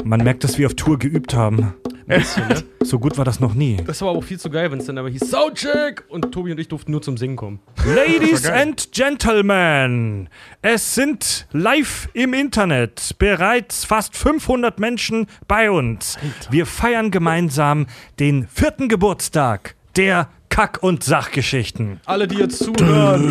Man 0.06 0.24
merkt, 0.24 0.46
dass 0.46 0.58
wir 0.58 0.68
auf 0.68 0.76
Tour 0.76 0.98
geübt 0.98 1.34
haben. 1.34 1.74
Bisschen, 2.10 2.48
ne? 2.48 2.64
So 2.84 2.98
gut 2.98 3.18
war 3.20 3.26
das 3.26 3.40
noch 3.40 3.54
nie. 3.54 3.78
Das 3.86 4.02
war 4.02 4.10
aber 4.10 4.18
auch 4.18 4.24
viel 4.24 4.40
zu 4.40 4.50
geil, 4.50 4.72
wenn 4.72 4.80
es 4.80 4.86
dann 4.88 4.98
aber 4.98 5.10
hieß 5.10 5.30
Soundcheck 5.30 6.06
und 6.10 6.32
Tobi 6.32 6.52
und 6.52 6.60
ich 6.60 6.68
durften 6.68 6.92
nur 6.92 7.04
zum 7.04 7.18
Singen 7.18 7.36
kommen. 7.36 7.60
Ladies 7.86 8.46
and 8.50 8.92
Gentlemen, 8.92 10.28
es 10.64 10.96
sind 10.96 11.48
live 11.52 12.10
im 12.14 12.34
Internet 12.34 13.16
bereits 13.20 13.86
fast 13.86 14.18
500 14.18 14.80
Menschen 14.80 15.28
bei 15.48 15.70
uns. 15.70 16.18
Wir 16.50 16.66
feiern 16.66 17.12
gemeinsam 17.12 17.86
den 18.20 18.48
vierten 18.48 18.90
Geburtstag 18.90 19.76
der 19.96 20.30
Kack- 20.50 20.82
und 20.82 21.04
Sachgeschichten. 21.04 22.00
Alle, 22.06 22.28
die 22.28 22.38
jetzt 22.38 22.58
zuhören. 22.58 23.30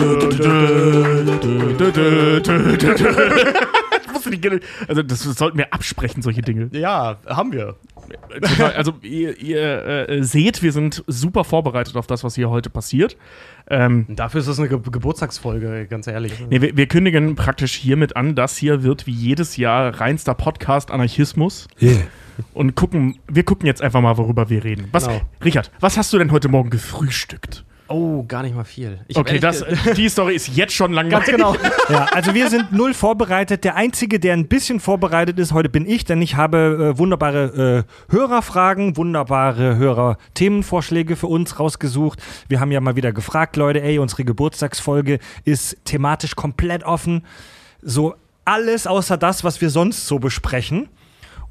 Nicht, 4.30 4.42
genau- 4.42 4.58
also 4.88 5.02
das 5.02 5.20
sollten 5.20 5.58
wir 5.58 5.72
absprechen, 5.72 6.22
solche 6.22 6.42
Dinge. 6.42 6.68
ja, 6.72 7.16
haben 7.26 7.52
wir. 7.52 7.76
Also 8.76 8.94
ihr, 9.02 9.38
ihr 9.38 10.08
äh, 10.08 10.22
seht, 10.22 10.62
wir 10.62 10.72
sind 10.72 11.04
super 11.06 11.44
vorbereitet 11.44 11.96
auf 11.96 12.06
das, 12.06 12.24
was 12.24 12.34
hier 12.36 12.48
heute 12.48 12.70
passiert. 12.70 13.16
Ähm, 13.68 14.06
dafür 14.08 14.40
ist 14.40 14.48
das 14.48 14.58
eine 14.58 14.68
Ge 14.68 14.78
Geburtstagsfolge, 14.90 15.86
ganz 15.90 16.06
ehrlich. 16.06 16.32
nee, 16.48 16.60
wir, 16.62 16.74
wir 16.76 16.86
kündigen 16.86 17.34
praktisch 17.34 17.74
hiermit 17.74 18.16
an, 18.16 18.34
das 18.34 18.56
hier 18.56 18.82
wird 18.82 19.06
wie 19.06 19.12
jedes 19.12 19.56
Jahr 19.58 20.00
reinster 20.00 20.34
Podcast 20.34 20.90
Anarchismus. 20.90 21.68
Und 22.54 22.76
gucken, 22.76 23.18
wir 23.28 23.42
gucken 23.44 23.66
jetzt 23.66 23.82
einfach 23.82 24.00
mal, 24.00 24.16
worüber 24.16 24.48
wir 24.48 24.64
reden. 24.64 24.88
Was, 24.92 25.06
Genau. 25.08 25.20
Richard, 25.44 25.70
was 25.80 25.98
hast 25.98 26.12
du 26.12 26.18
denn 26.18 26.30
heute 26.30 26.48
Morgen 26.48 26.70
gefrühstückt? 26.70 27.64
Oh, 27.88 28.22
gar 28.24 28.42
nicht 28.42 28.54
mal 28.54 28.64
viel. 28.64 29.00
Ich 29.08 29.16
Okay, 29.16 29.38
das, 29.38 29.64
die 29.96 30.08
Story 30.08 30.34
ist 30.34 30.48
jetzt 30.48 30.74
schon 30.74 30.92
langweilig. 30.92 31.26
Ganz 31.26 31.36
genau. 31.36 31.56
Ja, 31.88 32.04
also 32.12 32.34
wir 32.34 32.50
sind 32.50 32.70
null 32.72 32.92
vorbereitet. 32.92 33.64
Der 33.64 33.76
Einzige, 33.76 34.20
der 34.20 34.34
ein 34.34 34.46
bisschen 34.46 34.78
vorbereitet 34.78 35.38
ist, 35.38 35.52
heute 35.52 35.70
bin 35.70 35.86
ich, 35.86 36.04
denn 36.04 36.20
ich 36.20 36.36
habe 36.36 36.92
äh, 36.94 36.98
wunderbare 36.98 37.86
äh, 37.88 38.12
Hörerfragen, 38.12 38.98
wunderbare 38.98 39.76
Hörer-Themenvorschläge 39.76 41.16
für 41.16 41.28
uns 41.28 41.58
rausgesucht. 41.58 42.22
Wir 42.48 42.60
haben 42.60 42.72
ja 42.72 42.80
mal 42.80 42.96
wieder 42.96 43.12
gefragt, 43.12 43.56
Leute, 43.56 43.80
ey, 43.80 43.98
unsere 43.98 44.24
Geburtstagsfolge 44.24 45.18
ist 45.44 45.78
thematisch 45.86 46.36
komplett 46.36 46.84
offen. 46.84 47.24
So 47.80 48.14
alles 48.44 48.86
außer 48.86 49.16
das, 49.16 49.44
was 49.44 49.62
wir 49.62 49.70
sonst 49.70 50.06
so 50.06 50.18
besprechen. 50.18 50.88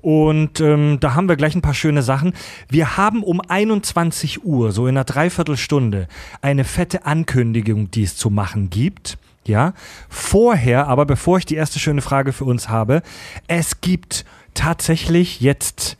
Und 0.07 0.61
ähm, 0.61 0.99
da 1.01 1.15
haben 1.15 1.27
wir 1.27 1.35
gleich 1.35 1.53
ein 1.53 1.61
paar 1.61 1.73
schöne 1.73 2.01
Sachen. 2.01 2.31
Wir 2.69 2.95
haben 2.95 3.23
um 3.23 3.41
21 3.41 4.45
Uhr, 4.45 4.71
so 4.71 4.87
in 4.87 4.95
einer 4.95 5.03
Dreiviertelstunde, 5.03 6.07
eine 6.41 6.63
fette 6.63 7.05
Ankündigung, 7.05 7.91
die 7.91 8.03
es 8.03 8.15
zu 8.15 8.29
machen 8.29 8.69
gibt. 8.69 9.17
Ja, 9.43 9.73
vorher, 10.07 10.87
aber 10.87 11.05
bevor 11.05 11.39
ich 11.39 11.45
die 11.45 11.55
erste 11.55 11.79
schöne 11.79 12.01
Frage 12.01 12.31
für 12.31 12.45
uns 12.45 12.69
habe, 12.69 13.01
es 13.47 13.81
gibt 13.81 14.23
tatsächlich 14.53 15.41
jetzt 15.41 15.97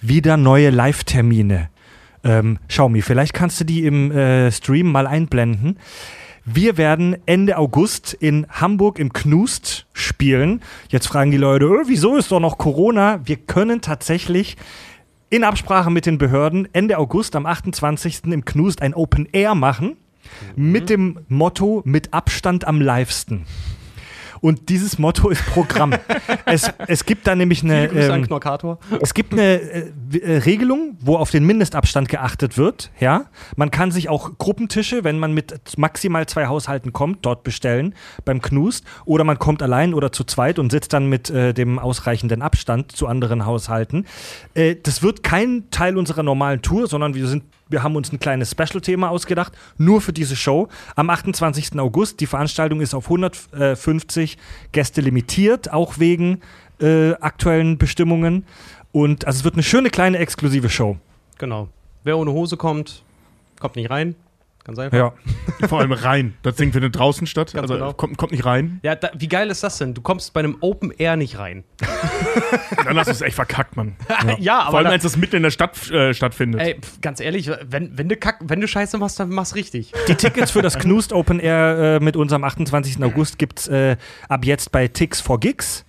wieder 0.00 0.38
neue 0.38 0.70
Live-Termine. 0.70 1.68
Ähm, 2.24 2.58
Xiaomi, 2.66 3.02
vielleicht 3.02 3.34
kannst 3.34 3.60
du 3.60 3.64
die 3.64 3.84
im 3.84 4.10
äh, 4.10 4.50
Stream 4.52 4.90
mal 4.90 5.06
einblenden. 5.06 5.76
Wir 6.44 6.76
werden 6.76 7.16
Ende 7.26 7.58
August 7.58 8.14
in 8.14 8.46
Hamburg 8.48 8.98
im 8.98 9.12
Knust 9.12 9.86
spielen. 9.92 10.62
Jetzt 10.88 11.06
fragen 11.06 11.30
die 11.30 11.36
Leute, 11.36 11.66
"Äh, 11.66 11.84
wieso 11.86 12.16
ist 12.16 12.32
doch 12.32 12.40
noch 12.40 12.58
Corona? 12.58 13.20
Wir 13.24 13.36
können 13.36 13.80
tatsächlich 13.80 14.56
in 15.28 15.44
Absprache 15.44 15.90
mit 15.90 16.06
den 16.06 16.18
Behörden 16.18 16.68
Ende 16.72 16.98
August 16.98 17.36
am 17.36 17.46
28. 17.46 18.32
im 18.32 18.44
Knust 18.44 18.82
ein 18.82 18.94
Open 18.94 19.28
Air 19.32 19.54
machen 19.54 19.96
mit 20.56 20.90
dem 20.90 21.20
Motto 21.28 21.82
mit 21.84 22.12
Abstand 22.12 22.66
am 22.66 22.80
livesten. 22.80 23.46
Und 24.40 24.68
dieses 24.68 24.98
Motto 24.98 25.28
ist 25.28 25.44
Programm. 25.46 25.94
es, 26.46 26.72
es 26.86 27.04
gibt 27.04 27.26
da 27.26 27.34
nämlich 27.34 27.62
eine. 27.62 27.86
Ähm, 27.86 28.26
es 29.00 29.14
gibt 29.14 29.32
eine 29.32 29.60
äh, 29.60 29.92
äh, 30.18 30.38
Regelung, 30.38 30.96
wo 31.00 31.16
auf 31.16 31.30
den 31.30 31.44
Mindestabstand 31.44 32.08
geachtet 32.08 32.56
wird. 32.56 32.90
Ja, 33.00 33.26
man 33.56 33.70
kann 33.70 33.90
sich 33.90 34.08
auch 34.08 34.38
Gruppentische, 34.38 35.04
wenn 35.04 35.18
man 35.18 35.32
mit 35.32 35.54
maximal 35.76 36.26
zwei 36.26 36.46
Haushalten 36.46 36.92
kommt, 36.92 37.26
dort 37.26 37.44
bestellen 37.44 37.94
beim 38.24 38.40
Knust. 38.40 38.84
Oder 39.04 39.24
man 39.24 39.38
kommt 39.38 39.62
allein 39.62 39.94
oder 39.94 40.12
zu 40.12 40.24
zweit 40.24 40.58
und 40.58 40.70
sitzt 40.70 40.92
dann 40.92 41.06
mit 41.06 41.30
äh, 41.30 41.52
dem 41.52 41.78
ausreichenden 41.78 42.42
Abstand 42.42 42.92
zu 42.92 43.06
anderen 43.06 43.44
Haushalten. 43.46 44.06
Äh, 44.54 44.76
das 44.82 45.02
wird 45.02 45.22
kein 45.22 45.70
Teil 45.70 45.96
unserer 45.98 46.22
normalen 46.22 46.62
Tour, 46.62 46.86
sondern 46.86 47.14
wir 47.14 47.26
sind 47.26 47.44
wir 47.70 47.82
haben 47.82 47.96
uns 47.96 48.12
ein 48.12 48.20
kleines 48.20 48.50
Special-Thema 48.50 49.10
ausgedacht, 49.10 49.52
nur 49.78 50.00
für 50.00 50.12
diese 50.12 50.36
Show. 50.36 50.68
Am 50.96 51.08
28. 51.08 51.78
August. 51.78 52.20
Die 52.20 52.26
Veranstaltung 52.26 52.80
ist 52.80 52.94
auf 52.94 53.04
150 53.04 54.36
Gäste 54.72 55.00
limitiert, 55.00 55.72
auch 55.72 55.98
wegen 55.98 56.40
äh, 56.80 57.12
aktuellen 57.14 57.78
Bestimmungen. 57.78 58.44
Und 58.92 59.26
also 59.26 59.38
es 59.38 59.44
wird 59.44 59.54
eine 59.54 59.62
schöne 59.62 59.90
kleine 59.90 60.18
exklusive 60.18 60.68
Show. 60.68 60.98
Genau. 61.38 61.68
Wer 62.02 62.18
ohne 62.18 62.32
Hose 62.32 62.56
kommt, 62.56 63.02
kommt 63.58 63.76
nicht 63.76 63.90
rein. 63.90 64.16
Ganz 64.64 64.78
einfach. 64.78 64.98
Ja. 64.98 65.12
Vor 65.68 65.80
allem 65.80 65.92
rein. 65.92 66.34
Das 66.42 66.56
Ding 66.56 66.72
findet 66.72 66.96
draußen 66.96 67.26
statt. 67.26 67.52
Ganz 67.52 67.62
also 67.62 67.74
genau. 67.74 67.92
kommt, 67.92 68.18
kommt 68.18 68.32
nicht 68.32 68.44
rein. 68.44 68.80
Ja, 68.82 68.94
da, 68.94 69.10
wie 69.16 69.28
geil 69.28 69.50
ist 69.50 69.62
das 69.62 69.78
denn? 69.78 69.94
Du 69.94 70.02
kommst 70.02 70.32
bei 70.32 70.40
einem 70.40 70.58
Open 70.60 70.90
Air 70.90 71.16
nicht 71.16 71.38
rein. 71.38 71.64
Dann 72.84 72.98
hast 72.98 73.06
du 73.06 73.12
es 73.12 73.20
echt 73.22 73.36
verkackt, 73.36 73.76
Mann. 73.76 73.96
Ja, 74.38 74.66
Vor 74.70 74.78
allem, 74.78 74.86
da- 74.86 74.92
als 74.92 75.04
es 75.04 75.16
mitten 75.16 75.36
in 75.36 75.42
der 75.42 75.50
Stadt 75.50 75.90
äh, 75.90 76.14
stattfindet. 76.14 76.60
Ey, 76.60 76.80
pf, 76.80 77.00
ganz 77.00 77.20
ehrlich, 77.20 77.50
wenn, 77.68 77.96
wenn, 77.96 78.08
du 78.08 78.16
Kack, 78.16 78.38
wenn 78.42 78.60
du 78.60 78.68
Scheiße 78.68 78.98
machst, 78.98 79.18
dann 79.18 79.30
mach's 79.30 79.54
richtig. 79.54 79.92
Die 80.08 80.14
Tickets 80.14 80.50
für 80.50 80.62
das 80.62 80.78
Knust 80.78 81.12
Open 81.12 81.40
Air 81.40 81.96
äh, 81.96 82.04
mit 82.04 82.16
unserem 82.16 82.44
28. 82.44 83.02
August 83.02 83.38
gibt 83.38 83.60
es 83.60 83.68
äh, 83.68 83.96
ab 84.28 84.44
jetzt 84.44 84.72
bei 84.72 84.88
Tix 84.88 85.20
for 85.20 85.40
Gigs. 85.40 85.84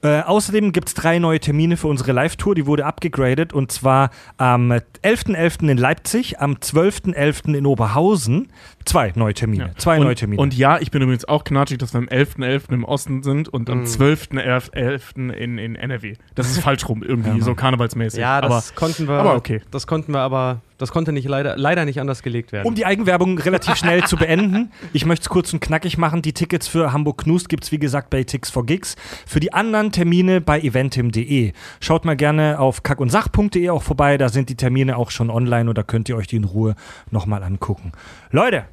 Äh, 0.00 0.20
außerdem 0.20 0.72
gibt 0.72 0.88
es 0.88 0.94
drei 0.94 1.18
neue 1.18 1.40
Termine 1.40 1.76
für 1.76 1.88
unsere 1.88 2.12
Live-Tour, 2.12 2.54
die 2.54 2.66
wurde 2.66 2.86
abgegradet 2.86 3.52
und 3.52 3.72
zwar 3.72 4.10
am 4.36 4.70
11.11. 4.70 5.68
in 5.68 5.76
Leipzig, 5.76 6.38
am 6.38 6.54
12.11. 6.54 7.54
in 7.54 7.66
Oberhausen. 7.66 8.48
Zwei 8.88 9.12
neue 9.14 9.34
Termine. 9.34 9.72
Zwei 9.76 9.98
und, 9.98 10.04
neue 10.04 10.14
Termine. 10.14 10.40
Und 10.40 10.56
ja, 10.56 10.78
ich 10.78 10.90
bin 10.90 11.02
übrigens 11.02 11.26
auch 11.26 11.44
knatschig, 11.44 11.76
dass 11.76 11.92
wir 11.92 11.98
am 11.98 12.06
11.11. 12.06 12.72
im 12.72 12.84
Osten 12.84 13.22
sind 13.22 13.48
und 13.48 13.68
am 13.68 13.84
12.11. 13.84 15.30
in, 15.30 15.58
in 15.58 15.76
NRW. 15.76 16.14
Das 16.34 16.50
ist 16.50 16.60
falsch 16.62 16.88
rum, 16.88 17.02
irgendwie, 17.02 17.38
Ja, 17.38 17.44
so 17.44 17.54
karnevalsmäßig. 17.54 18.20
Ja, 18.20 18.40
das 18.40 18.50
aber, 18.50 18.76
konnten 18.76 19.06
wir. 19.06 19.14
aber 19.14 19.34
okay. 19.34 19.60
Das 19.70 19.86
konnten 19.86 20.12
wir 20.12 20.20
aber. 20.20 20.62
Das 20.78 20.92
konnte 20.92 21.12
nicht 21.12 21.28
leider, 21.28 21.56
leider 21.56 21.84
nicht 21.84 22.00
anders 22.00 22.22
gelegt 22.22 22.52
werden. 22.52 22.66
Um 22.66 22.76
die 22.76 22.86
Eigenwerbung 22.86 23.36
relativ 23.38 23.74
schnell 23.74 24.04
zu 24.04 24.16
beenden, 24.16 24.70
ich 24.92 25.04
möchte 25.04 25.24
es 25.24 25.28
kurz 25.28 25.52
und 25.52 25.60
knackig 25.60 25.98
machen. 25.98 26.22
Die 26.22 26.32
Tickets 26.32 26.68
für 26.68 26.92
Hamburg 26.92 27.24
Knust 27.24 27.48
gibt 27.48 27.64
es, 27.64 27.72
wie 27.72 27.78
gesagt, 27.80 28.10
bei 28.10 28.22
Tix 28.22 28.48
for 28.48 28.64
Gigs. 28.64 28.94
Für 29.26 29.40
die 29.40 29.52
anderen 29.52 29.90
Termine 29.92 30.40
bei 30.40 30.60
eventim.de. 30.60 31.52
Schaut 31.80 32.04
mal 32.04 32.16
gerne 32.16 32.58
auf 32.60 32.84
kackundsach.de 32.84 33.68
auch 33.70 33.82
vorbei. 33.82 34.18
Da 34.18 34.28
sind 34.28 34.48
die 34.50 34.54
Termine 34.54 34.96
auch 34.96 35.10
schon 35.10 35.30
online 35.30 35.68
und 35.68 35.76
da 35.76 35.82
könnt 35.82 36.08
ihr 36.08 36.16
euch 36.16 36.28
die 36.28 36.36
in 36.36 36.44
Ruhe 36.44 36.76
nochmal 37.10 37.42
angucken. 37.42 37.90
Leute, 38.30 38.66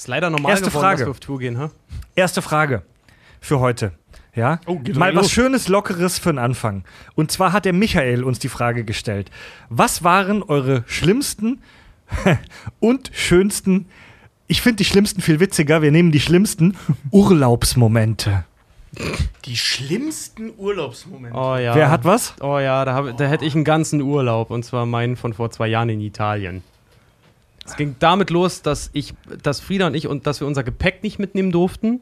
ist 0.00 0.08
leider 0.08 0.30
normal 0.30 0.52
Erste 0.52 0.66
geworden, 0.66 0.82
Frage. 0.82 0.98
dass 0.98 1.06
wir 1.06 1.10
auf 1.10 1.20
Tour 1.20 1.38
gehen, 1.38 1.58
ha? 1.58 1.70
erste 2.14 2.42
Frage 2.42 2.82
für 3.40 3.60
heute. 3.60 3.92
Ja? 4.34 4.60
Oh, 4.66 4.78
geht 4.78 4.96
Mal 4.96 5.14
was 5.14 5.24
los. 5.24 5.32
Schönes, 5.32 5.68
Lockeres 5.68 6.18
für 6.18 6.32
den 6.32 6.38
Anfang. 6.38 6.84
Und 7.14 7.30
zwar 7.30 7.52
hat 7.52 7.64
der 7.64 7.72
Michael 7.72 8.24
uns 8.24 8.38
die 8.38 8.48
Frage 8.48 8.84
gestellt. 8.84 9.30
Was 9.68 10.02
waren 10.02 10.42
eure 10.42 10.84
schlimmsten 10.86 11.60
und 12.80 13.10
schönsten, 13.12 13.86
ich 14.46 14.62
finde 14.62 14.76
die 14.76 14.84
schlimmsten 14.84 15.20
viel 15.20 15.38
witziger, 15.38 15.82
wir 15.82 15.90
nehmen 15.90 16.12
die 16.12 16.20
schlimmsten 16.20 16.76
Urlaubsmomente. 17.10 18.44
Die 19.44 19.56
schlimmsten 19.56 20.50
Urlaubsmomente. 20.56 21.38
Oh 21.38 21.56
ja. 21.56 21.74
Wer 21.74 21.90
hat 21.90 22.04
was? 22.04 22.34
Oh 22.40 22.58
ja, 22.58 22.84
da, 22.84 22.94
hab, 22.94 23.16
da 23.16 23.26
hätte 23.26 23.44
ich 23.44 23.54
einen 23.54 23.64
ganzen 23.64 24.00
Urlaub 24.00 24.50
und 24.50 24.64
zwar 24.64 24.86
meinen 24.86 25.16
von 25.16 25.34
vor 25.34 25.50
zwei 25.50 25.68
Jahren 25.68 25.90
in 25.90 26.00
Italien. 26.00 26.62
Es 27.64 27.76
ging 27.76 27.96
damit 27.98 28.30
los, 28.30 28.62
dass 28.62 28.90
ich, 28.92 29.14
dass 29.42 29.60
Frieda 29.60 29.86
und 29.86 29.94
ich 29.94 30.06
und 30.06 30.26
dass 30.26 30.40
wir 30.40 30.46
unser 30.46 30.64
Gepäck 30.64 31.02
nicht 31.02 31.18
mitnehmen 31.18 31.52
durften. 31.52 32.00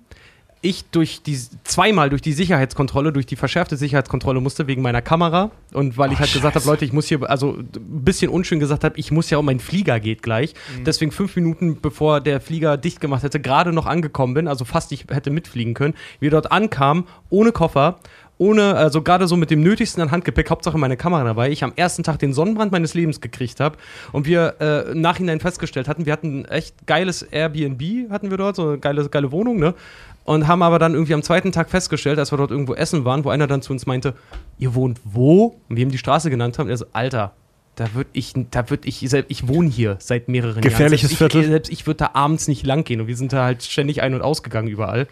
Ich 0.60 0.86
durch 0.90 1.22
die 1.22 1.38
zweimal 1.62 2.10
durch 2.10 2.20
die 2.20 2.32
Sicherheitskontrolle, 2.32 3.12
durch 3.12 3.26
die 3.26 3.36
verschärfte 3.36 3.76
Sicherheitskontrolle 3.76 4.40
musste 4.40 4.66
wegen 4.66 4.82
meiner 4.82 5.02
Kamera 5.02 5.52
und 5.72 5.96
weil 5.98 6.12
ich 6.12 6.18
halt 6.18 6.32
gesagt 6.32 6.56
habe, 6.56 6.66
Leute, 6.66 6.84
ich 6.84 6.92
muss 6.92 7.06
hier, 7.06 7.30
also 7.30 7.58
ein 7.58 7.68
bisschen 8.04 8.28
unschön 8.28 8.58
gesagt 8.58 8.82
habe, 8.82 8.98
ich 8.98 9.12
muss 9.12 9.30
ja, 9.30 9.38
um 9.38 9.44
mein 9.44 9.60
Flieger 9.60 10.00
geht 10.00 10.20
gleich. 10.20 10.54
Deswegen 10.84 11.12
fünf 11.12 11.36
Minuten 11.36 11.80
bevor 11.80 12.20
der 12.20 12.40
Flieger 12.40 12.76
dicht 12.76 13.00
gemacht 13.00 13.22
hätte, 13.22 13.38
gerade 13.38 13.72
noch 13.72 13.86
angekommen 13.86 14.34
bin, 14.34 14.48
also 14.48 14.64
fast 14.64 14.90
ich 14.90 15.04
hätte 15.10 15.30
mitfliegen 15.30 15.74
können. 15.74 15.94
Wir 16.18 16.32
dort 16.32 16.50
ankamen 16.50 17.04
ohne 17.30 17.52
Koffer 17.52 18.00
ohne, 18.38 18.74
also 18.74 19.02
gerade 19.02 19.26
so 19.26 19.36
mit 19.36 19.50
dem 19.50 19.62
Nötigsten 19.62 20.02
an 20.02 20.10
Handgepäck, 20.10 20.48
Hauptsache 20.48 20.78
meine 20.78 20.96
Kamera 20.96 21.24
dabei, 21.24 21.50
ich 21.50 21.64
am 21.64 21.72
ersten 21.74 22.04
Tag 22.04 22.20
den 22.20 22.32
Sonnenbrand 22.32 22.72
meines 22.72 22.94
Lebens 22.94 23.20
gekriegt 23.20 23.60
habe 23.60 23.76
und 24.12 24.26
wir 24.26 24.54
äh, 24.60 24.92
im 24.92 25.00
Nachhinein 25.00 25.40
festgestellt 25.40 25.88
hatten, 25.88 26.06
wir 26.06 26.12
hatten 26.12 26.40
ein 26.40 26.44
echt 26.46 26.86
geiles 26.86 27.22
Airbnb, 27.22 28.10
hatten 28.10 28.30
wir 28.30 28.38
dort, 28.38 28.56
so 28.56 28.68
eine 28.68 28.78
geile, 28.78 29.08
geile 29.08 29.32
Wohnung, 29.32 29.58
ne? 29.58 29.74
Und 30.24 30.46
haben 30.46 30.62
aber 30.62 30.78
dann 30.78 30.92
irgendwie 30.92 31.14
am 31.14 31.22
zweiten 31.22 31.52
Tag 31.52 31.70
festgestellt, 31.70 32.18
als 32.18 32.32
wir 32.32 32.36
dort 32.36 32.50
irgendwo 32.50 32.74
essen 32.74 33.06
waren, 33.06 33.24
wo 33.24 33.30
einer 33.30 33.46
dann 33.46 33.62
zu 33.62 33.72
uns 33.72 33.86
meinte, 33.86 34.12
ihr 34.58 34.74
wohnt 34.74 35.00
wo? 35.04 35.58
Und 35.70 35.76
wir 35.76 35.82
ihm 35.82 35.90
die 35.90 35.96
Straße 35.96 36.28
genannt 36.28 36.58
haben. 36.58 36.66
Und 36.66 36.70
er 36.72 36.76
so, 36.76 36.84
Alter, 36.92 37.32
da 37.76 37.94
würde 37.94 38.10
ich, 38.12 38.34
da 38.50 38.68
würde 38.68 38.86
ich, 38.88 39.02
ich 39.02 39.48
wohne 39.48 39.70
hier 39.70 39.96
seit 40.00 40.28
mehreren 40.28 40.60
Gefährliches 40.60 41.12
Jahren. 41.12 41.18
Selbst 41.18 41.32
Viertel. 41.32 41.40
Ich, 41.40 41.48
selbst 41.48 41.72
ich 41.72 41.86
würde 41.86 41.98
da 41.98 42.10
abends 42.12 42.46
nicht 42.46 42.66
lang 42.66 42.84
gehen 42.84 43.00
und 43.00 43.06
wir 43.06 43.16
sind 43.16 43.32
da 43.32 43.44
halt 43.44 43.62
ständig 43.62 44.02
ein- 44.02 44.14
und 44.14 44.20
ausgegangen 44.20 44.68
überall. 44.68 45.06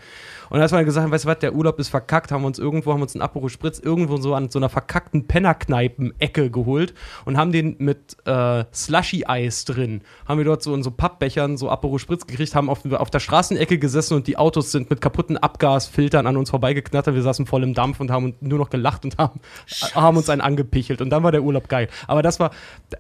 Und 0.51 0.61
als 0.61 0.73
wir 0.73 0.77
dann 0.77 0.87
gesagt 0.87 1.11
weißt 1.11 1.25
du 1.25 1.29
was, 1.29 1.39
der 1.39 1.55
Urlaub 1.55 1.79
ist 1.79 1.89
verkackt, 1.89 2.33
haben 2.33 2.43
wir 2.43 2.47
uns 2.47 2.59
irgendwo, 2.59 2.93
haben 2.93 3.03
uns 3.03 3.15
einen 3.15 3.23
Aperol 3.23 3.51
Spritz 3.51 3.79
irgendwo 3.79 4.17
so 4.17 4.35
an 4.35 4.51
so 4.51 4.59
einer 4.59 4.69
verkackten 4.69 5.27
Pennerkneipen-Ecke 5.27 6.51
geholt 6.51 6.95
und 7.25 7.37
haben 7.37 7.53
den 7.53 7.77
mit 7.79 8.17
äh, 8.27 8.65
Slushy-Eis 8.73 9.65
drin. 9.65 10.03
Haben 10.27 10.39
wir 10.39 10.45
dort 10.45 10.63
so 10.63 10.75
in 10.75 10.83
so 10.83 10.91
Pappbechern 10.91 11.57
so 11.57 11.71
Aperol 11.71 11.99
Spritz 11.99 12.27
gekriegt, 12.27 12.55
haben 12.55 12.71
auf, 12.71 12.85
auf 12.93 13.11
der 13.11 13.21
Straßenecke 13.21 13.79
gesessen 13.79 14.15
und 14.15 14.27
die 14.27 14.37
Autos 14.37 14.73
sind 14.73 14.91
mit 14.91 15.01
kaputten 15.01 15.37
Abgasfiltern 15.37 16.27
an 16.27 16.37
uns 16.37 16.51
vorbeigeknattert. 16.51 17.15
Wir 17.15 17.23
saßen 17.23 17.47
voll 17.47 17.63
im 17.63 17.75
Dampf 17.75 18.01
und 18.01 18.11
haben 18.11 18.35
nur 18.41 18.59
noch 18.59 18.71
gelacht 18.71 19.05
und 19.05 19.19
haben, 19.19 19.41
haben 19.95 20.17
uns 20.17 20.29
einen 20.29 20.41
angepichelt. 20.41 21.01
Und 21.01 21.11
dann 21.11 21.23
war 21.23 21.33
der 21.33 21.43
Urlaub 21.43 21.69
geil. 21.69 21.89
Aber 22.07 22.23
das 22.23 22.41
war, 22.41 22.51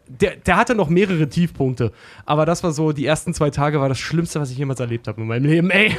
der, 0.06 0.36
der 0.36 0.56
hatte 0.56 0.74
noch 0.74 0.88
mehrere 0.88 1.28
Tiefpunkte. 1.28 1.92
Aber 2.24 2.46
das 2.46 2.62
war 2.62 2.72
so, 2.72 2.92
die 2.92 3.06
ersten 3.06 3.34
zwei 3.34 3.50
Tage 3.50 3.80
war 3.80 3.88
das 3.88 3.98
Schlimmste, 3.98 4.40
was 4.40 4.50
ich 4.50 4.58
jemals 4.58 4.80
erlebt 4.80 5.08
habe 5.08 5.20
in 5.20 5.26
meinem 5.26 5.44
Leben. 5.44 5.70
Ey, 5.70 5.96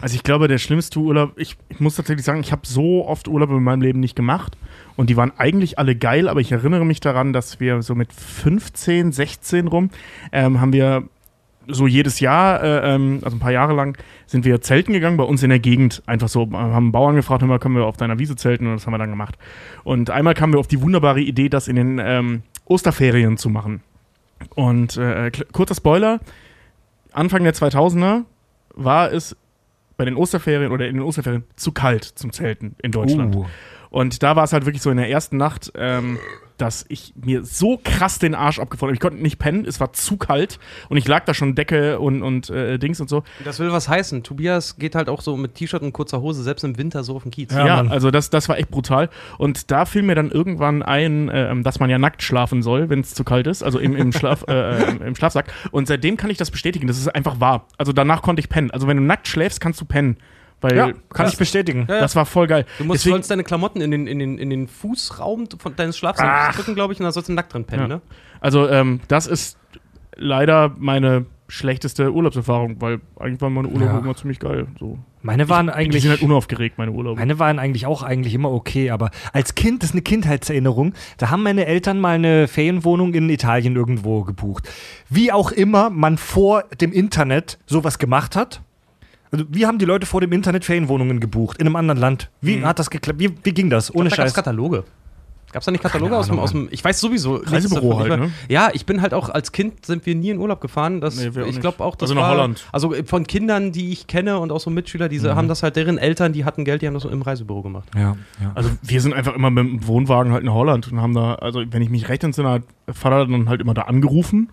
Also 0.00 0.14
ich 0.14 0.22
glaube, 0.22 0.48
der 0.48 0.58
schlimmste 0.58 0.98
Urlaub, 0.98 1.32
ich, 1.36 1.56
ich 1.68 1.80
muss 1.80 1.96
tatsächlich 1.96 2.24
sagen, 2.24 2.40
ich 2.40 2.52
habe 2.52 2.62
so 2.64 3.06
oft 3.06 3.28
Urlaub 3.28 3.50
in 3.50 3.62
meinem 3.62 3.82
Leben 3.82 4.00
nicht 4.00 4.16
gemacht. 4.16 4.56
Und 4.96 5.10
die 5.10 5.16
waren 5.16 5.32
eigentlich 5.36 5.78
alle 5.78 5.94
geil, 5.96 6.28
aber 6.28 6.40
ich 6.40 6.52
erinnere 6.52 6.84
mich 6.84 7.00
daran, 7.00 7.32
dass 7.32 7.60
wir 7.60 7.82
so 7.82 7.94
mit 7.94 8.12
15, 8.12 9.12
16 9.12 9.68
rum, 9.68 9.90
ähm, 10.32 10.60
haben 10.60 10.72
wir 10.72 11.04
so 11.68 11.86
jedes 11.88 12.20
Jahr, 12.20 12.62
äh, 12.62 12.94
ähm, 12.94 13.18
also 13.22 13.36
ein 13.36 13.40
paar 13.40 13.50
Jahre 13.50 13.74
lang, 13.74 13.98
sind 14.26 14.44
wir 14.44 14.60
zelten 14.60 14.92
gegangen 14.92 15.16
bei 15.16 15.24
uns 15.24 15.42
in 15.42 15.50
der 15.50 15.58
Gegend. 15.58 16.00
Einfach 16.06 16.28
so, 16.28 16.44
äh, 16.44 16.52
haben 16.54 16.72
einen 16.76 16.92
Bauern 16.92 17.16
gefragt, 17.16 17.42
mal, 17.42 17.58
können 17.58 17.74
wir 17.74 17.86
auf 17.86 17.96
deiner 17.96 18.18
Wiese 18.20 18.36
zelten? 18.36 18.66
Und 18.68 18.74
das 18.74 18.86
haben 18.86 18.92
wir 18.94 18.98
dann 18.98 19.10
gemacht. 19.10 19.36
Und 19.82 20.10
einmal 20.10 20.34
kamen 20.34 20.52
wir 20.52 20.60
auf 20.60 20.68
die 20.68 20.80
wunderbare 20.80 21.20
Idee, 21.20 21.48
das 21.48 21.66
in 21.66 21.76
den 21.76 22.00
ähm, 22.00 22.42
Osterferien 22.66 23.36
zu 23.36 23.50
machen. 23.50 23.82
Und 24.54 24.96
äh, 24.96 25.26
kl- 25.32 25.50
kurzer 25.52 25.74
Spoiler, 25.74 26.20
Anfang 27.12 27.42
der 27.42 27.54
2000er 27.54 28.22
war 28.74 29.10
es 29.12 29.36
bei 29.96 30.04
den 30.04 30.16
Osterferien 30.16 30.72
oder 30.72 30.86
in 30.86 30.96
den 30.96 31.02
Osterferien 31.02 31.44
zu 31.56 31.72
kalt 31.72 32.04
zum 32.04 32.32
Zelten 32.32 32.76
in 32.82 32.92
Deutschland. 32.92 33.34
Uh. 33.36 33.46
Und 33.90 34.22
da 34.22 34.36
war 34.36 34.44
es 34.44 34.52
halt 34.52 34.66
wirklich 34.66 34.82
so 34.82 34.90
in 34.90 34.96
der 34.96 35.10
ersten 35.10 35.36
Nacht, 35.36 35.72
ähm, 35.76 36.18
dass 36.58 36.86
ich 36.88 37.12
mir 37.16 37.44
so 37.44 37.78
krass 37.82 38.18
den 38.18 38.34
Arsch 38.34 38.58
abgefroren 38.58 38.90
habe. 38.90 38.94
Ich 38.94 39.00
konnte 39.00 39.22
nicht 39.22 39.38
pennen, 39.38 39.64
es 39.66 39.80
war 39.80 39.92
zu 39.92 40.16
kalt 40.16 40.58
und 40.88 40.96
ich 40.96 41.06
lag 41.06 41.24
da 41.24 41.34
schon 41.34 41.54
Decke 41.54 41.98
und, 41.98 42.22
und 42.22 42.50
äh, 42.50 42.78
Dings 42.78 43.00
und 43.00 43.08
so. 43.08 43.22
das 43.44 43.58
will 43.58 43.70
was 43.72 43.88
heißen. 43.88 44.22
Tobias 44.22 44.78
geht 44.78 44.94
halt 44.94 45.08
auch 45.08 45.20
so 45.20 45.36
mit 45.36 45.54
T-Shirt 45.54 45.82
und 45.82 45.92
kurzer 45.92 46.20
Hose, 46.20 46.42
selbst 46.42 46.64
im 46.64 46.78
Winter 46.78 47.04
so 47.04 47.16
auf 47.16 47.22
den 47.22 47.30
Kiez. 47.30 47.52
Ja, 47.52 47.66
Ja, 47.66 47.90
also 47.90 48.10
das, 48.10 48.30
das 48.30 48.48
war 48.48 48.58
echt 48.58 48.70
brutal. 48.70 49.10
Und 49.38 49.70
da 49.70 49.84
fiel 49.84 50.02
mir 50.02 50.14
dann 50.14 50.30
irgendwann 50.30 50.82
ein, 50.82 51.30
ähm, 51.32 51.62
dass 51.62 51.78
man 51.78 51.90
ja 51.90 51.98
nackt 51.98 52.22
schlafen 52.22 52.62
soll, 52.62 52.88
wenn 52.88 53.00
es 53.00 53.14
zu 53.14 53.24
kalt 53.24 53.46
ist, 53.46 53.62
also 53.62 53.78
im, 53.78 53.94
im, 53.96 54.12
Schlaf, 54.12 54.44
äh, 54.48 54.82
äh, 54.82 55.06
im 55.06 55.14
Schlafsack. 55.14 55.52
Und 55.70 55.86
seitdem 55.88 56.16
kann 56.16 56.30
ich 56.30 56.38
das 56.38 56.50
bestätigen. 56.50 56.86
Das 56.86 56.98
ist 56.98 57.08
einfach 57.08 57.40
wahr. 57.40 57.66
Also 57.76 57.92
danach 57.92 58.22
konnte 58.22 58.40
ich 58.40 58.48
pennen. 58.48 58.70
Also 58.70 58.86
wenn 58.86 58.96
du 58.96 59.02
nackt 59.02 59.28
schläfst, 59.28 59.60
kannst 59.60 59.80
du 59.80 59.84
pennen. 59.84 60.16
Weil 60.60 60.76
Ja, 60.76 60.90
kann 61.10 61.28
ich 61.28 61.36
bestätigen. 61.36 61.84
Ja, 61.88 61.96
ja. 61.96 62.00
das 62.00 62.16
war 62.16 62.24
voll 62.26 62.46
geil. 62.46 62.64
Du 62.78 62.84
musst 62.84 63.00
Deswegen- 63.00 63.14
sollst 63.14 63.30
deine 63.30 63.44
Klamotten 63.44 63.80
in 63.80 63.90
den, 63.90 64.06
in 64.06 64.18
den, 64.18 64.38
in 64.38 64.48
den 64.50 64.68
Fußraum 64.68 65.48
von 65.58 65.76
deines 65.76 65.98
Schlafsacks 65.98 66.56
drücken, 66.56 66.74
glaube 66.74 66.92
ich, 66.94 66.98
und 67.00 67.04
dann 67.04 67.12
sollst 67.12 67.28
du 67.28 67.32
nackt 67.34 67.52
drin 67.52 67.64
pennen, 67.64 67.82
Ja. 67.82 67.88
ne? 67.96 68.00
Also, 68.40 68.68
ähm, 68.68 69.00
das 69.08 69.26
ist 69.26 69.58
leider 70.16 70.72
meine 70.78 71.26
schlechteste 71.48 72.12
Urlaubserfahrung, 72.12 72.80
weil 72.80 73.00
eigentlich 73.20 73.40
waren 73.40 73.52
meine 73.54 73.68
Urlaube 73.68 73.92
Ja. 73.92 73.98
immer 73.98 74.16
ziemlich 74.16 74.40
geil. 74.40 74.66
So. 74.80 74.98
Meine 75.22 75.48
waren 75.48 75.66
Die 75.66 75.72
eigentlich. 75.74 76.02
sind 76.02 76.10
halt 76.10 76.22
unaufgeregt, 76.22 76.76
meine 76.78 76.90
Urlaube. 76.90 77.20
Meine 77.20 77.38
waren 77.38 77.58
eigentlich 77.60 77.86
auch 77.86 78.02
eigentlich 78.02 78.34
immer 78.34 78.50
okay, 78.50 78.90
aber 78.90 79.10
als 79.32 79.54
Kind, 79.54 79.82
das 79.82 79.90
ist 79.90 79.94
eine 79.94 80.02
Kindheitserinnerung, 80.02 80.94
da 81.18 81.30
haben 81.30 81.42
meine 81.44 81.66
Eltern 81.66 82.00
mal 82.00 82.16
eine 82.16 82.48
Ferienwohnung 82.48 83.14
in 83.14 83.28
Italien 83.30 83.76
irgendwo 83.76 84.22
gebucht. 84.22 84.68
Wie 85.08 85.30
auch 85.30 85.52
immer 85.52 85.90
man 85.90 86.18
vor 86.18 86.64
dem 86.80 86.92
Internet 86.92 87.58
sowas 87.66 87.98
gemacht 87.98 88.34
hat. 88.34 88.60
Also, 89.32 89.44
wie 89.50 89.66
haben 89.66 89.78
die 89.78 89.84
Leute 89.84 90.06
vor 90.06 90.20
dem 90.20 90.32
Internet 90.32 90.64
Ferienwohnungen 90.64 91.20
gebucht? 91.20 91.58
In 91.58 91.66
einem 91.66 91.76
anderen 91.76 92.00
Land? 92.00 92.30
Wie 92.40 92.62
hat 92.64 92.78
das 92.78 92.90
geklappt? 92.90 93.18
Wie, 93.18 93.30
wie 93.42 93.52
ging 93.52 93.70
das? 93.70 93.94
Ohne 93.94 94.08
da 94.10 94.16
gab's 94.16 94.30
Scheiß. 94.30 94.34
Kataloge. 94.34 94.84
Gab 95.52 95.60
es 95.62 95.66
da 95.66 95.70
nicht 95.72 95.80
Kataloge 95.82 96.16
aus 96.16 96.26
dem, 96.26 96.32
Ahnung, 96.32 96.44
aus 96.44 96.50
dem. 96.52 96.68
Ich 96.72 96.84
weiß 96.84 96.98
sowieso. 97.00 97.36
Reisebüro 97.36 97.98
halt, 98.00 98.20
ne? 98.20 98.30
Ja, 98.48 98.68
ich 98.72 98.84
bin 98.84 99.00
halt 99.00 99.14
auch 99.14 99.28
als 99.30 99.52
Kind 99.52 99.86
sind 99.86 100.04
wir 100.04 100.14
nie 100.14 100.30
in 100.30 100.38
Urlaub 100.38 100.60
gefahren. 100.60 101.00
Das, 101.00 101.16
Nee, 101.16 101.30
ich 101.48 101.60
glaube 101.60 101.82
auch, 101.84 101.94
das 101.94 102.10
Also 102.10 102.14
nach 102.14 102.22
war, 102.28 102.30
Holland. 102.32 102.66
Also 102.72 102.92
von 103.04 103.26
Kindern, 103.26 103.70
die 103.72 103.90
ich 103.92 104.06
kenne 104.08 104.38
und 104.38 104.50
auch 104.52 104.58
so 104.60 104.70
Mitschüler, 104.70 105.08
diese 105.08 105.32
Mhm. 105.32 105.36
haben 105.36 105.48
das 105.48 105.62
halt, 105.62 105.76
deren 105.76 105.98
Eltern, 105.98 106.32
die 106.32 106.44
hatten 106.44 106.64
Geld, 106.64 106.82
die 106.82 106.86
haben 106.88 106.94
das 106.94 107.04
so 107.04 107.08
im 107.08 107.22
Reisebüro 107.22 107.62
gemacht. 107.62 107.88
Ja, 107.94 108.16
ja. 108.42 108.52
Also 108.54 108.70
wir 108.82 109.00
sind 109.00 109.14
einfach 109.14 109.34
immer 109.34 109.50
mit 109.50 109.64
dem 109.64 109.86
Wohnwagen 109.86 110.32
halt 110.32 110.42
in 110.42 110.52
Holland 110.52 110.90
und 110.92 111.00
haben 111.00 111.14
da, 111.14 111.36
also 111.36 111.62
wenn 111.70 111.80
ich 111.80 111.90
mich 111.90 112.08
recht 112.08 112.24
entsinne, 112.24 112.50
hat 112.50 112.62
Vater 112.92 113.24
dann 113.26 113.48
halt 113.48 113.60
immer 113.60 113.72
da 113.72 113.82
angerufen, 113.82 114.50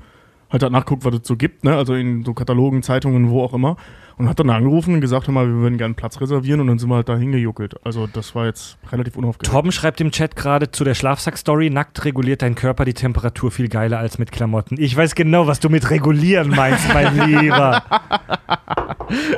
halt 0.52 0.62
da 0.62 0.70
nachguckt, 0.70 1.04
was 1.04 1.16
es 1.16 1.22
so 1.28 1.36
gibt, 1.36 1.64
ne? 1.64 1.75
Also 1.75 1.96
in 1.96 2.24
so 2.24 2.34
Katalogen, 2.36 2.84
Zeitungen, 2.84 3.30
wo 3.30 3.44
auch 3.44 3.54
immer. 3.56 3.78
Und 4.18 4.30
hat 4.30 4.39
dann 4.39 4.50
angerufen 4.50 4.94
und 4.94 5.01
gesagt, 5.01 5.27
hör 5.27 5.33
mal, 5.33 5.48
wir 5.48 5.56
würden 5.56 5.77
gerne 5.77 5.92
einen 5.92 5.95
Platz 5.95 6.21
reservieren 6.21 6.60
und 6.62 6.68
dann 6.68 6.80
sind 6.80 6.89
wir 6.89 6.95
halt 6.95 7.10
da 7.10 7.18
hingejuckelt. 7.18 7.75
Also 7.86 8.07
das 8.07 8.36
war 8.36 8.45
jetzt 8.45 8.77
relativ 8.92 9.15
unaufgeregt. 9.18 9.51
Torben 9.51 9.71
schreibt 9.71 10.01
im 10.01 10.12
Chat 10.12 10.36
gerade 10.36 10.71
zu 10.71 10.83
der 10.83 10.94
Schlafsack-Story: 10.94 11.69
Nackt 11.69 12.06
reguliert 12.06 12.42
dein 12.42 12.56
Körper 12.56 12.86
die 12.86 12.94
Temperatur 12.94 13.51
viel 13.51 13.69
geiler 13.69 14.00
als 14.00 14.19
mit 14.19 14.31
Klamotten. 14.31 14.75
Ich 14.80 14.95
weiß 14.95 15.15
genau, 15.15 15.48
was 15.48 15.60
du 15.60 15.69
mit 15.69 15.89
regulieren 15.89 16.50
meinst, 16.50 16.94
mein 16.94 17.15
Lieber. 17.30 17.83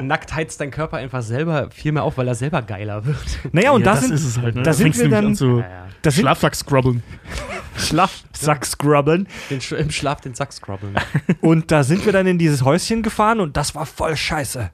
Nackt 0.02 0.34
heizt 0.34 0.60
dein 0.62 0.72
Körper 0.72 0.98
einfach 0.98 1.22
selber 1.22 1.70
viel 1.72 1.92
mehr 1.92 2.04
auf, 2.04 2.18
weil 2.18 2.28
er 2.28 2.36
selber 2.36 2.62
geiler 2.62 3.06
wird. 3.06 3.18
Naja, 3.52 3.72
und 3.72 3.82
ja, 3.82 3.86
da 3.86 3.92
das 3.94 4.02
sind, 4.06 4.14
ist 4.14 4.24
es 4.26 4.38
halt, 4.38 4.56
ne? 4.56 4.64
da 4.64 4.74
sind 4.74 4.98
wir 4.98 5.10
dann- 5.10 5.26
an 5.28 5.36
zu 5.36 5.64
da 6.02 6.12
sind 6.12 6.22
Schlafsack-scrubbeln. 6.24 7.02
Schlafsack-Scrubben. 7.78 9.28
Den, 9.50 9.60
Sch- 9.60 9.76
Im 9.76 9.92
Schlaf 9.92 10.22
den 10.22 10.34
Sack 10.34 10.54
scrubbeln. 10.54 10.96
Und 11.42 11.72
da 11.72 11.84
sind 11.84 12.06
wir 12.06 12.14
dann 12.14 12.28
in 12.28 12.38
dieses 12.38 12.64
Häuschen 12.64 13.04
gefahren 13.04 13.40
und 13.40 13.58
das 13.58 13.76
war 13.76 13.86
voll 13.86 14.16
scheiße. 14.16 14.70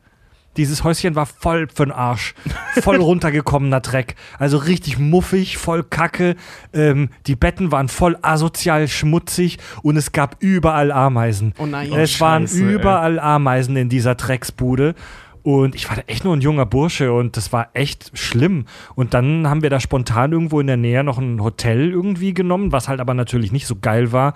Dieses 0.57 0.83
Häuschen 0.83 1.15
war 1.15 1.25
voll 1.25 1.67
für'n 1.73 1.91
Arsch. 1.91 2.33
Voll 2.81 2.95
runtergekommener 3.01 3.79
Dreck. 3.79 4.15
Also 4.37 4.57
richtig 4.57 4.99
muffig, 4.99 5.57
voll 5.57 5.83
kacke. 5.83 6.35
Ähm, 6.73 7.09
die 7.27 7.35
Betten 7.35 7.71
waren 7.71 7.87
voll 7.87 8.17
asozial 8.21 8.87
schmutzig 8.87 9.59
und 9.81 9.95
es 9.95 10.11
gab 10.11 10.37
überall 10.39 10.91
Ameisen. 10.91 11.53
Oh 11.57 11.65
nein. 11.65 11.91
es 11.93 12.19
waren 12.19 12.47
Scheiße, 12.47 12.63
ey. 12.63 12.73
überall 12.73 13.19
Ameisen 13.19 13.77
in 13.77 13.89
dieser 13.89 14.15
Drecksbude. 14.15 14.95
Und 15.43 15.73
ich 15.73 15.89
war 15.89 15.95
da 15.95 16.03
echt 16.05 16.23
nur 16.23 16.35
ein 16.35 16.41
junger 16.41 16.67
Bursche 16.67 17.13
und 17.13 17.35
das 17.35 17.51
war 17.51 17.69
echt 17.73 18.11
schlimm. 18.13 18.65
Und 18.93 19.13
dann 19.15 19.47
haben 19.47 19.63
wir 19.63 19.71
da 19.71 19.79
spontan 19.79 20.33
irgendwo 20.33 20.59
in 20.59 20.67
der 20.67 20.77
Nähe 20.77 21.03
noch 21.03 21.17
ein 21.17 21.41
Hotel 21.41 21.89
irgendwie 21.89 22.33
genommen, 22.33 22.71
was 22.71 22.87
halt 22.87 22.99
aber 22.99 23.15
natürlich 23.15 23.51
nicht 23.51 23.65
so 23.65 23.75
geil 23.81 24.11
war 24.11 24.35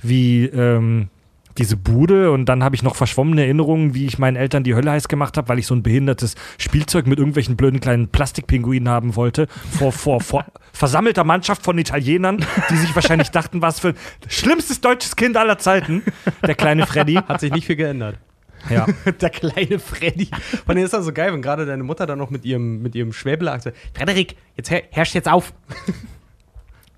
wie 0.00 0.46
ähm, 0.46 1.08
diese 1.58 1.76
Bude. 1.76 2.30
Und 2.30 2.46
dann 2.46 2.62
habe 2.62 2.74
ich 2.74 2.82
noch 2.82 2.96
verschwommene 2.96 3.42
Erinnerungen, 3.42 3.94
wie 3.94 4.06
ich 4.06 4.18
meinen 4.18 4.36
Eltern 4.36 4.64
die 4.64 4.74
Hölle 4.74 4.90
heiß 4.90 5.08
gemacht 5.08 5.36
habe, 5.36 5.48
weil 5.48 5.58
ich 5.58 5.66
so 5.66 5.74
ein 5.74 5.82
behindertes 5.82 6.34
Spielzeug 6.58 7.06
mit 7.06 7.18
irgendwelchen 7.18 7.56
blöden 7.56 7.80
kleinen 7.80 8.08
Plastikpinguinen 8.08 8.88
haben 8.88 9.16
wollte. 9.16 9.46
Vor, 9.70 9.92
vor, 9.92 10.20
vor 10.20 10.44
versammelter 10.72 11.24
Mannschaft 11.24 11.62
von 11.62 11.78
Italienern, 11.78 12.44
die 12.70 12.76
sich 12.76 12.94
wahrscheinlich 12.94 13.30
dachten, 13.30 13.62
was 13.62 13.80
für 13.80 13.88
ein 13.88 13.96
schlimmstes 14.28 14.80
deutsches 14.80 15.16
Kind 15.16 15.36
aller 15.36 15.58
Zeiten. 15.58 16.02
Der 16.46 16.54
kleine 16.54 16.86
Freddy. 16.86 17.14
Hat 17.14 17.40
sich 17.40 17.52
nicht 17.52 17.66
viel 17.66 17.76
geändert. 17.76 18.18
Ja. 18.70 18.86
Der 19.20 19.30
kleine 19.30 19.78
Freddy. 19.78 20.28
Von 20.64 20.74
denen 20.74 20.84
ist 20.84 20.92
das 20.92 21.04
so 21.04 21.12
geil, 21.12 21.32
wenn 21.32 21.42
gerade 21.42 21.66
deine 21.66 21.82
Mutter 21.82 22.06
dann 22.06 22.18
noch 22.18 22.30
mit 22.30 22.44
ihrem, 22.44 22.82
mit 22.82 22.94
ihrem 22.94 23.12
Schwäbler 23.12 23.58
sagt, 23.60 23.76
Frederik, 23.94 24.36
jetzt 24.56 24.70
her, 24.70 24.82
herrsch 24.90 25.14
jetzt 25.14 25.28
auf. 25.28 25.52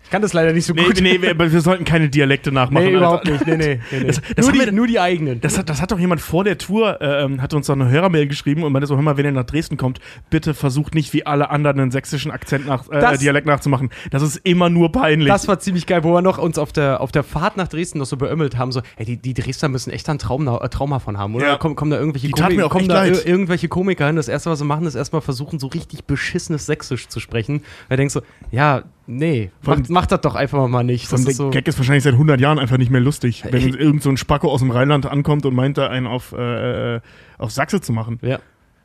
Ich 0.08 0.10
kann 0.10 0.22
das 0.22 0.32
leider 0.32 0.54
nicht 0.54 0.64
so 0.64 0.72
Nee, 0.72 0.84
gut. 0.84 1.02
nee, 1.02 1.20
wir, 1.20 1.38
wir 1.38 1.60
sollten 1.60 1.84
keine 1.84 2.08
Dialekte 2.08 2.50
nachmachen. 2.50 2.82
Nee, 2.86 2.94
Alter. 2.94 2.98
überhaupt 2.98 3.26
nicht. 3.30 3.46
Nee, 3.46 3.56
nee, 3.58 3.80
nee, 3.90 3.98
nee. 4.00 4.06
Das- 4.06 4.22
das 4.36 4.46
nur, 4.46 4.52
die, 4.54 4.60
wir- 4.60 4.72
nur 4.72 4.86
die 4.86 4.98
eigenen. 4.98 5.38
Das 5.42 5.58
hat, 5.58 5.68
das 5.68 5.82
hat 5.82 5.90
doch 5.92 5.98
jemand 5.98 6.22
vor 6.22 6.44
der 6.44 6.56
Tour, 6.56 6.98
ähm, 7.02 7.42
hat 7.42 7.52
uns 7.52 7.66
doch 7.66 7.74
eine 7.74 7.90
Hörermail 7.90 8.26
geschrieben 8.26 8.62
und 8.62 8.72
meinte 8.72 8.86
so, 8.86 8.96
hör 8.96 9.02
mal, 9.02 9.18
wenn 9.18 9.26
ihr 9.26 9.32
nach 9.32 9.44
Dresden 9.44 9.76
kommt, 9.76 10.00
bitte 10.30 10.54
versucht 10.54 10.94
nicht 10.94 11.12
wie 11.12 11.26
alle 11.26 11.50
anderen 11.50 11.78
einen 11.78 11.90
sächsischen 11.90 12.30
Akzent 12.30 12.66
nach, 12.66 12.88
äh, 12.88 13.00
Das- 13.00 13.18
Dialekt 13.18 13.46
nachzumachen. 13.46 13.90
Das 14.10 14.22
ist 14.22 14.36
immer 14.44 14.70
nur 14.70 14.92
peinlich. 14.92 15.28
Das 15.28 15.46
war 15.46 15.58
ziemlich 15.58 15.84
geil, 15.86 16.02
wo 16.04 16.14
wir 16.14 16.22
noch 16.22 16.38
uns 16.38 16.56
auf 16.56 16.72
der, 16.72 17.02
auf 17.02 17.12
der 17.12 17.22
Fahrt 17.22 17.58
nach 17.58 17.68
Dresden 17.68 17.98
noch 17.98 18.06
so 18.06 18.16
beömmelt 18.16 18.56
haben, 18.56 18.72
so, 18.72 18.80
ey, 18.96 19.04
die, 19.04 19.18
die 19.18 19.34
Dresdner 19.34 19.68
müssen 19.68 19.90
echt 19.90 20.08
ein 20.08 20.18
Traum, 20.18 20.48
äh, 20.48 20.68
Trauma 20.70 21.00
von 21.00 21.18
haben, 21.18 21.34
oder? 21.34 21.46
Ja. 21.48 21.56
Kommen, 21.58 21.76
kommen 21.76 21.90
da 21.90 21.98
irgendwelche 21.98 22.28
Die 22.28 22.32
auch 22.62 22.70
kommen 22.70 22.88
da 22.88 23.02
ir- 23.04 23.26
irgendwelche 23.26 23.68
Komiker 23.68 24.06
hin. 24.06 24.16
Das 24.16 24.28
erste, 24.28 24.48
was 24.48 24.58
sie 24.60 24.64
machen, 24.64 24.86
ist 24.86 24.94
erstmal 24.94 25.20
versuchen, 25.20 25.58
so 25.58 25.66
richtig 25.66 26.04
beschissenes 26.04 26.64
Sächsisch 26.64 27.08
zu 27.08 27.20
sprechen. 27.20 27.60
Da 27.90 27.96
denkst 27.96 28.14
du, 28.14 28.20
ja, 28.50 28.84
nee, 29.08 29.50
Von- 29.62 29.80
macht, 29.80 29.90
macht 29.90 30.12
das 30.12 30.20
doch 30.20 30.34
einfach 30.36 30.68
mal 30.68 30.84
nicht. 30.84 31.12
Das 31.12 31.24
ist 31.24 31.36
so, 31.36 31.50
Gag 31.50 31.66
ist 31.66 31.76
wahrscheinlich 31.78 32.04
seit 32.04 32.12
100 32.14 32.40
Jahren 32.40 32.58
einfach 32.60 32.76
nicht 32.78 32.90
mehr 32.92 33.00
lustig, 33.00 33.42
wenn 33.50 33.66
Ich- 33.68 33.74
irgend 33.74 34.02
so 34.04 34.10
ein 34.10 34.16
Spacko 34.16 34.48
aus 34.52 34.60
dem 34.60 34.70
Rheinland 34.70 35.06
ankommt 35.06 35.44
und 35.46 35.54
meint, 35.56 35.76
da 35.78 35.88
einen 35.88 36.06
auf, 36.06 36.32
äh, 36.32 36.96
äh, 36.96 37.00
auf 37.38 37.50
Sachse 37.50 37.80
zu 37.80 37.92
machen. 37.92 38.18
ja. 38.22 38.38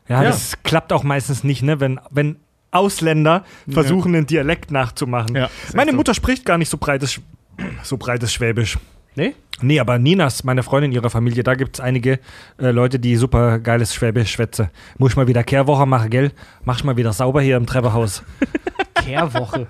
Ja, 0.06 0.22
Ja. 0.22 0.28
das 0.30 0.62
klappt 0.64 0.92
auch 0.92 1.02
meistens 1.02 1.44
nicht, 1.44 1.62
ne? 1.62 1.80
Wenn, 1.80 1.98
wenn 2.10 2.36
Ausländer 2.72 3.44
versuchen, 3.68 4.14
einen 4.14 4.26
Dialekt 4.26 4.70
nachzumachen. 4.70 5.34
Ja, 5.34 5.48
Meine 5.74 5.92
so. 5.92 5.96
Mutter 5.96 6.12
spricht 6.12 6.44
gar 6.44 6.58
nicht 6.58 6.68
so 6.68 6.76
breites, 6.76 7.20
so 7.82 7.96
breites 7.96 8.30
Schwäbisch. 8.32 8.76
Nee? 9.16 9.34
Nee, 9.60 9.78
aber 9.78 9.98
Ninas, 9.98 10.42
meine 10.42 10.62
Freundin 10.62 10.90
ihrer 10.92 11.10
Familie, 11.10 11.44
da 11.44 11.54
gibt 11.54 11.76
es 11.76 11.80
einige 11.80 12.18
äh, 12.58 12.70
Leute, 12.70 12.98
die 12.98 13.16
super 13.16 13.60
geiles 13.60 13.94
Schwäbisch 13.94 14.32
schwätzen. 14.32 14.68
Muss 14.98 15.12
ich 15.12 15.16
mal 15.16 15.28
wieder 15.28 15.44
Kehrwoche 15.44 15.86
machen, 15.86 16.10
gell? 16.10 16.32
Mach 16.64 16.78
ich 16.78 16.84
mal 16.84 16.96
wieder 16.96 17.12
sauber 17.12 17.40
hier 17.40 17.56
im 17.56 17.66
Treppenhaus. 17.66 18.24
Kehrwoche. 18.94 19.68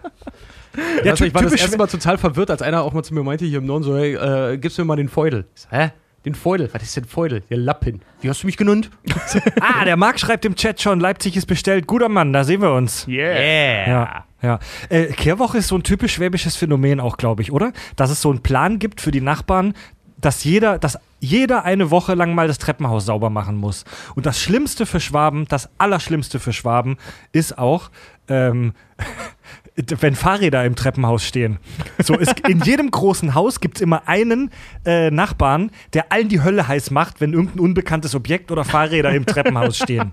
Ja, 1.05 1.13
also, 1.13 1.25
ich 1.25 1.35
war 1.35 1.43
das 1.43 1.53
erste 1.53 1.77
Mal 1.77 1.87
total 1.87 2.19
verwirrt, 2.19 2.51
als 2.51 2.63
einer 2.63 2.83
auch 2.83 2.93
mal 2.93 3.03
zu 3.03 3.15
mir 3.15 3.23
meinte 3.23 3.45
hier 3.45 3.59
im 3.59 3.67
Norden 3.67 3.85
so, 3.85 3.97
hey, 3.97 4.15
äh, 4.15 4.57
gibst 4.57 4.79
du 4.79 4.83
mir 4.83 4.87
mal 4.87 4.97
den 4.97 5.09
Feudel? 5.09 5.45
So, 5.55 5.69
hä? 5.71 5.91
Den 6.25 6.35
Feudel? 6.35 6.71
Was 6.73 6.83
ist 6.83 6.97
denn 6.97 7.05
Feudel? 7.05 7.43
Der 7.51 7.59
Lappen. 7.59 8.01
Wie 8.23 8.31
hast 8.31 8.43
du 8.43 8.47
mich 8.47 8.57
genannt? 8.57 8.91
Ah, 9.61 9.85
der 9.85 9.97
Marc 9.97 10.21
schreibt 10.21 10.45
im 10.45 10.55
Chat 10.55 10.81
schon, 10.81 11.01
Leipzig 11.01 11.37
ist 11.37 11.47
bestellt. 11.47 11.87
Guter 11.87 12.09
Mann, 12.09 12.33
da 12.33 12.45
sehen 12.45 12.63
wir 12.63 12.73
uns. 12.73 13.07
Yeah. 13.09 13.89
Ja, 13.89 14.25
ja. 14.45 14.59
Äh, 14.89 15.07
Kehrwoche 15.07 15.59
ist 15.59 15.69
so 15.69 15.77
ein 15.77 15.83
typisch 15.83 16.15
schwäbisches 16.15 16.57
Phänomen 16.57 17.01
auch, 17.01 17.17
glaube 17.17 17.43
ich, 17.43 17.51
oder? 17.51 17.73
Dass 17.97 18.11
es 18.11 18.21
so 18.21 18.31
einen 18.31 18.43
Plan 18.43 18.79
gibt 18.79 19.01
für 19.01 19.11
die 19.11 19.21
Nachbarn, 19.21 19.75
dass 20.19 20.45
jeder, 20.45 20.79
dass 20.79 20.99
jeder 21.21 21.65
eine 21.65 21.91
Woche 21.91 22.15
lang 22.15 22.35
mal 22.35 22.47
das 22.47 22.59
Treppenhaus 22.59 23.07
sauber 23.07 23.31
machen 23.31 23.57
muss. 23.57 23.85
Und 24.15 24.27
das 24.27 24.41
Schlimmste 24.41 24.87
für 24.87 25.01
Schwaben, 25.01 25.47
das 25.49 25.71
Allerschlimmste 25.79 26.39
für 26.39 26.53
Schwaben 26.53 26.97
ist 27.33 27.59
auch, 27.59 27.91
ähm, 28.29 28.75
wenn 30.01 30.15
Fahrräder 30.15 30.65
im 30.65 30.77
Treppenhaus 30.77 31.25
stehen. 31.25 31.59
So, 32.03 32.15
es, 32.15 32.29
in 32.49 32.61
jedem 32.61 32.91
großen 32.91 33.35
Haus 33.35 33.61
gibt 33.61 33.79
es 33.79 33.81
immer 33.81 34.07
einen 34.07 34.51
äh, 34.85 35.11
Nachbarn, 35.11 35.71
der 35.95 36.13
allen 36.13 36.29
die 36.29 36.43
Hölle 36.43 36.69
heiß 36.69 36.91
macht, 36.91 37.21
wenn 37.21 37.33
irgendein 37.33 37.61
unbekanntes 37.61 38.15
Objekt 38.15 38.53
oder 38.53 38.65
Fahrräder 38.65 39.11
im 39.13 39.27
Treppenhaus 39.27 39.79
stehen. 39.79 40.13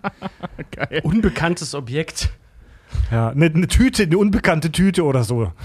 Unbekanntes 1.03 1.75
Objekt. 1.75 2.29
Ja, 3.11 3.29
eine, 3.29 3.45
eine 3.45 3.67
Tüte, 3.67 4.03
eine 4.03 4.17
unbekannte 4.17 4.71
Tüte 4.71 5.03
oder 5.03 5.23
so. 5.23 5.51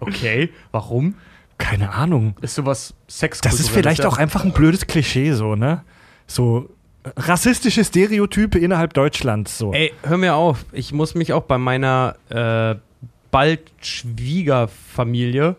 Okay, 0.00 0.50
warum? 0.72 1.14
Keine 1.58 1.92
Ahnung. 1.92 2.34
Ist 2.42 2.56
sowas 2.56 2.92
Sex 3.08 3.40
Das 3.40 3.60
ist 3.60 3.70
vielleicht 3.70 4.04
auch 4.04 4.18
einfach 4.18 4.44
ein 4.44 4.52
blödes 4.52 4.86
Klischee, 4.86 5.32
so, 5.32 5.54
ne? 5.54 5.84
So 6.26 6.68
äh, 7.04 7.10
rassistische 7.16 7.84
Stereotype 7.84 8.58
innerhalb 8.58 8.92
Deutschlands, 8.94 9.56
so. 9.56 9.72
Ey, 9.72 9.92
hör 10.02 10.18
mir 10.18 10.34
auf. 10.34 10.66
Ich 10.72 10.92
muss 10.92 11.14
mich 11.14 11.32
auch 11.32 11.44
bei 11.44 11.56
meiner 11.56 12.16
äh, 12.28 12.74
bald 13.30 13.60
Schwiegerfamilie 13.80 15.56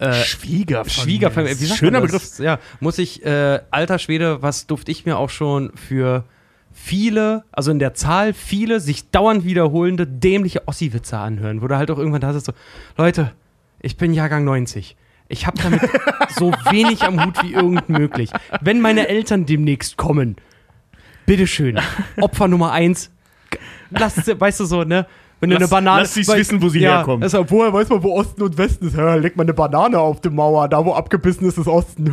äh, 0.00 0.14
Schwiegerfamilie. 0.24 1.02
Schwiegerfamilie, 1.02 1.60
wie 1.60 1.66
sagt 1.66 1.78
Schöner? 1.78 2.00
Begriff. 2.00 2.38
Ja, 2.38 2.58
muss 2.80 2.98
ich, 2.98 3.24
äh, 3.24 3.60
alter 3.70 3.98
Schwede, 3.98 4.40
was 4.40 4.66
durfte 4.66 4.90
ich 4.90 5.04
mir 5.04 5.18
auch 5.18 5.28
schon 5.28 5.72
für 5.76 6.24
viele, 6.82 7.44
also 7.52 7.70
in 7.70 7.78
der 7.78 7.94
Zahl 7.94 8.32
viele, 8.32 8.80
sich 8.80 9.10
dauernd 9.10 9.44
wiederholende, 9.44 10.06
dämliche 10.06 10.66
Ossi-Witze 10.66 11.18
anhören, 11.18 11.62
wo 11.62 11.68
du 11.68 11.76
halt 11.76 11.90
auch 11.90 11.98
irgendwann 11.98 12.22
da 12.22 12.32
sitzt 12.32 12.46
so, 12.46 12.52
Leute, 12.96 13.32
ich 13.80 13.96
bin 13.96 14.12
Jahrgang 14.12 14.44
90. 14.44 14.96
Ich 15.28 15.46
habe 15.46 15.62
damit 15.62 15.82
so 16.30 16.52
wenig 16.70 17.02
am 17.02 17.24
Hut 17.24 17.42
wie 17.42 17.52
irgend 17.52 17.88
möglich. 17.88 18.30
Wenn 18.60 18.80
meine 18.80 19.08
Eltern 19.08 19.46
demnächst 19.46 19.96
kommen, 19.96 20.36
bitteschön, 21.26 21.78
Opfer 22.20 22.48
Nummer 22.48 22.72
eins, 22.72 23.10
lass, 23.90 24.26
weißt 24.26 24.60
du 24.60 24.64
so, 24.64 24.82
ne? 24.82 25.06
Wenn 25.40 25.48
du 25.50 25.54
Lass- 25.56 25.62
eine 25.62 25.68
Banane. 25.70 26.00
lass 26.02 26.12
sie's 26.14 26.28
weil- 26.28 26.38
wissen, 26.38 26.60
wo 26.60 26.68
sie 26.68 26.80
ja, 26.80 26.98
herkommen. 26.98 27.22
Also, 27.22 27.44
woher 27.48 27.72
weiß 27.72 27.88
man, 27.88 28.02
wo 28.02 28.12
Osten 28.14 28.42
und 28.42 28.58
Westen 28.58 28.88
ist? 28.88 28.96
Ja, 28.96 29.14
leg 29.14 29.36
mal 29.36 29.44
eine 29.44 29.54
Banane 29.54 29.98
auf 29.98 30.20
die 30.20 30.28
Mauer. 30.28 30.68
Da, 30.68 30.84
wo 30.84 30.92
abgebissen 30.92 31.46
ist, 31.48 31.56
ist 31.56 31.66
Osten. 31.66 32.06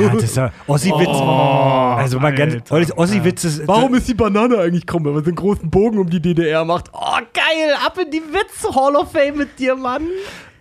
Ja, 0.00 0.08
das 0.14 0.22
ist 0.22 0.36
ja 0.36 0.52
Ossi-Witz. 0.68 1.08
also 1.08 2.20
mal 2.20 2.32
ganz. 2.34 2.70
Ossi-Witz 2.70 3.44
ist. 3.44 3.66
Warum 3.66 3.94
ist 3.94 4.06
die 4.08 4.14
Banane 4.14 4.58
eigentlich 4.58 4.86
krumm, 4.86 5.04
wenn 5.06 5.14
man 5.14 5.24
so 5.24 5.28
einen 5.30 5.36
großen 5.36 5.68
Bogen 5.70 5.98
um 5.98 6.08
die 6.08 6.20
DDR 6.22 6.64
macht? 6.64 6.90
Oh, 6.92 7.18
geil, 7.34 7.74
ab 7.84 7.98
in 8.00 8.10
die 8.12 8.22
Witz 8.22 8.64
Hall 8.76 8.94
of 8.94 9.10
Fame 9.10 9.38
mit 9.38 9.58
dir, 9.58 9.74
Mann. 9.74 10.06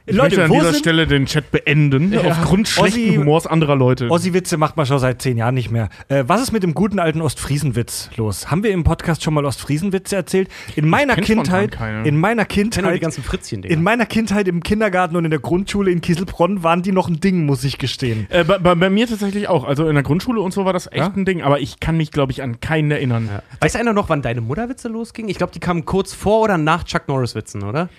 Ich 0.07 0.15
Leute, 0.15 0.37
möchte 0.37 0.43
an 0.45 0.51
dieser 0.51 0.71
sind- 0.71 0.79
Stelle 0.79 1.07
den 1.07 1.25
Chat 1.25 1.49
beenden, 1.49 2.15
aufgrund 2.15 2.67
schlechten 2.67 2.99
Ossi- 2.99 3.17
Humors 3.17 3.47
anderer 3.47 3.75
Leute. 3.75 4.11
Ossi-Witze 4.11 4.55
macht 4.57 4.77
man 4.77 4.85
schon 4.85 4.99
seit 4.99 5.19
zehn 5.19 5.35
Jahren 5.35 5.55
nicht 5.55 5.71
mehr. 5.71 5.89
Äh, 6.09 6.25
was 6.27 6.41
ist 6.43 6.51
mit 6.51 6.61
dem 6.61 6.75
guten 6.75 6.99
alten 6.99 7.21
Ostfriesenwitz 7.21 8.11
los? 8.15 8.51
Haben 8.51 8.61
wir 8.63 8.69
im 8.69 8.83
Podcast 8.83 9.23
schon 9.23 9.33
mal 9.33 9.43
Ostfriesenwitze 9.45 10.15
erzählt? 10.15 10.49
In 10.75 10.87
meiner 10.87 11.15
Kindheit, 11.15 11.75
in 12.03 12.17
meiner 12.19 12.43
nur 12.43 12.45
die 12.45 12.53
Kindheit, 12.53 13.01
ganzen 13.01 13.23
fritzchen 13.23 13.63
in 13.63 13.81
meiner 13.81 14.05
Kindheit 14.05 14.47
im 14.47 14.61
Kindergarten 14.61 15.15
und 15.15 15.25
in 15.25 15.31
der 15.31 15.39
Grundschule 15.39 15.89
in 15.89 16.01
Kieselbronn 16.01 16.61
waren 16.61 16.83
die 16.83 16.91
noch 16.91 17.07
ein 17.07 17.19
Ding, 17.19 17.47
muss 17.47 17.63
ich 17.63 17.79
gestehen. 17.79 18.27
Äh, 18.29 18.43
bei, 18.43 18.59
bei, 18.59 18.75
bei 18.75 18.89
mir 18.91 19.07
tatsächlich 19.07 19.47
auch. 19.47 19.63
Also 19.63 19.87
in 19.87 19.95
der 19.95 20.03
Grundschule 20.03 20.39
und 20.39 20.53
so 20.53 20.65
war 20.65 20.73
das 20.73 20.85
echt 20.85 20.97
Ja? 20.97 21.11
ein 21.15 21.25
Ding, 21.25 21.41
aber 21.41 21.61
ich 21.61 21.79
kann 21.79 21.97
mich, 21.97 22.11
glaube 22.11 22.31
ich, 22.31 22.43
an 22.43 22.59
keinen 22.59 22.91
erinnern. 22.91 23.29
Weiß 23.59 23.75
einer 23.75 23.93
noch, 23.93 24.07
wann 24.09 24.21
deine 24.21 24.41
Mutterwitze 24.41 24.87
losgingen? 24.87 25.29
Ich 25.29 25.37
glaube, 25.37 25.51
die 25.53 25.59
kamen 25.59 25.85
kurz 25.85 26.13
vor 26.13 26.41
oder 26.41 26.59
nach 26.59 26.83
Chuck 26.83 27.07
Norris-Witzen, 27.07 27.63
oder? 27.63 27.89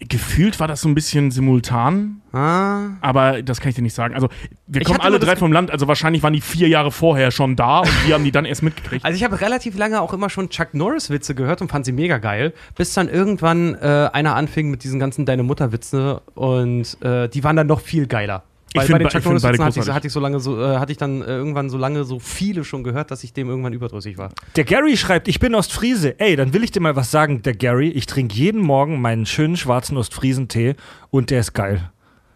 Gefühlt 0.00 0.60
war 0.60 0.68
das 0.68 0.80
so 0.80 0.88
ein 0.88 0.94
bisschen 0.94 1.32
simultan, 1.32 2.20
Ah. 2.32 2.90
aber 3.00 3.42
das 3.42 3.60
kann 3.60 3.70
ich 3.70 3.74
dir 3.74 3.82
nicht 3.82 3.94
sagen. 3.94 4.14
Also 4.14 4.28
wir 4.68 4.80
Ich 4.80 4.86
kommen 4.86 5.00
alle 5.00 5.18
drei 5.18 5.34
vom 5.34 5.50
Land, 5.50 5.72
also 5.72 5.88
wahrscheinlich 5.88 6.22
waren 6.22 6.32
die 6.34 6.40
vier 6.40 6.68
Jahre 6.68 6.92
vorher 6.92 7.32
schon 7.32 7.56
da 7.56 7.80
und 7.80 7.90
wir 8.06 8.14
haben 8.14 8.22
die 8.22 8.30
dann 8.30 8.44
erst 8.44 8.62
mitgekriegt. 8.62 9.04
Also 9.04 9.16
ich 9.16 9.24
habe 9.24 9.40
relativ 9.40 9.76
lange 9.76 10.00
auch 10.00 10.12
immer 10.12 10.30
schon 10.30 10.50
Chuck 10.50 10.72
Norris-Witze 10.72 11.34
gehört 11.34 11.62
und 11.62 11.70
fand 11.70 11.84
sie 11.84 11.90
mega 11.92 12.18
geil, 12.18 12.54
bis 12.76 12.94
dann 12.94 13.08
irgendwann 13.08 13.74
äh, 13.74 14.08
einer 14.12 14.36
anfing 14.36 14.70
mit 14.70 14.84
diesen 14.84 15.00
ganzen 15.00 15.26
Deine 15.26 15.42
Mutter-Witze 15.42 16.22
und 16.34 16.96
äh, 17.02 17.28
die 17.28 17.42
waren 17.42 17.56
dann 17.56 17.66
noch 17.66 17.80
viel 17.80 18.06
geiler. 18.06 18.44
Ich 18.72 18.80
Weil 18.80 18.86
find 18.86 18.98
bei 18.98 19.04
den 19.04 19.08
Chuck 19.10 19.24
Norris-Witzen 19.24 19.64
hatte, 19.64 19.94
hatte 19.94 20.06
ich 20.08 20.12
so 20.12 20.20
lange 20.20 20.40
so, 20.40 20.60
äh, 20.62 20.76
hatte 20.78 20.92
ich 20.92 20.98
dann 20.98 21.22
äh, 21.22 21.26
irgendwann 21.26 21.70
so 21.70 21.78
lange 21.78 22.04
so 22.04 22.18
viele 22.18 22.64
schon 22.64 22.84
gehört, 22.84 23.10
dass 23.10 23.24
ich 23.24 23.32
dem 23.32 23.48
irgendwann 23.48 23.72
überdrüssig 23.72 24.18
war. 24.18 24.30
Der 24.56 24.64
Gary 24.64 24.96
schreibt, 24.96 25.26
ich 25.28 25.40
bin 25.40 25.54
Ostfriese. 25.54 26.18
Ey, 26.20 26.36
dann 26.36 26.52
will 26.52 26.62
ich 26.62 26.70
dir 26.70 26.80
mal 26.80 26.94
was 26.94 27.10
sagen, 27.10 27.42
der 27.42 27.54
Gary. 27.54 27.88
Ich 27.88 28.06
trinke 28.06 28.34
jeden 28.34 28.60
Morgen 28.60 29.00
meinen 29.00 29.24
schönen 29.26 29.56
schwarzen 29.56 29.96
Ostfriesentee 29.96 30.74
und 31.10 31.30
der 31.30 31.40
ist 31.40 31.54
geil. 31.54 31.90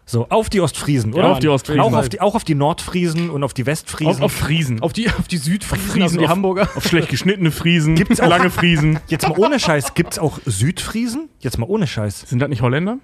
So, 0.04 0.26
auf 0.30 0.50
die 0.50 0.60
Ostfriesen, 0.60 1.14
oder? 1.14 1.28
auf 1.28 1.38
die 1.38 1.48
Ostfriesen. 1.48 1.80
Auch 1.80 1.92
auf 1.94 2.08
die, 2.08 2.20
auch 2.20 2.34
auf 2.34 2.44
die 2.44 2.56
Nordfriesen 2.56 3.30
und 3.30 3.44
auf 3.44 3.54
die 3.54 3.66
Westfriesen. 3.66 4.10
Auf, 4.16 4.20
auf 4.22 4.32
Friesen. 4.32 4.80
Auf 4.82 4.92
die, 4.92 5.08
auf 5.08 5.28
die 5.28 5.36
Südfriesen, 5.36 5.86
Friesen, 5.86 6.02
also 6.02 6.18
die 6.18 6.24
auf- 6.24 6.30
Hamburger. 6.30 6.68
Auf 6.74 6.84
schlecht 6.88 7.08
geschnittene 7.08 7.50
Friesen, 7.52 7.94
Gibt's 7.94 8.20
auch- 8.20 8.28
lange 8.28 8.50
Friesen. 8.50 8.98
Jetzt 9.06 9.28
mal 9.28 9.38
ohne 9.38 9.60
Scheiß, 9.60 9.94
gibt's 9.94 10.18
auch 10.18 10.40
Südfriesen? 10.44 11.28
Jetzt 11.38 11.58
mal 11.58 11.66
ohne 11.66 11.86
Scheiß. 11.86 12.22
Sind 12.28 12.40
das 12.40 12.48
nicht 12.48 12.62
Holländer? 12.62 12.98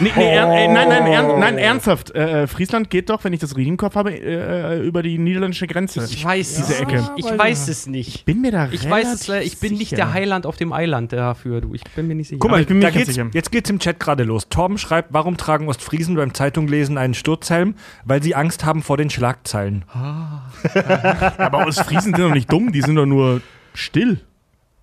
Nee, 0.00 0.10
nee, 0.16 0.34
er, 0.34 0.50
äh, 0.50 0.66
nein, 0.68 0.88
nein, 0.88 1.06
ern, 1.06 1.38
nein, 1.38 1.58
ernsthaft. 1.58 2.10
Äh, 2.14 2.42
äh, 2.42 2.46
Friesland 2.48 2.90
geht 2.90 3.10
doch, 3.10 3.22
wenn 3.22 3.32
ich 3.32 3.38
das 3.40 3.50
richtig 3.52 3.68
im 3.68 3.76
Kopf 3.76 3.94
habe, 3.94 4.12
äh, 4.12 4.78
äh, 4.78 4.80
über 4.80 5.02
die 5.02 5.18
niederländische 5.18 5.66
Grenze. 5.68 6.04
Ich 6.04 6.24
weiß 6.24 6.56
Diese 6.56 6.72
es 6.74 6.80
Ecke. 6.80 6.96
nicht. 6.96 7.10
Ich 7.16 7.38
weiß 7.38 7.68
es 7.68 7.86
nicht. 7.86 8.24
bin 8.24 8.40
mir 8.40 8.50
da 8.50 8.68
Ich 8.72 8.88
weiß 8.88 9.12
es 9.12 9.28
leider, 9.28 9.44
ich 9.44 9.58
bin 9.60 9.74
nicht 9.74 9.92
der 9.96 10.12
Heiland 10.12 10.46
auf 10.46 10.56
dem 10.56 10.72
Eiland 10.72 11.12
dafür, 11.12 11.60
du. 11.60 11.74
Ich 11.74 11.84
bin 11.94 12.08
mir 12.08 12.14
nicht 12.16 12.28
sicher. 12.28 12.40
Guck 12.40 12.50
Aber 12.50 12.56
mal, 12.56 12.62
ich 12.62 12.66
bin 12.66 12.78
mir 12.78 12.90
geht's, 12.90 13.06
sicher. 13.14 13.28
jetzt 13.32 13.52
geht's 13.52 13.70
im 13.70 13.78
Chat 13.78 14.00
gerade 14.00 14.24
los. 14.24 14.48
Torben 14.48 14.78
schreibt, 14.78 15.12
warum 15.12 15.36
tragen 15.36 15.68
Ostfriesen 15.68 16.16
beim 16.16 16.34
Zeitunglesen 16.34 16.98
einen 16.98 17.14
Sturzhelm? 17.14 17.74
Weil 18.04 18.22
sie 18.22 18.34
Angst 18.34 18.64
haben 18.64 18.82
vor 18.82 18.96
den 18.96 19.10
Schlagzeilen. 19.10 19.84
Aber 21.38 21.66
aus 21.66 21.78
Friesen 21.78 22.14
sind 22.14 22.18
doch 22.18 22.34
nicht 22.34 22.50
dumm, 22.52 22.72
die 22.72 22.82
sind 22.82 22.96
doch 22.96 23.06
nur 23.06 23.40
still. 23.74 24.20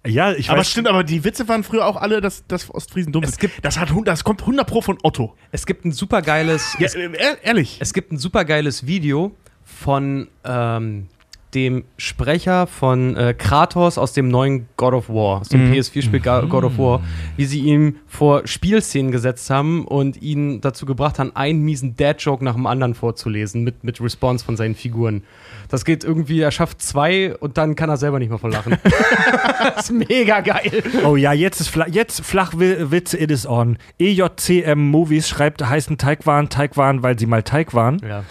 Ja, 0.08 0.32
ich 0.32 0.50
Aber 0.50 0.60
weiß. 0.60 0.70
stimmt, 0.72 0.88
aber 0.88 1.04
die 1.04 1.24
Witze 1.26 1.48
waren 1.50 1.64
früher 1.64 1.86
auch 1.86 1.98
alle, 1.98 2.22
dass, 2.22 2.46
dass 2.48 2.74
Ostfriesen 2.74 3.12
dumm 3.12 3.24
Es 3.24 3.32
sind. 3.32 3.40
gibt- 3.42 3.66
das, 3.66 3.78
hat, 3.78 3.92
hund- 3.92 4.08
das 4.08 4.24
kommt 4.24 4.42
100 4.42 4.66
Pro 4.66 4.82
von 4.82 4.98
Otto. 5.04 5.36
es 5.52 5.66
gibt 5.66 5.84
ein 5.86 5.92
supergeiles, 5.92 6.76
Ja, 6.80 6.86
es, 6.86 6.96
äh, 6.96 7.10
ehr- 7.12 7.38
ehrlich. 7.44 7.78
es 7.82 7.94
gibt 7.94 8.12
ein 8.14 8.18
supergeiles 8.18 8.88
Video 8.88 9.36
von 9.64 10.30
ähm, 10.46 11.08
dem 11.54 11.84
Sprecher 11.98 12.68
von 12.68 13.18
äh, 13.18 13.34
Kratos 13.38 13.98
aus 13.98 14.14
dem 14.14 14.30
neuen 14.30 14.68
God 14.78 14.94
of 14.94 15.10
War, 15.10 15.42
aus 15.42 15.50
dem 15.50 15.72
PS4-Spiel 15.74 16.20
Ga- 16.20 16.42
God 16.42 16.64
of 16.64 16.78
War, 16.78 17.02
wie 17.38 17.46
sie 17.46 17.60
ihn 17.62 17.98
vor 18.08 18.46
Spielszenen 18.48 19.12
gesetzt 19.12 19.50
haben 19.50 19.84
und 19.86 20.22
ihn 20.22 20.62
dazu 20.62 20.86
gebracht 20.86 21.18
haben, 21.20 21.36
einen 21.36 21.62
miesen 21.64 21.96
Dad-Joke 21.98 22.46
nach 22.46 22.54
dem 22.54 22.68
anderen 22.68 22.94
vorzulesen 22.94 23.64
mit, 23.64 23.84
mit 23.84 24.00
Response 24.00 24.46
von 24.46 24.56
seinen 24.58 24.76
Figuren. 24.76 25.24
Das 25.70 25.86
geht 25.86 26.04
irgendwie, 26.04 26.42
er 26.42 26.52
schafft 26.52 26.82
zwei 26.82 27.36
und 27.36 27.58
dann 27.58 27.76
kann 27.76 27.90
er 27.90 27.98
selber 27.98 28.18
nicht 28.18 28.30
mehr 28.30 28.40
von 28.40 28.52
lachen. 28.52 28.78
das 29.76 29.90
ist 29.90 29.92
mega 29.92 30.42
geil. 30.42 30.84
Oh 31.06 31.16
ja, 31.16 31.32
jetzt 31.32 31.62
ist 31.62 31.70
Fla 31.70 31.88
jetzt 31.88 32.22
Flachwitze, 32.22 33.18
it 33.18 33.30
is 33.30 33.46
on. 33.46 33.78
EJCM 34.00 34.80
Movies 34.80 35.30
schreibt, 35.30 35.64
heißen 35.64 36.00
Teigwaren 36.00 36.50
Teigwaren, 36.50 37.04
weil 37.04 37.20
sie 37.20 37.28
mal 37.28 37.44
Teig 37.44 37.76
waren. 37.76 38.02
Ja. 38.08 38.24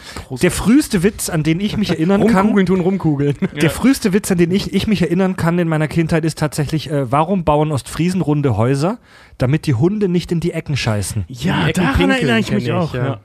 Der 0.43 0.51
früheste 0.51 1.05
Witz, 1.05 1.31
an 1.31 1.45
den 1.45 1.61
ich 1.61 1.77
mich 1.77 1.91
erinnern 1.91 2.27
kann, 2.27 2.47
Rumkugeln 2.47 2.67
tun 2.67 2.81
rumkugeln. 2.81 3.37
der 3.63 3.71
früheste 3.71 4.13
Witz, 4.13 4.33
an 4.33 4.39
den 4.39 4.51
ich, 4.51 4.75
ich 4.75 4.89
mich 4.89 5.03
erinnern 5.03 5.37
kann 5.37 5.61
in 5.61 5.69
meiner 5.69 5.87
Kindheit, 5.87 6.25
ist 6.25 6.39
tatsächlich, 6.39 6.91
äh, 6.91 7.11
warum 7.11 7.45
bauen 7.45 7.71
Ostfriesen 7.71 8.21
runde 8.21 8.57
Häuser? 8.57 8.99
Damit 9.39 9.67
die 9.67 9.75
Hunde 9.75 10.09
nicht 10.09 10.33
in 10.33 10.41
die 10.41 10.51
Ecken 10.51 10.77
scheißen. 10.77 11.25
Ja, 11.29 11.71
daran 11.73 12.11
erinnere 12.11 12.41
ich 12.41 12.51
mich 12.51 12.73
auch. 12.73 12.93
ja. 12.95 13.21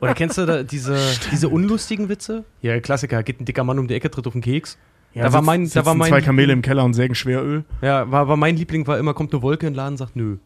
Oder 0.00 0.14
kennst 0.14 0.38
du 0.38 0.46
da 0.46 0.62
diese, 0.62 0.96
diese 1.32 1.48
unlustigen 1.48 2.08
Witze? 2.08 2.44
Ja, 2.62 2.78
Klassiker. 2.80 3.22
Geht 3.22 3.40
ein 3.40 3.44
dicker 3.44 3.64
Mann 3.64 3.78
um 3.78 3.88
die 3.88 3.94
Ecke, 3.94 4.10
tritt 4.10 4.26
auf 4.26 4.32
den 4.32 4.42
Keks. 4.42 4.78
Ja, 5.14 5.24
Da 5.24 5.32
war 5.32 5.40
sitz- 5.40 5.46
mein- 5.46 5.60
da 5.62 5.66
sitzen 5.68 5.86
war 5.86 5.94
mein- 5.94 6.08
zwei 6.10 6.20
Kamele 6.20 6.52
im 6.52 6.62
Keller 6.62 6.84
und 6.84 6.94
sägen 6.94 7.14
Schweröl. 7.14 7.64
Ja, 7.82 8.10
war, 8.10 8.26
war 8.28 8.36
mein 8.36 8.56
Liebling 8.56 8.86
war 8.86 8.98
immer, 8.98 9.14
kommt 9.14 9.32
eine 9.32 9.42
Wolke 9.42 9.66
in 9.66 9.72
den 9.72 9.76
Laden 9.76 9.92
und 9.94 9.98
sagt 9.98 10.16
nö. 10.16 10.36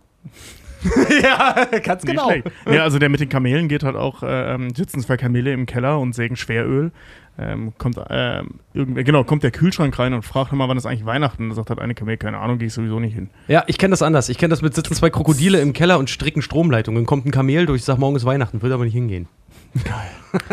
ja, 1.23 1.65
ganz 1.83 2.05
Nicht 2.05 2.21
schlecht. 2.21 2.51
Ja, 2.71 2.83
also 2.85 2.99
der 2.99 3.09
mit 3.09 3.21
den 3.21 3.29
Kamelen 3.29 3.69
geht 3.69 3.83
halt 3.83 3.97
auch, 3.97 4.23
äh, 4.23 4.55
ähm, 4.55 4.75
sitzen 4.75 5.01
zwei 5.01 5.17
Kamele 5.17 5.53
im 5.53 5.67
Keller 5.67 5.99
und 5.99 6.15
sägen 6.15 6.37
Schweröl. 6.37 6.93
Ähm, 7.41 7.73
kommt, 7.79 7.97
ähm, 8.11 8.55
irgendwer, 8.75 9.05
genau, 9.05 9.23
kommt 9.23 9.45
der 9.45 9.53
Kühlschrank 9.53 9.97
rein 9.99 10.13
und 10.13 10.23
fragt 10.25 10.53
mal, 10.53 10.69
wann 10.69 10.77
ist 10.77 10.87
eigentlich 10.87 11.07
Weihnachten? 11.07 11.51
Da 11.51 11.55
sagt 11.55 11.71
halt 11.71 11.79
eine 11.79 11.95
Kamel, 11.95 12.17
keine 12.17 12.39
Ahnung, 12.39 12.59
gehe 12.59 12.67
ich 12.67 12.75
sowieso 12.75 12.99
nicht 12.99 13.15
hin. 13.15 13.31
Ja, 13.47 13.63
ich 13.69 13.79
kenne 13.79 13.93
das 13.93 14.03
anders. 14.03 14.29
Ich 14.29 14.39
kenne 14.39 14.51
das 14.51 14.61
mit 14.61 14.75
sitzen 14.75 14.95
zwei 14.95 15.09
Krokodile 15.09 15.61
im 15.61 15.73
Keller 15.73 16.01
und 16.01 16.11
stricken 16.11 16.43
Stromleitungen. 16.43 17.07
Kommt 17.07 17.27
ein 17.27 17.31
Kamel 17.31 17.67
durch, 17.67 17.85
sag 17.85 17.99
morgen 17.99 18.17
ist 18.17 18.25
Weihnachten, 18.25 18.61
würde 18.61 18.75
aber 18.75 18.85
nicht 18.85 18.95
hingehen. 18.95 19.29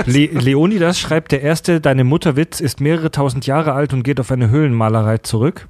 Le 0.06 0.28
Leonidas 0.28 1.00
schreibt, 1.00 1.32
der 1.32 1.42
erste, 1.42 1.82
deine 1.82 2.04
Mutterwitz 2.04 2.60
ist 2.60 2.82
mehrere 2.82 3.10
tausend 3.10 3.48
Jahre 3.48 3.74
alt 3.74 3.92
und 3.94 4.04
geht 4.04 4.20
auf 4.20 4.32
eine 4.32 4.50
Höhlenmalerei 4.52 5.18
zurück. 5.20 5.68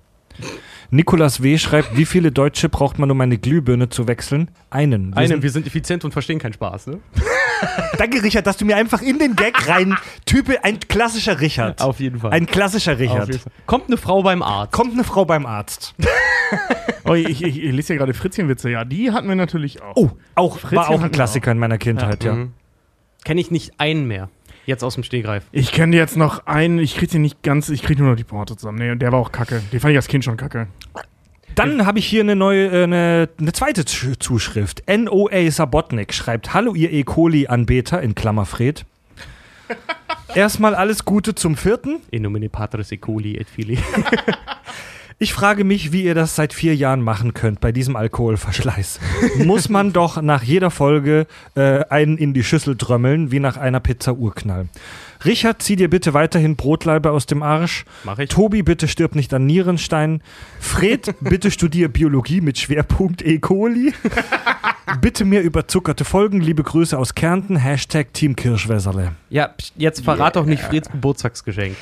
Nikolas 0.92 1.42
W. 1.42 1.58
schreibt, 1.58 1.96
wie 1.98 2.06
viele 2.06 2.32
Deutsche 2.32 2.70
braucht 2.70 3.00
man, 3.00 3.10
um 3.10 3.20
eine 3.22 3.38
Glühbirne 3.38 3.90
zu 3.90 4.08
wechseln? 4.08 4.50
Einen. 4.70 5.12
Wir 5.12 5.18
Einen, 5.18 5.28
sind- 5.30 5.44
wir 5.44 5.50
sind 5.50 5.66
effizient 5.68 6.04
und 6.06 6.12
verstehen 6.12 6.40
keinen 6.40 6.54
Spaß, 6.54 6.88
ne? 6.88 7.00
Danke, 7.98 8.24
Richard, 8.24 8.46
dass 8.48 8.58
du 8.58 8.66
mir 8.66 8.76
einfach 8.76 9.02
in 9.02 9.20
den 9.20 9.36
Gag 9.36 9.68
rein 9.68 9.96
Type, 10.26 10.64
ein 10.64 10.80
klassischer 10.80 11.40
Richard. 11.40 11.82
Auf 11.82 12.00
jeden 12.00 12.20
Fall. 12.20 12.32
Ein 12.32 12.46
klassischer 12.46 13.00
Richard. 13.00 13.40
Kommt 13.66 13.88
eine 13.88 13.98
Frau 13.98 14.24
beim 14.24 14.42
Arzt. 14.42 14.74
Kommt 14.74 14.94
eine 14.94 15.04
Frau 15.04 15.26
beim 15.26 15.46
Arzt. 15.46 15.96
Oh, 17.08 17.14
ich, 17.14 17.44
ich, 17.44 17.64
ich 17.64 17.72
lese 17.72 17.94
ja 17.94 18.00
gerade 18.00 18.16
Fritzchenwitze, 18.16 18.70
ja, 18.70 18.84
die 18.84 19.12
hatten 19.12 19.28
wir 19.28 19.36
natürlich 19.36 19.82
auch. 19.82 19.96
Oh, 19.96 20.10
auch, 20.34 20.58
Fritzchen 20.58 20.78
war 20.78 20.90
auch 20.90 21.02
ein 21.02 21.12
Klassiker 21.12 21.52
in 21.52 21.60
meiner 21.60 21.78
Kindheit, 21.78 22.24
ja. 22.24 22.34
Mhm. 22.34 22.54
Kenne 23.24 23.42
ich 23.42 23.52
nicht 23.52 23.80
einen 23.80 24.08
mehr. 24.08 24.30
Jetzt 24.66 24.84
aus 24.84 24.96
dem 24.96 25.04
Stegreif. 25.04 25.44
Ich 25.52 25.72
kenne 25.72 25.96
jetzt 25.96 26.18
noch 26.18 26.48
einen, 26.48 26.80
ich 26.80 26.96
kriege 26.96 27.12
den 27.12 27.22
nicht 27.22 27.44
ganz, 27.44 27.70
ich 27.70 27.84
kriege 27.84 28.02
nur 28.02 28.12
noch 28.12 28.18
die 28.18 28.24
Porte 28.24 28.58
zusammen. 28.58 28.80
Nee, 28.80 28.90
und 28.90 29.00
der 29.00 29.12
war 29.12 29.20
auch 29.20 29.32
kacke. 29.32 29.62
Den 29.72 29.80
fand 29.80 29.92
ich 29.92 29.98
als 29.98 30.08
Kind 30.08 30.24
schon 30.24 30.38
kacke. 30.38 30.68
Dann 31.56 31.86
habe 31.86 32.00
ich 32.00 32.06
hier 32.06 32.22
eine 32.22 32.36
neue, 32.36 32.68
äh, 32.68 32.84
eine, 32.84 33.30
eine 33.40 33.54
zweite 33.54 33.82
Sch- 33.84 34.20
Zuschrift. 34.20 34.84
NOA 34.88 35.50
Sabotnik 35.52 36.14
schreibt: 36.14 36.54
Hallo, 36.54 36.76
ihr 36.76 36.92
E. 36.92 37.04
coli-Anbeter, 37.04 38.02
in 38.02 38.14
Klammer 38.16 38.46
Fred. 38.46 38.86
Erstmal 40.36 40.76
alles 40.76 41.06
Gute 41.06 41.34
zum 41.34 41.56
vierten. 41.56 41.98
In 42.12 42.24
nomine 42.24 42.50
patris 42.50 42.92
e 42.92 42.98
coli 42.98 43.38
et 43.38 43.50
fili. 43.50 43.78
Ich 45.18 45.34
frage 45.34 45.64
mich, 45.64 45.94
wie 45.94 46.04
ihr 46.04 46.14
das 46.14 46.36
seit 46.36 46.52
vier 46.52 46.76
Jahren 46.76 47.00
machen 47.02 47.34
könnt 47.34 47.62
bei 47.62 47.72
diesem 47.72 47.96
Alkoholverschleiß. 47.96 49.00
Muss 49.46 49.70
man 49.70 49.94
doch 49.94 50.22
nach 50.22 50.44
jeder 50.44 50.72
Folge 50.72 51.26
äh, 51.56 51.86
einen 51.86 52.18
in 52.18 52.34
die 52.34 52.44
Schüssel 52.44 52.76
trömmeln, 52.76 53.32
wie 53.32 53.40
nach 53.40 53.56
einer 53.56 53.80
Pizza 53.80 54.12
Urknall. 54.14 54.68
Richard, 55.26 55.62
zieh 55.62 55.76
dir 55.76 55.90
bitte 55.90 56.14
weiterhin 56.14 56.56
Brotleibe 56.56 57.12
aus 57.12 57.26
dem 57.26 57.42
Arsch. 57.44 57.86
Mach 58.04 58.20
ich. 58.20 58.30
Tobi, 58.30 58.64
bitte 58.64 58.88
stirb 58.88 59.16
nicht 59.16 59.34
an 59.34 59.46
Nierenstein. 59.46 60.22
Fred, 60.60 61.16
bitte 61.22 61.52
studier 61.52 61.88
Biologie 61.90 62.42
mit 62.42 62.58
Schwerpunkt 62.60 63.22
E. 63.26 63.40
coli. 63.40 63.94
bitte 65.02 65.26
mir 65.26 65.42
überzuckerte 65.42 66.06
Folgen. 66.06 66.42
Liebe 66.42 66.64
Grüße 66.64 66.98
aus 66.98 67.16
Kärnten. 67.16 67.56
Hashtag 67.58 68.14
Team 68.14 68.36
Kirschwässerle. 68.36 69.14
Ja, 69.30 69.54
jetzt 69.76 70.04
verrat 70.04 70.36
doch 70.36 70.46
nicht 70.46 70.62
Freds 70.64 70.90
Geburtstagsgeschenk. 70.92 71.76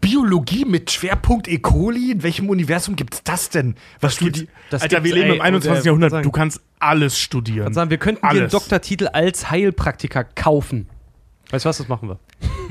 Biologie 0.00 0.64
mit 0.64 0.90
Schwerpunkt 0.90 1.48
E. 1.48 1.58
coli? 1.58 2.12
In 2.12 2.22
welchem 2.22 2.48
Universum 2.48 2.96
gibt's 2.96 3.22
das 3.24 3.50
denn? 3.50 3.74
Was 4.00 4.14
studi 4.14 4.48
Das 4.70 4.82
Alter, 4.82 5.04
wir 5.04 5.14
leben 5.14 5.30
ey, 5.30 5.36
im 5.36 5.42
21. 5.42 5.70
und, 5.70 5.76
äh, 5.82 5.86
Jahrhundert. 5.86 6.10
sagen- 6.12 6.22
Du 6.24 6.30
kannst 6.30 6.60
alles 6.78 7.18
studieren. 7.18 7.64
kann 7.64 7.74
sagen, 7.74 7.90
wir 7.90 7.98
könnten 7.98 8.22
dir 8.22 8.28
einen 8.30 8.40
Alles. 8.40 8.52
Doktortitel 8.52 9.08
als 9.08 9.50
Heilpraktiker 9.50 10.24
kaufen. 10.24 10.86
Weißt 11.50 11.64
du 11.64 11.68
was, 11.68 11.78
das 11.78 11.88
machen 11.88 12.08
wir. 12.08 12.18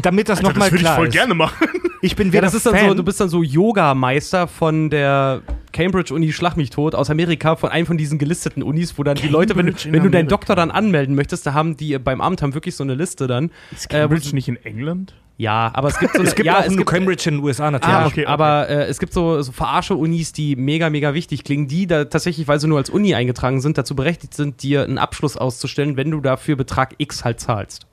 Damit 0.01 0.27
das 0.29 0.41
nochmal 0.41 0.69
das 0.69 0.71
würde 0.71 0.75
ich 0.77 0.81
klar 0.81 0.95
voll 0.97 1.07
ist. 1.07 1.13
gerne 1.13 1.33
machen. 1.33 1.67
Ich 2.01 2.15
bin 2.15 2.27
Ja, 2.27 2.33
weder 2.33 2.41
das 2.43 2.53
ist 2.53 2.65
dann 2.65 2.75
Fan, 2.75 2.89
so, 2.89 2.93
du 2.93 3.03
bist 3.03 3.19
dann 3.19 3.29
so 3.29 3.41
Yoga-Meister 3.41 4.47
von 4.47 4.89
der 4.89 5.41
Cambridge 5.73 6.13
Uni 6.13 6.31
Schlag 6.33 6.55
mich 6.57 6.69
tot 6.69 6.93
aus 6.93 7.09
Amerika, 7.09 7.55
von 7.55 7.69
einem 7.69 7.85
von 7.87 7.97
diesen 7.97 8.19
gelisteten 8.19 8.61
Unis, 8.63 8.97
wo 8.97 9.03
dann 9.03 9.15
die 9.15 9.27
Leute, 9.27 9.55
wenn, 9.55 9.67
Cambridge 9.67 9.91
wenn 9.91 10.03
du 10.03 10.09
deinen. 10.09 10.27
Doktor 10.27 10.55
dann 10.55 10.71
anmelden 10.71 11.15
möchtest, 11.15 11.45
da 11.47 11.53
haben 11.53 11.77
die 11.77 11.97
beim 11.97 12.21
Amt 12.21 12.41
haben 12.41 12.53
wirklich 12.53 12.75
so 12.75 12.83
eine 12.83 12.95
Liste 12.95 13.27
dann. 13.27 13.49
Ist 13.71 13.85
Äh, 13.93 13.99
Cambridge 14.01 14.27
sie- 14.29 14.35
nicht 14.35 14.47
in 14.49 14.57
England? 14.65 15.13
Ja, 15.37 15.71
aber 15.73 15.87
es 15.89 15.99
gibt 15.99 16.13
so 16.13 16.19
eine, 16.19 16.27
es 16.29 16.35
gibt 16.35 16.45
ja, 16.45 16.59
auch 16.59 16.69
nur 16.69 16.85
Cambridge 16.85 17.27
in 17.29 17.35
den 17.37 17.43
USA 17.43 17.69
natürlich. 17.71 17.93
Ah, 17.95 17.99
okay, 18.05 18.07
okay, 18.11 18.21
okay. 18.23 18.31
aber 18.31 18.69
äh, 18.69 18.85
es 18.85 18.99
gibt 18.99 19.11
so, 19.13 19.41
so 19.41 19.51
Verarsche-Unis, 19.51 20.31
die 20.31 20.55
mega, 20.55 20.89
mega 20.89 21.13
wichtig 21.13 21.43
klingen, 21.43 21.67
die 21.67 21.87
da 21.87 22.05
tatsächlich, 22.05 22.47
weil 22.47 22.59
sie 22.59 22.67
nur 22.67 22.77
als 22.77 22.89
Uni 22.89 23.15
eingetragen 23.15 23.59
sind, 23.61 23.77
dazu 23.77 23.95
berechtigt 23.95 24.33
sind, 24.33 24.63
dir 24.63 24.83
einen 24.83 24.97
Abschluss 24.97 25.35
auszustellen, 25.37 25.97
wenn 25.97 26.11
du 26.11 26.21
dafür 26.21 26.55
Betrag 26.55 26.93
X 26.99 27.25
halt 27.25 27.39
zahlst. 27.39 27.85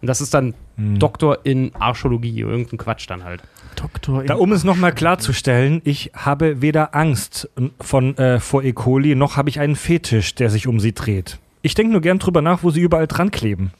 Und 0.00 0.08
das 0.08 0.20
ist 0.20 0.34
dann 0.34 0.54
Hm. 0.76 0.98
Doktor 0.98 1.38
in 1.44 1.74
Archäologie, 1.74 2.40
irgendein 2.40 2.78
Quatsch 2.78 3.08
dann 3.08 3.24
halt. 3.24 3.42
Doktor 3.76 4.22
in 4.22 4.26
Da, 4.26 4.34
um 4.34 4.52
es 4.52 4.62
nochmal 4.62 4.92
klarzustellen, 4.92 5.80
ich 5.84 6.12
habe 6.14 6.60
weder 6.60 6.94
Angst 6.94 7.48
von, 7.80 8.16
äh, 8.18 8.40
vor 8.40 8.62
E. 8.62 8.72
coli, 8.72 9.14
noch 9.14 9.36
habe 9.36 9.48
ich 9.48 9.58
einen 9.58 9.76
Fetisch, 9.76 10.34
der 10.34 10.50
sich 10.50 10.66
um 10.66 10.80
sie 10.80 10.92
dreht. 10.92 11.38
Ich 11.62 11.74
denke 11.74 11.92
nur 11.92 12.02
gern 12.02 12.18
drüber 12.18 12.42
nach, 12.42 12.62
wo 12.62 12.70
sie 12.70 12.80
überall 12.80 13.06
dran 13.06 13.30
kleben. 13.30 13.72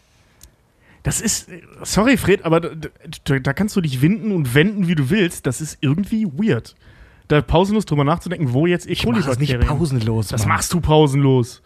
Das 1.02 1.20
ist, 1.20 1.48
sorry 1.82 2.16
Fred, 2.16 2.44
aber 2.44 2.60
da, 2.60 3.38
da, 3.38 3.52
kannst 3.52 3.76
du 3.76 3.80
dich 3.80 4.00
winden 4.02 4.32
und 4.32 4.54
wenden, 4.54 4.88
wie 4.88 4.96
du 4.96 5.08
willst. 5.08 5.46
Das 5.46 5.60
ist 5.60 5.78
irgendwie 5.80 6.26
weird. 6.26 6.74
Da 7.28 7.42
pausenlos 7.42 7.84
drüber 7.84 8.04
nachzudenken, 8.04 8.52
wo 8.52 8.66
jetzt 8.66 8.88
E. 8.88 8.92
Ich 8.92 9.06
mache 9.06 9.30
es 9.30 9.38
nicht 9.38 9.58
pausenlos. 9.60 10.28
Das 10.28 10.42
Mann. 10.42 10.56
machst 10.56 10.72
du 10.72 10.80
pausenlos. 10.80 11.62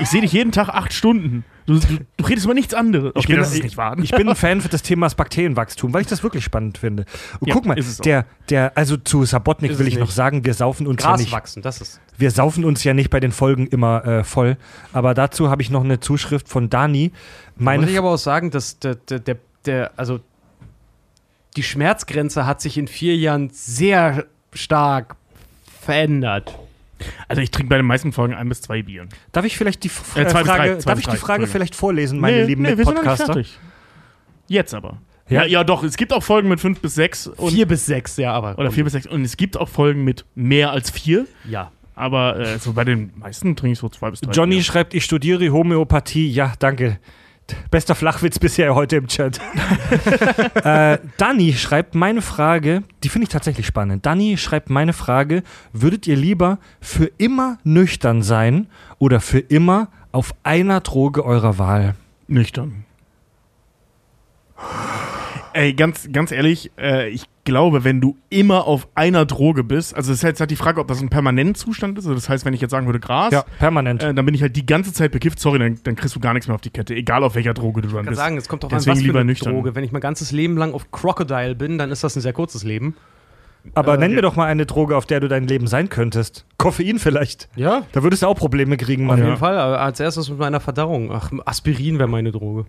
Ich 0.00 0.08
sehe 0.08 0.20
dich 0.20 0.32
jeden 0.32 0.50
Tag 0.52 0.68
acht 0.68 0.92
Stunden. 0.92 1.44
Du, 1.66 1.78
du, 1.78 1.98
du 2.16 2.24
redest 2.24 2.44
über 2.44 2.54
nichts 2.54 2.74
anderes. 2.74 3.12
Ich 3.16 3.28
bin, 3.28 3.36
das 3.36 3.50
ist 3.50 3.58
ich, 3.58 3.62
nicht 3.62 3.76
wahr. 3.76 3.96
ich 4.02 4.10
bin 4.10 4.28
ein 4.28 4.34
Fan 4.34 4.60
für 4.60 4.68
das 4.68 4.82
Thema 4.82 5.08
Bakterienwachstum, 5.08 5.94
weil 5.94 6.00
ich 6.00 6.08
das 6.08 6.24
wirklich 6.24 6.42
spannend 6.42 6.78
finde. 6.78 7.04
Und 7.38 7.46
Ja, 7.48 7.54
guck 7.54 7.66
mal, 7.66 7.76
der, 8.04 8.26
der, 8.50 8.76
also 8.76 8.96
zu 8.96 9.24
Sabotnik 9.24 9.70
Ist 9.70 9.78
will 9.78 9.86
ich 9.86 9.94
noch 9.98 10.06
nicht. 10.06 10.14
sagen, 10.16 10.44
wir 10.44 10.54
saufen 10.54 10.88
uns 10.88 11.00
ja 11.02 11.10
Gras 11.10 11.20
nicht. 11.20 11.30
wachsen, 11.30 11.62
das 11.62 11.80
ist. 11.80 12.00
Wir 12.18 12.32
saufen 12.32 12.64
uns 12.64 12.82
ja 12.82 12.94
nicht 12.94 13.10
bei 13.10 13.20
den 13.20 13.30
Folgen 13.30 13.68
immer 13.68 14.04
äh, 14.04 14.24
voll. 14.24 14.56
Aber 14.92 15.14
dazu 15.14 15.50
habe 15.50 15.62
ich 15.62 15.70
noch 15.70 15.84
eine 15.84 16.00
Zuschrift 16.00 16.48
von 16.48 16.68
Dani. 16.68 17.12
Meine 17.56 17.82
Muss 17.82 17.90
ich 17.92 17.98
aber 17.98 18.10
auch 18.10 18.16
sagen, 18.18 18.50
dass 18.50 18.80
der, 18.80 18.96
der, 18.96 19.20
der, 19.20 19.36
der, 19.64 19.92
also 19.96 20.18
die 21.56 21.62
Schmerzgrenze 21.62 22.44
hat 22.44 22.60
sich 22.60 22.76
in 22.76 22.88
vier 22.88 23.16
Jahren 23.16 23.50
sehr 23.52 24.24
stark 24.52 25.14
verändert. 25.80 26.58
Also 27.28 27.42
ich 27.42 27.50
trinke 27.50 27.68
bei 27.68 27.76
den 27.76 27.86
meisten 27.86 28.12
Folgen 28.12 28.34
ein 28.34 28.48
bis 28.48 28.62
zwei 28.62 28.82
Bier. 28.82 29.06
Darf 29.32 29.44
ich 29.44 29.56
vielleicht 29.56 29.84
die, 29.84 29.88
F 29.88 30.16
Äh, 30.16 30.22
äh, 30.22 30.30
Frage, 30.30 30.46
drei, 30.46 30.74
darf 30.74 30.98
ich 30.98 31.06
die 31.06 31.16
Frage 31.16 31.46
vielleicht 31.46 31.74
vorlesen, 31.74 32.18
meine 32.20 32.44
lieben 32.44 32.64
sind 32.64 32.78
noch 32.78 32.92
nicht 32.92 32.96
Mitpodcaster? 32.96 33.42
Jetzt 34.48 34.74
aber. 34.74 34.98
Ja? 35.28 35.42
Ja? 35.42 35.46
ja, 35.46 35.64
doch. 35.64 35.82
Es 35.82 35.96
gibt 35.96 36.12
auch 36.12 36.22
Folgen 36.22 36.48
mit 36.48 36.60
fünf 36.60 36.80
bis 36.80 36.94
sechs 36.94 37.26
und, 37.26 37.52
vier 37.52 37.66
bis 37.66 37.86
sechs, 37.86 38.16
ja, 38.16 38.32
aber. 38.32 38.58
oder 38.58 38.70
vier 38.70 38.84
bis 38.84 38.92
sechs. 38.92 39.06
Und 39.06 39.24
es 39.24 39.36
gibt 39.36 39.56
auch 39.56 39.68
Folgen 39.68 40.04
mit 40.04 40.24
mehr 40.34 40.72
als 40.72 40.90
vier. 40.90 41.26
Ja. 41.48 41.70
Aber 41.94 42.38
äh, 42.38 42.58
so 42.58 42.72
bei 42.72 42.84
den 42.84 43.12
meisten 43.16 43.54
trinke 43.54 43.72
ich 43.72 43.78
so 43.78 43.88
zwei 43.88 44.10
bis 44.10 44.20
drei. 44.20 44.32
Johnny 44.32 44.56
Bier. 44.56 44.64
schreibt, 44.64 44.94
ich 44.94 45.04
studiere 45.04 45.50
Homöopathie. 45.50 46.28
Ja, 46.28 46.54
danke. 46.58 46.98
Bester 47.70 47.94
Flachwitz 47.94 48.38
bisher 48.38 48.74
heute 48.74 48.96
im 48.96 49.08
Chat. 49.08 49.40
äh, 50.64 50.98
Dani 51.16 51.52
schreibt 51.54 51.94
meine 51.94 52.22
Frage, 52.22 52.82
die 53.02 53.08
finde 53.08 53.24
ich 53.24 53.30
tatsächlich 53.30 53.66
spannend. 53.66 54.06
Dani 54.06 54.36
schreibt 54.36 54.70
meine 54.70 54.92
Frage, 54.92 55.42
würdet 55.72 56.06
ihr 56.06 56.16
lieber 56.16 56.58
für 56.80 57.10
immer 57.18 57.58
nüchtern 57.64 58.22
sein 58.22 58.68
oder 58.98 59.20
für 59.20 59.38
immer 59.38 59.88
auf 60.12 60.34
einer 60.42 60.80
Droge 60.80 61.24
eurer 61.24 61.58
Wahl? 61.58 61.94
Nüchtern. 62.28 62.84
Ey, 65.54 65.74
ganz, 65.74 66.08
ganz 66.12 66.32
ehrlich, 66.32 66.70
äh, 66.78 67.08
ich 67.08 67.24
glaube, 67.44 67.84
wenn 67.84 68.00
du 68.00 68.16
immer 68.30 68.66
auf 68.66 68.88
einer 68.94 69.26
Droge 69.26 69.64
bist, 69.64 69.94
also 69.94 70.10
das 70.12 70.18
ist 70.18 70.22
jetzt 70.22 70.40
halt 70.40 70.50
die 70.50 70.56
Frage, 70.56 70.80
ob 70.80 70.88
das 70.88 71.00
ein 71.00 71.08
Permanentzustand 71.08 71.98
ist. 71.98 72.04
Also 72.06 72.14
das 72.14 72.28
heißt, 72.28 72.44
wenn 72.44 72.54
ich 72.54 72.60
jetzt 72.60 72.70
sagen 72.70 72.86
würde 72.86 73.00
Gras, 73.00 73.44
permanent. 73.58 74.02
äh, 74.02 74.14
dann 74.14 74.24
bin 74.24 74.34
ich 74.34 74.42
halt 74.42 74.56
die 74.56 74.64
ganze 74.66 74.92
Zeit 74.92 75.12
bekifft. 75.12 75.38
Sorry, 75.40 75.58
dann, 75.58 75.78
dann 75.84 75.96
kriegst 75.96 76.14
du 76.14 76.20
gar 76.20 76.32
nichts 76.34 76.46
mehr 76.48 76.54
auf 76.54 76.60
die 76.60 76.70
Kette, 76.70 76.94
egal 76.94 77.24
auf 77.24 77.34
welcher 77.34 77.54
Droge 77.54 77.82
du 77.82 77.88
dann 77.88 77.98
Ich 77.98 78.04
kann 78.04 78.06
bist. 78.10 78.18
sagen, 78.20 78.36
es 78.36 78.48
kommt 78.48 78.62
doch 78.64 78.70
an, 78.72 78.76
was 78.76 78.84
für 78.84 79.04
lieber 79.04 79.20
eine 79.20 79.26
nüchtern. 79.26 79.52
Droge. 79.54 79.74
Wenn 79.74 79.84
ich 79.84 79.92
mein 79.92 80.00
ganzes 80.02 80.32
Leben 80.32 80.56
lang 80.56 80.72
auf 80.72 80.90
Crocodile 80.90 81.54
bin, 81.54 81.78
dann 81.78 81.90
ist 81.90 82.04
das 82.04 82.16
ein 82.16 82.20
sehr 82.20 82.32
kurzes 82.32 82.64
Leben. 82.64 82.96
Aber 83.74 83.94
äh, 83.94 83.98
nenn 83.98 84.10
mir 84.10 84.16
ja. 84.16 84.22
doch 84.22 84.34
mal 84.36 84.46
eine 84.46 84.66
Droge, 84.66 84.96
auf 84.96 85.06
der 85.06 85.20
du 85.20 85.28
dein 85.28 85.46
Leben 85.46 85.66
sein 85.66 85.88
könntest. 85.88 86.46
Koffein 86.58 86.98
vielleicht. 86.98 87.48
Ja. 87.54 87.82
Da 87.92 88.02
würdest 88.02 88.22
du 88.22 88.26
auch 88.26 88.34
Probleme 88.36 88.76
kriegen, 88.76 89.04
Auf 89.08 89.16
Mann. 89.16 89.24
jeden 89.24 89.36
Fall, 89.36 89.56
aber 89.56 89.80
als 89.80 90.00
erstes 90.00 90.28
mit 90.30 90.38
meiner 90.38 90.60
Verdauung. 90.60 91.12
Ach, 91.12 91.30
Aspirin 91.44 91.98
wäre 91.98 92.08
meine 92.08 92.32
Droge. 92.32 92.66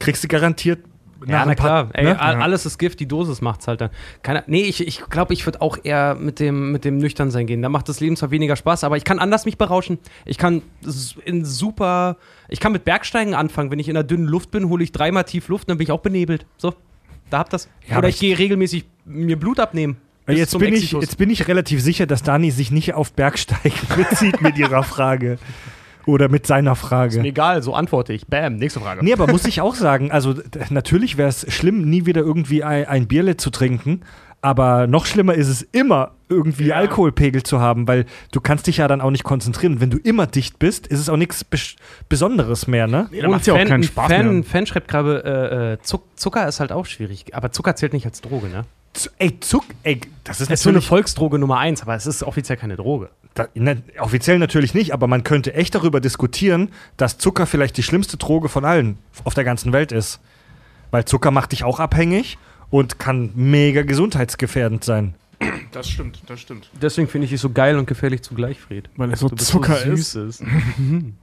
Kriegst 0.00 0.24
du 0.24 0.28
garantiert. 0.28 0.80
Ja, 1.26 1.44
na 1.46 1.54
klar. 1.54 1.88
Ey, 1.92 2.04
ne? 2.04 2.20
alles 2.20 2.66
ist 2.66 2.78
Gift, 2.78 3.00
die 3.00 3.06
Dosis 3.08 3.40
macht's 3.40 3.68
halt 3.68 3.80
dann. 3.80 3.90
Keine, 4.22 4.44
nee, 4.46 4.62
ich, 4.62 4.86
ich 4.86 5.02
glaube, 5.08 5.32
ich 5.34 5.46
würde 5.46 5.60
auch 5.60 5.78
eher 5.82 6.14
mit 6.14 6.40
dem, 6.40 6.72
mit 6.72 6.84
dem 6.84 6.98
Nüchternsein 6.98 7.46
gehen. 7.46 7.62
Da 7.62 7.68
macht 7.68 7.88
das 7.88 8.00
Leben 8.00 8.16
zwar 8.16 8.30
weniger 8.30 8.56
Spaß, 8.56 8.84
aber 8.84 8.96
ich 8.96 9.04
kann 9.04 9.18
anders 9.18 9.44
mich 9.44 9.58
berauschen. 9.58 9.98
Ich 10.24 10.38
kann 10.38 10.62
in 11.24 11.44
super. 11.44 12.16
Ich 12.48 12.60
kann 12.60 12.72
mit 12.72 12.84
Bergsteigen 12.84 13.34
anfangen. 13.34 13.70
Wenn 13.70 13.78
ich 13.78 13.88
in 13.88 13.94
der 13.94 14.04
dünnen 14.04 14.26
Luft 14.26 14.50
bin, 14.50 14.68
hole 14.68 14.82
ich 14.84 14.92
dreimal 14.92 15.24
tief 15.24 15.48
Luft, 15.48 15.68
dann 15.70 15.78
bin 15.78 15.84
ich 15.86 15.92
auch 15.92 16.00
benebelt. 16.00 16.46
So, 16.56 16.74
da 17.30 17.38
habt 17.38 17.52
das. 17.52 17.68
Ja, 17.88 17.98
Oder 17.98 18.08
ich 18.08 18.16
ich- 18.16 18.20
gehe 18.20 18.38
regelmäßig 18.38 18.84
mir 19.04 19.38
Blut 19.38 19.60
abnehmen. 19.60 19.96
Jetzt 20.28 20.56
bin, 20.56 20.72
ich, 20.72 20.92
jetzt 20.92 21.18
bin 21.18 21.30
ich 21.30 21.48
relativ 21.48 21.82
sicher, 21.82 22.06
dass 22.06 22.22
Dani 22.22 22.52
sich 22.52 22.70
nicht 22.70 22.94
auf 22.94 23.12
Bergsteigen 23.12 23.76
bezieht 23.96 24.40
mit 24.40 24.56
ihrer 24.56 24.84
Frage. 24.84 25.38
Oder 26.06 26.28
mit 26.28 26.46
seiner 26.46 26.72
Ist 26.72 26.82
mir 26.82 26.88
Frage. 26.88 27.20
egal, 27.20 27.62
so 27.62 27.74
antworte 27.74 28.12
ich. 28.12 28.26
Bam, 28.26 28.56
nächste 28.56 28.80
Frage. 28.80 29.04
Nee, 29.04 29.12
aber 29.12 29.26
muss 29.28 29.44
ich 29.44 29.60
auch 29.60 29.74
sagen, 29.74 30.10
also 30.10 30.34
natürlich 30.70 31.16
wäre 31.16 31.28
es 31.28 31.46
schlimm, 31.52 31.88
nie 31.88 32.06
wieder 32.06 32.22
irgendwie 32.22 32.64
ein, 32.64 32.86
ein 32.86 33.06
Bierle 33.06 33.36
zu 33.36 33.50
trinken. 33.50 34.00
Aber 34.44 34.88
noch 34.88 35.06
schlimmer 35.06 35.34
ist 35.34 35.46
es 35.46 35.62
immer, 35.62 36.10
irgendwie 36.28 36.66
Ja. 36.66 36.74
Alkoholpegel 36.76 37.44
zu 37.44 37.60
haben, 37.60 37.86
weil 37.86 38.06
du 38.32 38.40
kannst 38.40 38.66
dich 38.66 38.78
ja 38.78 38.88
dann 38.88 39.00
auch 39.00 39.12
nicht 39.12 39.22
konzentrieren. 39.22 39.80
Wenn 39.80 39.90
du 39.90 39.98
immer 39.98 40.26
dicht 40.26 40.58
bist, 40.58 40.88
ist 40.88 40.98
es 40.98 41.08
auch 41.08 41.16
nichts 41.16 41.44
Bes 41.44 41.76
Besonderes 42.08 42.66
mehr, 42.66 42.88
ne? 42.88 43.06
Nee, 43.12 43.20
da 43.20 43.28
macht's 43.28 43.46
ja 43.46 43.54
auch 43.54 43.64
keinen 43.64 43.84
Spaß 43.84 44.10
Fan, 44.10 44.34
mehr. 44.34 44.42
Fan 44.44 44.66
schreibt 44.66 44.88
gerade, 44.88 45.22
äh, 45.24 45.72
äh, 45.74 45.78
Zuck, 45.82 46.02
Zucker 46.16 46.48
ist 46.48 46.58
halt 46.58 46.72
auch 46.72 46.86
schwierig. 46.86 47.26
Aber 47.36 47.52
Zucker 47.52 47.76
zählt 47.76 47.92
nicht 47.92 48.04
als 48.06 48.20
Droge, 48.20 48.48
ne? 48.48 48.64
Ey, 49.18 49.40
Zuck, 49.40 49.64
ey, 49.82 50.00
das 50.24 50.40
ist 50.40 50.50
Es 50.50 50.60
ist 50.60 50.62
so 50.62 50.68
eine 50.68 50.76
natürlich 50.76 50.88
Volksdroge 50.88 51.38
Nummer 51.38 51.58
eins, 51.58 51.82
aber 51.82 51.94
es 51.94 52.06
ist 52.06 52.22
offiziell 52.22 52.58
keine 52.58 52.76
Droge. 52.76 53.10
Da, 53.34 53.48
ne, 53.54 53.82
offiziell 53.98 54.38
natürlich 54.38 54.74
nicht, 54.74 54.92
aber 54.92 55.06
man 55.06 55.24
könnte 55.24 55.54
echt 55.54 55.74
darüber 55.74 56.00
diskutieren, 56.00 56.68
dass 56.98 57.16
Zucker 57.16 57.46
vielleicht 57.46 57.76
die 57.78 57.82
schlimmste 57.82 58.18
Droge 58.18 58.48
von 58.48 58.64
allen 58.64 58.98
auf 59.24 59.32
der 59.34 59.44
ganzen 59.44 59.72
Welt 59.72 59.92
ist. 59.92 60.20
Weil 60.90 61.06
Zucker 61.06 61.30
macht 61.30 61.52
dich 61.52 61.64
auch 61.64 61.80
abhängig 61.80 62.36
und 62.68 62.98
kann 62.98 63.30
mega 63.34 63.82
gesundheitsgefährdend 63.82 64.84
sein. 64.84 65.14
Das 65.72 65.88
stimmt, 65.88 66.22
das 66.26 66.40
stimmt. 66.40 66.70
Deswegen 66.80 67.08
finde 67.08 67.26
ich 67.26 67.32
es 67.32 67.40
so 67.40 67.50
geil 67.50 67.78
und 67.78 67.86
gefährlich 67.86 68.22
zugleich, 68.22 68.60
Fred. 68.60 68.90
Weil 68.96 69.10
es 69.12 69.20
so 69.20 69.30
Zucker 69.30 69.76
so 69.76 69.90
ist. 69.92 70.12
süß 70.12 70.40
ist. 70.40 70.44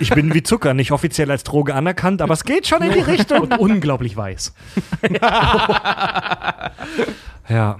Ich 0.00 0.10
bin 0.10 0.34
wie 0.34 0.42
Zucker, 0.42 0.74
nicht 0.74 0.92
offiziell 0.92 1.30
als 1.30 1.44
Droge 1.44 1.74
anerkannt, 1.74 2.22
aber 2.22 2.34
es 2.34 2.44
geht 2.44 2.66
schon 2.66 2.82
in 2.82 2.92
die 2.92 3.00
Richtung. 3.00 3.40
Und 3.40 3.58
unglaublich 3.58 4.16
weiß. 4.16 4.54
Ja. 7.48 7.76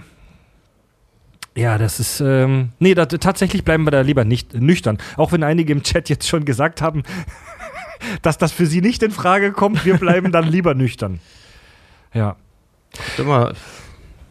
Ja, 1.56 1.78
das 1.78 2.00
ist. 2.00 2.20
Ähm, 2.20 2.72
nee, 2.78 2.94
da, 2.94 3.06
tatsächlich 3.06 3.64
bleiben 3.64 3.84
wir 3.86 3.92
da 3.92 4.00
lieber 4.00 4.24
nicht 4.24 4.54
nüchtern. 4.54 4.98
Auch 5.16 5.32
wenn 5.32 5.44
einige 5.44 5.72
im 5.72 5.82
Chat 5.82 6.08
jetzt 6.08 6.28
schon 6.28 6.44
gesagt 6.44 6.82
haben, 6.82 7.04
dass 8.22 8.38
das 8.38 8.52
für 8.52 8.66
sie 8.66 8.80
nicht 8.80 9.02
in 9.02 9.12
Frage 9.12 9.52
kommt, 9.52 9.84
wir 9.84 9.96
bleiben 9.96 10.32
dann 10.32 10.48
lieber 10.48 10.74
nüchtern. 10.74 11.20
Ja. 12.12 12.36
Mal. 13.24 13.54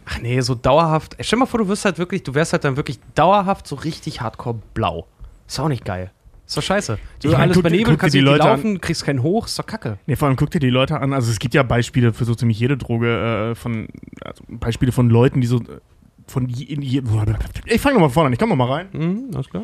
Ach 0.05 0.19
nee, 0.19 0.39
so 0.41 0.53
dauerhaft. 0.53 1.15
Stell 1.21 1.39
mal 1.39 1.45
vor, 1.45 1.59
du 1.59 1.67
wirst 1.69 1.85
halt 1.85 1.97
wirklich, 1.97 2.23
du 2.23 2.35
wärst 2.35 2.51
halt 2.51 2.65
dann 2.65 2.75
wirklich 2.75 2.99
dauerhaft 3.15 3.67
so 3.67 3.75
richtig 3.75 4.19
hardcore 4.19 4.59
blau. 4.73 5.07
Ist 5.47 5.59
auch 5.59 5.69
nicht 5.69 5.85
geil. 5.85 6.11
Ist 6.45 6.57
doch 6.57 6.61
scheiße. 6.63 6.97
Du 7.21 7.27
Ich 7.27 7.31
mein, 7.33 7.41
alles 7.41 7.55
guck- 7.55 7.63
benebeln, 7.63 7.97
kannst 7.97 8.13
die 8.13 8.19
nicht 8.19 8.25
Leute 8.29 8.43
an. 8.43 8.49
laufen, 8.49 8.81
kriegst 8.81 9.05
keinen 9.05 9.23
hoch, 9.23 9.45
ist 9.47 9.57
doch 9.57 9.65
kacke. 9.65 9.97
Nee, 10.05 10.15
vor 10.15 10.27
allem 10.27 10.35
guck 10.37 10.51
dir 10.51 10.59
die 10.59 10.69
Leute 10.69 10.99
an. 10.99 11.13
Also 11.13 11.31
es 11.31 11.39
gibt 11.39 11.53
ja 11.53 11.63
Beispiele 11.63 12.13
für 12.13 12.25
so 12.25 12.35
ziemlich 12.35 12.59
jede 12.59 12.77
Droge, 12.77 13.51
äh, 13.51 13.55
von 13.55 13.87
also 14.21 14.43
Beispiele 14.49 14.91
von 14.91 15.09
Leuten, 15.09 15.39
die 15.41 15.47
so 15.47 15.57
äh, 15.57 15.79
von 16.27 16.47
je, 16.49 16.77
je, 16.79 17.01
Ich 17.65 17.81
fange 17.81 17.95
nochmal 17.95 18.09
vorne 18.09 18.27
an, 18.27 18.33
ich 18.33 18.39
komm 18.39 18.49
noch 18.49 18.55
mal 18.55 18.71
rein. 18.71 18.87
Mhm, 18.93 19.31
alles 19.33 19.49
klar. 19.49 19.63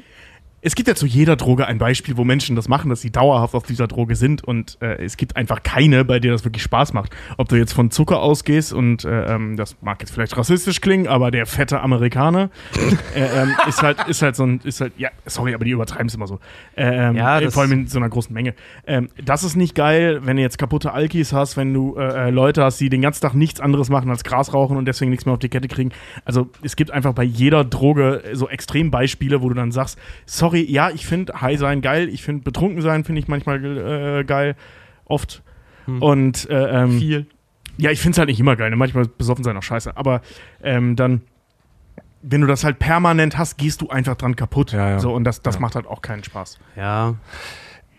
Es 0.61 0.75
gibt 0.75 0.87
ja 0.89 0.95
zu 0.95 1.05
jeder 1.05 1.35
Droge 1.35 1.67
ein 1.67 1.77
Beispiel, 1.77 2.17
wo 2.17 2.23
Menschen 2.23 2.55
das 2.55 2.67
machen, 2.67 2.89
dass 2.89 3.01
sie 3.01 3.11
dauerhaft 3.11 3.53
auf 3.55 3.63
dieser 3.63 3.87
Droge 3.87 4.15
sind 4.15 4.43
und 4.43 4.77
äh, 4.81 5.03
es 5.03 5.15
gibt 5.17 5.35
einfach 5.37 5.63
keine, 5.63 6.03
bei 6.03 6.19
der 6.19 6.33
das 6.33 6.43
wirklich 6.43 6.63
Spaß 6.63 6.93
macht. 6.93 7.15
Ob 7.37 7.47
du 7.49 7.55
jetzt 7.55 7.73
von 7.73 7.91
Zucker 7.91 8.19
ausgehst 8.21 8.73
und 8.73 9.05
äh, 9.05 9.35
ähm, 9.35 9.55
das 9.55 9.77
mag 9.81 10.01
jetzt 10.01 10.11
vielleicht 10.11 10.35
rassistisch 10.37 10.81
klingen, 10.81 11.07
aber 11.07 11.31
der 11.31 11.45
fette 11.45 11.79
Amerikaner 11.81 12.49
äh, 13.15 13.41
ähm, 13.43 13.51
ist 13.67 13.81
halt 13.81 13.97
ist 14.07 14.21
halt 14.21 14.35
so 14.35 14.43
ein 14.43 14.59
ist 14.63 14.81
halt 14.81 14.93
ja 14.97 15.09
sorry, 15.25 15.53
aber 15.53 15.63
die 15.65 15.71
übertreiben 15.71 16.07
es 16.07 16.15
immer 16.15 16.27
so. 16.27 16.39
Äh, 16.75 17.07
ähm, 17.09 17.15
Ja, 17.15 17.39
das- 17.39 17.53
vor 17.53 17.63
allem 17.63 17.71
in 17.71 17.87
so 17.87 17.97
einer 17.99 18.09
großen 18.09 18.33
Menge. 18.33 18.53
Ähm, 18.85 19.09
das 19.23 19.43
ist 19.43 19.55
nicht 19.55 19.75
geil, 19.75 20.19
wenn 20.23 20.35
du 20.37 20.41
jetzt 20.43 20.57
kaputte 20.57 20.91
Alkis 20.93 21.31
hast, 21.33 21.55
wenn 21.57 21.73
du 21.73 21.95
Leute 22.31 22.63
hast, 22.63 22.79
die 22.79 22.89
den 22.89 23.01
ganzen 23.01 23.21
Tag 23.21 23.33
nichts 23.33 23.59
anderes 23.59 23.89
machen 23.89 24.09
als 24.09 24.23
Gras 24.23 24.53
rauchen 24.53 24.77
und 24.77 24.85
deswegen 24.85 25.09
nichts 25.11 25.25
mehr 25.25 25.33
auf 25.33 25.39
die 25.39 25.49
Kette 25.49 25.67
kriegen. 25.67 25.91
Also 26.25 26.49
es 26.63 26.75
gibt 26.75 26.91
einfach 26.91 27.13
bei 27.13 27.23
jeder 27.23 27.63
Droge 27.63 28.23
so 28.33 28.49
Extrembeispiele, 28.49 29.41
wo 29.41 29.49
du 29.49 29.55
dann 29.55 29.71
sagst, 29.71 29.97
sorry, 30.25 30.48
ja, 30.57 30.89
ich 30.89 31.05
finde 31.05 31.41
High 31.41 31.59
sein 31.59 31.81
geil, 31.81 32.09
ich 32.09 32.23
finde 32.23 32.43
betrunken 32.43 32.81
sein 32.81 33.03
finde 33.03 33.19
ich 33.21 33.27
manchmal 33.27 33.63
äh, 33.63 34.23
geil, 34.23 34.55
oft. 35.05 35.43
Hm. 35.85 36.01
Und 36.01 36.49
äh, 36.49 36.83
ähm, 36.83 36.99
Viel. 36.99 37.25
ja, 37.77 37.91
ich 37.91 37.99
finde 38.01 38.13
es 38.13 38.17
halt 38.19 38.29
nicht 38.29 38.39
immer 38.39 38.55
geil. 38.55 38.69
Ne? 38.69 38.75
Manchmal 38.75 39.03
ist 39.03 39.17
besoffen 39.17 39.43
sein 39.43 39.57
auch 39.57 39.63
scheiße. 39.63 39.95
Aber 39.97 40.21
ähm, 40.63 40.95
dann, 40.95 41.21
wenn 42.21 42.41
du 42.41 42.47
das 42.47 42.63
halt 42.63 42.79
permanent 42.79 43.37
hast, 43.37 43.57
gehst 43.57 43.81
du 43.81 43.89
einfach 43.89 44.15
dran 44.15 44.35
kaputt. 44.35 44.71
Ja, 44.71 44.89
ja. 44.89 44.99
So, 44.99 45.13
und 45.13 45.23
das, 45.23 45.41
das 45.41 45.55
Ja. 45.55 45.61
macht 45.61 45.75
halt 45.75 45.87
auch 45.87 46.01
keinen 46.01 46.23
Spaß. 46.23 46.59
Ja. 46.75 47.15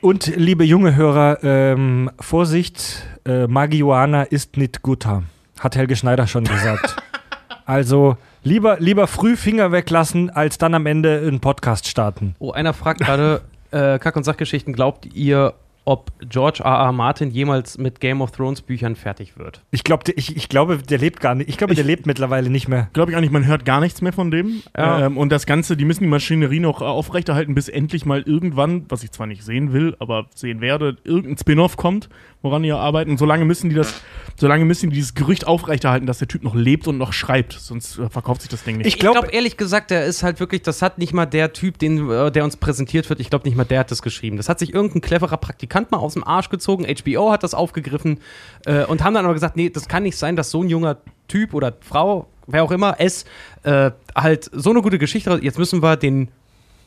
Und 0.00 0.26
liebe 0.36 0.64
junge 0.64 0.96
Hörer, 0.96 1.42
ähm, 1.42 2.10
Vorsicht, 2.20 3.06
äh, 3.26 3.46
Marihuana 3.46 4.22
ist 4.22 4.56
nicht 4.56 4.80
guter, 4.82 5.24
hat 5.58 5.76
Helge 5.76 5.94
Schneider 5.96 6.26
schon 6.26 6.44
gesagt. 6.44 6.96
also 7.66 8.16
lieber, 8.42 8.78
lieber 8.80 9.06
früh 9.06 9.36
Finger 9.36 9.72
weglassen, 9.72 10.30
als 10.30 10.58
dann 10.58 10.74
am 10.74 10.86
Ende 10.86 11.18
einen 11.26 11.40
Podcast 11.40 11.86
starten. 11.86 12.34
Oh, 12.38 12.52
einer 12.52 12.72
fragt 12.72 13.00
gerade, 13.00 13.42
äh, 13.70 13.98
Kack- 13.98 14.16
und 14.16 14.24
Sachgeschichten, 14.24 14.72
glaubt 14.72 15.06
ihr, 15.14 15.54
ob 15.84 16.12
George 16.28 16.60
R. 16.62 16.70
R. 16.70 16.92
Martin 16.92 17.30
jemals 17.30 17.78
mit 17.78 18.00
Game 18.00 18.20
of 18.20 18.30
Thrones 18.32 18.60
Büchern 18.62 18.96
fertig 18.96 19.36
wird? 19.38 19.62
Ich, 19.70 19.82
glaub, 19.82 20.06
ich, 20.08 20.36
ich 20.36 20.48
glaube, 20.48 20.78
der 20.78 20.98
lebt 20.98 21.20
gar 21.20 21.34
nicht. 21.34 21.48
Ich 21.48 21.56
glaube, 21.56 21.74
der 21.74 21.84
lebt 21.84 22.06
mittlerweile 22.06 22.50
nicht 22.50 22.68
mehr. 22.68 22.88
Glaube 22.92 23.10
ich 23.12 23.16
eigentlich, 23.16 23.30
man 23.30 23.46
hört 23.46 23.64
gar 23.64 23.80
nichts 23.80 24.02
mehr 24.02 24.12
von 24.12 24.30
dem. 24.30 24.62
Ja. 24.76 25.06
Ähm, 25.06 25.16
und 25.16 25.30
das 25.32 25.46
Ganze, 25.46 25.76
die 25.76 25.84
müssen 25.84 26.02
die 26.02 26.08
Maschinerie 26.08 26.60
noch 26.60 26.82
aufrechterhalten, 26.82 27.54
bis 27.54 27.68
endlich 27.68 28.04
mal 28.04 28.22
irgendwann, 28.22 28.84
was 28.88 29.02
ich 29.02 29.10
zwar 29.10 29.26
nicht 29.26 29.42
sehen 29.42 29.72
will, 29.72 29.96
aber 29.98 30.26
sehen 30.34 30.60
werde, 30.60 30.96
irgendein 31.04 31.38
Spin-off 31.38 31.76
kommt, 31.76 32.08
woran 32.42 32.62
die 32.62 32.72
arbeiten. 32.72 33.10
Und 33.12 33.18
solange 33.18 33.44
müssen 33.44 33.70
die 33.70 33.76
das, 33.76 34.02
solange 34.36 34.64
müssen 34.66 34.90
die 34.90 34.96
dieses 34.96 35.14
Gerücht 35.14 35.46
aufrechterhalten, 35.46 36.06
dass 36.06 36.18
der 36.18 36.28
Typ 36.28 36.42
noch 36.44 36.54
lebt 36.54 36.86
und 36.88 36.98
noch 36.98 37.12
schreibt. 37.12 37.54
Sonst 37.54 37.98
äh, 37.98 38.08
verkauft 38.10 38.42
sich 38.42 38.50
das 38.50 38.62
Ding 38.64 38.76
nicht. 38.76 38.86
Ich 38.86 38.94
Ich 38.94 39.00
glaub- 39.00 39.14
glaube 39.14 39.30
ehrlich 39.32 39.56
gesagt, 39.56 39.90
der 39.90 40.04
ist 40.04 40.22
halt 40.22 40.40
wirklich, 40.40 40.62
das 40.62 40.82
hat 40.82 40.98
nicht 40.98 41.14
mal 41.14 41.26
der 41.26 41.52
Typ, 41.52 41.78
den, 41.78 42.10
äh, 42.10 42.30
der 42.30 42.44
uns 42.44 42.56
präsentiert 42.58 43.08
wird, 43.08 43.18
ich 43.18 43.30
glaube 43.30 43.48
nicht 43.48 43.56
mal 43.56 43.64
der 43.64 43.80
hat 43.80 43.90
das 43.90 44.02
geschrieben. 44.02 44.36
Das 44.36 44.48
hat 44.48 44.58
sich 44.58 44.74
irgendein 44.74 45.00
cleverer 45.00 45.36
Praktikant 45.38 45.69
mal 45.90 45.98
aus 45.98 46.14
dem 46.14 46.24
Arsch 46.24 46.48
gezogen, 46.50 46.84
HBO 46.84 47.30
hat 47.32 47.42
das 47.42 47.54
aufgegriffen 47.54 48.18
äh, 48.66 48.84
und 48.84 49.02
haben 49.02 49.14
dann 49.14 49.24
aber 49.24 49.34
gesagt, 49.34 49.56
nee, 49.56 49.70
das 49.70 49.88
kann 49.88 50.02
nicht 50.02 50.16
sein, 50.16 50.36
dass 50.36 50.50
so 50.50 50.62
ein 50.62 50.68
junger 50.68 50.98
Typ 51.28 51.54
oder 51.54 51.72
Frau, 51.80 52.26
wer 52.46 52.62
auch 52.64 52.70
immer, 52.70 52.96
es 52.98 53.24
äh, 53.62 53.90
halt 54.14 54.50
so 54.52 54.70
eine 54.70 54.82
gute 54.82 54.98
Geschichte, 54.98 55.38
jetzt 55.42 55.58
müssen 55.58 55.82
wir 55.82 55.96
den 55.96 56.28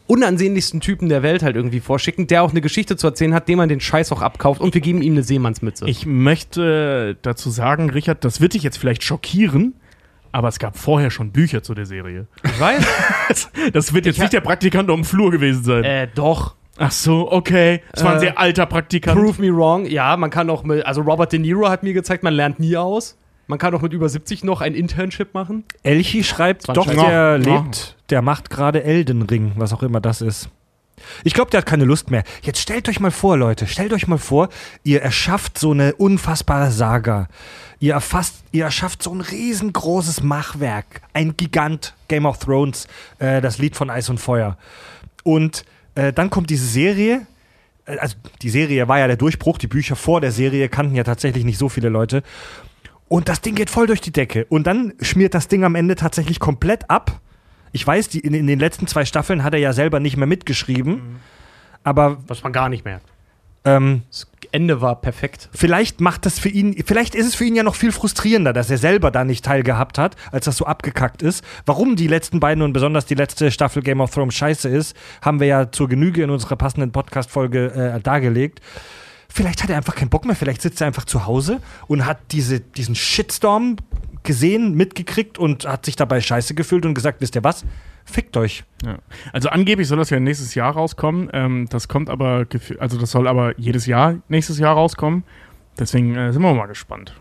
unansehnlichsten 0.08 0.82
Typen 0.82 1.10
der 1.10 1.24
Welt 1.24 1.44
halt 1.44 1.56
irgendwie 1.56 1.80
vorschicken, 1.80 2.28
der 2.28 2.44
auch 2.44 2.52
eine 2.52 2.62
Geschichte 2.62 2.98
zu 2.98 3.08
erzählen 3.08 3.34
hat, 3.34 3.48
dem 3.48 3.58
man 3.58 3.70
den 3.70 3.80
Scheiß 3.80 4.12
auch 4.12 4.22
abkauft 4.22 4.60
und 4.62 4.74
wir 4.74 4.82
geben 4.82 5.02
ihm 5.02 5.14
eine 5.14 5.24
Seemannsmütze. 5.24 5.86
Ich 5.88 6.06
möchte 6.06 7.18
dazu 7.22 7.50
sagen, 7.50 7.90
Richard, 7.90 8.26
das 8.26 8.42
wird 8.42 8.54
dich 8.54 8.64
jetzt 8.64 8.78
vielleicht 8.78 9.04
schockieren, 9.04 9.76
aber 10.34 10.50
es 10.50 10.60
gab 10.60 10.78
vorher 10.78 11.10
schon 11.10 11.32
Bücher 11.32 11.64
zu 11.64 11.74
der 11.74 11.86
Serie. 11.86 12.28
Ich 12.44 12.60
weiß. 12.60 12.84
Das 13.72 13.94
wird 13.94 14.06
jetzt 14.06 14.20
nicht 14.20 14.34
der 14.34 14.42
Praktikant 14.42 14.90
auf 14.90 14.96
dem 14.96 15.06
Flur 15.06 15.32
gewesen 15.32 15.64
sein. 15.64 15.84
äh, 15.84 16.08
doch. 16.14 16.56
Ach 16.78 16.92
so, 16.92 17.32
okay. 17.32 17.82
Es 17.92 18.04
war 18.04 18.12
ein 18.12 18.18
Äh, 18.18 18.22
sehr 18.22 18.40
alter 18.40 18.66
Praktikant. 18.66 19.20
Prove 19.20 19.40
me 19.42 19.56
wrong. 19.56 19.86
Ja, 19.86 20.18
man 20.18 20.30
kann 20.30 20.50
auch 20.50 20.64
mit, 20.64 20.86
also 20.86 21.02
Robert 21.02 21.32
De 21.32 21.40
Niro 21.40 21.70
hat 21.70 21.84
mir 21.84 21.94
gezeigt, 21.94 22.24
man 22.24 22.34
lernt 22.34 22.60
nie 22.60 22.76
aus. 22.78 23.18
Man 23.48 23.60
kann 23.60 23.76
auch 23.76 23.82
mit 23.82 23.94
über 23.94 24.08
70 24.10 24.44
noch 24.44 24.62
ein 24.62 24.74
Internship 24.74 25.34
machen. 25.34 25.66
Elchi 25.84 26.24
schreibt, 26.24 26.68
war 26.68 26.74
ein 26.74 26.76
doch, 26.76 26.86
Scheiß. 26.86 26.96
der 26.96 27.10
ja. 27.12 27.36
lebt, 27.36 27.98
der 28.10 28.22
macht 28.22 28.50
gerade 28.50 28.84
Elden 28.84 29.22
Ring, 29.24 29.52
was 29.58 29.74
auch 29.74 29.84
immer 29.84 30.00
das 30.02 30.22
ist. 30.22 30.50
Ich 31.24 31.34
glaube, 31.34 31.52
der 31.52 31.60
hat 31.60 31.66
keine 31.66 31.84
Lust 31.84 32.10
mehr. 32.10 32.24
Jetzt 32.44 32.60
stellt 32.60 32.88
euch 32.88 33.00
mal 33.00 33.12
vor, 33.12 33.36
Leute, 33.38 33.68
stellt 33.68 33.92
euch 33.92 34.08
mal 34.08 34.18
vor, 34.18 34.48
ihr 34.84 35.02
erschafft 35.02 35.58
so 35.58 35.72
eine 35.72 35.94
unfassbare 35.96 36.72
Saga. 36.72 37.28
Ihr, 37.80 37.94
erfasst, 37.94 38.44
ihr 38.54 38.64
erschafft 38.64 39.04
so 39.04 39.14
ein 39.14 39.20
riesengroßes 39.20 40.24
Machwerk. 40.24 41.02
Ein 41.12 41.36
Gigant, 41.36 41.96
Game 42.08 42.26
of 42.26 42.38
Thrones, 42.40 42.88
äh, 43.20 43.42
das 43.42 43.58
Lied 43.58 43.76
von 43.76 43.90
Eis 43.90 44.10
und 44.10 44.20
Feuer. 44.20 44.58
Und 45.24 45.66
äh, 45.96 46.14
dann 46.14 46.30
kommt 46.30 46.50
diese 46.50 46.66
Serie. 46.66 47.26
Äh, 47.86 47.98
Also 47.98 48.16
die 48.42 48.50
Serie 48.50 48.88
war 48.88 49.00
ja 49.00 49.08
der 49.08 49.18
Durchbruch. 49.18 49.58
Die 49.58 49.68
Bücher 49.68 49.96
vor 49.96 50.22
der 50.22 50.32
Serie 50.32 50.70
kannten 50.70 50.96
ja 50.96 51.04
tatsächlich 51.04 51.46
nicht 51.46 51.58
so 51.58 51.70
viele 51.70 51.90
Leute. 51.90 52.24
Und 53.08 53.30
das 53.30 53.42
Ding 53.42 53.56
geht 53.56 53.70
voll 53.70 53.88
durch 53.88 54.02
die 54.02 54.12
Decke. 54.12 54.46
Und 54.50 54.66
dann 54.66 54.94
schmiert 55.02 55.34
das 55.34 55.48
Ding 55.48 55.64
am 55.64 55.76
Ende 55.76 55.96
tatsächlich 55.96 56.40
komplett 56.40 56.90
ab. 56.90 57.20
Ich 57.72 57.86
weiß, 57.86 58.08
die, 58.10 58.20
in, 58.20 58.34
in 58.34 58.48
den 58.48 58.60
letzten 58.60 58.88
zwei 58.88 59.06
Staffeln 59.06 59.44
hat 59.44 59.54
er 59.54 59.60
ja 59.60 59.74
selber 59.74 60.00
nicht 60.00 60.18
mehr 60.18 60.28
mitgeschrieben. 60.28 61.20
Aber 61.84 62.18
Was 62.28 62.44
man 62.44 62.54
gar 62.54 62.70
nicht 62.70 62.86
merkt. 62.86 63.13
Ähm, 63.66 64.04
Das 64.10 64.28
Ende 64.52 64.82
war 64.82 65.02
perfekt. 65.02 65.50
vielleicht 65.54 66.00
macht 66.00 66.28
das 66.28 66.38
für 66.38 66.50
ihn, 66.50 66.76
vielleicht 66.86 67.16
ist 67.16 67.26
es 67.26 67.34
für 67.34 67.44
ihn 67.46 67.56
ja 67.56 67.64
noch 67.64 67.74
viel 67.74 67.92
frustrierender, 67.92 68.54
dass 68.54 68.70
er 68.70 68.78
selber 68.78 69.10
da 69.10 69.24
nicht 69.24 69.44
teilgehabt 69.44 69.98
hat, 69.98 70.16
als 70.32 70.46
das 70.46 70.58
so 70.58 70.66
abgekackt 70.66 71.24
ist. 71.24 71.44
Warum 71.66 71.96
die 71.96 72.08
letzten 72.08 72.40
beiden 72.40 72.62
und 72.64 72.72
besonders 72.72 73.08
die 73.08 73.16
letzte 73.16 73.50
Staffel 73.50 73.82
Game 73.82 74.00
of 74.00 74.14
Thrones 74.14 74.36
scheiße 74.36 74.70
ist, 74.70 74.96
haben 75.24 75.40
wir 75.40 75.48
ja 75.48 75.72
zur 75.72 75.90
Genüge 75.90 76.24
in 76.24 76.30
unserer 76.30 76.56
passenden 76.56 76.92
Podcast-Folge 76.92 77.96
äh, 77.96 78.00
dargelegt. 78.00 78.62
Vielleicht 79.28 79.64
hat 79.64 79.72
er 79.72 79.78
einfach 79.78 79.96
keinen 79.96 80.10
Bock 80.10 80.26
mehr, 80.26 80.36
vielleicht 80.36 80.62
sitzt 80.62 80.80
er 80.82 80.86
einfach 80.86 81.06
zu 81.06 81.26
Hause 81.26 81.60
und 81.88 82.06
hat 82.06 82.20
diese, 82.32 82.60
diesen 82.60 82.94
Shitstorm 82.94 83.78
gesehen, 84.24 84.76
mitgekriegt 84.76 85.38
und 85.38 85.66
hat 85.66 85.86
sich 85.86 85.96
dabei 85.96 86.22
scheiße 86.22 86.56
gefühlt 86.56 86.86
und 86.86 86.94
gesagt, 86.94 87.22
wisst 87.22 87.36
ihr 87.36 87.44
was? 87.44 87.66
Fickt 88.06 88.36
euch. 88.36 88.64
Ja. 88.86 88.98
Also 89.32 89.50
angeblich 89.50 89.88
soll 89.88 89.98
das 89.98 90.10
ja 90.10 90.20
nächstes 90.20 90.56
Jahr 90.56 90.74
rauskommen. 90.74 91.30
Ähm, 91.34 91.68
das 91.70 91.88
kommt 91.88 92.10
aber, 92.10 92.46
also 92.80 93.00
das 93.00 93.12
soll 93.12 93.28
aber 93.28 93.58
jedes 93.58 93.86
Jahr 93.86 94.16
nächstes 94.28 94.60
Jahr 94.60 94.76
rauskommen. 94.76 95.24
Deswegen 95.80 96.16
äh, 96.16 96.34
sind 96.34 96.42
wir 96.42 96.54
mal 96.54 96.68
gespannt. 96.68 97.14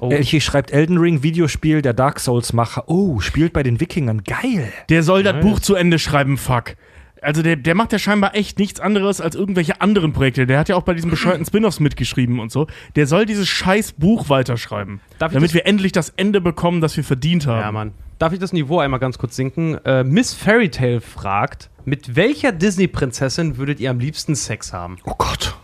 Oh. 0.00 0.10
Elchi 0.10 0.40
schreibt 0.40 0.70
Elden 0.70 0.98
Ring 0.98 1.22
Videospiel 1.24 1.82
der 1.82 1.92
Dark 1.92 2.20
Souls 2.20 2.52
Macher. 2.52 2.84
Oh, 2.86 3.18
spielt 3.18 3.52
bei 3.52 3.64
den 3.64 3.80
Wikingern. 3.80 4.22
Geil. 4.22 4.72
Der 4.88 5.02
soll 5.02 5.24
das. 5.24 5.40
Buch 5.40 5.58
zu 5.58 5.74
Ende 5.74 5.98
schreiben, 5.98 6.36
fuck. 6.36 6.76
Also 7.22 7.42
der, 7.42 7.56
der 7.56 7.74
macht 7.74 7.92
ja 7.92 7.98
scheinbar 7.98 8.34
echt 8.34 8.58
nichts 8.58 8.80
anderes 8.80 9.20
als 9.20 9.34
irgendwelche 9.34 9.80
anderen 9.80 10.12
Projekte. 10.12 10.46
Der 10.46 10.58
hat 10.58 10.68
ja 10.68 10.76
auch 10.76 10.82
bei 10.82 10.94
diesen 10.94 11.10
bescheuerten 11.10 11.44
Spin-offs 11.44 11.80
mitgeschrieben 11.80 12.38
und 12.40 12.52
so. 12.52 12.66
Der 12.96 13.06
soll 13.06 13.26
dieses 13.26 13.48
scheiß 13.48 13.92
Buch 13.92 14.28
weiterschreiben. 14.28 15.00
Darf 15.18 15.32
ich 15.32 15.34
damit 15.34 15.50
das- 15.50 15.54
wir 15.54 15.66
endlich 15.66 15.92
das 15.92 16.10
Ende 16.10 16.40
bekommen, 16.40 16.80
das 16.80 16.96
wir 16.96 17.04
verdient 17.04 17.46
haben. 17.46 17.60
Ja, 17.60 17.72
Mann. 17.72 17.92
Darf 18.18 18.32
ich 18.32 18.38
das 18.38 18.52
Niveau 18.52 18.80
einmal 18.80 19.00
ganz 19.00 19.18
kurz 19.18 19.36
sinken? 19.36 19.76
Äh, 19.84 20.02
Miss 20.04 20.34
Fairy 20.34 20.70
Tale 20.70 21.00
fragt, 21.00 21.70
mit 21.84 22.16
welcher 22.16 22.52
Disney-Prinzessin 22.52 23.56
würdet 23.58 23.78
ihr 23.80 23.90
am 23.90 24.00
liebsten 24.00 24.34
Sex 24.34 24.72
haben? 24.72 24.98
Oh 25.04 25.14
Gott. 25.16 25.56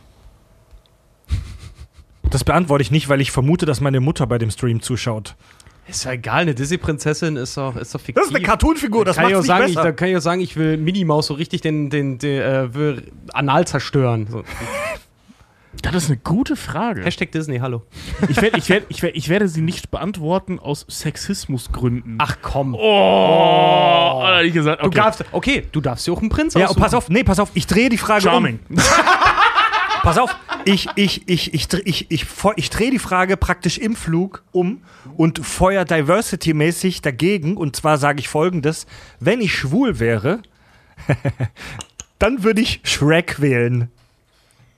Das 2.31 2.43
beantworte 2.45 2.83
ich 2.83 2.91
nicht, 2.91 3.09
weil 3.09 3.21
ich 3.21 3.31
vermute, 3.31 3.67
dass 3.67 3.81
meine 3.81 4.01
Mutter 4.01 4.27
bei 4.27 4.39
dem 4.39 4.51
Stream 4.51 4.81
zuschaut. 4.81 5.37
Ist 5.87 6.05
ja 6.05 6.13
egal, 6.13 6.41
eine 6.43 6.55
Disney-Prinzessin 6.55 7.37
ist 7.37 7.57
doch, 7.59 7.77
ist 7.77 7.95
doch 7.95 8.01
fiktiv. 8.01 8.43
Cartoonfigur, 8.43 9.05
kann 9.05 9.29
ich 9.29 9.37
auch 9.37 9.43
sagen, 9.43 9.67
ich, 9.69 9.75
da 9.75 9.93
kann 9.93 10.09
ich 10.09 10.17
auch 10.17 10.21
sagen, 10.23 10.41
ich 10.41 10.57
will 10.57 10.79
Minnie 10.79 11.05
Maus 11.05 11.27
so 11.27 11.35
richtig 11.35 11.61
den, 11.61 11.91
den, 11.91 12.17
den 12.19 12.41
äh, 12.41 12.75
will 12.75 13.13
Anal 13.33 13.67
zerstören. 13.67 14.27
So. 14.31 14.43
Das 15.83 15.95
ist 15.97 16.09
eine 16.09 16.19
gute 16.19 16.55
Frage. 16.57 17.03
Hashtag 17.03 17.33
Disney, 17.33 17.59
hallo. 17.59 17.83
Ich, 18.29 18.41
werd, 18.41 18.57
ich, 18.57 18.69
werd, 18.71 18.85
ich, 18.89 19.03
werd, 19.03 19.17
ich 19.17 19.29
werde 19.29 19.49
sie 19.49 19.61
nicht 19.61 19.91
beantworten 19.91 20.59
aus 20.61 20.87
Sexismusgründen. 20.89 22.15
Ach 22.19 22.37
komm. 22.41 22.75
Oh, 22.75 24.25
nicht 24.43 24.55
gesagt. 24.55 24.81
Du 24.83 24.87
Okay. 24.87 24.97
darfst, 24.97 25.25
okay, 25.33 25.67
du 25.73 25.81
darfst 25.83 26.07
dir 26.07 26.13
auch 26.13 26.21
einen 26.21 26.31
Prinz 26.31 26.55
Ja, 26.55 26.67
aussuchen. 26.67 26.81
pass 26.81 26.95
auf, 26.95 27.11
nee, 27.11 27.25
pass 27.25 27.39
auf, 27.41 27.51
ich 27.55 27.67
drehe 27.67 27.89
die 27.91 27.99
Frage 27.99 28.23
Charming. 28.23 28.61
um. 28.71 28.77
Pass 30.05 30.19
auf, 30.19 30.37
ich, 30.67 30.87
ich, 30.97 31.23
ich, 31.29 31.55
ich, 31.55 31.67
dreh- 31.67 31.81
ich, 31.85 32.11
ich, 32.11 32.23
ich, 32.23 32.27
ich 32.57 32.71
drehe 32.71 32.91
die 32.91 32.99
Frage 32.99 33.37
praktisch 33.39 33.79
im 33.79 33.97
Flug 33.97 34.43
um 34.53 34.83
und 35.17 35.45
feuer 35.45 35.85
Diversity-mäßig 35.85 37.01
dagegen. 37.03 37.57
Und 37.57 37.75
zwar 37.75 37.97
sage 37.99 38.21
ich 38.21 38.29
folgendes: 38.29 38.87
Wenn 39.19 39.41
ich 39.41 39.55
schwul 39.55 39.99
wäre, 39.99 40.43
dann 42.19 42.45
würde 42.45 42.61
ich 42.61 42.81
Shrek 42.85 43.41
wählen. 43.41 43.91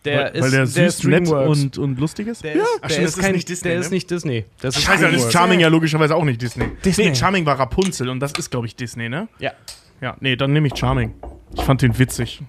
Der 0.04 0.32
weil, 0.32 0.42
weil 0.42 0.50
der 0.52 0.66
der 0.66 0.90
süß, 0.90 1.04
nett 1.04 1.28
und, 1.28 1.78
und 1.78 1.98
lustig 1.98 2.28
ist? 2.28 2.44
Der 2.44 2.54
ist, 2.54 2.62
Ach, 2.80 2.86
der 2.86 2.88
stimmt, 2.90 3.06
ist 3.08 3.16
das 3.16 3.18
ist 3.18 3.24
kein, 3.24 3.34
nicht 3.34 3.48
Disney, 3.48 3.68
Der 3.70 3.78
ne? 3.78 3.84
ist 3.84 3.90
nicht 3.90 4.10
Disney. 4.10 4.44
Das 4.60 4.76
ist 4.76 4.84
Scheiße, 4.84 5.02
dann 5.02 5.14
ist. 5.14 5.32
Charming 5.32 5.58
ja 5.58 5.66
logischerweise 5.66 6.14
auch 6.14 6.22
nicht 6.24 6.40
Disney. 6.40 6.68
Disney. 6.84 7.08
Nee, 7.08 7.14
Charming 7.16 7.44
war 7.44 7.58
Rapunzel 7.58 8.08
und 8.08 8.20
das 8.20 8.30
ist, 8.38 8.50
glaube 8.50 8.66
ich, 8.68 8.76
Disney, 8.76 9.08
ne? 9.08 9.26
Ja. 9.40 9.50
Ja, 10.00 10.16
nee, 10.20 10.36
dann 10.36 10.52
nehme 10.52 10.68
ich 10.68 10.76
Charming. 10.78 11.14
Ich 11.56 11.62
fand 11.62 11.82
den 11.82 11.98
witzig. 11.98 12.40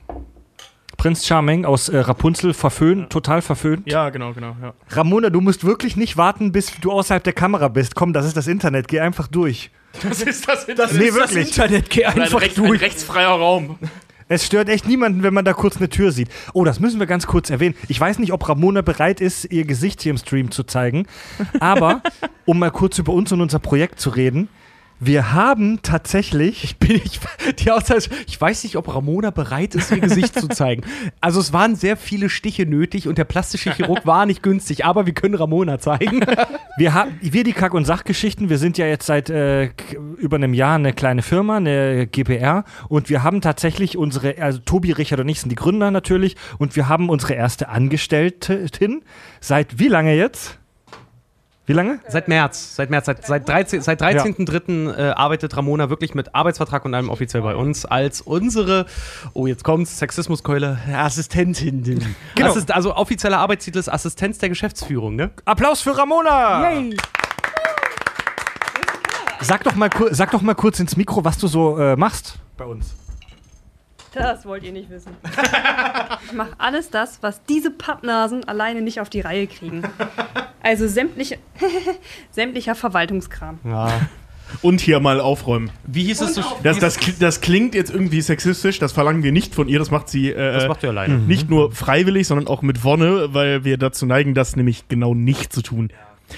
Prinz 0.97 1.25
Charming 1.25 1.63
aus 1.65 1.89
äh, 1.89 1.97
Rapunzel 1.99 2.53
verföhnt, 2.53 3.11
total 3.11 3.41
verföhnt. 3.41 3.89
Ja, 3.89 4.09
genau, 4.09 4.33
genau. 4.33 4.55
Ja. 4.61 4.73
Ramona, 4.89 5.29
du 5.29 5.41
musst 5.41 5.63
wirklich 5.63 5.95
nicht 5.95 6.17
warten, 6.17 6.51
bis 6.51 6.71
du 6.81 6.91
außerhalb 6.91 7.23
der 7.23 7.33
Kamera 7.33 7.67
bist. 7.67 7.95
Komm, 7.95 8.13
das 8.13 8.25
ist 8.25 8.35
das 8.35 8.47
Internet, 8.47 8.87
geh 8.87 8.99
einfach 8.99 9.27
durch. 9.27 9.69
Das 10.03 10.21
ist 10.21 10.47
das, 10.47 10.65
Das 10.75 10.93
nee, 10.93 11.13
wirklich. 11.13 11.47
Internet, 11.47 11.89
geh 11.89 12.05
ein, 12.05 12.19
einfach 12.21 12.41
rechts, 12.41 12.59
ein 12.59 12.65
durch. 12.65 12.81
rechtsfreier 12.81 13.29
Raum. 13.29 13.77
Es 14.29 14.45
stört 14.45 14.67
echt 14.67 14.87
niemanden, 14.87 15.23
wenn 15.23 15.33
man 15.33 15.45
da 15.45 15.53
kurz 15.53 15.77
eine 15.77 15.87
Tür 15.87 16.11
sieht. 16.11 16.27
Oh, 16.53 16.65
das 16.65 16.79
müssen 16.81 16.99
wir 16.99 17.07
ganz 17.07 17.27
kurz 17.27 17.49
erwähnen. 17.49 17.75
Ich 17.87 17.99
weiß 17.99 18.19
nicht, 18.19 18.33
ob 18.33 18.47
Ramona 18.49 18.81
bereit 18.81 19.21
ist, 19.21 19.45
ihr 19.51 19.63
Gesicht 19.63 20.01
hier 20.01 20.09
im 20.09 20.17
Stream 20.17 20.51
zu 20.51 20.63
zeigen. 20.63 21.07
Aber, 21.61 22.01
um 22.45 22.59
mal 22.59 22.71
kurz 22.71 22.99
über 22.99 23.13
uns 23.13 23.31
und 23.31 23.39
unser 23.39 23.59
Projekt 23.59 24.01
zu 24.01 24.09
reden, 24.09 24.49
wir 24.99 25.33
haben 25.33 25.81
tatsächlich. 25.81 26.77
bin 26.79 26.95
ich, 27.03 27.19
die 27.59 27.71
Aussage, 27.71 28.05
ich 28.27 28.39
weiß 28.39 28.63
nicht, 28.63 28.75
ob 28.75 28.93
Ramona 28.93 29.31
bereit 29.31 29.75
ist, 29.75 29.91
ihr 29.91 29.99
Gesicht 29.99 30.39
zu 30.39 30.47
zeigen. 30.47 30.83
Also 31.21 31.39
es 31.39 31.53
waren 31.53 31.75
sehr 31.75 31.97
viele 31.97 32.29
Stiche 32.29 32.65
nötig 32.65 33.07
und 33.07 33.17
der 33.17 33.25
plastische 33.25 33.73
Chirurg 33.73 34.05
war 34.05 34.25
nicht 34.25 34.43
günstig, 34.43 34.85
aber 34.85 35.05
wir 35.05 35.13
können 35.13 35.35
Ramona 35.35 35.79
zeigen. 35.79 36.21
Wir, 36.77 36.93
haben, 36.93 37.17
wir 37.21 37.43
die 37.43 37.53
Kack- 37.53 37.73
und 37.73 37.85
Sachgeschichten, 37.85 38.49
wir 38.49 38.57
sind 38.57 38.77
ja 38.77 38.85
jetzt 38.85 39.05
seit 39.05 39.29
äh, 39.29 39.71
über 40.17 40.37
einem 40.37 40.53
Jahr 40.53 40.75
eine 40.75 40.93
kleine 40.93 41.21
Firma, 41.21 41.57
eine 41.57 42.07
GPR. 42.07 42.65
Und 42.87 43.09
wir 43.09 43.23
haben 43.23 43.41
tatsächlich 43.41 43.97
unsere, 43.97 44.37
also 44.39 44.59
Tobi, 44.59 44.91
Richard 44.91 45.19
und 45.19 45.29
ich 45.29 45.41
sind 45.41 45.49
die 45.49 45.55
Gründer 45.55 45.91
natürlich. 45.91 46.35
Und 46.59 46.75
wir 46.75 46.87
haben 46.87 47.09
unsere 47.09 47.33
erste 47.33 47.69
Angestellte 47.69 48.67
seit 49.39 49.79
wie 49.79 49.87
lange 49.87 50.15
jetzt? 50.15 50.59
Wie 51.67 51.73
lange? 51.73 51.99
Seit 52.07 52.29
März, 52.29 52.77
seit 52.77 52.89
März, 52.89 53.07
seit, 53.07 53.25
seit 53.25 53.49
13 53.49 53.81
seit 53.81 54.01
13.3. 54.01 54.95
Äh, 54.97 55.09
arbeitet 55.11 55.57
Ramona 55.57 55.89
wirklich 55.89 56.15
mit 56.15 56.33
Arbeitsvertrag 56.33 56.85
und 56.85 56.93
allem 56.93 57.09
offiziell 57.09 57.43
bei 57.43 57.57
uns 57.57 57.85
als 57.85 58.21
unsere, 58.21 58.85
oh 59.33 59.47
jetzt 59.47 59.65
kommt's, 59.65 59.99
Sexismuskeule, 59.99 60.79
Assistentin. 60.95 61.83
Genau. 62.35 62.51
Assist, 62.51 62.71
also 62.71 62.95
offizieller 62.95 63.39
Arbeitstitel 63.39 63.79
ist 63.79 63.89
Assistenz 63.89 64.37
der 64.37 64.47
Geschäftsführung, 64.47 65.17
ne? 65.17 65.31
Applaus 65.43 65.81
für 65.81 65.97
Ramona! 65.97 66.71
Sag 69.41 69.65
doch, 69.65 69.75
mal, 69.75 69.89
sag 70.11 70.31
doch 70.31 70.41
mal 70.41 70.55
kurz 70.55 70.79
ins 70.79 70.95
Mikro, 70.95 71.25
was 71.25 71.37
du 71.37 71.47
so 71.47 71.77
äh, 71.77 71.97
machst 71.97 72.39
bei 72.55 72.63
uns. 72.63 72.95
Das 74.17 74.45
wollt 74.45 74.63
ihr 74.63 74.71
nicht 74.71 74.89
wissen. 74.89 75.11
Ich 76.25 76.33
mache 76.33 76.51
alles 76.57 76.89
das, 76.89 77.19
was 77.21 77.43
diese 77.45 77.71
Pappnasen 77.71 78.43
alleine 78.47 78.81
nicht 78.81 78.99
auf 78.99 79.09
die 79.09 79.21
Reihe 79.21 79.47
kriegen. 79.47 79.83
Also 80.61 80.87
sämtliche, 80.87 81.37
sämtlicher 82.31 82.75
Verwaltungskram. 82.75 83.59
Ja. 83.63 83.91
Und 84.61 84.81
hier 84.81 84.99
mal 84.99 85.19
aufräumen. 85.21 85.69
Wie 85.85 86.03
hieß 86.03 86.21
es 86.21 86.35
so? 86.35 86.43
Das, 86.63 86.79
das, 86.79 86.97
das 87.19 87.41
klingt 87.41 87.75
jetzt 87.75 87.91
irgendwie 87.93 88.21
sexistisch, 88.21 88.79
das 88.79 88.91
verlangen 88.93 89.23
wir 89.23 89.31
nicht 89.31 89.55
von 89.55 89.67
ihr, 89.67 89.79
das 89.79 89.91
macht 89.91 90.09
sie 90.09 90.31
äh, 90.31 90.53
Das 90.53 90.67
macht 90.67 90.83
ihr 90.83 90.89
alleine. 90.89 91.17
nicht 91.17 91.49
nur 91.49 91.71
freiwillig, 91.71 92.27
sondern 92.27 92.47
auch 92.47 92.61
mit 92.61 92.83
Wonne, 92.83 93.33
weil 93.33 93.63
wir 93.63 93.77
dazu 93.77 94.05
neigen, 94.05 94.33
das 94.33 94.55
nämlich 94.55 94.87
genau 94.87 95.13
nicht 95.13 95.53
zu 95.53 95.61
tun. 95.61 95.91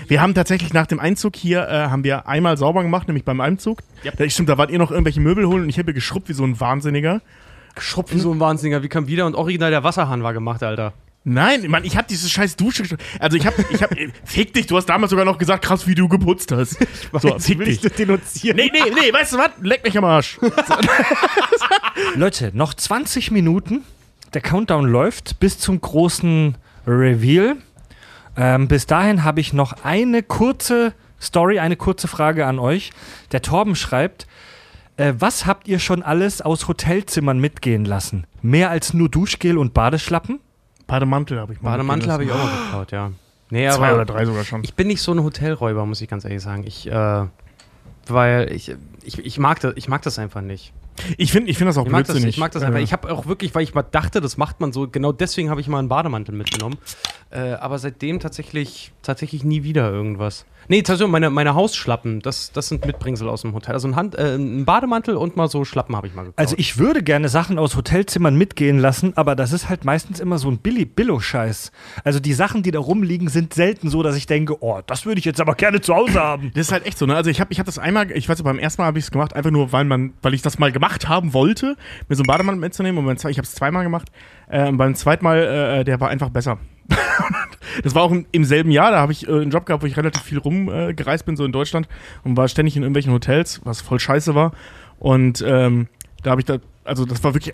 Wir 0.08 0.22
haben 0.22 0.34
tatsächlich 0.36 0.74
nach 0.74 0.88
dem 0.88 1.00
Einzug 1.00 1.36
hier, 1.36 1.68
äh, 1.68 1.89
haben 1.89 2.04
wir 2.04 2.28
einmal 2.28 2.58
sauber 2.58 2.84
gemacht, 2.84 3.08
nämlich 3.08 3.26
beim 3.26 3.42
Einzug. 3.42 3.80
Da, 4.18 4.30
stimmt, 4.30 4.50
da 4.50 4.58
wart 4.58 4.70
ihr 4.72 4.78
noch 4.80 4.92
irgendwelche 4.92 5.20
Möbel 5.20 5.48
holen 5.48 5.63
und 5.63 5.70
ich 5.70 5.80
habe 5.80 5.94
geschrubbt 5.94 6.30
wie 6.30 6.34
so 6.34 6.44
ein 6.44 6.60
Wahnsinniger. 6.60 7.22
Wie 8.18 8.20
so 8.20 8.32
ein 8.34 8.39
Wahnsinniger. 8.39 8.84
Wie 8.84 8.89
kam 8.89 9.08
wieder 9.08 9.26
und 9.26 9.36
original 9.36 9.72
der 9.72 9.84
Wasserhahn 9.84 10.24
war 10.24 10.34
gemacht, 10.34 10.63
Alter. 10.63 10.94
Nein, 11.26 11.70
Mann, 11.70 11.84
ich 11.84 11.98
habe 11.98 12.08
diese 12.10 12.30
scheiß 12.30 12.56
Dusche. 12.56 12.84
Also 13.20 13.36
ich 13.36 13.46
habe, 13.46 13.63
ich 13.72 13.84
habe, 13.84 13.96
fick 14.24 14.54
dich, 14.54 14.68
du 14.68 14.78
hast 14.78 14.86
damals 14.86 15.10
sogar 15.10 15.26
noch 15.26 15.38
gesagt, 15.38 15.65
krass, 15.65 15.86
wie 15.86 15.94
du 15.94 16.08
geputzt 16.08 16.52
hast. 16.52 16.78
so, 17.13 17.38
fick 17.39 17.63
dich. 17.63 17.82
denunzieren. 17.82 18.56
Nee, 18.56 18.72
nee, 18.74 18.89
nee, 18.89 19.13
weißt 19.13 19.34
du 19.34 19.38
was? 19.38 19.52
Leck 19.62 19.84
mich 19.84 19.98
am 19.98 20.06
Arsch. 20.06 20.39
Leute, 22.15 22.52
noch 22.54 22.74
20 22.74 23.32
Minuten. 23.32 23.84
Der 24.34 24.42
Countdown 24.42 24.86
läuft 24.86 25.39
bis 25.39 25.60
zum 25.60 25.82
großen 25.82 26.56
Reveal. 26.88 27.58
Ähm, 28.38 28.68
bis 28.68 28.86
dahin 28.86 29.24
habe 29.24 29.42
ich 29.42 29.52
noch 29.52 29.84
eine 29.84 30.24
kurze 30.24 30.94
Story, 31.22 31.60
eine 31.60 31.76
kurze 31.76 32.08
Frage 32.08 32.46
an 32.46 32.60
euch. 32.60 32.92
Der 33.34 33.42
Torben 33.42 33.76
schreibt, 33.76 34.28
äh, 35.00 35.14
was 35.18 35.46
habt 35.46 35.68
ihr 35.68 35.80
schon 35.80 36.04
alles 36.04 36.42
aus 36.42 36.68
Hotelzimmern 36.68 37.40
mitgehen 37.40 37.86
lassen? 37.86 38.26
Mehr 38.42 38.70
als 38.70 38.94
nur 38.94 39.10
Duschgel 39.10 39.58
und 39.58 39.74
Badeschlappen? 39.74 40.40
Bademantel 40.88 41.40
habe 41.40 41.54
ich 41.54 41.62
mal. 41.62 41.72
Bademantel 41.72 42.12
habe 42.12 42.26
ich 42.26 42.32
auch 42.32 42.38
mal 42.38 42.64
geklaut, 42.64 42.92
ja. 42.92 43.12
Nee, 43.52 43.70
Zwei 43.70 43.94
oder 43.94 44.06
drei 44.06 44.26
sogar 44.26 44.44
schon. 44.44 44.64
ich 44.64 44.76
bin 44.76 44.88
nicht 44.88 45.02
so 45.02 45.12
ein 45.12 45.24
Hotelräuber, 45.24 45.86
muss 45.86 46.02
ich 46.02 46.08
ganz 46.08 46.24
ehrlich 46.24 46.42
sagen. 46.42 46.64
Ich, 46.68 46.86
äh, 46.92 47.26
weil 48.08 48.52
ich, 48.52 48.76
ich, 49.17 49.26
ich, 49.26 49.39
mag 49.39 49.60
das, 49.60 49.74
ich 49.76 49.88
mag 49.88 50.02
das 50.02 50.19
einfach 50.19 50.41
nicht. 50.41 50.74
Ich 51.17 51.32
finde 51.32 51.50
ich 51.50 51.58
find 51.58 51.69
das 51.69 51.78
auch 51.78 51.86
Ich 51.86 51.91
mag 51.91 52.06
das, 52.06 52.13
blödsinnig. 52.13 52.36
ich 52.36 52.39
mag 52.39 52.52
das 52.52 52.63
einfach. 52.63 52.80
Ich 52.80 52.93
habe 52.93 53.12
auch 53.12 53.26
wirklich, 53.26 53.56
weil 53.56 53.63
ich 53.63 53.74
mal 53.74 53.84
dachte, 53.84 54.22
das 54.22 54.38
macht 54.38 54.60
man 54.60 54.74
so, 54.74 54.88
genau 54.88 55.12
deswegen 55.12 55.50
habe 55.50 55.62
ich 55.62 55.67
mal 55.67 55.80
einen 55.80 55.89
Bademantel 55.89 56.36
mitgenommen. 56.36 56.78
Äh, 57.32 57.54
aber 57.54 57.78
seitdem 57.78 58.19
tatsächlich, 58.19 58.91
tatsächlich 59.04 59.43
nie 59.43 59.63
wieder 59.63 59.91
irgendwas. 59.91 60.45
Nee, 60.67 60.82
tatsächlich 60.82 61.12
meine, 61.12 61.30
meine 61.30 61.56
Hausschlappen, 61.56 62.22
das, 62.22 62.52
das 62.52 62.69
sind 62.69 62.86
Mitbringsel 62.86 63.30
aus 63.30 63.41
dem 63.41 63.54
Hotel. 63.54 63.74
Also 63.74 63.88
ein, 63.88 63.95
Hand, 63.95 64.15
äh, 64.15 64.36
ein 64.36 64.65
Bademantel 64.65 65.15
und 65.15 65.36
mal 65.36 65.48
so 65.48 65.65
Schlappen 65.65 65.95
habe 65.95 66.08
ich 66.08 66.13
mal 66.13 66.24
gekauft. 66.24 66.39
Also 66.39 66.56
ich 66.58 66.78
würde 66.78 67.02
gerne 67.02 67.30
Sachen 67.30 67.58
aus 67.58 67.76
Hotelzimmern 67.76 68.36
mitgehen 68.36 68.78
lassen, 68.78 69.13
aber 69.15 69.36
das 69.36 69.52
ist 69.52 69.69
halt 69.69 69.86
meistens 69.86 70.19
immer 70.19 70.38
so 70.38 70.50
ein 70.50 70.58
Billy 70.58 70.86
Billo-Scheiß. 70.86 71.72
Also 72.04 72.19
die 72.19 72.34
Sachen, 72.34 72.62
die 72.62 72.72
da 72.72 72.80
rumliegen, 72.80 73.30
sind 73.30 73.54
selten 73.54 73.89
so, 73.89 74.04
dass 74.04 74.15
ich 74.15 74.28
denke, 74.28 74.62
oh, 74.62 74.82
das 74.86 75.06
würde 75.06 75.19
ich 75.19 75.26
jetzt 75.26 75.41
aber 75.41 75.56
gerne 75.56 75.82
zu 75.82 75.95
Hause 75.95 76.19
haben. 76.19 76.52
Das 76.54 76.67
ist 76.67 76.72
halt 76.72 76.86
echt 76.86 76.98
so, 76.98 77.06
ne? 77.06 77.15
Also 77.15 77.30
ich 77.30 77.39
habe 77.39 77.52
ich 77.52 77.60
hab 77.60 77.65
das 77.65 77.80
einmal, 77.80 78.12
ich 78.12 78.30
weiß 78.30 78.38
nicht, 78.38 78.43
beim 78.45 78.60
ersten 78.60 78.82
Mal 78.82 78.88
habe 78.88 78.99
ich 79.00 79.06
es 79.06 79.12
gemacht, 79.12 79.36
einfach 79.36 79.52
nur, 79.52 79.72
weil 79.72 79.86
man, 79.86 80.14
weil 80.22 80.34
ich 80.34 80.42
das 80.42 80.60
mal 80.60 80.72
gemacht 80.72 81.08
haben 81.08 81.34
wollte, 81.34 81.76
mir 82.08 82.16
so 82.16 82.24
einen 82.24 82.28
Bademantel 82.28 82.60
mitzunehmen. 82.60 83.06
Und 83.06 83.26
ich 83.26 83.38
habe 83.38 83.46
es 83.46 83.56
zweimal 83.56 83.84
gemacht. 83.84 84.10
Äh, 84.50 84.72
beim 84.72 84.96
zweiten 84.96 85.24
Mal, 85.24 85.80
äh, 85.80 85.84
der 85.84 86.00
war 86.00 86.10
einfach 86.10 86.30
besser. 86.30 86.60
das 87.84 87.96
war 87.96 88.04
auch 88.04 88.12
im, 88.12 88.26
im 88.32 88.44
selben 88.44 88.72
Jahr, 88.72 88.92
da 88.92 88.98
habe 88.98 89.12
ich 89.12 89.28
äh, 89.28 89.32
einen 89.32 89.52
Job 89.52 89.66
gehabt, 89.66 89.84
wo 89.84 89.88
ich 89.88 89.98
relativ 89.98 90.24
viel 90.24 90.40
rumgereist 90.40 91.24
äh, 91.24 91.26
bin, 91.26 91.36
so 91.36 91.46
in 91.46 91.52
Deutschland 91.52 91.88
und 92.24 92.36
war 92.36 92.48
ständig 92.48 92.76
in 92.76 92.84
irgendwelchen 92.84 93.14
Hotels, 93.14 93.62
was 93.64 93.82
voll 93.82 94.00
scheiße 94.00 94.36
war. 94.36 94.54
Und 94.98 95.44
ähm, 95.48 95.88
da 96.24 96.32
habe 96.32 96.42
ich 96.42 96.46
da, 96.46 96.58
also 96.84 97.06
das 97.06 97.24
war 97.24 97.34
wirklich 97.34 97.54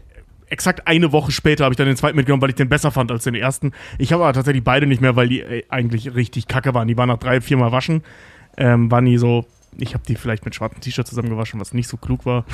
exakt 0.50 0.88
eine 0.88 1.12
Woche 1.12 1.32
später 1.32 1.64
habe 1.64 1.74
ich 1.74 1.78
dann 1.78 1.88
den 1.88 1.98
zweiten 1.98 2.16
mitgenommen, 2.16 2.42
weil 2.42 2.50
ich 2.50 2.56
den 2.56 2.70
besser 2.70 2.92
fand 2.92 3.12
als 3.12 3.24
den 3.24 3.36
ersten. 3.36 3.72
Ich 3.98 4.14
habe 4.14 4.24
aber 4.24 4.34
tatsächlich 4.34 4.64
beide 4.64 4.88
nicht 4.88 5.02
mehr, 5.02 5.16
weil 5.16 5.28
die 5.28 5.42
äh, 5.42 5.64
eigentlich 5.70 6.16
richtig 6.16 6.48
kacke 6.48 6.74
waren. 6.74 6.88
Die 6.88 6.98
waren 6.98 7.10
nach 7.10 7.18
drei, 7.18 7.42
vier 7.42 7.58
Mal 7.58 7.72
waschen. 7.72 8.04
Ähm, 8.58 8.90
waren 8.92 9.04
nie 9.04 9.18
so. 9.18 9.46
Ich 9.78 9.94
habe 9.94 10.04
die 10.08 10.16
vielleicht 10.16 10.46
mit 10.46 10.56
schwarzem 10.56 10.80
T-Shirt 10.82 11.06
zusammengewaschen, 11.08 11.60
was 11.60 11.74
nicht 11.74 11.90
so 11.90 11.98
klug 11.98 12.26
war. 12.26 12.46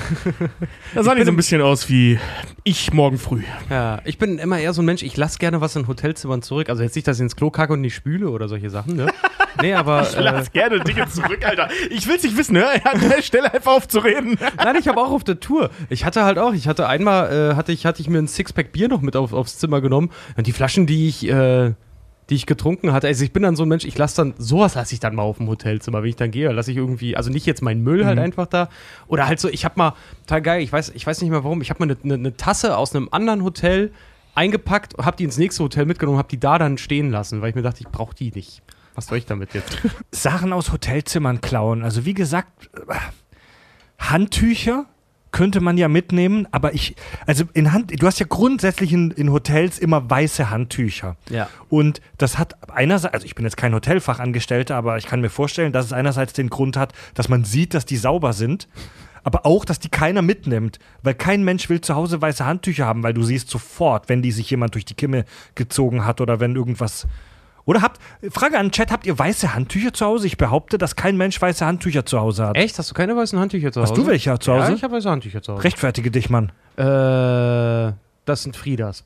Da 0.95 1.03
sahen 1.03 1.17
die 1.17 1.23
so 1.23 1.31
ein 1.31 1.35
bisschen 1.35 1.61
aus 1.61 1.87
wie 1.89 2.19
ich 2.63 2.93
morgen 2.93 3.17
früh. 3.17 3.43
Ja, 3.69 4.01
ich 4.05 4.17
bin 4.17 4.39
immer 4.39 4.59
eher 4.59 4.73
so 4.73 4.81
ein 4.81 4.85
Mensch, 4.85 5.03
ich 5.03 5.15
lasse 5.17 5.37
gerne 5.37 5.61
was 5.61 5.75
in 5.75 5.87
Hotelzimmern 5.87 6.41
zurück. 6.41 6.69
Also 6.69 6.81
jetzt 6.83 6.95
nicht, 6.95 7.07
dass 7.07 7.17
ich 7.17 7.23
ins 7.23 7.35
Klo 7.35 7.51
kacke 7.51 7.73
und 7.73 7.81
nicht 7.81 7.93
spüle 7.95 8.29
oder 8.29 8.47
solche 8.47 8.69
Sachen, 8.69 8.95
ne? 8.95 9.07
Nee, 9.61 9.73
aber. 9.73 10.03
Ich 10.03 10.15
Äh, 10.15 10.21
lass 10.21 10.51
gerne 10.53 10.79
Dinge 10.79 11.07
zurück, 11.09 11.45
Alter. 11.45 11.67
Ich 11.89 12.07
will's 12.07 12.23
nicht 12.23 12.37
wissen, 12.37 12.57
hör 12.57 12.69
an 12.85 13.01
der 13.01 13.21
Stelle 13.21 13.53
einfach 13.53 13.73
aufzureden. 13.73 14.37
nein, 14.57 14.77
ich 14.79 14.87
habe 14.87 14.99
auch 14.99 15.11
auf 15.11 15.25
der 15.25 15.41
Tour. 15.41 15.69
Ich 15.89 16.05
hatte 16.05 16.23
halt 16.23 16.39
auch, 16.39 16.53
ich 16.53 16.69
hatte 16.69 16.87
einmal, 16.87 17.51
äh, 17.51 17.55
hatte, 17.55 17.73
ich, 17.73 17.85
hatte 17.85 18.01
ich 18.01 18.07
mir 18.07 18.19
ein 18.19 18.29
Sixpack 18.29 18.71
Bier 18.71 18.87
noch 18.87 19.01
mit 19.01 19.17
auf, 19.17 19.33
aufs 19.33 19.57
Zimmer 19.57 19.81
genommen. 19.81 20.09
Und 20.37 20.47
die 20.47 20.53
Flaschen, 20.53 20.87
die 20.87 21.09
ich, 21.09 21.27
äh, 21.27 21.73
die 22.31 22.35
ich 22.35 22.45
getrunken 22.45 22.93
hatte, 22.93 23.07
also 23.07 23.25
ich 23.25 23.33
bin 23.33 23.43
dann 23.43 23.57
so 23.57 23.63
ein 23.63 23.69
Mensch, 23.69 23.83
ich 23.83 23.97
lasse 23.97 24.15
dann, 24.15 24.33
sowas 24.37 24.75
lasse 24.75 24.93
ich 24.93 25.01
dann 25.01 25.15
mal 25.15 25.23
auf 25.23 25.37
dem 25.37 25.49
Hotelzimmer, 25.49 26.01
wenn 26.01 26.09
ich 26.09 26.15
dann 26.15 26.31
gehe, 26.31 26.49
lasse 26.49 26.71
ich 26.71 26.77
irgendwie, 26.77 27.17
also 27.17 27.29
nicht 27.29 27.45
jetzt 27.45 27.61
meinen 27.61 27.83
Müll 27.83 28.05
halt 28.05 28.19
einfach 28.19 28.47
da. 28.47 28.69
Oder 29.07 29.27
halt 29.27 29.41
so, 29.41 29.49
ich 29.49 29.65
habe 29.65 29.75
mal, 29.77 29.95
total 30.21 30.41
geil, 30.41 30.61
ich 30.61 30.71
weiß, 30.71 30.93
ich 30.95 31.05
weiß 31.05 31.21
nicht 31.21 31.29
mehr 31.29 31.43
warum, 31.43 31.61
ich 31.61 31.69
habe 31.69 31.85
mal 31.85 31.93
eine 31.93 31.97
ne, 32.03 32.17
ne 32.17 32.37
Tasse 32.37 32.77
aus 32.77 32.95
einem 32.95 33.09
anderen 33.11 33.43
Hotel 33.43 33.91
eingepackt, 34.33 34.97
habe 34.97 35.17
die 35.17 35.25
ins 35.25 35.37
nächste 35.37 35.61
Hotel 35.61 35.85
mitgenommen, 35.85 36.17
habe 36.17 36.29
die 36.29 36.39
da 36.39 36.57
dann 36.57 36.77
stehen 36.77 37.11
lassen, 37.11 37.41
weil 37.41 37.49
ich 37.49 37.55
mir 37.55 37.63
dachte, 37.63 37.81
ich 37.81 37.89
brauche 37.89 38.15
die 38.15 38.31
nicht. 38.31 38.61
Was 38.95 39.07
soll 39.07 39.17
ich 39.17 39.25
damit 39.25 39.53
jetzt? 39.53 39.79
Sachen 40.11 40.53
aus 40.53 40.71
Hotelzimmern 40.71 41.41
klauen. 41.41 41.83
Also 41.83 42.05
wie 42.05 42.13
gesagt, 42.13 42.69
äh, 42.87 42.93
Handtücher 43.99 44.85
könnte 45.31 45.61
man 45.61 45.77
ja 45.77 45.87
mitnehmen, 45.87 46.47
aber 46.51 46.73
ich, 46.73 46.95
also 47.25 47.45
in 47.53 47.71
Hand, 47.71 47.91
du 48.01 48.05
hast 48.05 48.19
ja 48.19 48.25
grundsätzlich 48.27 48.91
in, 48.91 49.11
in 49.11 49.31
Hotels 49.31 49.79
immer 49.79 50.09
weiße 50.09 50.49
Handtücher. 50.49 51.15
Ja. 51.29 51.49
Und 51.69 52.01
das 52.17 52.37
hat 52.37 52.69
einerseits, 52.69 53.13
also 53.13 53.25
ich 53.25 53.35
bin 53.35 53.45
jetzt 53.45 53.57
kein 53.57 53.73
Hotelfachangestellter, 53.73 54.75
aber 54.75 54.97
ich 54.97 55.05
kann 55.05 55.21
mir 55.21 55.29
vorstellen, 55.29 55.71
dass 55.71 55.85
es 55.85 55.93
einerseits 55.93 56.33
den 56.33 56.49
Grund 56.49 56.77
hat, 56.77 56.93
dass 57.13 57.29
man 57.29 57.43
sieht, 57.43 57.73
dass 57.73 57.85
die 57.85 57.97
sauber 57.97 58.33
sind, 58.33 58.67
aber 59.23 59.45
auch, 59.45 59.65
dass 59.65 59.79
die 59.79 59.89
keiner 59.89 60.21
mitnimmt, 60.21 60.79
weil 61.03 61.13
kein 61.13 61.43
Mensch 61.43 61.69
will 61.69 61.81
zu 61.81 61.95
Hause 61.95 62.21
weiße 62.21 62.45
Handtücher 62.45 62.85
haben, 62.85 63.03
weil 63.03 63.13
du 63.13 63.23
siehst 63.23 63.49
sofort, 63.49 64.09
wenn 64.09 64.21
die 64.21 64.31
sich 64.31 64.49
jemand 64.49 64.73
durch 64.73 64.85
die 64.85 64.95
Kimme 64.95 65.25
gezogen 65.55 66.05
hat 66.05 66.21
oder 66.21 66.39
wenn 66.39 66.55
irgendwas. 66.55 67.07
Oder 67.65 67.81
habt, 67.81 67.99
Frage 68.31 68.57
an 68.57 68.67
den 68.67 68.71
Chat, 68.71 68.91
habt 68.91 69.05
ihr 69.05 69.17
weiße 69.17 69.53
Handtücher 69.53 69.93
zu 69.93 70.05
Hause? 70.05 70.27
Ich 70.27 70.37
behaupte, 70.37 70.77
dass 70.77 70.95
kein 70.95 71.17
Mensch 71.17 71.41
weiße 71.41 71.65
Handtücher 71.65 72.05
zu 72.05 72.19
Hause 72.19 72.47
hat. 72.47 72.57
Echt? 72.57 72.77
Hast 72.77 72.89
du 72.89 72.93
keine 72.93 73.15
weißen 73.15 73.37
Handtücher 73.39 73.71
zu 73.71 73.81
Hause? 73.81 73.91
Hast 73.91 73.97
du 73.97 74.07
welche 74.07 74.37
zu 74.39 74.53
Hause? 74.53 74.69
Ja, 74.69 74.75
ich 74.75 74.83
habe 74.83 74.95
weiße 74.95 75.09
Handtücher 75.09 75.41
zu 75.41 75.53
Hause. 75.53 75.63
Rechtfertige 75.63 76.11
dich, 76.11 76.29
Mann. 76.29 76.51
Äh, 76.77 77.93
das 78.25 78.43
sind 78.43 78.55
Friedas. 78.55 79.03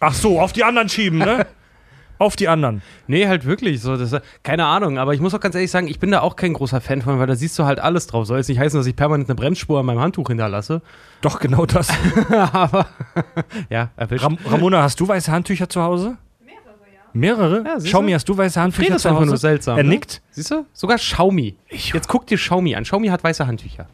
Ach 0.00 0.14
so, 0.14 0.40
auf 0.40 0.52
die 0.52 0.64
anderen 0.64 0.88
schieben, 0.88 1.18
ne? 1.18 1.46
auf 2.22 2.36
die 2.36 2.48
anderen. 2.48 2.82
Nee, 3.06 3.26
halt 3.26 3.44
wirklich. 3.44 3.80
So, 3.80 3.96
das, 3.96 4.14
keine 4.42 4.64
Ahnung, 4.66 4.98
aber 4.98 5.12
ich 5.14 5.20
muss 5.20 5.34
auch 5.34 5.40
ganz 5.40 5.54
ehrlich 5.54 5.70
sagen, 5.70 5.88
ich 5.88 5.98
bin 5.98 6.10
da 6.10 6.20
auch 6.20 6.36
kein 6.36 6.52
großer 6.52 6.80
Fan 6.80 7.02
von, 7.02 7.18
weil 7.18 7.26
da 7.26 7.34
siehst 7.34 7.58
du 7.58 7.64
halt 7.64 7.80
alles 7.80 8.06
drauf. 8.06 8.26
Soll 8.26 8.38
jetzt 8.38 8.48
nicht 8.48 8.58
heißen, 8.58 8.78
dass 8.78 8.86
ich 8.86 8.96
permanent 8.96 9.28
eine 9.28 9.34
Bremsspur 9.34 9.80
an 9.80 9.86
meinem 9.86 10.00
Handtuch 10.00 10.28
hinterlasse. 10.28 10.82
Doch, 11.20 11.40
genau 11.40 11.66
das. 11.66 11.88
aber 12.30 12.86
ja, 13.70 13.90
erwischt. 13.96 14.24
Ram 14.24 14.38
Ramona, 14.46 14.82
hast 14.82 15.00
du 15.00 15.08
weiße 15.08 15.30
Handtücher 15.30 15.68
zu 15.68 15.82
Hause? 15.82 16.16
Mehrere? 17.14 17.62
Ja, 17.64 17.80
siehst 17.80 17.92
Xiaomi, 17.92 18.10
du? 18.10 18.14
hast 18.14 18.28
du 18.28 18.36
weiße 18.36 18.60
Handtücher 18.60 18.96
zu 18.98 19.08
einfach 19.08 19.24
nur 19.24 19.36
seltsam. 19.36 19.76
Er 19.76 19.84
ne? 19.84 19.90
nickt. 19.90 20.22
Siehst 20.30 20.50
du? 20.50 20.66
Sogar 20.72 20.98
Xiaomi. 20.98 21.56
Jetzt 21.70 22.08
guck 22.08 22.26
dir 22.26 22.36
Xiaomi 22.38 22.74
an. 22.74 22.84
Xiaomi 22.84 23.08
hat 23.08 23.22
weiße 23.22 23.46
Handtücher. 23.46 23.86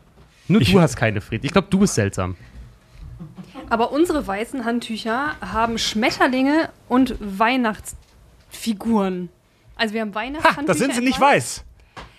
Nur 0.46 0.60
Ich- 0.60 0.72
du 0.72 0.80
hast 0.80 0.96
keine, 0.96 1.20
Fried. 1.20 1.44
Ich 1.44 1.52
glaube, 1.52 1.68
du 1.70 1.78
bist 1.80 1.94
seltsam. 1.94 2.36
Aber 3.70 3.92
unsere 3.92 4.26
weißen 4.26 4.64
Handtücher 4.64 5.34
haben 5.40 5.78
Schmetterlinge 5.78 6.70
und 6.88 7.16
Weihnachtsfiguren. 7.20 9.28
Also 9.76 9.94
wir 9.94 10.00
haben 10.00 10.10
Ha, 10.10 10.14
Weihnachtshandtücher. 10.20 10.66
da 10.66 10.74
sind 10.74 10.94
sie 10.94 11.02
nicht 11.02 11.20
weiß. 11.20 11.64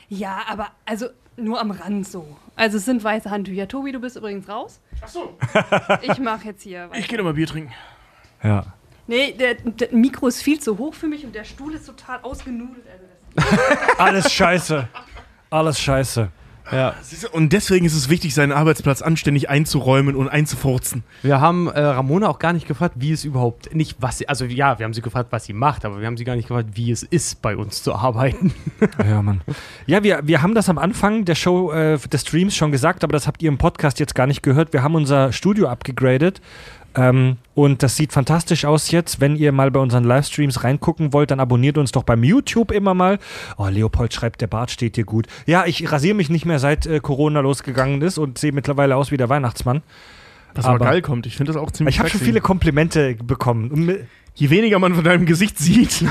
Ja, 0.10 0.42
aber 0.48 0.68
also 0.86 1.08
nur 1.38 1.60
am 1.60 1.72
Rand 1.72 2.08
so. 2.08 2.38
Also 2.56 2.78
es 2.78 2.86
sind 2.86 3.04
weiße 3.04 3.30
Handtücher. 3.32 3.68
Tobi, 3.68 3.92
du 3.92 4.00
bist 4.00 4.16
übrigens 4.18 4.48
raus. 4.50 4.80
Ach 5.02 5.08
so. 5.08 5.38
Ich 6.02 6.20
mache 6.20 6.46
jetzt 6.48 6.64
hier. 6.64 6.90
Ich 6.94 7.08
gehe 7.08 7.18
noch 7.18 7.26
mal 7.26 7.34
Bier 7.34 7.48
trinken. 7.48 7.72
Ja. 8.44 8.66
Nee, 9.10 9.34
der, 9.34 9.56
der 9.56 9.92
Mikro 9.92 10.28
ist 10.28 10.44
viel 10.44 10.60
zu 10.60 10.78
hoch 10.78 10.94
für 10.94 11.08
mich 11.08 11.26
und 11.26 11.34
der 11.34 11.44
Stuhl 11.44 11.74
ist 11.74 11.88
total 11.88 12.20
ausgenudelt. 12.22 12.86
Alles 13.98 14.32
scheiße. 14.32 14.88
Alles 15.50 15.80
scheiße. 15.80 16.30
Ja. 16.72 16.94
Und 17.32 17.52
deswegen 17.52 17.88
ist 17.88 17.96
es 17.96 18.10
wichtig, 18.10 18.36
seinen 18.36 18.52
Arbeitsplatz 18.52 19.02
anständig 19.02 19.50
einzuräumen 19.50 20.16
und 20.16 20.30
einzufurzen. 20.30 21.04
Wir 21.24 21.42
haben 21.42 21.68
äh, 21.68 21.80
Ramona 21.80 22.30
auch 22.30 22.38
gar 22.38 22.54
nicht 22.54 22.68
gefragt, 22.68 22.94
wie 23.00 23.12
es 23.12 23.26
überhaupt 23.26 23.74
nicht, 23.74 23.98
was 24.00 24.20
sie, 24.20 24.30
also 24.30 24.46
ja, 24.46 24.78
wir 24.78 24.84
haben 24.84 24.94
sie 24.94 25.02
gefragt, 25.02 25.32
was 25.32 25.46
sie 25.46 25.54
macht, 25.54 25.86
aber 25.86 26.00
wir 26.00 26.06
haben 26.06 26.18
sie 26.18 26.26
gar 26.26 26.36
nicht 26.36 26.48
gefragt, 26.48 26.70
wie 26.74 26.92
es 26.92 27.02
ist, 27.02 27.42
bei 27.42 27.58
uns 27.58 27.82
zu 27.82 27.96
arbeiten. 27.96 28.54
Ja, 29.04 29.22
Mann. 29.22 29.42
Ja, 29.88 30.04
wir, 30.04 30.22
wir 30.24 30.42
haben 30.42 30.54
das 30.54 30.70
am 30.70 30.78
Anfang 30.78 31.26
der 31.26 31.36
Show, 31.36 31.72
äh, 31.72 31.98
des 31.98 32.22
Streams 32.22 32.56
schon 32.56 32.72
gesagt, 32.72 33.04
aber 33.04 33.14
das 33.14 33.28
habt 33.28 33.42
ihr 33.42 33.50
im 33.50 33.58
Podcast 33.58 34.00
jetzt 34.00 34.14
gar 34.14 34.28
nicht 34.28 34.44
gehört. 34.44 34.74
Wir 34.74 34.84
haben 34.84 34.96
unser 34.96 35.32
Studio 35.32 35.68
abgegradet. 35.68 36.42
Ähm, 36.96 37.38
und 37.54 37.84
das 37.84 37.96
sieht 37.96 38.12
fantastisch 38.14 38.66
aus 38.66 38.90
jetzt. 38.92 39.22
Wenn 39.22 39.36
ihr 39.36 39.52
mal 39.52 39.70
bei 39.72 39.80
unseren 39.80 40.04
Livestreams 40.04 40.64
reingucken 40.64 41.14
wollt, 41.14 41.32
dann 41.32 41.40
abonniert 41.40 41.78
uns 41.78 41.92
doch 41.92 42.04
beim 42.04 42.24
YouTube 42.24 42.72
immer 42.72 42.94
mal. 42.94 43.20
Oh, 43.58 43.68
Leopold 43.68 44.14
schreibt, 44.14 44.42
der 44.42 44.48
Bart 44.48 44.72
steht 44.72 44.98
dir 44.98 45.04
gut. 45.06 45.28
Ja, 45.46 45.66
ich 45.66 45.92
rasiere 45.92 46.16
mich 46.16 46.30
nicht 46.30 46.46
mehr 46.46 46.60
seit 46.60 46.86
äh, 46.86 47.00
Corona 47.00 47.42
losgegangen 47.42 48.02
ist 48.02 48.18
und 48.18 48.38
sehe 48.38 48.52
mittlerweile 48.52 48.96
aus 48.96 49.12
wie 49.12 49.18
der 49.18 49.30
Weihnachtsmann. 49.30 49.82
Was 50.56 50.66
Aber- 50.66 50.76
aber 50.76 50.86
geil 50.86 51.02
kommt. 51.02 51.26
Ich 51.28 51.38
finde 51.38 51.54
das 51.54 51.62
auch 51.62 51.72
ziemlich 51.72 51.96
Ich 51.96 52.00
habe 52.00 52.10
schon 52.10 52.22
viele 52.22 52.42
Komplimente 52.42 53.16
bekommen. 53.16 53.96
Je 54.34 54.50
weniger 54.50 54.80
man 54.80 54.96
von 54.96 55.04
deinem 55.04 55.26
Gesicht 55.26 55.60
sieht. 55.60 56.04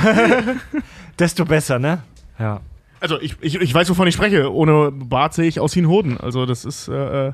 Desto 1.19 1.45
besser, 1.45 1.79
ne? 1.79 2.03
Ja. 2.39 2.61
Also 3.01 3.21
ich, 3.21 3.37
ich, 3.41 3.57
ich 3.61 3.75
weiß, 3.75 3.89
wovon 3.91 4.07
ich 4.07 4.15
spreche. 4.15 4.53
Ohne 4.53 4.93
Bart 4.93 5.35
sehe 5.35 5.47
ich 5.47 5.61
aus 5.61 5.75
wie 5.77 5.81
ein 5.83 5.89
Hoden. 5.89 6.19
Also 6.19 6.47
das 6.47 6.65
ist... 6.65 6.89
Äh, 6.89 7.29
äh, 7.29 7.33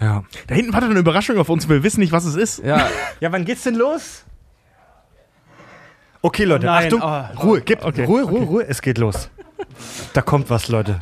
Ja. 0.00 0.22
da 0.46 0.54
hinten 0.54 0.72
wartet 0.72 0.90
eine 0.90 1.00
Überraschung 1.00 1.38
auf 1.38 1.48
uns. 1.48 1.68
Wir 1.68 1.82
wissen 1.82 2.00
nicht, 2.00 2.12
was 2.12 2.24
es 2.24 2.36
ist. 2.36 2.64
Ja, 2.64 2.88
Ja, 3.20 3.32
wann 3.32 3.44
geht's 3.44 3.64
denn 3.64 3.74
los? 3.74 4.24
Okay, 6.22 6.44
Leute, 6.44 6.66
Nein, 6.66 6.92
Achtung, 6.92 7.00
oh, 7.02 7.42
Ruhe, 7.46 7.60
gib, 7.60 7.84
okay, 7.84 8.04
Ruhe, 8.04 8.22
Ruhe, 8.22 8.44
Ruhe, 8.44 8.64
es 8.68 8.82
geht 8.82 8.98
los. 8.98 9.30
Da 10.14 10.20
kommt 10.22 10.50
was, 10.50 10.68
Leute. 10.68 10.98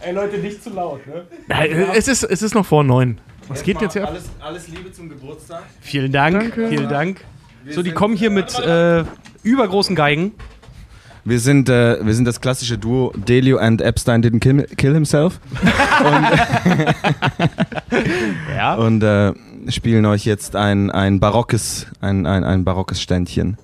Ey 0.00 0.12
Leute, 0.12 0.38
nicht 0.38 0.62
zu 0.64 0.70
laut, 0.70 1.06
ne? 1.06 1.26
Nein, 1.46 1.70
äh, 1.70 1.86
es, 1.96 2.08
ist, 2.08 2.24
es 2.24 2.42
ist 2.42 2.54
noch 2.54 2.66
vor 2.66 2.82
neun. 2.82 3.20
Was 3.46 3.62
geht 3.62 3.80
jetzt 3.80 3.92
hier 3.92 4.02
ab? 4.02 4.10
Alles, 4.10 4.24
alles 4.40 4.68
Liebe 4.68 4.90
zum 4.92 5.08
Geburtstag. 5.08 5.62
Vielen 5.80 6.10
Dank, 6.10 6.40
Danke. 6.40 6.68
vielen 6.68 6.88
Dank. 6.88 7.24
So, 7.70 7.82
die 7.84 7.92
kommen 7.92 8.16
hier 8.16 8.30
mit 8.30 8.58
äh, 8.58 9.04
übergroßen 9.44 9.94
Geigen. 9.94 10.34
Wir 11.24 11.38
sind, 11.38 11.68
äh, 11.68 12.04
wir 12.04 12.14
sind 12.14 12.24
das 12.24 12.40
klassische 12.40 12.78
Duo 12.78 13.12
Delio 13.16 13.58
and 13.58 13.80
Epstein 13.80 14.22
didn't 14.22 14.40
kill, 14.40 14.64
kill 14.76 14.92
himself 14.92 15.38
Ja. 18.56 18.74
und 18.74 19.02
äh, 19.02 19.32
spielen 19.68 20.04
euch 20.06 20.24
jetzt 20.24 20.56
ein, 20.56 20.90
ein 20.90 21.20
barockes, 21.20 21.86
ein, 22.00 22.26
ein, 22.26 22.42
ein 22.42 22.64
barockes 22.64 23.00
Ständchen. 23.00 23.56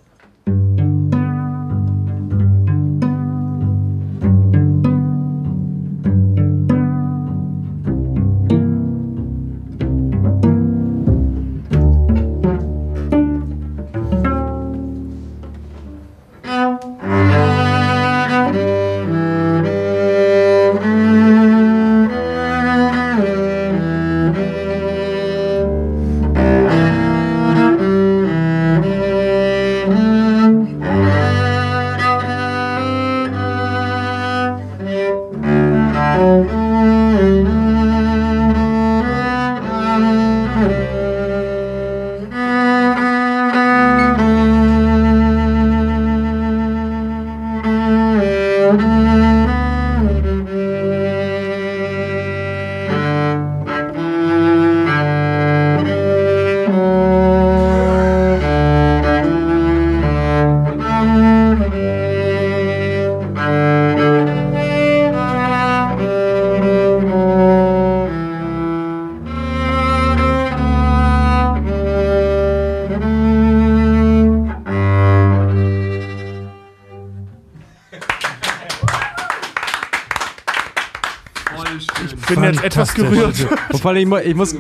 Etwas 82.69 82.95
gerührt. 82.95 83.35
Und 83.73 83.81
vor 83.81 83.91
allem, 83.91 83.99
ich, 83.99 84.07
mu- 84.07 84.17
ich 84.19 84.35
muss. 84.35 84.55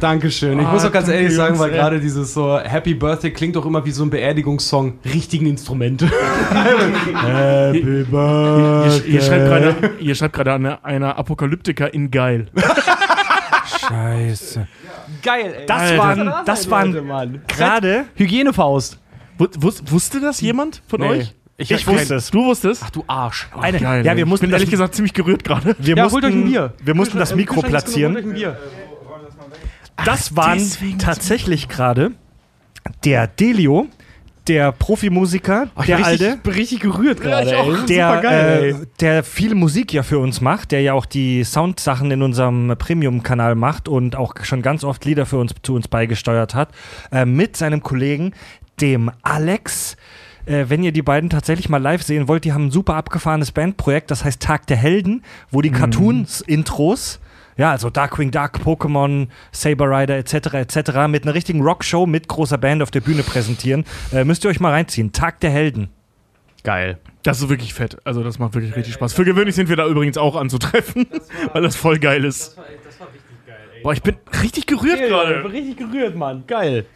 Dankeschön. 0.00 0.58
Ich 0.60 0.66
muss 0.66 0.84
auch 0.84 0.92
ganz 0.92 1.08
ehrlich 1.08 1.34
sagen, 1.34 1.58
weil 1.58 1.70
gerade 1.70 2.00
dieses 2.00 2.34
so 2.34 2.58
Happy 2.58 2.94
Birthday 2.94 3.30
klingt 3.32 3.56
doch 3.56 3.64
immer 3.66 3.84
wie 3.84 3.90
so 3.90 4.02
ein 4.02 4.10
Beerdigungssong. 4.10 4.98
Richtigen 5.04 5.46
Instrumente. 5.46 6.06
Happy 6.50 8.04
Birthday. 8.10 9.10
ihr 9.12 9.20
schreibt 9.22 9.44
gerade, 9.46 9.90
ihr 10.00 10.14
schreibt 10.14 10.34
gerade 10.34 10.52
eine, 10.54 10.84
einer 10.84 11.16
Apokalyptiker 11.18 11.92
in 11.92 12.10
geil. 12.10 12.46
Scheiße. 13.66 14.66
Geil, 15.22 15.54
ey. 15.60 15.66
Das 15.66 15.80
Alter. 15.80 15.98
waren, 15.98 16.32
das 16.46 16.70
waren 16.70 17.42
gerade. 17.46 18.04
Hygienefaust. 18.14 18.98
Wu- 19.38 19.44
wus- 19.58 19.82
wusste 19.90 20.20
das 20.20 20.40
jemand 20.40 20.82
von 20.86 21.00
Nee. 21.00 21.06
euch? 21.08 21.34
Ich, 21.60 21.70
Ich 21.70 21.86
wusste 21.86 22.14
es. 22.14 22.30
Du 22.30 22.44
wusstest? 22.46 22.82
Ach 22.82 22.90
du 22.90 23.04
Arsch. 23.06 23.48
Eine, 23.60 23.78
Geil, 23.78 24.06
ja, 24.06 24.16
wir 24.16 24.24
mussten 24.24 24.46
ich 24.46 24.50
bin 24.50 24.54
ehrlich 24.54 24.70
gesagt 24.70 24.94
ziemlich 24.94 25.12
gerührt 25.12 25.44
gerade. 25.44 25.76
wir 25.78 25.94
Ja, 25.94 26.04
mussten, 26.04 26.14
holt 26.14 26.24
euch 26.24 26.32
ein 26.32 26.44
Bier. 26.44 26.72
Wir 26.82 26.94
mussten 26.94 27.18
das 27.18 27.34
Mikro 27.34 27.60
platzieren. 27.60 28.34
Das 30.02 30.34
waren 30.36 30.66
tatsächlich 30.98 31.68
gerade 31.68 32.12
der 33.04 33.26
Delio, 33.26 33.88
der 34.48 34.72
Profimusiker, 34.72 35.68
der 35.86 35.98
richtig, 35.98 36.06
alte. 36.06 36.40
bin 36.42 36.52
richtig 36.54 36.80
gerührt 36.80 37.20
gerade, 37.20 37.54
ey. 37.54 37.86
der, 37.86 38.24
äh, 38.24 38.74
der 38.98 39.22
viel 39.22 39.54
Musik 39.54 39.92
ja 39.92 40.02
für 40.02 40.18
uns 40.18 40.40
macht, 40.40 40.72
der 40.72 40.80
ja 40.80 40.94
auch 40.94 41.04
die 41.04 41.44
Soundsachen 41.44 42.10
in 42.10 42.22
unserem 42.22 42.74
Premium-Kanal 42.78 43.54
macht 43.54 43.86
und 43.86 44.16
auch 44.16 44.32
schon 44.42 44.62
ganz 44.62 44.82
oft 44.82 45.04
Lieder 45.04 45.26
für 45.26 45.36
uns 45.36 45.52
zu 45.62 45.74
uns 45.74 45.88
beigesteuert 45.88 46.54
hat, 46.54 46.70
äh, 47.12 47.26
mit 47.26 47.58
seinem 47.58 47.82
Kollegen, 47.82 48.32
dem 48.80 49.10
Alex. 49.22 49.98
Äh, 50.46 50.66
wenn 50.68 50.82
ihr 50.82 50.92
die 50.92 51.02
beiden 51.02 51.30
tatsächlich 51.30 51.68
mal 51.68 51.80
live 51.80 52.02
sehen 52.02 52.28
wollt, 52.28 52.44
die 52.44 52.52
haben 52.52 52.66
ein 52.66 52.70
super 52.70 52.94
abgefahrenes 52.94 53.52
Bandprojekt, 53.52 54.10
das 54.10 54.24
heißt 54.24 54.40
Tag 54.40 54.66
der 54.66 54.76
Helden, 54.76 55.22
wo 55.50 55.60
die 55.62 55.70
Cartoons-Intros, 55.70 57.20
ja, 57.56 57.70
also 57.70 57.90
Darkwing 57.90 58.30
Duck, 58.30 58.60
Pokémon, 58.64 59.28
Saber 59.52 59.86
Rider 59.90 60.16
etc. 60.16 60.54
etc. 60.54 61.08
mit 61.08 61.24
einer 61.24 61.34
richtigen 61.34 61.60
Rockshow 61.62 62.06
mit 62.06 62.28
großer 62.28 62.58
Band 62.58 62.82
auf 62.82 62.90
der 62.90 63.00
Bühne 63.00 63.22
präsentieren. 63.22 63.84
Äh, 64.12 64.24
müsst 64.24 64.44
ihr 64.44 64.50
euch 64.50 64.60
mal 64.60 64.70
reinziehen. 64.70 65.12
Tag 65.12 65.40
der 65.40 65.50
Helden. 65.50 65.90
Geil. 66.64 66.98
Das 67.22 67.40
ist 67.42 67.48
wirklich 67.48 67.74
fett. 67.74 67.98
Also 68.04 68.22
das 68.22 68.38
macht 68.38 68.54
wirklich 68.54 68.74
richtig 68.76 68.94
Spaß. 68.94 69.12
Für 69.12 69.24
gewöhnlich 69.24 69.54
sind 69.54 69.68
wir 69.68 69.76
da 69.76 69.86
übrigens 69.86 70.16
auch 70.16 70.36
anzutreffen, 70.36 71.06
weil 71.52 71.62
das 71.62 71.76
voll 71.76 71.98
geil 71.98 72.24
ist. 72.24 72.56
Boah, 73.82 73.92
ich 73.92 74.02
bin 74.02 74.16
richtig 74.42 74.66
gerührt 74.66 74.94
Ich 74.94 75.00
bin 75.00 75.08
gerade. 75.08 75.52
richtig 75.52 75.76
gerührt, 75.76 76.16
Mann. 76.16 76.44
Geil. 76.46 76.86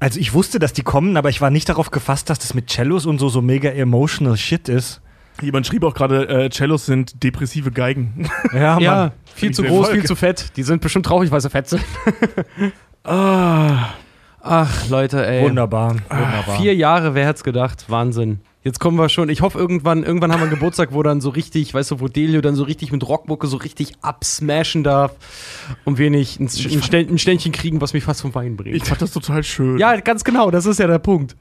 Also 0.00 0.20
ich 0.20 0.34
wusste, 0.34 0.58
dass 0.58 0.72
die 0.72 0.82
kommen, 0.82 1.16
aber 1.16 1.28
ich 1.30 1.40
war 1.40 1.50
nicht 1.50 1.68
darauf 1.68 1.90
gefasst, 1.90 2.28
dass 2.30 2.38
das 2.38 2.54
mit 2.54 2.70
Cellos 2.70 3.06
und 3.06 3.18
so 3.18 3.28
so 3.28 3.40
mega 3.42 3.70
emotional 3.70 4.36
shit 4.36 4.68
ist. 4.68 5.00
Jemand 5.42 5.66
schrieb 5.66 5.84
auch 5.84 5.94
gerade, 5.94 6.28
äh, 6.28 6.50
Cellos 6.50 6.86
sind 6.86 7.22
depressive 7.22 7.70
Geigen. 7.70 8.28
Ja, 8.52 8.78
Ja, 8.78 9.12
viel 9.34 9.52
zu 9.52 9.62
groß, 9.62 9.86
Folge. 9.86 10.00
viel 10.00 10.08
zu 10.08 10.16
fett. 10.16 10.56
Die 10.56 10.62
sind 10.62 10.80
bestimmt 10.80 11.06
traurig, 11.06 11.30
weil 11.30 11.40
sie 11.40 11.50
fett 11.50 11.68
sind. 11.68 11.82
ah, 13.04 13.90
Ach, 14.40 14.88
Leute, 14.88 15.26
ey. 15.26 15.42
Wunderbar, 15.42 15.96
wunderbar. 16.08 16.56
Vier 16.58 16.74
Jahre, 16.74 17.14
wer 17.14 17.26
hätte 17.26 17.38
es 17.38 17.44
gedacht? 17.44 17.84
Wahnsinn. 17.88 18.40
Jetzt 18.66 18.80
kommen 18.80 18.98
wir 18.98 19.08
schon. 19.08 19.28
Ich 19.28 19.42
hoffe, 19.42 19.60
irgendwann, 19.60 20.02
irgendwann 20.02 20.32
haben 20.32 20.40
wir 20.40 20.46
einen 20.46 20.54
Geburtstag, 20.54 20.88
wo 20.90 21.00
dann 21.04 21.20
so 21.20 21.28
richtig, 21.28 21.72
weißt 21.72 21.92
du, 21.92 22.00
wo 22.00 22.08
Delio 22.08 22.40
dann 22.40 22.56
so 22.56 22.64
richtig 22.64 22.90
mit 22.90 23.06
Rockmucke 23.06 23.46
so 23.46 23.58
richtig 23.58 23.92
absmashen 24.02 24.82
darf 24.82 25.12
und 25.84 25.98
wir 25.98 26.10
nicht 26.10 26.40
ein, 26.40 26.46
ein, 26.46 26.82
Ständ, 26.82 27.08
ein 27.08 27.18
Ständchen 27.18 27.52
kriegen, 27.52 27.80
was 27.80 27.92
mich 27.92 28.02
fast 28.02 28.22
vom 28.22 28.34
Wein 28.34 28.56
bringt. 28.56 28.74
ich 28.74 28.82
fand 28.82 29.00
das 29.00 29.12
total 29.12 29.44
schön. 29.44 29.78
ja, 29.78 29.94
ganz 30.00 30.24
genau, 30.24 30.50
das 30.50 30.66
ist 30.66 30.80
ja 30.80 30.88
der 30.88 30.98
Punkt. 30.98 31.36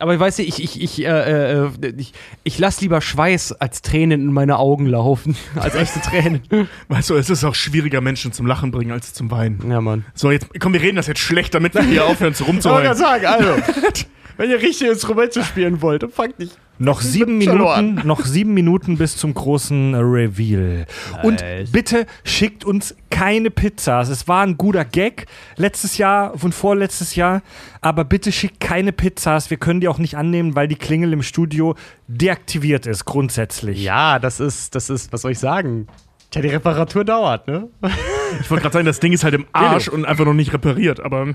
Aber 0.00 0.12
ich 0.12 0.20
weiß 0.20 0.36
nicht, 0.36 0.58
ich, 0.58 0.76
ich, 0.76 0.82
ich, 0.82 1.06
äh, 1.06 1.62
äh, 1.64 1.70
ich, 1.96 2.12
ich 2.44 2.58
lasse 2.58 2.82
lieber 2.82 3.00
Schweiß 3.00 3.52
als 3.52 3.80
Tränen 3.80 4.20
in 4.20 4.30
meine 4.30 4.58
Augen 4.58 4.84
laufen, 4.84 5.34
als 5.54 5.76
echte 5.76 6.02
Tränen. 6.02 6.42
Weißt 6.88 7.08
du, 7.08 7.14
es 7.14 7.30
ist 7.30 7.42
auch 7.42 7.54
schwieriger, 7.54 8.02
Menschen 8.02 8.34
zum 8.34 8.44
Lachen 8.44 8.70
bringen 8.70 8.92
als 8.92 9.14
zum 9.14 9.30
Weinen. 9.30 9.70
Ja, 9.70 9.80
Mann. 9.80 10.04
So, 10.12 10.30
jetzt, 10.30 10.48
komm, 10.60 10.74
wir 10.74 10.82
reden 10.82 10.96
das 10.96 11.06
jetzt 11.06 11.20
schlecht, 11.20 11.54
damit 11.54 11.74
wir 11.74 11.84
hier 11.84 12.04
aufhören 12.06 12.34
zu 12.34 12.44
rumzuheulen. 12.44 12.94
sagen, 12.94 13.24
also, 13.24 13.54
wenn 14.38 14.50
ihr 14.50 14.62
richtige 14.62 14.90
Instrumente 14.90 15.44
spielen 15.44 15.82
wollt, 15.82 16.02
dann 16.02 16.10
fangt 16.10 16.38
nicht. 16.38 16.56
Noch 16.80 17.00
sieben. 17.00 17.38
Minuten, 17.38 18.02
noch 18.06 18.24
sieben 18.24 18.54
Minuten 18.54 18.98
bis 18.98 19.16
zum 19.16 19.34
großen 19.34 19.96
Reveal. 19.96 20.86
Und 21.24 21.40
Nice. 21.40 21.72
bitte 21.72 22.06
schickt 22.22 22.64
uns 22.64 22.94
keine 23.10 23.50
Pizzas. 23.50 24.08
Es 24.08 24.28
war 24.28 24.44
ein 24.46 24.56
guter 24.56 24.84
Gag 24.84 25.26
letztes 25.56 25.98
Jahr 25.98 26.32
und 26.40 26.54
vorletztes 26.54 27.16
Jahr, 27.16 27.42
aber 27.80 28.04
bitte 28.04 28.30
schickt 28.30 28.60
keine 28.60 28.92
Pizzas. 28.92 29.50
Wir 29.50 29.56
können 29.56 29.80
die 29.80 29.88
auch 29.88 29.98
nicht 29.98 30.16
annehmen, 30.16 30.54
weil 30.54 30.68
die 30.68 30.76
Klingel 30.76 31.12
im 31.12 31.24
Studio 31.24 31.74
deaktiviert 32.06 32.86
ist, 32.86 33.04
grundsätzlich. 33.04 33.82
Ja, 33.82 34.20
das 34.20 34.38
ist, 34.38 34.76
das 34.76 34.88
ist, 34.88 35.12
was 35.12 35.22
soll 35.22 35.32
ich 35.32 35.40
sagen? 35.40 35.88
Tja, 36.30 36.42
die 36.42 36.48
Reparatur 36.48 37.04
dauert, 37.04 37.48
ne? 37.48 37.68
Ich 38.40 38.50
wollte 38.50 38.62
gerade 38.62 38.74
sagen, 38.74 38.86
das 38.86 39.00
Ding 39.00 39.14
ist 39.14 39.24
halt 39.24 39.34
im 39.34 39.46
Arsch 39.52 39.88
und 39.88 40.04
einfach 40.04 40.26
noch 40.26 40.34
nicht 40.34 40.52
repariert, 40.52 41.00
aber 41.00 41.34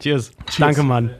Cheers. 0.00 0.32
Danke, 0.58 0.82
Mann. 0.82 1.10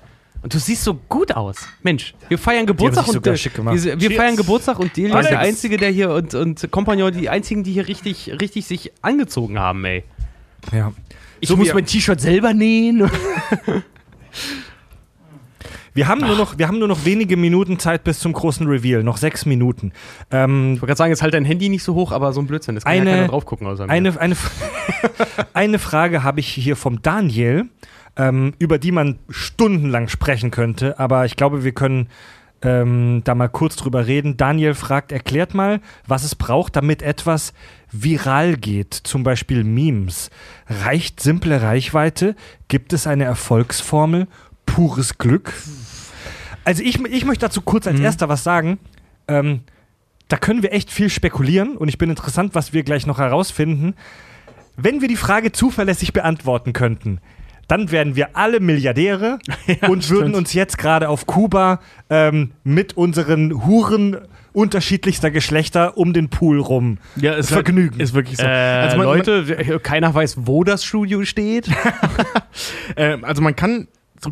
Und 0.42 0.54
du 0.54 0.58
siehst 0.58 0.84
so 0.84 0.94
gut 0.94 1.32
aus. 1.32 1.56
Mensch, 1.82 2.14
wir 2.28 2.38
feiern 2.38 2.66
Geburtstag 2.66 3.08
und 3.08 3.24
wir, 3.24 4.00
wir 4.00 4.10
feiern 4.12 4.36
Geburtstag 4.36 4.78
und 4.78 4.96
Delia 4.96 5.18
ist 5.18 5.30
der. 5.30 5.40
Einzige, 5.40 5.76
der 5.76 5.90
hier 5.90 6.10
und, 6.10 6.34
und 6.34 6.70
Kompagnon, 6.70 7.12
die 7.12 7.28
einzigen, 7.28 7.64
die 7.64 7.72
hier 7.72 7.88
richtig, 7.88 8.30
richtig 8.40 8.66
sich 8.66 8.92
angezogen 9.02 9.58
haben, 9.58 9.84
ey. 9.84 10.04
Ja. 10.72 10.92
Ich 11.40 11.48
So 11.48 11.56
muss 11.56 11.72
mein 11.74 11.84
T-Shirt 11.86 12.20
selber 12.20 12.54
nähen. 12.54 13.10
Wir 15.94 16.08
haben, 16.08 16.20
nur 16.20 16.36
noch, 16.36 16.58
wir 16.58 16.68
haben 16.68 16.78
nur 16.78 16.88
noch 16.88 17.06
wenige 17.06 17.38
Minuten 17.38 17.78
Zeit 17.78 18.04
bis 18.04 18.18
zum 18.18 18.34
großen 18.34 18.66
Reveal. 18.66 19.02
Noch 19.02 19.16
sechs 19.16 19.46
Minuten. 19.46 19.92
Ähm, 20.30 20.74
Ich 20.74 20.82
wollte 20.82 20.88
gerade 20.88 20.98
sagen, 20.98 21.10
jetzt 21.10 21.22
halt 21.22 21.32
dein 21.32 21.46
Handy 21.46 21.70
nicht 21.70 21.82
so 21.82 21.94
hoch, 21.94 22.12
aber 22.12 22.34
so 22.34 22.40
ein 22.42 22.46
Blödsinn. 22.46 22.76
Es 22.76 22.84
kann 22.84 22.92
Eine- 22.92 23.10
ja 23.10 23.16
keiner 23.16 23.28
drauf 23.28 23.46
gucken 23.46 23.66
außer 23.66 23.86
mir. 23.86 23.92
Eine, 23.92 24.20
eine, 24.20 24.36
eine 25.54 25.78
Frage 25.78 26.22
habe 26.22 26.40
ich 26.40 26.48
hier 26.48 26.76
vom 26.76 27.00
Daniel, 27.00 27.64
ähm, 28.16 28.54
über 28.58 28.78
die 28.78 28.92
man 28.92 29.18
stundenlang 29.28 30.08
sprechen 30.08 30.50
könnte, 30.50 30.98
aber 30.98 31.24
ich 31.24 31.36
glaube, 31.36 31.64
wir 31.64 31.72
können 31.72 32.08
ähm, 32.62 33.22
da 33.24 33.34
mal 33.34 33.48
kurz 33.48 33.76
drüber 33.76 34.06
reden. 34.06 34.36
Daniel 34.36 34.74
fragt, 34.74 35.12
erklärt 35.12 35.54
mal, 35.54 35.80
was 36.06 36.24
es 36.24 36.34
braucht, 36.34 36.76
damit 36.76 37.02
etwas 37.02 37.52
viral 37.92 38.56
geht, 38.56 38.94
zum 38.94 39.22
Beispiel 39.22 39.64
Memes. 39.64 40.30
Reicht 40.68 41.20
simple 41.20 41.62
Reichweite? 41.62 42.34
Gibt 42.68 42.92
es 42.92 43.06
eine 43.06 43.24
Erfolgsformel? 43.24 44.26
Pures 44.64 45.18
Glück? 45.18 45.52
Also 46.64 46.82
ich, 46.82 46.98
ich 47.04 47.24
möchte 47.24 47.46
dazu 47.46 47.60
kurz 47.60 47.86
als 47.86 48.00
erster 48.00 48.28
was 48.28 48.42
sagen. 48.42 48.78
Ähm, 49.28 49.60
da 50.28 50.36
können 50.36 50.62
wir 50.62 50.72
echt 50.72 50.90
viel 50.90 51.08
spekulieren 51.08 51.76
und 51.76 51.88
ich 51.88 51.98
bin 51.98 52.10
interessant, 52.10 52.54
was 52.54 52.72
wir 52.72 52.82
gleich 52.82 53.06
noch 53.06 53.18
herausfinden. 53.18 53.94
Wenn 54.76 55.00
wir 55.00 55.08
die 55.08 55.16
Frage 55.16 55.52
zuverlässig 55.52 56.12
beantworten 56.12 56.72
könnten, 56.72 57.20
dann 57.68 57.90
wären 57.90 58.16
wir 58.16 58.36
alle 58.36 58.60
Milliardäre 58.60 59.38
und 59.88 60.08
würden 60.10 60.34
uns 60.34 60.52
jetzt 60.52 60.78
gerade 60.78 61.08
auf 61.08 61.26
Kuba 61.26 61.80
ähm, 62.10 62.52
mit 62.64 62.96
unseren 62.96 63.66
Huren 63.66 64.18
unterschiedlichster 64.52 65.30
Geschlechter 65.30 65.98
um 65.98 66.14
den 66.14 66.30
Pool 66.30 66.60
rum 66.60 66.96
ja, 67.16 67.34
ist 67.34 67.50
vergnügen. 67.50 67.92
Halt, 67.92 68.02
ist 68.02 68.14
wirklich 68.14 68.38
so. 68.38 68.44
äh, 68.44 68.48
also 68.48 68.96
man, 68.96 69.06
Leute, 69.06 69.80
keiner 69.82 70.14
weiß, 70.14 70.46
wo 70.46 70.64
das 70.64 70.82
Studio 70.82 71.24
steht. 71.24 71.68
Man, 71.68 72.96
äh, 72.96 73.18
also 73.22 73.42
man 73.42 73.54
kann 73.54 73.86
so 74.18 74.30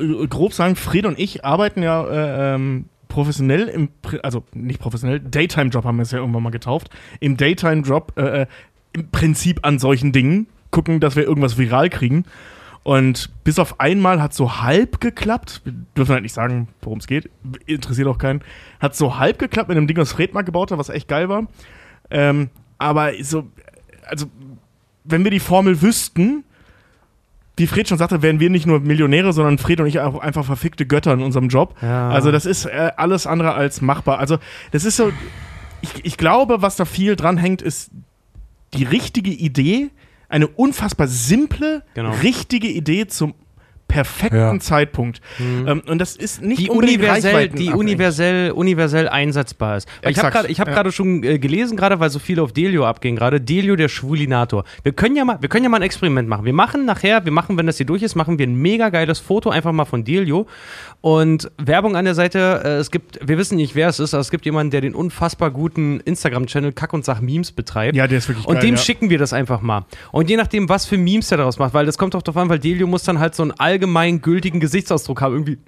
äh, 0.00 0.26
grob 0.26 0.54
sagen, 0.54 0.74
Fred 0.74 1.04
und 1.04 1.18
ich 1.18 1.44
arbeiten 1.44 1.82
ja 1.82 2.06
äh, 2.06 2.54
ähm, 2.54 2.86
professionell 3.08 3.68
im, 3.68 3.88
also 4.22 4.44
nicht 4.54 4.80
professionell, 4.80 5.20
Daytime-Job 5.20 5.84
haben 5.84 5.96
wir 5.96 6.02
es 6.02 6.12
ja 6.12 6.18
irgendwann 6.18 6.44
mal 6.44 6.50
getauft, 6.50 6.90
im 7.20 7.36
Daytime-Job 7.36 8.12
äh, 8.16 8.42
äh, 8.42 8.46
im 8.92 9.10
Prinzip 9.10 9.60
an 9.66 9.78
solchen 9.78 10.12
Dingen 10.12 10.46
gucken, 10.70 11.00
dass 11.00 11.16
wir 11.16 11.24
irgendwas 11.24 11.58
viral 11.58 11.90
kriegen. 11.90 12.24
Und 12.88 13.28
bis 13.44 13.58
auf 13.58 13.80
einmal 13.80 14.22
hat 14.22 14.32
so 14.32 14.62
halb 14.62 14.98
geklappt, 14.98 15.60
wir 15.62 15.74
dürfen 15.94 16.14
halt 16.14 16.22
nicht 16.22 16.32
sagen, 16.32 16.68
worum 16.80 17.00
es 17.00 17.06
geht, 17.06 17.28
interessiert 17.66 18.08
auch 18.08 18.16
keinen, 18.16 18.40
hat 18.80 18.96
so 18.96 19.18
halb 19.18 19.38
geklappt 19.38 19.68
mit 19.68 19.76
einem 19.76 19.86
Ding, 19.86 19.98
was 19.98 20.12
Fred 20.12 20.32
mal 20.32 20.40
gebaut 20.40 20.70
hat, 20.70 20.78
was 20.78 20.88
echt 20.88 21.06
geil 21.06 21.28
war. 21.28 21.48
Ähm, 22.08 22.48
aber 22.78 23.12
so, 23.20 23.46
also, 24.06 24.24
wenn 25.04 25.22
wir 25.22 25.30
die 25.30 25.38
Formel 25.38 25.82
wüssten, 25.82 26.44
wie 27.58 27.66
Fred 27.66 27.90
schon 27.90 27.98
sagte, 27.98 28.22
wären 28.22 28.40
wir 28.40 28.48
nicht 28.48 28.64
nur 28.64 28.80
Millionäre, 28.80 29.34
sondern 29.34 29.58
Fred 29.58 29.80
und 29.80 29.86
ich 29.86 30.00
auch 30.00 30.20
einfach 30.20 30.46
verfickte 30.46 30.86
Götter 30.86 31.12
in 31.12 31.20
unserem 31.20 31.48
Job. 31.48 31.74
Ja. 31.82 32.08
Also 32.08 32.32
das 32.32 32.46
ist 32.46 32.64
äh, 32.64 32.92
alles 32.96 33.26
andere 33.26 33.52
als 33.52 33.82
machbar. 33.82 34.18
Also 34.18 34.38
das 34.70 34.86
ist 34.86 34.96
so, 34.96 35.12
ich, 35.82 36.06
ich 36.06 36.16
glaube, 36.16 36.62
was 36.62 36.76
da 36.76 36.86
viel 36.86 37.16
dran 37.16 37.36
hängt, 37.36 37.60
ist 37.60 37.90
die 38.72 38.84
richtige 38.84 39.30
Idee, 39.30 39.90
eine 40.28 40.46
unfassbar 40.48 41.08
simple, 41.08 41.82
Genau. 41.94 42.12
richtige 42.22 42.68
Idee 42.68 43.06
zum 43.06 43.34
perfekten 43.88 44.36
Ja. 44.36 44.58
Zeitpunkt. 44.60 45.20
Ähm, 45.40 45.82
und 45.86 45.98
das 45.98 46.14
ist 46.14 46.42
nicht 46.42 46.60
die 46.60 46.70
unbedingt 46.70 46.98
universell, 47.00 47.48
die 47.48 47.70
universell, 47.70 48.50
universell 48.52 49.08
einsetzbar 49.08 49.78
ist. 49.78 49.88
Weil 50.02 50.12
ich 50.12 50.18
habe 50.18 50.30
gerade 50.30 50.48
ich 50.48 50.60
hab 50.60 50.68
ja. 50.68 50.74
gerade 50.74 50.92
schon 50.92 51.24
äh, 51.24 51.38
gelesen, 51.38 51.76
gerade 51.76 51.98
weil 51.98 52.10
so 52.10 52.18
viele 52.18 52.42
auf 52.42 52.52
Delio 52.52 52.84
abgehen, 52.84 53.16
gerade 53.16 53.40
Delio 53.40 53.76
der 53.76 53.88
Schwulinator. 53.88 54.64
Wir 54.82 54.92
können 54.92 55.16
ja 55.16 55.24
mal, 55.24 55.38
wir 55.40 55.48
können 55.48 55.64
ja 55.64 55.70
mal 55.70 55.78
ein 55.78 55.82
Experiment 55.82 56.28
machen. 56.28 56.44
Wir 56.44 56.52
machen 56.52 56.84
nachher, 56.84 57.24
wir 57.24 57.32
machen, 57.32 57.56
wenn 57.56 57.66
das 57.66 57.78
hier 57.78 57.86
durch 57.86 58.02
ist, 58.02 58.14
machen 58.14 58.38
wir 58.38 58.46
ein 58.46 58.56
mega 58.56 58.90
geiles 58.90 59.18
Foto 59.18 59.50
einfach 59.50 59.72
mal 59.72 59.86
von 59.86 60.04
Delio 60.04 60.46
und 61.00 61.50
Werbung 61.58 61.96
an 61.96 62.04
der 62.04 62.14
Seite. 62.14 62.62
Äh, 62.64 62.68
es 62.76 62.90
gibt, 62.90 63.18
wir 63.26 63.38
wissen 63.38 63.56
nicht, 63.56 63.74
wer 63.74 63.88
es 63.88 64.00
ist, 64.00 64.14
aber 64.14 64.20
es 64.20 64.30
gibt 64.30 64.44
jemanden, 64.44 64.70
der 64.70 64.82
den 64.82 64.94
unfassbar 64.94 65.50
guten 65.50 66.00
Instagram-Channel 66.00 66.72
Kack 66.72 66.92
und 66.92 67.04
Sach 67.04 67.20
Memes 67.20 67.52
betreibt. 67.52 67.96
Ja, 67.96 68.06
der 68.06 68.18
ist 68.18 68.28
wirklich 68.28 68.46
Und 68.46 68.54
geil, 68.56 68.64
dem 68.64 68.74
ja. 68.74 68.80
schicken 68.80 69.08
wir 69.10 69.18
das 69.18 69.32
einfach 69.32 69.62
mal. 69.62 69.86
Und 70.12 70.28
je 70.28 70.36
nachdem, 70.36 70.68
was 70.68 70.86
für 70.86 70.98
Memes 70.98 71.28
der 71.28 71.38
daraus 71.38 71.58
macht, 71.58 71.72
weil 71.74 71.86
das 71.86 71.96
kommt 71.98 72.14
auch 72.14 72.22
darauf 72.22 72.42
an, 72.42 72.48
weil 72.48 72.58
Delio 72.58 72.86
muss 72.86 73.04
dann 73.04 73.18
halt 73.18 73.34
so 73.34 73.42
einen 73.42 73.52
allgemein 73.78 74.20
gültigen 74.20 74.60
Gesichtsausdruck 74.60 75.20
haben. 75.20 75.34
Irgendwie 75.34 75.58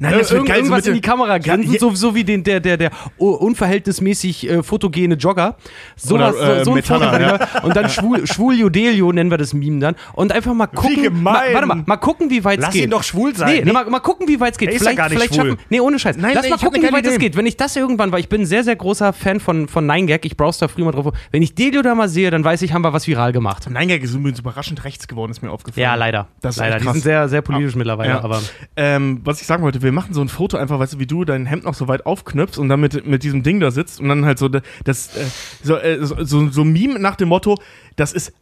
Nein, 0.00 0.12
das 0.18 0.30
wird 0.30 0.32
irgend- 0.32 0.48
geil, 0.48 0.56
so 0.56 0.60
irgendwas 0.64 0.76
mit 0.78 0.86
in 0.88 0.94
die 0.94 1.00
Kamera 1.00 1.38
grinsen, 1.38 1.72
Ja, 1.72 1.78
so, 1.80 1.94
so 1.94 2.14
wie 2.14 2.24
den, 2.24 2.42
der, 2.44 2.60
der, 2.60 2.76
der 2.76 2.90
unverhältnismäßig 3.18 4.48
äh, 4.50 4.62
fotogene 4.62 5.14
Jogger. 5.14 5.56
So, 5.96 6.14
Oder, 6.16 6.28
was, 6.28 6.36
äh, 6.36 6.58
so, 6.58 6.64
so 6.64 6.70
ein 6.72 6.74
Metaller, 6.76 7.20
ja. 7.20 7.62
Und 7.62 7.74
dann 7.76 7.88
schwul, 7.88 8.26
Schwulio 8.26 8.68
Delio 8.68 9.12
nennen 9.12 9.30
wir 9.30 9.38
das 9.38 9.54
Meme 9.54 9.80
dann. 9.80 9.96
Und 10.14 10.32
einfach 10.32 10.54
mal 10.54 10.66
gucken. 10.66 11.02
gemein. 11.02 11.22
Mal, 11.22 11.54
warte 11.54 11.66
mal, 11.66 11.82
mal 11.86 11.96
gucken, 11.96 12.30
wie 12.30 12.44
weit 12.44 12.58
es 12.58 12.64
Lass 12.66 12.74
geht. 12.74 12.84
ihn 12.84 12.90
doch 12.90 13.02
schwul 13.02 13.34
sein. 13.34 13.54
Nee, 13.56 13.62
Nee. 13.64 13.72
mal, 13.72 13.88
mal 13.88 14.00
gucken, 14.00 14.28
wie 14.28 14.38
weit 14.40 14.52
es 14.52 14.58
geht. 14.58 14.68
Er 14.68 14.74
ja 14.74 14.78
vielleicht 14.80 15.10
vielleicht 15.10 15.34
schwul. 15.34 15.50
schaffen. 15.52 15.64
Nee, 15.70 15.80
ohne 15.80 15.98
Scheiß. 15.98 16.16
Nein, 16.16 16.32
Lass 16.34 16.44
nee, 16.44 16.50
mal 16.50 16.58
gucken, 16.58 16.82
wie 16.82 16.92
weit 16.92 17.06
es 17.06 17.18
geht. 17.18 17.36
Wenn 17.36 17.46
ich 17.46 17.56
das 17.56 17.76
irgendwann, 17.76 18.12
weil 18.12 18.20
ich 18.20 18.28
bin 18.28 18.42
ein 18.42 18.46
sehr, 18.46 18.64
sehr 18.64 18.76
großer 18.76 19.12
Fan 19.12 19.40
von, 19.40 19.68
von 19.68 19.86
9gag, 19.90 20.20
ich 20.24 20.36
browse 20.36 20.60
da 20.60 20.68
früher 20.68 20.84
mal 20.84 20.92
drauf. 20.92 21.14
Wenn 21.30 21.42
ich 21.42 21.54
Delio 21.54 21.82
da 21.82 21.94
mal 21.94 22.08
sehe, 22.08 22.30
dann 22.30 22.44
weiß 22.44 22.62
ich, 22.62 22.72
haben 22.72 22.82
wir 22.82 22.92
was 22.92 23.06
viral 23.06 23.32
gemacht. 23.32 23.66
Nein, 23.70 23.88
Gag 23.88 24.02
ist 24.02 24.14
übrigens 24.14 24.38
überraschend 24.40 24.84
rechts 24.84 25.08
geworden, 25.08 25.30
ist 25.32 25.42
mir 25.42 25.50
aufgefallen. 25.50 25.82
Ja, 25.82 25.94
leider. 25.94 26.28
Das 26.40 26.56
ist 26.56 26.60
leider. 26.60 26.78
Die 26.78 26.84
sind 26.88 27.02
sehr, 27.02 27.28
sehr 27.28 27.42
politisch 27.42 27.74
mittlerweile. 27.74 28.22
Aber 28.22 28.40
Ähm, 28.76 29.20
was 29.24 29.40
ich 29.40 29.46
sagen 29.46 29.62
wollte, 29.66 29.82
wir 29.82 29.92
machen 29.92 30.14
so 30.14 30.22
ein 30.22 30.28
Foto 30.28 30.56
einfach, 30.56 30.78
weißt 30.78 30.94
du, 30.94 30.98
wie 30.98 31.06
du 31.06 31.24
dein 31.24 31.44
Hemd 31.44 31.64
noch 31.64 31.74
so 31.74 31.88
weit 31.88 32.06
aufknüpfst 32.06 32.58
und 32.58 32.68
dann 32.68 32.80
mit, 32.80 33.06
mit 33.06 33.22
diesem 33.22 33.42
Ding 33.42 33.60
da 33.60 33.70
sitzt 33.70 34.00
und 34.00 34.08
dann 34.08 34.24
halt 34.24 34.38
so 34.38 34.48
das, 34.48 35.16
äh, 35.16 35.24
so, 35.62 35.76
äh, 35.76 35.98
so, 36.04 36.24
so, 36.24 36.48
so 36.50 36.62
ein 36.62 36.72
Meme 36.72 36.98
nach 36.98 37.16
dem 37.16 37.28
Motto, 37.28 37.58
das 37.96 38.12
ist 38.12 38.32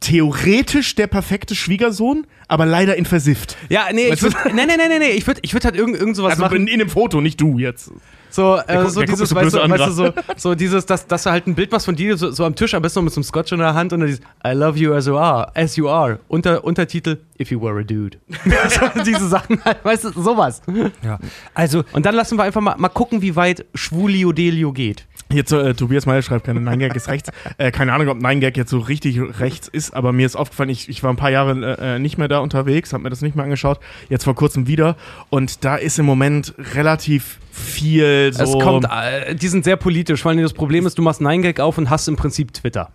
theoretisch 0.00 0.94
der 0.94 1.06
perfekte 1.06 1.54
Schwiegersohn, 1.54 2.26
aber 2.46 2.66
leider 2.66 2.96
in 2.96 3.04
versifft. 3.04 3.56
Ja, 3.68 3.86
nee, 3.92 4.08
ich 4.12 4.22
Weißt 4.22 4.36
nee, 4.46 4.66
nee, 4.66 4.76
nee, 4.76 4.88
nee, 4.88 4.98
nee, 4.98 5.10
ich 5.10 5.26
würde 5.26 5.40
ich 5.42 5.52
würd 5.54 5.64
halt 5.64 5.76
irgend, 5.76 5.96
irgend 5.96 6.16
sowas 6.16 6.32
Also 6.32 6.42
machen. 6.42 6.56
in, 6.58 6.66
in 6.68 6.78
dem 6.78 6.90
Foto, 6.90 7.20
nicht 7.20 7.40
du 7.40 7.58
jetzt. 7.58 7.90
So, 8.30 8.56
äh, 8.56 8.76
guckt- 8.76 8.90
so 8.90 9.02
dieses, 9.02 9.34
weißt, 9.34 9.54
du, 9.54 9.58
weißt 9.70 9.86
du, 9.86 9.92
so, 9.92 10.12
so 10.36 10.54
dieses, 10.54 10.86
dass, 10.86 11.06
dass 11.06 11.22
du 11.22 11.30
halt 11.30 11.46
ein 11.46 11.54
Bild 11.54 11.72
machst 11.72 11.86
von 11.86 11.96
dir 11.96 12.16
so, 12.16 12.30
so 12.30 12.44
am 12.44 12.54
Tisch, 12.54 12.74
am 12.74 12.82
besten 12.82 13.02
mit 13.04 13.12
so 13.12 13.18
einem 13.18 13.24
Scotch 13.24 13.52
in 13.52 13.58
der 13.58 13.74
Hand 13.74 13.92
und 13.92 14.00
dann 14.00 14.08
dieses 14.08 14.22
I 14.46 14.52
love 14.52 14.78
you 14.78 14.92
as 14.92 15.06
you 15.06 15.16
are, 15.16 15.50
as 15.56 15.76
you 15.76 15.88
are. 15.88 16.20
Unter, 16.28 16.64
Untertitel 16.64 17.18
If 17.40 17.50
you 17.52 17.60
were 17.60 17.78
a 17.80 17.84
dude. 17.84 18.18
so, 18.68 19.02
diese 19.04 19.28
Sachen 19.28 19.64
halt, 19.64 19.84
weißt 19.84 20.04
du, 20.04 20.10
sowas. 20.20 20.60
Ja. 21.02 21.18
Also, 21.54 21.84
Und 21.92 22.04
dann 22.04 22.14
lassen 22.16 22.36
wir 22.36 22.42
einfach 22.42 22.60
mal, 22.60 22.76
mal 22.76 22.88
gucken, 22.88 23.22
wie 23.22 23.36
weit 23.36 23.64
Schwulio 23.74 24.32
Delio 24.32 24.72
geht. 24.72 25.06
Jetzt 25.30 25.52
äh, 25.52 25.74
Tobias 25.74 26.06
Meyer 26.06 26.22
schreibt 26.22 26.46
gerne, 26.46 26.60
9gag 26.60 26.96
ist 26.96 27.08
rechts. 27.08 27.30
Äh, 27.58 27.70
keine 27.72 27.92
Ahnung, 27.92 28.08
ob 28.08 28.18
9gag 28.18 28.56
jetzt 28.56 28.70
so 28.70 28.78
richtig 28.78 29.18
rechts 29.40 29.68
ist, 29.68 29.94
aber 29.94 30.12
mir 30.12 30.26
ist 30.26 30.36
aufgefallen, 30.36 30.68
ich, 30.70 30.88
ich 30.88 31.02
war 31.02 31.12
ein 31.12 31.16
paar 31.16 31.30
Jahre 31.30 31.76
äh, 31.80 31.98
nicht 31.98 32.18
mehr 32.18 32.28
da 32.28 32.38
unterwegs, 32.38 32.92
habe 32.92 33.02
mir 33.02 33.10
das 33.10 33.20
nicht 33.20 33.34
mehr 33.34 33.44
angeschaut, 33.44 33.80
jetzt 34.08 34.24
vor 34.24 34.34
kurzem 34.34 34.66
wieder 34.68 34.96
und 35.28 35.64
da 35.64 35.76
ist 35.76 35.98
im 35.98 36.06
Moment 36.06 36.54
relativ 36.74 37.38
viel 37.50 38.32
so... 38.32 38.42
Es 38.44 38.64
kommt, 38.64 38.84
äh, 38.84 39.34
die 39.34 39.48
sind 39.48 39.64
sehr 39.64 39.76
politisch, 39.76 40.22
vor 40.22 40.30
allem 40.30 40.42
das 40.42 40.52
Problem 40.52 40.86
ist, 40.86 40.98
du 40.98 41.02
machst 41.02 41.20
9gag 41.20 41.60
auf 41.60 41.78
und 41.78 41.90
hast 41.90 42.08
im 42.08 42.16
Prinzip 42.16 42.52
Twitter. 42.52 42.90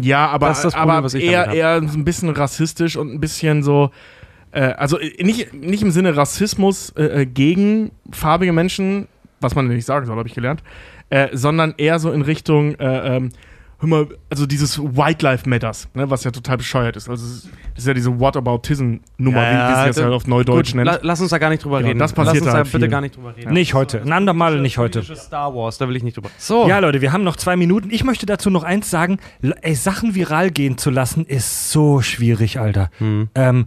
Ja, 0.00 0.28
aber, 0.28 0.48
Das 0.48 0.58
ist 0.58 0.64
das 0.64 0.74
Problem, 0.74 0.90
aber 0.90 1.04
was 1.04 1.14
ich 1.14 1.24
eher, 1.24 1.48
eher 1.52 1.80
so 1.86 1.98
ein 1.98 2.04
bisschen 2.04 2.30
rassistisch 2.30 2.96
und 2.96 3.12
ein 3.12 3.20
bisschen 3.20 3.62
so. 3.62 3.90
Äh, 4.52 4.60
also 4.60 4.98
äh, 4.98 5.22
nicht, 5.22 5.54
nicht 5.54 5.82
im 5.82 5.90
Sinne 5.90 6.16
Rassismus 6.16 6.90
äh, 6.96 7.26
gegen 7.26 7.90
farbige 8.10 8.52
Menschen, 8.52 9.06
was 9.40 9.54
man 9.54 9.68
nicht 9.68 9.84
sagen 9.84 10.06
soll, 10.06 10.16
habe 10.16 10.28
ich 10.28 10.34
gelernt, 10.34 10.62
äh, 11.10 11.28
sondern 11.32 11.74
eher 11.76 11.98
so 11.98 12.10
in 12.10 12.22
Richtung. 12.22 12.74
Äh, 12.76 13.16
ähm, 13.16 13.30
hör 13.84 14.04
mal, 14.04 14.08
also 14.30 14.46
dieses 14.46 14.78
White 14.78 15.24
Life 15.24 15.48
Matters, 15.48 15.88
ne, 15.94 16.08
was 16.10 16.24
ja 16.24 16.30
total 16.30 16.56
bescheuert 16.56 16.96
ist. 16.96 17.08
Also, 17.08 17.24
es 17.24 17.32
ist- 17.44 17.48
das 17.74 17.84
ist 17.84 17.86
ja 17.88 17.94
diese 17.94 18.18
Whataboutism-Nummer, 18.20 19.40
wie, 19.40 19.44
wie 19.44 19.80
sie 19.80 19.86
das 19.88 19.96
da- 19.96 20.02
halt 20.04 20.12
auf 20.14 20.26
Neudeutsch 20.26 20.68
Gut, 20.68 20.74
nennt. 20.76 20.86
la, 20.86 20.98
lass 21.02 21.20
uns 21.20 21.30
da 21.30 21.38
gar 21.38 21.50
nicht 21.50 21.64
drüber 21.64 21.78
Genau, 21.78 21.88
reden. 21.88 21.98
das 21.98 22.12
passiert 22.12 22.34
lass 22.36 22.42
uns 22.42 22.46
da 22.46 22.52
da 22.58 22.64
halt 22.64 22.72
bitte 22.72 22.88
gar 22.88 23.00
nicht 23.00 23.16
drüber 23.16 23.36
reden. 23.36 23.52
nicht 23.52 23.74
heute. 23.74 24.00
Ein 24.02 24.12
andermal 24.12 24.60
nicht 24.60 24.78
heute. 24.78 25.02
Star 25.02 25.54
Wars, 25.54 25.78
da 25.78 25.88
will 25.88 25.96
ich 25.96 26.02
nicht 26.02 26.16
drüber. 26.16 26.30
So. 26.38 26.68
Ja, 26.68 26.78
Leute, 26.78 27.00
wir 27.00 27.12
haben 27.12 27.24
noch 27.24 27.36
zwei 27.36 27.56
Minuten. 27.56 27.90
Ich 27.90 28.04
möchte 28.04 28.26
dazu 28.26 28.50
noch 28.50 28.62
eins 28.64 28.90
sagen. 28.90 29.18
Ey, 29.62 29.74
Sachen 29.74 30.14
viral 30.14 30.50
gehen 30.50 30.78
zu 30.78 30.90
lassen, 30.90 31.24
ist 31.26 31.70
so 31.70 32.00
schwierig, 32.00 32.58
Alter. 32.60 32.90
Ähm, 33.34 33.66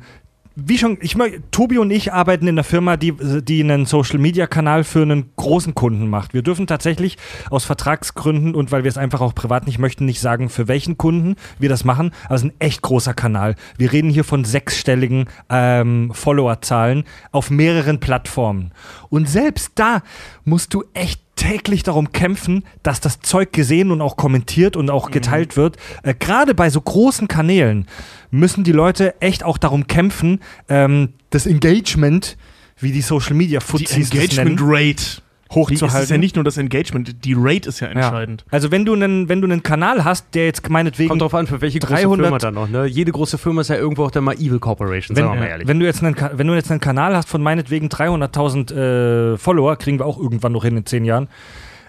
wie 0.60 0.80
schon, 0.80 0.98
ich 1.02 1.14
mö- 1.16 1.40
Tobi 1.52 1.78
und 1.78 1.92
ich 1.92 2.14
arbeiten 2.14 2.48
in 2.48 2.56
einer 2.56 2.64
Firma, 2.64 2.98
die, 2.98 3.14
die 3.14 3.62
einen 3.62 3.86
Social 3.86 4.18
Media 4.18 4.48
Kanal 4.48 4.84
für 4.84 5.04
einen 5.04 5.30
großen 5.36 5.76
Kunden 5.76 6.10
macht. 6.10 6.34
Wir 6.34 6.42
dürfen 6.42 6.66
tatsächlich 6.66 7.18
aus 7.52 7.64
Vertragsgründen 7.64 8.56
und 8.56 8.72
weil 8.72 8.84
wir 8.84 8.90
es 8.90 8.98
einfach 8.98 9.22
auch 9.22 9.36
privat 9.36 9.68
nicht 9.68 9.78
möchten, 9.78 10.06
nicht 10.06 10.20
sagen, 10.20 10.50
für 10.50 10.68
welchen 10.68 10.98
Kunden 10.98 11.36
wir 11.60 11.70
das 11.70 11.84
machen. 11.84 12.12
Ist 12.32 12.44
ein 12.44 12.54
echt 12.58 12.82
großer 12.82 13.14
Kanal. 13.14 13.56
Wir 13.78 13.94
reden 13.94 14.10
hier 14.10 14.24
von 14.24 14.46
sechsstelligen 14.46 15.26
ähm, 15.50 16.10
Followerzahlen 16.12 17.04
auf 17.32 17.52
mehreren 17.52 18.00
Plattformen. 18.00 18.72
Und 19.10 19.30
selbst 19.30 19.74
da 19.76 20.02
musst 20.44 20.74
du 20.74 20.84
echt 20.96 21.22
täglich 21.38 21.84
darum 21.84 22.12
kämpfen, 22.12 22.66
dass 22.84 23.00
das 23.00 23.22
Zeug 23.22 23.54
gesehen 23.54 23.92
und 23.92 24.02
auch 24.02 24.18
kommentiert 24.18 24.76
und 24.76 24.90
auch 24.90 25.12
geteilt 25.12 25.56
wird. 25.56 25.78
Äh, 26.04 26.14
Gerade 26.14 26.54
bei 26.54 26.70
so 26.70 26.82
großen 26.82 27.30
Kanälen 27.30 27.88
müssen 28.30 28.66
die 28.66 28.74
Leute 28.74 29.20
echt 29.22 29.44
auch 29.44 29.58
darum 29.58 29.88
kämpfen, 29.88 30.42
ähm, 30.68 31.14
das 31.30 31.46
Engagement, 31.46 32.38
wie 32.80 32.92
die 32.92 33.02
Social 33.02 33.36
Media 33.36 33.60
die 33.60 33.66
Fuzis 33.66 34.10
das 34.10 34.20
Engagement 34.20 34.60
nennen, 34.60 35.18
Rate. 35.50 35.68
Die, 35.70 35.76
es 35.76 35.82
hochzuhalten. 35.82 36.04
ist 36.04 36.10
ja 36.10 36.18
nicht 36.18 36.36
nur 36.36 36.44
das 36.44 36.58
Engagement, 36.58 37.24
die 37.26 37.36
Rate 37.38 37.70
ist 37.70 37.80
ja 37.80 37.88
entscheidend. 37.88 38.44
Ja. 38.48 38.54
Also 38.54 38.72
wenn 38.72 38.86
du 38.86 38.94
einen, 38.94 39.30
wenn 39.30 39.42
du 39.42 39.48
einen 39.48 39.64
Kanal 39.64 40.04
hast, 40.04 40.34
der 40.34 40.46
jetzt 40.46 40.70
meinetwegen 40.70 41.10
Kommt 41.10 41.22
drauf 41.22 41.34
an, 41.34 41.48
für 41.48 41.62
welche 41.62 41.80
große 41.80 42.02
300 42.04 42.26
Firma 42.26 42.38
dann 42.38 42.54
noch. 42.54 42.70
Ne? 42.70 42.86
Jede 42.86 43.12
große 43.12 43.38
Firma 43.38 43.62
ist 43.62 43.70
ja 43.70 43.76
irgendwo 43.76 44.06
auch 44.06 44.12
dann 44.12 44.24
mal 44.24 44.36
Evil 44.36 44.60
Corporation, 44.60 45.16
wenn, 45.16 45.24
sagen 45.24 45.36
wir 45.36 45.42
mal 45.42 45.48
ehrlich. 45.48 45.68
wenn, 45.68 45.80
du 45.80 45.86
jetzt 45.86 46.04
einen, 46.04 46.16
wenn 46.34 46.48
du 46.48 46.54
jetzt 46.54 46.72
einen 46.72 46.80
Kanal 46.80 47.16
hast 47.16 47.30
von 47.30 47.42
meinetwegen 47.42 47.88
300.000 47.88 49.34
äh, 49.34 49.38
Follower, 49.38 49.76
kriegen 49.78 50.00
wir 50.00 50.06
auch 50.06 50.18
irgendwann 50.18 50.52
noch 50.52 50.64
hin 50.64 50.78
in 50.78 50.86
zehn 50.86 51.06
Jahren, 51.06 51.28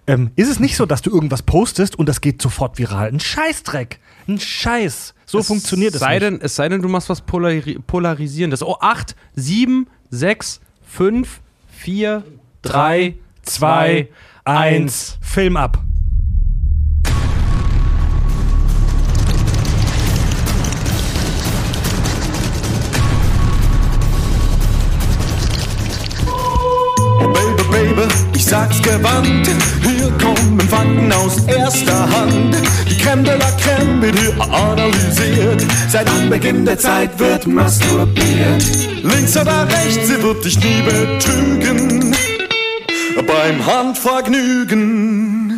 ähm, 0.08 0.30
ist 0.36 0.48
es 0.48 0.58
nicht 0.58 0.76
so, 0.76 0.86
dass 0.86 1.02
du 1.02 1.10
irgendwas 1.10 1.42
postest 1.42 1.98
und 1.98 2.08
das 2.08 2.20
geht 2.20 2.40
sofort 2.40 2.78
viral. 2.78 3.08
Ein 3.08 3.20
Scheißdreck. 3.20 4.00
Ein 4.26 4.40
Scheiß. 4.40 5.14
So 5.26 5.42
funktioniert 5.42 5.94
es 5.94 6.00
sei 6.00 6.14
nicht. 6.14 6.22
Denn, 6.22 6.40
es 6.40 6.56
sei 6.56 6.68
denn, 6.68 6.80
du 6.80 6.88
machst 6.88 7.10
was 7.10 7.20
polari 7.20 7.78
Polarisierendes. 7.86 8.62
Oh, 8.62 8.76
8, 8.80 9.14
7, 9.34 9.86
6, 10.10 10.60
5, 10.82 11.40
4, 11.68 12.24
3, 12.62 13.14
2, 13.48 14.08
1. 14.44 15.18
Film 15.20 15.56
ab. 15.56 15.78
Ich 28.34 28.44
sag's 28.44 28.80
gewandt. 28.80 29.48
Hier 29.82 30.10
kommen 30.22 30.60
Fakten 30.60 31.12
aus 31.12 31.44
erster 31.46 32.08
Hand. 32.08 32.56
Die 32.88 32.96
Creme 32.96 33.24
de 33.24 33.36
la 33.36 33.50
Creme 33.52 34.00
wird 34.00 34.18
hier 34.18 34.40
analysiert. 34.40 35.66
Seit 35.90 36.08
Anbeginn 36.08 36.64
der 36.64 36.78
Zeit 36.78 37.18
wird 37.18 37.46
masturbiert. 37.46 38.64
Links 39.02 39.36
oder 39.36 39.66
rechts, 39.68 40.06
sie 40.06 40.22
wird 40.22 40.44
dich 40.44 40.58
nie 40.60 40.82
betrügen. 40.82 42.07
Beim 43.48 43.64
Handvergnügen. 43.64 45.56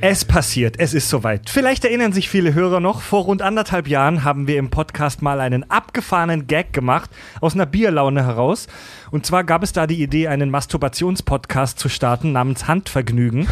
Es 0.00 0.24
passiert, 0.24 0.78
es 0.78 0.94
ist 0.94 1.08
soweit. 1.08 1.50
Vielleicht 1.50 1.84
erinnern 1.84 2.12
sich 2.12 2.28
viele 2.28 2.54
Hörer 2.54 2.78
noch, 2.78 3.00
vor 3.00 3.24
rund 3.24 3.42
anderthalb 3.42 3.88
Jahren 3.88 4.22
haben 4.22 4.46
wir 4.46 4.56
im 4.56 4.70
Podcast 4.70 5.20
mal 5.20 5.40
einen 5.40 5.68
abgefahrenen 5.68 6.46
Gag 6.46 6.72
gemacht, 6.72 7.10
aus 7.40 7.54
einer 7.54 7.66
Bierlaune 7.66 8.24
heraus. 8.24 8.68
Und 9.10 9.26
zwar 9.26 9.42
gab 9.42 9.64
es 9.64 9.72
da 9.72 9.88
die 9.88 10.00
Idee, 10.00 10.28
einen 10.28 10.50
Masturbationspodcast 10.50 11.76
zu 11.76 11.88
starten 11.88 12.30
namens 12.30 12.68
Handvergnügen. 12.68 13.48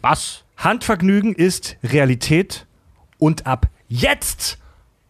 Was? 0.00 0.44
Handvergnügen 0.56 1.34
ist 1.34 1.76
Realität 1.84 2.64
und 3.18 3.46
ab 3.46 3.66
jetzt 3.88 4.56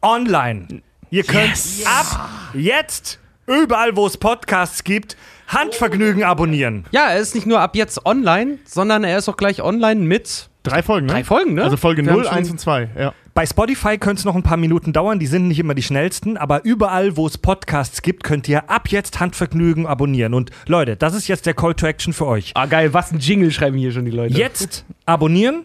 online. 0.01 0.83
Ihr 1.11 1.23
könnt 1.23 1.61
ab 1.85 2.29
jetzt 2.55 3.21
überall, 3.47 3.95
wo 3.95 4.05
es 4.07 4.17
Podcasts 4.17 4.83
gibt, 4.83 5.17
Handvergnügen 5.53 6.25
abonnieren. 6.25 6.85
Ja, 6.91 7.11
er 7.11 7.19
ist 7.19 7.35
nicht 7.35 7.47
nur 7.47 7.61
ab 7.61 7.77
jetzt 7.77 8.07
online, 8.07 8.59
sondern 8.65 9.05
er 9.05 9.19
ist 9.19 9.29
auch 9.29 9.37
gleich 9.37 9.63
online 9.63 10.01
mit 10.01 10.49
Drei 10.63 10.83
Folgen, 10.83 11.07
ne? 11.07 11.13
drei 11.15 11.25
Folgen, 11.25 11.55
ne? 11.55 11.65
Also 11.65 11.77
Folge 11.77 12.05
Wir 12.05 12.13
0, 12.13 12.25
haben 12.27 12.37
1 12.37 12.47
schon- 12.47 12.55
und 12.55 12.59
2, 12.59 12.91
ja. 12.97 13.13
Bei 13.35 13.47
Spotify 13.47 13.99
könnte 13.99 14.21
es 14.21 14.25
noch 14.25 14.37
ein 14.37 14.45
paar 14.45 14.57
Minuten 14.57 14.93
dauern, 14.93 15.19
die 15.19 15.27
sind 15.27 15.49
nicht 15.49 15.59
immer 15.59 15.75
die 15.75 15.83
schnellsten, 15.83 16.37
aber 16.37 16.65
überall, 16.65 17.17
wo 17.17 17.27
es 17.27 17.37
Podcasts 17.37 18.03
gibt, 18.03 18.23
könnt 18.23 18.47
ihr 18.49 18.71
ab 18.71 18.89
jetzt 18.89 19.19
Handvergnügen 19.19 19.87
abonnieren. 19.87 20.35
Und 20.35 20.51
Leute, 20.67 20.97
das 20.97 21.15
ist 21.15 21.27
jetzt 21.29 21.47
der 21.47 21.55
Call 21.55 21.75
to 21.75 21.87
Action 21.87 22.13
für 22.13 22.27
euch. 22.27 22.53
Ah, 22.55 22.67
geil, 22.67 22.95
was 22.95 23.11
ein 23.11 23.19
Jingle 23.19 23.51
schreiben 23.51 23.77
hier 23.77 23.91
schon 23.91 24.05
die 24.05 24.11
Leute. 24.13 24.35
Jetzt 24.35 24.85
abonnieren, 25.05 25.65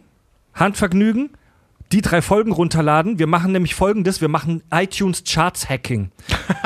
Handvergnügen, 0.55 1.29
die 1.91 2.01
drei 2.01 2.21
Folgen 2.21 2.51
runterladen. 2.51 3.19
Wir 3.19 3.27
machen 3.27 3.51
nämlich 3.51 3.75
folgendes: 3.75 4.21
Wir 4.21 4.27
machen 4.27 4.63
iTunes 4.71 5.23
Charts 5.23 5.69
Hacking. 5.69 6.11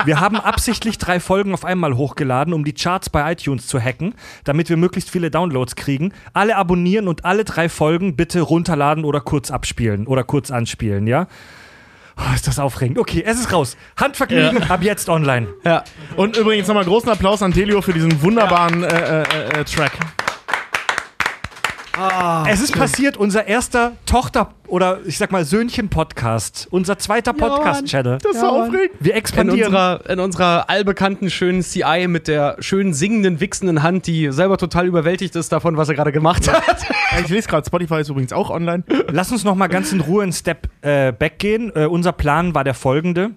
Wir 0.05 0.19
haben 0.19 0.35
absichtlich 0.39 0.97
drei 0.97 1.19
Folgen 1.19 1.53
auf 1.53 1.65
einmal 1.65 1.95
hochgeladen, 1.95 2.53
um 2.53 2.63
die 2.63 2.73
Charts 2.73 3.09
bei 3.09 3.31
iTunes 3.31 3.67
zu 3.67 3.79
hacken, 3.79 4.15
damit 4.43 4.69
wir 4.69 4.77
möglichst 4.77 5.09
viele 5.09 5.31
Downloads 5.31 5.75
kriegen. 5.75 6.13
Alle 6.33 6.55
abonnieren 6.55 7.07
und 7.07 7.25
alle 7.25 7.43
drei 7.43 7.69
Folgen 7.69 8.15
bitte 8.15 8.41
runterladen 8.41 9.05
oder 9.05 9.21
kurz 9.21 9.51
abspielen 9.51 10.07
oder 10.07 10.23
kurz 10.23 10.51
anspielen, 10.51 11.07
ja? 11.07 11.27
Oh, 12.17 12.35
ist 12.35 12.47
das 12.47 12.59
aufregend. 12.59 12.99
Okay, 12.99 13.23
es 13.25 13.39
ist 13.39 13.51
raus. 13.51 13.77
Handvergnügen 13.97 14.63
ab 14.69 14.83
jetzt 14.83 15.09
online. 15.09 15.47
Ja. 15.63 15.83
Und 16.15 16.37
übrigens 16.37 16.67
nochmal 16.67 16.85
großen 16.85 17.09
Applaus 17.09 17.41
an 17.41 17.51
Delio 17.51 17.81
für 17.81 17.93
diesen 17.93 18.21
wunderbaren 18.21 18.83
äh, 18.83 19.21
äh, 19.21 19.59
äh, 19.61 19.63
Track. 19.63 19.93
Es 22.47 22.61
ist 22.61 22.73
passiert, 22.73 23.17
unser 23.17 23.47
erster 23.47 23.93
Tochter- 24.05 24.53
oder 24.67 24.99
ich 25.05 25.17
sag 25.17 25.31
mal 25.31 25.43
Söhnchen-Podcast. 25.43 26.67
Unser 26.71 26.97
zweiter 26.97 27.33
Podcast-Channel. 27.33 28.19
Das 28.19 28.33
ist 28.33 28.39
so 28.39 28.47
aufregend. 28.47 28.91
Wir 28.99 29.13
In 29.13 29.17
expandieren. 29.17 29.65
unserer, 29.67 30.09
in 30.09 30.19
unserer 30.19 30.69
allbekannten 30.69 31.29
schönen 31.29 31.61
CI 31.61 32.07
mit 32.07 32.27
der 32.27 32.55
schönen 32.59 32.93
singenden, 32.93 33.39
wichsenden 33.39 33.83
Hand, 33.83 34.07
die 34.07 34.31
selber 34.31 34.57
total 34.57 34.87
überwältigt 34.87 35.35
ist 35.35 35.51
davon, 35.51 35.77
was 35.77 35.89
er 35.89 35.95
gerade 35.95 36.11
gemacht 36.11 36.51
hat. 36.51 36.85
Ich 37.21 37.29
lese 37.29 37.47
gerade, 37.49 37.65
Spotify 37.65 37.99
ist 38.01 38.09
übrigens 38.09 38.31
auch 38.33 38.49
online. 38.49 38.83
Lass 39.11 39.31
uns 39.31 39.43
noch 39.43 39.55
mal 39.55 39.67
ganz 39.67 39.91
in 39.91 39.99
Ruhe 40.01 40.23
einen 40.23 40.31
Step 40.33 40.69
äh, 40.81 41.11
back 41.11 41.39
gehen. 41.39 41.71
Äh, 41.75 41.85
unser 41.85 42.13
Plan 42.13 42.55
war 42.55 42.63
der 42.63 42.73
folgende. 42.73 43.31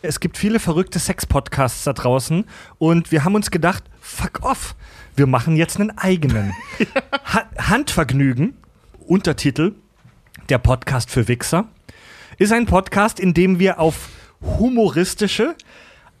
Es 0.00 0.18
gibt 0.18 0.36
viele 0.36 0.58
verrückte 0.58 0.98
Sex-Podcasts 0.98 1.84
da 1.84 1.92
draußen 1.92 2.44
und 2.78 3.12
wir 3.12 3.24
haben 3.24 3.34
uns 3.36 3.50
gedacht, 3.52 3.84
fuck 4.00 4.40
off, 4.42 4.74
wir 5.16 5.26
machen 5.26 5.56
jetzt 5.56 5.78
einen 5.78 5.96
eigenen. 5.96 6.52
ha 7.24 7.42
Handvergnügen, 7.58 8.54
Untertitel, 9.06 9.74
der 10.48 10.58
Podcast 10.58 11.10
für 11.10 11.28
Wichser, 11.28 11.66
ist 12.38 12.52
ein 12.52 12.66
Podcast, 12.66 13.20
in 13.20 13.34
dem 13.34 13.58
wir 13.58 13.78
auf 13.78 14.08
humoristische, 14.40 15.54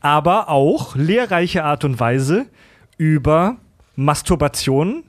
aber 0.00 0.48
auch 0.48 0.94
lehrreiche 0.96 1.64
Art 1.64 1.84
und 1.84 1.98
Weise 2.00 2.46
über 2.98 3.56
Masturbation 3.96 5.04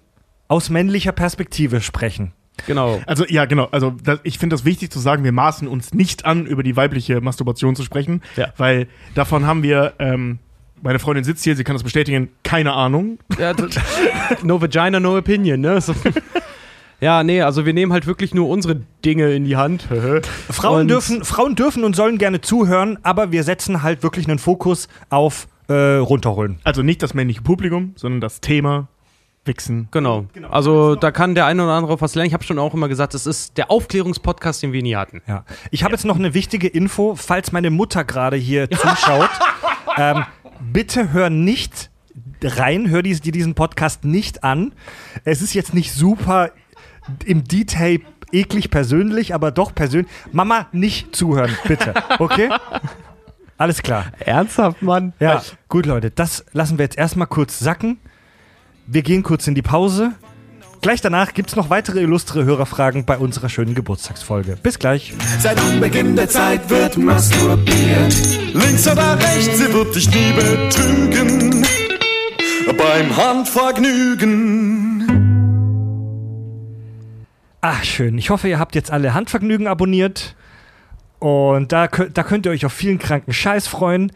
aus 0.47 0.69
männlicher 0.69 1.11
Perspektive 1.11 1.81
sprechen. 1.81 2.33
Genau. 2.67 3.01
Also 3.07 3.25
ja, 3.27 3.45
genau. 3.45 3.65
Also 3.71 3.91
das, 4.03 4.19
ich 4.23 4.37
finde 4.37 4.53
das 4.55 4.63
wichtig 4.65 4.91
zu 4.91 4.99
sagen, 4.99 5.23
wir 5.23 5.31
maßen 5.31 5.67
uns 5.67 5.93
nicht 5.93 6.25
an, 6.25 6.45
über 6.45 6.61
die 6.63 6.75
weibliche 6.75 7.19
Masturbation 7.21 7.75
zu 7.75 7.83
sprechen, 7.83 8.21
Ja. 8.35 8.53
weil 8.57 8.87
davon 9.15 9.45
haben 9.47 9.63
wir, 9.63 9.93
ähm, 9.99 10.39
meine 10.83 10.99
Freundin 10.99 11.23
sitzt 11.23 11.43
hier, 11.43 11.55
sie 11.55 11.63
kann 11.63 11.75
das 11.75 11.83
bestätigen, 11.83 12.29
keine 12.43 12.73
Ahnung. 12.73 13.17
Ja, 13.39 13.53
no 14.43 14.61
vagina, 14.61 14.99
no 14.99 15.17
opinion, 15.17 15.61
ne? 15.61 15.81
So. 15.81 15.95
Ja, 16.99 17.23
nee, 17.23 17.41
also 17.41 17.65
wir 17.65 17.73
nehmen 17.73 17.91
halt 17.91 18.05
wirklich 18.05 18.33
nur 18.33 18.49
unsere 18.49 18.81
Dinge 19.03 19.33
in 19.33 19.45
die 19.45 19.55
Hand. 19.55 19.87
Frauen 20.49 20.81
Und- 20.81 20.87
dürfen, 20.89 21.23
Frauen 21.23 21.55
dürfen 21.55 21.83
und 21.83 21.95
sollen 21.95 22.17
gerne 22.17 22.41
zuhören, 22.41 22.99
aber 23.03 23.31
wir 23.31 23.43
setzen 23.43 23.81
halt 23.81 24.03
wirklich 24.03 24.27
einen 24.27 24.39
Fokus 24.39 24.87
auf 25.09 25.47
äh, 25.67 25.73
runterholen. 25.73 26.59
Also 26.63 26.81
nicht 26.83 27.01
das 27.01 27.13
männliche 27.13 27.41
Publikum, 27.41 27.93
sondern 27.95 28.21
das 28.21 28.41
Thema 28.41 28.87
Wichsen. 29.45 29.89
Genau. 29.91 30.25
Also 30.49 30.95
da 30.95 31.11
kann 31.11 31.35
der 31.35 31.45
eine 31.45 31.63
oder 31.63 31.73
andere 31.73 31.93
auf 31.93 32.01
was 32.01 32.15
lernen. 32.15 32.27
Ich 32.27 32.33
habe 32.33 32.43
schon 32.43 32.59
auch 32.59 32.73
immer 32.73 32.87
gesagt, 32.87 33.13
es 33.13 33.25
ist 33.25 33.57
der 33.57 33.71
Aufklärungspodcast, 33.71 34.63
den 34.63 34.71
wir 34.71 34.81
nie 34.81 34.95
hatten. 34.95 35.21
Ja. 35.27 35.43
Ich 35.71 35.83
habe 35.83 35.93
jetzt 35.93 36.05
noch 36.05 36.15
eine 36.17 36.33
wichtige 36.33 36.67
Info, 36.67 37.15
falls 37.15 37.51
meine 37.51 37.69
Mutter 37.69 38.05
gerade 38.05 38.37
hier 38.37 38.69
zuschaut. 38.69 39.29
ähm, 39.97 40.23
bitte 40.71 41.11
hör 41.11 41.29
nicht 41.29 41.89
rein, 42.41 42.89
hör 42.89 43.01
dir 43.01 43.15
diesen 43.15 43.55
Podcast 43.55 44.03
nicht 44.03 44.43
an. 44.43 44.73
Es 45.23 45.41
ist 45.41 45.53
jetzt 45.53 45.73
nicht 45.73 45.93
super 45.93 46.51
im 47.25 47.43
Detail 47.43 48.01
eklig 48.31 48.69
persönlich, 48.69 49.33
aber 49.33 49.51
doch 49.51 49.73
persönlich. 49.73 50.11
Mama, 50.31 50.67
nicht 50.71 51.15
zuhören, 51.15 51.55
bitte. 51.67 51.93
Okay? 52.19 52.49
Alles 53.57 53.81
klar. 53.81 54.11
Ernsthaft, 54.19 54.81
Mann? 54.81 55.13
Ja, 55.19 55.41
gut, 55.69 55.85
Leute, 55.85 56.11
das 56.11 56.43
lassen 56.53 56.77
wir 56.77 56.83
jetzt 56.85 56.97
erstmal 56.97 57.27
kurz 57.27 57.59
sacken. 57.59 57.97
Wir 58.87 59.03
gehen 59.03 59.23
kurz 59.23 59.47
in 59.47 59.55
die 59.55 59.61
Pause. 59.61 60.13
Gleich 60.83 60.99
danach 60.99 61.33
gibt 61.33 61.47
es 61.47 61.55
noch 61.55 61.69
weitere 61.69 62.01
illustre 62.01 62.43
Hörerfragen 62.43 63.05
bei 63.05 63.17
unserer 63.17 63.47
schönen 63.47 63.73
Geburtstagsfolge. 63.73 64.57
Bis 64.61 64.77
gleich. 64.79 65.13
Seit 65.39 65.57
Anbeginn 65.57 66.17
der 66.17 66.27
Zeit 66.27 66.69
wird 66.69 66.97
masturbiert. 66.97 68.13
Links 68.53 68.85
oder 68.85 69.17
rechts, 69.17 69.59
sie 69.59 69.73
wird 69.73 69.95
dich 69.95 70.09
nie 70.09 70.33
betrügen. 70.33 71.65
Beim 72.77 73.15
Handvergnügen. 73.15 75.07
Ah, 77.61 77.81
schön. 77.81 78.17
Ich 78.17 78.29
hoffe, 78.29 78.49
ihr 78.49 78.59
habt 78.59 78.75
jetzt 78.75 78.91
alle 78.91 79.13
Handvergnügen 79.13 79.67
abonniert. 79.67 80.35
Und 81.19 81.71
da, 81.71 81.87
da 81.87 82.23
könnt 82.23 82.45
ihr 82.45 82.51
euch 82.51 82.65
auf 82.65 82.73
vielen 82.73 82.99
kranken 82.99 83.31
Scheiß 83.31 83.67
freuen. 83.67 84.11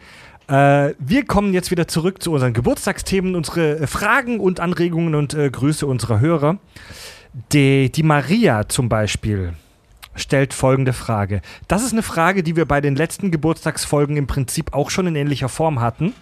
Äh, 0.48 0.94
wir 0.98 1.26
kommen 1.26 1.52
jetzt 1.52 1.70
wieder 1.70 1.86
zurück 1.88 2.22
zu 2.22 2.32
unseren 2.32 2.54
Geburtstagsthemen, 2.54 3.34
unsere 3.34 3.80
äh, 3.80 3.86
Fragen 3.86 4.40
und 4.40 4.60
Anregungen 4.60 5.14
und 5.14 5.34
äh, 5.34 5.50
Grüße 5.50 5.86
unserer 5.86 6.20
Hörer. 6.20 6.58
Die, 7.52 7.92
die 7.92 8.02
Maria 8.02 8.66
zum 8.68 8.88
Beispiel 8.88 9.52
stellt 10.14 10.54
folgende 10.54 10.94
Frage. 10.94 11.42
Das 11.68 11.84
ist 11.84 11.92
eine 11.92 12.02
Frage, 12.02 12.42
die 12.42 12.56
wir 12.56 12.64
bei 12.64 12.80
den 12.80 12.96
letzten 12.96 13.30
Geburtstagsfolgen 13.30 14.16
im 14.16 14.26
Prinzip 14.26 14.72
auch 14.72 14.90
schon 14.90 15.06
in 15.06 15.16
ähnlicher 15.16 15.50
Form 15.50 15.80
hatten. 15.80 16.14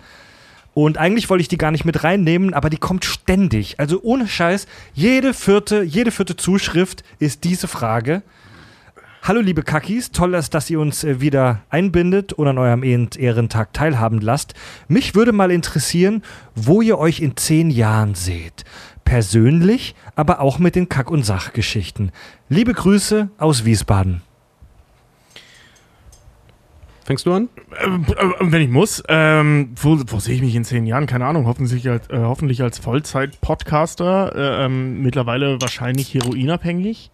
Und 0.74 0.99
eigentlich 0.99 1.31
wollte 1.31 1.41
ich 1.41 1.49
die 1.49 1.57
gar 1.57 1.70
nicht 1.70 1.87
mit 1.87 2.05
reinnehmen, 2.05 2.53
aber 2.53 2.68
die 2.68 2.77
kommt 2.77 3.05
ständig. 3.05 3.81
Also 3.81 4.01
ohne 4.03 4.29
Scheiß, 4.29 4.66
jede 4.93 5.33
vierte, 5.33 5.83
jede 5.83 6.11
vierte 6.11 6.37
Zuschrift 6.37 7.03
ist 7.18 7.45
diese 7.45 7.68
Frage. 7.68 8.22
Hallo 9.29 9.41
liebe 9.41 9.64
Kakis, 9.64 10.12
toll 10.12 10.35
ist, 10.35 10.55
dass 10.55 10.70
ihr 10.70 10.79
uns 10.79 11.03
äh, 11.03 11.20
wieder 11.20 11.62
einbindet 11.68 12.33
und 12.33 12.47
an 12.47 12.59
eurem 12.59 12.85
Ehren- 12.85 13.18
Ehrentag 13.18 13.72
teilhaben 13.72 14.20
lasst. 14.20 14.55
Mich 14.87 15.16
würde 15.16 15.33
mal 15.33 15.51
interessieren, 15.51 16.22
wo 16.55 16.81
ihr 16.81 16.97
euch 16.97 17.18
in 17.18 17.37
zehn 17.37 17.70
Jahren 17.70 18.14
seht. 18.14 18.64
Persönlich, 19.05 19.97
aber 20.14 20.39
auch 20.39 20.61
mit 20.61 20.77
den 20.77 20.89
Kack- 20.89 21.11
und 21.11 21.24
Sachgeschichten. 21.24 22.12
Liebe 22.49 22.72
Grüße 22.72 23.29
aus 23.37 23.64
Wiesbaden. 23.64 24.22
Fängst 27.05 27.27
du 27.27 27.33
an? 27.33 27.49
Ähm, 27.85 28.07
äh, 28.16 28.53
wenn 28.53 28.62
ich 28.62 28.70
muss, 28.70 29.03
ähm, 29.09 29.70
wo, 29.74 29.99
wo 30.07 30.20
sehe 30.20 30.37
ich 30.37 30.41
mich 30.41 30.55
in 30.55 30.62
zehn 30.62 30.87
Jahren? 30.87 31.07
Keine 31.07 31.27
Ahnung. 31.27 31.49
Hoffentlich 31.49 31.91
als, 31.91 32.09
äh, 32.11 32.18
hoffentlich 32.20 32.62
als 32.62 32.79
Vollzeit-Podcaster. 32.79 34.37
Äh, 34.37 34.66
ähm, 34.66 35.03
mittlerweile 35.03 35.61
wahrscheinlich 35.61 36.14
heroinabhängig. 36.14 37.11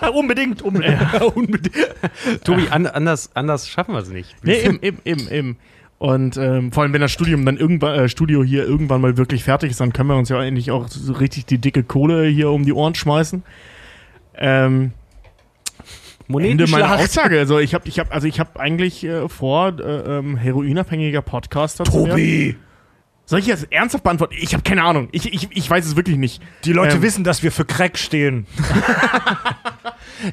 unbedingt, 0.12 0.62
unbedingt. 0.62 1.20
unbedingt. 1.34 1.94
Tobi, 2.44 2.68
an, 2.70 2.86
anders, 2.86 3.30
anders 3.34 3.68
schaffen 3.68 3.94
wir 3.94 4.00
es 4.00 4.10
nicht. 4.10 4.34
Nee, 4.42 4.60
eben, 4.60 4.78
eben, 4.82 4.98
eben, 5.04 5.30
eben. 5.30 5.56
Und 5.98 6.36
ähm, 6.36 6.70
vor 6.70 6.84
allem, 6.84 6.92
wenn 6.92 7.00
das 7.00 7.10
Studium 7.10 7.44
dann 7.44 7.56
irgendwann, 7.56 7.98
äh, 7.98 8.08
Studio 8.08 8.44
hier 8.44 8.64
irgendwann 8.64 9.00
mal 9.00 9.16
wirklich 9.16 9.42
fertig 9.42 9.70
ist, 9.70 9.80
dann 9.80 9.92
können 9.92 10.08
wir 10.08 10.16
uns 10.16 10.28
ja 10.28 10.42
endlich 10.42 10.70
auch 10.70 10.86
so 10.88 11.12
richtig 11.12 11.46
die 11.46 11.58
dicke 11.58 11.82
Kohle 11.82 12.26
hier 12.26 12.50
um 12.50 12.64
die 12.64 12.72
Ohren 12.72 12.94
schmeißen. 12.94 13.42
Ähm, 14.36 14.92
Ende 16.28 16.66
meiner. 16.68 16.96
Aussage. 16.96 17.38
Also 17.38 17.58
ich 17.58 17.74
habe, 17.74 17.88
ich 17.88 17.98
habe, 17.98 18.12
also 18.12 18.28
ich 18.28 18.38
habe 18.38 18.60
eigentlich 18.60 19.02
äh, 19.04 19.28
vor, 19.28 19.78
äh, 19.80 20.18
ähm, 20.18 20.36
heroinabhängiger 20.36 21.22
Podcaster 21.22 21.84
zu 21.84 22.06
werden. 22.06 22.56
Soll 23.28 23.40
ich 23.40 23.46
jetzt 23.46 23.66
ernsthaft 23.70 24.04
beantworten? 24.04 24.34
Ich 24.40 24.54
habe 24.54 24.62
keine 24.62 24.82
Ahnung. 24.84 25.10
Ich, 25.12 25.30
ich, 25.30 25.48
ich 25.50 25.68
weiß 25.68 25.84
es 25.84 25.96
wirklich 25.96 26.16
nicht. 26.16 26.40
Die 26.64 26.72
Leute 26.72 26.96
Ähm, 26.96 27.02
wissen, 27.02 27.24
dass 27.24 27.42
wir 27.42 27.52
für 27.52 27.66
Crack 27.66 27.98
stehen. 27.98 28.46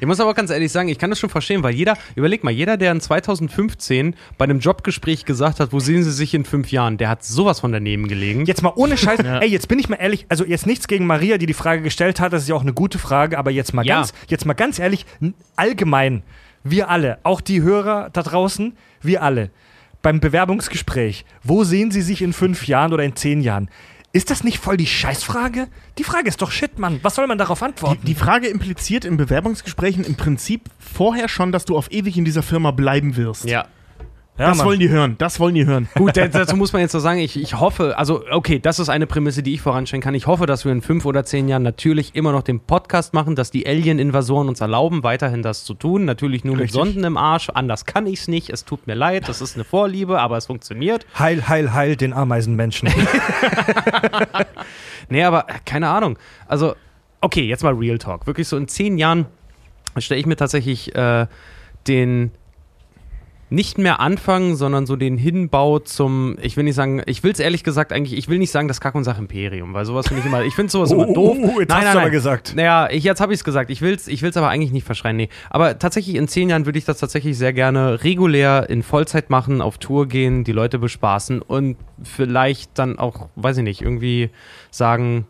Ich 0.00 0.06
muss 0.06 0.18
aber 0.18 0.34
ganz 0.34 0.50
ehrlich 0.50 0.72
sagen, 0.72 0.88
ich 0.88 0.98
kann 0.98 1.10
das 1.10 1.20
schon 1.20 1.30
verstehen, 1.30 1.62
weil 1.62 1.72
jeder, 1.72 1.96
überleg 2.16 2.42
mal, 2.42 2.50
jeder, 2.50 2.76
der 2.76 2.90
in 2.90 3.00
2015 3.00 4.16
bei 4.36 4.44
einem 4.44 4.58
Jobgespräch 4.58 5.24
gesagt 5.24 5.60
hat, 5.60 5.72
wo 5.72 5.78
sehen 5.78 6.02
Sie 6.02 6.10
sich 6.10 6.34
in 6.34 6.44
fünf 6.44 6.72
Jahren, 6.72 6.96
der 6.98 7.08
hat 7.08 7.22
sowas 7.24 7.60
von 7.60 7.70
daneben 7.70 8.08
gelegen. 8.08 8.46
Jetzt 8.46 8.62
mal 8.62 8.72
ohne 8.74 8.96
Scheiß. 8.96 9.20
Ey, 9.40 9.48
jetzt 9.48 9.68
bin 9.68 9.78
ich 9.78 9.88
mal 9.88 9.96
ehrlich. 9.96 10.26
Also 10.28 10.44
jetzt 10.44 10.66
nichts 10.66 10.88
gegen 10.88 11.06
Maria, 11.06 11.38
die 11.38 11.46
die 11.46 11.54
Frage 11.54 11.82
gestellt 11.82 12.18
hat. 12.18 12.32
Das 12.32 12.42
ist 12.42 12.48
ja 12.48 12.56
auch 12.56 12.62
eine 12.62 12.72
gute 12.72 12.98
Frage. 12.98 13.38
Aber 13.38 13.52
jetzt 13.52 13.74
mal 13.74 13.86
Ja. 13.86 13.96
ganz, 13.98 14.12
jetzt 14.26 14.44
mal 14.44 14.54
ganz 14.54 14.80
ehrlich, 14.80 15.06
allgemein, 15.54 16.24
wir 16.64 16.88
alle, 16.90 17.18
auch 17.22 17.40
die 17.40 17.62
Hörer 17.62 18.10
da 18.12 18.22
draußen, 18.22 18.76
wir 19.02 19.22
alle, 19.22 19.50
beim 20.06 20.20
Bewerbungsgespräch, 20.20 21.24
wo 21.42 21.64
sehen 21.64 21.90
Sie 21.90 22.00
sich 22.00 22.22
in 22.22 22.32
fünf 22.32 22.68
Jahren 22.68 22.92
oder 22.92 23.02
in 23.02 23.16
zehn 23.16 23.40
Jahren? 23.40 23.68
Ist 24.12 24.30
das 24.30 24.44
nicht 24.44 24.58
voll 24.58 24.76
die 24.76 24.86
Scheißfrage? 24.86 25.66
Die 25.98 26.04
Frage 26.04 26.28
ist 26.28 26.40
doch 26.40 26.52
shit, 26.52 26.78
Mann. 26.78 27.00
Was 27.02 27.16
soll 27.16 27.26
man 27.26 27.38
darauf 27.38 27.60
antworten? 27.60 27.98
Die, 28.02 28.06
die 28.06 28.14
Frage 28.14 28.46
impliziert 28.46 29.04
in 29.04 29.16
Bewerbungsgesprächen 29.16 30.04
im 30.04 30.14
Prinzip 30.14 30.70
vorher 30.78 31.28
schon, 31.28 31.50
dass 31.50 31.64
du 31.64 31.76
auf 31.76 31.90
ewig 31.90 32.16
in 32.16 32.24
dieser 32.24 32.44
Firma 32.44 32.70
bleiben 32.70 33.16
wirst. 33.16 33.46
Ja. 33.46 33.66
Ja, 34.38 34.48
das 34.48 34.58
Mann. 34.58 34.66
wollen 34.66 34.80
die 34.80 34.88
hören. 34.88 35.14
Das 35.18 35.40
wollen 35.40 35.54
die 35.54 35.64
hören. 35.66 35.88
Gut, 35.94 36.16
da- 36.16 36.28
dazu 36.28 36.56
muss 36.56 36.72
man 36.72 36.82
jetzt 36.82 36.92
so 36.92 36.98
sagen, 36.98 37.18
ich, 37.20 37.40
ich 37.40 37.58
hoffe, 37.58 37.96
also 37.96 38.22
okay, 38.30 38.58
das 38.58 38.78
ist 38.78 38.88
eine 38.88 39.06
Prämisse, 39.06 39.42
die 39.42 39.54
ich 39.54 39.60
voranstellen 39.62 40.02
kann. 40.02 40.14
Ich 40.14 40.26
hoffe, 40.26 40.46
dass 40.46 40.64
wir 40.64 40.72
in 40.72 40.82
fünf 40.82 41.04
oder 41.06 41.24
zehn 41.24 41.48
Jahren 41.48 41.62
natürlich 41.62 42.14
immer 42.14 42.32
noch 42.32 42.42
den 42.42 42.60
Podcast 42.60 43.14
machen, 43.14 43.34
dass 43.36 43.50
die 43.50 43.66
Alien-Invasoren 43.66 44.48
uns 44.48 44.60
erlauben, 44.60 45.02
weiterhin 45.02 45.42
das 45.42 45.64
zu 45.64 45.74
tun. 45.74 46.04
Natürlich 46.04 46.44
nur 46.44 46.54
mit 46.56 46.64
Richtig. 46.64 46.78
Sonden 46.80 47.04
im 47.04 47.16
Arsch. 47.16 47.48
Anders 47.50 47.86
kann 47.86 48.06
ich 48.06 48.20
es 48.20 48.28
nicht. 48.28 48.50
Es 48.50 48.64
tut 48.64 48.86
mir 48.86 48.94
leid, 48.94 49.28
das 49.28 49.40
ist 49.40 49.54
eine 49.56 49.64
Vorliebe, 49.64 50.20
aber 50.20 50.36
es 50.36 50.46
funktioniert. 50.46 51.06
Heil, 51.18 51.48
heil, 51.48 51.72
heil 51.72 51.96
den 51.96 52.12
Ameisenmenschen. 52.12 52.88
Nee, 55.08 55.22
aber 55.22 55.48
äh, 55.48 55.52
keine 55.64 55.88
Ahnung. 55.88 56.18
Also, 56.48 56.74
okay, 57.20 57.42
jetzt 57.46 57.62
mal 57.62 57.72
Real 57.74 57.98
Talk. 57.98 58.26
Wirklich 58.26 58.48
so 58.48 58.56
in 58.56 58.68
zehn 58.68 58.98
Jahren 58.98 59.26
stelle 59.98 60.20
ich 60.20 60.26
mir 60.26 60.36
tatsächlich 60.36 60.94
äh, 60.94 61.26
den 61.86 62.32
nicht 63.48 63.78
mehr 63.78 64.00
anfangen, 64.00 64.56
sondern 64.56 64.86
so 64.86 64.96
den 64.96 65.16
Hinbau 65.16 65.78
zum, 65.78 66.36
ich 66.40 66.56
will 66.56 66.64
nicht 66.64 66.74
sagen, 66.74 67.02
ich 67.06 67.22
will 67.22 67.30
es 67.30 67.38
ehrlich 67.38 67.62
gesagt 67.62 67.92
eigentlich, 67.92 68.18
ich 68.18 68.28
will 68.28 68.38
nicht 68.38 68.50
sagen 68.50 68.66
das 68.66 68.80
Kack- 68.80 68.96
und 68.96 69.04
Sach-Imperium, 69.04 69.72
weil 69.72 69.84
sowas 69.84 70.08
finde 70.08 70.20
ich 70.20 70.26
immer, 70.26 70.42
ich 70.42 70.54
finde 70.54 70.72
sowas 70.72 70.90
immer 70.90 71.06
doof. 71.12 71.36
Oh, 71.40 71.60
jetzt 71.60 71.72
hast 71.72 71.94
du 71.94 71.98
aber 72.00 72.10
gesagt. 72.10 72.54
Naja, 72.56 72.88
ich, 72.90 73.04
jetzt 73.04 73.20
habe 73.20 73.32
ich 73.32 73.40
es 73.40 73.44
gesagt. 73.44 73.70
Ich 73.70 73.82
will 73.82 73.94
es 73.94 74.08
ich 74.08 74.22
will's 74.22 74.36
aber 74.36 74.48
eigentlich 74.48 74.72
nicht 74.72 74.84
verschreien. 74.84 75.16
Nee. 75.16 75.28
Aber 75.50 75.78
tatsächlich 75.78 76.16
in 76.16 76.26
zehn 76.26 76.48
Jahren 76.50 76.66
würde 76.66 76.78
ich 76.78 76.84
das 76.84 76.98
tatsächlich 76.98 77.38
sehr 77.38 77.52
gerne 77.52 78.02
regulär 78.02 78.68
in 78.68 78.82
Vollzeit 78.82 79.30
machen, 79.30 79.60
auf 79.60 79.78
Tour 79.78 80.08
gehen, 80.08 80.42
die 80.42 80.52
Leute 80.52 80.78
bespaßen 80.78 81.40
und 81.40 81.76
vielleicht 82.02 82.78
dann 82.78 82.98
auch, 82.98 83.28
weiß 83.36 83.58
ich 83.58 83.64
nicht, 83.64 83.80
irgendwie 83.80 84.30
sagen, 84.70 85.26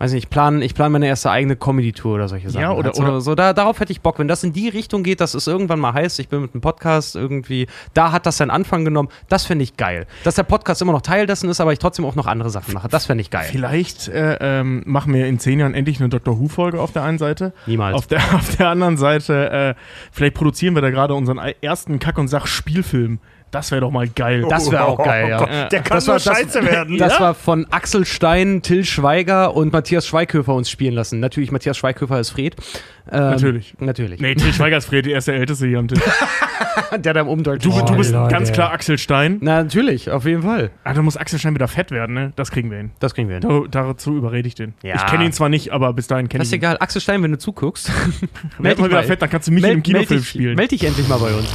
weiß 0.00 0.12
nicht, 0.12 0.24
ich 0.24 0.30
plane 0.30 0.64
ich 0.64 0.74
plan 0.74 0.90
meine 0.90 1.06
erste 1.06 1.30
eigene 1.30 1.54
Comedy-Tour 1.56 2.14
oder 2.16 2.28
solche 2.28 2.50
Sachen. 2.50 2.62
Ja, 2.62 2.72
oder- 2.72 2.86
Halt 2.86 2.96
so, 2.96 3.02
oder- 3.02 3.20
so 3.20 3.34
da, 3.34 3.52
darauf 3.52 3.78
hätte 3.78 3.92
ich 3.92 4.00
Bock. 4.00 4.18
Wenn 4.18 4.26
das 4.28 4.42
in 4.42 4.52
die 4.52 4.68
Richtung 4.68 5.02
geht, 5.02 5.20
dass 5.20 5.34
es 5.34 5.46
irgendwann 5.46 5.78
mal 5.78 5.92
heißt, 5.92 6.18
ich 6.18 6.28
bin 6.28 6.40
mit 6.40 6.54
einem 6.54 6.60
Podcast 6.62 7.14
irgendwie, 7.14 7.68
da 7.94 8.10
hat 8.10 8.26
das 8.26 8.38
seinen 8.38 8.50
Anfang 8.50 8.84
genommen, 8.84 9.08
das 9.28 9.44
finde 9.46 9.62
ich 9.62 9.76
geil. 9.76 10.06
Dass 10.24 10.34
der 10.34 10.42
Podcast 10.42 10.82
immer 10.82 10.92
noch 10.92 11.02
Teil 11.02 11.26
dessen 11.26 11.48
ist, 11.50 11.60
aber 11.60 11.72
ich 11.72 11.78
trotzdem 11.78 12.04
auch 12.04 12.16
noch 12.16 12.26
andere 12.26 12.50
Sachen 12.50 12.74
mache, 12.74 12.88
das 12.88 13.06
fände 13.06 13.20
ich 13.22 13.30
geil. 13.30 13.46
Vielleicht 13.50 14.08
äh, 14.08 14.36
ähm, 14.40 14.82
machen 14.86 15.12
wir 15.14 15.26
in 15.26 15.38
zehn 15.38 15.60
Jahren 15.60 15.74
endlich 15.74 16.00
eine 16.00 16.08
Doctor 16.08 16.40
Who-Folge 16.40 16.80
auf 16.80 16.92
der 16.92 17.02
einen 17.04 17.18
Seite. 17.18 17.52
Niemals. 17.66 17.94
Auf 17.96 18.06
der, 18.06 18.18
auf 18.34 18.56
der 18.56 18.68
anderen 18.68 18.96
Seite, 18.96 19.50
äh, 19.50 19.74
vielleicht 20.12 20.34
produzieren 20.34 20.74
wir 20.74 20.82
da 20.82 20.90
gerade 20.90 21.14
unseren 21.14 21.38
ersten 21.60 21.98
Kack- 21.98 22.18
und 22.18 22.28
Sach-Spielfilm. 22.28 23.18
Das 23.50 23.70
wäre 23.72 23.80
doch 23.80 23.90
mal 23.90 24.08
geil. 24.08 24.44
Das 24.48 24.70
wäre 24.70 24.84
auch 24.84 25.02
geil, 25.02 25.28
ja. 25.28 25.68
Der 25.68 25.80
kann 25.82 25.96
Das 25.96 26.06
nur 26.06 26.14
war- 26.14 26.20
das- 26.20 26.36
scheiße 26.38 26.62
werden. 26.70 26.98
Das 26.98 27.14
ja? 27.14 27.20
war 27.20 27.34
von 27.34 27.66
Axel 27.70 28.04
Stein, 28.04 28.62
Till 28.62 28.84
Schweiger 28.84 29.56
und 29.56 29.72
Matthias 29.72 30.06
Schweighöfer 30.06 30.54
uns 30.54 30.70
spielen 30.70 30.94
lassen. 30.94 31.18
Natürlich, 31.20 31.50
Matthias 31.50 31.76
Schweighöfer 31.76 32.20
ist 32.20 32.30
Fred. 32.30 32.54
Ähm, 33.10 33.18
Natürlich. 33.30 33.74
Natürlich. 33.80 34.20
Nee, 34.20 34.34
Til 34.36 34.52
Schweiger 34.52 34.76
ist 34.76 34.86
Fred, 34.86 35.04
er 35.08 35.18
ist 35.18 35.26
der 35.26 35.34
Älteste 35.34 35.66
hier 35.66 35.78
am 35.80 35.88
Tisch. 35.88 35.98
Der 36.96 37.12
da 37.14 37.20
im 37.20 37.28
Umdeutsch. 37.28 37.64
Du, 37.64 37.70
du 37.70 37.96
bist 37.96 38.12
Leute. 38.12 38.32
ganz 38.32 38.52
klar 38.52 38.70
Axel 38.72 38.98
Stein. 38.98 39.38
Na, 39.40 39.62
natürlich, 39.62 40.10
auf 40.10 40.24
jeden 40.26 40.42
Fall. 40.42 40.70
Ah, 40.84 40.94
da 40.94 41.02
muss 41.02 41.16
Axel 41.16 41.38
Stein 41.38 41.54
wieder 41.54 41.66
fett 41.68 41.90
werden, 41.90 42.14
ne? 42.14 42.32
Das 42.36 42.50
kriegen 42.52 42.70
wir 42.70 42.78
hin. 42.78 42.90
Das 43.00 43.14
kriegen 43.14 43.28
wir 43.28 43.38
hin. 43.40 43.66
Da, 43.70 43.82
dazu 43.84 44.16
überrede 44.16 44.46
ich 44.46 44.54
den. 44.54 44.74
Ja. 44.82 44.94
Ich 44.96 45.06
kenne 45.06 45.24
ihn 45.24 45.32
zwar 45.32 45.48
nicht, 45.48 45.72
aber 45.72 45.92
bis 45.92 46.06
dahin 46.06 46.28
kenne 46.28 46.40
Das 46.42 46.48
ich 46.48 46.52
ist 46.52 46.56
ihn. 46.58 46.60
egal. 46.60 46.76
Axel 46.78 47.00
Stein, 47.00 47.22
wenn 47.24 47.32
du 47.32 47.38
zuguckst, 47.38 47.90
Werd 48.58 48.78
mal 48.78 48.88
wieder 48.88 49.02
fett, 49.02 49.20
dann 49.22 49.30
kannst 49.30 49.48
du 49.48 49.52
mich 49.52 49.64
in 49.64 49.70
einem 49.70 49.82
Kinofilm 49.82 50.20
dich, 50.20 50.28
spielen. 50.28 50.54
Meld 50.54 50.70
dich 50.70 50.84
endlich 50.84 51.08
mal 51.08 51.18
bei 51.18 51.32
uns. 51.32 51.48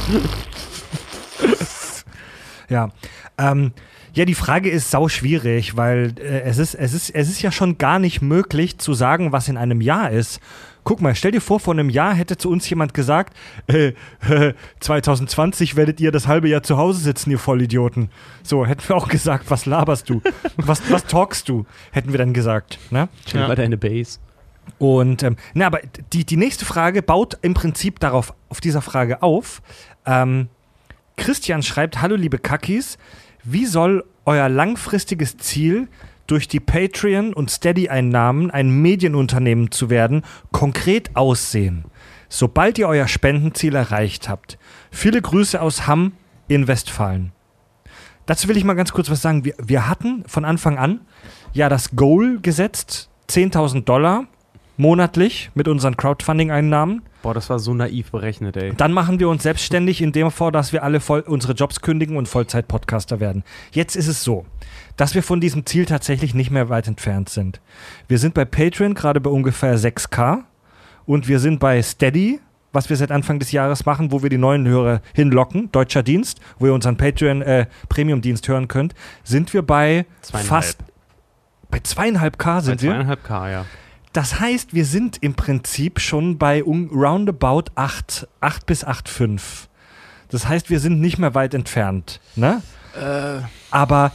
Ja. 2.68 2.90
Ähm, 3.38 3.72
ja, 4.14 4.24
die 4.24 4.34
Frage 4.34 4.70
ist 4.70 4.90
sau 4.90 5.08
schwierig, 5.08 5.76
weil 5.76 6.14
äh, 6.18 6.40
es, 6.40 6.58
ist, 6.58 6.74
es, 6.74 6.94
ist, 6.94 7.10
es 7.10 7.28
ist 7.28 7.42
ja 7.42 7.52
schon 7.52 7.76
gar 7.76 7.98
nicht 7.98 8.22
möglich 8.22 8.78
zu 8.78 8.94
sagen, 8.94 9.30
was 9.32 9.48
in 9.48 9.56
einem 9.58 9.80
Jahr 9.80 10.10
ist. 10.10 10.40
Guck 10.84 11.02
mal, 11.02 11.14
stell 11.14 11.32
dir 11.32 11.40
vor, 11.40 11.58
vor 11.60 11.74
einem 11.74 11.90
Jahr 11.90 12.14
hätte 12.14 12.36
zu 12.38 12.48
uns 12.48 12.70
jemand 12.70 12.94
gesagt, 12.94 13.36
äh, 13.66 13.92
äh, 14.28 14.54
2020 14.80 15.76
werdet 15.76 16.00
ihr 16.00 16.12
das 16.12 16.28
halbe 16.28 16.48
Jahr 16.48 16.62
zu 16.62 16.76
Hause 16.78 17.00
sitzen, 17.00 17.30
ihr 17.30 17.38
Vollidioten. 17.38 18.08
So, 18.42 18.64
hätten 18.64 18.88
wir 18.88 18.96
auch 18.96 19.08
gesagt, 19.08 19.50
was 19.50 19.66
laberst 19.66 20.08
du? 20.08 20.22
Was, 20.56 20.90
was 20.90 21.04
talkst 21.04 21.48
du? 21.48 21.66
Hätten 21.90 22.12
wir 22.12 22.18
dann 22.18 22.32
gesagt. 22.32 22.78
Ne? 22.90 23.08
Chill 23.26 23.40
Ja. 23.40 23.48
mal 23.48 23.56
deine 23.56 23.76
Base. 23.76 24.18
Und 24.78 25.22
ähm, 25.22 25.36
na, 25.54 25.66
aber 25.66 25.80
die, 26.12 26.24
die 26.24 26.36
nächste 26.36 26.64
Frage 26.64 27.02
baut 27.02 27.36
im 27.42 27.54
Prinzip 27.54 28.00
darauf, 28.00 28.32
auf 28.48 28.60
dieser 28.60 28.82
Frage 28.82 29.22
auf. 29.22 29.62
Ähm, 30.06 30.48
Christian 31.16 31.62
schreibt: 31.62 32.00
Hallo, 32.00 32.16
liebe 32.16 32.38
Kackis, 32.38 32.98
wie 33.44 33.66
soll 33.66 34.04
euer 34.24 34.48
langfristiges 34.48 35.36
Ziel, 35.38 35.88
durch 36.26 36.48
die 36.48 36.60
Patreon- 36.60 37.32
und 37.32 37.50
Steady-Einnahmen 37.50 38.50
ein 38.50 38.70
Medienunternehmen 38.70 39.70
zu 39.70 39.90
werden, 39.90 40.22
konkret 40.52 41.14
aussehen? 41.14 41.84
Sobald 42.28 42.78
ihr 42.78 42.88
euer 42.88 43.06
Spendenziel 43.06 43.76
erreicht 43.76 44.28
habt. 44.28 44.58
Viele 44.90 45.22
Grüße 45.22 45.60
aus 45.60 45.86
Hamm 45.86 46.12
in 46.48 46.66
Westfalen. 46.66 47.32
Dazu 48.26 48.48
will 48.48 48.56
ich 48.56 48.64
mal 48.64 48.74
ganz 48.74 48.92
kurz 48.92 49.08
was 49.08 49.22
sagen. 49.22 49.44
Wir, 49.44 49.54
wir 49.62 49.88
hatten 49.88 50.24
von 50.26 50.44
Anfang 50.44 50.78
an 50.78 51.00
ja 51.52 51.68
das 51.68 51.94
Goal 51.94 52.40
gesetzt, 52.42 53.08
10.000 53.30 53.84
Dollar 53.84 54.26
monatlich 54.76 55.50
mit 55.54 55.68
unseren 55.68 55.96
Crowdfunding-Einnahmen. 55.96 57.02
Boah, 57.26 57.34
das 57.34 57.50
war 57.50 57.58
so 57.58 57.74
naiv 57.74 58.12
berechnet, 58.12 58.56
ey. 58.56 58.72
Dann 58.76 58.92
machen 58.92 59.18
wir 59.18 59.28
uns 59.28 59.42
selbstständig, 59.42 60.00
indem 60.00 60.30
vor, 60.30 60.52
dass 60.52 60.72
wir 60.72 60.84
alle 60.84 61.00
voll 61.00 61.22
unsere 61.26 61.54
Jobs 61.54 61.80
kündigen 61.80 62.16
und 62.16 62.28
Vollzeit-Podcaster 62.28 63.18
werden. 63.18 63.42
Jetzt 63.72 63.96
ist 63.96 64.06
es 64.06 64.22
so, 64.22 64.46
dass 64.96 65.16
wir 65.16 65.24
von 65.24 65.40
diesem 65.40 65.66
Ziel 65.66 65.86
tatsächlich 65.86 66.34
nicht 66.34 66.52
mehr 66.52 66.68
weit 66.68 66.86
entfernt 66.86 67.28
sind. 67.28 67.60
Wir 68.06 68.18
sind 68.18 68.34
bei 68.34 68.44
Patreon 68.44 68.94
gerade 68.94 69.20
bei 69.20 69.28
ungefähr 69.28 69.76
6K 69.76 70.44
und 71.04 71.26
wir 71.26 71.40
sind 71.40 71.58
bei 71.58 71.82
Steady, 71.82 72.38
was 72.72 72.90
wir 72.90 72.96
seit 72.96 73.10
Anfang 73.10 73.40
des 73.40 73.50
Jahres 73.50 73.84
machen, 73.86 74.12
wo 74.12 74.22
wir 74.22 74.30
die 74.30 74.38
neuen 74.38 74.68
Hörer 74.68 75.00
hinlocken, 75.12 75.72
deutscher 75.72 76.04
Dienst, 76.04 76.38
wo 76.60 76.66
ihr 76.66 76.74
unseren 76.74 76.96
Patreon 76.96 77.42
äh, 77.42 77.66
Premium-Dienst 77.88 78.46
hören 78.46 78.68
könnt, 78.68 78.94
sind 79.24 79.52
wir 79.52 79.62
bei 79.62 80.06
Zweieinhalb. 80.20 80.48
fast 80.48 80.78
bei 81.72 81.80
zweieinhalb 81.80 82.38
K 82.38 82.54
Bei 82.54 82.60
sind 82.60 82.82
wir. 82.82 82.90
zweieinhalb 82.92 83.24
K, 83.24 83.50
ja. 83.50 83.64
Das 84.16 84.40
heißt, 84.40 84.72
wir 84.72 84.86
sind 84.86 85.18
im 85.20 85.34
Prinzip 85.34 86.00
schon 86.00 86.38
bei 86.38 86.64
um, 86.64 86.88
roundabout 86.88 87.64
8, 87.74 88.26
8 88.40 88.64
bis 88.64 88.82
8,5. 88.82 89.66
Das 90.30 90.48
heißt, 90.48 90.70
wir 90.70 90.80
sind 90.80 91.02
nicht 91.02 91.18
mehr 91.18 91.34
weit 91.34 91.52
entfernt. 91.52 92.22
Ne? 92.34 92.62
Aber 93.70 94.12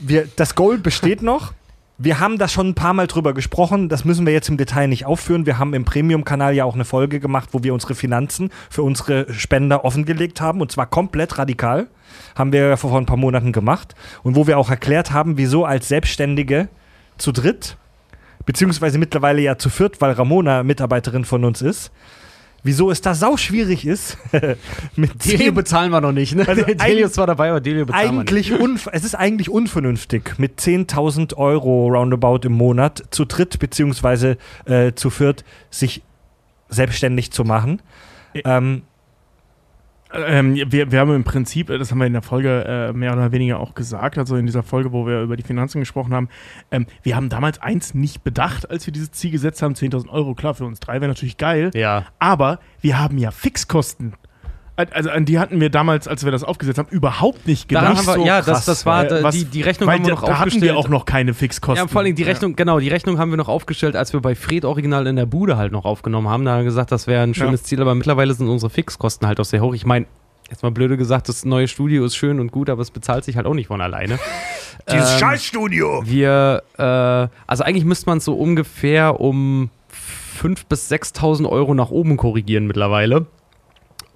wir, 0.00 0.26
das 0.34 0.56
Goal 0.56 0.78
besteht 0.78 1.22
noch. 1.22 1.52
Wir 1.98 2.18
haben 2.18 2.38
da 2.38 2.48
schon 2.48 2.70
ein 2.70 2.74
paar 2.74 2.94
Mal 2.94 3.06
drüber 3.06 3.32
gesprochen. 3.32 3.88
Das 3.88 4.04
müssen 4.04 4.26
wir 4.26 4.32
jetzt 4.32 4.48
im 4.48 4.56
Detail 4.56 4.88
nicht 4.88 5.06
aufführen. 5.06 5.46
Wir 5.46 5.56
haben 5.56 5.72
im 5.72 5.84
Premium-Kanal 5.84 6.56
ja 6.56 6.64
auch 6.64 6.74
eine 6.74 6.84
Folge 6.84 7.20
gemacht, 7.20 7.50
wo 7.52 7.62
wir 7.62 7.72
unsere 7.72 7.94
Finanzen 7.94 8.50
für 8.68 8.82
unsere 8.82 9.32
Spender 9.32 9.84
offengelegt 9.84 10.40
haben. 10.40 10.60
Und 10.60 10.72
zwar 10.72 10.86
komplett 10.86 11.38
radikal. 11.38 11.86
Haben 12.34 12.50
wir 12.50 12.76
vor 12.76 12.98
ein 12.98 13.06
paar 13.06 13.16
Monaten 13.16 13.52
gemacht. 13.52 13.94
Und 14.24 14.34
wo 14.34 14.48
wir 14.48 14.58
auch 14.58 14.68
erklärt 14.68 15.12
haben, 15.12 15.38
wieso 15.38 15.64
als 15.64 15.86
Selbstständige 15.86 16.68
zu 17.18 17.30
dritt 17.30 17.76
beziehungsweise 18.48 18.96
mittlerweile 18.96 19.42
ja 19.42 19.58
zu 19.58 19.68
viert, 19.68 20.00
weil 20.00 20.12
Ramona 20.12 20.62
Mitarbeiterin 20.62 21.26
von 21.26 21.44
uns 21.44 21.60
ist. 21.60 21.92
Wieso 22.62 22.90
es 22.90 23.02
da 23.02 23.14
sau 23.14 23.36
schwierig 23.36 23.86
ist, 23.86 24.16
mit 24.96 25.22
Delio 25.22 25.52
bezahlen 25.52 25.90
wir 25.90 26.00
noch 26.00 26.12
nicht, 26.12 26.34
ne? 26.34 26.48
Also 26.48 26.62
Delio 26.86 27.06
ist 27.06 27.14
zwar 27.14 27.26
dabei, 27.26 27.50
aber 27.50 27.60
Delio 27.60 27.84
bezahlen 27.84 28.06
wir 28.06 28.32
nicht. 28.32 28.52
eigentlich 28.52 28.86
es 28.90 29.04
ist 29.04 29.14
eigentlich 29.14 29.50
unvernünftig, 29.50 30.38
mit 30.38 30.58
10.000 30.58 31.36
Euro 31.36 31.88
roundabout 31.88 32.46
im 32.46 32.54
Monat 32.54 33.04
zu 33.10 33.26
dritt 33.26 33.58
beziehungsweise 33.58 34.38
äh, 34.64 34.92
zu 34.94 35.10
viert 35.10 35.44
sich 35.68 36.02
selbstständig 36.70 37.30
zu 37.32 37.44
machen. 37.44 37.82
Ähm, 38.44 38.82
Ähm, 40.14 40.54
wir, 40.54 40.90
wir 40.90 41.00
haben 41.00 41.14
im 41.14 41.24
Prinzip, 41.24 41.68
äh, 41.70 41.78
das 41.78 41.90
haben 41.90 41.98
wir 41.98 42.06
in 42.06 42.12
der 42.14 42.22
Folge 42.22 42.64
äh, 42.64 42.92
mehr 42.92 43.12
oder 43.12 43.30
weniger 43.32 43.60
auch 43.60 43.74
gesagt, 43.74 44.16
also 44.18 44.36
in 44.36 44.46
dieser 44.46 44.62
Folge, 44.62 44.92
wo 44.92 45.06
wir 45.06 45.22
über 45.22 45.36
die 45.36 45.42
Finanzen 45.42 45.80
gesprochen 45.80 46.14
haben, 46.14 46.28
ähm, 46.70 46.86
wir 47.02 47.14
haben 47.16 47.28
damals 47.28 47.60
eins 47.60 47.94
nicht 47.94 48.24
bedacht, 48.24 48.70
als 48.70 48.86
wir 48.86 48.92
dieses 48.92 49.10
Ziel 49.12 49.30
gesetzt 49.30 49.60
haben, 49.62 49.74
10.000 49.74 50.08
Euro, 50.08 50.34
klar, 50.34 50.54
für 50.54 50.64
uns 50.64 50.80
drei 50.80 50.94
wäre 51.00 51.08
natürlich 51.08 51.36
geil, 51.36 51.70
Ja. 51.74 52.06
aber 52.18 52.58
wir 52.80 52.98
haben 52.98 53.18
ja 53.18 53.30
Fixkosten. 53.30 54.14
Al- 54.78 54.86
Also 54.92 55.10
an 55.10 55.24
die 55.24 55.38
hatten 55.40 55.60
wir 55.60 55.70
damals, 55.70 56.06
als 56.06 56.24
wir 56.24 56.30
das 56.30 56.44
aufgesetzt 56.44 56.78
haben, 56.78 56.88
überhaupt 56.90 57.46
nicht 57.48 57.70
Daran 57.72 57.96
gedacht. 57.96 58.06
haben 58.06 58.20
wir, 58.20 58.26
ja, 58.26 58.36
krass, 58.40 58.58
das, 58.58 58.64
das 58.64 58.86
war, 58.86 59.10
Äh, 59.10 59.22
was- 59.24 59.34
die, 59.34 59.44
die 59.44 59.62
Rechnung 59.62 59.90
haben 59.90 60.04
wir 60.04 60.10
da, 60.10 60.14
noch 60.14 60.20
da 60.22 60.26
hatten 60.34 60.36
aufgestellt. 60.48 60.62
wir 60.72 60.76
auch 60.78 60.88
noch 60.88 61.04
keine 61.04 61.34
Fixkosten. 61.34 61.84
Ja, 61.84 61.92
vor 61.92 62.00
allem 62.02 62.14
die 62.14 62.22
Rechnung, 62.22 62.54
genau, 62.54 62.78
die 62.78 62.88
Rechnung 62.88 63.18
haben 63.18 63.30
wir 63.30 63.36
noch 63.36 63.48
aufgestellt, 63.48 63.96
als 63.96 64.12
wir 64.12 64.20
bei 64.20 64.34
Fred 64.36 64.64
Original 64.64 65.06
in 65.08 65.16
der 65.16 65.26
Bude 65.26 65.56
halt 65.56 65.72
noch 65.72 65.84
aufgenommen 65.84 66.28
haben. 66.28 66.44
Da 66.44 66.52
haben 66.52 66.58
wir 66.60 66.64
gesagt, 66.64 66.92
das 66.92 67.06
wäre 67.08 67.22
ein 67.24 67.34
schönes 67.34 67.64
Ziel, 67.64 67.80
aber 67.82 67.94
mittlerweile 67.96 68.32
sind 68.34 68.48
unsere 68.48 68.70
Fixkosten 68.70 69.26
halt 69.26 69.40
auch 69.40 69.44
sehr 69.44 69.60
hoch. 69.62 69.74
Ich 69.74 69.84
meine, 69.84 70.06
jetzt 70.48 70.62
mal 70.62 70.70
blöde 70.70 70.96
gesagt, 70.96 71.28
das 71.28 71.44
neue 71.44 71.66
Studio 71.66 72.04
ist 72.04 72.14
schön 72.14 72.38
und 72.38 72.52
gut, 72.52 72.70
aber 72.70 72.80
es 72.82 72.92
bezahlt 72.92 73.24
sich 73.24 73.36
halt 73.36 73.46
auch 73.46 73.54
nicht 73.54 73.66
von 73.66 73.80
alleine. 73.80 74.18
dieses 74.90 75.12
Ähm, 75.14 75.18
Scheißstudio! 75.18 76.02
Wir, 76.06 76.62
äh, 76.78 76.82
also 77.48 77.64
eigentlich 77.64 77.84
müsste 77.84 78.06
man 78.06 78.18
es 78.18 78.24
so 78.24 78.34
ungefähr 78.34 79.18
um 79.20 79.70
5.000 80.40 80.58
bis 80.68 80.88
6.000 80.90 81.48
Euro 81.48 81.74
nach 81.74 81.90
oben 81.90 82.16
korrigieren 82.16 82.68
mittlerweile. 82.68 83.26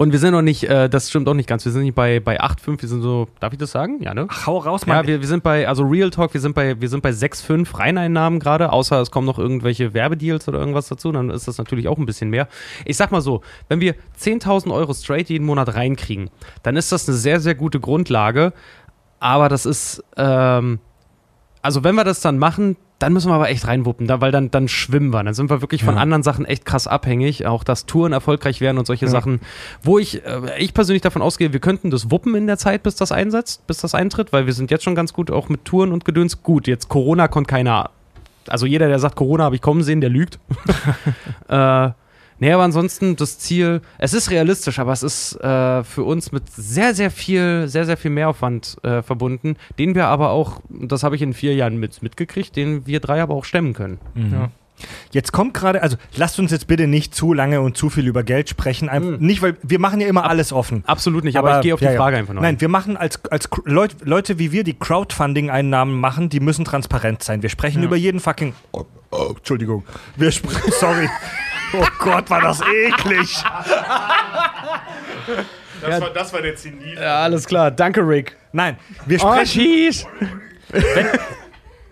Und 0.03 0.11
wir 0.11 0.19
sind 0.19 0.33
noch 0.33 0.43
nicht, 0.43 0.65
äh, 0.65 0.89
das 0.89 1.09
stimmt 1.09 1.29
auch 1.29 1.35
nicht 1.35 1.49
ganz, 1.49 1.65
wir 1.65 1.71
sind 1.71 1.83
nicht 1.83 1.95
bei, 1.95 2.19
bei 2.19 2.41
8,5, 2.41 2.83
wir 2.83 2.89
sind 2.89 3.03
so, 3.03 3.29
darf 3.39 3.53
ich 3.53 3.59
das 3.61 3.71
sagen? 3.71 4.03
Ja, 4.03 4.15
ne? 4.15 4.27
Ach, 4.29 4.49
hau 4.49 4.59
raus, 4.59 4.83
Ja, 4.85 4.95
Mann. 4.95 5.07
wir, 5.07 5.21
wir 5.21 5.29
sind 5.29 5.45
bei, 5.45 5.69
also 5.69 5.85
Real 5.85 6.11
Talk, 6.11 6.35
wir 6.35 6.41
sind 6.41 6.57
bei, 6.57 6.81
wir 6.81 6.89
sind 6.89 7.05
bei 7.05 7.11
6,5 7.11 7.79
Reineinnahmen 7.79 8.41
gerade, 8.41 8.73
außer 8.73 9.01
es 9.01 9.13
kommen 9.13 9.29
noch 9.29 9.39
irgendwelche 9.39 9.95
Werbedeals 9.95 10.49
oder 10.49 10.59
irgendwas 10.59 10.89
dazu, 10.89 11.13
dann 11.13 11.31
ist 11.31 11.47
das 11.47 11.57
natürlich 11.57 11.87
auch 11.87 11.99
ein 11.99 12.05
bisschen 12.07 12.31
mehr. 12.31 12.49
Ich 12.85 12.97
sag 12.97 13.13
mal 13.13 13.21
so, 13.21 13.43
wenn 13.69 13.79
wir 13.81 13.95
10.000 14.21 14.75
Euro 14.75 14.93
straight 14.93 15.29
jeden 15.29 15.47
Monat 15.47 15.73
reinkriegen, 15.73 16.31
dann 16.65 16.75
ist 16.75 16.91
das 16.91 17.09
eine 17.09 17.17
sehr, 17.17 17.39
sehr 17.39 17.55
gute 17.55 17.79
Grundlage, 17.79 18.55
aber 19.21 19.49
das 19.49 19.67
ist, 19.67 20.03
ähm, 20.17 20.81
also 21.63 21.85
wenn 21.85 21.95
wir 21.95 22.03
das 22.03 22.21
dann 22.21 22.39
machen, 22.39 22.77
dann 23.03 23.13
müssen 23.13 23.29
wir 23.31 23.35
aber 23.35 23.49
echt 23.51 23.67
reinwuppen, 23.67 24.07
da, 24.07 24.21
weil 24.21 24.31
dann, 24.31 24.51
dann 24.51 24.69
schwimmen 24.69 25.11
wir. 25.13 25.23
Dann 25.25 25.35
sind 25.35 25.51
wir 25.51 25.61
wirklich 25.61 25.83
von 25.85 25.97
Ja. 25.97 26.01
anderen 26.01 26.23
Sachen 26.23 26.45
echt 26.45 26.65
krass 26.65 26.87
abhängig. 26.87 27.47
Auch 27.47 27.65
dass 27.65 27.85
Touren 27.87 28.13
erfolgreich 28.13 28.61
werden 28.61 28.79
und 28.79 28.87
solche 28.87 29.07
Ja. 29.07 29.11
Sachen. 29.11 29.41
Wo 29.83 29.99
ich, 29.99 30.25
äh, 30.25 30.41
ich 30.59 30.73
persönlich 30.73 31.03
davon 31.03 31.21
ausgehe, 31.21 31.53
wir 31.53 31.61
könnten 31.61 31.91
das 31.91 32.11
wuppen 32.11 32.35
in 32.35 32.47
der 32.47 32.59
Zeit, 32.59 32.83
bis 32.85 32.95
das 32.95 33.11
einsetzt, 33.13 33.67
bis 33.67 33.79
das 33.79 33.95
eintritt, 33.95 34.33
weil 34.33 34.47
wir 34.47 34.53
sind 34.53 34.71
jetzt 34.71 34.85
schon 34.85 34.95
ganz 34.95 35.13
gut 35.13 35.31
auch 35.31 35.49
mit 35.49 35.65
Touren 35.65 35.93
und 35.93 36.05
Gedöns. 36.05 36.43
Gut, 36.43 36.67
jetzt 36.67 36.89
Corona 36.89 37.29
konnte 37.29 37.49
keiner. 37.49 37.91
Also 38.49 38.67
jeder, 38.67 38.89
der 38.89 38.99
sagt, 38.99 39.17
Corona 39.17 39.45
habe 39.45 39.55
ich 39.57 39.63
kommen 39.63 39.83
sehen, 39.83 40.01
der 40.01 40.11
lügt. 40.11 40.39
äh, 41.49 41.91
Nee, 42.43 42.51
aber 42.51 42.65
ansonsten 42.65 43.15
das 43.15 43.39
Ziel, 43.39 43.83
es 43.99 44.15
ist 44.15 44.33
realistisch, 44.33 44.81
aber 44.81 44.91
es 44.91 45.05
ist 45.05 45.37
äh, 45.45 45.85
für 45.85 46.03
uns 46.03 46.33
mit 46.33 46.43
sehr, 46.51 46.93
sehr 46.93 47.13
viel, 47.13 47.69
sehr, 47.69 47.85
sehr 47.85 47.97
viel 47.97 48.11
Mehraufwand 48.11 48.79
äh, 48.83 49.01
verbunden, 49.01 49.55
den 49.79 49.95
wir 49.95 50.09
aber 50.09 50.31
auch, 50.31 50.61
das 50.69 51.05
habe 51.05 51.15
ich 51.15 51.23
in 51.23 51.35
vier 51.35 51.55
Jahren 51.55 51.77
mit, 51.77 52.03
mitgekriegt, 52.03 52.57
den 52.57 52.85
wir 52.85 52.99
drei 52.99 53.23
aber 53.23 53.35
auch 53.37 53.45
stemmen 53.45 53.75
können. 53.75 54.01
Ja. 54.17 54.51
Jetzt 55.13 55.31
kommt 55.31 55.55
gerade, 55.55 55.85
also 55.85 55.97
lasst 56.17 56.41
uns 56.41 56.51
jetzt 56.51 56.67
bitte 56.67 56.89
nicht 56.89 57.15
zu 57.15 57.33
lange 57.33 57.61
und 57.61 57.77
zu 57.77 57.91
viel 57.91 58.09
über 58.09 58.25
Geld 58.25 58.49
sprechen. 58.49 58.89
Einfach, 58.89 59.21
Nicht, 59.21 59.41
weil 59.41 59.57
wir 59.63 59.79
machen 59.79 60.01
ja 60.01 60.09
immer 60.09 60.29
alles 60.29 60.53
offen. 60.53 60.83
Absolut 60.85 61.23
nicht, 61.23 61.37
aber, 61.37 61.59
ich 61.59 61.63
gehe 61.63 61.75
auf 61.75 61.79
die 61.79 61.85
ja, 61.85 61.93
ja. 61.93 61.97
Frage 61.97 62.17
einfach 62.17 62.35
noch. 62.35 62.43
Nein, 62.43 62.57
ein. 62.57 62.61
wir 62.61 62.69
machen 62.69 62.97
als, 62.97 63.25
als 63.27 63.49
Leut, 63.67 63.95
Leute 64.03 64.41
wie 64.41 64.51
wir, 64.51 64.65
die 64.65 64.75
Crowdfunding-Einnahmen 64.75 65.95
machen, 66.01 66.29
die 66.29 66.41
müssen 66.41 66.65
transparent 66.65 67.23
sein. 67.23 67.43
Wir 67.43 67.51
sprechen 67.51 67.83
Ja. 67.83 67.87
über 67.87 67.95
jeden 67.95 68.19
fucking. 68.19 68.53
Oh, 68.73 68.85
oh, 69.13 69.35
Entschuldigung. 69.37 69.85
Wir 70.17 70.33
sprechen. 70.33 70.73
Sorry. 70.81 71.09
Oh 71.75 71.87
Gott, 71.99 72.29
war 72.31 72.41
das 72.41 72.61
eklig. 72.61 73.43
Das, 75.81 76.01
war, 76.01 76.11
das 76.11 76.33
war 76.33 76.43
der 76.43 76.55
Zenit. 76.57 76.97
Ja, 76.99 77.23
alles 77.23 77.47
klar, 77.47 77.71
danke 77.71 78.07
Rick. 78.07 78.37
Nein, 78.53 78.77
wir 79.07 79.19
Oh, 79.25 79.33
sprechen. 79.33 79.61
Cheese. 79.63 80.07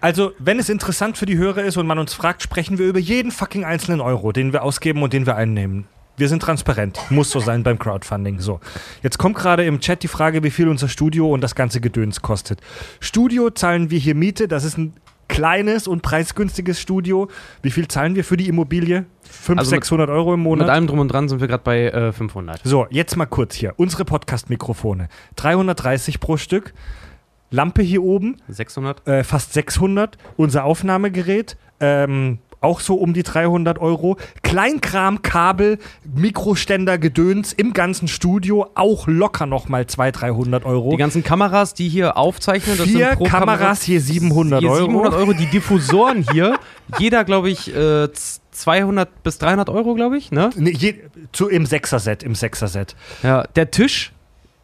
Also, 0.00 0.32
wenn 0.38 0.58
es 0.58 0.68
interessant 0.68 1.18
für 1.18 1.26
die 1.26 1.36
Hörer 1.36 1.62
ist 1.64 1.76
und 1.76 1.86
man 1.86 1.98
uns 1.98 2.14
fragt, 2.14 2.42
sprechen 2.42 2.78
wir 2.78 2.86
über 2.86 2.98
jeden 2.98 3.30
fucking 3.30 3.64
einzelnen 3.64 4.00
Euro, 4.00 4.32
den 4.32 4.52
wir 4.52 4.62
ausgeben 4.62 5.02
und 5.02 5.12
den 5.12 5.26
wir 5.26 5.36
einnehmen. 5.36 5.86
Wir 6.16 6.28
sind 6.28 6.42
transparent. 6.42 6.98
Muss 7.10 7.30
so 7.30 7.40
sein 7.40 7.62
beim 7.62 7.78
Crowdfunding. 7.78 8.40
So. 8.40 8.60
Jetzt 9.02 9.18
kommt 9.18 9.36
gerade 9.36 9.64
im 9.64 9.80
Chat 9.80 10.02
die 10.02 10.08
Frage, 10.08 10.42
wie 10.42 10.50
viel 10.50 10.68
unser 10.68 10.88
Studio 10.88 11.30
und 11.32 11.40
das 11.40 11.54
ganze 11.54 11.80
Gedöns 11.80 12.20
kostet. 12.22 12.60
Studio 13.00 13.50
zahlen 13.50 13.90
wir 13.90 13.98
hier 13.98 14.14
Miete. 14.14 14.46
Das 14.48 14.64
ist 14.64 14.76
ein 14.78 14.94
kleines 15.28 15.86
und 15.86 16.02
preisgünstiges 16.02 16.80
Studio. 16.80 17.28
Wie 17.62 17.70
viel 17.70 17.88
zahlen 17.88 18.14
wir 18.16 18.24
für 18.24 18.36
die 18.36 18.48
Immobilie? 18.48 19.06
500, 19.30 19.58
Also 19.60 19.70
mit- 19.70 19.82
600 19.84 20.10
Euro 20.10 20.34
im 20.34 20.40
Monat? 20.40 20.66
Mit 20.66 20.74
allem 20.74 20.86
drum 20.86 20.98
und 20.98 21.08
dran 21.08 21.28
sind 21.28 21.40
wir 21.40 21.48
gerade 21.48 21.62
bei 21.64 21.84
äh, 21.86 22.12
500. 22.12 22.60
So, 22.64 22.86
jetzt 22.90 23.16
mal 23.16 23.26
kurz 23.26 23.54
hier. 23.54 23.74
Unsere 23.76 24.04
Podcast-Mikrofone. 24.04 25.08
330 25.36 26.20
pro 26.20 26.36
Stück. 26.36 26.74
Lampe 27.52 27.82
hier 27.82 28.02
oben, 28.04 28.36
600? 28.48 29.06
äh, 29.08 29.24
fast 29.24 29.52
600. 29.54 30.16
Unser 30.36 30.62
Aufnahmegerät, 30.64 31.56
ähm, 31.80 32.38
auch 32.60 32.78
so 32.78 32.94
um 32.94 33.12
die 33.12 33.22
300 33.24 33.78
Euro. 33.80 34.18
Kleinkram, 34.42 35.22
Kabel, 35.22 35.78
Mikroständer, 36.14 36.98
Gedöns 36.98 37.52
im 37.52 37.72
ganzen 37.72 38.06
Studio, 38.06 38.68
auch 38.74 39.08
locker 39.08 39.46
nochmal 39.46 39.86
200, 39.86 40.20
300 40.22 40.64
Euro. 40.64 40.90
Die 40.90 40.96
ganzen 40.96 41.24
Kameras, 41.24 41.74
die 41.74 41.88
hier 41.88 42.16
aufzeichnen, 42.16 42.76
das 42.78 42.86
Vier 42.86 43.06
sind 43.08 43.16
pro 43.18 43.24
Kameras, 43.24 43.82
hier 43.82 44.00
700 44.00 44.60
hier 44.60 44.70
Euro. 44.70 44.86
700 44.86 45.14
Euro. 45.14 45.32
Die 45.32 45.46
Diffusoren 45.46 46.24
hier, 46.30 46.56
jeder, 46.98 47.24
glaube 47.24 47.50
ich, 47.50 47.74
äh, 47.74 48.08
200 48.60 49.22
bis 49.22 49.38
300 49.38 49.68
Euro, 49.70 49.94
glaube 49.94 50.16
ich, 50.18 50.30
ne? 50.30 50.50
Nee, 50.56 50.70
je, 50.70 50.94
zu, 51.32 51.48
Im 51.48 51.66
Sechser-Set, 51.66 52.22
im 52.22 52.34
Sechser-Set. 52.34 52.94
Ja, 53.22 53.44
der 53.56 53.70
Tisch, 53.70 54.12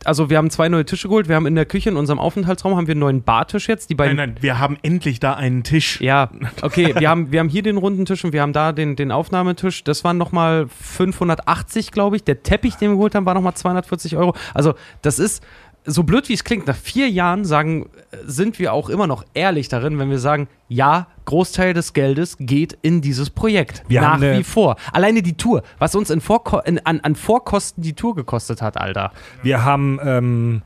also 0.05 0.30
wir 0.30 0.38
haben 0.38 0.51
zwei 0.51 0.68
neue 0.68 0.84
Tische 0.84 1.09
geholt. 1.09 1.28
Wir 1.28 1.34
haben 1.36 1.47
in 1.47 1.55
der 1.55 1.66
Küche, 1.66 1.90
in 1.90 1.97
unserem 1.97 2.18
Aufenthaltsraum, 2.18 2.76
haben 2.76 2.86
wir 2.86 2.92
einen 2.92 3.01
neuen 3.01 3.22
Bartisch 3.22 3.68
jetzt. 3.68 3.90
Die 3.90 3.94
Nein, 3.94 4.16
beiden. 4.16 4.16
nein, 4.16 4.36
wir 4.40 4.59
haben 4.59 4.78
endlich 4.82 5.18
da 5.20 5.34
einen 5.34 5.64
Tisch. 5.64 6.01
Ja, 6.01 6.30
okay, 6.62 6.94
wir 6.97 7.09
haben, 7.11 7.32
wir 7.32 7.40
haben 7.40 7.49
hier 7.49 7.62
den 7.62 7.76
runden 7.76 8.05
Tisch 8.05 8.24
und 8.24 8.32
wir 8.32 8.42
haben 8.42 8.53
da 8.53 8.72
den, 8.72 8.97
den 8.97 9.11
Aufnahmetisch. 9.11 9.82
Das 9.84 10.05
waren 10.05 10.18
nochmal 10.18 10.68
580, 10.68 11.90
glaube 11.90 12.16
ich. 12.16 12.24
Der 12.24 12.42
Teppich, 12.42 12.76
den 12.76 12.90
wir 12.90 12.97
geholt 12.97 13.14
haben, 13.14 13.26
war 13.26 13.34
nochmal 13.34 13.55
240 13.55 14.16
Euro. 14.16 14.34
Also, 14.55 14.74
das 15.03 15.18
ist, 15.18 15.42
so 15.87 16.03
blöd 16.03 16.28
wie 16.28 16.34
es 16.34 16.45
klingt, 16.45 16.66
nach 16.66 16.76
vier 16.76 17.09
Jahren 17.09 17.45
sagen, 17.45 17.89
äh, 18.11 18.18
sind 18.26 18.59
wir 18.59 18.72
auch 18.72 18.89
immer 18.89 19.07
noch 19.07 19.24
ehrlich 19.34 19.68
darin, 19.68 19.99
wenn 19.99 20.11
wir 20.11 20.18
sagen, 20.18 20.49
ja, 20.68 21.07
Großteil 21.24 21.74
des 21.74 21.93
Geldes 21.93 22.37
geht 22.39 22.76
in 22.82 23.01
dieses 23.01 23.30
Projekt. 23.30 23.82
Wir 23.89 24.01
nach 24.01 24.20
wie 24.20 24.45
vor. 24.45 24.76
Alleine 24.93 25.22
die 25.22 25.37
Tour, 25.37 25.62
was 25.78 25.95
uns 25.95 26.11
in 26.11 26.20
Vorko 26.20 26.61
in, 26.61 26.78
an, 26.80 27.01
an 27.01 27.14
Vorkosten 27.16 27.82
die 27.82 27.95
Tour 27.95 28.14
gekostet 28.14 28.62
hat, 28.62 28.76
Alter. 28.76 29.12
Wir 29.43 29.64
haben, 29.64 29.99
ähm, 30.03 30.62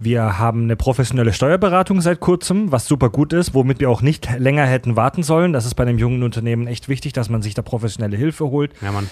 wir 0.00 0.38
haben 0.38 0.62
eine 0.64 0.76
professionelle 0.76 1.32
Steuerberatung 1.32 2.00
seit 2.00 2.20
kurzem, 2.20 2.70
was 2.70 2.86
super 2.86 3.10
gut 3.10 3.32
ist, 3.32 3.52
womit 3.54 3.80
wir 3.80 3.90
auch 3.90 4.00
nicht 4.00 4.28
länger 4.38 4.64
hätten 4.64 4.94
warten 4.94 5.22
sollen. 5.24 5.52
Das 5.52 5.66
ist 5.66 5.74
bei 5.74 5.82
einem 5.82 5.98
jungen 5.98 6.22
Unternehmen 6.22 6.66
echt 6.68 6.88
wichtig, 6.88 7.12
dass 7.14 7.28
man 7.28 7.42
sich 7.42 7.54
da 7.54 7.62
professionelle 7.62 8.16
Hilfe 8.16 8.46
holt. 8.46 8.72
Ja, 8.80 8.92
Mann. 8.92 9.08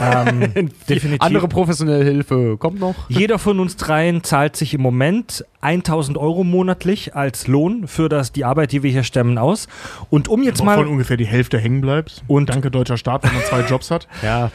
Ähm, 0.00 0.70
definitiv. 0.88 1.22
Andere 1.22 1.48
professionelle 1.48 2.04
Hilfe 2.04 2.56
kommt 2.56 2.78
noch. 2.78 2.94
Jeder 3.08 3.38
von 3.38 3.58
uns 3.58 3.76
dreien 3.76 4.22
zahlt 4.22 4.54
sich 4.56 4.74
im 4.74 4.80
Moment 4.80 5.44
1000 5.60 6.16
Euro 6.18 6.44
monatlich 6.44 7.16
als 7.16 7.48
Lohn 7.48 7.88
für 7.88 8.08
das, 8.08 8.30
die 8.30 8.44
Arbeit, 8.44 8.70
die 8.70 8.84
wir 8.84 8.92
hier 8.92 9.02
stemmen, 9.02 9.38
aus. 9.38 9.66
Und 10.08 10.28
um 10.28 10.44
jetzt 10.44 10.60
Wovon 10.60 10.76
mal, 10.76 10.86
ungefähr 10.86 11.16
die 11.16 11.26
Hälfte 11.26 11.58
hängen 11.58 11.80
bleibt. 11.80 12.22
Und- 12.28 12.48
danke 12.50 12.70
deutscher 12.70 12.96
Staat, 12.96 13.24
wenn 13.24 13.34
man 13.34 13.42
zwei 13.42 13.60
Jobs 13.68 13.90
hat. 13.90 14.06
Ja. 14.22 14.52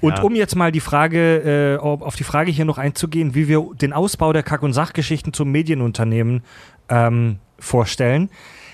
und 0.00 0.16
Ja. 0.16 0.22
um 0.24 0.34
jetzt 0.34 0.56
mal 0.56 0.72
die 0.72 0.80
Frage, 0.80 1.76
äh, 1.76 1.80
auf 1.80 2.16
die 2.16 2.24
Frage 2.24 2.50
hier 2.50 2.64
noch 2.64 2.78
einzugehen, 2.78 3.36
wie 3.36 3.46
wir 3.46 3.64
den 3.80 3.92
Ausbau 3.92 4.32
der 4.32 4.42
Kack- 4.42 4.64
und 4.64 4.72
Sachgeschichten 5.20 5.32
zum 5.32 5.50
Medienunternehmen 5.50 6.42
ähm, 6.88 7.38
vorstellen. 7.58 8.30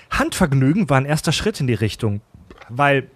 Handvergnügen 0.09 0.89
war 0.89 0.97
ein 0.97 1.05
erster 1.05 1.31
Schritt 1.31 1.59
in 1.59 1.67
die 1.67 1.73
Richtung, 1.73 2.21
weil 2.69 3.09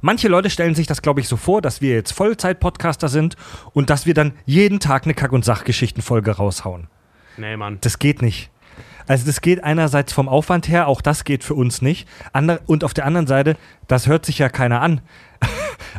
manche 0.00 0.28
Leute 0.28 0.50
stellen 0.50 0.74
sich 0.74 0.86
das, 0.86 1.02
glaube 1.02 1.20
ich, 1.20 1.28
so 1.28 1.36
vor, 1.36 1.60
dass 1.60 1.80
wir 1.80 1.94
jetzt 1.94 2.12
Vollzeit-Podcaster 2.12 3.08
sind 3.08 3.36
und 3.72 3.90
dass 3.90 4.06
wir 4.06 4.14
dann 4.14 4.32
jeden 4.46 4.78
Tag 4.78 5.04
eine 5.04 5.14
Kack- 5.14 5.32
und 5.32 5.44
Sachgeschichtenfolge 5.44 6.30
raushauen. 6.30 6.86
Nee, 7.36 7.56
Mann. 7.56 7.78
Das 7.80 7.98
geht 7.98 8.22
nicht. 8.22 8.50
Also 9.08 9.26
das 9.26 9.40
geht 9.40 9.64
einerseits 9.64 10.12
vom 10.12 10.28
Aufwand 10.28 10.68
her, 10.68 10.86
auch 10.86 11.00
das 11.00 11.24
geht 11.24 11.42
für 11.42 11.54
uns 11.54 11.82
nicht. 11.82 12.06
Ander 12.32 12.60
und 12.66 12.84
auf 12.84 12.94
der 12.94 13.06
anderen 13.06 13.26
Seite, 13.26 13.56
das 13.88 14.06
hört 14.06 14.26
sich 14.26 14.38
ja 14.38 14.48
keiner 14.48 14.80
an. 14.80 15.00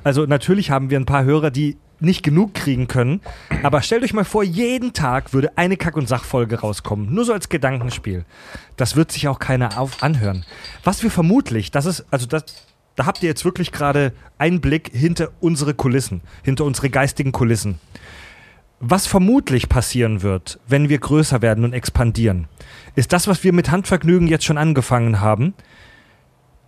Also 0.04 0.26
natürlich 0.26 0.72
haben 0.72 0.90
wir 0.90 0.98
ein 0.98 1.06
paar 1.06 1.26
Hörer, 1.26 1.52
die 1.52 1.76
nicht 2.00 2.24
genug 2.24 2.54
kriegen 2.54 2.88
können. 2.88 3.22
Aber 3.64 3.82
stellt 3.82 4.04
euch 4.04 4.14
mal 4.14 4.26
vor, 4.26 4.44
jeden 4.44 4.94
Tag 4.94 5.34
würde 5.34 5.58
eine 5.58 5.78
Kack- 5.78 5.98
und 5.98 6.08
Sachfolge 6.08 6.60
rauskommen. 6.60 7.14
Nur 7.14 7.26
so 7.26 7.34
als 7.34 7.50
Gedankenspiel. 7.50 8.26
Das 8.78 8.96
wird 8.96 9.12
sich 9.12 9.28
auch 9.28 9.40
keiner 9.40 9.78
auf 9.78 10.04
anhören. 10.04 10.46
Was 10.84 11.04
wir 11.04 11.12
vermutlich, 11.12 11.72
das 11.72 11.86
ist, 11.86 12.06
also 12.12 12.26
das, 12.26 12.44
da 12.96 13.06
habt 13.06 13.24
ihr 13.24 13.30
jetzt 13.30 13.46
wirklich 13.46 13.72
gerade 13.72 14.14
einen 14.38 14.62
Blick 14.62 14.92
hinter 14.94 15.30
unsere 15.40 15.74
Kulissen, 15.74 16.22
hinter 16.44 16.66
unsere 16.66 16.90
geistigen 16.90 17.32
Kulissen. 17.32 17.80
Was 18.82 19.08
vermutlich 19.08 19.68
passieren 19.68 20.22
wird, 20.22 20.60
wenn 20.68 20.88
wir 20.88 21.00
größer 21.00 21.42
werden 21.42 21.66
und 21.66 21.74
expandieren, 21.74 22.48
ist 22.96 23.12
das, 23.12 23.28
was 23.28 23.44
wir 23.44 23.52
mit 23.52 23.72
Handvergnügen 23.72 24.28
jetzt 24.28 24.46
schon 24.46 24.58
angefangen 24.58 25.20
haben, 25.20 25.54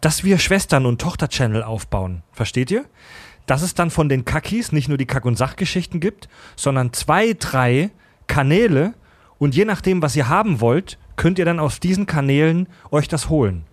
dass 0.01 0.23
wir 0.23 0.39
Schwestern- 0.39 0.85
und 0.85 0.99
Tochter-Channel 0.99 1.63
aufbauen. 1.63 2.23
Versteht 2.33 2.71
ihr? 2.71 2.85
Dass 3.45 3.61
es 3.61 3.73
dann 3.73 3.89
von 3.89 4.09
den 4.09 4.25
Kackis 4.25 4.71
nicht 4.71 4.87
nur 4.87 4.97
die 4.97 5.05
Kack- 5.05 5.25
und 5.25 5.37
Sachgeschichten 5.37 5.99
gibt, 5.99 6.29
sondern 6.55 6.93
zwei, 6.93 7.33
drei 7.37 7.91
Kanäle 8.27 8.93
und 9.39 9.55
je 9.55 9.65
nachdem, 9.65 10.01
was 10.01 10.15
ihr 10.15 10.29
haben 10.29 10.61
wollt, 10.61 10.97
könnt 11.15 11.39
ihr 11.39 11.45
dann 11.45 11.59
auf 11.59 11.79
diesen 11.79 12.05
Kanälen 12.05 12.67
euch 12.91 13.07
das 13.07 13.29
holen. 13.29 13.63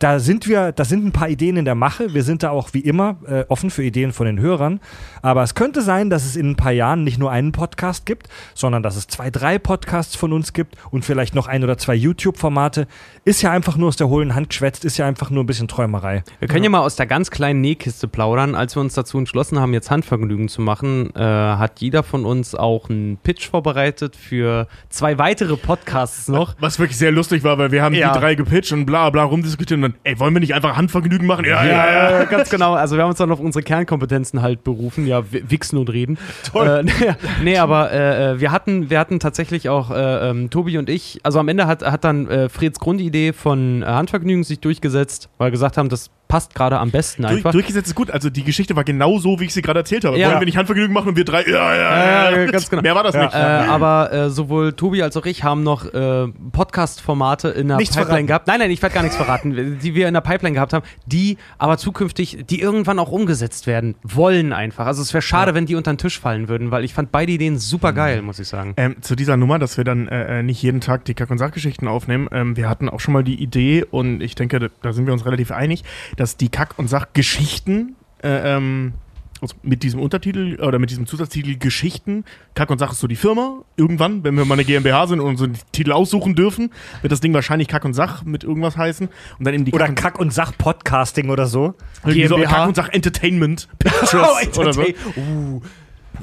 Da 0.00 0.18
sind 0.18 0.48
wir, 0.48 0.72
da 0.72 0.86
sind 0.86 1.04
ein 1.04 1.12
paar 1.12 1.28
Ideen 1.28 1.58
in 1.58 1.66
der 1.66 1.74
Mache. 1.74 2.14
Wir 2.14 2.22
sind 2.22 2.42
da 2.42 2.48
auch 2.48 2.70
wie 2.72 2.80
immer 2.80 3.16
äh, 3.26 3.44
offen 3.48 3.68
für 3.68 3.82
Ideen 3.84 4.14
von 4.14 4.24
den 4.24 4.40
Hörern. 4.40 4.80
Aber 5.20 5.42
es 5.42 5.54
könnte 5.54 5.82
sein, 5.82 6.08
dass 6.08 6.24
es 6.24 6.36
in 6.36 6.48
ein 6.52 6.56
paar 6.56 6.72
Jahren 6.72 7.04
nicht 7.04 7.18
nur 7.18 7.30
einen 7.30 7.52
Podcast 7.52 8.06
gibt, 8.06 8.26
sondern 8.54 8.82
dass 8.82 8.96
es 8.96 9.08
zwei, 9.08 9.30
drei 9.30 9.58
Podcasts 9.58 10.16
von 10.16 10.32
uns 10.32 10.54
gibt 10.54 10.76
und 10.90 11.04
vielleicht 11.04 11.34
noch 11.34 11.48
ein 11.48 11.62
oder 11.64 11.76
zwei 11.76 11.94
YouTube-Formate. 11.94 12.86
Ist 13.26 13.42
ja 13.42 13.50
einfach 13.50 13.76
nur 13.76 13.88
aus 13.88 13.96
der 13.96 14.08
hohlen 14.08 14.34
Hand 14.34 14.48
geschwätzt, 14.48 14.86
ist 14.86 14.96
ja 14.96 15.06
einfach 15.06 15.28
nur 15.28 15.44
ein 15.44 15.46
bisschen 15.46 15.68
Träumerei. 15.68 16.24
Wir 16.38 16.48
können 16.48 16.64
ja. 16.64 16.70
mal 16.70 16.80
aus 16.80 16.96
der 16.96 17.06
ganz 17.06 17.30
kleinen 17.30 17.60
Nähkiste 17.60 18.08
plaudern. 18.08 18.54
Als 18.54 18.74
wir 18.76 18.80
uns 18.80 18.94
dazu 18.94 19.18
entschlossen 19.18 19.58
haben, 19.60 19.74
jetzt 19.74 19.90
Handvergnügen 19.90 20.48
zu 20.48 20.62
machen, 20.62 21.14
äh, 21.14 21.20
hat 21.20 21.82
jeder 21.82 22.04
von 22.04 22.24
uns 22.24 22.54
auch 22.54 22.88
einen 22.88 23.18
Pitch 23.18 23.50
vorbereitet 23.50 24.16
für 24.16 24.66
zwei 24.88 25.18
weitere 25.18 25.58
Podcasts 25.58 26.26
noch. 26.28 26.56
Was 26.58 26.78
wirklich 26.78 26.96
sehr 26.96 27.12
lustig 27.12 27.44
war, 27.44 27.58
weil 27.58 27.70
wir 27.70 27.82
haben 27.82 27.94
Ja. 27.94 28.14
die 28.14 28.18
drei 28.18 28.34
gepitcht 28.34 28.72
und 28.72 28.86
bla 28.86 29.10
bla 29.10 29.24
rumdiskutiert 29.24 29.76
und 29.76 29.82
dann, 29.82 29.89
ey, 30.04 30.18
wollen 30.18 30.34
wir 30.34 30.40
nicht 30.40 30.54
einfach 30.54 30.76
Handvergnügen 30.76 31.26
machen? 31.26 31.44
Ja, 31.44 31.64
ja, 31.64 31.92
ja. 31.92 32.10
Ja, 32.20 32.24
ganz 32.24 32.50
genau. 32.50 32.74
Also 32.74 32.96
wir 32.96 33.02
haben 33.02 33.10
uns 33.10 33.18
dann 33.18 33.30
auf 33.32 33.40
unsere 33.40 33.62
Kernkompetenzen 33.62 34.42
halt 34.42 34.64
berufen, 34.64 35.06
ja, 35.06 35.30
wi- 35.32 35.44
wichsen 35.48 35.76
und 35.78 35.90
reden. 35.90 36.18
Toll. 36.50 36.84
Äh, 36.86 37.14
nee, 37.44 37.58
aber 37.58 37.90
äh, 37.92 38.32
äh, 38.32 38.40
wir 38.40 38.52
hatten, 38.52 38.90
wir 38.90 38.98
hatten 38.98 39.20
tatsächlich 39.20 39.68
auch 39.68 39.90
äh, 39.90 40.30
ähm, 40.30 40.50
Tobi 40.50 40.78
und 40.78 40.88
ich, 40.88 41.20
also 41.22 41.38
am 41.38 41.48
Ende 41.48 41.66
hat, 41.66 41.82
hat 41.82 42.04
dann 42.04 42.28
äh, 42.28 42.48
Freds 42.48 42.78
Grundidee 42.80 43.32
von 43.32 43.82
äh, 43.82 43.86
Handvergnügen 43.86 44.44
sich 44.44 44.60
durchgesetzt, 44.60 45.28
weil 45.38 45.48
wir 45.48 45.52
gesagt 45.52 45.76
haben, 45.76 45.88
das 45.88 46.10
passt 46.30 46.54
gerade 46.54 46.78
am 46.78 46.90
besten 46.90 47.22
Durch, 47.22 47.34
einfach. 47.36 47.50
durchgesetzt 47.50 47.88
ist 47.88 47.94
gut. 47.94 48.10
Also 48.10 48.30
die 48.30 48.44
Geschichte 48.44 48.76
war 48.76 48.84
genau 48.84 49.18
so, 49.18 49.40
wie 49.40 49.44
ich 49.44 49.52
sie 49.52 49.62
gerade 49.62 49.80
erzählt 49.80 50.04
habe. 50.04 50.16
Ja. 50.16 50.28
Wollen 50.28 50.40
wir 50.40 50.46
nicht 50.46 50.56
Handvergnügen 50.56 50.94
machen 50.94 51.08
und 51.08 51.16
wir 51.16 51.24
drei, 51.24 51.42
ja, 51.42 51.74
ja, 51.74 52.30
Ja, 52.30 52.38
ja, 52.38 52.46
ganz 52.50 52.70
genau. 52.70 52.82
Mehr 52.82 52.94
war 52.94 53.02
das 53.02 53.14
nicht. 53.16 53.34
Äh, 53.34 53.36
aber 53.36 54.12
äh, 54.12 54.30
sowohl 54.30 54.72
Tobi 54.72 55.02
als 55.02 55.16
auch 55.16 55.26
ich 55.26 55.42
haben 55.42 55.62
noch 55.64 55.92
äh, 55.92 56.28
Podcast-Formate 56.52 57.48
in 57.48 57.68
der 57.68 57.76
Nichts 57.78 57.96
Pipeline 57.96 58.08
verraten. 58.10 58.26
gehabt. 58.28 58.46
Nein, 58.46 58.60
nein, 58.60 58.70
ich 58.70 58.80
werde 58.80 58.94
gar 58.94 59.02
nichts 59.02 59.16
verraten, 59.16 59.78
die 59.82 59.94
wir 59.94 60.06
in 60.06 60.14
der 60.14 60.20
Pipeline 60.20 60.54
gehabt 60.54 60.72
haben, 60.72 60.84
die 61.06 61.36
aber 61.58 61.78
zukünftig, 61.78 62.44
die 62.48 62.60
irgendwann 62.60 62.98
auch 62.98 63.10
umgesetzt 63.10 63.66
werden 63.66 63.96
wollen 64.04 64.52
einfach. 64.52 64.86
Also 64.86 65.02
es 65.02 65.12
wäre 65.12 65.22
schade, 65.22 65.54
wenn 65.54 65.66
die 65.66 65.74
unter 65.74 65.92
den 65.92 65.98
Tisch 65.98 66.20
fallen 66.20 66.48
würden, 66.48 66.70
weil 66.70 66.84
ich 66.84 66.94
fand 66.94 67.10
beide 67.10 67.32
Ideen 67.32 67.58
super 67.58 67.92
geil, 67.92 68.22
muss 68.22 68.38
ich 68.38 68.48
sagen. 68.48 68.74
Ähm, 68.76 68.96
zu 69.00 69.16
dieser 69.16 69.36
Nummer, 69.36 69.58
dass 69.58 69.76
wir 69.76 69.84
dann 69.84 70.06
äh, 70.08 70.38
äh, 70.38 70.42
nicht 70.42 70.62
jeden 70.62 70.80
Tag 70.80 71.04
die 71.06 71.14
Kack- 71.14 71.30
und 71.30 71.38
Sachgeschichten 71.38 71.88
aufnehmen. 71.88 72.28
Ähm, 72.30 72.56
wir 72.56 72.68
hatten 72.68 72.88
auch 72.88 73.00
schon 73.00 73.14
mal 73.14 73.24
die 73.24 73.42
Idee 73.42 73.84
und 73.90 74.20
ich 74.20 74.34
denke, 74.36 74.70
da 74.82 74.92
sind 74.92 75.06
wir 75.06 75.12
uns 75.12 75.26
relativ 75.26 75.50
einig, 75.50 75.82
dass 76.20 76.36
die 76.36 76.50
Kack- 76.50 76.78
und 76.78 76.88
Sachgeschichten 76.88 77.96
äh, 78.22 78.56
ähm, 78.56 78.92
also 79.40 79.54
mit 79.62 79.82
diesem 79.82 80.00
Untertitel 80.00 80.60
oder 80.60 80.78
mit 80.78 80.90
diesem 80.90 81.06
Zusatztitel 81.06 81.56
Geschichten. 81.56 82.24
Kack 82.54 82.68
und 82.68 82.76
Sach 82.76 82.92
ist 82.92 83.00
so 83.00 83.06
die 83.06 83.16
Firma. 83.16 83.62
Irgendwann, 83.78 84.22
wenn 84.22 84.34
wir 84.34 84.44
mal 84.44 84.52
eine 84.52 84.66
GmbH 84.66 85.06
sind 85.06 85.20
und 85.20 85.28
unseren 85.28 85.54
Titel 85.72 85.92
aussuchen 85.92 86.34
dürfen, 86.34 86.70
wird 87.00 87.10
das 87.10 87.20
Ding 87.20 87.32
wahrscheinlich 87.32 87.66
Kack 87.68 87.86
und 87.86 87.94
Sach 87.94 88.22
mit 88.22 88.44
irgendwas 88.44 88.76
heißen. 88.76 89.08
Und 89.38 89.46
dann 89.46 89.54
eben 89.54 89.64
die 89.64 89.72
Oder 89.72 89.88
und 89.88 89.94
Kack- 89.94 90.18
und 90.18 90.30
Sach-Podcasting 90.30 91.30
oder 91.30 91.46
so. 91.46 91.74
irgendwie 92.04 92.26
so 92.26 92.34
GmbH. 92.36 92.54
Kack 92.54 92.68
und 92.68 92.76
Sach 92.76 92.88
Entertainment 92.90 93.68
Pictures 93.78 94.58
oder 94.58 94.74
so. 94.74 94.84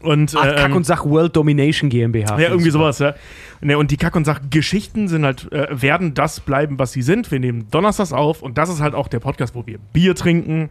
Und, 0.01 0.35
Ach, 0.37 0.45
äh, 0.45 0.55
Kack 0.55 0.69
ähm, 0.69 0.75
und 0.77 0.85
Sach 0.85 1.05
World 1.05 1.35
Domination 1.35 1.89
GmbH. 1.89 2.39
ja, 2.39 2.49
irgendwie 2.49 2.69
sowas, 2.69 2.99
ja. 2.99 3.13
Ne, 3.61 3.77
und 3.77 3.91
die 3.91 3.97
Kack- 3.97 4.15
und 4.15 4.25
Sach-Geschichten 4.25 5.07
sind 5.07 5.25
halt, 5.25 5.51
äh, 5.51 5.67
werden 5.71 6.13
das 6.13 6.39
bleiben, 6.39 6.77
was 6.79 6.91
sie 6.91 7.01
sind. 7.01 7.31
Wir 7.31 7.39
nehmen 7.39 7.67
donnerstags 7.71 8.13
auf 8.13 8.41
und 8.41 8.57
das 8.57 8.69
ist 8.69 8.81
halt 8.81 8.93
auch 8.93 9.07
der 9.07 9.19
Podcast, 9.19 9.55
wo 9.55 9.65
wir 9.65 9.79
Bier 9.93 10.13
trinken, 10.15 10.69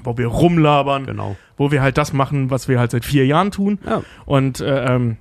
wo 0.00 0.16
wir 0.18 0.26
rumlabern, 0.28 1.06
Genau. 1.06 1.36
wo 1.56 1.70
wir 1.70 1.82
halt 1.82 1.98
das 1.98 2.12
machen, 2.12 2.50
was 2.50 2.68
wir 2.68 2.78
halt 2.78 2.90
seit 2.90 3.04
vier 3.04 3.26
Jahren 3.26 3.50
tun. 3.50 3.78
Ja. 3.86 4.02
Und 4.26 4.60
äh, 4.60 4.94
ähm, 4.94 5.16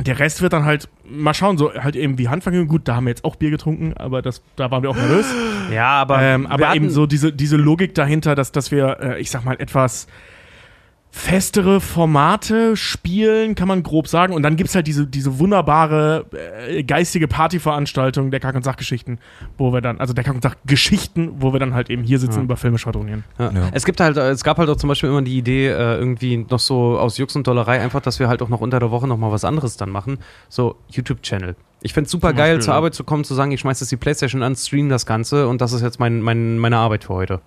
der 0.00 0.18
Rest 0.18 0.42
wird 0.42 0.52
dann 0.52 0.64
halt, 0.64 0.88
mal 1.08 1.34
schauen, 1.34 1.56
so 1.58 1.72
halt 1.72 1.94
eben 1.94 2.18
wie 2.18 2.28
Handfangen. 2.28 2.66
Gut, 2.66 2.88
da 2.88 2.96
haben 2.96 3.04
wir 3.04 3.10
jetzt 3.10 3.24
auch 3.24 3.36
Bier 3.36 3.50
getrunken, 3.50 3.94
aber 3.96 4.22
das, 4.22 4.42
da 4.56 4.70
waren 4.70 4.82
wir 4.82 4.90
auch 4.90 4.96
nervös. 4.96 5.26
Ja, 5.72 5.86
aber, 5.88 6.20
ähm, 6.20 6.46
aber 6.46 6.74
eben 6.74 6.90
so 6.90 7.06
diese, 7.06 7.32
diese 7.32 7.56
Logik 7.56 7.94
dahinter, 7.94 8.34
dass, 8.34 8.50
dass 8.52 8.70
wir, 8.70 8.98
äh, 9.00 9.20
ich 9.20 9.30
sag 9.30 9.44
mal, 9.44 9.54
etwas 9.60 10.08
festere 11.16 11.80
Formate 11.80 12.76
spielen, 12.76 13.54
kann 13.54 13.68
man 13.68 13.84
grob 13.84 14.08
sagen. 14.08 14.34
Und 14.34 14.42
dann 14.42 14.56
gibt 14.56 14.70
es 14.70 14.74
halt 14.74 14.88
diese, 14.88 15.06
diese 15.06 15.38
wunderbare 15.38 16.26
äh, 16.68 16.82
geistige 16.82 17.28
Partyveranstaltung 17.28 18.32
der 18.32 18.40
Kack- 18.40 18.56
und 18.56 18.64
Sachgeschichten, 18.64 19.20
wo 19.56 19.72
wir 19.72 19.80
dann, 19.80 20.00
also 20.00 20.12
der 20.12 20.24
Kack- 20.24 20.34
und 20.34 20.42
Sachgeschichten, 20.42 21.40
wo 21.40 21.52
wir 21.52 21.60
dann 21.60 21.72
halt 21.72 21.88
eben 21.88 22.02
hier 22.02 22.18
sitzen 22.18 22.40
und 22.40 22.44
über 22.46 22.56
Filme 22.56 22.78
schwadronieren. 22.78 23.22
Ja. 23.38 23.52
Es 23.72 23.84
gibt 23.84 24.00
halt, 24.00 24.16
es 24.16 24.42
gab 24.42 24.58
halt 24.58 24.68
auch 24.68 24.76
zum 24.76 24.88
Beispiel 24.88 25.08
immer 25.08 25.22
die 25.22 25.38
Idee, 25.38 25.68
äh, 25.68 25.96
irgendwie 25.96 26.36
noch 26.50 26.58
so 26.58 26.98
aus 26.98 27.16
Jux 27.16 27.36
und 27.36 27.46
Dollerei 27.46 27.80
einfach, 27.80 28.02
dass 28.02 28.18
wir 28.18 28.26
halt 28.26 28.42
auch 28.42 28.48
noch 28.48 28.60
unter 28.60 28.80
der 28.80 28.90
Woche 28.90 29.06
noch 29.06 29.16
mal 29.16 29.30
was 29.30 29.44
anderes 29.44 29.76
dann 29.76 29.90
machen. 29.90 30.18
So 30.48 30.74
YouTube-Channel. 30.90 31.54
Ich 31.82 31.94
find's 31.94 32.10
super 32.10 32.30
Zum 32.30 32.38
geil, 32.38 32.54
Beispiel, 32.54 32.64
zur 32.64 32.72
ja. 32.72 32.78
Arbeit 32.78 32.94
zu 32.94 33.04
kommen, 33.04 33.22
zu 33.22 33.34
sagen, 33.34 33.52
ich 33.52 33.60
schmeiß 33.60 33.78
jetzt 33.78 33.92
die 33.92 33.96
Playstation 33.96 34.42
an, 34.42 34.56
stream 34.56 34.88
das 34.88 35.06
Ganze 35.06 35.46
und 35.46 35.60
das 35.60 35.72
ist 35.72 35.82
jetzt 35.82 36.00
mein, 36.00 36.22
mein, 36.22 36.58
meine 36.58 36.76
Arbeit 36.76 37.04
für 37.04 37.14
heute. 37.14 37.40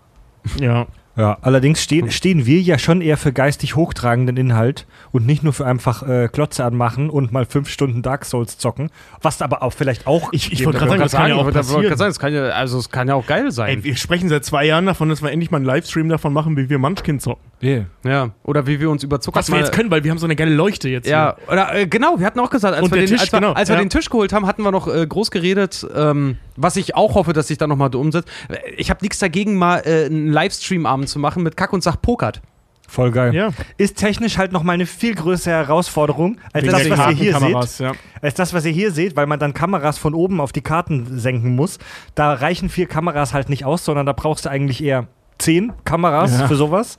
Ja. 0.58 0.88
Ja, 1.18 1.38
allerdings 1.42 1.82
stehen, 1.82 2.12
stehen 2.12 2.46
wir 2.46 2.62
ja 2.62 2.78
schon 2.78 3.02
eher 3.02 3.18
für 3.18 3.34
geistig 3.34 3.76
hochtragenden 3.76 4.38
Inhalt 4.38 4.86
und 5.12 5.26
nicht 5.26 5.42
nur 5.44 5.52
für 5.52 5.66
einfach 5.66 6.08
äh, 6.08 6.28
Klotze 6.32 6.64
anmachen 6.64 7.10
und 7.10 7.32
mal 7.32 7.46
fünf 7.46 7.70
Stunden 7.70 8.04
Dark 8.04 8.24
Souls 8.24 8.58
zocken, 8.60 8.92
was 9.22 9.42
aber 9.42 9.64
auch 9.64 9.74
vielleicht 9.74 10.06
auch. 10.06 10.32
Ich- 10.32 10.52
ich 10.52 10.64
wollte 10.66 10.78
gerade 10.80 10.92
sagen, 10.92 11.02
das 11.02 11.12
kann 11.14 11.30
ja 11.30 11.36
auch 11.36 11.52
passieren. 11.52 11.98
sagen, 11.98 12.10
das 12.10 12.20
kann 12.20 12.34
ja, 12.34 12.44
also 12.50 12.78
es 12.78 12.90
kann 12.92 13.08
ja 13.08 13.16
auch 13.16 13.26
geil 13.26 13.52
sein. 13.52 13.78
Ey, 13.78 13.84
wir 13.84 13.96
sprechen 13.96 14.30
seit 14.30 14.46
zwei 14.46 14.66
Jahren 14.66 14.86
davon, 14.86 15.10
dass 15.10 15.22
wir 15.24 15.32
endlich 15.32 15.50
mal 15.50 15.58
einen 15.58 15.66
Livestream 15.66 16.08
davon 16.10 16.34
machen, 16.34 16.56
wie 16.56 16.70
wir 16.70 16.78
Munchkin 16.78 17.20
zocken. 17.20 17.44
Yeah. 17.64 17.86
ja. 18.04 18.30
Oder 18.44 18.68
wie 18.68 18.80
wir 18.80 18.88
uns 18.92 19.04
über 19.04 19.20
Zucker 19.20 19.40
Was 19.40 19.50
wir 19.52 19.58
jetzt 19.58 19.72
können, 19.72 19.90
weil 19.90 20.04
wir 20.04 20.12
haben 20.12 20.20
so 20.20 20.28
eine 20.28 20.36
geile 20.36 20.54
Leuchte 20.54 20.90
jetzt 20.90 21.10
Ja, 21.10 21.36
oder 21.52 21.74
äh, 21.74 21.88
genau, 21.88 22.20
wir 22.20 22.26
hatten 22.28 22.40
auch 22.40 22.52
gesagt, 22.52 22.76
als, 22.76 22.92
wir 22.92 22.98
den, 22.98 23.08
Tisch, 23.08 23.20
als, 23.22 23.32
wir, 23.32 23.40
genau, 23.40 23.54
als 23.54 23.70
wir 23.70 23.76
ja. 23.78 23.82
den 23.82 23.90
Tisch 23.90 24.12
geholt 24.12 24.32
haben, 24.32 24.46
hatten 24.46 24.62
wir 24.62 24.70
noch 24.72 24.88
äh, 24.88 25.08
groß 25.08 25.32
geredet, 25.32 25.84
ähm, 25.96 26.38
was 26.56 26.76
ich 26.76 26.96
auch 26.96 27.16
hoffe, 27.16 27.34
dass 27.34 27.48
sich 27.48 27.58
da 27.58 27.66
nochmal 27.66 27.96
umsetzt. 27.96 28.30
Ich 28.78 28.92
habe 28.92 29.00
nichts 29.02 29.18
dagegen, 29.18 29.56
mal 29.56 29.82
äh, 29.86 30.06
einen 30.06 30.32
Livestream-Abend 30.32 31.07
zu 31.08 31.20
machen 31.20 31.44
mit 31.44 31.58
Kack 31.58 31.74
und 31.74 31.84
Sach 31.84 32.02
Pokert. 32.02 32.42
Voll 32.90 33.12
geil. 33.12 33.36
Ja. 33.36 33.50
Ist 33.78 33.98
technisch 33.98 34.38
halt 34.38 34.54
nochmal 34.54 34.76
eine 34.76 34.86
viel 34.86 35.14
größere 35.14 35.54
Herausforderung 35.54 36.38
als 36.54 36.64
Wegen 36.64 36.72
das, 36.74 36.90
was 36.90 37.10
ihr 37.10 37.16
hier 37.18 37.40
seht. 37.40 37.80
Ja. 37.80 37.92
Als 38.22 38.34
das, 38.36 38.54
was 38.54 38.64
ihr 38.64 38.72
hier 38.72 38.92
seht, 38.92 39.18
weil 39.18 39.28
man 39.28 39.40
dann 39.40 39.54
Kameras 39.54 39.98
von 39.98 40.14
oben 40.14 40.40
auf 40.40 40.54
die 40.54 40.62
Karten 40.62 41.20
senken 41.20 41.54
muss. 41.54 41.80
Da 42.16 42.34
reichen 42.34 42.70
vier 42.70 42.88
Kameras 42.88 43.34
halt 43.34 43.50
nicht 43.50 43.66
aus, 43.66 43.84
sondern 43.84 44.06
da 44.06 44.14
brauchst 44.14 44.46
du 44.46 44.50
eigentlich 44.50 44.82
eher 44.82 45.08
zehn 45.38 45.74
Kameras 45.84 46.40
Ja. 46.40 46.48
für 46.48 46.56
sowas. 46.56 46.98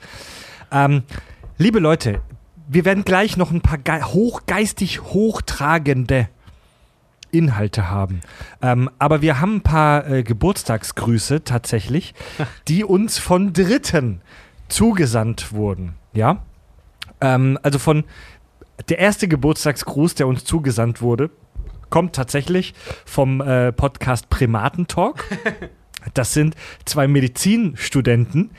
Ähm, 0.70 1.04
liebe 1.56 1.78
Leute, 1.78 2.20
wir 2.68 2.84
werden 2.84 3.02
gleich 3.04 3.38
noch 3.38 3.50
ein 3.50 3.62
paar 3.62 3.78
ge 3.78 4.02
hochgeistig 4.02 5.00
hochtragende 5.02 6.28
Inhalte 7.31 7.91
haben. 7.91 8.20
Ähm, 8.62 8.91
aber 8.99 9.22
wir 9.22 9.41
haben 9.41 9.57
ein 9.57 9.62
paar 9.62 10.09
äh, 10.09 10.22
Geburtstagsgrüße 10.22 11.45
tatsächlich, 11.45 12.14
die 12.68 12.85
uns 12.85 13.18
von 13.18 13.53
Dritten 13.53 14.20
zugesandt 14.68 15.53
wurden. 15.53 15.95
Ja? 16.12 16.43
Ähm, 17.20 17.59
also 17.62 17.79
von 17.79 18.05
der 18.89 18.99
erste 18.99 19.29
Geburtstagsgruß, 19.29 20.14
der 20.14 20.29
uns 20.29 20.45
zugesandt 20.45 21.03
wurde, 21.03 21.31
kommt 21.91 22.14
tatsächlich 22.14 22.74
vom 23.05 23.41
äh, 23.41 23.72
Podcast 23.72 24.29
Primatentalk. 24.31 25.24
Das 26.14 26.33
sind 26.33 26.55
zwei 26.85 27.09
Medizinstudenten, 27.09 28.51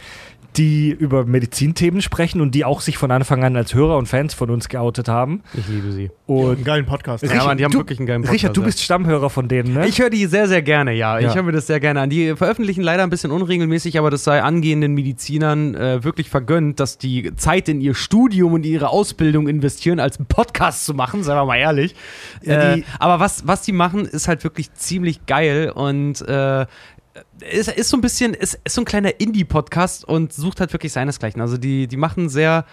die 0.58 0.90
über 0.92 1.26
Medizinthemen 1.26 2.02
sprechen 2.02 2.42
und 2.42 2.56
die 2.56 2.66
auch 2.66 2.82
sich 2.82 2.98
von 2.98 3.12
Anfang 3.12 3.44
an 3.44 3.56
als 3.56 3.74
Hörer 3.74 3.98
und 3.98 4.08
Fans 4.08 4.34
von 4.34 4.50
uns 4.50 4.68
geoutet 4.68 5.08
haben. 5.08 5.44
Ich 5.54 5.68
liebe 5.68 5.92
sie. 5.92 6.10
Und 6.26 6.56
Einen 6.56 6.64
geilen 6.64 6.86
Podcast. 6.86 7.24
Ja, 7.24 7.44
Mann, 7.44 7.58
die 7.58 7.64
haben 7.64 7.72
du, 7.72 7.80
wirklich 7.80 8.00
einen 8.00 8.08
geilen 8.08 8.22
Podcast, 8.24 8.44
Richard, 8.44 8.58
du 8.58 8.62
ja. 8.62 8.66
bist 8.66 8.82
Stammhörer 8.82 9.30
von 9.30 9.48
denen, 9.48 9.74
ne? 9.74 9.88
Ich 9.88 10.00
höre 10.00 10.10
die 10.10 10.26
sehr, 10.26 10.48
sehr 10.48 10.62
gerne, 10.62 10.94
ja. 10.94 11.20
Ja. 11.20 11.30
Ich 11.30 11.36
höre 11.36 11.44
mir 11.44 11.52
das 11.52 11.68
sehr 11.68 11.80
gerne 11.80 12.02
an. 12.02 12.10
Die 12.10 12.36
veröffentlichen 12.36 12.82
leider 12.82 13.04
ein 13.04 13.10
bisschen 13.10 13.32
unregelmäßig, 13.32 13.98
aber 14.00 14.10
das 14.10 14.24
sei 14.24 14.42
angehenden 14.42 14.94
Medizinern 14.94 15.76
äh, 15.76 16.04
wirklich 16.04 16.30
vergönnt, 16.30 16.80
dass 16.80 16.98
die 16.98 17.36
Zeit 17.36 17.70
in 17.70 17.80
ihr 17.82 17.94
Studium 17.94 18.54
und 18.54 18.66
ihre 18.66 18.90
Ausbildung 18.90 19.48
investieren, 19.48 20.00
als 20.00 20.18
einen 20.18 20.26
Podcast 20.26 20.86
zu 20.86 20.94
machen, 20.94 21.24
sagen 21.24 21.40
wir 21.40 21.46
mal 21.46 21.58
ehrlich. 21.58 21.96
Ja, 22.42 22.76
äh, 22.76 22.84
aber 23.00 23.20
was, 23.20 23.48
was 23.48 23.62
die 23.62 23.72
machen, 23.72 24.06
ist 24.06 24.28
halt 24.28 24.44
wirklich 24.44 24.74
ziemlich 24.74 25.26
geil 25.26 25.72
und 25.74 26.22
äh, 26.28 26.66
ist, 27.40 27.70
ist 27.70 27.90
so 27.90 27.98
ein 27.98 28.02
bisschen, 28.02 28.34
ist, 28.34 28.60
ist 28.64 28.76
so 28.76 28.82
ein 28.82 28.86
kleiner 28.86 29.20
Indie-Podcast 29.20 30.06
und 30.06 30.34
sucht 30.34 30.60
halt 30.60 30.74
wirklich 30.74 30.92
seinesgleichen. 30.92 31.42
Also 31.42 31.58
die, 31.58 31.88
die 31.88 31.98
machen 31.98 32.30
sehr, 32.30 32.66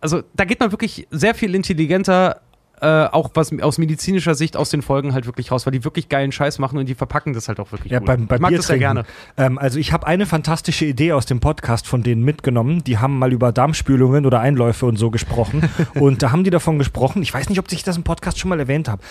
also 0.00 0.22
da 0.34 0.44
geht 0.44 0.60
man 0.60 0.70
wirklich 0.72 1.06
sehr 1.10 1.34
viel 1.34 1.54
intelligenter, 1.54 2.40
äh, 2.80 3.06
auch 3.06 3.30
was 3.32 3.58
aus 3.60 3.78
medizinischer 3.78 4.34
Sicht 4.34 4.54
aus 4.54 4.68
den 4.68 4.82
Folgen 4.82 5.14
halt 5.14 5.24
wirklich 5.24 5.50
raus, 5.50 5.64
weil 5.64 5.72
die 5.72 5.82
wirklich 5.84 6.10
geilen 6.10 6.30
Scheiß 6.30 6.58
machen 6.58 6.78
und 6.78 6.86
die 6.86 6.94
verpacken 6.94 7.32
das 7.32 7.48
halt 7.48 7.58
auch 7.58 7.72
wirklich 7.72 7.90
Ja, 7.90 8.00
gut. 8.00 8.06
beim, 8.06 8.26
beim 8.26 8.36
ich 8.36 8.42
mag 8.42 8.48
Bier 8.50 8.58
das 8.58 8.66
sehr 8.66 8.78
gerne. 8.78 9.04
Ähm, 9.38 9.56
also 9.56 9.78
ich 9.78 9.92
habe 9.92 10.06
eine 10.06 10.26
fantastische 10.26 10.84
Idee 10.84 11.12
aus 11.12 11.24
dem 11.24 11.40
Podcast 11.40 11.86
von 11.86 12.02
denen 12.02 12.22
mitgenommen. 12.22 12.84
Die 12.84 12.98
haben 12.98 13.18
mal 13.18 13.32
über 13.32 13.50
Darmspülungen 13.50 14.26
oder 14.26 14.40
Einläufe 14.40 14.84
und 14.84 14.96
so 14.96 15.10
gesprochen. 15.10 15.68
und 15.94 16.22
da 16.22 16.32
haben 16.32 16.44
die 16.44 16.50
davon 16.50 16.78
gesprochen. 16.78 17.22
Ich 17.22 17.32
weiß 17.32 17.48
nicht, 17.48 17.58
ob 17.58 17.72
ich 17.72 17.82
das 17.82 17.96
im 17.96 18.04
Podcast 18.04 18.38
schon 18.38 18.50
mal 18.50 18.60
erwähnt 18.60 18.88
habe. 18.88 19.02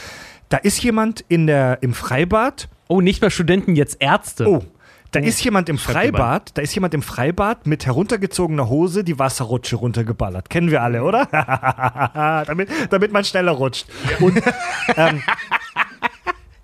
Da 0.49 0.57
ist 0.57 0.81
jemand 0.83 1.25
in 1.27 1.47
der, 1.47 1.79
im 1.81 1.93
Freibad. 1.93 2.67
Oh, 2.87 3.01
nicht 3.01 3.21
mehr 3.21 3.31
Studenten, 3.31 3.75
jetzt 3.75 3.97
Ärzte. 3.99 4.47
Oh, 4.47 4.63
da 5.11 5.19
ist 5.19 5.43
jemand 5.43 5.69
im. 5.69 5.77
Freibad, 5.77 6.51
da 6.57 6.61
ist 6.61 6.75
jemand 6.75 6.93
im 6.93 7.01
Freibad 7.01 7.65
mit 7.67 7.85
heruntergezogener 7.85 8.69
Hose 8.69 9.03
die 9.03 9.17
Wasserrutsche 9.17 9.77
runtergeballert. 9.77 10.49
Kennen 10.49 10.71
wir 10.71 10.83
alle, 10.83 11.03
oder? 11.03 11.25
damit, 12.47 12.69
damit 12.89 13.11
man 13.11 13.23
schneller 13.23 13.53
rutscht. 13.53 13.87
Und 14.19 14.41
ähm, 14.97 15.23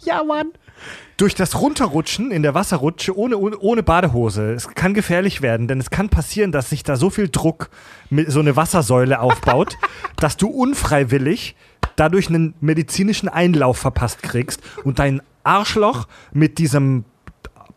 Ja, 0.03 0.23
Mann. 0.23 0.51
durch 1.17 1.35
das 1.35 1.61
Runterrutschen 1.61 2.31
in 2.31 2.43
der 2.43 2.53
Wasserrutsche 2.53 3.15
ohne, 3.15 3.37
ohne, 3.37 3.57
ohne 3.59 3.83
Badehose, 3.83 4.53
es 4.53 4.67
kann 4.69 4.93
gefährlich 4.93 5.41
werden, 5.41 5.67
denn 5.67 5.79
es 5.79 5.89
kann 5.89 6.09
passieren, 6.09 6.51
dass 6.51 6.69
sich 6.71 6.83
da 6.83 6.95
so 6.97 7.09
viel 7.09 7.29
Druck 7.29 7.69
mit 8.09 8.29
so 8.31 8.39
eine 8.39 8.55
Wassersäule 8.55 9.21
aufbaut, 9.21 9.77
dass 10.17 10.37
du 10.37 10.47
unfreiwillig 10.47 11.55
dadurch 11.95 12.29
einen 12.29 12.53
medizinischen 12.61 13.29
Einlauf 13.29 13.77
verpasst 13.77 14.23
kriegst 14.23 14.61
und 14.83 14.99
dein 14.99 15.21
Arschloch 15.43 16.07
mit 16.31 16.57
diesem 16.57 17.05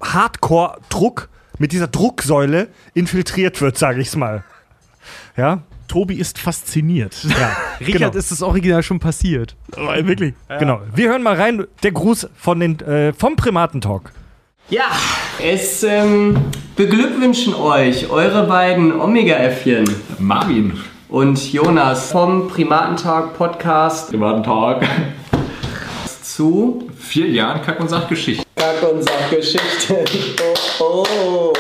Hardcore-Druck, 0.01 1.29
mit 1.59 1.73
dieser 1.73 1.89
Drucksäule 1.89 2.69
infiltriert 2.95 3.61
wird, 3.61 3.79
sage 3.79 4.01
ich's 4.01 4.17
mal. 4.17 4.45
Ja, 5.37 5.63
Tobi 5.89 6.15
ist 6.15 6.39
fasziniert. 6.39 7.17
ja. 7.25 7.57
Richard 7.81 7.93
genau. 7.93 8.11
ist 8.11 8.31
das 8.31 8.43
Original 8.43 8.83
schon 8.83 8.99
passiert. 9.01 9.57
Aber 9.77 10.07
wirklich. 10.07 10.35
genau. 10.59 10.81
Wir 10.95 11.09
hören 11.11 11.23
mal 11.23 11.37
rein, 11.37 11.67
der 11.83 11.93
Gruß 11.93 12.29
von 12.37 12.61
den, 12.61 12.81
äh, 12.81 13.13
vom 13.13 13.37
Primatentalk. 13.37 14.13
Ja, 14.71 14.85
es 15.43 15.83
ähm, 15.83 16.37
beglückwünschen 16.75 17.55
euch 17.55 18.09
eure 18.11 18.47
beiden 18.47 18.99
Omega-Äffchen 18.99 19.85
Marvin. 20.19 20.81
Und 21.15 21.53
Jonas 21.53 22.11
vom 22.11 22.49
Primatentag 22.49 23.39
Podcast 23.39 24.11
Privaten 24.11 24.43
Tag. 24.43 24.85
zu 26.25 26.89
Vier 26.99 27.29
Jahren 27.29 27.63
Kack- 27.63 27.79
und 27.79 27.89
Sachgeschichte. 27.89 28.43
Kack- 28.57 28.93
und 28.93 29.05
Sachgeschichte. 29.05 29.95
Oh, 30.81 31.05
oh. 31.25 31.53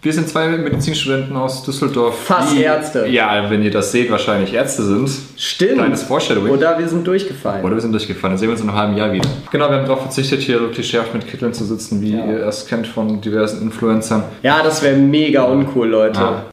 Wir 0.00 0.12
sind 0.12 0.28
zwei 0.28 0.46
Medizinstudenten 0.46 1.36
aus 1.36 1.64
Düsseldorf. 1.64 2.22
Fast 2.24 2.52
die- 2.56 2.62
Ärzte. 2.62 3.08
Ja, 3.08 3.50
wenn 3.50 3.64
ihr 3.64 3.72
das 3.72 3.90
seht, 3.90 4.12
wahrscheinlich 4.12 4.54
Ärzte 4.54 4.84
sind. 4.84 5.10
Stimmt. 5.36 5.74
Kleines 5.74 6.04
Foreshadowing. 6.04 6.52
Oder 6.52 6.78
wir 6.78 6.86
sind 6.86 7.04
durchgefallen. 7.04 7.64
Oder 7.64 7.74
wir 7.74 7.80
sind 7.82 7.90
durchgefallen. 7.90 8.34
Dann 8.34 8.38
sehen 8.38 8.48
wir 8.48 8.52
uns 8.52 8.60
in 8.62 8.68
einem 8.68 8.78
halben 8.78 8.96
Jahr 8.96 9.12
wieder. 9.12 9.28
Genau, 9.50 9.68
wir 9.68 9.78
haben 9.78 9.86
darauf 9.86 10.02
verzichtet, 10.02 10.40
hier 10.42 10.60
so 10.60 10.68
klischeehaft 10.68 11.12
mit 11.14 11.26
Kitteln 11.26 11.52
zu 11.52 11.64
sitzen, 11.64 12.00
wie 12.00 12.12
ihr 12.12 12.46
es 12.46 12.64
kennt 12.64 12.86
von 12.86 13.20
diversen 13.20 13.60
Influencern. 13.62 14.22
Ja, 14.44 14.62
das 14.62 14.80
wäre 14.84 14.94
mega 14.96 15.42
uncool, 15.42 15.88
Leute. 15.88 16.20
Ah. 16.20 16.49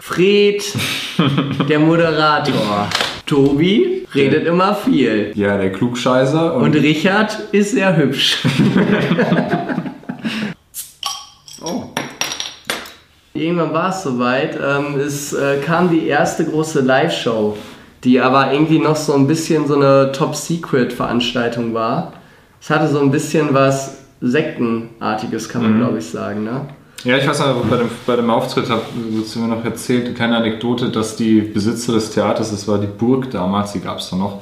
Fred, 0.00 0.62
der 1.68 1.78
Moderator. 1.78 2.88
Tobi 3.26 4.06
redet 4.14 4.46
immer 4.46 4.74
viel. 4.74 5.32
Ja, 5.34 5.56
der 5.56 5.70
Klugscheißer. 5.70 6.54
Und 6.56 6.74
Richard 6.74 7.38
ist 7.52 7.70
sehr 7.72 7.96
hübsch. 7.96 8.38
oh. 11.62 11.84
irgendwann 13.32 13.72
war 13.72 13.90
es 13.90 14.02
soweit. 14.02 14.58
Ähm, 14.60 14.98
es 14.98 15.32
äh, 15.32 15.58
kam 15.64 15.90
die 15.90 16.06
erste 16.06 16.44
große 16.44 16.80
Live-Show, 16.80 17.56
die 18.02 18.20
aber 18.20 18.52
irgendwie 18.52 18.78
noch 18.78 18.96
so 18.96 19.14
ein 19.14 19.26
bisschen 19.26 19.66
so 19.66 19.76
eine 19.76 20.10
Top-Secret-Veranstaltung 20.12 21.74
war. 21.74 22.14
Es 22.60 22.70
hatte 22.70 22.88
so 22.88 23.00
ein 23.00 23.10
bisschen 23.10 23.54
was 23.54 23.98
Sektenartiges, 24.20 25.48
kann 25.48 25.62
man 25.62 25.78
glaube 25.78 25.98
ich 25.98 26.06
sagen. 26.06 26.44
Ne? 26.44 26.66
Ja, 27.04 27.18
ich 27.18 27.28
weiß 27.28 27.38
noch, 27.40 27.56
bei 27.68 27.76
dem, 27.76 27.90
bei 28.06 28.16
dem 28.16 28.30
Auftritt 28.30 28.70
hat 28.70 28.80
du 28.94 29.38
mir 29.38 29.48
noch 29.48 29.64
erzählt, 29.64 30.06
eine 30.06 30.14
kleine 30.14 30.36
Anekdote, 30.38 30.88
dass 30.88 31.16
die 31.16 31.40
Besitzer 31.40 31.92
des 31.92 32.10
Theaters, 32.10 32.50
das 32.50 32.66
war 32.66 32.78
die 32.78 32.86
Burg 32.86 33.30
damals, 33.30 33.72
die 33.72 33.80
gab 33.80 33.98
es 33.98 34.08
da 34.08 34.16
noch, 34.16 34.40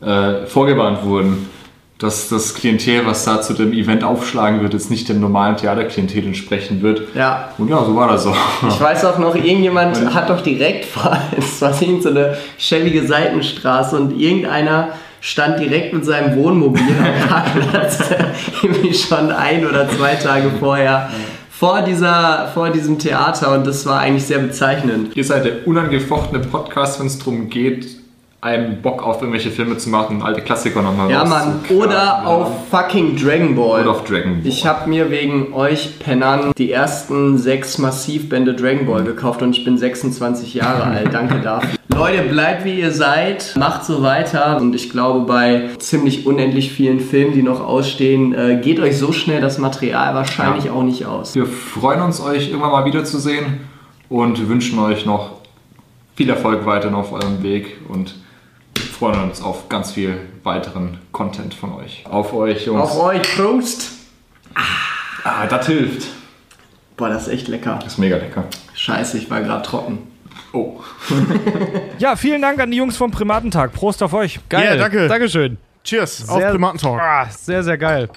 äh, 0.00 0.46
vorgewarnt 0.46 1.04
wurden, 1.04 1.50
dass 1.98 2.30
das 2.30 2.54
Klientel, 2.54 3.06
was 3.06 3.24
da 3.24 3.42
zu 3.42 3.52
dem 3.52 3.72
Event 3.74 4.02
aufschlagen 4.04 4.62
wird, 4.62 4.72
jetzt 4.72 4.90
nicht 4.90 5.08
dem 5.08 5.20
normalen 5.20 5.56
Theaterklientel 5.58 6.24
entsprechen 6.24 6.82
wird. 6.82 7.02
Ja, 7.14 7.50
Und 7.58 7.68
ja, 7.68 7.84
so 7.84 7.94
war 7.94 8.08
das 8.08 8.26
auch. 8.26 8.36
Ich 8.68 8.80
weiß 8.80 9.04
auch 9.04 9.18
noch, 9.18 9.36
irgendjemand 9.36 10.14
hat 10.14 10.30
doch 10.30 10.40
direkt 10.40 10.86
vor, 10.86 11.16
es 11.36 11.60
war 11.60 11.74
so 11.74 12.08
eine 12.08 12.38
schäbige 12.58 13.06
Seitenstraße 13.06 13.96
und 13.96 14.18
irgendeiner 14.18 14.88
stand 15.20 15.60
direkt 15.60 15.92
mit 15.92 16.04
seinem 16.04 16.36
Wohnmobil 16.36 16.82
am 16.98 17.28
Parkplatz, 17.28 18.00
irgendwie 18.62 18.94
schon 18.94 19.30
ein 19.30 19.64
oder 19.64 19.88
zwei 19.88 20.16
Tage 20.16 20.50
vorher, 20.58 21.10
vor, 21.52 21.82
dieser, 21.82 22.50
vor 22.54 22.70
diesem 22.70 22.98
Theater 22.98 23.54
und 23.54 23.66
das 23.66 23.86
war 23.86 24.00
eigentlich 24.00 24.26
sehr 24.26 24.38
bezeichnend. 24.38 25.14
Ihr 25.14 25.24
seid 25.24 25.44
der 25.44 25.66
unangefochtene 25.66 26.40
Podcast, 26.40 26.98
wenn 26.98 27.06
es 27.06 27.18
darum 27.18 27.50
geht, 27.50 28.01
einem 28.42 28.82
Bock 28.82 29.04
auf 29.04 29.20
irgendwelche 29.22 29.52
Filme 29.52 29.76
zu 29.76 29.88
machen, 29.88 30.20
alte 30.20 30.40
Klassiker 30.40 30.82
nochmal 30.82 31.08
Ja, 31.08 31.24
Mann, 31.24 31.60
oder 31.70 31.92
Ja. 31.92 32.22
auf 32.24 32.68
fucking 32.70 33.16
Dragon 33.16 33.54
Ball. 33.54 33.82
Oder 33.82 33.92
auf 33.92 34.02
Dragon 34.04 34.40
Ball. 34.42 34.46
Ich 34.46 34.66
habe 34.66 34.90
mir 34.90 35.10
wegen 35.12 35.52
euch 35.54 36.00
Pennern 36.00 36.50
die 36.58 36.72
ersten 36.72 37.38
sechs 37.38 37.78
Massivbände 37.78 38.54
Dragon 38.54 38.84
Ball 38.84 39.04
gekauft 39.04 39.42
und 39.42 39.56
ich 39.56 39.64
bin 39.64 39.78
26 39.78 40.54
Jahre 40.54 40.82
alt. 40.82 41.14
Danke 41.14 41.38
dafür. 41.44 41.70
Leute, 41.94 42.22
bleibt 42.22 42.64
wie 42.64 42.80
ihr 42.80 42.90
seid, 42.90 43.54
macht 43.56 43.84
so 43.84 44.02
weiter 44.02 44.56
und 44.60 44.74
ich 44.74 44.90
glaube, 44.90 45.20
bei 45.20 45.68
ziemlich 45.78 46.26
unendlich 46.26 46.72
vielen 46.72 46.98
Filmen, 46.98 47.34
die 47.34 47.42
noch 47.44 47.60
ausstehen, 47.64 48.34
äh, 48.34 48.60
geht 48.60 48.80
euch 48.80 48.98
so 48.98 49.12
schnell 49.12 49.40
das 49.40 49.58
Material 49.58 50.16
wahrscheinlich 50.16 50.68
auch 50.68 50.82
nicht 50.82 51.06
aus. 51.06 51.36
Wir 51.36 51.46
freuen 51.46 52.00
uns, 52.02 52.20
euch 52.20 52.48
irgendwann 52.48 52.72
mal 52.72 52.84
wiederzusehen 52.86 53.60
und 54.08 54.48
wünschen 54.48 54.80
euch 54.80 55.06
noch 55.06 55.30
viel 56.16 56.28
Erfolg 56.28 56.66
weiterhin 56.66 56.96
auf 56.96 57.12
eurem 57.12 57.42
Weg 57.44 57.76
und 57.88 58.16
freuen 59.02 59.20
uns 59.20 59.42
auf 59.42 59.68
ganz 59.68 59.90
viel 59.90 60.16
weiteren 60.44 60.96
Content 61.10 61.54
von 61.54 61.74
euch. 61.74 62.04
Auf 62.08 62.32
euch, 62.32 62.66
Jungs. 62.66 62.82
Auf 62.82 63.00
euch, 63.02 63.20
Prost! 63.34 63.90
Ah, 65.24 65.44
das 65.48 65.66
hilft. 65.66 66.06
Boah, 66.96 67.08
das 67.08 67.26
ist 67.26 67.32
echt 67.34 67.48
lecker. 67.48 67.80
Das 67.82 67.94
ist 67.94 67.98
mega 67.98 68.16
lecker. 68.16 68.44
Scheiße, 68.74 69.18
ich 69.18 69.28
war 69.28 69.40
gerade 69.40 69.64
trocken. 69.64 70.06
Oh. 70.52 70.78
Ja, 71.98 72.14
vielen 72.14 72.42
Dank 72.42 72.60
an 72.60 72.70
die 72.70 72.76
Jungs 72.76 72.96
vom 72.96 73.10
Primatentag. 73.10 73.72
Prost 73.72 74.04
auf 74.04 74.12
euch. 74.12 74.38
Geil. 74.48 74.64
Ja, 74.64 74.76
danke. 74.76 75.08
Dankeschön. 75.08 75.58
Cheers 75.82 76.28
auf 76.28 76.38
Sehr- 76.38 76.50
Primatentalk. 76.52 77.00
Ah, 77.00 77.26
sehr, 77.28 77.64
sehr 77.64 77.78
geil. 77.78 78.08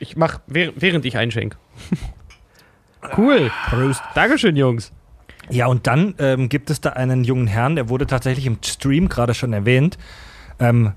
Ich 0.00 0.16
mach, 0.16 0.40
während 0.48 0.82
während 0.82 1.04
ich 1.04 1.16
einschenk. 1.16 1.56
Cool. 3.16 3.52
Prost. 3.68 4.02
Dankeschön, 4.16 4.56
Jungs. 4.56 4.90
Ja, 5.50 5.66
und 5.66 5.86
dann 5.86 6.14
ähm, 6.18 6.48
gibt 6.48 6.70
es 6.70 6.80
da 6.80 6.90
einen 6.90 7.24
jungen 7.24 7.46
Herrn, 7.46 7.76
der 7.76 7.88
wurde 7.88 8.06
tatsächlich 8.06 8.46
im 8.46 8.58
Stream 8.64 9.08
gerade 9.08 9.34
schon 9.34 9.52
erwähnt. 9.52 9.98
Ähm, 10.58 10.92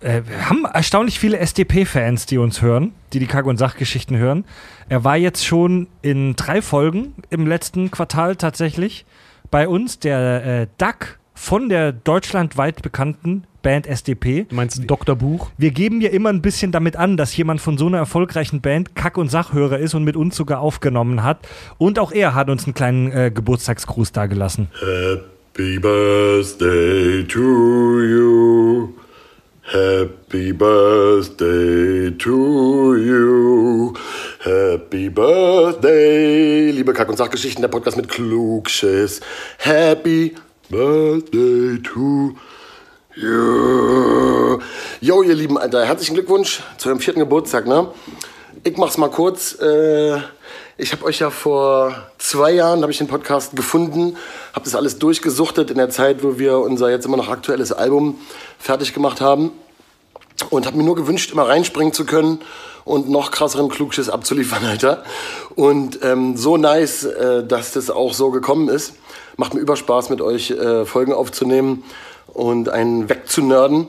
äh, 0.00 0.22
wir 0.26 0.48
haben 0.48 0.64
erstaunlich 0.64 1.18
viele 1.18 1.38
SDP-Fans, 1.38 2.26
die 2.26 2.38
uns 2.38 2.62
hören, 2.62 2.92
die 3.12 3.18
die 3.18 3.26
Kack- 3.26 3.46
und 3.46 3.56
Sachgeschichten 3.56 4.16
hören. 4.16 4.44
Er 4.88 5.04
war 5.04 5.16
jetzt 5.16 5.44
schon 5.44 5.88
in 6.02 6.36
drei 6.36 6.62
Folgen 6.62 7.14
im 7.30 7.46
letzten 7.46 7.90
Quartal 7.90 8.36
tatsächlich 8.36 9.06
bei 9.50 9.68
uns, 9.68 9.98
der 9.98 10.44
äh, 10.44 10.66
Duck 10.78 11.18
von 11.34 11.68
der 11.68 11.92
deutschlandweit 11.92 12.82
bekannten 12.82 13.44
Band 13.66 13.88
SDP. 13.88 14.46
Du 14.48 14.54
meinst 14.54 14.78
ein 14.78 14.86
Doktorbuch? 14.86 15.50
Wir 15.58 15.72
geben 15.72 16.00
ja 16.00 16.10
immer 16.10 16.28
ein 16.28 16.40
bisschen 16.40 16.70
damit 16.70 16.94
an, 16.94 17.16
dass 17.16 17.36
jemand 17.36 17.60
von 17.60 17.76
so 17.76 17.88
einer 17.88 17.98
erfolgreichen 17.98 18.60
Band 18.60 18.94
Kack- 18.94 19.18
und 19.18 19.28
Sachhörer 19.28 19.80
ist 19.80 19.92
und 19.94 20.04
mit 20.04 20.14
uns 20.14 20.36
sogar 20.36 20.60
aufgenommen 20.60 21.24
hat. 21.24 21.38
Und 21.76 21.98
auch 21.98 22.12
er 22.12 22.36
hat 22.36 22.48
uns 22.48 22.64
einen 22.64 22.74
kleinen 22.74 23.10
äh, 23.10 23.32
Geburtstagsgruß 23.34 24.12
dagelassen. 24.12 24.68
Happy 24.78 25.80
birthday 25.80 27.24
to 27.26 28.00
you. 28.02 28.94
Happy 29.62 30.52
birthday 30.52 32.12
to 32.16 32.94
you. 32.94 33.92
Happy 34.44 35.10
birthday, 35.10 36.70
liebe 36.70 36.92
Kack- 36.92 37.08
und 37.08 37.16
Sachgeschichten, 37.16 37.62
der 37.62 37.68
Podcast 37.68 37.96
mit 37.96 38.08
Klugschiss. 38.08 39.20
Happy 39.58 40.36
birthday 40.70 41.82
to 41.82 41.98
you. 41.98 42.55
Jo, 43.18 44.60
ihr 45.22 45.34
Lieben, 45.34 45.56
Alter, 45.56 45.86
herzlichen 45.86 46.12
Glückwunsch 46.12 46.60
zu 46.76 46.90
eurem 46.90 47.00
vierten 47.00 47.20
Geburtstag, 47.20 47.66
ne? 47.66 47.88
Ich 48.62 48.76
mach's 48.76 48.98
mal 48.98 49.08
kurz. 49.08 49.58
Äh, 49.58 50.18
ich 50.76 50.92
habe 50.92 51.02
euch 51.06 51.20
ja 51.20 51.30
vor 51.30 51.96
zwei 52.18 52.50
Jahren, 52.50 52.82
habe 52.82 52.92
ich 52.92 52.98
den 52.98 53.06
Podcast 53.08 53.56
gefunden, 53.56 54.18
habe 54.52 54.66
das 54.66 54.74
alles 54.74 54.98
durchgesuchtet 54.98 55.70
in 55.70 55.78
der 55.78 55.88
Zeit, 55.88 56.22
wo 56.22 56.38
wir 56.38 56.58
unser 56.58 56.90
jetzt 56.90 57.06
immer 57.06 57.16
noch 57.16 57.30
aktuelles 57.30 57.72
Album 57.72 58.18
fertig 58.58 58.92
gemacht 58.92 59.22
haben 59.22 59.50
und 60.50 60.66
habe 60.66 60.76
mir 60.76 60.84
nur 60.84 60.96
gewünscht, 60.96 61.32
immer 61.32 61.48
reinspringen 61.48 61.94
zu 61.94 62.04
können 62.04 62.42
und 62.84 63.08
noch 63.08 63.30
krasseren 63.30 63.70
Klugschiss 63.70 64.10
abzuliefern, 64.10 64.62
Alter. 64.66 65.04
Und 65.54 66.00
ähm, 66.02 66.36
so 66.36 66.58
nice, 66.58 67.04
äh, 67.04 67.46
dass 67.46 67.72
das 67.72 67.88
auch 67.88 68.12
so 68.12 68.30
gekommen 68.30 68.68
ist. 68.68 68.92
Macht 69.38 69.54
mir 69.54 69.60
Überspaß, 69.60 70.10
mit 70.10 70.20
euch 70.20 70.50
äh, 70.50 70.84
Folgen 70.84 71.14
aufzunehmen 71.14 71.82
und 72.28 72.68
einen 72.68 73.08
wegzunörden. 73.08 73.86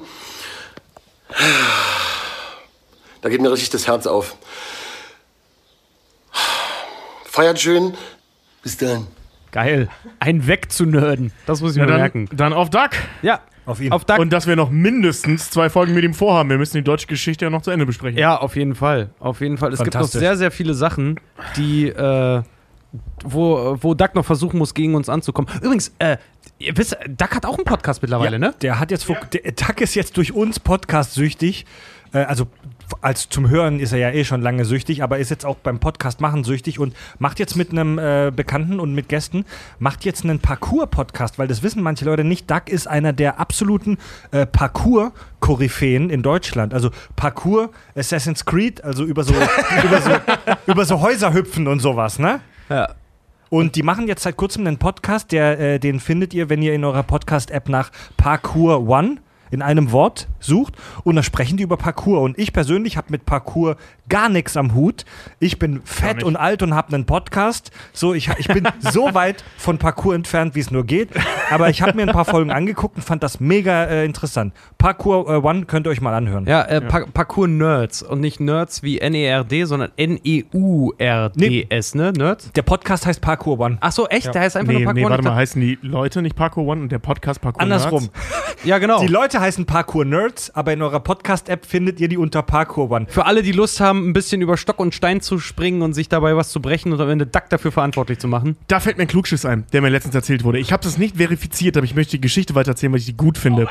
Da 3.21 3.29
geht 3.29 3.41
mir 3.41 3.51
richtig 3.51 3.69
das 3.69 3.87
Herz 3.87 4.07
auf. 4.07 4.37
Feiert 7.25 7.59
schön. 7.59 7.93
Bis 8.63 8.77
dann. 8.77 9.07
Geil. 9.51 9.89
Ein 10.19 10.47
wegzunörden. 10.47 11.31
Das 11.45 11.61
muss 11.61 11.71
ich 11.71 11.77
Ja, 11.77 11.83
mir 11.85 11.91
dann, 11.91 11.99
merken. 12.01 12.29
dann 12.33 12.53
auf 12.53 12.69
Duck. 12.69 12.91
Ja, 13.21 13.41
Auf 13.65 13.79
ihn. 13.81 13.91
auf 13.91 14.05
Duck. 14.05 14.19
Und 14.19 14.31
dass 14.33 14.47
wir 14.47 14.55
noch 14.55 14.69
mindestens 14.69 15.49
zwei 15.49 15.69
Folgen 15.69 15.93
mit 15.93 16.03
ihm 16.03 16.13
vorhaben. 16.13 16.49
Wir 16.49 16.57
müssen 16.57 16.77
die 16.77 16.83
deutsche 16.83 17.07
Geschichte 17.07 17.45
ja 17.45 17.49
noch 17.51 17.61
zu 17.61 17.71
Ende 17.71 17.85
besprechen. 17.85 18.17
Ja, 18.17 18.37
auf 18.37 18.55
jeden 18.55 18.75
Fall. 18.75 19.09
Auf 19.19 19.41
jeden 19.41 19.57
Fall. 19.57 19.73
Es 19.73 19.79
gibt 19.83 19.93
noch 19.95 20.03
sehr, 20.07 20.35
sehr 20.37 20.51
viele 20.51 20.73
Sachen, 20.73 21.19
die, 21.55 21.87
äh, 21.89 22.41
wo, 23.23 23.77
wo 23.81 23.93
Duck 23.93 24.15
noch 24.15 24.25
versuchen 24.25 24.57
muss, 24.57 24.73
gegen 24.73 24.95
uns 24.95 25.07
anzukommen. 25.09 25.49
Übrigens, 25.61 25.93
äh, 25.99 26.17
ihr 26.59 26.75
wisst, 26.77 26.97
Duck 27.07 27.35
hat 27.35 27.45
auch 27.45 27.55
einen 27.55 27.65
Podcast 27.65 28.01
mittlerweile, 28.01 28.33
ja, 28.33 28.39
ne? 28.39 28.53
Der 28.61 28.79
hat 28.79 28.91
jetzt, 28.91 29.03
vor- 29.05 29.17
der 29.31 29.51
Duck 29.51 29.81
ist 29.81 29.95
jetzt 29.95 30.17
durch 30.17 30.33
uns 30.33 30.59
Podcast 30.59 31.13
süchtig. 31.13 31.65
Äh, 32.13 32.19
also 32.19 32.47
als 33.01 33.27
zum 33.27 33.49
Hören 33.49 33.81
ist 33.81 33.91
er 33.91 33.99
ja 33.99 34.11
eh 34.11 34.23
schon 34.23 34.41
lange 34.41 34.63
süchtig, 34.63 35.03
aber 35.03 35.17
ist 35.17 35.29
jetzt 35.29 35.45
auch 35.45 35.57
beim 35.57 35.79
Podcast 35.79 36.21
machen 36.21 36.45
süchtig 36.45 36.79
und 36.79 36.95
macht 37.19 37.37
jetzt 37.37 37.57
mit 37.57 37.71
einem 37.71 37.99
äh, 37.99 38.31
Bekannten 38.33 38.79
und 38.79 38.93
mit 38.95 39.09
Gästen, 39.09 39.43
macht 39.77 40.05
jetzt 40.05 40.23
einen 40.23 40.39
Parcours-Podcast, 40.39 41.37
weil 41.37 41.49
das 41.49 41.63
wissen 41.63 41.83
manche 41.83 42.05
Leute 42.05 42.23
nicht. 42.23 42.49
Duck 42.49 42.69
ist 42.69 42.87
einer 42.87 43.11
der 43.11 43.41
absoluten 43.41 43.97
äh, 44.31 44.45
Parcours-Koryphäen 44.45 46.09
in 46.09 46.23
Deutschland. 46.23 46.73
Also 46.73 46.91
Parcours, 47.17 47.69
Assassin's 47.95 48.45
Creed, 48.45 48.83
also 48.83 49.03
über 49.03 49.23
so, 49.23 49.33
über 49.83 50.01
so, 50.01 50.11
über 50.67 50.85
so 50.85 51.01
Häuser 51.01 51.33
hüpfen 51.33 51.67
und 51.67 51.79
sowas, 51.81 52.19
ne? 52.19 52.39
Ja. 52.69 52.89
Und 53.49 53.75
die 53.75 53.83
machen 53.83 54.07
jetzt 54.07 54.23
seit 54.23 54.37
kurzem 54.37 54.67
einen 54.67 54.77
Podcast, 54.77 55.31
der, 55.31 55.59
äh, 55.59 55.79
den 55.79 55.99
findet 55.99 56.33
ihr, 56.33 56.49
wenn 56.49 56.61
ihr 56.61 56.73
in 56.73 56.83
eurer 56.83 57.03
Podcast-App 57.03 57.69
nach 57.69 57.91
Parkour 58.17 58.87
One 58.87 59.17
in 59.51 59.61
einem 59.61 59.91
Wort 59.91 60.27
sucht 60.39 60.73
und 61.03 61.15
da 61.15 61.23
sprechen 61.23 61.57
die 61.57 61.63
über 61.63 61.77
Parkour. 61.77 62.21
Und 62.21 62.37
ich 62.39 62.53
persönlich 62.53 62.97
habe 62.97 63.07
mit 63.09 63.25
Parkour 63.25 63.75
gar 64.09 64.29
nichts 64.29 64.55
am 64.57 64.73
Hut. 64.73 65.05
Ich 65.39 65.59
bin 65.59 65.81
fett 65.83 66.23
und 66.23 66.35
alt 66.35 66.63
und 66.63 66.73
habe 66.73 66.93
einen 66.93 67.05
Podcast. 67.05 67.71
So, 67.93 68.13
ich, 68.13 68.29
ich 68.37 68.47
bin 68.47 68.67
so 68.79 69.13
weit 69.13 69.43
von 69.57 69.77
Parkour 69.77 70.15
entfernt, 70.15 70.55
wie 70.55 70.59
es 70.61 70.71
nur 70.71 70.85
geht. 70.85 71.09
Aber 71.51 71.69
ich 71.69 71.81
habe 71.81 71.93
mir 71.95 72.03
ein 72.03 72.13
paar 72.13 72.25
Folgen 72.25 72.51
angeguckt 72.51 72.95
und 72.97 73.01
fand 73.03 73.23
das 73.23 73.39
mega 73.39 73.85
äh, 73.85 74.05
interessant. 74.05 74.53
Parkour 74.77 75.29
äh, 75.29 75.37
One 75.45 75.65
könnt 75.65 75.87
ihr 75.87 75.91
euch 75.91 76.01
mal 76.01 76.13
anhören. 76.13 76.45
Ja, 76.45 76.63
äh, 76.63 76.81
Pa- 76.81 77.05
Parkour-Nerds. 77.13 78.03
Und 78.03 78.21
nicht 78.21 78.39
Nerds 78.39 78.83
wie 78.83 78.99
N-E-R-D, 78.99 79.65
sondern 79.65 79.91
N-E-U-R-D-S, 79.97 81.95
ne? 81.95 82.11
Nerds? 82.13 82.51
Der 82.53 82.61
Podcast 82.61 83.05
heißt 83.05 83.21
Parkour 83.21 83.59
One. 83.59 83.77
Ach 83.81 83.91
so, 83.91 84.07
echt? 84.07 84.33
Der 84.33 84.41
heißt 84.41 84.55
einfach 84.57 84.73
Nee, 84.73 84.83
nur 84.83 84.93
nee, 84.93 85.01
Parkour. 85.01 85.17
warte 85.17 85.23
mal, 85.29 85.35
heißen 85.35 85.61
die 85.61 85.77
Leute 85.81 86.21
nicht 86.21 86.35
Parkour 86.35 86.65
One 86.65 86.81
und 86.81 86.91
der 86.91 86.99
Podcast 86.99 87.41
Parkour 87.41 87.61
Andersrum. 87.61 88.03
Nerds? 88.03 88.63
Ja, 88.63 88.77
genau. 88.79 88.99
Die 89.01 89.07
Leute 89.07 89.36
Seite 89.37 89.45
heißen 89.45 89.65
Parkour 89.65 90.03
Nerds, 90.03 90.49
aber 90.55 90.73
in 90.73 90.81
eurer 90.81 90.99
Podcast-App 90.99 91.65
findet 91.65 91.99
ihr 91.99 92.07
die 92.07 92.17
unter 92.17 92.41
Parkour 92.41 92.89
One. 92.89 93.05
Für 93.07 93.27
alle, 93.27 93.43
die 93.43 93.51
Lust 93.51 93.79
haben, 93.79 94.09
ein 94.09 94.13
bisschen 94.13 94.41
über 94.41 94.57
Stock 94.57 94.79
und 94.79 94.95
Stein 94.95 95.21
zu 95.21 95.37
springen 95.37 95.83
und 95.83 95.93
sich 95.93 96.09
dabei 96.09 96.35
was 96.35 96.49
zu 96.49 96.59
brechen 96.59 96.91
und 96.91 96.99
am 96.99 97.09
Ende 97.09 97.27
Duck 97.27 97.43
dafür 97.49 97.71
verantwortlich 97.71 98.17
zu 98.17 98.27
machen. 98.27 98.57
Da 98.67 98.79
fällt 98.79 98.97
mir 98.97 99.03
ein 99.03 99.07
Klugschiss 99.07 99.45
ein, 99.45 99.65
der 99.73 99.81
mir 99.81 99.89
letztens 99.89 100.15
erzählt 100.15 100.43
wurde. 100.43 100.57
Ich 100.57 100.71
habe 100.71 100.83
das 100.83 100.97
nicht 100.97 101.17
verifiziert, 101.17 101.77
aber 101.77 101.85
ich 101.85 101.93
möchte 101.93 102.17
die 102.17 102.21
Geschichte 102.21 102.55
weitererzählen, 102.55 102.91
weil 102.91 102.99
ich 102.99 103.05
die 103.05 103.15
gut 103.15 103.37
finde. 103.37 103.67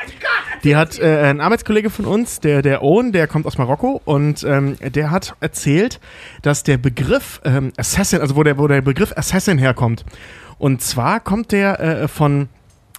die 0.62 0.76
hat 0.76 1.00
äh, 1.00 1.22
ein 1.22 1.40
Arbeitskollege 1.40 1.90
von 1.90 2.04
uns, 2.04 2.38
der, 2.38 2.62
der 2.62 2.82
Owen, 2.82 3.10
der 3.10 3.26
kommt 3.26 3.44
aus 3.44 3.58
Marokko 3.58 4.00
und 4.04 4.44
ähm, 4.44 4.76
der 4.80 5.10
hat 5.10 5.34
erzählt, 5.40 5.98
dass 6.42 6.62
der 6.62 6.78
Begriff 6.78 7.40
ähm, 7.44 7.72
Assassin, 7.76 8.20
also 8.20 8.36
wo 8.36 8.44
der, 8.44 8.56
wo 8.56 8.68
der 8.68 8.82
Begriff 8.82 9.12
Assassin 9.16 9.58
herkommt. 9.58 10.04
Und 10.58 10.80
zwar 10.80 11.18
kommt 11.20 11.50
der 11.50 11.80
äh, 11.80 12.08
von 12.08 12.48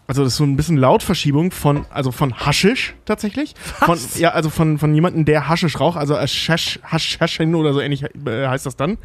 also 0.07 0.23
das 0.23 0.33
ist 0.33 0.37
so 0.37 0.45
ein 0.45 0.55
bisschen 0.55 0.77
Lautverschiebung 0.77 1.51
von, 1.51 1.85
also 1.89 2.13
von 2.13 2.33
Haschisch 2.33 2.95
tatsächlich. 3.03 3.55
Von, 3.57 3.99
ja, 4.15 4.29
also 4.29 4.49
von, 4.49 4.77
von 4.77 4.95
jemandem, 4.95 5.25
der 5.25 5.49
Haschisch 5.49 5.77
raucht, 5.81 5.97
also 5.97 6.15
Haschisch, 6.17 6.79
Haschin 6.81 7.55
oder 7.55 7.73
so 7.73 7.81
ähnlich 7.81 8.03
äh, 8.03 8.47
heißt 8.47 8.65
das 8.65 8.77
dann. 8.77 8.97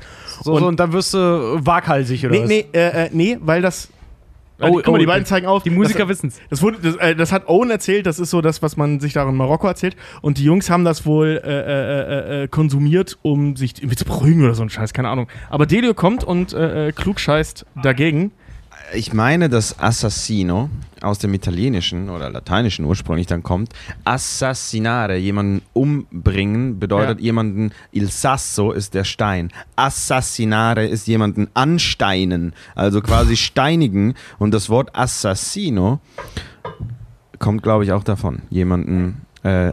So, 0.43 0.57
so, 0.57 0.66
und 0.66 0.79
dann 0.79 0.93
wirst 0.93 1.15
du 1.15 1.19
waghalsig 1.19 2.24
oder 2.24 2.35
Nee, 2.35 2.43
was? 2.43 2.49
nee, 2.49 2.66
äh, 2.73 3.07
äh, 3.07 3.11
nee, 3.12 3.37
weil 3.41 3.62
das. 3.62 3.89
Oh, 4.61 4.74
guck 4.74 4.87
mal, 4.87 4.93
oh, 4.93 4.99
die 4.99 5.07
beiden 5.07 5.27
zeigen 5.27 5.49
auf. 5.49 5.65
Die 5.65 5.70
Musiker 5.70 6.01
das, 6.01 6.09
wissen's. 6.11 6.41
Das, 6.49 6.62
wurde, 6.62 6.79
das, 6.81 6.95
äh, 6.95 7.16
das 7.16 7.33
hat 7.33 7.49
Owen 7.49 7.70
erzählt, 7.70 8.07
das 8.07 8.20
ist 8.20 8.31
so 8.31 8.41
das, 8.41 8.62
was 8.62 8.77
man 8.77 9.01
sich 9.01 9.12
da 9.12 9.29
in 9.29 9.35
Marokko 9.35 9.66
erzählt. 9.66 9.97
Und 10.20 10.39
die 10.39 10.45
Jungs 10.45 10.70
haben 10.70 10.85
das 10.85 11.05
wohl 11.05 11.41
äh, 11.45 11.51
äh, 11.51 12.43
äh, 12.45 12.49
konsumiert, 12.49 13.19
um 13.23 13.57
sich 13.57 13.79
irgendwie 13.79 13.97
zu 13.97 14.05
beruhigen 14.05 14.45
oder 14.45 14.55
so 14.55 14.62
ein 14.62 14.70
Scheiß, 14.70 14.93
keine 14.93 15.09
Ahnung. 15.09 15.27
Aber 15.51 15.66
Delio 15.66 15.95
kommt 15.95 16.23
und 16.23 16.53
äh, 16.53 16.89
äh, 16.89 16.93
klug 16.93 17.19
scheißt 17.19 17.66
dagegen. 17.83 18.31
Ich 18.94 19.14
meine, 19.14 19.48
dass 19.48 19.78
Assassino 19.78 20.69
aus 21.01 21.19
dem 21.19 21.32
Italienischen 21.32 22.10
oder 22.10 22.28
Lateinischen 22.28 22.85
ursprünglich 22.85 23.27
dann 23.27 23.43
kommt. 23.43 23.73
Assassinare, 24.05 25.16
jemanden 25.16 25.62
umbringen, 25.73 26.78
bedeutet 26.78 27.19
Ja. 27.20 27.24
jemanden, 27.24 27.73
il 27.93 28.10
sasso 28.10 28.70
ist 28.73 28.93
der 28.94 29.05
Stein. 29.05 29.51
Assassinare 29.77 30.86
ist 30.86 31.06
jemanden 31.06 31.48
ansteinen, 31.55 32.52
also 32.74 33.01
quasi 33.01 33.36
steinigen. 33.48 34.14
Und 34.39 34.52
das 34.52 34.69
Wort 34.69 34.94
Assassino 34.94 36.01
kommt, 37.39 37.62
glaube 37.62 37.85
ich, 37.85 37.93
auch 37.93 38.05
davon. 38.05 38.43
Jemanden 38.51 39.23
äh. 39.44 39.70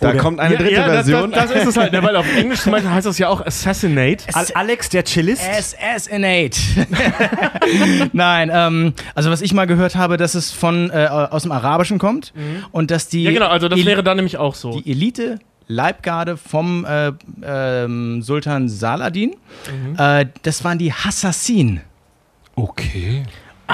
Da 0.00 0.14
kommt 0.14 0.40
eine 0.40 0.56
dritte 0.56 0.72
ja, 0.72 0.86
das, 0.86 1.06
Version. 1.06 1.30
Das, 1.30 1.48
das 1.52 1.62
ist 1.62 1.66
es 1.68 1.76
halt, 1.76 1.92
ne, 1.92 2.02
weil 2.02 2.16
auf 2.16 2.26
Englisch 2.36 2.60
zum 2.60 2.72
Beispiel 2.72 2.90
heißt 2.90 3.06
das 3.06 3.18
ja 3.18 3.28
auch 3.28 3.44
Assassinate. 3.44 4.24
Al 4.32 4.46
Alex, 4.54 4.88
der 4.88 5.04
Cellist. 5.04 5.42
Assassinate. 5.48 6.58
Nein, 8.12 8.50
ähm, 8.52 8.94
also 9.14 9.30
was 9.30 9.42
ich 9.42 9.54
mal 9.54 9.66
gehört 9.66 9.94
habe, 9.94 10.16
dass 10.16 10.34
es 10.34 10.50
von 10.50 10.90
äh, 10.90 11.06
aus 11.06 11.42
dem 11.42 11.52
Arabischen 11.52 11.98
kommt 11.98 12.32
und 12.72 12.90
dass 12.90 13.08
die 13.08 13.22
Ja, 13.22 13.30
genau, 13.32 13.46
also 13.46 13.68
das 13.68 13.78
El- 13.78 13.86
wäre 13.86 14.02
dann 14.02 14.16
nämlich 14.16 14.38
auch 14.38 14.54
so. 14.54 14.80
die 14.80 14.90
Elite 14.90 15.38
Leibgarde 15.68 16.36
vom 16.36 16.84
äh, 16.84 17.12
ähm, 17.44 18.22
Sultan 18.22 18.68
Saladin, 18.68 19.36
äh, 19.96 20.26
das 20.42 20.64
waren 20.64 20.78
die 20.78 20.92
Hassassin. 20.92 21.80
Okay. 22.56 23.22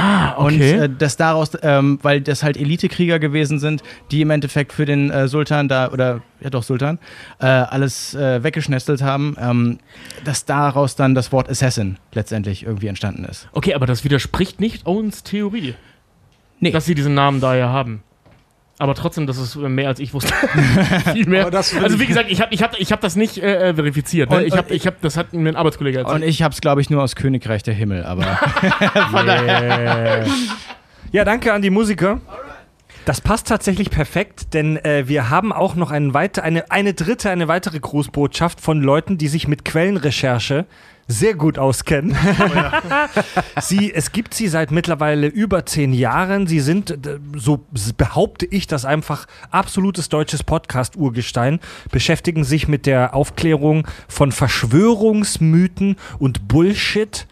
Ah, 0.00 0.34
Und 0.34 0.54
okay. 0.54 0.72
äh, 0.84 0.88
dass 0.88 1.16
daraus, 1.16 1.50
ähm, 1.62 1.98
weil 2.02 2.20
das 2.20 2.44
halt 2.44 2.56
Elitekrieger 2.56 3.18
gewesen 3.18 3.58
sind, 3.58 3.82
die 4.12 4.20
im 4.20 4.30
Endeffekt 4.30 4.72
für 4.72 4.84
den 4.84 5.10
äh, 5.10 5.26
Sultan 5.26 5.66
da, 5.66 5.90
oder 5.90 6.20
ja 6.40 6.50
doch 6.50 6.62
Sultan, 6.62 7.00
äh, 7.40 7.46
alles 7.46 8.14
äh, 8.14 8.44
weggeschnestelt 8.44 9.02
haben, 9.02 9.36
ähm, 9.40 9.78
dass 10.24 10.44
daraus 10.44 10.94
dann 10.94 11.16
das 11.16 11.32
Wort 11.32 11.48
Assassin 11.50 11.96
letztendlich 12.12 12.64
irgendwie 12.64 12.86
entstanden 12.86 13.24
ist. 13.24 13.48
okay, 13.52 13.74
aber 13.74 13.86
das 13.86 14.04
widerspricht 14.04 14.60
nicht 14.60 14.86
Owens 14.86 15.24
Theorie, 15.24 15.74
Nee. 16.60 16.70
dass 16.70 16.84
sie 16.86 16.94
diesen 16.94 17.14
Namen 17.14 17.40
daher 17.40 17.68
haben. 17.70 18.02
Aber 18.80 18.94
trotzdem, 18.94 19.26
das 19.26 19.38
ist 19.38 19.56
mehr 19.56 19.88
als 19.88 19.98
ich 19.98 20.14
wusste. 20.14 20.32
Viel 21.12 21.26
mehr. 21.26 21.46
Also 21.46 21.98
wie 21.98 22.06
gesagt, 22.06 22.30
ich 22.30 22.40
habe 22.40 22.54
ich 22.54 22.62
hab, 22.62 22.78
ich 22.78 22.92
hab 22.92 23.00
das 23.00 23.16
nicht 23.16 23.38
äh, 23.38 23.70
äh, 23.70 23.74
verifiziert. 23.74 24.30
Ne? 24.30 24.36
Und- 24.38 24.44
ich 24.46 24.56
hab, 24.56 24.70
ich 24.70 24.86
hab, 24.86 25.00
das 25.00 25.16
hat 25.16 25.32
mir 25.32 25.48
ein 25.48 25.56
Arbeitskollege 25.56 25.98
erzählt. 25.98 26.22
Und 26.22 26.28
ich 26.28 26.42
hab's, 26.42 26.60
glaube 26.60 26.80
ich, 26.80 26.88
nur 26.88 27.02
aus 27.02 27.16
Königreich 27.16 27.62
der 27.64 27.74
Himmel, 27.74 28.04
aber 28.04 28.24
Ja, 31.12 31.24
danke 31.24 31.52
an 31.52 31.62
die 31.62 31.70
Musiker. 31.70 32.20
Das 33.04 33.20
passt 33.22 33.48
tatsächlich 33.48 33.90
perfekt, 33.90 34.52
denn 34.52 34.76
äh, 34.84 35.08
wir 35.08 35.30
haben 35.30 35.52
auch 35.52 35.74
noch 35.74 35.90
einen 35.90 36.12
weiter, 36.12 36.42
eine, 36.42 36.70
eine 36.70 36.92
dritte, 36.92 37.30
eine 37.30 37.48
weitere 37.48 37.80
Grußbotschaft 37.80 38.60
von 38.60 38.82
Leuten, 38.82 39.16
die 39.16 39.28
sich 39.28 39.48
mit 39.48 39.64
Quellenrecherche 39.64 40.66
sehr 41.08 41.34
gut 41.34 41.58
auskennen. 41.58 42.14
sie, 43.60 43.92
es 43.92 44.12
gibt 44.12 44.34
sie 44.34 44.46
seit 44.46 44.70
mittlerweile 44.70 45.26
über 45.26 45.66
zehn 45.66 45.92
Jahren. 45.92 46.46
Sie 46.46 46.60
sind, 46.60 46.90
äh, 46.90 47.18
so 47.34 47.64
behaupte 47.96 48.46
ich 48.46 48.66
das 48.66 48.84
einfach, 48.84 49.26
absolutes 49.50 50.08
deutsches 50.10 50.44
Podcast-Urgestein, 50.44 51.58
beschäftigen 51.90 52.44
sich 52.44 52.68
mit 52.68 52.86
der 52.86 53.14
Aufklärung 53.14 53.88
von 54.06 54.30
Verschwörungsmythen 54.30 55.96
und 56.18 56.46
Bullshit 56.46 57.26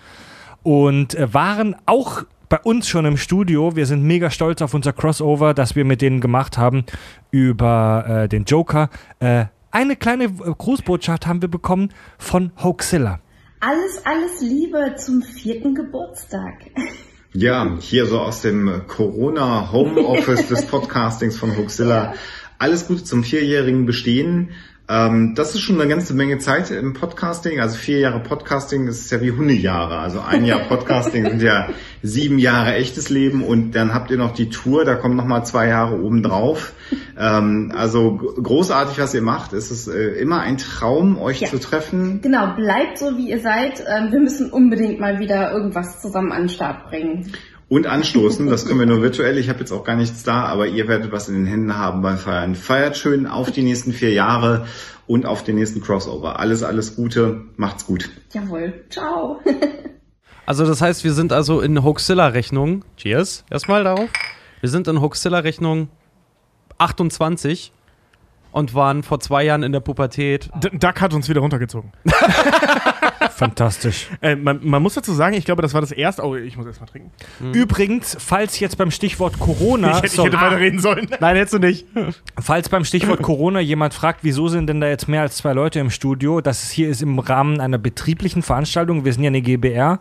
und 0.63 1.15
äh, 1.15 1.33
waren 1.33 1.77
auch 1.85 2.25
bei 2.49 2.59
uns 2.61 2.89
schon 2.89 3.05
im 3.05 3.17
Studio. 3.17 3.77
Wir 3.77 3.87
sind 3.87 4.03
mega 4.03 4.31
stolz 4.31 4.63
auf 4.63 4.73
unser 4.73 4.93
Crossover, 4.93 5.53
das 5.53 5.77
wir 5.77 5.85
mit 5.85 6.01
denen 6.01 6.21
gemacht 6.21 6.59
haben 6.59 6.85
über 7.31 8.05
äh, 8.25 8.29
den 8.29 8.45
Joker. 8.45 8.89
Äh, 9.21 9.47
eine 9.71 9.97
kleine 9.97 10.25
äh, 10.25 10.55
Grußbotschaft 10.57 11.27
haben 11.27 11.43
wir 11.43 11.49
bekommen 11.49 11.91
von 12.19 12.53
Hoaxilla. 12.63 13.21
Alles, 13.59 14.05
alles 14.05 14.43
Liebe 14.43 14.97
zum 14.99 15.23
vierten 15.23 15.75
Geburtstag. 15.75 16.55
Ja, 17.33 17.79
hier 17.81 18.05
so 18.05 18.21
aus 18.21 18.43
dem 18.43 18.83
Corona 18.87 19.73
Homeoffice 19.73 20.49
des 20.49 20.67
Podcastings 20.69 21.39
von 21.39 21.57
Hoaxilla. 21.57 22.15
Alles 22.59 22.87
Gute 22.87 23.05
zum 23.05 23.25
vierjährigen 23.25 23.87
Bestehen. 23.87 24.51
Ähm, 24.89 25.35
das 25.35 25.55
ist 25.55 25.63
schon 25.63 25.81
eine 25.81 25.89
ganze 25.91 26.15
Menge 26.15 26.39
Zeit 26.39 26.71
im 26.71 26.93
Podcasting. 26.93 27.59
Also 27.61 27.77
vier 27.77 27.99
Jahre 27.99 28.21
Podcasting 28.21 28.87
ist 28.87 29.11
ja 29.11 29.21
wie 29.21 29.33
Hundejahre. 29.33 29.99
Also 29.99 30.21
ein 30.21 30.45
Jahr 30.45 30.61
Podcasting 30.61 31.25
sind 31.29 31.43
ja 31.43 31.69
sieben 32.05 32.39
Jahre 32.39 32.75
echtes 32.75 33.09
Leben 33.11 33.43
und 33.43 33.73
dann 33.73 33.93
habt 33.93 34.13
ihr 34.13 34.17
noch 34.17 34.33
die 34.33 34.49
Tour, 34.49 34.85
da 34.85 34.95
kommen 34.95 35.17
nochmal 35.17 35.45
zwei 35.45 35.67
Jahre 35.67 36.01
obendrauf. 36.01 36.73
Ähm, 37.19 37.73
also 37.77 38.15
großartig, 38.17 38.99
was 39.01 39.13
ihr 39.13 39.23
macht. 39.23 39.53
Es 39.55 39.73
ist 39.73 39.89
äh, 39.89 40.11
immer 40.21 40.41
ein 40.41 40.57
Traum, 40.57 41.19
euch 41.19 41.41
Ja. 41.41 41.49
zu 41.49 41.59
treffen. 41.59 42.21
Genau, 42.23 42.55
bleibt 42.55 42.99
so 42.99 43.17
wie 43.17 43.31
ihr 43.31 43.41
seid. 43.41 43.81
Ähm, 43.81 44.13
wir 44.13 44.21
müssen 44.21 44.51
unbedingt 44.51 45.01
mal 45.01 45.19
wieder 45.19 45.51
irgendwas 45.51 46.01
zusammen 46.01 46.31
an 46.31 46.43
den 46.43 46.49
Start 46.49 46.89
bringen. 46.91 47.33
Und 47.69 47.87
anstoßen, 47.87 48.47
das 48.47 48.67
können 48.67 48.79
wir 48.79 48.87
nur 48.87 49.03
virtuell. 49.03 49.39
Ich 49.39 49.49
habe 49.49 49.59
jetzt 49.59 49.73
auch 49.73 49.83
gar 49.83 49.97
nichts 49.97 50.23
da, 50.23 50.45
aber 50.45 50.69
ihr 50.69 50.87
werdet 50.87 51.11
was 51.11 51.29
in 51.29 51.35
den 51.35 51.47
Händen 51.47 51.77
haben 51.77 52.01
beim 52.01 52.17
Feiern. 52.17 52.55
Feiert 52.55 52.97
schön 52.97 53.27
auf 53.27 53.51
die 53.51 53.63
nächsten 53.63 53.93
vier 53.93 54.13
Jahre 54.13 54.67
und 55.09 55.27
auf 55.27 55.43
den 55.43 55.57
nächsten 55.57 55.81
Crossover. 55.81 56.39
Alles, 56.39 56.63
alles 56.63 56.95
Gute, 56.95 57.43
macht's 57.57 57.87
gut. 57.87 58.11
Jawohl. 58.33 58.85
Ciao. 58.91 59.41
Also 60.49 60.65
das 60.65 60.81
heißt, 60.81 61.03
wir 61.03 61.13
sind 61.13 61.33
also 61.33 61.61
in 61.61 61.83
Hoaxilla-Rechnung, 61.83 62.85
cheers, 62.97 63.45
erstmal 63.51 63.83
darauf. 63.83 64.09
Wir 64.61 64.69
sind 64.69 64.87
in 64.87 65.01
Hoaxilla-Rechnung 65.01 65.89
28 66.79 67.73
und 68.53 68.73
waren 68.73 69.03
vor 69.03 69.19
zwei 69.19 69.45
Jahren 69.45 69.65
in 69.65 69.73
der 69.73 69.81
Pubertät. 69.81 70.49
D 70.63 70.71
Duck 70.79 71.01
hat 71.01 71.15
uns 71.15 71.29
wieder 71.29 71.41
runtergezogen. 71.41 71.93
Fantastisch. 73.37 74.09
Äh, 74.23 74.35
man, 74.35 74.61
man 74.63 74.83
muss 74.83 74.95
dazu 74.95 75.13
sagen, 75.13 75.35
ich 75.35 75.45
glaube, 75.45 75.61
das 75.61 75.75
war 75.75 75.83
das 75.83 75.93
erste. 75.93 76.25
Oh, 76.25 76.35
ich 76.35 76.57
muss 76.57 76.67
erst 76.67 76.81
mal 76.81 76.87
trinken. 76.87 77.11
Übrigens, 77.53 78.17
falls 78.19 78.59
jetzt 78.59 78.79
beim 78.79 78.91
Stichwort 78.91 79.39
Corona, 79.39 79.91
ich, 79.91 79.97
hätte, 79.97 80.07
ich 80.07 80.13
sorry, 80.13 80.31
hätte 80.31 80.41
weiter 80.41 80.59
reden 80.59 80.79
sollen. 80.79 81.09
Nein, 81.21 81.37
hättest 81.37 81.55
du 81.55 81.59
nicht. 81.59 81.87
falls 82.41 82.69
beim 82.71 82.85
Stichwort 82.85 83.21
Corona 83.23 83.61
jemand 83.61 83.93
fragt, 83.93 84.21
wieso 84.23 84.49
sind 84.49 84.69
denn 84.69 84.81
da 84.81 84.89
jetzt 84.89 85.07
mehr 85.07 85.21
als 85.21 85.37
zwei 85.37 85.53
Leute 85.53 85.81
im 85.81 85.91
Studio, 85.91 86.41
das 86.41 86.63
ist 86.63 86.71
hier 86.71 86.89
ist 86.89 87.03
im 87.03 87.19
Rahmen 87.19 87.61
einer 87.61 87.79
betrieblichen 87.79 88.43
Veranstaltung. 88.43 89.05
Wir 89.05 89.13
sind 89.13 89.23
ja 89.23 89.29
eine 89.29 89.43
GBR 89.43 90.01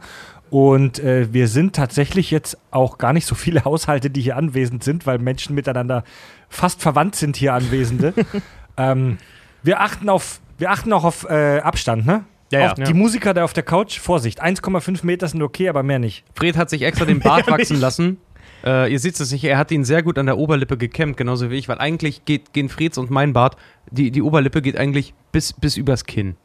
und 0.50 1.00
äh, 1.00 1.34
wir 1.34 1.48
sind 1.48 1.76
tatsächlich 1.76 2.32
jetzt 2.32 2.58
auch 2.72 2.98
gar 2.98 3.14
nicht 3.14 3.26
so 3.26 3.36
viele 3.36 3.66
Haushalte, 3.66 4.10
die 4.10 4.22
hier 4.22 4.38
anwesend 4.38 4.84
sind, 4.84 5.06
weil 5.06 5.20
Menschen 5.20 5.56
miteinander 5.56 6.04
fast 6.50 6.82
verwandt 6.82 7.16
sind 7.16 7.36
hier 7.36 7.54
Anwesende. 7.54 8.14
ähm, 8.78 9.18
wir 9.64 9.82
achten 9.82 10.10
auf, 10.10 10.40
wir 10.58 10.72
achten 10.72 10.94
auch 10.94 11.04
auf 11.04 11.30
äh, 11.30 11.60
Abstand, 11.60 12.06
ne? 12.06 12.24
Ja, 12.60 12.74
ja. 12.78 12.86
Die 12.86 12.94
Musiker 12.94 13.34
da 13.34 13.44
auf 13.44 13.54
der 13.54 13.64
Couch, 13.64 14.00
Vorsicht, 14.00 14.44
1,5 14.44 15.06
Meter 15.06 15.28
sind 15.28 15.42
okay, 15.42 15.70
aber 15.70 15.84
mehr 15.84 16.00
nicht. 16.00 16.24
Fred 16.34 16.58
hat 16.58 16.70
sich 16.70 16.82
extra 16.82 17.06
den 17.06 17.20
Bart 17.22 17.48
wachsen 17.48 17.80
lassen. 17.80 18.18
Äh, 18.66 18.92
ihr 18.92 19.00
seht 19.00 19.20
es 19.20 19.32
nicht, 19.32 19.44
er 19.44 19.58
hat 19.58 19.72
ihn 19.72 19.84
sehr 19.84 20.02
gut 20.02 20.18
an 20.18 20.26
der 20.26 20.38
Oberlippe 20.38 20.78
gekämmt, 20.78 21.18
genauso 21.18 21.52
wie 21.52 21.56
ich, 21.56 21.70
weil 21.70 21.78
eigentlich 21.78 22.26
geht, 22.26 22.54
gehen 22.54 22.70
Freds 22.70 22.98
und 22.98 23.12
mein 23.12 23.34
Bart, 23.34 23.58
die, 23.92 24.12
die 24.12 24.22
Oberlippe 24.22 24.62
geht 24.62 24.78
eigentlich 24.78 25.14
bis, 25.32 25.54
bis 25.54 25.78
übers 25.78 26.06
Kinn. 26.06 26.36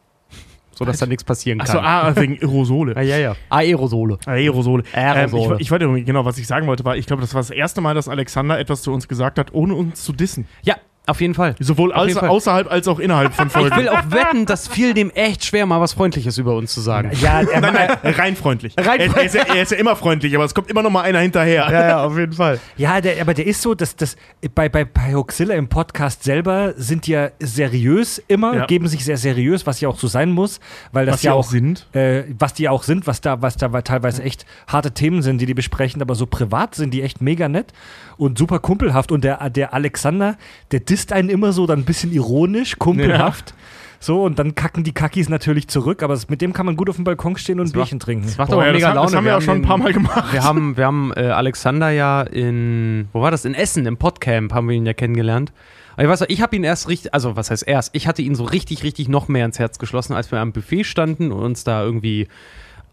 So 0.73 0.87
dass 0.87 0.99
da 0.99 1.05
nichts 1.05 1.25
passieren 1.25 1.59
kann. 1.59 1.69
Achso, 1.69 1.79
ah, 1.79 2.17
wegen 2.17 2.39
Aerosole. 2.41 2.97
Ah, 2.97 3.03
ja, 3.03 3.19
ja. 3.19 3.37
Aerosole. 3.51 4.19
Aerosole. 4.25 4.85
Aerosole. 4.95 5.45
Ähm, 5.45 5.55
ich, 5.57 5.61
ich 5.67 5.71
weiß 5.71 5.83
nicht 5.83 6.07
genau, 6.07 6.25
was 6.25 6.39
ich 6.39 6.47
sagen 6.47 6.67
wollte, 6.67 6.87
war, 6.87 6.97
ich 6.97 7.07
glaube, 7.07 7.21
das 7.21 7.35
war 7.35 7.41
das 7.41 7.51
erste 7.51 7.83
Mal, 7.83 7.95
dass 7.95 8.09
Alexander 8.09 8.59
etwas 8.59 8.81
zu 8.81 8.91
uns 8.91 9.07
gesagt 9.07 9.39
hat, 9.39 9.53
ohne 9.53 9.75
uns 9.75 10.03
zu 10.03 10.15
dissen. 10.15 10.47
Ja, 10.63 10.77
Auf 11.07 11.21
jeden 11.21 11.35
Fall. 11.35 11.57
Sowohl 11.59 11.93
als, 11.93 12.09
jeden 12.09 12.21
Fall. 12.21 12.29
außerhalb 12.29 12.71
als 12.71 12.87
auch 12.87 13.01
innerhalb 13.01 13.35
von 13.35 13.47
Ich 13.49 13.53
Folgen. 13.53 13.77
will 13.77 13.89
auch 13.89 14.11
wetten, 14.11 14.47
das 14.47 14.69
fiel 14.69 14.95
dem 14.95 15.11
echt 15.11 15.45
schwer, 15.45 15.67
mal 15.67 15.81
was 15.81 15.93
Freundliches 15.95 16.39
über 16.39 16.55
uns 16.55 16.73
zu 16.73 16.81
sagen. 16.81 17.11
Ja, 17.21 17.41
er, 17.41 17.61
Nein, 17.61 17.75
nein, 18.03 18.15
rein 18.15 18.37
freundlich. 18.37 18.75
Rein 18.79 19.01
er, 19.01 19.17
er, 19.17 19.23
ist 19.25 19.35
ja, 19.35 19.43
er 19.43 19.63
ist 19.63 19.73
ja 19.73 19.79
immer 19.79 19.97
freundlich, 19.97 20.35
aber 20.37 20.45
es 20.45 20.55
kommt 20.55 20.71
immer 20.71 20.83
noch 20.83 20.91
mal 20.91 21.03
einer 21.03 21.19
hinterher. 21.19 21.69
Ja, 21.71 21.89
ja, 21.89 22.05
auf 22.05 22.17
jeden 22.17 22.33
Fall. 22.33 22.61
Ja, 22.77 23.01
der, 23.01 23.21
aber 23.21 23.35
der 23.35 23.47
ist 23.47 23.61
so, 23.61 23.75
dass 23.75 23.97
das 23.97 24.17
bei, 24.55 24.69
bei, 24.69 24.85
bei 24.85 25.15
Hoxilla 25.15 25.55
im 25.55 25.69
Podcast 25.69 26.23
selber 26.23 26.75
sind 26.77 27.07
die 27.07 27.13
ja 27.13 27.31
seriös 27.41 28.23
immer, 28.29 28.55
Ja. 28.55 28.67
geben 28.67 28.87
sich 28.87 29.05
sehr 29.05 29.17
seriös, 29.17 29.67
was 29.67 29.81
ja 29.81 29.89
auch 29.89 29.99
so 29.99 30.07
sein 30.07 30.31
muss, 30.31 30.61
weil 30.93 31.07
das 31.07 31.15
Was 31.15 31.21
die 31.23 31.27
ja 31.27 31.33
auch 31.33 31.39
auch 31.41 31.51
sind. 31.51 31.87
Äh, 31.95 32.25
was 32.39 32.55
die 32.55 32.69
auch 32.69 32.83
sind, 32.85 33.07
was 33.07 33.21
da, 33.21 33.43
was 33.43 33.57
da 33.57 33.69
teilweise 33.83 34.23
echt 34.23 34.47
harte 34.67 34.93
Themen 34.93 35.23
sind, 35.23 35.39
die 35.39 35.47
die 35.47 35.55
besprechen, 35.55 36.01
aber 36.03 36.15
so 36.15 36.27
privat 36.27 36.75
sind 36.75 36.95
die 36.95 37.03
echt 37.03 37.21
mega 37.21 37.49
nett 37.49 37.73
und 38.17 38.39
super 38.39 38.59
kumpelhaft. 38.61 39.11
Und 39.13 39.25
der, 39.25 39.51
der 39.51 39.75
Alexander, 39.75 40.37
der 40.71 40.85
disst 41.01 41.13
einen 41.13 41.31
immer 41.31 41.53
so 41.53 41.67
dann 41.67 41.81
ein 41.81 41.85
bisschen 41.85 42.13
ironisch, 42.13 42.79
kumpelhaft. 42.79 43.55
So, 44.03 44.23
und 44.23 44.39
dann 44.39 44.55
kacken 44.55 44.83
die 44.83 44.93
Kackis 44.93 45.29
natürlich 45.29 45.69
zurück, 45.69 46.03
aber 46.03 46.19
mit 46.29 46.41
dem 46.41 46.55
kann 46.55 46.65
man 46.65 46.75
gut 46.75 46.89
auf 46.89 46.97
dem 46.97 47.05
Balkon 47.05 47.37
stehen 47.37 47.61
und 47.61 47.69
ein 47.69 47.73
Bierchen 47.73 48.01
trinken. 48.01 48.25
Das 48.25 48.39
macht 48.39 48.49
Boah, 48.49 48.57
aber 48.57 48.67
ja, 48.67 48.73
mega 48.73 48.87
das, 48.89 48.95
Laune. 48.95 49.07
das 49.07 49.17
haben 49.17 49.25
wir 49.27 49.37
auch 49.37 49.43
schon 49.43 49.57
ein 49.57 49.63
paar 49.63 49.77
Mal 49.77 49.93
gemacht. 49.93 50.33
Wir 50.33 50.43
haben, 50.43 50.77
wir 50.79 50.87
haben 50.87 51.13
äh, 51.15 51.25
Alexander 51.25 51.91
ja 51.91 52.23
in, 52.23 53.09
wo 53.13 53.21
war 53.21 53.31
das? 53.31 53.45
In 53.45 53.53
Essen, 53.53 53.85
im 53.85 53.99
Podcamp 53.99 54.55
haben 54.55 54.69
wir 54.71 54.77
ihn 54.77 54.87
ja 54.87 54.95
kennengelernt. 54.95 55.53
Aber 55.95 56.05
ich 56.05 56.09
weiß 56.09 56.25
ich 56.29 56.41
habe 56.41 56.57
ihn 56.57 56.65
erst 56.65 56.89
richtig, 56.89 57.13
also 57.13 57.37
was 57.37 57.51
heißt 57.51 57.69
erst, 57.69 57.95
ich 57.95 58.07
hatte 58.07 58.23
ihn 58.23 58.35
so 58.35 58.45
richtig, 58.45 58.85
richtig 58.85 59.09
noch 59.09 59.29
mehr 59.29 59.45
ins 59.45 59.59
Herz 59.59 59.79
geschlossen, 59.79 60.15
als 60.15 60.33
wir 60.33 60.39
am 60.41 60.53
Buffet 60.53 60.85
standen 60.85 61.31
und 61.31 61.43
uns 61.43 61.65
da 61.65 61.85
irgendwie 61.85 62.27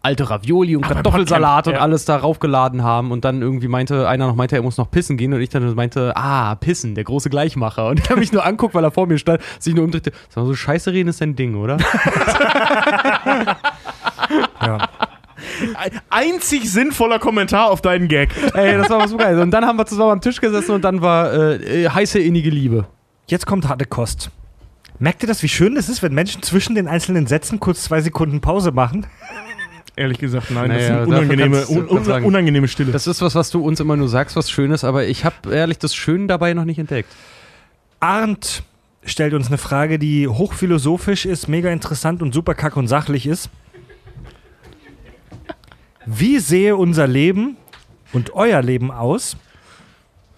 alte 0.02 0.30
Ravioli 0.30 0.76
und 0.76 0.82
Kartoffelsalat 0.82 1.66
und 1.66 1.72
Podcamp, 1.72 1.76
ja. 1.76 1.82
alles 1.82 2.04
da 2.04 2.16
raufgeladen 2.16 2.82
haben 2.82 3.10
und 3.10 3.24
dann 3.24 3.42
irgendwie 3.42 3.68
meinte, 3.68 4.08
einer 4.08 4.26
noch 4.26 4.36
meinte, 4.36 4.56
er 4.56 4.62
muss 4.62 4.76
noch 4.76 4.90
pissen 4.90 5.16
gehen 5.16 5.34
und 5.34 5.40
ich 5.40 5.48
dann 5.48 5.74
meinte, 5.74 6.16
ah, 6.16 6.54
pissen, 6.54 6.94
der 6.94 7.04
große 7.04 7.30
Gleichmacher. 7.30 7.88
Und 7.88 8.08
er 8.10 8.16
mich 8.16 8.32
nur 8.32 8.44
anguckt, 8.46 8.74
weil 8.74 8.84
er 8.84 8.90
vor 8.90 9.06
mir 9.06 9.18
stand, 9.18 9.40
sich 9.58 9.74
nur 9.74 9.84
umdrehte, 9.84 10.12
sag 10.28 10.42
mal, 10.42 10.46
so 10.46 10.54
scheiße 10.54 10.92
reden 10.92 11.08
ist 11.08 11.20
dein 11.20 11.36
Ding, 11.36 11.56
oder? 11.56 11.76
Ja. 14.60 14.88
Ein 15.74 16.00
einzig 16.10 16.70
sinnvoller 16.70 17.18
Kommentar 17.18 17.70
auf 17.70 17.80
deinen 17.80 18.08
Gag. 18.08 18.30
Ey, 18.54 18.76
das 18.76 18.90
war 18.90 19.00
was 19.00 19.10
so 19.10 19.16
geil. 19.16 19.38
Und 19.38 19.50
dann 19.52 19.64
haben 19.64 19.78
wir 19.78 19.86
zusammen 19.86 20.10
am 20.12 20.20
Tisch 20.20 20.40
gesessen 20.40 20.72
und 20.72 20.82
dann 20.82 21.00
war 21.00 21.32
äh, 21.32 21.84
äh, 21.84 21.88
heiße 21.88 22.18
innige 22.18 22.50
Liebe. 22.50 22.86
Jetzt 23.28 23.46
kommt 23.46 23.68
harte 23.68 23.84
Kost. 23.84 24.30
Merkt 24.98 25.22
ihr 25.22 25.28
das, 25.28 25.42
wie 25.42 25.48
schön 25.48 25.76
es 25.76 25.88
ist, 25.88 26.02
wenn 26.02 26.12
Menschen 26.12 26.42
zwischen 26.42 26.74
den 26.74 26.88
einzelnen 26.88 27.26
Sätzen 27.26 27.60
kurz 27.60 27.84
zwei 27.84 28.00
Sekunden 28.00 28.40
Pause 28.40 28.72
machen? 28.72 29.06
Ehrlich 29.98 30.18
gesagt, 30.18 30.52
nein. 30.52 30.68
Naja, 30.68 30.78
das 30.78 30.86
ist 30.88 30.92
eine 30.92 31.06
unangenehme, 31.06 31.66
un, 31.66 32.04
sagen. 32.04 32.24
unangenehme 32.24 32.68
Stille. 32.68 32.92
Das 32.92 33.08
ist 33.08 33.20
was, 33.20 33.34
was 33.34 33.50
du 33.50 33.60
uns 33.60 33.80
immer 33.80 33.96
nur 33.96 34.08
sagst, 34.08 34.36
was 34.36 34.48
schön 34.48 34.70
ist, 34.70 34.84
aber 34.84 35.06
ich 35.06 35.24
habe 35.24 35.52
ehrlich 35.52 35.78
das 35.78 35.92
Schön 35.92 36.28
dabei 36.28 36.54
noch 36.54 36.64
nicht 36.64 36.78
entdeckt. 36.78 37.10
Arndt 37.98 38.62
stellt 39.02 39.34
uns 39.34 39.48
eine 39.48 39.58
Frage, 39.58 39.98
die 39.98 40.28
hochphilosophisch 40.28 41.26
ist, 41.26 41.48
mega 41.48 41.70
interessant 41.70 42.22
und 42.22 42.32
super 42.32 42.54
kack 42.54 42.76
und 42.76 42.86
sachlich 42.86 43.26
ist. 43.26 43.50
Wie 46.06 46.38
sehe 46.38 46.76
unser 46.76 47.08
Leben 47.08 47.56
und 48.12 48.34
euer 48.34 48.62
Leben 48.62 48.92
aus, 48.92 49.36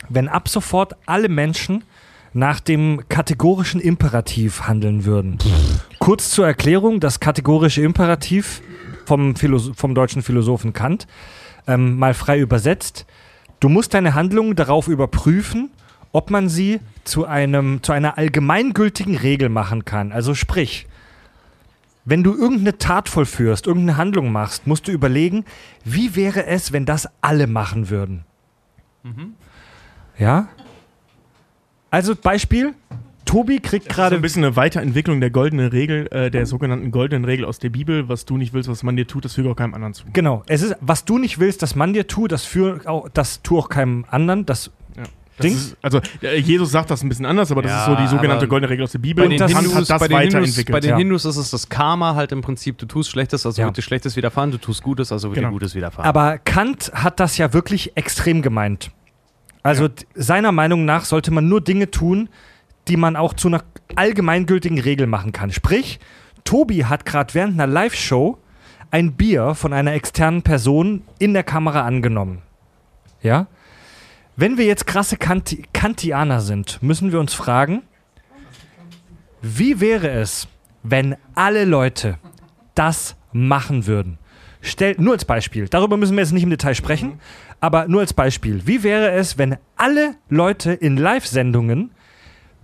wenn 0.09 0.27
ab 0.27 0.49
sofort 0.49 0.97
alle 1.05 1.29
Menschen 1.29 1.85
nach 2.33 2.61
dem 2.61 3.03
kategorischen 3.11 3.79
Imperativ 3.79 4.63
handeln 4.63 5.05
würden? 5.05 5.37
Kurz 5.99 6.31
zur 6.31 6.47
Erklärung, 6.47 6.99
das 6.99 7.21
kategorische 7.21 7.83
Imperativ 7.83 8.63
vom, 9.11 9.35
Philosoph 9.35 9.77
vom 9.77 9.97
deutschen 9.97 10.23
Philosophen 10.23 10.73
Kant, 10.73 11.09
ähm, 11.67 11.99
mal 11.99 12.15
frei 12.15 12.39
übersetzt, 12.39 13.07
du 13.59 13.69
musst 13.69 13.93
deine 13.93 14.15
Handlungen 14.15 14.55
darauf 14.55 14.87
überprüfen, 14.87 15.71
ob 16.13 16.31
man 16.31 16.49
sie 16.49 16.79
zu, 17.03 17.27
einem, 17.27 17.83
zu 17.83 17.91
einer 17.91 18.19
allgemeingültigen 18.19 19.17
Regel 19.17 19.49
machen 19.49 19.85
kann. 19.85 20.13
Also 20.13 20.37
sprich, 20.37 20.87
wenn 22.05 22.23
du 22.23 22.37
irgendeine 22.37 22.79
Tat 22.79 23.09
vollführst, 23.09 23.67
irgendeine 23.67 23.97
Handlung 23.99 24.31
machst, 24.31 24.69
musst 24.69 24.87
du 24.87 24.93
überlegen, 24.93 25.45
wie 25.85 26.15
wäre 26.15 26.47
es, 26.47 26.73
wenn 26.73 26.87
das 26.87 27.09
alle 27.21 27.49
machen 27.49 27.91
würden. 27.91 28.25
Ja? 30.19 30.49
Also 31.91 32.15
Beispiel, 32.15 32.75
Tobi 33.31 33.61
kriegt 33.61 33.87
gerade 33.89 33.95
gerade 34.01 34.17
ein 34.17 34.23
bisschen 34.23 34.45
eine 34.45 34.57
Weiterentwicklung 34.57 35.21
der 35.21 35.31
goldenen 35.31 35.69
Regel, 35.69 36.09
äh, 36.11 36.31
der 36.31 36.47
sogenannten 36.47 36.91
goldenen 36.91 37.25
Regel 37.25 37.45
aus 37.45 37.59
der 37.59 37.71
Bibel. 37.71 38.09
Was 38.09 38.25
du 38.25 38.37
nicht 38.37 38.53
willst, 38.53 38.69
was 38.69 38.83
man 38.83 38.97
dir 38.97 39.07
tut, 39.07 39.25
das 39.25 39.35
füge 39.35 39.51
auch 39.51 39.57
keinem 39.57 39.75
anderen 39.75 39.95
zu. 39.95 40.05
Genau, 40.13 40.43
es 40.47 40.63
ist, 40.63 40.75
was 40.81 41.05
du 41.05 41.19
nicht 41.19 41.39
willst, 41.39 41.63
dass 41.63 41.75
man 41.77 41.93
dir 41.93 42.07
tut, 42.07 42.33
das, 42.33 42.45
für, 42.45 42.81
auch, 42.87 43.09
das 43.09 43.43
tu 43.43 43.59
auch 43.59 43.69
keinem 43.69 44.05
anderen. 44.11 44.47
Das, 44.47 44.71
Ja. 44.97 45.05
Ist, 45.47 45.77
also 45.81 46.01
äh, 46.23 46.37
Jesus 46.39 46.71
sagt 46.71 46.91
das 46.91 47.03
ein 47.03 47.09
bisschen 47.09 47.25
anders, 47.25 47.51
aber 47.51 47.63
das 47.63 47.71
Ja, 47.73 47.79
ist 47.81 47.87
so 47.87 47.95
die 47.97 48.07
sogenannte 48.09 48.47
goldene 48.49 48.69
Regel 48.71 48.85
aus 48.85 48.93
der 48.93 48.99
Bibel. 48.99 49.25
Bei 49.25 49.29
den, 49.29 49.39
Kant 49.39 49.53
Hindus, 49.57 49.75
hat 49.75 49.89
das 49.91 50.01
bei, 50.01 50.09
den 50.09 50.19
Hindus, 50.19 50.35
weiterentwickelt. 50.35 50.73
bei 50.73 50.81
den 50.81 50.91
ja. 50.91 50.97
Hindus 50.99 51.25
ist 51.25 51.37
es 51.37 51.51
das 51.51 51.69
Karma 51.71 52.15
halt 52.15 52.33
im 52.33 52.43
Prinzip, 52.43 52.77
du 52.79 52.85
tust 52.87 53.11
Schlechtes, 53.11 53.47
also 53.47 53.63
Ja. 53.63 53.67
wird 53.69 53.77
dir 53.79 53.83
Schlechtes 53.83 54.17
widerfahren, 54.17 54.51
du 54.51 54.59
tust 54.59 54.83
Gutes, 54.83 55.13
also 55.13 55.29
wird 55.29 55.37
Genau. 55.37 55.49
dir 55.49 55.53
Gutes 55.53 55.75
widerfahren. 55.75 56.07
aber 56.07 56.37
Kant 56.39 56.91
hat 56.95 57.21
das 57.21 57.39
ja 57.39 57.53
wirklich 57.55 57.97
extrem 57.97 58.43
gemeint. 58.43 58.91
Also 59.63 59.89
d- 59.89 60.05
seiner 60.15 60.53
Meinung 60.53 60.85
nach 60.85 61.05
sollte 61.07 61.31
man 61.31 61.49
nur 61.49 61.61
Dinge 61.63 61.91
tun, 61.91 62.29
die 62.89 62.97
man 62.97 63.17
auch 63.17 63.35
zu 63.35 63.49
einer 63.49 63.63
allgemeingültigen 63.97 64.79
Regel 64.79 65.07
machen 65.07 65.33
kann. 65.33 65.51
Sprich, 65.51 66.01
Tobi 66.45 66.87
hat 66.87 67.05
gerade 67.05 67.35
während 67.35 67.55
einer 67.55 67.67
Live-Show 67.67 68.39
ein 68.91 69.13
Bier 69.13 69.55
von 69.55 69.73
einer 69.73 69.93
externen 69.93 70.43
Person 70.43 71.03
in 71.19 71.33
der 71.33 71.45
Kamera 71.45 71.83
angenommen. 71.83 72.43
Ja? 73.23 73.47
Wenn 74.37 74.59
wir 74.59 74.65
jetzt 74.65 74.87
krasse 74.87 75.17
Kanti 75.17 75.65
Kantianer 75.73 76.41
sind, 76.41 76.83
müssen 76.83 77.13
wir 77.13 77.21
uns 77.21 77.35
fragen, 77.35 77.83
wie 79.43 79.81
wäre 79.81 80.11
es, 80.11 80.49
wenn 80.83 81.17
alle 81.35 81.65
Leute 81.65 82.19
das 82.75 83.17
machen 83.33 83.87
würden? 83.87 84.19
Stell, 84.63 84.95
nur 84.99 85.15
als 85.15 85.25
Beispiel, 85.25 85.69
darüber 85.69 85.97
müssen 85.97 86.17
wir 86.17 86.23
jetzt 86.23 86.33
nicht 86.33 86.43
im 86.43 86.51
Detail 86.51 86.75
sprechen, 86.75 87.21
aber 87.61 87.89
nur 87.89 88.01
als 88.01 88.13
Beispiel. 88.13 88.67
Wie 88.67 88.83
wäre 88.83 89.11
es, 89.13 89.39
wenn 89.39 89.57
alle 89.77 90.17
Leute 90.29 90.73
in 90.73 90.97
Live-Sendungen 90.97 91.91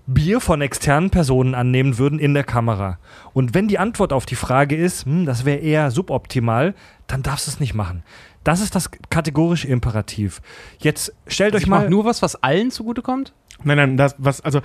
Bier 0.06 0.40
von 0.40 0.60
externen 0.60 1.10
Personen 1.10 1.54
annehmen 1.54 1.98
würden 1.98 2.18
in 2.18 2.34
der 2.34 2.44
Kamera? 2.44 2.98
Und 3.32 3.54
wenn 3.54 3.68
die 3.68 3.78
Antwort 3.78 4.12
auf 4.12 4.26
die 4.26 4.36
Frage 4.36 4.76
ist, 4.76 5.04
hm, 5.04 5.26
das 5.26 5.44
wäre 5.44 5.58
eher 5.58 5.90
suboptimal, 5.90 6.74
dann 7.06 7.22
darfst 7.22 7.46
du 7.46 7.50
es 7.50 7.60
nicht 7.60 7.74
machen. 7.74 8.02
Das 8.44 8.60
ist 8.60 8.74
das 8.74 8.90
kategorische 9.10 9.66
Imperativ. 9.66 10.40
Jetzt 10.78 11.12
stellt 11.26 11.54
euch 11.54 11.62
ich 11.62 11.68
mal. 11.68 11.82
mach 11.82 11.90
nur 11.90 12.04
was, 12.04 12.22
was 12.22 12.36
allen 12.42 12.70
zugutekommt? 12.70 13.34
Nein, 13.64 13.76
nein, 13.76 13.96
das, 13.96 14.14
was, 14.18 14.40
also, 14.40 14.60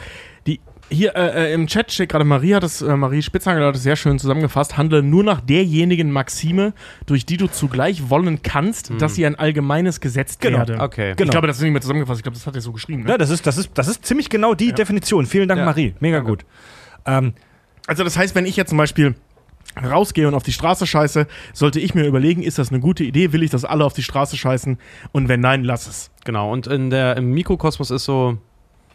die, 0.45 0.59
hier 0.91 1.15
äh, 1.15 1.51
äh, 1.51 1.53
im 1.53 1.67
Chat 1.67 1.91
steht 1.91 2.09
gerade 2.09 2.25
Marie, 2.25 2.53
hat 2.53 2.63
das, 2.63 2.81
äh, 2.81 2.95
Marie 2.95 3.21
Spitzhanger 3.21 3.65
hat 3.65 3.75
das 3.75 3.83
sehr 3.83 3.95
schön 3.95 4.19
zusammengefasst, 4.19 4.77
handle 4.77 5.01
nur 5.01 5.23
nach 5.23 5.39
derjenigen 5.41 6.11
Maxime, 6.11 6.73
durch 7.05 7.25
die 7.25 7.37
du 7.37 7.47
zugleich 7.47 8.09
wollen 8.09 8.41
kannst, 8.43 8.91
dass 8.99 9.15
sie 9.15 9.25
ein 9.25 9.35
allgemeines 9.35 10.01
Gesetz 10.01 10.37
Genau, 10.39 10.59
werde. 10.59 10.79
okay. 10.79 11.11
Ich 11.11 11.17
Genau. 11.17 11.31
glaube, 11.31 11.47
das 11.47 11.57
ist 11.57 11.63
nicht 11.63 11.71
mehr 11.71 11.81
zusammengefasst, 11.81 12.19
ich 12.19 12.23
glaube, 12.23 12.37
das 12.37 12.45
hat 12.45 12.55
er 12.55 12.61
so 12.61 12.71
geschrieben. 12.73 13.03
Ne? 13.03 13.09
Ja, 13.11 13.17
das 13.17 13.29
ist, 13.29 13.47
das, 13.47 13.57
ist, 13.57 13.71
das 13.73 13.87
ist 13.87 14.05
ziemlich 14.05 14.29
genau 14.29 14.53
die 14.53 14.73
Definition. 14.73 15.25
Vielen 15.25 15.47
Dank, 15.47 15.59
Ja. 15.59 15.65
Marie. 15.65 15.95
Mega 15.99 16.19
gut. 16.19 16.45
Ähm, 17.05 17.33
Also 17.87 18.03
das 18.03 18.17
heißt, 18.17 18.35
wenn 18.35 18.45
ich 18.45 18.55
jetzt 18.57 18.69
zum 18.69 18.77
Beispiel 18.77 19.15
rausgehe 19.81 20.27
und 20.27 20.33
auf 20.33 20.43
die 20.43 20.51
Straße 20.51 20.85
scheiße, 20.85 21.27
sollte 21.53 21.79
ich 21.79 21.95
mir 21.95 22.05
überlegen, 22.05 22.43
ist 22.43 22.57
das 22.59 22.69
eine 22.69 22.79
gute 22.81 23.03
Idee, 23.05 23.31
will 23.31 23.41
ich, 23.43 23.49
dass 23.51 23.63
alle 23.63 23.85
auf 23.85 23.93
die 23.93 24.03
Straße 24.03 24.35
scheißen 24.35 24.77
und 25.13 25.29
wenn 25.29 25.39
nein, 25.39 25.63
lass 25.63 25.87
es. 25.87 26.11
Genau, 26.25 26.51
und 26.51 26.67
in 26.67 26.89
der, 26.89 27.15
im 27.17 27.31
Mikrokosmos 27.31 27.89
ist 27.91 28.03
so, 28.05 28.37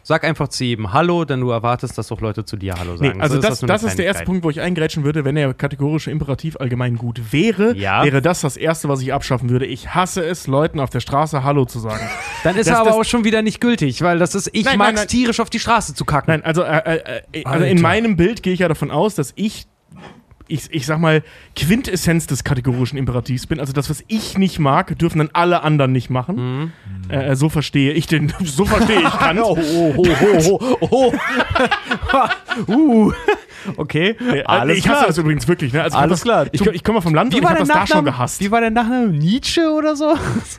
sag 0.07 0.23
einfach 0.23 0.47
zu 0.47 0.63
jedem 0.63 0.93
Hallo, 0.93 1.25
denn 1.25 1.41
du 1.41 1.49
erwartest, 1.49 1.97
dass 1.97 2.09
auch 2.13 2.21
Leute 2.21 2.45
zu 2.45 2.55
dir 2.55 2.75
Hallo 2.79 2.95
sagen. 2.95 3.17
Nee, 3.17 3.21
also 3.21 3.35
So 3.35 3.41
das, 3.41 3.61
nur 3.61 3.69
eine 3.69 3.73
das 3.79 3.83
ist 3.83 3.97
der 3.99 4.05
erste. 4.05 4.23
Punkt, 4.23 4.45
wo 4.45 4.49
ich 4.49 4.61
eingrätschen 4.61 5.03
würde, 5.03 5.25
wenn 5.25 5.35
der 5.35 5.53
kategorische 5.53 6.11
Imperativ 6.11 6.55
allgemein 6.61 6.95
gut 6.95 7.33
wäre, 7.33 7.75
Ja. 7.75 8.05
wäre 8.05 8.21
das 8.21 8.39
das 8.39 8.55
erste, 8.55 8.87
was 8.87 9.01
ich 9.01 9.13
abschaffen 9.13 9.49
würde. 9.49 9.65
Ich 9.65 9.93
hasse 9.93 10.23
es, 10.23 10.47
Leuten 10.47 10.79
auf 10.79 10.89
der 10.89 11.01
Straße 11.01 11.43
Hallo 11.43 11.65
zu 11.65 11.79
sagen. 11.79 11.99
Dann 12.45 12.55
ist 12.55 12.67
Das- 12.69 12.75
er 12.75 12.79
aber 12.79 12.91
das- 12.91 12.99
auch 12.99 13.03
schon 13.03 13.25
wieder 13.25 13.41
nicht 13.41 13.59
gültig, 13.59 14.01
weil 14.01 14.17
das 14.17 14.33
ist, 14.33 14.49
ich 14.53 14.63
nein, 14.63 14.77
nein. 14.79 14.95
tierisch 15.09 15.41
auf 15.41 15.49
die 15.49 15.59
Straße 15.59 15.93
zu 15.93 16.05
kacken. 16.05 16.31
Nein, 16.31 16.45
also, 16.45 16.63
äh, 16.63 16.77
äh, 16.77 17.21
äh, 17.33 17.43
also 17.43 17.65
in 17.65 17.81
meinem 17.81 18.15
Bild 18.15 18.43
gehe 18.43 18.53
ich 18.53 18.59
ja 18.59 18.69
davon 18.69 18.91
aus, 18.91 19.15
dass 19.15 19.33
ich, 19.35 19.67
ich, 20.47 20.71
ich 20.71 20.85
sag 20.85 20.99
mal, 20.99 21.23
Quintessenz 21.55 22.27
des 22.27 22.43
kategorischen 22.43 22.97
Imperativs 22.97 23.47
bin. 23.47 23.59
Also 23.59 23.73
das, 23.73 23.89
was 23.89 24.03
ich 24.07 24.37
nicht 24.37 24.59
mag, 24.59 24.97
dürfen 24.97 25.19
dann 25.19 25.29
alle 25.33 25.63
anderen 25.63 25.91
nicht 25.91 26.09
machen. 26.09 26.71
Äh, 27.09 27.35
so 27.35 27.49
verstehe 27.49 27.93
ich 27.93 28.07
den, 28.07 28.33
so 28.43 28.65
verstehe 28.65 29.01
ich 29.01 29.09
Kant. 29.09 29.39
Oh, 29.41 29.57
oh, 29.57 29.95
oh, 29.97 30.59
oh, 30.81 31.13
oh. 32.67 32.67
uh. 32.71 33.11
Okay, 33.75 34.15
Äh, 34.31 34.43
alles 34.43 34.77
ich 34.77 34.87
hasse 34.87 34.97
klar. 34.97 35.07
das 35.07 35.17
übrigens 35.17 35.47
wirklich. 35.47 35.73
Ne? 35.73 35.83
Also 35.83 35.97
Alles 35.97 36.19
das, 36.19 36.23
klar. 36.23 36.47
Ich, 36.51 36.65
ich 36.65 36.83
komme 36.83 37.01
vom 37.01 37.13
Land 37.13 37.33
Wie 37.33 37.37
und 37.37 37.43
ich 37.43 37.49
habe 37.49 37.59
das 37.59 37.67
da 37.67 37.87
schon 37.87 38.05
gehasst. 38.05 38.39
wie 38.39 38.51
war 38.51 38.61
der 38.61 38.69
Nachname? 38.69 39.07
Nietzsche 39.07 39.69
oder 39.71 39.95
so? 39.95 40.15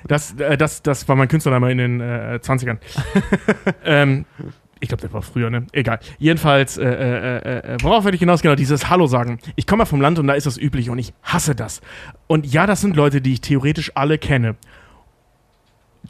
Das, 0.07 0.35
äh, 0.39 0.57
das, 0.59 0.83
das 0.83 1.09
war 1.09 1.17
mein 1.17 1.29
Künstlername 1.29 1.73
in 1.73 1.79
den 1.79 2.01
äh, 2.01 2.39
20ern. 2.43 2.79
ähm, 3.85 4.27
ich 4.81 4.89
glaube, 4.89 5.01
der 5.01 5.13
war 5.13 5.23
früher, 5.23 5.51
ne? 5.51 5.67
Egal. 5.73 5.99
Jedenfalls, 6.19 6.77
äh, 6.77 6.85
äh, 6.85 7.75
äh, 7.75 7.77
worauf 7.83 8.05
werde 8.05 8.15
ich 8.15 8.21
hinaus? 8.21 8.43
Genau, 8.43 8.55
dieses 8.55 8.89
Hallo 8.89 9.07
sagen. 9.07 9.39
Ich 9.57 9.67
komme 9.67 9.83
ja 9.83 9.85
vom 9.87 10.01
Land 10.01 10.19
und 10.19 10.27
da 10.27 10.35
ist 10.35 10.47
das 10.47 10.59
üblich 10.59 10.91
und 10.91 10.99
ich 10.99 11.13
hasse 11.23 11.55
das. 11.55 11.81
Und 12.27 12.47
ja, 12.47 12.67
das 12.67 12.81
sind 12.81 12.97
Leute, 12.97 13.21
die 13.21 13.35
ich 13.35 13.41
theoretisch 13.41 13.93
alle 13.95 14.19
kenne. 14.19 14.57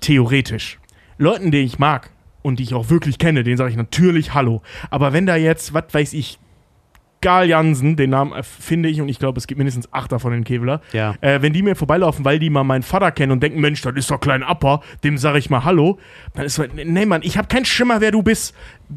Theoretisch. 0.01 0.79
Leuten, 1.17 1.51
die 1.51 1.59
ich 1.59 1.79
mag 1.79 2.11
und 2.43 2.59
die 2.59 2.63
ich 2.63 2.75
auch 2.75 2.91
wirklich 2.91 3.19
kenne, 3.19 3.43
den 3.43 3.57
sage 3.57 3.71
ich 3.71 3.77
natürlich 3.77 4.35
Hallo. 4.35 4.63
Aber 4.91 5.13
wenn 5.13 5.27
da 5.27 5.37
jetzt, 5.37 5.75
was 5.75 5.85
weiß 5.93 6.13
ich, 6.13 6.39
Gal 7.21 7.49
Jansen, 7.49 7.97
den 7.97 8.11
Namen 8.11 8.33
äh, 8.33 8.43
finde 8.43 8.89
ich 8.89 9.01
und 9.01 9.09
ich 9.09 9.19
glaube, 9.19 9.39
es 9.39 9.47
gibt 9.47 9.59
mindestens 9.59 9.93
acht 9.93 10.13
davon 10.13 10.33
in 10.33 10.45
Kevlar. 10.45 10.81
Ja. 10.93 11.15
Äh, 11.21 11.43
wenn 11.43 11.53
die 11.53 11.63
mir 11.63 11.75
vorbeilaufen, 11.75 12.25
weil 12.25 12.39
die 12.39 12.49
mal 12.51 12.65
meinen 12.65 12.83
Vater 12.83 13.11
kennen 13.11 13.33
und 13.33 13.43
denken, 13.43 13.61
Mensch, 13.61 13.83
das 13.83 13.95
ist 13.97 14.11
doch 14.11 14.21
klein 14.21 14.43
Apper, 14.43 14.83
dem 15.03 15.19
sage 15.19 15.39
ich 15.39 15.51
mal 15.51 15.65
Hallo, 15.65 15.99
dann 16.35 16.45
ist 16.47 16.55
so, 16.55 16.65
nee 16.73 17.07
Mann, 17.07 17.23
ich 17.25 17.37
habe 17.37 17.49
keinen 17.49 17.65
Schimmer, 17.65 18.01
wer 18.01 18.11
du 18.13 18.23
bist. 18.23 18.55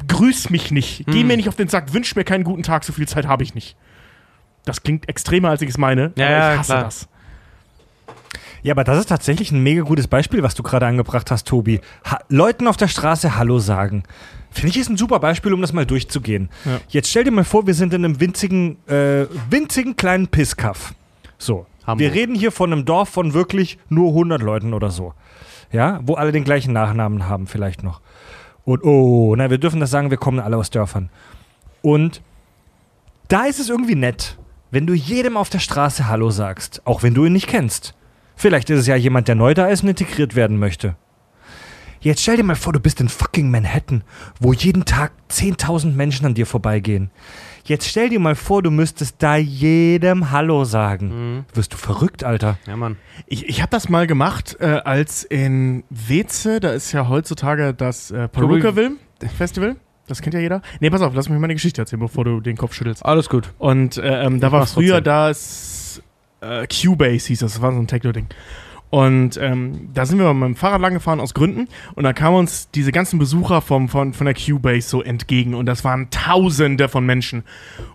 Grüß 0.08 0.50
mich 0.50 0.70
nicht. 0.70 1.04
Geh 1.06 1.20
Hm. 1.20 1.26
mir 1.26 1.36
nicht 1.36 1.48
auf 1.48 1.56
den 1.56 1.68
Sack, 1.68 1.92
wünsch 1.92 2.14
mir 2.16 2.24
keinen 2.24 2.44
guten 2.44 2.62
Tag, 2.62 2.84
so 2.84 2.92
viel 2.92 3.08
Zeit 3.08 3.26
habe 3.26 3.42
ich 3.42 3.54
nicht. 3.54 3.76
Das 4.64 4.82
klingt 4.84 5.08
extremer, 5.08 5.48
als 5.50 5.60
ich 5.62 5.70
es 5.70 5.78
meine, 5.78 6.12
Ja, 6.14 6.26
aber 6.26 6.34
ja, 6.36 6.52
ich 6.52 6.58
hasse 6.60 6.72
klar. 6.72 6.84
das. 6.84 7.08
Ja, 8.62 8.74
aber 8.74 8.84
das 8.84 8.98
ist 8.98 9.06
tatsächlich 9.08 9.50
ein 9.50 9.60
mega 9.60 9.82
gutes 9.82 10.06
Beispiel, 10.06 10.44
was 10.44 10.54
du 10.54 10.62
gerade 10.62 10.86
angebracht 10.86 11.32
hast, 11.32 11.48
Tobi. 11.48 11.80
Ha 12.08 12.20
Leuten 12.28 12.68
auf 12.68 12.76
der 12.76 12.86
Straße 12.86 13.36
Hallo 13.36 13.58
sagen. 13.58 14.04
Finde 14.52 14.68
ich 14.68 14.78
ist 14.78 14.90
ein 14.90 14.96
super 14.96 15.18
Beispiel, 15.18 15.52
um 15.52 15.60
das 15.60 15.72
mal 15.72 15.86
durchzugehen. 15.86 16.50
Ja. 16.64 16.80
Jetzt 16.88 17.10
stell 17.10 17.24
dir 17.24 17.30
mal 17.30 17.44
vor, 17.44 17.66
wir 17.66 17.74
sind 17.74 17.94
in 17.94 18.04
einem 18.04 18.20
winzigen, 18.20 18.76
äh, 18.86 19.26
winzigen 19.50 19.96
kleinen 19.96 20.28
Pisskaff. 20.28 20.94
So. 21.38 21.66
Hamburg. 21.86 22.00
Wir 22.00 22.14
reden 22.14 22.34
hier 22.34 22.52
von 22.52 22.72
einem 22.72 22.84
Dorf 22.84 23.08
von 23.08 23.34
wirklich 23.34 23.78
nur 23.88 24.10
100 24.10 24.40
Leuten 24.40 24.72
oder 24.72 24.90
so. 24.90 25.14
Ja, 25.72 26.00
wo 26.04 26.14
alle 26.14 26.32
den 26.32 26.44
gleichen 26.44 26.72
Nachnamen 26.72 27.28
haben, 27.28 27.46
vielleicht 27.46 27.82
noch. 27.82 28.00
Und 28.64 28.84
oh, 28.84 29.34
na, 29.36 29.50
wir 29.50 29.58
dürfen 29.58 29.80
das 29.80 29.90
sagen, 29.90 30.10
wir 30.10 30.18
kommen 30.18 30.38
alle 30.38 30.56
aus 30.56 30.70
Dörfern. 30.70 31.10
Und 31.80 32.22
da 33.28 33.46
ist 33.46 33.58
es 33.58 33.68
irgendwie 33.68 33.96
nett, 33.96 34.38
wenn 34.70 34.86
du 34.86 34.94
jedem 34.94 35.36
auf 35.36 35.50
der 35.50 35.58
Straße 35.58 36.08
Hallo 36.08 36.30
sagst, 36.30 36.82
auch 36.84 37.02
wenn 37.02 37.14
du 37.14 37.24
ihn 37.24 37.32
nicht 37.32 37.48
kennst. 37.48 37.94
Vielleicht 38.36 38.70
ist 38.70 38.80
es 38.80 38.86
ja 38.86 38.96
jemand, 38.96 39.28
der 39.28 39.34
neu 39.34 39.54
da 39.54 39.66
ist 39.66 39.82
und 39.82 39.88
integriert 39.88 40.34
werden 40.34 40.58
möchte. 40.58 40.96
Jetzt 42.02 42.22
stell 42.22 42.36
dir 42.36 42.42
mal 42.42 42.56
vor, 42.56 42.72
du 42.72 42.80
bist 42.80 43.00
in 43.00 43.08
fucking 43.08 43.48
Manhattan, 43.48 44.02
wo 44.40 44.52
jeden 44.52 44.84
Tag 44.84 45.12
10.000 45.30 45.92
Menschen 45.92 46.26
an 46.26 46.34
dir 46.34 46.46
vorbeigehen. 46.46 47.12
Jetzt 47.64 47.88
stell 47.88 48.08
dir 48.08 48.18
mal 48.18 48.34
vor, 48.34 48.60
du 48.60 48.72
müsstest 48.72 49.22
da 49.22 49.36
jedem 49.36 50.32
Hallo 50.32 50.64
sagen. 50.64 51.46
Wirst 51.54 51.74
du 51.74 51.76
verrückt, 51.76 52.24
Alter? 52.24 52.58
Ja, 52.66 52.76
Mann. 52.76 52.96
Ich, 53.26 53.48
ich 53.48 53.62
habe 53.62 53.70
das 53.70 53.88
mal 53.88 54.08
gemacht, 54.08 54.56
äh, 54.58 54.80
als 54.84 55.22
in 55.22 55.84
Weze, 55.90 56.58
da 56.58 56.72
ist 56.72 56.90
ja 56.90 57.08
heutzutage 57.08 57.72
das 57.72 58.10
äh, 58.10 58.26
Perukaville 58.26 58.96
Festival. 59.38 59.76
Das 60.08 60.22
kennt 60.22 60.34
ja 60.34 60.40
jeder. 60.40 60.60
Nee, 60.80 60.90
pass 60.90 61.02
auf, 61.02 61.14
lass 61.14 61.28
mich 61.28 61.38
mal 61.38 61.44
eine 61.44 61.54
Geschichte 61.54 61.82
erzählen, 61.82 62.00
bevor 62.00 62.24
du 62.24 62.40
den 62.40 62.56
Kopf 62.56 62.74
schüttelst. 62.74 63.04
Alles 63.04 63.28
gut. 63.28 63.52
Und 63.58 63.96
äh, 63.96 64.24
ähm, 64.24 64.40
da 64.40 64.50
war 64.50 64.66
früher 64.66 65.02
trotzdem. 65.02 65.04
das 65.04 66.02
äh, 66.40 66.66
Cubase 66.66 67.28
hieß 67.28 67.38
das, 67.38 67.52
das 67.52 67.62
war 67.62 67.72
so 67.72 67.78
ein 67.78 67.86
Techno-Ding. 67.86 68.26
Und 68.92 69.38
ähm, 69.38 69.88
da 69.94 70.04
sind 70.04 70.18
wir 70.18 70.28
mit 70.34 70.40
meinem 70.40 70.54
Fahrrad 70.54 70.82
lang 70.82 70.92
gefahren 70.92 71.18
aus 71.18 71.32
Gründen 71.32 71.66
und 71.94 72.04
da 72.04 72.12
kamen 72.12 72.36
uns 72.36 72.68
diese 72.72 72.92
ganzen 72.92 73.18
Besucher 73.18 73.62
vom, 73.62 73.88
von, 73.88 74.12
von 74.12 74.26
der 74.26 74.34
Cubase 74.34 74.86
so 74.86 75.00
entgegen 75.02 75.54
und 75.54 75.64
das 75.64 75.82
waren 75.82 76.10
Tausende 76.10 76.90
von 76.90 77.06
Menschen. 77.06 77.42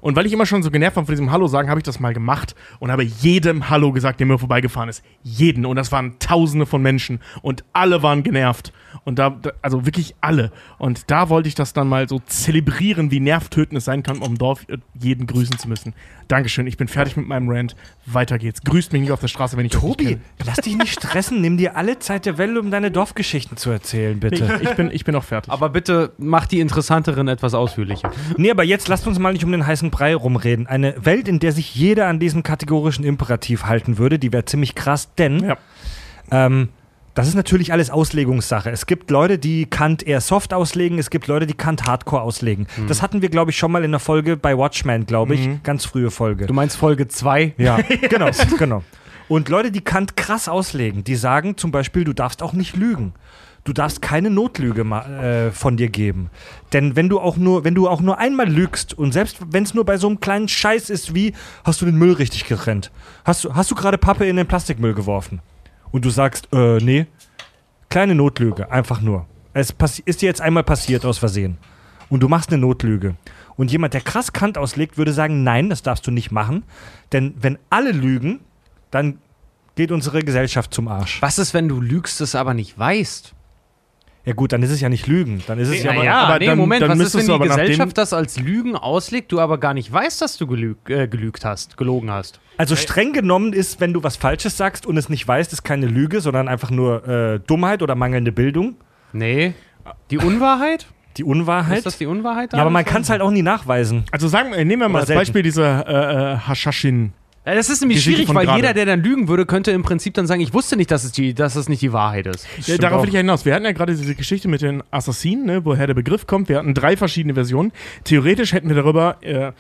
Und 0.02 0.15
weil 0.15 0.26
ich 0.26 0.34
immer 0.34 0.48
schon 0.48 0.64
so 0.64 0.72
genervt 0.72 0.95
war 0.95 1.06
von 1.06 1.14
diesem 1.14 1.30
Hallo 1.32 1.45
sagen, 1.45 1.69
habe 1.69 1.80
ich 1.80 1.84
das 1.84 1.99
mal 1.99 2.15
gemacht 2.15 2.56
und 2.80 2.90
habe 2.90 3.03
jedem 3.03 3.69
Hallo 3.69 3.91
gesagt, 3.91 4.19
der 4.19 4.26
mir 4.26 4.40
vorbeigefahren 4.40 4.90
ist. 4.90 5.03
Jeden. 5.22 5.68
Und 5.68 5.76
das 5.76 5.91
waren 5.91 6.18
Tausende 6.18 6.65
von 6.65 6.82
Menschen 6.82 7.19
und 7.44 7.64
alle 7.74 8.02
waren 8.02 8.24
genervt. 8.24 8.74
Und 9.03 9.19
da, 9.19 9.30
da- 9.30 9.52
also 9.61 9.86
wirklich 9.86 10.15
alle. 10.19 10.52
Und 10.80 11.11
da 11.11 11.30
wollte 11.30 11.48
ich 11.48 11.53
das 11.53 11.74
dann 11.74 11.88
mal 11.88 12.10
so 12.10 12.19
zelebrieren, 12.26 13.11
wie 13.11 13.19
nervtötend 13.19 13.78
es 13.78 13.86
sein 13.86 14.02
kann, 14.02 14.18
um 14.18 14.32
im 14.32 14.38
Dorf 14.40 14.65
äh, 14.68 14.78
jeden 14.99 15.28
grüßen 15.28 15.60
zu 15.60 15.69
müssen. 15.69 15.94
Dankeschön, 16.28 16.68
ich 16.68 16.78
bin 16.78 16.88
fertig 16.88 17.16
mit 17.18 17.28
meinem 17.28 17.49
Rant. 17.49 17.76
Weiter 18.06 18.38
geht's. 18.38 18.62
Grüßt 18.62 18.91
mich 18.94 19.02
nicht 19.02 19.12
auf 19.12 19.20
der 19.22 19.28
Straße, 19.28 19.56
wenn 19.58 19.66
ich 19.66 19.72
Tobi, 19.72 20.18
lass 20.45 20.58
dich 20.58 20.76
nicht 20.78 20.91
stressen. 20.94 21.40
Nimm 21.41 21.58
dir 21.58 21.76
alle 21.78 21.99
Zeit 21.99 22.26
der 22.26 22.38
Welt, 22.38 22.58
um 22.58 22.70
deine 22.72 22.91
Dorfgeschichten 22.91 23.58
zu 23.58 23.70
erzählen, 23.70 24.20
bitte. 24.20 24.60
Ich 24.62 24.72
bin, 24.76 24.91
ich 24.91 25.06
bin 25.06 25.16
auch 25.16 25.24
fertig. 25.24 25.52
Aber 25.52 25.70
bitte 25.70 26.12
mach 26.18 26.45
die 26.45 26.60
interessanteren 26.60 27.28
etwas 27.28 27.54
ausführlicher. 27.54 28.12
Nee, 28.38 28.52
aber 28.52 28.64
jetzt 28.64 28.88
lasst 28.88 29.08
uns 29.08 29.20
mal 29.20 29.34
nicht 29.34 29.44
um 29.45 29.52
den 29.52 29.66
heißen 29.66 29.90
Brei 29.91 30.16
rumreden. 30.16 30.68
Eine 30.68 30.95
Welt, 31.06 31.28
in 31.28 31.40
der 31.40 31.52
sich 31.52 31.74
jeder 31.76 32.08
an 32.08 32.20
diesen 32.20 32.44
kategorischen 32.44 33.06
Imperativ 33.06 33.64
halten 33.66 33.98
würde, 33.98 34.20
die 34.20 34.34
wäre 34.34 34.45
ziemlich 34.45 34.76
krass, 34.76 35.14
denn 35.16 35.40
Ja. 35.44 35.58
ähm, 36.32 36.70
das 37.18 37.27
ist 37.27 37.34
natürlich 37.34 37.73
alles 37.73 37.89
Auslegungssache. 37.89 38.69
Es 38.69 38.85
gibt 38.85 39.10
Leute, 39.10 39.39
die 39.39 39.65
Kant 39.65 40.03
eher 40.03 40.22
soft 40.22 40.53
auslegen, 40.53 40.99
es 40.99 41.10
gibt 41.10 41.26
Leute, 41.26 41.48
die 41.48 41.56
Kant 41.56 41.85
hardcore 41.85 42.22
auslegen. 42.22 42.68
Das 42.88 43.02
hatten 43.02 43.23
wir, 43.23 43.30
glaube 43.30 43.49
ich, 43.49 43.57
schon 43.57 43.72
mal 43.72 43.84
in 43.84 43.89
der 43.89 43.99
Folge 43.99 44.38
bei 44.38 44.56
Watchmen, 44.56 45.07
glaube 45.07 45.34
ich. 45.34 45.64
Ganz 45.64 45.85
frühe 45.85 46.11
Folge. 46.11 46.45
Du 46.45 46.53
meinst 46.53 46.77
Folge 46.77 47.07
2? 47.07 47.56
Ja, 47.57 47.80
genau, 48.10 48.30
genau. 48.60 48.84
Und 49.30 49.49
Leute, 49.49 49.72
die 49.72 49.81
Kant 49.81 50.15
krass 50.15 50.48
auslegen, 50.48 51.03
die 51.03 51.15
sagen 51.15 51.57
zum 51.57 51.72
Beispiel, 51.72 52.03
du 52.03 52.14
darfst 52.14 52.44
auch 52.44 52.53
nicht 52.53 52.76
lügen. 52.76 53.14
Du 53.64 53.73
darfst 53.73 54.02
keine 54.02 54.30
Notlüge 54.30 54.84
äh, 54.84 55.52
von 55.52 55.76
dir 55.76 55.89
geben. 55.89 56.30
Denn 56.72 56.95
wenn 56.95 57.10
du 57.10 57.19
auch 57.19 57.35
nur, 57.35 57.65
wenn 57.65 57.76
du 57.76 57.89
auch 57.89 57.99
nur 57.99 58.18
einmal 58.18 58.48
lügst 58.48 58.98
und 58.98 59.11
selbst 59.11 59.39
wenn 59.52 59.64
es 59.64 59.73
nur 59.73 59.85
bei 59.85 59.98
so 59.98 60.07
einem 60.07 60.22
kleinen 60.22 60.48
Scheiß 60.48 60.89
ist 60.89 61.14
wie, 61.14 61.34
hast 61.65 61.81
du 61.81 61.85
den 61.85 61.98
Müll 61.98 62.14
richtig 62.14 62.45
getrennt? 62.45 62.91
Hast 63.26 63.44
du, 63.44 63.56
hast 63.56 63.69
du 63.72 63.76
gerade 63.76 63.98
Pappe 63.98 64.26
in 64.26 64.38
den 64.38 64.48
Plastikmüll 64.48 64.94
geworfen? 64.94 65.41
Und 65.91 66.05
du 66.05 66.09
sagst, 66.09 66.49
äh, 66.53 66.77
nee, 66.77 67.07
kleine 67.89 68.15
Notlüge, 68.15 68.72
einfach 68.72 69.01
nur. 69.01 69.26
Es 69.53 69.73
ist 70.05 70.22
dir 70.22 70.27
jetzt 70.27 70.41
einmal 70.41 70.64
passiert 70.64 71.05
aus 71.05 71.18
Versehen. 71.18 71.57
Und 72.09 72.22
du 72.22 72.30
machst 72.30 72.51
eine 72.51 72.59
Notlüge. 72.59 73.15
Und 73.55 73.72
jemand, 73.72 73.93
der 73.93 74.01
krass 74.01 74.31
Kant 74.31 74.57
auslegt, 74.57 74.97
würde 74.97 75.11
sagen, 75.11 75.43
nein, 75.43 75.69
das 75.69 75.81
darfst 75.81 76.05
du 76.05 76.11
nicht 76.11 76.31
machen. 76.31 76.64
Denn 77.11 77.34
wenn 77.39 77.57
alle 77.69 77.91
lügen, 77.91 78.39
dann 78.91 79.18
geht 79.76 79.91
unsere 79.91 80.23
Gesellschaft 80.23 80.73
zum 80.73 80.88
Arsch. 80.88 81.22
Was 81.22 81.39
ist, 81.39 81.53
wenn 81.53 81.68
du 81.68 81.81
lügst, 81.81 82.22
es 82.22 82.35
aber 82.35 82.53
nicht 82.53 82.77
weißt? 82.77 83.34
Ja 84.28 84.34
gut, 84.34 84.52
dann 84.52 84.62
ist 84.62 84.72
es 84.72 84.82
ja 84.82 84.90
nicht 84.90 85.08
Lügen. 85.08 85.41
Dann 85.48 85.58
ist 85.58 85.70
es 85.70 85.82
ja, 85.84 85.91
Ja, 85.94 85.98
aber, 85.98 86.04
ja, 86.06 86.18
aber 86.20 86.40
nee, 86.40 86.45
dann- 86.48 86.58
Moment, 86.58 86.82
dann 86.82 86.90
was 86.90 86.98
ist, 86.98 87.04
müsstest 87.16 87.30
wenn 87.30 87.38
du 87.38 87.44
die 87.44 87.49
Gesellschaft 87.49 87.98
das 87.98 88.12
als 88.12 88.38
Lügen 88.38 88.76
auslegt, 88.76 89.32
du 89.32 89.40
aber 89.40 89.58
gar 89.58 89.74
nicht 89.74 89.90
weißt, 89.90 90.22
dass 90.22 90.36
du 90.36 90.48
gelüg, 90.48 90.78
äh, 90.90 91.08
gelügt 91.08 91.45
hast, 91.45 91.78
gelogen 91.78 92.12
hast? 92.12 92.41
Also 92.58 92.76
streng 92.76 93.14
genommen 93.14 93.54
ist, 93.54 93.80
wenn 93.80 93.94
du 93.94 94.04
was 94.04 94.18
Falsches 94.18 94.58
sagst 94.58 94.86
und 94.86 94.98
es 94.98 95.08
nicht 95.08 95.26
weißt, 95.26 95.54
ist 95.54 95.64
keine 95.64 95.86
Lüge, 95.86 96.20
sondern 96.20 96.49
einfach 96.49 96.72
nur 96.72 97.08
äh, 97.08 97.40
Dummheit 97.40 97.82
oder 97.82 97.95
mangelnde 97.95 98.34
Bildung. 98.34 98.76
Nee. 99.14 99.54
Die 100.12 100.18
Unwahrheit? 100.18 100.88
Die 101.16 101.24
Unwahrheit. 101.24 101.78
Ist 101.78 101.86
das 101.86 101.98
die 101.98 102.06
Unwahrheit? 102.06 102.52
ja, 102.52 102.60
aber 102.60 102.70
man 102.70 102.84
kann 102.84 103.04
es 103.04 103.10
halt 103.10 103.22
auch 103.22 103.32
nie 103.32 103.44
nachweisen. 103.44 104.04
Also 104.12 104.28
sagen, 104.28 104.52
äh, 104.52 104.66
nehmen 104.66 104.82
wir 104.82 104.90
mal 104.90 104.99
als. 104.99 105.08
Beispiel 105.16 105.41
diese 105.41 105.64
äh, 105.64 106.34
äh, 106.34 106.38
Hashashin. 106.49 107.14
Ja, 107.48 107.56
das 107.56 107.69
ist 107.69 107.80
nämlich 107.80 107.99
Geschichte 107.99 108.24
schwierig, 108.24 108.36
weil 108.36 108.45
gerade. 108.45 108.57
jeder, 108.60 108.74
der 108.74 108.86
dann 108.86 109.02
lügen 109.02 109.30
würde, 109.30 109.45
könnte 109.45 109.72
im 109.72 109.82
Prinzip 109.82 110.14
dann 110.15 110.28
sagen, 110.28 110.41
ich 110.41 110.53
wusste 110.53 110.76
nicht, 110.76 110.91
dass 110.91 111.06
es, 111.06 111.14
die, 111.14 111.34
dass 111.34 111.56
es 111.56 111.69
nicht 111.69 111.82
die 111.82 111.94
Wahrheit 111.94 112.28
ist. 112.28 112.45
Ja, 112.68 112.78
darauf 112.78 113.03
will 113.03 113.07
ich 113.07 113.14
ja 113.14 113.22
hinaus. 113.22 113.45
Wir 113.45 113.56
hatten 113.56 113.64
ja 113.64 113.72
gerade 113.72 113.95
diese 113.95 114.15
Geschichte 114.15 114.49
mit 114.49 114.61
den 114.61 114.84
Assassinen, 114.91 115.45
ne, 115.45 115.64
woher 115.64 115.88
der 115.88 115.94
Begriff 115.94 116.28
kommt. 116.28 116.49
Wir 116.49 116.57
hatten 116.57 116.74
drei 116.74 116.98
verschiedene 116.98 117.36
Versionen. 117.36 117.72
Theoretisch 118.03 118.52
hätten 118.52 118.68
wir 118.68 118.76
darüber 118.76 119.24
äh, 119.24 119.53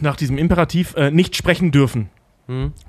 nach 0.00 0.16
diesem 0.16 0.38
Imperativ 0.38 0.94
äh, 0.96 1.10
nicht 1.10 1.36
sprechen 1.36 1.72
dürfen. 1.72 2.08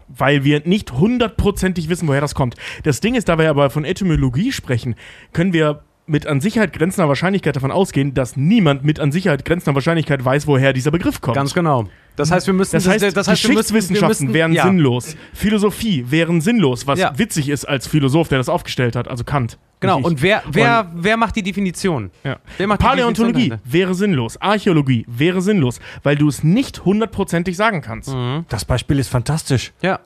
Weil 0.07 0.43
wir 0.43 0.61
nicht 0.65 0.93
hundertprozentig 0.93 1.87
wissen, 1.87 2.07
woher 2.07 2.19
das 2.19 2.35
kommt. 2.35 2.55
Das 2.83 3.01
Ding 3.01 3.15
ist, 3.15 3.29
da 3.29 3.37
wir 3.37 3.49
aber 3.49 3.69
von 3.69 3.85
Etymologie 3.85 4.51
sprechen, 4.51 4.95
können 5.31 5.53
wir 5.53 5.83
mit 6.05 6.27
an 6.27 6.41
Sicherheit 6.41 6.73
grenzender 6.73 7.07
Wahrscheinlichkeit 7.07 7.55
davon 7.55 7.71
ausgehen, 7.71 8.13
dass 8.13 8.35
niemand 8.35 8.83
mit 8.83 8.99
an 8.99 9.11
Sicherheit 9.11 9.45
grenzender 9.45 9.75
Wahrscheinlichkeit 9.75 10.23
weiß, 10.23 10.47
woher 10.47 10.73
dieser 10.73 10.91
Begriff 10.91 11.21
kommt. 11.21 11.35
Ganz 11.35 11.53
genau. 11.53 11.85
Das 12.15 12.29
heißt, 12.29 12.45
wir 12.45 12.53
müssen 12.53 12.73
Das 12.75 12.87
heißt, 12.87 13.03
das 13.15 13.27
heißt, 13.27 13.43
wir 13.43 13.49
müssen- 13.49 13.73
Geschichtswissenschaften 13.73 14.19
wir 14.19 14.25
müssen- 14.27 14.33
wären 14.33 14.53
ja. 14.53 14.63
sinnlos. 14.65 15.15
Philosophie 15.33 16.05
wären 16.09 16.41
sinnlos, 16.41 16.85
was 16.85 16.99
Ja. 16.99 17.17
witzig 17.17 17.49
ist 17.49 17.65
als 17.65 17.87
Philosoph, 17.87 18.27
der 18.27 18.37
das 18.37 18.49
aufgestellt 18.49 18.95
hat, 18.95 19.07
also 19.07 19.23
Kant. 19.23 19.57
Genau, 19.79 19.99
und 19.99 20.21
wer, 20.21 20.43
wer, 20.49 20.89
wer 20.93 21.17
macht 21.17 21.35
die 21.35 21.43
Definition? 21.43 22.11
Ja. 22.23 22.37
Wer 22.57 22.67
macht 22.67 22.81
die 22.81 22.85
Paläontologie 22.85 23.49
Definition 23.49 23.59
wäre 23.73 23.95
sinnlos. 23.95 24.39
Archäologie 24.41 25.05
wäre 25.07 25.41
sinnlos, 25.41 25.79
weil 26.03 26.15
du 26.15 26.27
es 26.29 26.43
nicht 26.43 26.85
hundertprozentig 26.85 27.57
sagen 27.57 27.81
kannst. 27.81 28.13
Das 28.49 28.63
Beispiel 28.65 28.99
ist 28.99 29.09
fantastisch. 29.09 29.73
Ja, 29.81 29.99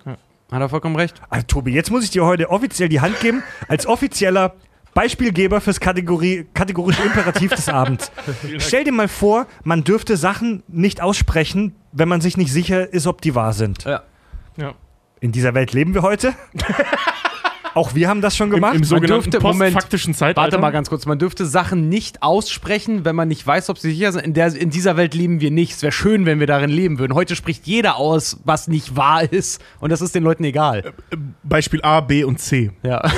hat 0.51 0.61
er 0.61 0.69
vollkommen 0.69 0.95
recht. 0.95 1.21
Also, 1.29 1.45
Tobi, 1.47 1.73
jetzt 1.73 1.91
muss 1.91 2.03
ich 2.03 2.09
dir 2.11 2.23
heute 2.25 2.49
offiziell 2.49 2.87
die 2.89 3.01
Hand 3.01 3.19
geben, 3.19 3.43
als 3.67 3.85
offizieller 3.85 4.55
Beispielgeber 4.97 5.61
fürs 5.61 5.79
Kategorie, 5.79 6.47
kategorische 6.55 7.03
Imperativ 7.03 7.51
des 7.51 7.69
Abends. 7.69 8.11
Stell 8.57 8.83
dir 8.83 8.91
mal 8.91 9.07
vor, 9.07 9.45
man 9.63 9.83
dürfte 9.83 10.17
Sachen 10.17 10.63
nicht 10.67 11.01
aussprechen, 11.01 11.75
wenn 11.91 12.09
man 12.09 12.19
sich 12.19 12.35
nicht 12.35 12.51
sicher 12.51 12.91
ist, 12.91 13.05
ob 13.05 13.21
die 13.21 13.35
wahr 13.35 13.53
sind. 13.53 13.83
Ja. 13.83 14.01
Ja. 14.57 14.73
In 15.19 15.31
dieser 15.31 15.53
Welt 15.53 15.71
leben 15.71 15.93
wir 15.93 16.01
heute. 16.01 16.33
Auch 17.75 17.93
wir 17.93 18.09
haben 18.09 18.21
das 18.21 18.35
schon 18.35 18.47
Im, 18.47 18.55
gemacht. 18.55 18.73
Im 18.73 18.83
sogenannten 18.83 19.29
dürfte- 19.29 19.39
Moment, 19.39 19.75
postfaktischen 19.75 20.15
Zeitalter. 20.15 20.41
Warte 20.41 20.57
mal 20.57 20.71
ganz 20.71 20.89
kurz, 20.89 21.05
man 21.05 21.19
dürfte 21.19 21.45
Sachen 21.45 21.89
nicht 21.89 22.23
aussprechen, 22.23 23.05
wenn 23.05 23.15
man 23.15 23.27
nicht 23.27 23.45
weiß, 23.45 23.69
ob 23.69 23.77
sie 23.77 23.91
sicher 23.91 24.13
sind. 24.13 24.25
In, 24.25 24.33
der, 24.33 24.47
in 24.55 24.71
dieser 24.71 24.97
Welt 24.97 25.13
leben 25.13 25.41
wir 25.41 25.51
nicht. 25.51 25.73
Es 25.73 25.83
wäre 25.83 25.91
schön, 25.91 26.25
wenn 26.25 26.39
wir 26.39 26.47
darin 26.47 26.71
leben 26.71 26.97
würden. 26.97 27.13
Heute 27.13 27.35
spricht 27.35 27.67
jeder 27.67 27.97
aus, 27.97 28.39
was 28.45 28.67
nicht 28.67 28.95
wahr 28.95 29.31
ist. 29.31 29.61
Und 29.79 29.91
das 29.91 30.01
ist 30.01 30.15
den 30.15 30.23
Leuten 30.23 30.43
egal. 30.43 30.91
Beispiel 31.43 31.83
A, 31.83 32.01
B 32.01 32.23
und 32.23 32.39
C. 32.39 32.71
Ja. 32.81 33.03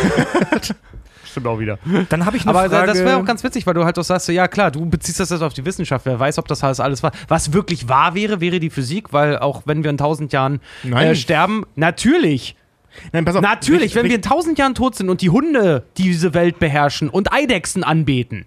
Stimmt 1.32 1.48
auch 1.48 1.60
wieder. 1.60 1.78
Dann 2.10 2.26
habe 2.26 2.38
ich 2.38 2.44
eine 2.44 2.52
Aber 2.58 2.70
Frage. 2.70 2.88
das 2.88 3.00
wäre 3.00 3.18
auch 3.18 3.26
ganz 3.26 3.44
witzig, 3.44 3.66
weil 3.68 3.74
du 3.74 3.86
halt 3.86 3.98
auch 4.00 4.04
sagst, 4.04 4.26
so, 4.28 4.32
ja 4.32 4.48
klar, 4.48 4.72
du 4.72 4.86
beziehst 4.86 5.20
das 5.20 5.30
jetzt 5.30 5.42
auf 5.42 5.54
die 5.54 5.66
Wissenschaft. 5.66 6.06
Wer 6.06 6.20
weiß, 6.20 6.38
ob 6.40 6.48
das 6.48 6.64
alles, 6.64 6.80
alles 6.80 7.04
war. 7.04 7.12
Was 7.28 7.54
wirklich 7.54 7.88
wahr 7.88 8.16
wäre, 8.16 8.42
wäre 8.42 8.60
die 8.60 8.70
Physik, 8.70 9.14
weil 9.14 9.38
auch 9.38 9.64
wenn 9.66 9.84
wir 9.84 9.90
in 9.90 9.98
tausend 9.98 10.34
Jahren 10.34 10.60
äh, 10.90 11.16
sterben, 11.16 11.66
natürlich, 11.76 12.56
Nein, 13.12 13.26
pass 13.26 13.36
auf. 13.36 13.42
natürlich, 13.42 13.84
Richt- 13.84 13.96
wenn 13.96 14.06
wir 14.08 14.16
in 14.16 14.22
tausend 14.22 14.58
Jahren 14.58 14.74
tot 14.76 14.96
sind 14.96 15.10
und 15.10 15.22
die 15.22 15.30
Hunde 15.30 15.84
diese 15.98 16.34
Welt 16.34 16.58
beherrschen 16.60 17.10
und 17.10 17.32
Eidechsen 17.32 17.84
anbeten, 17.84 18.46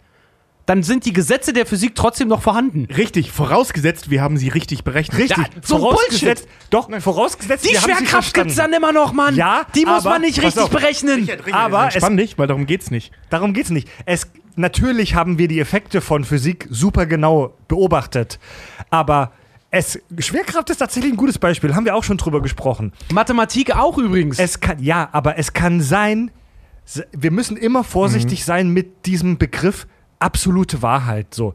dann 0.66 0.82
sind 0.82 1.04
die 1.06 1.12
Gesetze 1.12 1.52
der 1.52 1.66
Physik 1.66 1.94
trotzdem 1.94 2.28
noch 2.28 2.40
vorhanden. 2.42 2.86
Richtig, 2.94 3.32
vorausgesetzt, 3.32 4.10
wir 4.10 4.22
haben 4.22 4.36
sie 4.36 4.48
richtig 4.48 4.84
berechnet. 4.84 5.18
Richtig, 5.18 5.36
Ja, 5.38 5.44
so 5.62 5.78
vorausgesetzt, 5.78 6.46
doch, 6.70 6.88
vorausgesetzt, 7.00 7.64
Die 7.64 7.70
wir 7.70 7.80
haben 7.82 7.88
sie 7.88 7.94
Schwerkraft 7.96 8.32
gibt's 8.34 8.54
verstanden. 8.54 8.72
dann 8.72 8.82
immer 8.82 8.92
noch, 8.92 9.12
Mann. 9.12 9.34
Ja, 9.34 9.66
die 9.74 9.84
muss 9.84 10.00
aber- 10.06 10.10
man 10.10 10.20
nicht 10.22 10.40
richtig 10.42 10.62
auf. 10.62 10.70
berechnen. 10.70 11.28
Aber 11.52 11.88
es, 11.88 11.94
Entspann 11.96 12.16
dich, 12.16 12.38
weil 12.38 12.46
darum 12.46 12.66
geht's 12.66 12.90
nicht. 12.90 13.12
darum 13.30 13.54
geht's 13.54 13.70
nicht. 13.70 13.88
Es, 14.06 14.28
natürlich 14.56 15.14
haben 15.14 15.38
wir 15.38 15.48
die 15.48 15.58
Effekte 15.58 16.00
von 16.00 16.24
Physik 16.24 16.68
super 16.70 17.06
genau 17.06 17.54
beobachtet, 17.68 18.38
aber 18.90 19.32
es, 19.70 19.98
Schwerkraft 20.18 20.68
ist 20.70 20.76
tatsächlich 20.76 21.12
ein 21.12 21.16
gutes 21.16 21.38
Beispiel, 21.38 21.74
haben 21.74 21.86
wir 21.86 21.96
auch 21.96 22.04
schon 22.04 22.18
drüber 22.18 22.40
gesprochen. 22.42 22.92
Mathematik 23.12 23.74
auch 23.74 23.96
übrigens. 23.98 24.38
Es 24.38 24.60
kann, 24.60 24.82
ja, 24.82 25.08
aber 25.12 25.38
es 25.38 25.54
kann 25.54 25.80
sein, 25.80 26.30
wir 27.12 27.30
müssen 27.30 27.56
immer 27.56 27.82
vorsichtig 27.82 28.44
sein 28.44 28.68
mit 28.68 29.06
diesem 29.06 29.38
Begriff 29.38 29.86
absolute 30.22 30.82
Wahrheit. 30.82 31.34
So. 31.34 31.54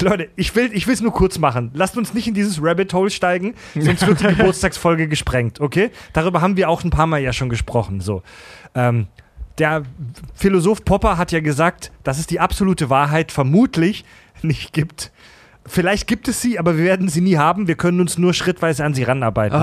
Leute, 0.00 0.28
ich 0.36 0.54
will 0.56 0.70
ich 0.72 0.88
es 0.88 1.00
nur 1.00 1.12
kurz 1.12 1.38
machen. 1.38 1.70
Lasst 1.74 1.96
uns 1.96 2.14
nicht 2.14 2.26
in 2.26 2.34
dieses 2.34 2.62
Rabbit 2.62 2.92
Hole 2.94 3.10
steigen, 3.10 3.54
sonst 3.78 4.06
wird 4.06 4.20
die 4.20 4.26
Geburtstagsfolge 4.34 5.08
gesprengt, 5.08 5.60
okay? 5.60 5.90
Darüber 6.12 6.40
haben 6.40 6.56
wir 6.56 6.68
auch 6.68 6.82
ein 6.84 6.90
paar 6.90 7.06
Mal 7.06 7.20
ja 7.20 7.32
schon 7.32 7.48
gesprochen. 7.48 8.00
So. 8.00 8.22
Ähm, 8.74 9.06
der 9.58 9.82
Philosoph 10.34 10.84
Popper 10.84 11.16
hat 11.16 11.30
ja 11.32 11.40
gesagt, 11.40 11.92
dass 12.02 12.18
es 12.18 12.26
die 12.26 12.40
absolute 12.40 12.90
Wahrheit 12.90 13.30
vermutlich 13.30 14.04
nicht 14.42 14.72
gibt. 14.72 15.12
Vielleicht 15.66 16.06
gibt 16.06 16.28
es 16.28 16.42
sie, 16.42 16.58
aber 16.58 16.76
wir 16.76 16.84
werden 16.84 17.08
sie 17.08 17.20
nie 17.20 17.38
haben. 17.38 17.68
Wir 17.68 17.76
können 17.76 18.00
uns 18.00 18.18
nur 18.18 18.34
schrittweise 18.34 18.84
an 18.84 18.94
sie 18.94 19.04
ranarbeiten. 19.04 19.58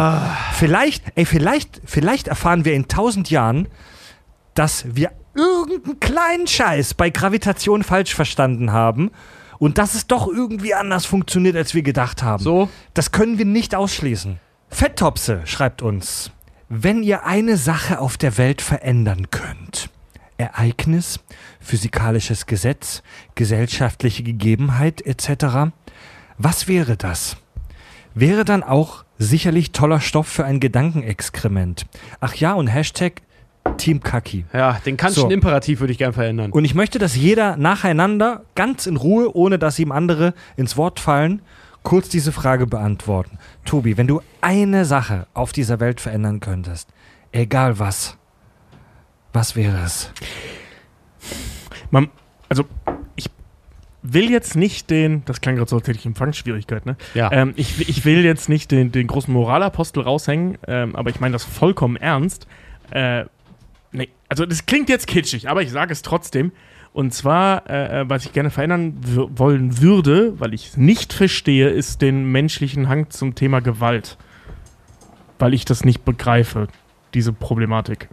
Vielleicht, 0.54 1.04
ey, 1.16 1.26
vielleicht, 1.26 1.82
vielleicht 1.86 2.28
erfahren 2.28 2.66
wir 2.66 2.74
in 2.74 2.88
tausend 2.88 3.30
Jahren, 3.30 3.68
dass 4.56 4.86
wir 4.96 5.12
irgendeinen 5.36 6.00
kleinen 6.00 6.48
Scheiß 6.48 6.94
bei 6.94 7.10
Gravitation 7.10 7.84
falsch 7.84 8.14
verstanden 8.16 8.72
haben 8.72 9.12
und 9.60 9.78
dass 9.78 9.94
es 9.94 10.08
doch 10.08 10.28
irgendwie 10.28 10.74
anders 10.74 11.06
funktioniert, 11.06 11.56
als 11.56 11.74
wir 11.74 11.84
gedacht 11.84 12.24
haben. 12.24 12.44
So? 12.44 12.70
Das 12.94 13.12
können 13.12 13.38
wir 13.38 13.46
nicht 13.46 13.76
ausschließen. 13.76 14.40
Fetttopse 14.70 15.42
schreibt 15.46 15.82
uns, 15.82 16.32
wenn 16.70 17.04
ihr 17.04 17.26
eine 17.26 17.58
Sache 17.58 18.00
auf 18.00 18.18
der 18.18 18.38
Welt 18.38 18.62
verändern 18.62 19.30
könnt, 19.30 19.90
Ereignis, 20.38 21.20
physikalisches 21.60 22.46
Gesetz, 22.46 23.04
gesellschaftliche 23.36 24.24
Gegebenheit 24.24 25.06
etc., 25.06 25.72
was 26.38 26.68
wäre 26.68 26.98
das? 26.98 27.38
Wäre 28.16 28.46
dann 28.46 28.64
auch 28.64 29.06
sicherlich 29.20 29.74
toller 29.74 30.02
Stoff 30.02 30.28
für 30.28 30.44
ein 30.44 30.60
Gedankenexkrement. 30.60 31.86
Ach 32.20 32.34
ja, 32.34 32.54
und 32.54 32.68
Hashtag 32.68 33.22
Team 33.78 34.02
Kaki. 34.02 34.46
ja, 34.54 34.80
den 34.86 34.98
kantischen 34.98 35.30
So. 35.30 35.34
Imperativ 35.34 35.80
würde 35.80 35.92
ich 35.92 35.98
gern 35.98 36.14
verändern. 36.14 36.52
Und 36.52 36.66
ich 36.66 36.76
möchte, 36.76 37.00
dass 37.00 37.16
jeder 37.16 37.58
nacheinander, 37.58 38.44
ganz 38.56 38.86
in 38.86 38.98
Ruhe, 38.98 39.36
ohne 39.36 39.60
dass 39.60 39.80
ihm 39.80 39.92
andere 39.92 40.34
ins 40.56 40.78
Wort 40.78 41.00
fallen, 41.00 41.42
kurz 41.84 42.10
diese 42.10 42.32
Frage 42.32 42.68
beantworten. 42.68 43.38
Tobi, 43.66 43.98
wenn 43.98 44.08
du 44.08 44.22
eine 44.42 44.86
Sache 44.86 45.28
auf 45.34 45.52
dieser 45.52 45.80
Welt 45.80 46.02
verändern 46.02 46.40
könntest, 46.40 46.90
egal 47.32 47.80
was, 47.80 48.18
was 49.34 49.56
wäre 49.56 49.80
es? 49.84 50.12
Man, 51.90 52.10
also, 52.50 52.66
ich 53.16 53.30
will 54.02 54.30
jetzt 54.30 54.56
nicht 54.56 54.90
den, 54.90 55.24
das 55.26 55.42
klang 55.42 55.56
gerade 55.56 55.70
so, 55.70 55.78
als 55.78 55.88
hätte 55.88 56.00
ich 56.00 56.06
Empfangsschwierigkeit, 56.06 56.86
ne? 56.86 56.98
Ja. 57.14 57.32
Ähm, 57.32 57.54
ich, 57.56 57.88
ich 57.88 58.06
will 58.06 58.24
jetzt 58.24 58.50
nicht 58.50 58.72
den, 58.72 58.92
den 58.92 59.08
großen 59.08 59.34
Moralapostel 59.34 60.04
raushängen, 60.04 60.58
ähm, 60.68 60.96
aber 60.96 61.10
ich 61.10 61.20
meine 61.20 61.34
das 61.34 61.44
vollkommen 61.44 61.96
ernst. 61.96 62.48
Äh, 62.92 63.26
nee, 63.92 64.10
also 64.30 64.46
das 64.46 64.66
klingt 64.66 64.90
jetzt 64.90 65.08
kitschig, 65.08 65.50
aber 65.50 65.62
ich 65.62 65.72
sage 65.72 65.92
es 65.92 66.02
trotzdem. 66.02 66.52
Und 66.94 67.14
zwar, 67.14 67.70
äh, 67.70 68.02
äh, 68.02 68.10
was 68.10 68.26
ich 68.26 68.34
gerne 68.34 68.50
verändern 68.50 68.98
wollen 69.02 69.82
würde, 69.82 70.40
weil 70.40 70.54
ich 70.54 70.68
es 70.68 70.78
nicht 70.78 71.14
verstehe, 71.14 71.70
ist 71.70 72.02
den 72.02 72.26
menschlichen 72.32 72.90
Hang 72.90 73.10
zum 73.10 73.34
Thema 73.34 73.62
Gewalt. 73.62 74.18
Weil 75.40 75.54
ich 75.54 75.64
das 75.64 75.86
nicht 75.86 76.04
begreife, 76.04 76.68
diese 77.14 77.32
Problematik. 77.32 78.10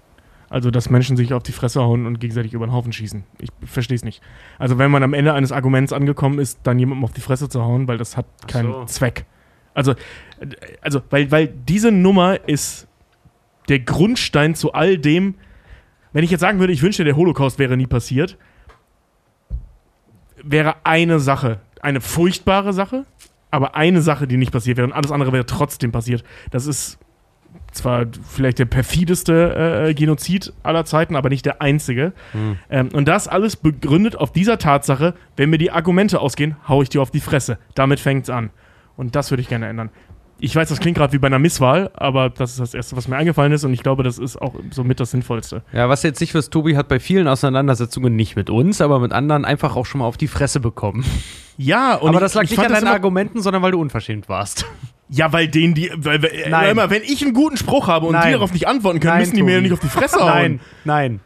Also, 0.50 0.70
dass 0.70 0.88
Menschen 0.88 1.16
sich 1.16 1.34
auf 1.34 1.42
die 1.42 1.52
Fresse 1.52 1.82
hauen 1.82 2.06
und 2.06 2.20
gegenseitig 2.20 2.54
über 2.54 2.66
den 2.66 2.72
Haufen 2.72 2.92
schießen. 2.92 3.24
Ich 3.38 3.50
verstehe 3.64 3.96
es 3.96 4.04
nicht. 4.04 4.22
Also, 4.58 4.78
wenn 4.78 4.90
man 4.90 5.02
am 5.02 5.12
Ende 5.12 5.34
eines 5.34 5.52
Arguments 5.52 5.92
angekommen 5.92 6.38
ist, 6.38 6.60
dann 6.62 6.78
jemandem 6.78 7.04
auf 7.04 7.12
die 7.12 7.20
Fresse 7.20 7.48
zu 7.48 7.62
hauen, 7.62 7.86
weil 7.86 7.98
das 7.98 8.16
hat 8.16 8.26
keinen 8.46 8.72
so. 8.72 8.84
Zweck. 8.86 9.26
Also, 9.74 9.92
äh, 9.92 9.96
also 10.80 11.02
weil, 11.10 11.30
weil 11.30 11.48
diese 11.48 11.92
Nummer 11.92 12.48
ist 12.48 12.88
der 13.68 13.80
Grundstein 13.80 14.54
zu 14.54 14.72
all 14.72 14.96
dem. 14.96 15.34
Wenn 16.12 16.24
ich 16.24 16.30
jetzt 16.30 16.40
sagen 16.40 16.58
würde, 16.58 16.72
ich 16.72 16.82
wünschte, 16.82 17.04
der 17.04 17.16
Holocaust 17.16 17.58
wäre 17.58 17.76
nie 17.76 17.86
passiert, 17.86 18.36
wäre 20.42 20.76
eine 20.84 21.20
Sache, 21.20 21.60
eine 21.80 22.00
furchtbare 22.00 22.72
Sache, 22.72 23.04
aber 23.50 23.74
eine 23.76 24.02
Sache, 24.02 24.26
die 24.26 24.36
nicht 24.36 24.52
passiert 24.52 24.76
wäre 24.76 24.86
und 24.86 24.92
alles 24.92 25.12
andere 25.12 25.32
wäre 25.32 25.46
trotzdem 25.46 25.92
passiert. 25.92 26.24
Das 26.50 26.66
ist 26.66 26.98
zwar 27.72 28.06
vielleicht 28.28 28.58
der 28.58 28.64
perfideste 28.66 29.88
äh, 29.88 29.94
Genozid 29.94 30.52
aller 30.62 30.84
Zeiten, 30.84 31.16
aber 31.16 31.28
nicht 31.28 31.46
der 31.46 31.62
einzige. 31.62 32.12
Ähm, 32.70 32.88
und 32.92 33.08
das 33.08 33.28
alles 33.28 33.56
begründet 33.56 34.16
auf 34.16 34.32
dieser 34.32 34.58
Tatsache, 34.58 35.14
wenn 35.36 35.50
mir 35.50 35.58
die 35.58 35.70
Argumente 35.70 36.20
ausgehen, 36.20 36.56
hau 36.66 36.82
ich 36.82 36.88
dir 36.88 37.02
auf 37.02 37.10
die 37.10 37.20
Fresse. 37.20 37.58
Damit 37.74 38.00
fängt's 38.00 38.30
an. 38.30 38.50
Und 38.96 39.14
das 39.16 39.30
würde 39.30 39.42
ich 39.42 39.48
gerne 39.48 39.68
ändern. 39.68 39.90
Ich 40.40 40.54
weiß, 40.54 40.68
das 40.68 40.78
klingt 40.78 40.96
gerade 40.96 41.12
wie 41.12 41.18
bei 41.18 41.26
einer 41.26 41.40
Misswahl, 41.40 41.90
aber 41.94 42.30
das 42.30 42.52
ist 42.52 42.60
das 42.60 42.74
Erste, 42.74 42.96
was 42.96 43.08
mir 43.08 43.16
eingefallen 43.16 43.50
ist 43.52 43.64
und 43.64 43.72
ich 43.74 43.82
glaube, 43.82 44.04
das 44.04 44.18
ist 44.18 44.40
auch 44.40 44.54
somit 44.70 45.00
das 45.00 45.10
Sinnvollste. 45.10 45.62
Ja, 45.72 45.88
was 45.88 46.02
jetzt 46.04 46.20
nicht 46.20 46.30
fürs 46.30 46.48
Tobi 46.48 46.76
hat 46.76 46.86
bei 46.88 47.00
vielen 47.00 47.26
Auseinandersetzungen 47.26 48.14
nicht 48.14 48.36
mit 48.36 48.48
uns, 48.48 48.80
aber 48.80 49.00
mit 49.00 49.12
anderen 49.12 49.44
einfach 49.44 49.74
auch 49.74 49.84
schon 49.86 49.98
mal 50.00 50.04
auf 50.06 50.16
die 50.16 50.28
Fresse 50.28 50.60
bekommen. 50.60 51.04
Ja, 51.56 51.96
und 51.96 52.08
aber 52.10 52.18
ich- 52.18 52.20
das 52.20 52.34
lag 52.34 52.44
ich 52.44 52.50
nicht 52.50 52.60
an 52.60 52.70
deinen 52.72 52.82
immer- 52.82 52.92
Argumenten, 52.92 53.42
sondern 53.42 53.62
weil 53.62 53.72
du 53.72 53.80
unverschämt 53.80 54.28
warst. 54.28 54.64
Ja, 55.08 55.32
weil 55.32 55.48
denen 55.48 55.74
die. 55.74 55.90
Weil, 55.96 56.22
weil, 56.22 56.30
Nein. 56.50 56.76
mal, 56.76 56.90
wenn 56.90 57.02
ich 57.02 57.22
einen 57.22 57.32
guten 57.32 57.56
Spruch 57.56 57.88
habe 57.88 58.06
und 58.06 58.12
Nein. 58.12 58.26
die 58.28 58.32
darauf 58.34 58.52
nicht 58.52 58.68
antworten 58.68 59.00
können, 59.00 59.14
Nein, 59.14 59.20
müssen 59.22 59.36
die 59.36 59.42
mir 59.42 59.52
ja 59.52 59.56
Tobi. 59.58 59.70
nicht 59.70 59.72
auf 59.72 59.80
die 59.80 59.88
Fresse 59.88 60.18
hauen. 60.20 60.28
Nein, 60.28 60.60
nein. 60.84 61.20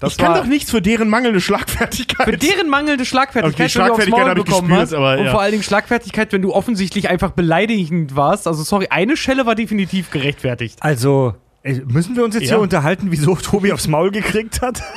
Das 0.00 0.12
ich 0.12 0.18
kann 0.18 0.32
war- 0.32 0.40
doch 0.40 0.46
nichts 0.46 0.70
für 0.70 0.80
deren 0.82 1.08
mangelnde 1.08 1.40
Schlagfertigkeit. 1.40 2.26
Für 2.28 2.36
deren 2.36 2.68
mangelnde 2.68 3.04
Schlagfertigkeit, 3.04 3.52
Okay, 3.54 3.74
wenn 3.76 3.86
du 3.86 3.92
aufs 3.92 4.04
Schlagfertigkeit 4.06 4.26
Maul 4.26 4.34
bekommen 4.44 4.68
gespürt, 4.68 4.80
hast. 4.82 4.94
aber 4.94 5.18
und 5.18 5.24
ja. 5.26 5.30
vor 5.30 5.40
allen 5.42 5.52
Dingen 5.52 5.62
Schlagfertigkeit, 5.62 6.32
wenn 6.32 6.42
du 6.42 6.52
offensichtlich 6.54 7.08
einfach 7.10 7.30
beleidigend 7.32 8.16
warst. 8.16 8.46
Also 8.46 8.62
sorry, 8.62 8.88
eine 8.90 9.16
Schelle 9.16 9.46
war 9.46 9.54
definitiv 9.54 10.10
gerechtfertigt. 10.10 10.78
Also, 10.80 11.34
äh, 11.62 11.80
müssen 11.86 12.16
wir 12.16 12.24
uns 12.24 12.34
jetzt 12.34 12.44
Ja. 12.48 12.54
hier 12.56 12.60
unterhalten, 12.60 13.08
wieso 13.10 13.34
Tobi 13.36 13.72
aufs 13.72 13.86
Maul 13.88 14.10
gekriegt 14.10 14.62
hat? 14.62 14.82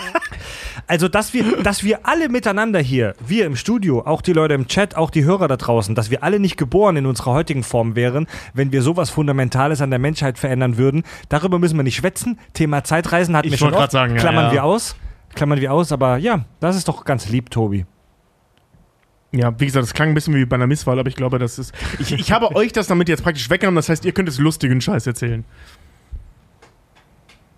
also, 0.88 1.08
dass 1.08 1.34
wir, 1.34 1.64
dass 1.64 1.84
wir 1.84 2.06
alle 2.06 2.30
miteinander 2.30 2.80
hier, 2.80 3.16
wir 3.26 3.46
im 3.46 3.56
Studio, 3.56 4.02
auch 4.06 4.22
die 4.22 4.34
Leute 4.34 4.54
im 4.54 4.68
Chat, 4.68 4.96
auch 4.96 5.10
die 5.10 5.24
Hörer 5.24 5.48
da 5.48 5.58
draußen, 5.58 5.96
dass 5.96 6.12
wir 6.12 6.24
alle 6.24 6.40
nicht 6.40 6.58
geboren 6.58 6.98
in 6.98 7.06
unserer 7.06 7.32
heutigen 7.32 7.64
Form 7.64 7.96
wären, 7.96 8.28
wenn 8.54 8.72
wir 8.72 8.82
sowas 8.82 9.10
Fundamentales 9.10 9.82
an 9.82 9.90
der 9.90 10.00
Menschheit 10.00 10.38
verändern 10.38 10.78
würden. 10.78 11.04
Darüber 11.30 11.60
müssen 11.60 11.78
wir 11.78 11.84
nicht 11.84 11.96
schwätzen. 11.96 12.40
Thema 12.54 12.84
Zeitreisen 12.84 13.36
hatten 13.36 13.48
Ich 13.48 13.54
wir 13.54 13.58
schon 13.58 13.74
oft. 13.74 13.92
sagen, 13.92 14.16
ja, 14.16 14.20
Klammern 14.20 14.46
ja. 14.48 14.52
wir 14.52 14.64
aus. 14.64 14.96
Klammern 15.36 15.60
wir 15.62 15.74
aus, 15.74 15.92
aber 15.92 16.18
ja, 16.18 16.46
das 16.60 16.76
ist 16.76 16.88
doch 16.88 17.06
ganz 17.06 17.30
lieb, 17.30 17.50
Tobi. 17.50 17.86
Ja, 19.32 19.52
wie 19.60 19.66
gesagt, 19.66 19.84
das 19.84 19.94
klang 19.96 20.10
ein 20.10 20.14
bisschen 20.14 20.36
wie 20.36 20.46
bei 20.46 20.56
einer 20.56 20.68
Misswahl, 20.68 21.00
aber 21.00 21.10
ich 21.10 21.16
glaube, 21.16 21.40
das 21.40 21.58
ist. 21.58 21.74
Ich, 21.98 22.12
ich 22.12 22.32
habe 22.32 22.56
euch 22.56 22.72
das 22.72 22.86
damit 22.86 23.10
jetzt 23.10 23.24
praktisch 23.24 23.50
weggenommen, 23.50 23.78
das 23.78 23.90
heißt, 23.90 24.06
ihr 24.06 24.12
könnt 24.12 24.30
es 24.30 24.38
lustigen 24.38 24.80
Scheiß 24.80 25.08
erzählen. 25.08 25.44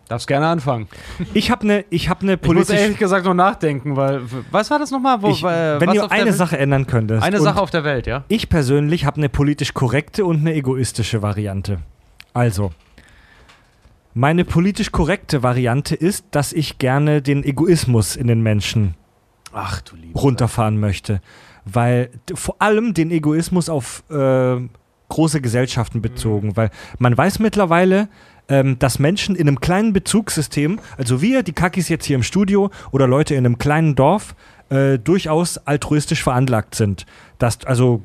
Darfst 0.08 0.28
gerne 0.28 0.48
anfangen. 0.48 0.88
Ich 1.34 1.50
habe 1.50 1.64
eine 1.64 1.86
ich 1.90 2.10
hab 2.10 2.22
ne 2.22 2.34
Ich 2.34 2.40
muss 2.42 2.48
politische. 2.48 2.78
ehrlich 2.80 2.98
gesagt 3.00 3.26
noch 3.26 3.34
nachdenken, 3.34 3.96
weil. 3.96 4.22
Was 4.52 4.70
war 4.70 4.78
das 4.78 4.92
nochmal? 4.92 5.22
Wo, 5.22 5.30
Ich, 5.30 5.44
äh, 5.44 5.82
wenn 5.82 5.94
du 5.94 6.10
eine 6.12 6.32
Sache 6.34 6.58
ändern 6.58 6.86
könntest. 6.86 7.24
Eine 7.24 7.42
Sache 7.42 7.60
auf 7.60 7.72
der 7.72 7.84
Welt, 7.84 8.06
ja? 8.06 8.24
Ich 8.28 8.50
persönlich 8.50 9.06
habe 9.06 9.18
eine 9.18 9.30
politisch 9.30 9.74
korrekte 9.74 10.26
und 10.26 10.42
eine 10.42 10.54
egoistische 10.54 11.22
Variante. 11.24 11.80
Also, 12.34 12.72
meine 14.14 14.46
politisch 14.46 14.92
korrekte 14.92 15.42
Variante 15.42 15.96
ist, 15.96 16.26
dass 16.32 16.54
ich 16.54 16.78
gerne 16.78 17.22
den 17.22 17.44
Egoismus 17.44 18.16
in 18.16 18.28
den 18.28 18.42
Menschen 18.42 18.94
Ach 19.54 19.82
runterfahren 20.14 20.80
möchte. 20.80 21.22
Weil 21.66 22.12
vor 22.34 22.58
allem 22.60 22.94
den 22.94 23.10
Egoismus 23.10 23.70
auf 23.70 24.04
äh, 24.12 24.58
große 25.10 25.42
Gesellschaften 25.42 26.02
bezogen. 26.02 26.56
Weil 26.56 26.70
man 27.00 27.18
weiß 27.18 27.40
mittlerweile, 27.40 28.08
ähm, 28.50 28.78
dass 28.80 29.00
Menschen 29.00 29.36
in 29.36 29.48
einem 29.48 29.60
kleinen 29.60 29.94
Bezugssystem, 29.94 30.80
also 30.98 31.22
wir, 31.22 31.44
die 31.44 31.54
Kakis 31.54 31.90
jetzt 31.90 32.06
hier 32.06 32.16
im 32.16 32.24
Studio 32.24 32.70
oder 32.92 33.08
Leute 33.08 33.36
in 33.36 33.46
einem 33.46 33.58
kleinen 33.58 33.96
Dorf, 33.96 34.36
äh, 34.70 34.98
durchaus 34.98 35.58
altruistisch 35.60 36.24
veranlagt 36.24 36.76
sind. 36.76 37.06
Das, 37.38 37.66
also 37.66 38.02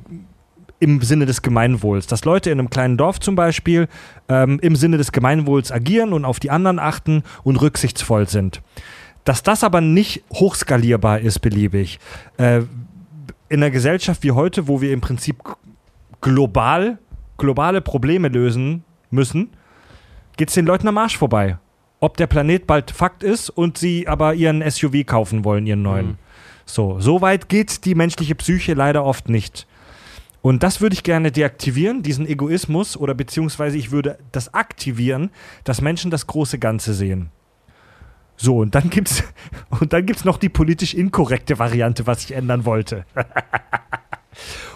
im 0.81 1.03
Sinne 1.03 1.27
des 1.27 1.43
Gemeinwohls. 1.43 2.07
Dass 2.07 2.25
Leute 2.25 2.51
in 2.51 2.59
einem 2.59 2.71
kleinen 2.71 2.97
Dorf 2.97 3.21
zum 3.21 3.37
Beispiel 3.37 3.87
ähm, 4.29 4.59
im 4.61 4.75
Sinne 4.77 4.97
des 4.97 5.13
Gemeinwohls 5.13 5.71
agieren 5.71 6.13
und 6.13 6.25
auf 6.25 6.41
die 6.41 6.51
anderen 6.51 6.79
achten 6.79 7.23
und 7.45 7.61
rücksichtsvoll 7.61 8.29
sind. 8.29 8.63
Dass 9.25 9.43
das 9.43 9.63
aber 9.63 9.83
nicht 9.83 10.25
hochskalierbar 10.33 11.21
ist, 11.21 11.41
beliebig. 11.41 12.01
Äh, 12.39 12.63
in 13.49 13.63
einer 13.63 13.71
Gesellschaft 13.71 14.23
wie 14.23 14.33
heute, 14.33 14.69
wo 14.69 14.81
wir 14.81 14.93
im 14.93 15.01
Prinzip 15.01 15.37
global, 16.21 16.99
globale 17.37 17.81
Probleme 17.81 18.29
lösen 18.29 18.85
müssen, 19.11 19.51
geht 20.41 20.49
es 20.49 20.55
den 20.55 20.65
Leuten 20.65 20.89
am 20.89 20.97
Arsch 20.97 21.19
vorbei. 21.19 21.59
Ob 22.01 22.17
der 22.17 22.27
Planet 22.27 22.67
bald 22.67 22.93
Fakt 22.93 23.23
ist 23.23 23.51
und 23.51 23.77
sie 23.77 24.09
aber 24.09 24.33
ihren 24.33 24.63
SUV 24.71 25.05
kaufen 25.05 25.45
wollen, 25.45 25.67
ihren 25.67 25.83
neuen. 25.83 26.17
So, 26.65 26.99
so 26.99 27.21
weit 27.21 27.51
geht 27.51 27.85
die 27.85 27.95
menschliche 27.95 28.35
Psyche 28.35 28.73
leider 28.73 29.05
oft 29.05 29.29
nicht. 29.29 29.67
Und 30.41 30.63
das 30.63 30.81
würde 30.81 30.95
ich 30.95 31.03
gerne 31.03 31.31
deaktivieren, 31.31 32.03
diesen 32.03 32.27
Egoismus, 32.27 32.97
oder 32.97 33.13
beziehungsweise 33.13 33.77
ich 33.77 33.91
würde 33.91 34.19
das 34.33 34.55
aktivieren, 34.55 35.29
dass 35.65 35.83
Menschen 35.83 36.11
das 36.11 36.27
große 36.27 36.59
Ganze 36.59 36.95
sehen. 36.95 37.29
So, 38.39 38.61
und 38.61 38.75
dann 38.75 38.89
gibt's, 38.89 39.23
und 39.79 39.93
dann 39.93 40.07
gibt's 40.07 40.25
noch 40.25 40.39
die 40.39 40.49
politisch 40.49 40.95
inkorrekte 40.95 41.59
Variante, 41.59 42.07
was 42.07 42.25
ich 42.25 42.33
ändern 42.33 42.65
wollte. 42.65 43.05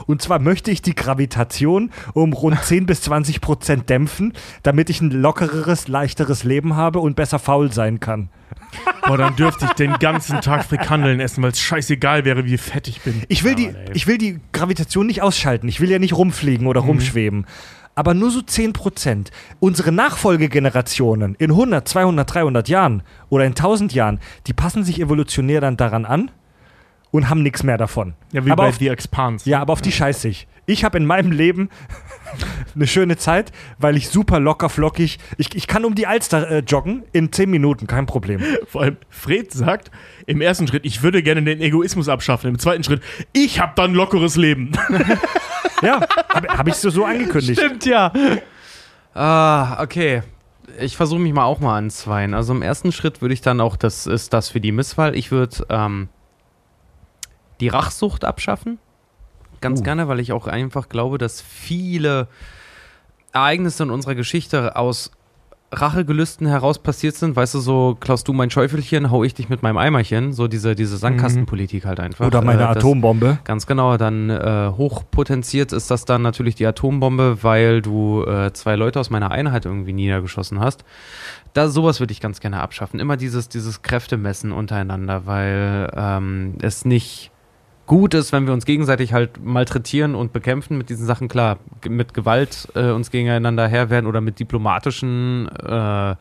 Und 0.06 0.22
zwar 0.22 0.38
möchte 0.38 0.70
ich 0.70 0.82
die 0.82 0.94
Gravitation 0.94 1.90
um 2.12 2.32
rund 2.32 2.60
10 2.62 2.86
bis 2.86 3.02
20 3.02 3.40
Prozent 3.40 3.90
dämpfen, 3.90 4.32
damit 4.62 4.90
ich 4.90 5.00
ein 5.00 5.10
lockereres, 5.10 5.88
leichteres 5.88 6.44
Leben 6.44 6.76
habe 6.76 7.00
und 7.00 7.16
besser 7.16 7.38
faul 7.38 7.72
sein 7.72 8.00
kann. 8.00 8.28
Boah, 9.06 9.18
dann 9.18 9.36
dürfte 9.36 9.66
ich 9.66 9.72
den 9.72 9.94
ganzen 9.98 10.40
Tag 10.40 10.64
Frikandeln 10.64 11.20
essen, 11.20 11.42
weil 11.42 11.50
es 11.50 11.60
scheißegal 11.60 12.24
wäre, 12.24 12.44
wie 12.44 12.58
fett 12.58 12.88
ich 12.88 13.02
bin. 13.02 13.22
Ich 13.28 13.44
will, 13.44 13.54
die, 13.54 13.70
ich 13.92 14.06
will 14.06 14.18
die 14.18 14.40
Gravitation 14.52 15.06
nicht 15.06 15.22
ausschalten. 15.22 15.68
Ich 15.68 15.80
will 15.80 15.90
ja 15.90 15.98
nicht 15.98 16.14
rumfliegen 16.14 16.66
oder 16.66 16.80
rumschweben. 16.80 17.46
Aber 17.94 18.14
nur 18.14 18.30
so 18.30 18.40
10%. 18.40 19.28
Unsere 19.60 19.92
Nachfolgegenerationen 19.92 21.36
in 21.36 21.50
100, 21.50 21.86
200, 21.86 22.34
300 22.34 22.68
Jahren 22.68 23.02
oder 23.28 23.44
in 23.44 23.52
1000 23.52 23.94
Jahren, 23.94 24.20
die 24.46 24.52
passen 24.52 24.84
sich 24.84 25.00
evolutionär 25.00 25.60
dann 25.60 25.76
daran 25.76 26.04
an 26.04 26.30
und 27.14 27.30
haben 27.30 27.44
nichts 27.44 27.62
mehr 27.62 27.78
davon. 27.78 28.14
Ja, 28.32 28.44
wie 28.44 28.50
aber 28.50 28.64
bei 28.64 28.68
auf, 28.70 28.78
The 28.78 28.88
Expanse. 28.88 29.48
ja, 29.48 29.60
aber 29.60 29.72
auf 29.72 29.80
die 29.80 29.92
scheiße 29.92 30.26
ich. 30.26 30.48
Ich 30.66 30.82
habe 30.82 30.98
in 30.98 31.06
meinem 31.06 31.30
Leben 31.30 31.68
eine 32.74 32.88
schöne 32.88 33.16
Zeit, 33.16 33.52
weil 33.78 33.96
ich 33.96 34.08
super 34.08 34.40
locker 34.40 34.68
flockig, 34.68 35.20
ich, 35.38 35.54
ich 35.54 35.68
kann 35.68 35.84
um 35.84 35.94
die 35.94 36.08
Alster 36.08 36.50
äh, 36.50 36.58
joggen 36.58 37.04
in 37.12 37.30
10 37.30 37.48
Minuten, 37.48 37.86
kein 37.86 38.06
Problem. 38.06 38.40
Vor 38.66 38.82
allem, 38.82 38.96
Fred 39.10 39.52
sagt 39.52 39.92
im 40.26 40.40
ersten 40.40 40.66
Schritt, 40.66 40.84
ich 40.84 41.04
würde 41.04 41.22
gerne 41.22 41.44
den 41.44 41.60
Egoismus 41.60 42.08
abschaffen. 42.08 42.50
Im 42.50 42.58
zweiten 42.58 42.82
Schritt, 42.82 43.00
ich 43.32 43.60
habe 43.60 43.74
dann 43.76 43.94
lockeres 43.94 44.34
Leben. 44.36 44.72
Ja, 45.82 46.00
habe 46.32 46.48
hab 46.48 46.68
ich 46.68 46.74
so, 46.76 46.88
so 46.88 47.04
angekündigt. 47.04 47.60
Stimmt, 47.60 47.84
ja. 47.84 48.10
Ah, 49.12 49.82
okay. 49.82 50.22
Ich 50.80 50.96
versuche 50.96 51.20
mich 51.20 51.34
mal 51.34 51.44
auch 51.44 51.60
mal 51.60 51.76
an 51.76 51.90
zweien. 51.90 52.32
Also 52.32 52.54
im 52.54 52.62
ersten 52.62 52.90
Schritt 52.90 53.20
würde 53.20 53.34
ich 53.34 53.42
dann 53.42 53.60
auch, 53.60 53.76
das 53.76 54.06
ist 54.06 54.32
das 54.32 54.48
für 54.48 54.60
die 54.60 54.72
Misswahl, 54.72 55.14
ich 55.14 55.30
würde 55.30 55.66
ähm, 55.68 56.08
die 57.60 57.68
Rachsucht 57.68 58.24
abschaffen. 58.24 58.78
Ganz 59.60 59.82
gerne, 59.82 60.08
weil 60.08 60.20
ich 60.20 60.32
auch 60.32 60.46
einfach 60.46 60.88
glaube, 60.88 61.16
dass 61.18 61.40
viele 61.40 62.28
Ereignisse 63.32 63.82
in 63.84 63.90
unserer 63.90 64.14
Geschichte 64.14 64.76
aus 64.76 65.10
Rachegelüsten 65.72 66.46
heraus 66.46 66.78
passiert 66.78 67.16
sind. 67.16 67.34
Weißt 67.34 67.54
du, 67.54 67.58
so, 67.58 67.96
Klaus, 67.98 68.22
du 68.22 68.32
mein 68.32 68.48
Schäufelchen, 68.50 69.10
hau 69.10 69.24
ich 69.24 69.34
dich 69.34 69.48
mit 69.48 69.62
meinem 69.62 69.76
Eimerchen. 69.78 70.32
So 70.32 70.46
diese, 70.46 70.76
diese 70.76 70.96
Sandkastenpolitik 70.98 71.84
halt 71.84 71.98
einfach. 71.98 72.26
Oder 72.26 72.42
meine 72.42 72.62
Äh, 72.62 72.66
das- 72.68 72.76
Atombombe. 72.76 73.38
Ganz 73.42 73.66
genau, 73.66 73.96
dann 73.96 74.30
äh, 74.30 74.70
hochpotenziert 74.76 75.72
ist 75.72 75.90
das 75.90 76.04
dann 76.04 76.22
natürlich 76.22 76.54
die 76.54 76.66
Atombombe, 76.66 77.42
weil 77.42 77.82
du 77.82 78.22
äh, 78.24 78.52
zwei 78.52 78.76
Leute 78.76 79.00
aus 79.00 79.10
meiner 79.10 79.32
Einheit 79.32 79.64
irgendwie 79.64 79.92
niedergeschossen 79.94 80.60
hast. 80.60 80.84
Da 81.54 81.68
sowas 81.68 81.98
würde 81.98 82.12
ich 82.12 82.20
ganz 82.20 82.38
gerne 82.40 82.60
abschaffen. 82.60 83.00
Immer 83.00 83.16
dieses, 83.16 83.48
dieses 83.48 83.82
Kräftemessen 83.82 84.52
untereinander, 84.52 85.26
weil 85.26 85.90
ähm, 85.96 86.54
es 86.62 86.84
nicht 86.84 87.32
gut 87.86 88.14
ist, 88.14 88.32
wenn 88.32 88.46
wir 88.46 88.52
uns 88.52 88.64
gegenseitig 88.64 89.12
halt 89.12 89.44
malträtieren 89.44 90.14
und 90.14 90.32
bekämpfen 90.32 90.78
mit 90.78 90.88
diesen 90.88 91.06
Sachen. 91.06 91.28
Klar, 91.28 91.58
mit 91.88 92.14
Gewalt 92.14 92.68
äh, 92.74 92.90
uns 92.90 93.10
gegeneinander 93.10 93.68
her 93.68 93.90
werden 93.90 94.06
oder 94.06 94.20
mit 94.20 94.38
diplomatischen 94.38 95.48
äh, 95.48 96.16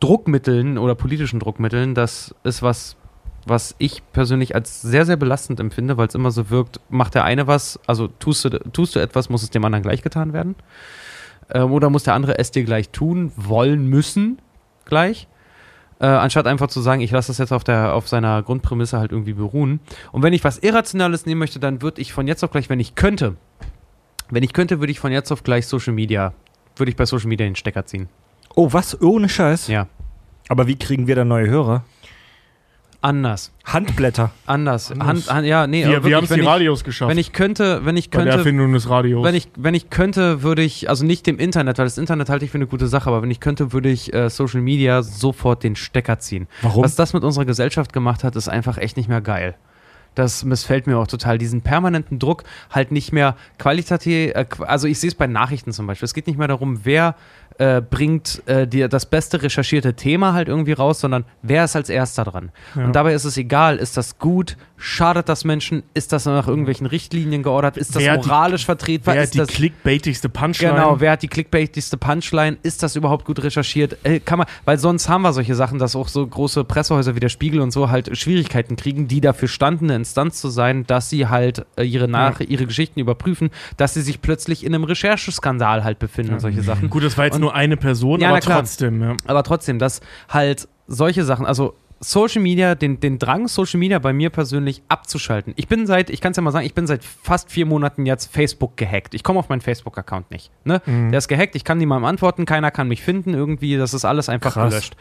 Druckmitteln 0.00 0.78
oder 0.78 0.94
politischen 0.94 1.40
Druckmitteln, 1.40 1.94
das 1.94 2.34
ist 2.44 2.62
was, 2.62 2.96
was 3.46 3.74
ich 3.78 4.02
persönlich 4.12 4.54
als 4.54 4.82
sehr, 4.82 5.06
sehr 5.06 5.16
belastend 5.16 5.60
empfinde, 5.60 5.96
weil 5.96 6.08
es 6.08 6.14
immer 6.14 6.30
so 6.30 6.50
wirkt, 6.50 6.80
macht 6.88 7.14
der 7.14 7.24
eine 7.24 7.46
was, 7.46 7.80
also 7.86 8.08
tust 8.08 8.44
du, 8.44 8.50
tust 8.50 8.96
du 8.96 9.00
etwas, 9.00 9.30
muss 9.30 9.42
es 9.42 9.50
dem 9.50 9.64
anderen 9.64 9.82
gleich 9.82 10.02
getan 10.02 10.32
werden. 10.32 10.56
Ähm, 11.50 11.72
oder 11.72 11.90
muss 11.90 12.02
der 12.02 12.14
andere 12.14 12.38
es 12.38 12.50
dir 12.50 12.64
gleich 12.64 12.90
tun, 12.90 13.32
wollen, 13.36 13.86
müssen 13.86 14.38
gleich. 14.84 15.28
Äh, 15.98 16.06
anstatt 16.06 16.46
einfach 16.46 16.68
zu 16.68 16.80
sagen, 16.80 17.00
ich 17.00 17.10
lasse 17.10 17.28
das 17.28 17.38
jetzt 17.38 17.52
auf, 17.52 17.64
der, 17.64 17.94
auf 17.94 18.06
seiner 18.06 18.42
Grundprämisse 18.42 18.98
halt 18.98 19.12
irgendwie 19.12 19.32
beruhen. 19.32 19.80
Und 20.12 20.22
wenn 20.22 20.34
ich 20.34 20.44
was 20.44 20.58
Irrationales 20.58 21.24
nehmen 21.24 21.38
möchte, 21.38 21.58
dann 21.58 21.80
würde 21.80 22.02
ich 22.02 22.12
von 22.12 22.28
jetzt 22.28 22.44
auf 22.44 22.50
gleich, 22.50 22.68
wenn 22.68 22.80
ich 22.80 22.94
könnte, 22.94 23.36
wenn 24.28 24.42
ich 24.42 24.52
könnte, 24.52 24.80
würde 24.80 24.90
ich 24.90 25.00
von 25.00 25.12
jetzt 25.12 25.32
auf 25.32 25.42
gleich 25.42 25.66
Social 25.66 25.94
Media, 25.94 26.34
würde 26.76 26.90
ich 26.90 26.96
bei 26.96 27.06
Social 27.06 27.28
Media 27.28 27.46
den 27.46 27.56
Stecker 27.56 27.86
ziehen. 27.86 28.08
Oh, 28.54 28.72
was? 28.72 29.00
Ohne 29.00 29.28
Scheiß? 29.28 29.68
Ja. 29.68 29.86
Aber 30.48 30.66
wie 30.66 30.76
kriegen 30.76 31.06
wir 31.06 31.16
da 31.16 31.24
neue 31.24 31.48
Hörer? 31.48 31.84
Anders. 33.06 33.52
Handblätter. 33.64 34.32
Anders. 34.46 34.90
Hand, 34.90 35.30
Hand, 35.30 35.46
ja, 35.46 35.68
nee, 35.68 35.86
Wir, 35.86 36.02
wir 36.02 36.16
haben 36.16 36.24
es 36.24 36.30
die 36.30 36.40
ich- 36.40 36.46
Radios 36.46 36.82
geschafft. 36.82 37.08
Wenn 37.08 37.18
ich 37.18 37.32
könnte, 37.32 37.84
wenn 37.84 37.96
ich 37.96 38.10
bei 38.10 38.18
der 38.18 38.24
könnte, 38.32 38.38
Erfindung 38.38 38.72
des 38.72 38.90
Radios. 38.90 39.24
wenn 39.24 39.36
ich, 39.36 39.48
wenn 39.56 39.74
ich 39.74 39.90
könnte, 39.90 40.42
würde 40.42 40.62
ich, 40.62 40.90
also 40.90 41.04
nicht 41.04 41.24
dem 41.28 41.38
Internet, 41.38 41.78
weil 41.78 41.86
das 41.86 41.98
Internet 41.98 42.28
halte 42.30 42.44
ich 42.44 42.50
für 42.50 42.58
eine 42.58 42.66
gute 42.66 42.88
Sache, 42.88 43.08
aber 43.08 43.22
wenn 43.22 43.30
ich 43.30 43.38
könnte, 43.38 43.72
würde 43.72 43.90
ich 43.90 44.12
äh, 44.12 44.28
Social 44.28 44.60
Media 44.60 45.04
sofort 45.04 45.62
den 45.62 45.76
Stecker 45.76 46.18
ziehen. 46.18 46.48
Warum? 46.62 46.82
Was 46.82 46.96
das 46.96 47.12
mit 47.12 47.22
unserer 47.22 47.44
Gesellschaft 47.44 47.92
gemacht 47.92 48.24
hat, 48.24 48.34
ist 48.34 48.48
einfach 48.48 48.76
echt 48.76 48.96
nicht 48.96 49.08
mehr 49.08 49.20
geil. 49.20 49.54
Das 50.16 50.44
missfällt 50.44 50.86
mir 50.88 50.96
auch 50.98 51.06
total. 51.06 51.38
Diesen 51.38 51.60
permanenten 51.60 52.18
Druck 52.18 52.42
halt 52.70 52.90
nicht 52.90 53.12
mehr 53.12 53.36
qualitativ, 53.58 54.32
äh, 54.34 54.46
also 54.66 54.88
ich 54.88 54.98
sehe 54.98 55.08
es 55.08 55.14
bei 55.14 55.28
Nachrichten 55.28 55.70
zum 55.72 55.86
Beispiel. 55.86 56.06
Es 56.06 56.14
geht 56.14 56.26
nicht 56.26 56.38
mehr 56.40 56.48
darum, 56.48 56.80
wer 56.84 57.14
äh, 57.58 57.80
bringt 57.80 58.42
äh, 58.46 58.66
dir 58.66 58.88
das 58.88 59.06
beste 59.06 59.42
recherchierte 59.42 59.94
Thema 59.94 60.32
halt 60.34 60.48
irgendwie 60.48 60.72
raus, 60.72 61.00
sondern 61.00 61.24
wer 61.42 61.64
ist 61.64 61.76
als 61.76 61.88
erster 61.88 62.24
dran. 62.24 62.50
Ja. 62.74 62.84
Und 62.84 62.94
dabei 62.96 63.14
ist 63.14 63.24
es 63.24 63.36
egal, 63.36 63.76
ist 63.76 63.96
das 63.96 64.18
gut, 64.18 64.56
schadet 64.76 65.28
das 65.28 65.44
Menschen, 65.44 65.82
ist 65.94 66.12
das 66.12 66.26
nach 66.26 66.48
irgendwelchen 66.48 66.86
Richtlinien 66.86 67.42
geordert, 67.42 67.76
ist 67.78 67.94
das 67.96 68.02
Wer 68.02 68.12
hat 68.12 68.24
die- 68.24 68.28
moralisch 68.28 68.64
vertretbar, 68.66 69.14
Wer 69.14 69.22
ist 69.22 69.28
hat 69.30 69.34
die 69.34 69.38
das 69.38 69.48
clickbaitigste 69.48 70.28
Punchline? 70.28 70.74
Genau, 70.74 71.00
wer 71.00 71.12
hat 71.12 71.22
die 71.22 71.28
clickbaitigste 71.28 71.96
Punchline? 71.96 72.58
Ist 72.62 72.82
das 72.82 72.94
überhaupt 72.96 73.24
gut 73.24 73.42
recherchiert? 73.42 73.96
Äh, 74.04 74.20
kann 74.20 74.38
man, 74.38 74.46
weil 74.64 74.78
sonst 74.78 75.08
haben 75.08 75.22
wir 75.22 75.32
solche 75.32 75.54
Sachen, 75.54 75.78
dass 75.78 75.96
auch 75.96 76.08
so 76.08 76.26
große 76.26 76.64
Pressehäuser 76.64 77.14
wie 77.14 77.20
der 77.20 77.30
Spiegel 77.30 77.60
und 77.60 77.70
so 77.70 77.88
halt 77.90 78.16
Schwierigkeiten 78.18 78.76
kriegen, 78.76 79.08
die 79.08 79.20
dafür 79.22 79.48
standen, 79.48 79.86
eine 79.86 79.96
Instanz 79.96 80.40
zu 80.40 80.50
sein, 80.50 80.86
dass 80.86 81.08
sie 81.10 81.26
halt 81.28 81.64
äh, 81.76 81.82
ihre, 81.84 82.06
Nach 82.08 82.40
ihre 82.40 82.66
Geschichten 82.66 83.00
überprüfen, 83.00 83.50
dass 83.78 83.94
sie 83.94 84.02
sich 84.02 84.20
plötzlich 84.20 84.64
in 84.64 84.74
einem 84.74 84.84
Rechercheskandal 84.84 85.84
halt 85.84 85.98
befinden 85.98 86.34
und 86.34 86.40
solche 86.40 86.62
Sachen. 86.62 86.90
Gut, 86.90 87.02
das 87.04 87.16
war 87.16 87.24
jetzt 87.24 87.36
Und- 87.36 87.45
nur 87.46 87.54
eine 87.54 87.76
Person, 87.76 88.20
Ja, 88.20 88.30
aber 88.30 88.40
trotzdem. 88.40 89.02
Ja. 89.02 89.16
Aber 89.26 89.42
trotzdem, 89.42 89.78
dass 89.78 90.00
halt 90.28 90.68
solche 90.88 91.24
Sachen, 91.24 91.46
also 91.46 91.74
Social 92.00 92.42
Media, 92.42 92.74
den, 92.74 93.00
den 93.00 93.18
Drang, 93.18 93.48
Social 93.48 93.78
Media 93.80 93.98
bei 93.98 94.12
mir 94.12 94.28
persönlich 94.30 94.82
abzuschalten. 94.88 95.54
Ich 95.56 95.66
bin 95.66 95.86
seit, 95.86 96.10
ich 96.10 96.20
kann 96.20 96.32
es 96.32 96.36
ja 96.36 96.42
mal 96.42 96.50
sagen, 96.50 96.66
ich 96.66 96.74
bin 96.74 96.86
seit 96.86 97.02
fast 97.04 97.50
vier 97.50 97.64
Monaten 97.64 98.04
jetzt 98.04 98.30
Facebook 98.30 98.76
gehackt. 98.76 99.14
Ich 99.14 99.22
komme 99.22 99.38
auf 99.38 99.48
meinen 99.48 99.62
Facebook-Account 99.62 100.30
nicht. 100.30 100.50
Ne? 100.64 100.82
Mhm. 100.84 101.10
Der 101.10 101.18
ist 101.18 101.28
gehackt, 101.28 101.54
ich 101.56 101.64
kann 101.64 101.78
niemandem 101.78 102.04
antworten, 102.04 102.44
keiner 102.44 102.70
kann 102.70 102.88
mich 102.88 103.02
finden, 103.02 103.32
irgendwie, 103.32 103.76
das 103.76 103.94
ist 103.94 104.04
alles 104.04 104.28
einfach 104.28 104.52
Krass. 104.52 104.70
gelöscht. 104.70 104.96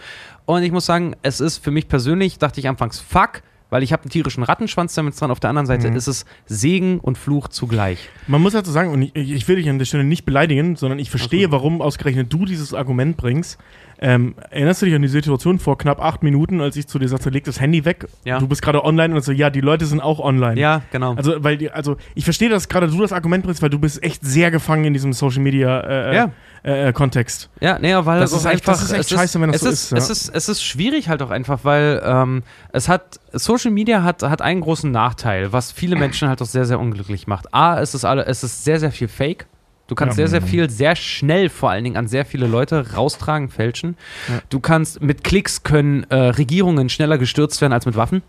Und 0.45 0.63
ich 0.63 0.71
muss 0.71 0.85
sagen, 0.85 1.15
es 1.21 1.41
ist 1.41 1.57
für 1.57 1.71
mich 1.71 1.87
persönlich, 1.89 2.39
dachte 2.39 2.59
ich 2.61 2.69
anfangs, 2.69 2.99
fuck, 2.99 3.41
weil 3.69 3.83
ich 3.83 3.91
habe 3.93 4.03
einen 4.03 4.11
tierischen 4.11 4.43
Rattenschwanz 4.43 4.93
damit 4.95 5.19
dran. 5.19 5.31
Auf 5.31 5.39
der 5.39 5.49
anderen 5.49 5.65
Seite 5.65 5.89
Mhm. 5.89 5.95
ist 5.97 6.07
es 6.07 6.25
Segen 6.45 6.99
und 6.99 7.17
Fluch 7.17 7.47
zugleich. 7.47 8.09
Man 8.27 8.41
muss 8.41 8.53
dazu 8.53 8.71
sagen, 8.71 8.91
und 8.91 9.01
ich, 9.01 9.15
ich 9.15 9.47
will 9.47 9.55
dich 9.57 9.69
an 9.69 9.79
der 9.79 9.85
Stelle 9.85 10.03
nicht 10.03 10.25
beleidigen, 10.25 10.75
sondern 10.75 10.99
ich 10.99 11.09
verstehe, 11.09 11.51
warum 11.51 11.81
ausgerechnet 11.81 12.31
du 12.31 12.45
dieses 12.45 12.73
Argument 12.73 13.17
bringst. 13.17 13.57
Ähm, 13.97 14.35
erinnerst 14.49 14.81
du 14.81 14.87
dich 14.87 14.95
an 14.95 15.01
die 15.01 15.07
Situation 15.07 15.57
vor 15.57 15.77
knapp 15.77 16.01
acht 16.01 16.21
Minuten, 16.21 16.59
als 16.59 16.75
ich 16.75 16.85
zu 16.85 16.99
dir 16.99 17.07
sagte, 17.07 17.29
leg 17.29 17.45
das 17.45 17.61
Handy 17.61 17.85
weg, 17.85 18.07
Ja. 18.25 18.39
du 18.39 18.47
bist 18.47 18.61
gerade 18.61 18.83
online 18.83 19.15
und 19.15 19.23
so, 19.23 19.31
ja, 19.31 19.49
die 19.49 19.61
Leute 19.61 19.85
sind 19.85 20.01
auch 20.01 20.19
online. 20.19 20.59
Ja, 20.59 20.81
genau. 20.91 21.13
Also, 21.15 21.41
weil 21.43 21.69
also 21.69 21.95
ich 22.13 22.25
verstehe, 22.25 22.49
dass 22.49 22.67
gerade 22.67 22.87
du 22.89 22.99
das 22.99 23.13
Argument 23.13 23.45
bringst, 23.45 23.61
weil 23.61 23.69
du 23.69 23.79
bist 23.79 24.03
echt 24.03 24.21
sehr 24.25 24.51
gefangen 24.51 24.83
in 24.83 24.91
diesem 24.93 25.13
Social 25.13 25.41
Media 25.41 25.79
äh, 25.79 26.15
Ja. 26.15 26.31
Äh, 26.65 26.87
äh, 26.89 26.93
Kontext. 26.93 27.49
Ja, 27.61 27.77
nee, 27.79 27.93
weil 27.95 28.19
Das 28.19 28.31
es 28.31 28.39
ist 28.39 28.45
echt- 28.45 28.53
einfach, 28.67 28.73
das 28.73 28.81
ist 28.83 28.91
echt 28.91 29.01
es 29.03 29.09
scheiße, 29.11 29.39
wenn 29.39 29.51
das 29.51 29.61
es 29.61 29.61
so 29.61 29.69
ist, 29.69 29.83
ist, 29.83 29.91
ja. 29.91 29.97
Es 29.97 30.09
ist, 30.09 30.29
es 30.35 30.49
ist 30.49 30.63
schwierig 30.63 31.07
halt 31.09 31.21
auch 31.21 31.29
einfach, 31.29 31.59
weil 31.63 32.01
ähm, 32.03 32.41
es 32.73 32.89
hat, 32.89 33.19
Social 33.33 33.69
Media 33.71 34.01
hat, 34.03 34.23
hat 34.23 34.41
einen 34.41 34.61
großen 34.61 34.91
Nachteil, 34.91 35.53
was 35.53 35.71
viele 35.71 35.95
Menschen 35.95 36.27
halt 36.27 36.41
auch 36.41 36.45
sehr, 36.47 36.65
sehr 36.65 36.79
unglücklich 36.79 37.27
macht. 37.27 37.53
A, 37.53 37.79
es 37.79 37.93
ist, 37.93 38.03
alle, 38.03 38.25
es 38.25 38.43
ist 38.43 38.63
sehr, 38.63 38.79
sehr 38.79 38.91
viel 38.91 39.07
Fake. 39.07 39.45
Du 39.87 39.93
kannst 39.93 40.17
Ja. 40.17 40.25
sehr, 40.25 40.39
sehr 40.39 40.41
viel, 40.41 40.67
sehr 40.71 40.95
schnell 40.95 41.47
vor 41.49 41.69
allen 41.69 41.83
Dingen 41.83 41.95
an 41.97 42.07
sehr 42.07 42.25
viele 42.25 42.47
Leute 42.47 42.93
raustragen, 42.95 43.49
fälschen. 43.49 43.95
Ja. 44.27 44.39
Du 44.49 44.59
kannst, 44.59 44.99
mit 45.03 45.23
Klicks 45.23 45.61
können 45.61 46.05
äh, 46.09 46.15
Regierungen 46.15 46.89
schneller 46.89 47.19
gestürzt 47.19 47.61
werden 47.61 47.73
als 47.73 47.85
mit 47.85 47.95
Waffen. 47.95 48.23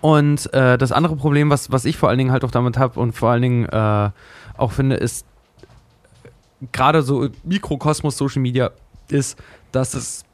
Und 0.00 0.52
äh, 0.54 0.78
das 0.78 0.90
andere 0.90 1.16
Problem, 1.16 1.50
was, 1.50 1.70
was 1.70 1.84
ich 1.84 1.96
vor 1.96 2.08
allen 2.08 2.18
Dingen 2.18 2.32
halt 2.32 2.44
auch 2.44 2.50
damit 2.50 2.78
habe 2.78 2.98
und 2.98 3.12
vor 3.12 3.30
allen 3.30 3.42
Dingen 3.42 3.66
äh, 3.66 4.10
auch 4.56 4.72
finde, 4.72 4.96
ist 4.96 5.26
gerade 6.70 7.02
so 7.02 7.28
Mikrokosmos 7.44 8.16
Social 8.16 8.42
Media 8.42 8.70
ist, 9.08 9.38
dass 9.72 9.94
es, 9.94 10.24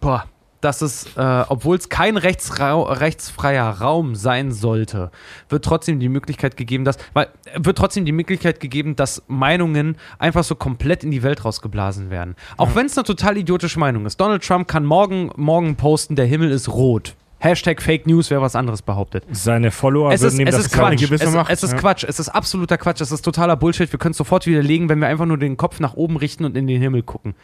boah, 0.00 0.24
dass 0.62 0.80
es, 0.80 1.06
äh, 1.16 1.44
obwohl 1.48 1.76
es 1.76 1.88
kein 1.88 2.16
rechtsrau 2.16 2.84
rechtsfreier 2.84 3.68
Raum 3.68 4.14
sein 4.14 4.52
sollte, 4.52 5.10
wird 5.48 5.64
trotzdem 5.64 6.00
die 6.00 6.08
Möglichkeit 6.08 6.56
gegeben, 6.56 6.84
dass, 6.84 6.96
weil, 7.12 7.28
wird 7.56 7.76
trotzdem 7.76 8.04
die 8.04 8.12
Möglichkeit 8.12 8.60
gegeben, 8.60 8.96
dass 8.96 9.22
Meinungen 9.26 9.96
einfach 10.18 10.44
so 10.44 10.54
komplett 10.54 11.04
in 11.04 11.10
die 11.10 11.22
Welt 11.22 11.44
rausgeblasen 11.44 12.10
werden. 12.10 12.36
Auch 12.56 12.74
wenn 12.74 12.86
es 12.86 12.96
eine 12.96 13.04
total 13.04 13.36
idiotische 13.36 13.78
Meinung 13.78 14.06
ist. 14.06 14.20
Donald 14.20 14.44
Trump 14.46 14.68
kann 14.68 14.84
morgen, 14.84 15.30
morgen 15.36 15.76
posten, 15.76 16.16
der 16.16 16.26
Himmel 16.26 16.52
ist 16.52 16.68
rot. 16.68 17.16
Hashtag 17.42 17.82
Fake 17.82 18.06
News, 18.06 18.30
wer 18.30 18.40
was 18.40 18.54
anderes 18.54 18.82
behauptet. 18.82 19.24
Seine 19.32 19.72
Follower 19.72 20.12
Es 20.12 20.20
würden 20.20 20.34
ist, 20.34 20.40
ihm 20.40 20.46
es 20.46 20.54
das 20.54 20.66
ist. 20.66 20.74
Quatsch. 20.74 21.00
gewisse 21.00 21.24
Es, 21.24 21.34
Macht, 21.34 21.50
es 21.50 21.64
ist 21.64 21.72
ja. 21.72 21.78
Quatsch. 21.78 22.04
Es 22.04 22.20
ist 22.20 22.28
absoluter 22.28 22.78
Quatsch. 22.78 23.00
Es 23.00 23.10
ist 23.10 23.22
totaler 23.22 23.56
Bullshit. 23.56 23.90
Wir 23.90 23.98
können 23.98 24.12
es 24.12 24.16
sofort 24.16 24.46
widerlegen, 24.46 24.88
wenn 24.88 25.00
wir 25.00 25.08
einfach 25.08 25.26
nur 25.26 25.38
den 25.38 25.56
Kopf 25.56 25.80
nach 25.80 25.94
oben 25.94 26.16
richten 26.16 26.44
und 26.44 26.56
in 26.56 26.68
den 26.68 26.80
Himmel 26.80 27.02
gucken. 27.02 27.34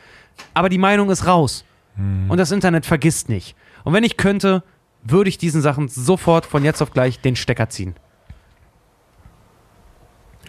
Aber 0.55 0.69
die 0.69 0.79
Meinung 0.79 1.11
ist 1.11 1.27
raus. 1.27 1.65
Hm. 1.97 2.31
Und 2.31 2.39
das 2.39 2.53
Internet 2.53 2.87
vergisst 2.87 3.29
nicht. 3.29 3.57
Und 3.83 3.93
wenn 3.93 4.05
ich 4.05 4.17
könnte, 4.17 4.63
würde 5.03 5.31
ich 5.31 5.37
diesen 5.37 5.63
Sachen 5.63 5.89
sofort 5.89 6.47
von 6.47 6.63
jetzt 6.63 6.81
auf 6.81 6.93
gleich 6.93 7.21
den 7.21 7.35
Stecker 7.35 7.69
ziehen. 7.69 7.97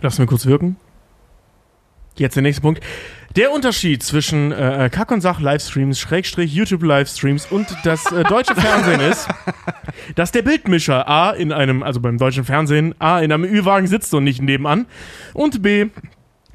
Lass 0.02 0.20
mir 0.20 0.28
kurz 0.28 0.46
wirken. 0.46 0.78
Jetzt 2.18 2.36
der 2.36 2.44
nächste 2.44 2.62
Punkt. 2.62 2.84
Der 3.36 3.52
Unterschied 3.52 4.02
zwischen 4.02 4.52
äh, 4.52 4.90
Kack- 4.92 5.12
und 5.12 5.22
Sach-Livestreams, 5.22 6.00
Schrägstrich 6.00 6.52
YouTube-Livestreams 6.52 7.46
und 7.52 7.68
das 7.84 8.12
äh, 8.12 8.24
deutsche 8.24 8.56
Fernsehen 8.56 9.00
ist, 9.00 9.28
dass 10.16 10.32
der 10.32 10.42
Bildmischer 10.42 11.08
A 11.08 11.32
in 11.32 11.52
einem, 11.52 11.84
also 11.84 12.00
beim 12.00 12.18
deutschen 12.18 12.44
Fernsehen, 12.44 12.96
A 13.00 13.20
in 13.20 13.32
einem 13.32 13.44
Ü-Wagen 13.44 13.86
sitzt 13.86 14.14
und 14.16 14.24
nicht 14.24 14.42
nebenan 14.42 14.88
und 15.34 15.62
B, 15.62 15.90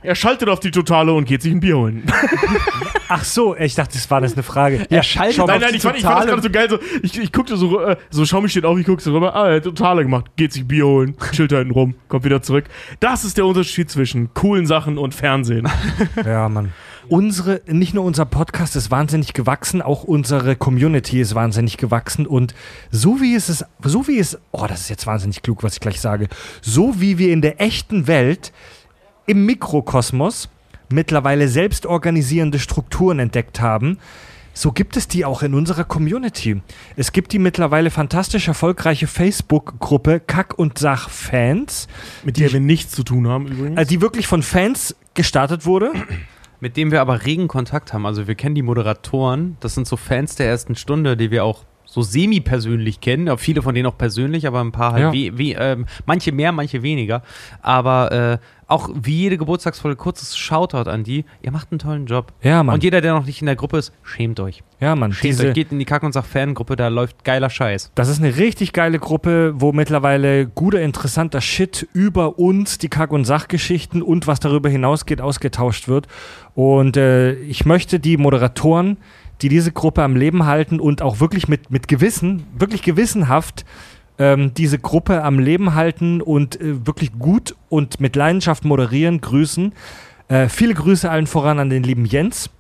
er 0.05 0.15
schaltet 0.15 0.49
auf 0.49 0.61
die 0.61 0.71
Totale 0.71 1.13
und 1.13 1.25
geht 1.25 1.43
sich 1.43 1.53
ein 1.53 1.61
Bier 1.61 1.79
holen. 1.79 2.05
Ach 3.09 3.25
so, 3.25 3.57
ich 3.57 3.75
dachte, 3.75 3.95
das 3.95 4.11
war 4.11 4.21
das 4.21 4.35
eine 4.35 4.43
Frage. 4.43 4.87
Er 4.91 5.03
schaltet 5.03 5.37
schau 5.37 5.47
mal, 5.47 5.55
nein, 5.55 5.63
nein, 5.63 5.75
ich 5.75 5.83
fand, 5.83 5.97
ich 5.97 6.03
fand 6.03 6.21
das 6.21 6.27
gerade 6.27 6.43
so 6.43 6.51
geil. 6.51 6.71
So, 6.71 6.79
ich, 7.03 7.19
ich 7.19 7.33
guckte 7.33 7.57
so, 7.57 7.81
äh, 7.81 7.97
so, 8.11 8.25
schau 8.27 8.41
mich 8.41 8.51
steht 8.51 8.67
auf, 8.67 8.79
ich 8.79 8.87
guckte 8.87 9.05
so 9.05 9.15
rüber. 9.15 9.35
Ah, 9.35 9.49
er 9.49 9.57
hat 9.57 9.65
Totale 9.65 10.03
gemacht. 10.03 10.27
Geht 10.37 10.53
sich 10.53 10.67
Bier 10.67 10.87
holen, 10.87 11.17
chillt 11.33 11.53
da 11.53 11.59
hinten 11.59 11.73
rum, 11.73 11.95
kommt 12.09 12.25
wieder 12.25 12.43
zurück. 12.43 12.67
Das 13.01 13.25
ist 13.25 13.39
der 13.39 13.47
Unterschied 13.47 13.91
zwischen 13.91 14.33
coolen 14.35 14.67
Sachen 14.67 14.99
und 14.99 15.15
Fernsehen. 15.15 15.69
Ja, 16.25 16.49
Mann. 16.49 16.73
Unsere, 17.09 17.61
nicht 17.67 17.93
nur 17.93 18.05
unser 18.05 18.25
Podcast 18.25 18.77
ist 18.77 18.91
wahnsinnig 18.91 19.35
gewachsen, 19.35 19.83
auch 19.83 20.05
unsere 20.05 20.57
Community 20.57 21.21
ist 21.21 21.35
wahnsinnig 21.35 21.77
gewachsen 21.77 22.27
und 22.27 22.55
so 22.91 23.21
wie 23.21 23.35
es 23.35 23.49
ist, 23.49 23.67
so 23.83 24.09
wie 24.09 24.19
es, 24.19 24.39
oh, 24.53 24.67
das 24.67 24.83
ist 24.83 24.91
jetzt 24.91 25.07
wahnsinnig 25.07 25.43
klug, 25.43 25.63
was 25.63 25.75
ich 25.75 25.81
gleich 25.81 26.01
sage, 26.01 26.29
so 26.63 27.01
wie 27.01 27.19
wir 27.19 27.33
in 27.33 27.43
der 27.43 27.61
echten 27.61 28.07
Welt 28.07 28.53
im 29.27 29.47
Mikrokosmos 29.47 30.49
mittlerweile 30.91 31.49
selbstorganisierende 31.49 32.59
Strukturen 32.59 33.19
entdeckt 33.19 33.61
haben, 33.61 33.99
so 34.57 34.71
gibt 34.71 34.97
es 34.97 35.09
die 35.09 35.25
auch 35.25 35.43
in 35.43 35.53
unserer 35.53 35.83
Community. 35.83 36.63
Es 36.97 37.11
gibt 37.11 37.33
die 37.33 37.41
mittlerweile 37.41 37.91
fantastisch 37.91 38.47
erfolgreiche 38.47 39.09
Facebook-Gruppe 39.09 40.21
Kack 40.21 40.57
und 40.57 40.79
Sach 40.79 41.11
Fans, 41.11 41.89
Mit 42.23 42.39
der 42.39 42.53
wir 42.53 42.61
nichts 42.61 42.93
zu 42.93 43.03
tun 43.03 43.27
haben 43.27 43.49
übrigens. 43.49 43.81
äh, 43.81 43.85
die 43.85 44.01
wirklich 44.01 44.29
von 44.29 44.43
Fans 44.45 44.95
gestartet 45.15 45.67
wurde. 45.67 45.91
Mit 46.61 46.77
dem 46.77 46.93
wir 46.93 47.01
aber 47.01 47.25
regen 47.27 47.49
Kontakt 47.49 47.93
haben. 47.93 48.07
Also 48.07 48.29
wir 48.29 48.37
kennen 48.37 48.55
die 48.55 48.63
Moderatoren. 48.63 49.57
Das 49.59 49.75
sind 49.75 49.89
so 49.89 49.97
Fans 49.97 50.37
der 50.37 50.47
ersten 50.47 50.77
Stunde, 50.77 51.17
die 51.17 51.33
wir 51.33 51.45
auch 51.45 51.65
so 51.95 52.03
semi-persönlich 52.03 53.01
kennen. 53.01 53.29
Ja, 53.29 53.37
viele 53.37 53.63
von 53.63 53.73
denen 53.73 53.87
auch 53.87 53.97
persönlich, 53.97 54.49
aber 54.49 54.61
ein 54.61 54.73
paar 54.73 54.93
halt 54.95 55.03
Ja. 55.03 55.13
we 55.13 55.39
we 55.39 55.53
ähm, 55.57 55.87
manche 56.07 56.33
mehr, 56.33 56.51
manche 56.51 56.83
weniger. 56.83 57.23
Aber 57.63 58.11
äh, 58.11 58.39
auch 58.67 58.91
wie 59.01 59.19
jede 59.19 59.39
Geburtstagsfolge, 59.39 59.95
kurzes 59.95 60.37
Shoutout 60.37 60.91
an 60.91 61.05
die. 61.05 61.25
Ihr 61.43 61.53
macht 61.53 61.71
einen 61.71 61.79
tollen 61.79 62.07
Job. 62.07 62.33
Ja, 62.43 62.65
Mann. 62.65 62.75
Und 62.75 62.83
jeder, 62.83 63.01
der 63.01 63.13
noch 63.15 63.27
nicht 63.27 63.41
in 63.43 63.47
der 63.47 63.55
Gruppe 63.55 63.77
ist, 63.79 63.93
schämt 64.03 64.41
euch. 64.41 64.65
Ja, 64.81 64.97
Mann. 64.97 65.13
Schämt 65.13 65.25
Diese, 65.35 65.49
euch. 65.49 65.55
Geht 65.55 65.71
in 65.71 65.79
die 65.79 65.85
Kack- 65.85 66.03
und 66.03 66.13
Sach-Fangruppe, 66.13 66.75
da 66.75 66.89
läuft 66.89 67.23
geiler 67.25 67.51
Scheiß. 67.51 67.93
Das 67.95 68.09
ist 68.09 68.19
eine 68.21 68.37
richtig 68.39 68.73
geile 68.73 68.99
Gruppe, 68.99 69.53
wo 69.57 69.73
mittlerweile 69.73 70.47
guter, 70.47 70.81
interessanter 70.81 71.41
Shit 71.41 71.87
über 71.93 72.39
uns, 72.41 72.79
die 72.79 72.89
Kack- 72.89 73.13
und 73.13 73.25
Sachgeschichten 73.25 74.03
und 74.03 74.27
was 74.27 74.41
darüber 74.41 74.69
hinausgeht, 74.69 75.21
ausgetauscht 75.21 75.87
wird. 75.87 76.09
Und 76.55 76.97
äh, 76.97 77.35
ich 77.35 77.67
möchte 77.67 78.01
die 78.01 78.17
Moderatoren, 78.17 78.97
die 79.43 79.49
diese 79.49 79.73
Gruppe 79.73 80.03
am 80.03 80.17
Leben 80.17 80.47
halten 80.47 80.81
und 80.81 81.03
auch 81.03 81.21
wirklich 81.21 81.49
mit, 81.49 81.71
mit 81.71 81.89
Gewissen, 81.89 82.47
wirklich 82.57 82.83
gewissenhaft 82.83 83.65
ähm, 84.19 84.55
diese 84.55 84.79
Gruppe 84.79 85.23
am 85.23 85.39
Leben 85.39 85.75
halten 85.75 86.21
und 86.21 86.61
äh, 86.61 86.87
wirklich 86.87 87.13
gut 87.19 87.57
und 87.69 88.01
mit 88.01 88.17
Leidenschaft 88.17 88.65
moderieren, 88.65 89.21
grüßen. 89.21 89.73
Äh, 90.29 90.49
viele 90.49 90.75
Grüße 90.75 91.11
allen 91.11 91.27
voran 91.27 91.59
an 91.59 91.69
den 91.69 91.83
lieben 91.83 92.05
Jens 92.05 92.51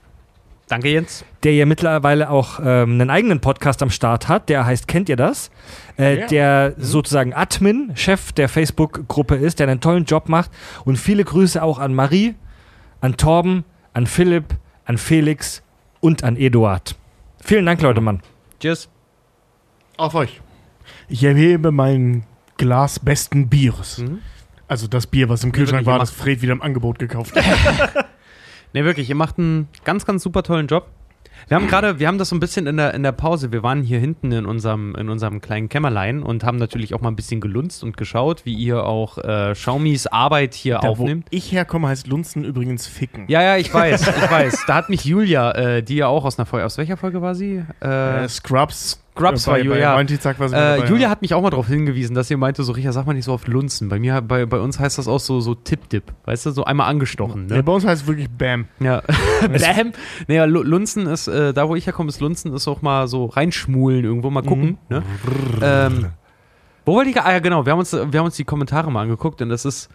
Danke, 0.69 0.89
Jens. 0.89 1.25
der 1.43 1.55
ja 1.55 1.67
mittlerweile 1.67 2.31
auch 2.31 2.59
ähm, 2.59 2.93
einen 2.93 3.11
eigenen 3.11 3.41
Podcast 3.41 3.83
am 3.83 3.91
Start 3.91 4.29
hat, 4.29 4.49
der 4.49 4.65
heißt 4.65 4.89
Kennt 4.89 5.09
ihr 5.09 5.17
das? 5.17 5.51
Äh, 5.99 6.21
Ja. 6.21 6.27
Der 6.27 6.75
sozusagen 6.79 7.35
Admin, 7.35 7.93
Chef 7.95 8.33
der 8.33 8.49
Facebook-Gruppe 8.49 9.37
ist, 9.37 9.61
der 9.61 9.69
einen 9.69 9.81
tollen 9.81 10.05
Job 10.05 10.29
macht. 10.29 10.51
Und 10.85 10.97
viele 10.97 11.25
Grüße 11.25 11.63
auch 11.63 11.79
an 11.79 11.95
Marie, 11.95 12.35
an 13.01 13.17
Torben, 13.17 13.65
an 13.93 14.07
Philipp, 14.07 14.57
an 14.87 14.97
Felix 14.99 15.63
und 16.05 16.23
an 16.23 16.37
Eduard. 16.37 16.97
Vielen 17.41 17.65
Dank, 17.65 17.81
Leute, 17.81 18.03
Mann. 18.03 18.21
Tschüss. 18.61 18.91
Auf 19.97 20.15
euch. 20.15 20.43
Ich 21.09 21.25
erhebe 21.25 21.73
mein 21.73 22.25
Glas 22.59 22.99
besten 22.99 23.49
Bieres. 23.49 23.99
Mhm. 23.99 24.19
Also 24.69 24.87
das 24.87 25.07
Bier, 25.07 25.31
was 25.31 25.45
im 25.45 25.53
Kühlschrank 25.53 25.87
wirklich 25.87 25.87
war, 25.87 25.99
das 25.99 26.11
Fred 26.11 26.43
wieder 26.43 26.53
im 26.53 26.61
Angebot 26.61 26.99
gekauft 26.99 27.35
hat. 27.35 28.07
Ne, 28.75 28.85
wirklich, 28.85 29.09
ihr 29.09 29.15
macht 29.15 29.39
einen 29.39 29.69
ganz, 29.85 30.05
ganz 30.05 30.25
super 30.25 30.43
tollen 30.43 30.67
Job. 30.67 30.89
Wir 31.49 31.57
haben 31.57 31.67
gerade, 31.67 31.99
wir 31.99 32.09
haben 32.09 32.19
das 32.19 32.31
so 32.31 32.37
ein 32.37 32.41
bisschen 32.41 32.67
in 32.67 32.77
der, 32.79 32.95
in 32.95 33.03
der 33.03 33.13
Pause, 33.13 33.53
wir 33.53 33.63
waren 33.63 33.83
hier 33.83 33.99
hinten 33.99 34.33
in 34.33 34.47
unserem, 34.47 34.95
in 34.97 35.09
unserem 35.09 35.41
kleinen 35.41 35.69
Kämmerlein 35.69 36.23
und 36.23 36.43
haben 36.45 36.57
natürlich 36.59 36.95
auch 36.95 37.01
mal 37.01 37.09
ein 37.11 37.17
bisschen 37.17 37.41
gelunzt 37.41 37.85
und 37.85 37.97
geschaut, 37.97 38.45
wie 38.47 38.55
ihr 38.55 38.85
auch 38.85 39.19
äh, 39.19 39.53
Xiaomis 39.53 40.07
Arbeit 40.07 40.55
hier 40.55 40.79
da, 40.81 40.89
wo 40.89 41.03
aufnimmt. 41.03 41.27
ich 41.31 41.53
herkomme, 41.53 41.89
heißt 41.89 42.07
Lunzen 42.07 42.45
übrigens 42.45 42.87
Ficken. 42.87 43.27
Ja, 43.29 43.43
ja, 43.43 43.57
ich 43.57 43.73
weiß, 43.73 44.07
ich 44.09 44.31
weiß. 44.31 44.65
Da 44.67 44.75
hat 44.77 44.89
mich 44.89 45.05
Julia, 45.05 45.51
äh, 45.53 45.83
die 45.83 45.97
ja 45.97 46.07
auch 46.07 46.25
aus 46.25 46.39
einer 46.39 46.47
Folge, 46.47 46.65
aus 46.67 46.79
welcher 46.79 46.97
Folge 46.97 47.21
war 47.21 47.35
sie? 47.35 47.63
Äh, 47.83 48.25
Äh, 48.25 48.29
Scrubs. 48.29 49.04
Scrubs 49.17 49.45
äh, 49.45 49.47
war 49.47 49.55
bei, 49.55 49.63
Julia. 49.63 49.95
Bei 49.95 50.07
sie 50.07 50.15
Äh, 50.15 50.49
dabei, 50.51 50.89
Julia 50.89 51.03
ja. 51.05 51.11
hat 51.11 51.23
mich 51.23 51.35
auch 51.35 51.43
mal 51.43 51.51
darauf 51.51 51.69
hingewiesen, 51.69 52.15
dass 52.15 52.29
sie 52.29 52.37
meinte, 52.37 52.63
so 52.65 52.73
Richard, 52.73 52.95
sag 52.95 53.07
mal 53.07 53.13
nicht 53.15 53.25
so 53.27 53.33
oft 53.33 53.47
Lunzen. 53.49 53.89
Bei 53.89 53.99
mir, 53.99 54.21
bei, 54.23 54.45
bei 54.47 54.59
uns 54.59 54.79
heißt 54.81 54.99
das 54.99 55.07
auch 55.09 55.21
so, 55.21 55.41
so 55.41 55.55
Tipp-Dip. 55.55 56.13
Weißt 56.25 56.47
du, 56.47 56.51
so 56.51 56.65
einmal 56.65 56.89
angestochen. 56.89 57.49
Ja, 57.49 57.57
Ne? 57.57 57.63
bei 57.63 57.73
uns 57.73 57.85
heißt 57.87 58.03
es 58.03 58.09
wirklich 58.09 58.29
Bam. 58.31 58.67
Ja. 58.81 59.03
Bam. 59.41 59.93
Naja, 60.27 60.45
Lu- 60.47 60.63
Lunzen 60.63 61.07
ist, 61.07 61.29
äh, 61.29 61.53
da 61.55 61.69
wo 61.69 61.77
ich 61.77 61.87
herkomme, 61.87 62.09
ist 62.09 62.21
Lunzen 62.21 62.53
ist 62.55 62.67
auch 62.69 62.83
mal 62.83 63.07
so 63.09 63.27
reinschmulen 63.27 64.05
irgendwo, 64.05 64.31
mal 64.31 64.43
gucken. 64.43 64.79
Ne? 64.89 65.03
Ähm, 65.63 66.07
wo 66.85 66.95
wollte 66.95 67.11
ich? 67.11 67.21
Ah 67.21 67.33
ja, 67.33 67.39
genau. 67.39 67.65
Wir 67.65 67.73
haben, 67.73 67.79
uns, 67.79 67.93
wir 67.93 68.01
haben 68.19 68.27
uns 68.27 68.37
die 68.37 68.45
Kommentare 68.45 68.91
mal 68.91 69.03
angeguckt 69.03 69.41
und 69.43 69.49
das 69.49 69.65
ist. 69.65 69.89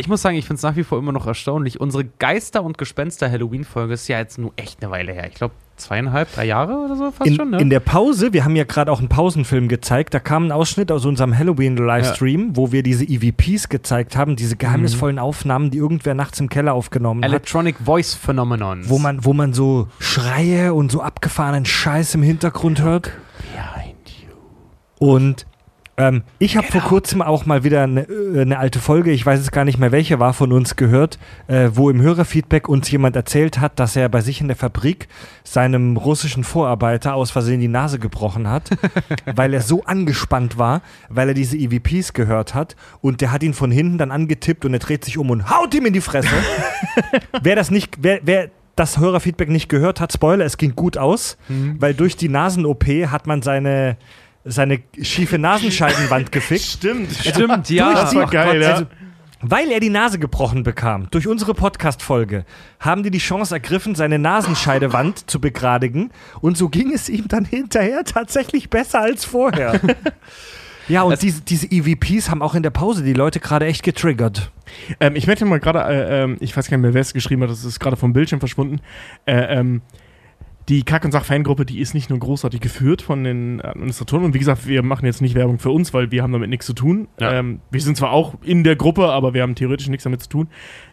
Ich 0.00 0.06
muss 0.08 0.22
sagen, 0.22 0.36
ich 0.36 0.44
finde 0.46 0.56
es 0.58 0.62
nach 0.62 0.76
wie 0.76 0.84
vor 0.84 0.96
immer 0.98 1.10
noch 1.10 1.26
erstaunlich. 1.26 1.80
Unsere 1.80 2.04
Geister- 2.04 2.62
und 2.62 2.78
Gespenster-Halloween-Folge 2.78 3.94
ist 3.94 4.06
ja 4.06 4.18
jetzt 4.18 4.38
nur 4.38 4.52
echt 4.54 4.80
eine 4.80 4.92
Weile 4.92 5.12
her. 5.12 5.26
Ich 5.26 5.34
glaube, 5.34 5.54
zweieinhalb, 5.78 6.32
drei 6.34 6.46
Jahre 6.46 6.74
oder 6.74 6.96
so 6.96 7.10
fast 7.10 7.28
In, 7.28 7.36
schon, 7.36 7.50
ne? 7.50 7.58
in 7.58 7.70
der 7.70 7.80
Pause, 7.80 8.32
wir 8.32 8.44
haben 8.44 8.56
ja 8.56 8.64
gerade 8.64 8.92
auch 8.92 8.98
einen 8.98 9.08
Pausenfilm 9.08 9.68
gezeigt, 9.68 10.14
da 10.14 10.20
kam 10.20 10.46
ein 10.46 10.52
Ausschnitt 10.52 10.92
aus 10.92 11.04
unserem 11.06 11.36
Halloween-Livestream, 11.36 12.56
wo 12.56 12.72
wir 12.72 12.82
diese 12.82 13.04
EVPs 13.04 13.68
gezeigt 13.68 14.16
haben, 14.16 14.36
diese 14.36 14.56
geheimnisvollen 14.56 15.18
Aufnahmen, 15.18 15.70
die 15.70 15.78
irgendwer 15.78 16.14
nachts 16.14 16.40
im 16.40 16.48
Keller 16.48 16.74
aufgenommen 16.74 17.22
hat. 17.22 17.30
Electronic 17.30 17.76
Voice 17.84 18.14
Phenomenon. 18.14 18.88
Wo 18.88 18.98
man, 18.98 19.24
wo 19.24 19.32
man 19.32 19.52
so 19.52 19.88
Schreie 19.98 20.74
und 20.74 20.90
so 20.90 21.00
abgefahrenen 21.00 21.64
Scheiß 21.64 22.14
im 22.14 22.22
Hintergrund 22.22 22.82
hört. 22.82 23.12
Und 24.98 25.46
ähm, 25.98 26.22
ich 26.38 26.56
habe 26.56 26.68
vor 26.68 26.80
kurzem 26.80 27.22
auch 27.22 27.44
mal 27.44 27.64
wieder 27.64 27.82
eine, 27.82 28.02
äh, 28.02 28.40
eine 28.40 28.58
alte 28.58 28.78
Folge, 28.78 29.10
ich 29.10 29.26
weiß 29.26 29.40
es 29.40 29.50
gar 29.50 29.64
nicht 29.64 29.78
mehr 29.78 29.90
welche 29.90 30.20
war, 30.20 30.32
von 30.32 30.52
uns 30.52 30.76
gehört, 30.76 31.18
äh, 31.48 31.70
wo 31.74 31.90
im 31.90 32.00
Hörerfeedback 32.00 32.68
uns 32.68 32.88
jemand 32.90 33.16
erzählt 33.16 33.60
hat, 33.60 33.80
dass 33.80 33.96
er 33.96 34.08
bei 34.08 34.20
sich 34.20 34.40
in 34.40 34.46
der 34.46 34.56
Fabrik 34.56 35.08
seinem 35.42 35.96
russischen 35.96 36.44
Vorarbeiter 36.44 37.14
aus 37.14 37.32
Versehen 37.32 37.60
die 37.60 37.68
Nase 37.68 37.98
gebrochen 37.98 38.48
hat, 38.48 38.70
weil 39.34 39.52
er 39.52 39.60
so 39.60 39.82
angespannt 39.82 40.56
war, 40.56 40.82
weil 41.08 41.28
er 41.28 41.34
diese 41.34 41.56
EVPs 41.56 42.12
gehört 42.12 42.54
hat 42.54 42.76
und 43.00 43.20
der 43.20 43.32
hat 43.32 43.42
ihn 43.42 43.52
von 43.52 43.72
hinten 43.72 43.98
dann 43.98 44.12
angetippt 44.12 44.64
und 44.64 44.72
er 44.74 44.78
dreht 44.78 45.04
sich 45.04 45.18
um 45.18 45.30
und 45.30 45.50
haut 45.50 45.74
ihm 45.74 45.84
in 45.84 45.92
die 45.92 46.00
Fresse. 46.00 46.28
wer 47.42 47.56
das 47.56 47.72
nicht, 47.72 47.96
wer, 48.00 48.20
wer 48.22 48.50
das 48.76 48.98
Hörerfeedback 48.98 49.48
nicht 49.48 49.68
gehört 49.68 50.00
hat, 50.00 50.12
Spoiler, 50.12 50.44
es 50.44 50.56
ging 50.56 50.76
gut 50.76 50.96
aus, 50.96 51.36
weil 51.80 51.94
durch 51.94 52.16
die 52.16 52.28
Nasen-OP 52.28 52.84
hat 52.86 53.26
man 53.26 53.42
seine, 53.42 53.96
seine 54.48 54.80
schiefe 55.00 55.38
Nasenscheidenwand 55.38 56.32
gefickt. 56.32 56.64
Stimmt. 56.64 57.12
Stimmt, 57.12 57.70
ja. 57.70 57.92
Das 57.92 58.14
war 58.14 58.26
geil, 58.26 58.62
ja. 58.62 58.74
Also, 58.74 58.86
weil 59.40 59.70
er 59.70 59.78
die 59.78 59.90
Nase 59.90 60.18
gebrochen 60.18 60.64
bekam, 60.64 61.08
durch 61.12 61.28
unsere 61.28 61.54
Podcast-Folge, 61.54 62.44
haben 62.80 63.04
die 63.04 63.10
die 63.10 63.18
Chance 63.18 63.54
ergriffen, 63.54 63.94
seine 63.94 64.18
Nasenscheidewand 64.18 65.30
zu 65.30 65.40
begradigen. 65.40 66.10
Und 66.40 66.56
so 66.56 66.68
ging 66.68 66.92
es 66.92 67.08
ihm 67.08 67.28
dann 67.28 67.44
hinterher 67.44 68.02
tatsächlich 68.04 68.68
besser 68.68 69.00
als 69.00 69.24
vorher. 69.24 69.80
ja, 70.88 71.02
und 71.02 71.22
diese, 71.22 71.42
diese 71.42 71.70
EVPs 71.70 72.30
haben 72.30 72.42
auch 72.42 72.56
in 72.56 72.64
der 72.64 72.70
Pause 72.70 73.04
die 73.04 73.12
Leute 73.12 73.38
gerade 73.38 73.66
echt 73.66 73.84
getriggert. 73.84 74.50
Ähm, 74.98 75.14
ich 75.14 75.28
möchte 75.28 75.44
mal 75.44 75.60
gerade, 75.60 75.80
äh, 75.84 76.24
ähm, 76.24 76.36
ich 76.40 76.56
weiß 76.56 76.68
gar 76.68 76.76
nicht 76.76 76.82
mehr, 76.82 76.94
wer 76.94 77.02
es 77.02 77.12
geschrieben 77.12 77.42
hat, 77.42 77.50
das 77.50 77.64
ist 77.64 77.78
gerade 77.78 77.96
vom 77.96 78.12
Bildschirm 78.12 78.40
verschwunden. 78.40 78.80
Äh, 79.24 79.58
ähm, 79.58 79.82
die 80.68 80.82
Kack- 80.82 81.04
und 81.04 81.12
Sach-Fangruppe, 81.12 81.64
die 81.64 81.80
ist 81.80 81.94
nicht 81.94 82.10
nur 82.10 82.18
großartig 82.18 82.60
geführt 82.60 83.00
von 83.02 83.24
den 83.24 83.60
Administratoren. 83.62 84.24
Und 84.26 84.34
wie 84.34 84.38
gesagt, 84.38 84.66
wir 84.66 84.82
machen 84.82 85.06
jetzt 85.06 85.22
nicht 85.22 85.34
Werbung 85.34 85.58
für 85.58 85.70
uns, 85.70 85.94
weil 85.94 86.10
wir 86.10 86.22
haben 86.22 86.32
damit 86.32 86.50
nichts 86.50 86.66
zu 86.66 86.74
tun. 86.74 87.08
Ja. 87.18 87.32
Ähm, 87.32 87.60
wir 87.70 87.80
sind 87.80 87.96
zwar 87.96 88.12
auch 88.12 88.34
in 88.42 88.64
der 88.64 88.76
Gruppe, 88.76 89.06
aber 89.08 89.32
wir 89.34 89.42
haben 89.42 89.54
theoretisch 89.54 89.88
nichts 89.88 90.04
damit 90.04 90.22
zu 90.22 90.28
tun. 90.28 90.48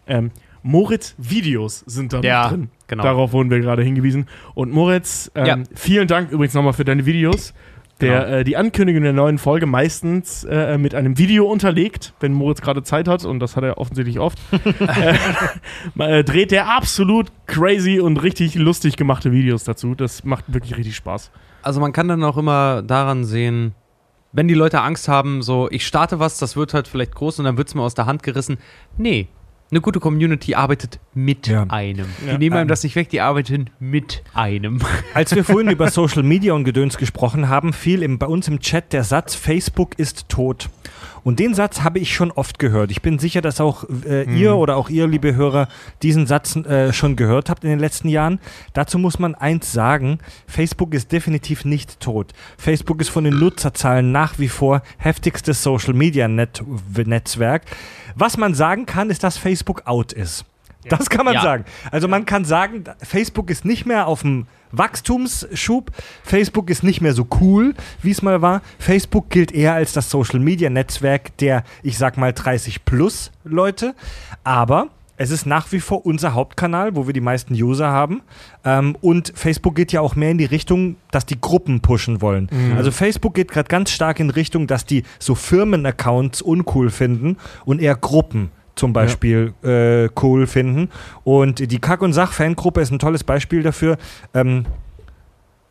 Ähm, 0.08 0.32
Moritz 0.64 1.14
Videos 1.20 1.82
sind 1.86 2.12
da 2.14 2.22
Ja, 2.22 2.48
drin. 2.50 2.70
genau. 2.88 3.04
Darauf 3.04 3.34
wurden 3.34 3.52
wir 3.52 3.60
gerade 3.60 3.84
hingewiesen. 3.84 4.26
Und 4.56 4.72
Moritz, 4.72 5.30
ähm, 5.36 5.46
Ja. 5.46 5.58
vielen 5.76 6.08
Dank 6.08 6.32
übrigens 6.32 6.54
nochmal 6.56 6.74
für 6.74 6.86
deine 6.86 7.06
Videos. 7.06 7.54
Der 8.02 8.28
äh, 8.28 8.44
die 8.44 8.58
Ankündigung 8.58 9.04
der 9.04 9.14
neuen 9.14 9.38
Folge 9.38 9.66
meistens 9.66 10.44
äh, 10.44 10.78
mit 10.78 10.94
einem 10.96 11.18
Video 11.18 11.46
unterlegt, 11.46 12.14
wenn 12.20 12.34
Moritz 12.34 12.62
gerade 12.62 12.84
Zeit 12.84 13.08
hat, 13.08 13.24
und 13.26 13.40
das 13.40 13.56
hat 13.56 13.64
er 13.64 13.78
offensichtlich 13.78 14.20
oft, 14.20 14.38
äh, 14.80 15.16
äh, 16.20 16.24
dreht 16.24 16.52
der 16.52 16.68
absolut 16.70 17.32
crazy 17.48 18.00
und 18.00 18.18
richtig 18.18 18.56
lustig 18.56 18.98
gemachte 18.98 19.32
Videos 19.32 19.64
dazu. 19.64 19.96
Das 19.96 20.24
macht 20.24 20.46
wirklich 20.54 20.76
richtig 20.78 20.96
Spaß. 20.96 21.32
Also 21.62 21.80
man 21.80 21.94
kann 21.94 22.08
dann 22.08 22.24
auch 22.24 22.38
immer 22.38 22.82
daran 22.82 23.24
sehen, 23.24 23.74
wenn 24.32 24.48
die 24.48 24.54
Leute 24.54 24.82
Angst 24.82 25.08
haben, 25.08 25.42
so 25.42 25.70
ich 25.72 25.88
starte 25.88 26.20
was, 26.20 26.38
das 26.38 26.58
wird 26.58 26.74
halt 26.74 26.88
vielleicht 26.88 27.16
groß 27.16 27.40
und 27.40 27.46
dann 27.46 27.58
wird 27.58 27.70
es 27.70 27.76
mir 27.76 27.82
aus 27.82 27.96
der 27.96 28.06
Hand 28.06 28.22
gerissen. 28.22 28.58
Nee, 28.98 29.30
eine 29.72 29.82
gute 29.82 30.00
Community 30.00 30.56
arbeitet 30.56 31.00
mit 31.14 31.48
Ja. 31.48 31.64
einem. 31.70 32.06
Die 32.24 32.28
Ja. 32.28 32.38
nehmen 32.38 32.56
einem 32.58 32.68
das 32.68 32.84
nicht 32.84 32.96
weg, 32.96 33.10
die 33.10 33.22
arbeiten 33.22 33.70
mit 33.80 34.24
einem. 34.34 34.80
Als 35.14 35.34
wir 35.36 35.44
vorhin 35.44 35.70
über 35.72 35.90
Social 35.90 36.24
Media 36.24 36.54
und 36.54 36.64
Gedöns 36.66 36.98
gesprochen 36.98 37.50
haben, 37.50 37.74
fiel 37.74 38.04
im, 38.04 38.20
bei 38.20 38.28
uns 38.28 38.48
im 38.48 38.60
Chat 38.60 38.94
der 38.94 39.04
Satz, 39.04 39.36
Facebook 39.36 39.98
ist 39.98 40.30
tot. 40.30 40.70
Und 41.26 41.40
den 41.40 41.56
Satz 41.56 41.82
habe 41.82 41.98
ich 41.98 42.14
schon 42.14 42.32
oft 42.32 42.60
gehört. 42.60 42.92
Ich 42.92 43.02
bin 43.02 43.18
sicher, 43.18 43.42
dass 43.42 43.60
auch 43.60 43.86
äh, 44.08 44.32
ihr 44.32 44.56
oder 44.56 44.78
auch 44.78 44.90
ihr, 44.90 45.08
liebe 45.08 45.34
Hörer, 45.34 45.68
diesen 46.04 46.28
Satz 46.28 46.56
äh, 46.56 46.94
schon 46.94 47.16
gehört 47.16 47.50
habt 47.50 47.64
in 47.64 47.72
den 47.72 47.80
letzten 47.80 48.10
Jahren. 48.10 48.40
Dazu 48.74 49.00
muss 49.00 49.18
man 49.18 49.34
eins 49.34 49.72
sagen, 49.72 50.20
Facebook 50.46 50.94
ist 50.94 51.12
definitiv 51.12 51.66
nicht 51.66 52.00
tot. 52.00 52.34
Facebook 52.60 53.02
ist 53.02 53.10
von 53.10 53.24
den 53.24 53.40
Nutzerzahlen 53.40 54.12
nach 54.12 54.38
wie 54.38 54.50
vor 54.50 54.84
heftigstes 55.00 55.64
Social-Media-Netzwerk. 55.64 57.64
Was 58.14 58.38
man 58.38 58.54
sagen 58.54 58.86
kann, 58.86 59.10
ist, 59.10 59.24
dass 59.24 59.40
Facebook 59.40 59.88
out 59.88 60.14
ist. 60.14 60.46
Das 60.90 61.10
kann 61.10 61.26
man 61.26 61.34
Ja. 61.36 61.41
sagen. 61.41 61.66
Also 61.91 62.07
man 62.07 62.26
kann 62.26 62.45
sagen, 62.45 62.84
Facebook 63.02 63.49
ist 63.49 63.66
nicht 63.66 63.86
mehr 63.86 64.07
auf 64.07 64.22
dem 64.22 64.48
Wachstumsschub. 64.72 65.91
Facebook 66.24 66.70
ist 66.70 66.84
nicht 66.84 67.02
mehr 67.02 67.14
so 67.14 67.28
cool, 67.41 67.74
wie 68.02 68.12
es 68.12 68.22
mal 68.22 68.41
war. 68.41 68.62
Facebook 68.80 69.30
gilt 69.30 69.52
eher 69.52 69.74
als 69.74 69.94
das 69.94 70.10
Social 70.10 70.40
Media 70.40 70.70
Netzwerk 70.70 71.38
der, 71.38 71.64
ich 71.84 71.98
sag 71.98 72.18
mal, 72.18 72.34
30 72.34 72.86
plus 72.86 73.32
Leute. 73.44 73.94
Aber 74.44 74.88
es 75.18 75.32
ist 75.32 75.45
nach 75.45 75.72
wie 75.72 75.80
vor 75.80 76.06
unser 76.06 76.34
Hauptkanal, 76.34 76.95
wo 76.95 77.07
wir 77.07 77.14
die 77.14 77.22
meisten 77.22 77.53
User 77.53 77.88
haben. 77.88 78.22
Ähm, 78.66 78.98
und 78.99 79.32
Facebook 79.36 79.76
geht 79.76 79.91
ja 79.94 80.02
auch 80.02 80.16
mehr 80.16 80.32
in 80.32 80.38
die 80.38 80.45
Richtung, 80.45 80.98
dass 81.12 81.26
die 81.26 81.40
Gruppen 81.40 81.80
pushen 81.82 82.22
wollen. 82.22 82.49
Also 82.76 82.91
Facebook 82.91 83.34
geht 83.34 83.49
gerade 83.52 83.70
ganz 83.70 83.91
stark 83.91 84.20
in 84.20 84.30
Richtung, 84.30 84.68
dass 84.68 84.86
die 84.86 85.03
so 85.20 85.34
Firmenaccounts 85.36 86.41
uncool 86.41 86.90
finden 86.90 87.38
und 87.64 87.82
eher 87.82 87.95
Gruppen 87.95 88.52
zum 88.76 88.94
Beispiel 88.94 89.54
äh, 89.64 90.10
cool 90.22 90.48
finden. 90.48 90.90
Und 91.24 91.72
die 91.72 91.80
Kack- 91.80 92.02
und 92.02 92.14
Sach-Fangruppe 92.14 92.82
ist 92.82 92.92
ein 92.92 93.00
tolles 93.00 93.24
Beispiel 93.24 93.64
dafür. 93.64 93.98
Ähm, 94.34 94.66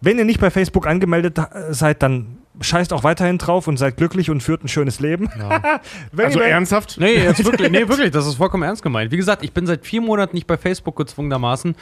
wenn 0.00 0.18
ihr 0.18 0.24
nicht 0.24 0.40
bei 0.40 0.50
Facebook 0.50 0.86
angemeldet 0.86 1.38
äh, 1.38 1.72
seid, 1.72 2.02
dann 2.02 2.38
scheißt 2.60 2.92
auch 2.92 3.02
weiterhin 3.02 3.38
drauf 3.38 3.66
und 3.66 3.76
seid 3.78 3.96
glücklich 3.96 4.30
und 4.30 4.40
führt 4.42 4.62
ein 4.62 4.68
schönes 4.68 5.00
Leben. 5.00 5.28
wenn 6.12 6.26
Also 6.26 6.38
ernsthaft? 6.40 6.96
Nee, 7.00 7.14
jetzt 7.14 7.44
wirklich, 7.44 7.70
nee, 7.70 7.80
wirklich, 7.88 8.10
das 8.12 8.26
ist 8.26 8.36
vollkommen 8.36 8.62
ernst 8.62 8.82
gemeint. 8.82 9.10
Wie 9.10 9.16
gesagt, 9.16 9.42
ich 9.42 9.52
bin 9.52 9.66
seit 9.66 9.84
vier 9.84 10.00
Monaten 10.00 10.36
nicht 10.36 10.46
bei 10.46 10.56
Facebook 10.56 10.94
gezwungenermaßen 10.96 11.74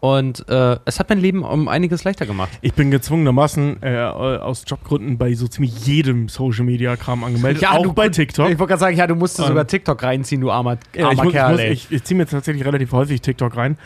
und 0.00 0.48
äh, 0.48 0.76
es 0.84 1.00
hat 1.00 1.08
mein 1.08 1.18
Leben 1.20 1.42
um 1.44 1.66
einiges 1.68 2.04
leichter 2.04 2.26
gemacht. 2.26 2.50
Ich 2.60 2.74
bin 2.74 2.90
gezwungenermaßen 2.90 3.82
äh, 3.82 3.96
aus 4.04 4.64
Jobgründen 4.66 5.16
bei 5.18 5.32
so 5.34 5.48
ziemlich 5.48 5.86
jedem 5.86 6.28
Social 6.28 6.64
Media 6.64 6.96
Kram 6.96 7.24
angemeldet. 7.24 7.66
auch 7.66 7.82
du- 7.82 7.92
bei 7.94 8.08
TikTok. 8.08 8.50
Ich 8.50 8.58
wollte 8.58 8.70
gerade 8.72 8.80
sagen, 8.80 8.96
ja, 8.96 9.06
du 9.06 9.14
musst 9.14 9.38
Ähm, 9.38 9.46
sogar 9.46 9.66
TikTok 9.66 10.02
reinziehen, 10.02 10.40
du 10.40 10.50
armer, 10.50 10.76
Ja, 10.94 11.08
armer 11.08 11.12
ich, 11.12 11.18
muss, 11.18 11.26
ich, 11.28 11.32
Kerl, 11.32 11.52
muss, 11.52 11.60
ey. 11.60 11.72
ich, 11.72 11.90
ich 11.90 12.04
ziehe 12.04 12.18
mir 12.18 12.26
tatsächlich 12.26 12.64
relativ 12.66 12.92
häufig 12.92 13.20
TikTok 13.22 13.56
rein. 13.56 13.78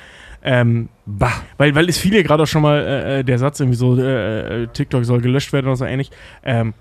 Ähm, 0.44 0.88
bah, 1.06 1.32
weil, 1.56 1.74
weil 1.74 1.88
es 1.88 1.98
fiel 1.98 2.14
ja 2.14 2.22
gerade 2.22 2.42
auch 2.42 2.48
schon 2.48 2.62
mal 2.62 2.78
äh, 2.78 3.20
äh, 3.20 3.24
der 3.24 3.38
Satz 3.38 3.60
irgendwie 3.60 3.76
so, 3.76 3.96
äh, 3.96 4.62
äh, 4.62 4.66
TikTok 4.66 5.04
soll 5.04 5.20
gelöscht 5.20 5.52
werden 5.52 5.66
oder 5.66 5.76
so 5.76 5.84
ähnlich. 5.84 6.10
Ähm, 6.42 6.74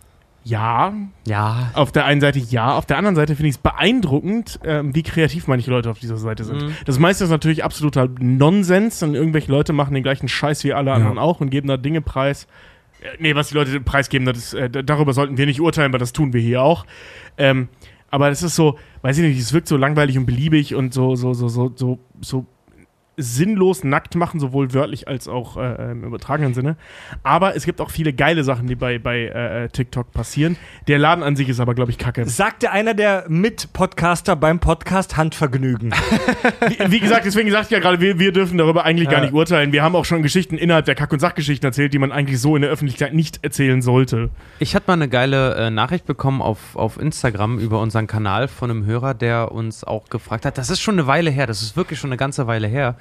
ja, 0.43 0.93
ja, 1.27 1.69
auf 1.75 1.91
der 1.91 2.05
einen 2.05 2.19
Seite 2.19 2.39
ja, 2.39 2.73
auf 2.75 2.87
der 2.87 2.97
anderen 2.97 3.15
Seite 3.15 3.35
finde 3.35 3.49
ich 3.49 3.55
es 3.55 3.61
beeindruckend, 3.61 4.59
ähm, 4.63 4.95
wie 4.95 5.03
kreativ 5.03 5.47
manche 5.47 5.69
Leute 5.69 5.91
auf 5.91 5.99
dieser 5.99 6.17
Seite 6.17 6.43
sind. 6.43 6.63
Mhm. 6.63 6.75
Das 6.85 6.97
meiste 6.97 7.23
ist 7.23 7.29
natürlich 7.29 7.63
absoluter 7.63 8.09
Nonsens 8.19 9.03
und 9.03 9.13
irgendwelche 9.13 9.51
Leute 9.51 9.71
machen 9.71 9.93
den 9.93 10.01
gleichen 10.01 10.27
Scheiß 10.27 10.63
wie 10.63 10.73
alle 10.73 10.93
anderen 10.93 11.19
auch 11.19 11.41
und 11.41 11.51
geben 11.51 11.67
da 11.67 11.77
Dinge 11.77 12.01
preis. 12.01 12.47
Äh, 13.01 13.17
nee, 13.19 13.35
was 13.35 13.49
die 13.49 13.55
Leute 13.55 13.79
preisgeben, 13.81 14.25
das 14.25 14.37
ist, 14.37 14.53
äh, 14.55 14.83
darüber 14.83 15.13
sollten 15.13 15.37
wir 15.37 15.45
nicht 15.45 15.61
urteilen, 15.61 15.91
weil 15.93 15.99
das 15.99 16.11
tun 16.11 16.33
wir 16.33 16.41
hier 16.41 16.63
auch. 16.63 16.87
Ähm, 17.37 17.69
aber 18.09 18.29
das 18.29 18.41
ist 18.41 18.55
so, 18.55 18.79
weiß 19.03 19.19
ich 19.19 19.23
nicht, 19.23 19.39
es 19.39 19.53
wirkt 19.53 19.67
so 19.67 19.77
langweilig 19.77 20.17
und 20.17 20.25
beliebig 20.25 20.73
und 20.73 20.91
so, 20.91 21.15
so, 21.15 21.33
so, 21.33 21.49
so, 21.49 21.71
so, 21.75 21.99
so 22.19 22.47
sinnlos 23.21 23.83
nackt 23.83 24.15
machen, 24.15 24.39
sowohl 24.39 24.73
wörtlich 24.73 25.07
als 25.07 25.27
auch 25.27 25.57
äh, 25.57 25.91
im 25.91 26.03
übertragenen 26.03 26.53
Sinne. 26.53 26.75
Aber 27.23 27.55
es 27.55 27.65
gibt 27.65 27.81
auch 27.81 27.89
viele 27.91 28.13
geile 28.13 28.43
Sachen, 28.43 28.67
die 28.67 28.75
bei, 28.75 28.99
bei 28.99 29.25
äh, 29.25 29.69
TikTok 29.69 30.11
passieren. 30.11 30.57
Der 30.87 30.99
Laden 30.99 31.23
an 31.23 31.35
sich 31.35 31.49
ist 31.49 31.59
aber, 31.59 31.73
glaube 31.75 31.91
ich, 31.91 31.97
kacke. 31.97 32.25
sagte 32.27 32.71
einer 32.71 32.93
der 32.93 33.25
Mit-Podcaster 33.27 34.35
beim 34.35 34.59
Podcast 34.59 35.17
Handvergnügen. 35.17 35.91
Wie, 36.67 36.91
wie 36.91 36.99
gesagt, 36.99 37.25
deswegen 37.25 37.51
sagte 37.51 37.67
ich 37.67 37.71
ja 37.71 37.79
gerade, 37.79 37.99
wir, 38.01 38.19
wir 38.19 38.31
dürfen 38.31 38.57
darüber 38.57 38.83
eigentlich 38.85 39.09
gar 39.09 39.19
Ja. 39.19 39.25
nicht 39.25 39.33
urteilen. 39.33 39.71
Wir 39.71 39.83
haben 39.83 39.95
auch 39.95 40.05
schon 40.05 40.21
Geschichten 40.23 40.57
innerhalb 40.57 40.85
der 40.85 40.95
Kack- 40.95 41.11
und 41.13 41.19
Sachgeschichten 41.19 41.65
erzählt, 41.67 41.93
die 41.93 41.99
man 41.99 42.11
eigentlich 42.11 42.39
so 42.39 42.55
in 42.55 42.61
der 42.61 42.71
Öffentlichkeit 42.71 43.13
nicht 43.13 43.43
erzählen 43.43 43.81
sollte. 43.81 44.29
Ich 44.59 44.75
hatte 44.75 44.85
mal 44.87 44.93
eine 44.93 45.07
geile 45.09 45.55
äh, 45.55 45.69
Nachricht 45.69 46.05
bekommen 46.05 46.41
auf, 46.41 46.75
auf 46.75 46.99
Instagram 46.99 47.59
über 47.59 47.79
unseren 47.81 48.07
Kanal 48.07 48.47
von 48.47 48.69
einem 48.71 48.85
Hörer, 48.85 49.13
der 49.13 49.51
uns 49.51 49.83
auch 49.83 50.09
gefragt 50.09 50.45
hat, 50.45 50.57
das 50.57 50.69
ist 50.69 50.79
schon 50.81 50.95
eine 50.95 51.07
Weile 51.07 51.29
her, 51.29 51.47
das 51.47 51.61
ist 51.61 51.75
wirklich 51.77 51.99
schon 51.99 52.09
eine 52.09 52.17
ganze 52.17 52.47
Weile 52.47 52.67
her, 52.67 52.95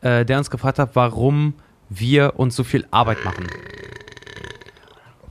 äh, 0.00 0.24
der 0.24 0.38
uns 0.38 0.50
gefragt 0.50 0.78
hat, 0.78 0.90
warum 0.94 1.54
wir 1.88 2.34
uns 2.36 2.56
so 2.56 2.64
viel 2.64 2.86
Arbeit 2.90 3.24
machen. 3.24 3.46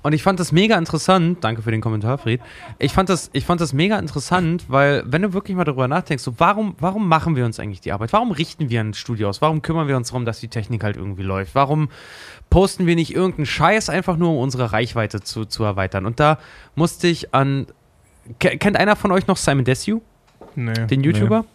Und 0.03 0.13
ich 0.13 0.21
fand 0.21 0.39
das 0.39 0.51
mega 0.51 0.77
interessant, 0.77 1.43
danke 1.43 1.63
für 1.63 1.71
den 1.71 1.81
Kommentar, 1.81 2.19
Fried. 2.19 2.39
Ich 2.77 2.93
fand 2.93 3.09
das, 3.09 3.31
ich 3.33 3.43
fand 3.43 3.59
das 3.59 3.73
mega 3.73 3.97
interessant, 3.97 4.65
weil, 4.67 5.03
wenn 5.07 5.23
du 5.23 5.33
wirklich 5.33 5.57
mal 5.57 5.63
darüber 5.63 5.87
nachdenkst, 5.87 6.23
so, 6.23 6.35
warum, 6.37 6.75
warum 6.79 7.07
machen 7.07 7.35
wir 7.35 7.43
uns 7.43 7.59
eigentlich 7.59 7.81
die 7.81 7.91
Arbeit? 7.91 8.13
Warum 8.13 8.29
richten 8.31 8.69
wir 8.69 8.81
ein 8.81 8.93
Studio 8.93 9.29
aus? 9.29 9.41
Warum 9.41 9.63
kümmern 9.63 9.87
wir 9.87 9.97
uns 9.97 10.09
darum, 10.09 10.23
dass 10.23 10.39
die 10.39 10.47
Technik 10.47 10.83
halt 10.83 10.95
irgendwie 10.95 11.23
läuft? 11.23 11.55
Warum 11.55 11.89
posten 12.51 12.85
wir 12.85 12.95
nicht 12.95 13.15
irgendeinen 13.15 13.47
Scheiß 13.47 13.89
einfach 13.89 14.15
nur, 14.15 14.29
um 14.29 14.37
unsere 14.37 14.71
Reichweite 14.71 15.21
zu, 15.21 15.45
zu 15.45 15.63
erweitern? 15.63 16.05
Und 16.05 16.19
da 16.19 16.37
musste 16.75 17.07
ich 17.07 17.33
an. 17.33 17.65
Ke- 18.39 18.59
Kennt 18.59 18.77
einer 18.77 18.95
von 18.95 19.11
euch 19.11 19.25
noch 19.25 19.37
Simon 19.37 19.65
Desue, 19.65 20.01
Nee. 20.55 20.85
den 20.85 21.03
YouTuber? 21.03 21.39
Nee. 21.41 21.47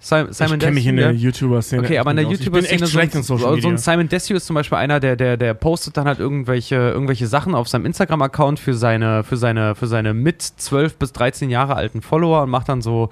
Sim- 0.00 0.26
Simon 0.32 0.54
ich 0.54 0.58
kenne 0.60 0.72
mich 0.72 0.86
in 0.88 0.96
der 0.96 1.12
ja? 1.12 1.16
YouTuber-Szene. 1.16 1.82
Okay, 1.84 1.98
aber 1.98 2.10
in 2.10 2.16
der. 2.16 2.26
YouTuber-Szene 2.26 2.58
Ich 2.58 2.70
bin 2.70 2.82
echt 2.82 2.92
schlecht 2.92 3.14
in 3.14 3.22
so, 3.22 3.36
Social 3.36 3.50
so 3.50 3.54
Media. 3.54 3.70
ein 3.70 3.78
Simon 3.78 4.08
Desue 4.08 4.36
ist 4.36 4.46
zum 4.46 4.54
Beispiel 4.54 4.76
einer, 4.78 4.98
der, 4.98 5.14
der, 5.14 5.36
der 5.36 5.54
postet 5.54 5.96
dann 5.96 6.06
halt 6.06 6.18
irgendwelche, 6.18 6.74
irgendwelche 6.74 7.28
Sachen 7.28 7.54
auf 7.54 7.68
seinem 7.68 7.86
Instagram-Account 7.86 8.58
für 8.58 8.74
seine, 8.74 9.22
für 9.22 9.36
seine, 9.36 9.76
für 9.76 9.86
seine 9.86 10.14
mit 10.14 10.42
12 10.42 10.96
bis 10.96 11.12
13 11.12 11.48
Jahre 11.48 11.76
alten 11.76 12.02
Follower 12.02 12.42
und 12.42 12.50
macht 12.50 12.68
dann 12.68 12.82
so, 12.82 13.10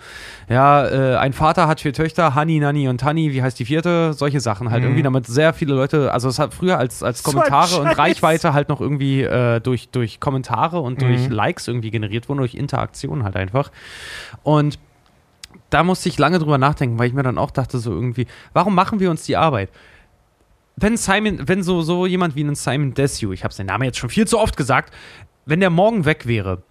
ja, 0.48 0.86
äh, 0.88 1.16
ein 1.18 1.32
Vater 1.32 1.68
hat 1.68 1.80
vier 1.80 1.92
Töchter, 1.92 2.34
Hani, 2.34 2.58
Nani 2.58 2.88
und 2.88 2.98
Tani, 2.98 3.32
wie 3.32 3.42
heißt 3.42 3.56
die 3.58 3.64
vierte? 3.64 4.12
Solche 4.12 4.40
Sachen 4.40 4.70
halt 4.70 4.80
Mhm. 4.82 4.88
irgendwie, 4.88 5.02
damit 5.04 5.26
sehr 5.28 5.52
viele 5.52 5.74
Leute, 5.74 6.12
also 6.12 6.28
es 6.28 6.40
hat 6.40 6.52
früher 6.52 6.78
als, 6.78 7.04
als 7.04 7.22
So 7.22 7.30
ein 7.30 7.34
Kommentare 7.34 7.76
und 7.80 7.86
Scheiß. 7.88 7.98
Reichweite 7.98 8.52
halt 8.54 8.68
noch 8.68 8.80
irgendwie 8.80 9.22
äh, 9.22 9.60
durch, 9.60 9.90
durch 9.90 10.18
Kommentare 10.18 10.80
und 10.80 11.00
durch 11.00 11.28
Mhm. 11.28 11.32
Likes 11.34 11.68
irgendwie 11.68 11.92
generiert 11.92 12.28
wurden, 12.28 12.38
durch 12.38 12.54
Interaktion 12.56 13.22
halt 13.22 13.36
einfach. 13.36 13.70
Und 14.42 14.80
da 15.70 15.82
musste 15.82 16.08
ich 16.08 16.18
lange 16.18 16.38
drüber 16.38 16.58
nachdenken, 16.58 16.98
weil 16.98 17.08
ich 17.08 17.14
mir 17.14 17.22
dann 17.22 17.38
auch 17.38 17.50
dachte, 17.50 17.78
so 17.78 17.92
irgendwie, 17.92 18.26
warum 18.52 18.74
machen 18.74 19.00
wir 19.00 19.10
uns 19.10 19.24
die 19.24 19.36
Arbeit? 19.36 19.70
Wenn 20.76 20.96
Simon, 20.96 21.48
wenn 21.48 21.62
so, 21.62 21.82
so 21.82 22.06
jemand 22.06 22.34
wie 22.34 22.42
ein 22.42 22.54
Simon 22.54 22.94
Desue, 22.94 23.34
ich 23.34 23.44
habe 23.44 23.54
seinen 23.54 23.66
Namen 23.66 23.84
jetzt 23.84 23.98
schon 23.98 24.10
viel 24.10 24.26
zu 24.26 24.38
oft 24.38 24.56
gesagt, 24.56 24.94
wenn 25.46 25.60
der 25.60 25.70
morgen 25.70 26.04
weg 26.04 26.26
wäre, 26.26 26.62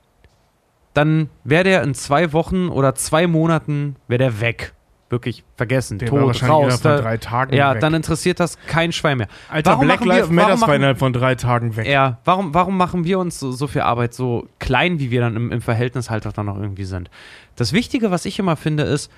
dann 0.94 1.30
wäre 1.44 1.64
der 1.64 1.84
in 1.84 1.94
zwei 1.94 2.34
Wochen 2.34 2.70
oder 2.70 2.96
zwei 2.96 3.28
Monaten, 3.28 3.96
wäre 4.08 4.20
der 4.20 4.42
weg. 4.42 4.74
Wirklich 5.10 5.44
vergessen, 5.58 5.98
Der 5.98 6.12
war 6.12 6.20
tot, 6.20 6.28
wahrscheinlich 6.28 6.52
raus. 6.56 6.82
innerhalb 6.82 6.82
von 6.98 7.04
drei 7.04 7.18
Tagen 7.18 7.56
ja, 7.56 7.74
weg. 7.74 7.82
dann 7.82 7.96
interessiert 7.96 8.40
das 8.40 8.60
kein 8.68 8.92
Schwein 8.92 9.18
mehr. 9.18 9.28
Alter, 9.50 9.72
Warum 9.72 9.86
Black 9.88 10.06
Lives 10.06 10.30
Matter 10.30 10.62
war 10.62 10.76
innerhalb 10.76 11.00
von 11.00 11.14
drei 11.14 11.34
Tagen 11.34 11.76
weg. 11.76 11.88
Ja, 11.88 12.20
warum, 12.26 12.54
warum 12.54 12.78
machen 12.78 13.06
wir 13.06 13.18
uns 13.18 13.40
so, 13.40 13.52
so 13.52 13.66
viel 13.66 13.82
Arbeit 13.82 14.14
so 14.14 14.48
klein, 14.60 15.00
wie 15.00 15.10
wir 15.10 15.22
dann 15.22 15.36
im, 15.36 15.52
im 15.52 15.62
Verhältnis 15.62 16.12
halt 16.12 16.28
auch 16.28 16.34
dann 16.34 16.46
noch 16.46 16.58
irgendwie 16.58 16.86
sind? 16.86 17.10
Das 17.56 17.74
Wichtige, 17.74 18.12
was 18.12 18.26
ich 18.26 18.38
immer 18.38 18.56
finde, 18.56 18.84
ist, 18.84 19.12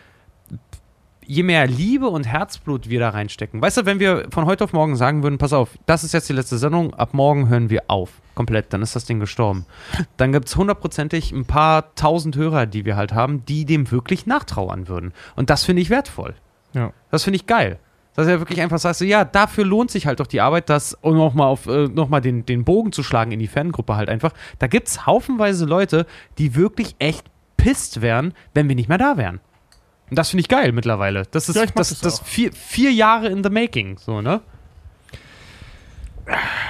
je 1.26 1.44
mehr 1.44 1.68
Liebe 1.68 2.08
und 2.08 2.28
Herzblut 2.28 2.90
wir 2.90 3.00
da 3.00 3.10
reinstecken. 3.10 3.62
Weißt 3.62 3.78
du, 3.78 3.86
wenn 3.86 4.00
wir 4.00 4.28
von 4.32 4.46
heute 4.46 4.64
auf 4.64 4.74
morgen 4.74 4.96
sagen 4.96 5.24
würden, 5.24 5.38
pass 5.38 5.54
auf, 5.54 5.78
das 5.86 6.04
ist 6.04 6.14
jetzt 6.14 6.30
die 6.30 6.34
letzte 6.34 6.58
Sendung, 6.58 6.94
ab 6.94 7.14
morgen 7.14 7.50
hören 7.50 7.70
wir 7.70 7.84
auf. 7.88 8.22
Komplett, 8.36 8.74
dann 8.74 8.82
ist 8.82 8.96
das 8.96 9.06
Ding 9.06 9.20
gestorben. 9.20 9.66
Dann 10.18 10.32
gibt 10.32 10.48
es 10.48 10.56
hundertprozentig 10.56 11.32
ein 11.32 11.46
paar 11.46 11.94
tausend 11.96 12.36
Hörer, 12.36 12.66
die 12.66 12.86
wir 12.86 12.96
halt 12.96 13.14
haben, 13.14 13.46
die 13.46 13.66
dem 13.66 13.92
wirklich 13.92 14.26
nachtrauern 14.26 14.88
würden. 14.88 15.14
Und 15.36 15.50
das 15.50 15.64
finde 15.64 15.82
ich 15.82 15.90
wertvoll. 15.90 16.36
Ja. 16.74 16.94
Das 17.12 17.24
finde 17.24 17.36
ich 17.36 17.46
geil. 17.46 17.78
Dass 18.16 18.28
er 18.28 18.40
wirklich 18.40 18.62
einfach 18.62 18.80
sagt, 18.80 18.98
so, 18.98 19.06
ja, 19.06 19.24
dafür 19.24 19.66
lohnt 19.66 19.92
sich 19.92 20.06
halt 20.06 20.20
doch 20.20 20.28
die 20.28 20.42
Arbeit, 20.42 20.70
das, 20.70 20.98
um 21.02 21.16
nochmal 21.16 21.48
auf, 21.48 21.68
äh, 21.68 21.88
noch 21.88 22.10
mal 22.10 22.22
den, 22.22 22.46
den 22.46 22.66
Bogen 22.66 22.92
zu 22.92 23.04
schlagen 23.04 23.32
in 23.32 23.40
die 23.40 23.48
Fangruppe 23.48 23.96
halt 23.96 24.10
einfach. 24.10 24.34
Da 24.60 24.68
gibt 24.68 24.88
es 24.88 25.06
haufenweise 25.06 25.66
Leute, 25.66 26.06
die 26.38 26.56
wirklich 26.56 26.96
echt 27.00 27.26
pisst 27.58 28.02
wären, 28.02 28.34
wenn 28.54 28.68
wir 28.68 28.76
nicht 28.76 28.90
mehr 28.90 28.98
da 28.98 29.18
wären. 29.18 29.40
Und 30.12 30.18
das 30.18 30.30
finde 30.30 30.42
ich 30.42 30.50
geil 30.50 30.74
mittlerweile. 30.74 31.24
Das 31.32 31.48
ist 31.50 31.56
Ja, 31.56 31.66
das, 31.66 31.90
das 31.90 32.00
das 32.02 32.20
vier, 32.20 32.52
vier 32.52 32.92
Jahre 32.92 33.30
in 33.30 33.44
the 33.44 33.50
making, 33.50 33.98
so, 33.98 34.22
ne? 34.22 34.42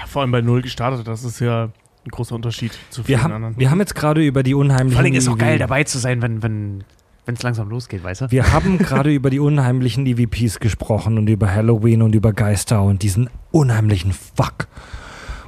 Vor 0.08 0.22
allem 0.22 0.32
bei 0.32 0.42
Null 0.42 0.62
gestartet, 0.62 1.08
das 1.08 1.24
ist 1.24 1.40
ja 1.40 1.64
ein 2.06 2.10
großer 2.12 2.36
Unterschied 2.36 2.72
zu 2.92 3.02
Wir 3.02 3.18
vielen 3.18 3.24
haben, 3.24 3.34
anderen. 3.34 3.58
wir 3.60 3.72
haben 3.72 3.80
jetzt 3.80 3.96
gerade 3.96 4.24
über 4.24 4.44
die 4.44 4.54
unheimlichen. 4.54 4.94
Vor 4.94 5.04
Dingen 5.04 5.16
ist 5.16 5.28
auch 5.28 5.38
geil, 5.40 5.58
dabei 5.58 5.84
zu 5.84 5.98
sein, 5.98 6.22
wenn 6.22 6.42
wenn 6.44 6.84
wenn 7.26 7.36
es 7.36 7.44
langsam 7.44 7.70
losgeht, 7.70 8.04
weißt 8.04 8.22
du? 8.22 8.32
Wir 8.32 8.52
haben 8.54 8.78
gerade 8.78 9.12
über 9.14 9.30
die 9.32 9.40
unheimlichen 9.40 10.06
EVPs 10.06 10.60
gesprochen 10.60 11.18
und 11.18 11.28
über 11.28 11.52
Halloween 11.54 12.04
und 12.04 12.14
über 12.14 12.34
Geister 12.34 12.84
und 12.84 13.02
diesen 13.04 13.30
unheimlichen 13.52 14.14
Fuck. 14.14 14.68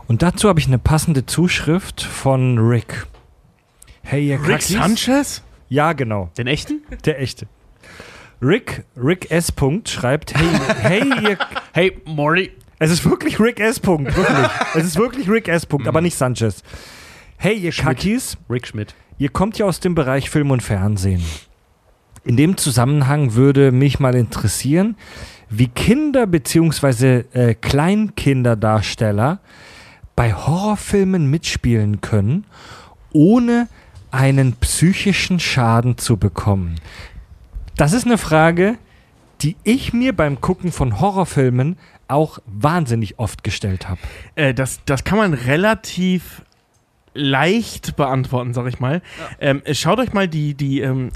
Und 0.07 0.21
dazu 0.23 0.49
habe 0.49 0.59
ich 0.59 0.67
eine 0.67 0.79
passende 0.79 1.25
Zuschrift 1.25 2.01
von 2.01 2.57
Rick. 2.57 3.05
Hey, 4.01 4.27
ihr 4.29 4.39
Rick 4.39 4.49
Kackis. 4.61 4.69
Sanchez? 4.69 5.43
Ja, 5.69 5.93
genau. 5.93 6.29
Den 6.37 6.47
echten? 6.47 6.81
Der 7.05 7.19
echte. 7.21 7.47
Rick, 8.43 8.83
Rick 8.97 9.31
S. 9.31 9.51
Punkt 9.51 9.87
schreibt, 9.87 10.33
hey, 10.35 10.47
hey, 10.81 11.29
ihr, 11.29 11.37
Hey, 11.73 11.97
Morty. 12.05 12.51
es 12.79 12.91
ist 12.91 13.05
wirklich 13.05 13.39
Rick 13.39 13.59
S. 13.59 13.79
Punkt, 13.79 14.15
wirklich. 14.15 14.47
es 14.75 14.85
ist 14.85 14.97
wirklich 14.97 15.29
Rick 15.29 15.47
S. 15.47 15.65
Punkt, 15.65 15.87
aber 15.87 16.01
nicht 16.01 16.15
Sanchez. 16.17 16.61
Hey, 17.37 17.55
ihr 17.55 17.71
Kackis, 17.71 18.37
Rick 18.49 18.67
Schmidt. 18.67 18.95
Ihr 19.17 19.29
kommt 19.29 19.57
ja 19.57 19.65
aus 19.65 19.79
dem 19.79 19.95
Bereich 19.95 20.29
Film 20.29 20.51
und 20.51 20.61
Fernsehen. 20.61 21.23
In 22.25 22.37
dem 22.37 22.57
Zusammenhang 22.57 23.33
würde 23.33 23.71
mich 23.71 23.99
mal 23.99 24.15
interessieren, 24.15 24.97
wie 25.49 25.67
Kinder 25.67 26.27
bzw. 26.27 27.23
Äh, 27.33 27.53
Kleinkinderdarsteller 27.55 29.39
bei 30.15 30.33
Horrorfilmen 30.33 31.29
mitspielen 31.29 32.01
können, 32.01 32.45
ohne 33.13 33.67
einen 34.11 34.53
psychischen 34.53 35.39
Schaden 35.39 35.97
zu 35.97 36.17
bekommen. 36.17 36.75
Das 37.75 37.93
ist 37.93 38.05
eine 38.05 38.17
Frage, 38.17 38.77
die 39.41 39.55
ich 39.63 39.93
mir 39.93 40.13
beim 40.13 40.41
Gucken 40.41 40.71
von 40.71 40.99
Horrorfilmen 40.99 41.77
auch 42.07 42.39
wahnsinnig 42.45 43.19
oft 43.19 43.43
gestellt 43.43 43.89
habe. 43.89 43.99
Äh, 44.35 44.53
das, 44.53 44.81
das 44.85 45.03
kann 45.03 45.17
man 45.17 45.33
relativ 45.33 46.43
leicht 47.13 47.95
beantworten, 47.95 48.53
sag 48.53 48.67
ich 48.67 48.79
mal. 48.79 49.01
Ähm, 49.39 49.61
schaut 49.71 49.99
euch 49.99 50.13
mal 50.13 50.27
die, 50.27 50.53
die 50.53 50.81
ähm, 50.81 51.11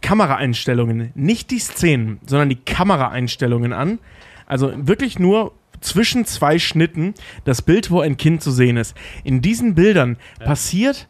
Kameraeinstellungen, 0.00 1.12
nicht 1.14 1.50
die 1.50 1.58
Szenen, 1.58 2.20
sondern 2.26 2.48
die 2.48 2.56
Kameraeinstellungen 2.56 3.72
an. 3.72 3.98
Also 4.46 4.72
wirklich 4.76 5.18
nur 5.18 5.52
zwischen 5.80 6.24
zwei 6.24 6.58
Schnitten 6.58 7.14
das 7.44 7.62
Bild, 7.62 7.90
wo 7.90 8.00
ein 8.00 8.16
Kind 8.16 8.42
zu 8.42 8.50
sehen 8.50 8.76
ist. 8.76 8.96
In 9.24 9.42
diesen 9.42 9.74
Bildern 9.74 10.16
passiert 10.44 11.08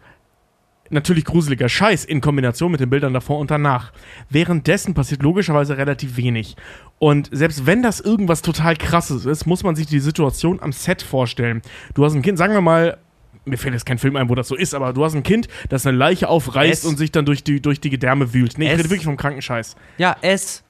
natürlich 0.92 1.24
gruseliger 1.24 1.68
Scheiß 1.68 2.04
in 2.04 2.20
Kombination 2.20 2.72
mit 2.72 2.80
den 2.80 2.90
Bildern 2.90 3.12
davor 3.12 3.38
und 3.38 3.50
danach. 3.50 3.92
Währenddessen 4.30 4.94
passiert 4.94 5.22
logischerweise 5.22 5.76
relativ 5.76 6.16
wenig. 6.16 6.56
Und 6.98 7.28
selbst 7.32 7.66
wenn 7.66 7.82
das 7.82 8.00
irgendwas 8.00 8.42
total 8.42 8.76
krasses 8.76 9.26
ist, 9.26 9.46
muss 9.46 9.62
man 9.62 9.74
sich 9.74 9.86
die 9.86 10.00
Situation 10.00 10.60
am 10.60 10.72
Set 10.72 11.02
vorstellen. 11.02 11.62
Du 11.94 12.04
hast 12.04 12.14
ein 12.14 12.22
Kind, 12.22 12.38
sagen 12.38 12.54
wir 12.54 12.60
mal, 12.60 12.98
mir 13.44 13.58
fällt 13.58 13.74
jetzt 13.74 13.86
kein 13.86 13.98
Film 13.98 14.16
ein, 14.16 14.28
wo 14.28 14.34
das 14.34 14.48
so 14.48 14.54
ist, 14.54 14.74
aber 14.74 14.92
du 14.92 15.04
hast 15.04 15.14
ein 15.14 15.22
Kind, 15.22 15.48
das 15.68 15.86
eine 15.86 15.96
Leiche 15.96 16.28
aufreißt 16.28 16.84
S. 16.84 16.88
und 16.88 16.96
sich 16.96 17.10
dann 17.10 17.24
durch 17.24 17.42
die, 17.42 17.60
durch 17.60 17.80
die 17.80 17.90
Gedärme 17.90 18.32
wühlt. 18.32 18.58
Nee, 18.58 18.66
ich 18.66 18.72
S. 18.72 18.78
rede 18.78 18.90
wirklich 18.90 19.04
vom 19.04 19.16
kranken 19.16 19.42
Scheiß. 19.42 19.76
Ja, 19.98 20.16
S 20.22 20.62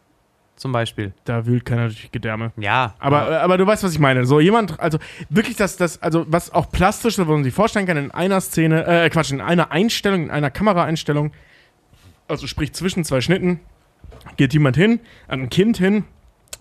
zum 0.62 0.70
Beispiel. 0.70 1.12
Da 1.24 1.44
wühlt 1.44 1.64
keiner 1.64 1.89
durch 1.89 2.10
Gedärme. 2.12 2.52
Ja. 2.56 2.94
Aber, 3.01 3.30
äh, 3.32 3.34
aber 3.34 3.59
du 3.59 3.66
weißt, 3.66 3.82
was 3.82 3.93
ich 3.93 3.98
meine. 3.98 4.24
So 4.24 4.39
jemand, 4.39 4.78
also 4.78 4.98
wirklich 5.28 5.56
das, 5.56 5.76
das, 5.76 6.01
also 6.01 6.24
was 6.28 6.55
auch 6.55 6.70
plastisch, 6.70 7.18
was 7.18 7.26
man 7.26 7.43
sich 7.43 7.52
vorstellen 7.52 7.84
kann, 7.84 7.97
in 7.97 8.10
einer 8.12 8.40
Szene, 8.40 8.86
äh, 8.86 9.10
Quatsch, 9.10 9.32
in 9.32 9.40
einer 9.40 9.72
Einstellung, 9.72 10.22
in 10.22 10.30
einer 10.30 10.51
Kameraeinstellung, 10.51 11.32
also 12.28 12.47
sprich 12.47 12.72
zwischen 12.72 13.05
zwei 13.05 13.20
Schnitten, 13.20 13.59
geht 14.36 14.52
jemand 14.52 14.76
hin, 14.76 15.01
an 15.26 15.40
ein 15.40 15.51
Kind 15.51 15.78
hin, 15.78 16.05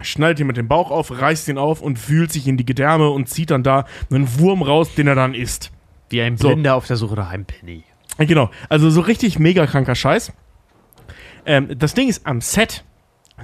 schneidet 0.02 0.40
jemand 0.40 0.58
den 0.58 0.68
Bauch 0.68 0.90
auf, 0.90 1.12
reißt 1.12 1.48
ihn 1.48 1.60
auf 1.60 1.80
und 1.80 2.10
wühlt 2.10 2.32
sich 2.32 2.48
in 2.48 2.58
die 2.58 2.66
Gedärme 2.66 3.10
und 3.12 3.30
zieht 3.30 3.52
dann 3.52 3.62
da 3.62 3.86
einen 4.10 4.40
Wurm 4.40 4.64
raus, 4.64 4.96
den 4.96 5.06
er 5.06 5.16
dann 5.16 5.36
isst. 5.36 5.72
Wie 6.10 6.22
ein 6.24 6.38
So. 6.38 6.48
Blinder 6.48 6.76
auf 6.76 6.88
der 6.88 6.98
Suche 6.98 7.14
nach 7.14 7.30
einem 7.30 7.46
Penny. 7.46 7.84
Genau, 8.18 8.50
also 8.68 8.90
so 8.90 9.02
richtig 9.02 9.38
mega 9.38 9.68
kranker 9.68 9.94
Scheiß. 9.94 10.34
Ähm, 11.46 11.70
das 11.78 11.94
Ding 11.94 12.10
ist, 12.10 12.26
am 12.26 12.42
Set 12.42 12.84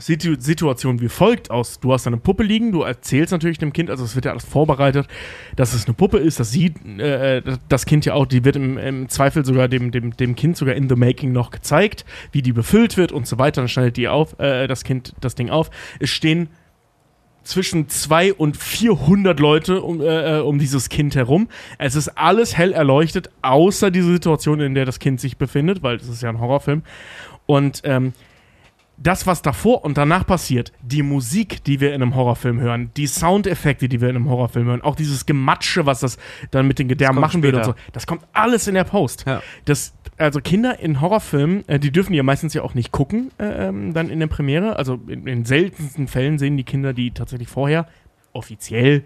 die 0.06 0.36
Situation 0.40 1.02
wie 1.02 1.10
folgt 1.10 1.52
aus. 1.52 1.80
Du 1.80 1.94
hast 1.94 2.08
eine 2.08 2.18
Puppe 2.18 2.44
liegen, 2.44 2.72
du 2.72 2.82
erzählst 2.84 3.32
natürlich 3.32 3.58
dem 3.58 3.74
Kind, 3.74 3.90
also 3.90 4.04
es 4.04 4.16
wird 4.16 4.26
ja 4.26 4.32
alles 4.32 4.46
vorbereitet, 4.46 5.08
dass 5.56 5.74
es 5.74 5.86
eine 5.86 5.94
Puppe 5.94 6.18
ist, 6.18 6.40
das 6.40 6.52
sieht 6.52 6.86
äh, 7.00 7.42
das 7.70 7.86
Kind 7.86 8.06
ja 8.06 8.14
auch, 8.14 8.26
die 8.26 8.44
wird 8.46 8.56
im, 8.56 8.78
im 8.78 9.10
Zweifel 9.10 9.46
sogar 9.46 9.68
dem, 9.68 9.92
dem, 9.92 10.16
dem 10.16 10.36
Kind 10.36 10.58
sogar 10.58 10.76
in 10.76 10.90
the 10.90 10.96
making 10.96 11.32
noch 11.32 11.52
gezeigt, 11.52 12.06
wie 12.32 12.42
die 12.42 12.54
befüllt 12.54 12.98
wird 12.98 13.12
und 13.12 13.28
so 13.28 13.40
weiter. 13.40 13.62
Dann 13.62 13.70
schneidet 13.70 13.98
die 13.98 14.08
auf, 14.08 14.40
äh, 14.40 14.68
das 14.68 14.84
Kind 14.84 15.14
das 15.22 15.36
Ding 15.36 15.50
auf. 15.50 15.70
Es 16.00 16.10
stehen 16.10 16.50
zwischen 17.48 17.88
2 17.88 18.34
und 18.34 18.58
400 18.58 19.40
Leute 19.40 19.82
um, 19.82 20.02
äh, 20.02 20.38
äh, 20.38 20.42
um 20.42 20.60
dieses 20.60 20.90
Kind 20.90 21.16
herum. 21.16 21.48
Es 21.78 21.96
ist 21.96 22.10
alles 22.10 22.58
hell 22.58 22.74
erleuchtet, 22.74 23.30
außer 23.42 23.90
diese 23.90 24.12
Situation, 24.12 24.60
in 24.60 24.76
der 24.76 24.86
das 24.86 25.00
Kind 25.00 25.20
sich 25.20 25.38
befindet, 25.38 25.82
weil 25.82 25.96
es 25.96 26.10
ist 26.10 26.22
ja 26.22 26.30
ein 26.30 26.40
Horrorfilm. 26.40 26.84
Und 27.46 27.82
ähm, 27.86 28.14
das, 28.98 29.28
was 29.28 29.44
davor 29.44 29.86
und 29.86 29.98
danach 29.98 30.26
passiert, 30.26 30.72
die 30.82 31.04
Musik, 31.04 31.64
die 31.64 31.80
wir 31.80 31.94
in 31.94 32.02
einem 32.02 32.16
Horrorfilm 32.16 32.60
hören, 32.60 32.92
die 32.98 33.06
Soundeffekte, 33.06 33.88
die 33.88 34.02
wir 34.02 34.10
in 34.10 34.16
einem 34.16 34.30
Horrorfilm 34.30 34.66
hören, 34.66 34.82
auch 34.82 34.96
dieses 34.96 35.26
Gematsche, 35.26 35.86
was 35.86 36.00
das 36.00 36.18
dann 36.50 36.68
mit 36.68 36.80
den 36.80 36.88
Gedärmen 36.88 37.22
machen 37.22 37.44
würde 37.44 37.60
und 37.60 37.64
so, 37.64 37.72
später. 37.72 37.92
das 37.94 38.08
kommt 38.08 38.24
alles 38.34 38.68
in 38.68 38.74
der 38.74 38.86
Post. 38.86 39.26
Ja. 39.28 39.42
Das, 39.66 39.94
also 40.18 40.40
Kinder 40.42 40.80
in 40.80 41.00
Horrorfilmen, 41.00 41.68
äh, 41.70 41.80
die 41.80 41.92
dürfen 41.92 42.14
ja 42.14 42.24
meistens 42.24 42.56
ja 42.56 42.64
auch 42.64 42.74
nicht 42.74 42.92
gucken, 42.92 43.32
äh, 43.38 43.68
ähm, 43.68 43.94
dann 43.94 44.10
in 44.10 44.20
der 44.20 44.28
Premiere. 44.28 44.78
Also 44.78 45.00
in, 45.08 45.28
in 45.28 45.46
seltensten 45.46 46.08
Fällen 46.08 46.40
sehen 46.40 46.58
die 46.58 46.64
Kinder 46.64 46.94
die 46.94 47.12
tatsächlich 47.12 47.50
vorher, 47.50 47.88
offiziell, 48.34 49.04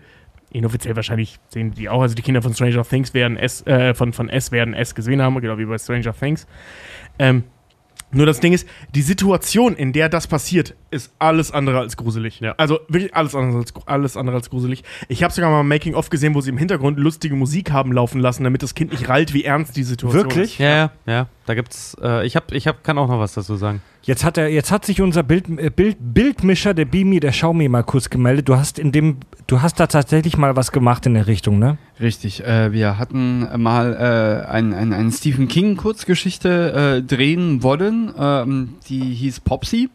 inoffiziell 0.51 0.95
wahrscheinlich 0.95 1.39
sehen 1.49 1.72
die 1.72 1.89
auch. 1.89 2.01
Also 2.01 2.15
die 2.15 2.22
Kinder 2.22 2.41
von 2.41 2.53
Stranger 2.53 2.84
Things 2.84 3.13
werden 3.13 3.35
S, 3.35 3.65
äh, 3.68 3.93
von, 3.93 4.13
von 4.13 4.30
S 4.30 4.53
werden 4.53 4.73
S 4.73 4.95
gesehen 4.95 5.22
haben, 5.22 5.39
genau 5.41 5.57
wie 5.57 5.65
bei 5.65 5.77
Stranger 5.77 6.13
Things. 6.13 6.47
Ähm, 7.19 7.43
nur 8.11 8.25
das 8.25 8.39
Ding 8.39 8.53
ist, 8.53 8.67
die 8.93 9.01
Situation, 9.01 9.75
in 9.75 9.93
der 9.93 10.09
das 10.09 10.27
passiert, 10.27 10.75
ist 10.89 11.13
alles 11.19 11.51
andere 11.51 11.79
als 11.79 11.95
gruselig. 11.95 12.39
Ja. 12.41 12.53
Also 12.57 12.79
wirklich 12.88 13.15
alles 13.15 13.35
andere 13.35 13.59
als, 13.59 13.73
alles 13.85 14.17
andere 14.17 14.35
als 14.35 14.49
gruselig. 14.49 14.83
Ich 15.07 15.23
habe 15.23 15.33
sogar 15.33 15.49
mal 15.49 15.63
Making-of 15.63 16.09
gesehen, 16.09 16.35
wo 16.35 16.41
sie 16.41 16.49
im 16.49 16.57
Hintergrund 16.57 16.99
lustige 16.99 17.35
Musik 17.35 17.71
haben 17.71 17.91
laufen 17.91 18.19
lassen, 18.19 18.43
damit 18.43 18.63
das 18.63 18.75
Kind 18.75 18.91
nicht 18.91 19.07
rallt, 19.07 19.33
wie 19.33 19.43
ernst 19.43 19.75
die 19.77 19.83
Situation 19.83 20.23
Wirklich? 20.23 20.53
ist. 20.53 20.57
Ja, 20.59 20.67
ja, 20.67 20.91
ja. 21.05 21.27
Da 21.45 21.53
gibt's, 21.53 21.95
äh, 22.01 22.25
ich 22.25 22.35
hab, 22.35 22.51
ich 22.51 22.67
hab, 22.67 22.83
kann 22.83 22.97
auch 22.97 23.07
noch 23.07 23.19
was 23.19 23.33
dazu 23.33 23.55
sagen. 23.55 23.81
Jetzt 24.03 24.23
hat 24.26 24.38
er, 24.38 24.48
jetzt 24.49 24.72
hat 24.72 24.84
sich 24.86 24.99
unser 25.02 25.22
Bild, 25.22 25.48
äh, 25.60 25.69
Bild, 25.69 25.98
Bildmischer, 25.99 26.73
der 26.73 26.86
Bimi, 26.86 27.19
der 27.19 27.32
Xiaomi 27.32 27.69
mal 27.69 27.84
kurz 27.84 28.10
gemeldet. 28.10 28.49
Du 28.49 28.56
hast 28.57 28.80
in 28.80 28.91
dem, 28.91 29.18
du 29.45 29.61
hast 29.61 29.80
da 29.80 29.86
tatsächlich 29.86 30.38
mal 30.38 30.56
was 30.56 30.72
gemacht 30.72 31.06
in 31.06 31.14
der 31.14 31.28
Richtung, 31.28 31.60
ne? 31.60 31.78
Richtig, 31.99 32.44
äh, 32.44 32.72
wir 32.72 32.98
hatten 32.98 33.48
mal 33.61 33.94
äh, 34.48 34.49
ein, 34.52 34.73
ein, 34.73 34.91
eine 34.91 35.11
Stephen 35.11 35.48
King 35.48 35.78
Kurzgeschichte 35.78 36.98
äh, 36.98 37.03
drehen 37.03 37.61
wollen, 37.61 38.11
ähm, 38.18 38.69
die 38.90 39.02
hieß 39.14 39.41
Popsy. 39.41 39.90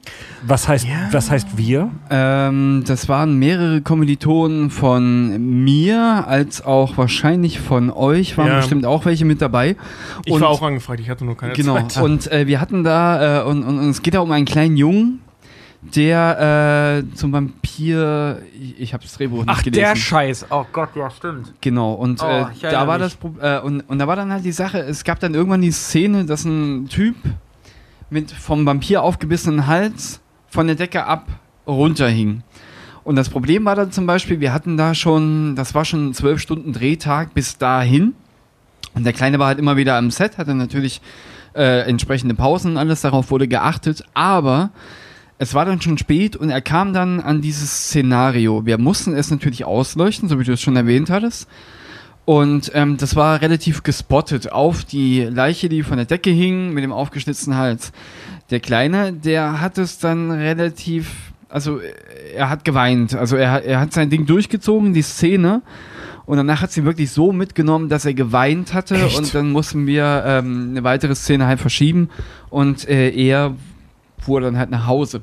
Was 0.47 0.69
heißt, 0.69 0.87
was 1.11 1.33
heißt 1.33 1.59
wir? 1.59 1.91
Ähm, 2.09 2.85
das 2.87 3.09
waren 3.09 3.41
mehrere 3.41 3.81
Kommilitonen 3.81 4.71
von 4.71 5.65
mir, 5.65 6.25
als 6.29 6.65
auch 6.65 6.97
wahrscheinlich 6.97 7.59
von 7.59 7.91
euch, 7.91 8.39
waren 8.39 8.47
Ja. 8.47 8.57
bestimmt 8.59 8.87
auch 8.87 9.05
welche 9.05 9.25
mit 9.25 9.43
dabei. 9.43 9.75
Ich 10.25 10.33
war 10.41 10.49
auch 10.49 10.63
angefragt, 10.63 11.01
ich 11.01 11.11
hatte 11.11 11.25
nur 11.25 11.37
keine 11.37 11.55
Genau, 11.55 11.83
Zeit. 11.89 12.05
und 12.05 12.31
äh, 12.31 12.47
wir 12.47 12.61
hatten 12.61 12.85
da, 12.85 13.41
äh, 13.41 13.45
und, 13.45 13.65
und, 13.65 13.81
und 13.81 13.96
es 13.97 14.03
geht 14.03 14.13
da 14.13 14.21
um 14.21 14.31
einen 14.31 14.45
kleinen 14.45 14.77
Jungen, 14.77 15.21
der 15.81 17.03
äh, 17.11 17.15
zum 17.17 17.33
Vampir, 17.33 18.43
ich, 18.61 18.79
ich 18.81 18.93
habe 18.93 19.03
das 19.03 19.15
Drehbuch 19.15 19.39
nicht 19.39 19.49
Ach, 19.49 19.63
gelesen. 19.63 19.81
der 19.81 19.97
Scheiß. 19.97 20.47
Oh 20.51 20.67
Gott, 20.71 20.91
ja, 20.97 21.09
stimmt. 21.09 21.55
Genau, 21.63 21.95
und 21.95 22.23
Oh, 22.23 22.27
äh, 22.27 22.47
da 22.61 22.87
war 22.87 22.99
mich. 22.99 23.17
das 23.41 23.63
äh, 23.63 23.65
und, 23.65 23.81
und 23.83 23.99
da 23.99 24.07
war 24.07 24.17
dann 24.17 24.31
halt 24.31 24.45
die 24.45 24.53
Sache, 24.53 24.81
es 24.81 25.03
gab 25.03 25.19
dann 25.21 25.33
irgendwann 25.33 25.63
die 25.63 25.71
Szene, 25.71 26.27
dass 26.27 26.45
ein 26.45 26.89
Typ 26.89 27.17
mit 28.11 28.31
vom 28.31 28.67
Vampir 28.67 29.03
aufgebissenen 29.03 29.67
Hals 29.67 30.21
von 30.49 30.67
der 30.67 30.77
Decke 30.77 31.07
ab 31.07 31.27
runterhing. 31.67 32.43
Und 33.03 33.17
das 33.17 33.31
Problem 33.31 33.65
war 33.65 33.77
dann 33.77 33.93
zum 33.93 34.05
Beispiel, 34.07 34.41
wir 34.41 34.53
hatten 34.53 34.77
da 34.77 34.95
schon, 34.95 35.57
das 35.57 35.75
war 35.75 35.87
schon 35.87 36.09
ein 36.09 36.15
zwölf 36.15 36.41
Stunden 36.41 36.73
Drehtag 36.75 37.33
bis 37.33 37.57
dahin. 37.57 38.15
Und 38.95 39.05
der 39.05 39.15
Kleine 39.15 39.39
war 39.39 39.47
halt 39.47 39.59
immer 39.59 39.77
wieder 39.77 39.97
am 39.97 40.11
Set, 40.11 40.37
hatte 40.37 40.55
natürlich 40.55 41.01
äh, 41.57 41.81
entsprechende 41.89 42.35
Pausen 42.35 42.73
und 42.73 42.77
alles, 42.77 43.01
darauf 43.01 43.31
wurde 43.31 43.49
geachtet. 43.49 44.05
Aber 44.15 44.71
es 45.39 45.55
war 45.55 45.65
dann 45.65 45.81
schon 45.81 45.99
spät 45.99 46.37
und 46.37 46.51
er 46.51 46.61
kam 46.61 46.93
dann 46.93 47.21
an 47.21 47.41
dieses 47.41 47.89
Szenario. 47.89 48.65
Wir 48.65 48.79
mussten 48.79 49.15
es 49.15 49.31
natürlich 49.31 49.65
ausleuchten, 49.65 50.29
so 50.29 50.39
wie 50.39 50.45
du 50.45 50.53
es 50.53 50.61
schon 50.61 50.77
erwähnt 50.77 51.11
hattest. 51.11 51.49
Und 52.25 52.73
ähm, 52.75 52.97
das 52.97 53.15
war 53.15 53.41
relativ 53.41 53.85
gespottet 53.85 54.51
auf 54.51 54.85
die 54.85 55.23
Leiche, 55.23 55.69
die 55.69 55.85
von 55.85 55.97
der 55.97 56.07
Decke 56.07 56.31
hing, 56.31 56.73
mit 56.73 56.83
dem 56.83 56.93
aufgeschnitzten 56.93 57.57
Hals. 57.57 57.93
Der 58.51 58.61
Kleine, 58.61 59.13
der 59.13 59.61
hat 59.61 59.79
es 59.79 59.99
dann 59.99 60.33
relativ, 60.33 61.13
also 61.49 61.79
äh, 61.79 61.93
er 62.35 62.51
hat 62.51 62.65
geweint. 62.65 63.15
Also 63.15 63.37
er, 63.37 63.65
er 63.65 63.79
hat 63.79 63.93
sein 63.93 64.11
Ding 64.11 64.27
durchgezogen, 64.27 64.93
die 64.93 65.03
Szene. 65.03 65.63
Und 66.27 66.37
danach 66.39 66.61
hat 66.61 66.73
sie 66.73 66.85
wirklich 66.85 67.11
so 67.13 67.33
mitgenommen, 67.33 67.89
dass 67.89 68.05
er 68.05 68.15
geweint 68.15 68.75
hatte. 68.75 68.97
Echt? 68.97 69.17
Und 69.17 69.35
dann 69.35 69.53
mussten 69.53 69.87
wir 69.87 70.25
ähm, 70.27 70.69
eine 70.73 70.83
weitere 70.85 71.15
Szene 71.15 71.47
halt 71.47 71.61
verschieben. 71.61 72.11
Und 72.51 72.89
äh, 72.89 73.11
er 73.11 73.55
fuhr 74.19 74.41
dann 74.41 74.59
halt 74.59 74.71
nach 74.71 74.87
Hause. 74.87 75.23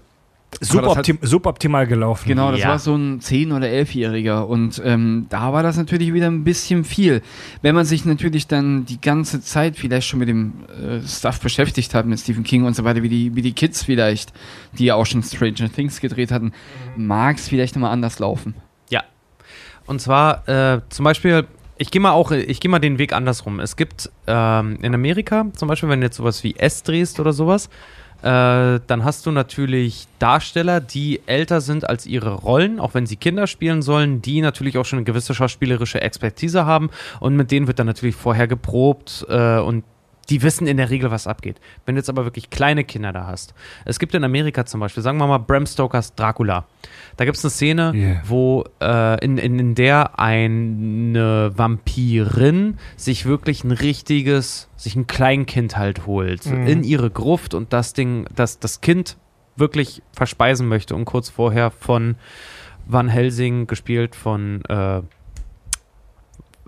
Suboptim 0.61 1.17
suboptimal 1.21 1.87
gelaufen. 1.87 2.27
Genau, 2.27 2.51
das 2.51 2.61
Ja. 2.61 2.69
war 2.69 2.79
so 2.79 2.95
ein 2.95 3.19
10- 3.19 3.55
oder 3.55 3.67
11-Jähriger 3.67 4.43
und 4.43 4.79
ähm, 4.85 5.25
da 5.29 5.51
war 5.51 5.63
das 5.63 5.77
natürlich 5.77 6.13
wieder 6.13 6.27
ein 6.27 6.43
bisschen 6.43 6.83
viel. 6.83 7.21
Wenn 7.63 7.73
man 7.73 7.85
sich 7.85 8.05
natürlich 8.05 8.45
dann 8.45 8.85
die 8.85 9.01
ganze 9.01 9.41
Zeit 9.41 9.77
vielleicht 9.77 10.07
schon 10.07 10.19
mit 10.19 10.29
dem 10.29 10.53
äh, 10.69 11.01
Stuff 11.07 11.39
beschäftigt 11.39 11.95
hat, 11.95 12.05
mit 12.05 12.19
Stephen 12.19 12.43
King 12.43 12.65
und 12.65 12.75
so 12.75 12.83
weiter, 12.83 13.01
wie 13.01 13.09
die, 13.09 13.35
wie 13.35 13.41
die 13.41 13.53
Kids 13.53 13.83
vielleicht, 13.83 14.31
die 14.77 14.85
ja 14.85 14.95
auch 14.95 15.05
schon 15.05 15.23
Stranger 15.23 15.71
Things 15.73 15.99
gedreht 15.99 16.31
hatten, 16.31 16.51
mag 16.95 17.37
es 17.37 17.47
vielleicht 17.49 17.75
nochmal 17.75 17.91
anders 17.91 18.19
laufen. 18.19 18.53
Und 19.85 20.01
zwar 20.01 20.47
äh, 20.47 20.81
zum 20.89 21.03
Beispiel, 21.03 21.45
ich 21.77 21.91
gehe 21.91 22.01
mal 22.01 22.11
auch, 22.11 22.31
ich 22.31 22.59
gehe 22.59 22.71
mal 22.71 22.79
den 22.79 22.97
Weg 22.97 23.13
andersrum. 23.13 23.59
Es 23.59 23.75
gibt 23.75 24.09
ähm, 24.27 24.77
in 24.81 24.93
Amerika, 24.93 25.45
zum 25.55 25.67
Beispiel, 25.67 25.89
wenn 25.89 26.01
du 26.01 26.07
jetzt 26.07 26.17
sowas 26.17 26.43
wie 26.43 26.55
S 26.55 26.83
drehst 26.83 27.19
oder 27.19 27.33
sowas, 27.33 27.69
äh, 28.23 28.79
dann 28.87 29.03
hast 29.03 29.25
du 29.25 29.31
natürlich 29.31 30.07
Darsteller, 30.17 30.79
die 30.79 31.19
älter 31.25 31.59
sind 31.59 31.89
als 31.89 32.05
ihre 32.05 32.33
Rollen, 32.35 32.79
auch 32.79 32.93
wenn 32.93 33.05
sie 33.05 33.17
Kinder 33.17 33.47
spielen 33.47 33.81
sollen, 33.81 34.21
die 34.21 34.39
natürlich 34.39 34.77
auch 34.77 34.85
schon 34.85 34.99
eine 34.99 35.03
gewisse 35.03 35.35
schauspielerische 35.35 35.99
Expertise 35.99 36.65
haben 36.65 36.89
und 37.19 37.35
mit 37.35 37.51
denen 37.51 37.67
wird 37.67 37.79
dann 37.79 37.87
natürlich 37.87 38.15
vorher 38.15 38.47
geprobt 38.47 39.25
äh, 39.27 39.59
und 39.59 39.83
die 40.29 40.41
wissen 40.41 40.67
in 40.67 40.77
der 40.77 40.89
Regel, 40.89 41.11
was 41.11 41.27
abgeht. 41.27 41.59
Wenn 41.85 41.95
du 41.95 41.99
jetzt 41.99 42.09
aber 42.09 42.23
wirklich 42.23 42.49
kleine 42.49 42.83
Kinder 42.85 43.11
da 43.11 43.27
hast. 43.27 43.53
Es 43.83 43.99
gibt 43.99 44.15
in 44.15 44.23
Amerika 44.23 44.65
zum 44.65 44.79
Beispiel, 44.79 45.03
sagen 45.03 45.17
wir 45.17 45.27
mal, 45.27 45.37
Bram 45.37 45.65
Stokers 45.65 46.15
Dracula. 46.15 46.65
Da 47.17 47.25
gibt 47.25 47.37
es 47.37 47.43
eine 47.43 47.51
Szene, 47.51 47.91
Yeah. 47.93 48.21
wo 48.25 48.63
äh, 48.81 49.23
in, 49.23 49.37
in, 49.37 49.59
in 49.59 49.75
der 49.75 50.17
eine 50.19 51.51
Vampirin 51.55 52.77
sich 52.95 53.25
wirklich 53.25 53.63
ein 53.63 53.71
richtiges, 53.71 54.69
sich 54.77 54.95
ein 54.95 55.07
Kleinkind 55.07 55.77
halt 55.77 56.05
holt 56.05 56.45
Mhm. 56.45 56.67
in 56.67 56.83
ihre 56.83 57.09
Gruft 57.09 57.53
und 57.53 57.73
das 57.73 57.93
Ding, 57.93 58.25
das, 58.33 58.59
das 58.59 58.81
Kind 58.81 59.17
wirklich 59.55 60.01
verspeisen 60.13 60.67
möchte 60.67 60.95
und 60.95 61.05
kurz 61.05 61.29
vorher 61.29 61.69
von 61.69 62.15
Van 62.85 63.07
Helsing 63.09 63.67
gespielt 63.67 64.15
von 64.15 64.63
äh, 64.65 64.97
äh, 64.97 65.01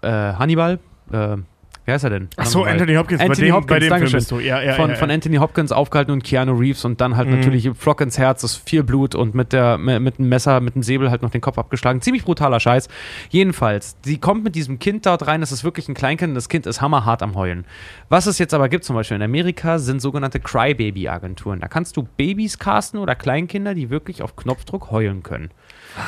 Hannibal. 0.04 0.80
Äh, 1.12 1.38
wie 1.86 1.92
heißt 1.92 2.04
er 2.04 2.10
denn? 2.10 2.28
Ach 2.38 2.46
so, 2.46 2.60
Nochmal. 2.60 2.74
Anthony 2.74 2.96
Hopkins, 2.96 3.20
bei 3.20 3.26
Anthony 3.28 3.48
dem- 3.48 3.56
Hopkins, 3.56 3.90
bei 3.90 4.00
dem 4.00 4.12
bist 4.12 4.32
du. 4.32 4.40
Ja, 4.40 4.62
ja, 4.62 4.74
von, 4.74 4.90
ja, 4.90 4.96
von. 4.96 5.12
Anthony 5.12 5.36
Hopkins 5.38 5.72
aufgehalten 5.72 6.12
und 6.12 6.24
Keanu 6.24 6.54
Reeves 6.54 6.84
und 6.86 7.00
dann 7.00 7.16
halt 7.16 7.30
Mhm. 7.30 7.36
natürlich 7.38 7.70
Flock 7.78 8.02
ins 8.02 8.18
Herz, 8.18 8.42
das 8.42 8.56
viel 8.56 8.84
Blut 8.84 9.16
und 9.16 9.36
mit 9.36 9.54
der 9.54 9.78
mit, 9.78 10.18
dem 10.18 10.28
Messer, 10.30 10.60
mit 10.62 10.76
dem 10.76 10.84
Säbel 10.84 11.12
halt 11.12 11.22
noch 11.22 11.30
den 11.32 11.42
Kopf 11.42 11.58
abgeschlagen. 11.58 12.02
Ziemlich 12.02 12.24
brutaler 12.26 12.60
Scheiß. 12.60 12.90
Jedenfalls, 13.30 13.96
sie 14.04 14.18
kommt 14.18 14.44
mit 14.44 14.56
diesem 14.56 14.80
Kind 14.80 15.06
dort 15.06 15.28
rein, 15.28 15.42
das 15.42 15.52
ist 15.52 15.64
wirklich 15.64 15.88
ein 15.88 15.94
Kleinkind 15.94 16.30
und 16.30 16.36
das 16.36 16.50
Kind 16.50 16.66
ist 16.66 16.82
hammerhart 16.82 17.22
am 17.22 17.36
Heulen. 17.36 17.66
Was 18.10 18.26
es 18.26 18.40
jetzt 18.40 18.54
aber 18.54 18.70
gibt, 18.70 18.84
zum 18.84 18.96
Beispiel 18.96 19.16
in 19.18 19.24
Amerika, 19.24 19.78
sind 19.78 20.02
sogenannte 20.02 20.40
Crybaby-Agenturen. 20.40 21.60
Da 21.60 21.68
kannst 21.68 21.98
du 21.98 22.04
Babys 22.18 22.60
casten 22.60 23.00
oder 23.00 23.16
Kleinkinder, 23.16 23.74
die 23.76 23.90
wirklich 23.90 24.22
auf 24.22 24.36
Knopfdruck 24.36 24.92
heulen 24.92 25.24
können. 25.24 25.50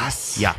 Was? 0.03 0.39
Ja. 0.39 0.55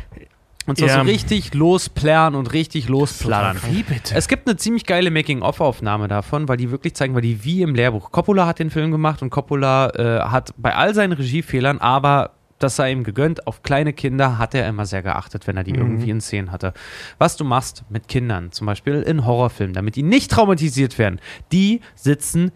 Und 0.69 0.77
zwar 0.77 0.87
Ja. 0.87 0.95
so 0.95 1.01
richtig 1.01 1.53
losplärren 1.53 2.35
und 2.35 2.53
richtig 2.53 2.87
losplattern. 2.89 3.57
Wie 3.71 3.83
bitte? 3.83 4.15
Es 4.15 4.27
gibt 4.27 4.47
eine 4.47 4.57
ziemlich 4.57 4.85
geile 4.85 5.11
Making-of-Aufnahme 5.11 6.07
davon, 6.07 6.47
weil 6.47 6.57
die 6.57 6.71
wirklich 6.71 6.93
zeigen, 6.95 7.15
weil 7.15 7.21
die 7.21 7.43
wie 7.43 7.61
im 7.61 7.75
Lehrbuch. 7.75 8.11
Coppola 8.11 8.45
hat 8.45 8.59
den 8.59 8.69
Film 8.69 8.91
gemacht 8.91 9.21
und 9.21 9.29
Coppola 9.29 9.89
äh, 9.95 10.21
hat 10.29 10.53
bei 10.57 10.75
all 10.75 10.93
seinen 10.93 11.13
Regiefehlern, 11.13 11.79
aber 11.79 12.31
das 12.59 12.75
sei 12.75 12.91
ihm 12.91 13.05
gegönnt, 13.05 13.47
auf 13.47 13.63
kleine 13.63 13.93
Kinder 13.93 14.37
hat 14.37 14.53
er 14.53 14.67
immer 14.67 14.85
sehr 14.85 15.01
geachtet, 15.01 15.47
wenn 15.47 15.55
er 15.55 15.63
die 15.63 15.71
Mhm. 15.71 15.79
irgendwie 15.79 16.09
in 16.09 16.19
Szenen 16.19 16.51
hatte. 16.51 16.73
Was 17.17 17.37
du 17.37 17.45
machst 17.45 17.85
mit 17.89 18.09
Kindern, 18.09 18.51
zum 18.51 18.67
Beispiel 18.67 18.95
in 19.01 19.25
Horrorfilmen, 19.25 19.73
damit 19.73 19.95
die 19.95 20.03
nicht 20.03 20.29
traumatisiert 20.31 20.97
werden, 20.97 21.21
die 21.53 21.79
sitzen 21.95 22.51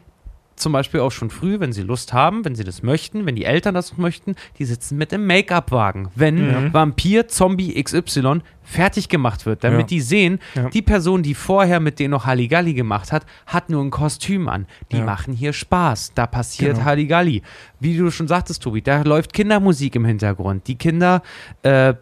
zum 0.63 0.73
Beispiel 0.73 1.01
auch 1.01 1.11
schon 1.11 1.29
früh, 1.29 1.59
wenn 1.59 1.71
sie 1.73 1.83
Lust 1.83 2.13
haben, 2.13 2.43
wenn 2.45 2.55
sie 2.55 2.63
das 2.63 2.81
möchten, 2.81 3.25
wenn 3.27 3.35
die 3.35 3.45
Eltern 3.45 3.75
das 3.75 3.97
möchten, 3.97 4.33
die 4.57 4.65
sitzen 4.65 4.97
mit 4.97 5.13
im 5.13 5.27
Make-up-Wagen. 5.27 6.09
Wenn 6.15 6.65
Mhm. 6.67 6.73
Vampir 6.73 7.27
Zombie 7.27 7.73
XY 7.83 8.41
fertig 8.63 9.09
gemacht 9.09 9.45
wird, 9.45 9.63
damit 9.63 9.81
Ja. 9.81 9.85
die 9.87 10.01
sehen, 10.01 10.39
Ja. 10.55 10.69
die 10.69 10.81
Person, 10.81 11.21
die 11.21 11.35
vorher 11.35 11.79
mit 11.79 11.99
denen 11.99 12.11
noch 12.11 12.25
Halligalli 12.25 12.73
gemacht 12.73 13.11
hat, 13.11 13.25
hat 13.45 13.69
nur 13.69 13.83
ein 13.83 13.91
Kostüm 13.91 14.47
an. 14.47 14.65
Die 14.91 14.97
Ja. 14.97 15.03
machen 15.05 15.33
hier 15.33 15.53
Spaß. 15.53 16.13
Da 16.15 16.25
passiert 16.25 16.75
Genau. 16.75 16.85
Halligalli. 16.85 17.41
Wie 17.79 17.95
du 17.97 18.09
schon 18.09 18.27
sagtest, 18.27 18.63
Tobi, 18.63 18.81
da 18.81 19.01
läuft 19.03 19.33
Kindermusik 19.33 19.95
im 19.95 20.05
Hintergrund. 20.05 20.67
Die 20.67 20.75
Kinder 20.75 21.21
äh, 21.63 21.93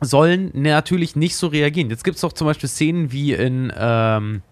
sollen 0.00 0.50
natürlich 0.54 1.14
nicht 1.14 1.36
so 1.36 1.46
reagieren. 1.46 1.88
Jetzt 1.90 2.02
gibt 2.02 2.16
es 2.16 2.24
auch 2.24 2.32
zum 2.32 2.48
Beispiel 2.48 2.68
Szenen 2.68 3.12
wie 3.12 3.32
in 3.34 3.72
ähm, 3.76 4.42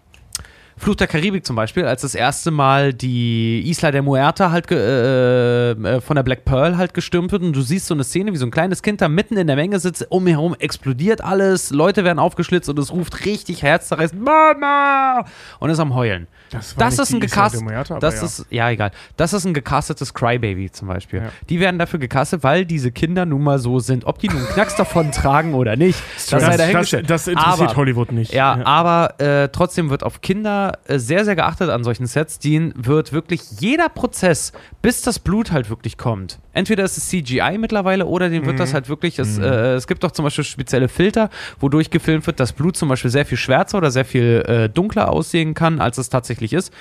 Fluch 0.81 0.95
der 0.95 1.05
Karibik 1.05 1.45
zum 1.45 1.55
Beispiel, 1.55 1.85
als 1.85 2.01
das 2.01 2.15
erste 2.15 2.49
Mal 2.49 2.91
die 2.91 3.69
Isla 3.69 3.91
der 3.91 4.01
Muerta 4.01 4.49
halt 4.49 4.71
äh, 4.71 5.73
äh, 5.73 6.01
von 6.01 6.15
der 6.15 6.23
Black 6.23 6.43
Pearl 6.43 6.75
halt 6.75 6.95
gestürmt 6.95 7.31
wird 7.31 7.43
und 7.43 7.55
du 7.55 7.61
siehst 7.61 7.85
so 7.85 7.93
eine 7.93 8.03
Szene, 8.03 8.33
wie 8.33 8.37
so 8.37 8.47
ein 8.47 8.51
kleines 8.51 8.81
Kind 8.81 8.99
da 8.99 9.07
mitten 9.07 9.37
in 9.37 9.45
der 9.45 9.55
Menge 9.55 9.79
sitzt, 9.79 10.07
um 10.09 10.25
herum 10.25 10.55
explodiert 10.57 11.23
alles, 11.23 11.69
Leute 11.69 12.03
werden 12.03 12.17
aufgeschlitzt 12.17 12.67
und 12.67 12.79
es 12.79 12.91
ruft 12.91 13.25
richtig 13.25 13.61
herzzerreißend 13.61 14.23
Mama 14.23 15.23
und 15.59 15.69
ist 15.69 15.79
am 15.79 15.93
Heulen. 15.93 16.25
Das 16.51 16.75
Das 16.75 16.99
ist 16.99 17.13
ein 17.13 17.19
die 17.21 17.25
Isla 17.27 17.49
de 17.49 17.51
gecast, 17.59 17.63
Muerta, 17.63 17.93
aber 17.95 18.01
das 18.01 18.15
ja. 18.17 18.23
ist 18.23 18.45
ja 18.49 18.69
egal. 18.69 18.91
Das 19.17 19.33
ist 19.33 19.45
ein 19.45 19.53
gecastetes 19.53 20.13
Crybaby 20.13 20.69
zum 20.71 20.89
Beispiel. 20.89 21.19
Ja. 21.21 21.29
Die 21.49 21.59
werden 21.59 21.79
dafür 21.79 21.97
gecastet, 21.99 22.43
weil 22.43 22.65
diese 22.65 22.91
Kinder 22.91 23.25
nun 23.25 23.41
mal 23.43 23.57
so 23.57 23.79
sind. 23.79 24.05
Ob 24.05 24.19
die 24.19 24.27
nun 24.27 24.43
Knacks 24.53 24.75
davon 24.75 25.11
tragen 25.13 25.53
oder 25.53 25.75
nicht, 25.75 25.97
das, 26.15 26.27
sei 26.27 26.39
das- 26.39 26.57
dahingestellt. 26.57 27.09
das 27.09 27.27
interessiert 27.27 27.69
aber, 27.69 27.75
Hollywood 27.77 28.11
nicht. 28.11 28.33
Ja, 28.33 28.57
Ja. 28.57 28.65
aber 28.65 29.19
äh, 29.21 29.49
trotzdem 29.49 29.89
wird 29.89 30.03
auf 30.03 30.21
Kinder 30.21 30.77
äh, 30.87 30.99
sehr, 30.99 31.23
sehr 31.25 31.35
geachtet 31.35 31.69
an 31.69 31.83
solchen 31.83 32.05
Sets. 32.05 32.39
Denen 32.39 32.73
wird 32.75 33.13
wirklich 33.13 33.41
jeder 33.59 33.87
Prozess, 33.89 34.51
bis 34.81 35.01
das 35.01 35.19
Blut 35.19 35.51
halt 35.51 35.69
wirklich 35.69 35.97
kommt. 35.97 36.39
Entweder 36.53 36.83
ist 36.83 36.97
es 36.97 37.07
CGI 37.07 37.57
mittlerweile 37.57 38.05
oder 38.07 38.29
dem 38.29 38.45
wird 38.45 38.55
Mhm. 38.55 38.59
das 38.59 38.73
halt 38.73 38.89
wirklich. 38.89 39.17
Es, 39.19 39.37
Mhm. 39.37 39.43
äh, 39.45 39.73
es 39.75 39.87
gibt 39.87 40.03
doch 40.03 40.11
zum 40.11 40.25
Beispiel 40.25 40.43
spezielle 40.43 40.89
Filter, 40.89 41.29
wodurch 41.61 41.89
gefilmt 41.91 42.27
wird, 42.27 42.41
dass 42.41 42.51
Blut 42.51 42.75
zum 42.75 42.89
Beispiel 42.89 43.09
sehr 43.09 43.25
viel 43.25 43.37
schwärzer 43.37 43.77
oder 43.77 43.89
sehr 43.89 44.03
viel 44.03 44.43
äh, 44.47 44.67
dunkler 44.67 45.09
aussehen 45.09 45.53
kann, 45.53 45.79
als 45.79 45.97
es 45.97 46.09
tatsächlich 46.09 46.40
ist. 46.53 46.73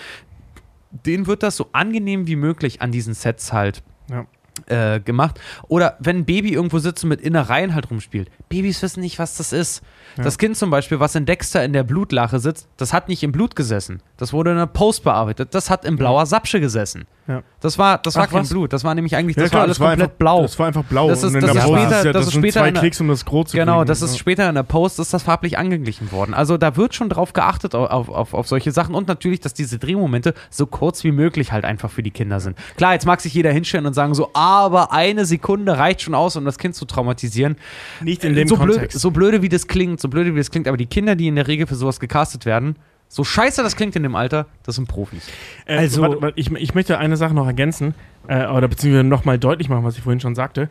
Denen 1.06 1.26
wird 1.26 1.42
das 1.42 1.56
so 1.56 1.68
angenehm 1.72 2.26
wie 2.26 2.36
möglich 2.36 2.82
an 2.82 2.90
diesen 2.90 3.14
Sets 3.14 3.52
halt 3.52 3.82
Ja. 4.10 4.26
äh, 4.66 4.98
gemacht. 5.00 5.40
Oder 5.68 5.96
wenn 6.00 6.18
ein 6.18 6.24
Baby 6.24 6.52
irgendwo 6.52 6.78
sitzt 6.80 7.04
und 7.04 7.10
mit 7.10 7.20
Innereien 7.20 7.74
halt 7.74 7.90
rumspielt. 7.90 8.28
Babys 8.48 8.82
wissen 8.82 9.00
nicht, 9.00 9.18
was 9.20 9.36
das 9.36 9.52
ist. 9.52 9.82
Ja. 10.16 10.24
Das 10.24 10.36
Kind 10.38 10.56
zum 10.56 10.70
Beispiel, 10.70 10.98
was 10.98 11.14
in 11.14 11.26
Dexter 11.26 11.64
in 11.64 11.72
der 11.72 11.84
Blutlache 11.84 12.40
sitzt, 12.40 12.68
das 12.76 12.92
hat 12.92 13.08
nicht 13.08 13.22
im 13.22 13.30
Blut 13.32 13.54
gesessen. 13.54 14.02
Das 14.20 14.32
wurde 14.32 14.50
in 14.50 14.58
der 14.58 14.66
Post 14.66 15.02
bearbeitet. 15.02 15.54
Das 15.54 15.70
hat 15.70 15.84
in 15.84 15.96
blauer 15.96 16.26
Sapsche 16.26 16.60
gesessen. 16.60 17.06
Ja. 17.26 17.42
Das 17.60 17.78
war, 17.78 17.98
das 17.98 18.16
war 18.16 18.24
Ach, 18.24 18.30
kein 18.30 18.40
was? 18.42 18.48
Blut. 18.50 18.72
Das 18.72 18.84
war 18.84 18.94
nämlich 18.94 19.16
eigentlich, 19.16 19.36
Ja, 19.36 19.42
das 19.44 19.50
klar, 19.50 19.60
war 19.60 19.64
alles 19.64 19.76
das 19.78 19.80
war 19.80 19.90
komplett 19.90 20.08
einfach- 20.10 20.18
blau. 20.18 20.42
das 20.42 20.58
war 20.58 20.66
einfach 20.66 20.84
blau. 20.84 21.08
Das 21.08 21.18
ist, 21.22 21.24
Und 21.30 21.34
in 21.36 21.40
das 21.40 21.52
der 21.52 21.60
Post 21.60 21.72
später, 21.72 21.98
ist 21.98 22.04
ja- 22.04 22.12
das 22.12 22.26
das 22.26 22.34
ist 22.34 22.38
später 22.40 22.60
zwei 22.60 22.70
der- 22.70 22.80
Klicks, 22.80 23.00
um 23.00 23.08
das 23.08 23.24
Grot 23.24 23.48
zu 23.48 23.56
Genau, 23.56 23.76
kriegen. 23.78 23.86
das 23.86 24.02
ist 24.02 24.12
Ja. 24.12 24.18
später 24.18 24.48
in 24.48 24.54
der 24.56 24.62
Post 24.62 24.98
ist 24.98 25.14
das 25.14 25.22
farblich 25.22 25.56
angeglichen 25.58 26.12
worden. 26.12 26.34
Also 26.34 26.56
da 26.58 26.76
wird 26.76 26.94
schon 26.94 27.08
drauf 27.08 27.32
geachtet 27.32 27.74
auf, 27.74 28.08
auf, 28.08 28.34
auf, 28.34 28.46
solche 28.48 28.72
Sachen 28.72 28.94
und 28.94 29.08
natürlich, 29.08 29.40
dass 29.40 29.54
diese 29.54 29.78
Drehmomente 29.78 30.34
so 30.50 30.66
kurz 30.66 31.02
wie 31.04 31.12
möglich 31.12 31.52
halt 31.52 31.64
einfach 31.64 31.90
für 31.90 32.02
die 32.02 32.10
Kinder 32.10 32.40
sind. 32.40 32.58
Klar, 32.76 32.92
jetzt 32.94 33.06
mag 33.06 33.20
sich 33.20 33.32
jeder 33.32 33.52
hinstellen 33.52 33.86
und 33.86 33.94
sagen 33.94 34.14
so, 34.14 34.30
aber 34.34 34.92
eine 34.92 35.24
Sekunde 35.24 35.78
reicht 35.78 36.02
schon 36.02 36.14
aus, 36.14 36.36
um 36.36 36.44
das 36.44 36.58
Kind 36.58 36.74
zu 36.74 36.84
traumatisieren. 36.84 37.56
Nicht 38.02 38.24
in 38.24 38.34
dem 38.34 38.48
so 38.48 38.56
blöde, 38.56 38.72
Kontext. 38.72 38.98
so 39.00 39.10
blöde 39.12 39.40
wie 39.42 39.48
das 39.48 39.66
klingt, 39.66 40.00
so 40.00 40.08
blöde 40.08 40.34
wie 40.34 40.38
das 40.38 40.50
klingt, 40.50 40.68
aber 40.68 40.76
die 40.76 40.86
Kinder, 40.86 41.14
die 41.16 41.28
in 41.28 41.36
der 41.36 41.46
Regel 41.46 41.66
für 41.66 41.76
sowas 41.76 42.00
gecastet 42.00 42.44
werden, 42.44 42.76
so 43.12 43.24
scheiße 43.24 43.62
das 43.64 43.74
klingt 43.74 43.96
in 43.96 44.04
dem 44.04 44.14
Alter, 44.14 44.46
das 44.62 44.76
sind 44.76 44.86
Profis. 44.86 45.26
Äh, 45.66 45.78
Also- 45.78 46.00
warte, 46.02 46.22
warte, 46.22 46.38
ich, 46.40 46.50
ich 46.52 46.74
möchte 46.74 46.96
eine 46.98 47.16
Sache 47.16 47.34
noch 47.34 47.46
ergänzen, 47.46 47.94
äh, 48.28 48.46
oder 48.46 48.68
beziehungsweise 48.68 49.02
nochmal 49.04 49.36
deutlich 49.38 49.68
machen, 49.68 49.82
was 49.84 49.96
ich 49.96 50.02
vorhin 50.02 50.20
schon 50.20 50.36
sagte. 50.36 50.70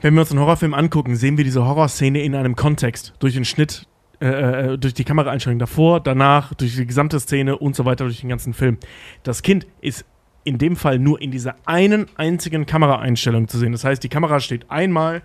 Wenn 0.00 0.14
wir 0.14 0.22
uns 0.22 0.30
einen 0.30 0.40
Horrorfilm 0.40 0.72
angucken, 0.72 1.14
sehen 1.14 1.36
wir 1.36 1.44
diese 1.44 1.64
Horrorszene 1.64 2.22
in 2.22 2.34
einem 2.34 2.56
Kontext. 2.56 3.12
Durch 3.18 3.34
den 3.34 3.44
Schnitt, 3.44 3.86
äh, 4.20 4.26
äh, 4.72 4.78
durch 4.78 4.94
die 4.94 5.04
Kameraeinstellung 5.04 5.58
davor, 5.58 6.00
danach, 6.00 6.54
durch 6.54 6.74
die 6.74 6.86
gesamte 6.86 7.20
Szene 7.20 7.58
und 7.58 7.76
so 7.76 7.84
weiter, 7.84 8.04
durch 8.04 8.20
den 8.20 8.30
ganzen 8.30 8.54
Film. 8.54 8.78
Das 9.24 9.42
Kind 9.42 9.66
ist 9.82 10.06
in 10.42 10.56
dem 10.56 10.74
Fall 10.74 10.98
nur 10.98 11.20
in 11.20 11.30
dieser 11.30 11.56
einen 11.66 12.06
einzigen 12.16 12.64
Kameraeinstellung 12.64 13.46
zu 13.46 13.58
sehen. 13.58 13.72
Das 13.72 13.84
heißt, 13.84 14.02
die 14.02 14.08
Kamera 14.08 14.40
steht 14.40 14.70
einmal, 14.70 15.20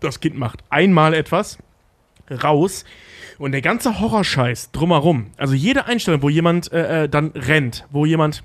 das 0.00 0.20
Kind 0.20 0.38
macht 0.38 0.62
einmal 0.70 1.14
etwas, 1.14 1.58
raus 2.30 2.84
und 3.38 3.52
der 3.52 3.62
ganze 3.62 4.00
Horrorscheiß 4.00 4.72
drumherum, 4.72 5.26
also 5.36 5.54
jede 5.54 5.86
Einstellung, 5.86 6.22
wo 6.22 6.28
jemand 6.28 6.72
äh, 6.72 7.04
äh, 7.04 7.08
dann 7.08 7.30
rennt, 7.34 7.86
wo 7.90 8.04
jemand 8.04 8.42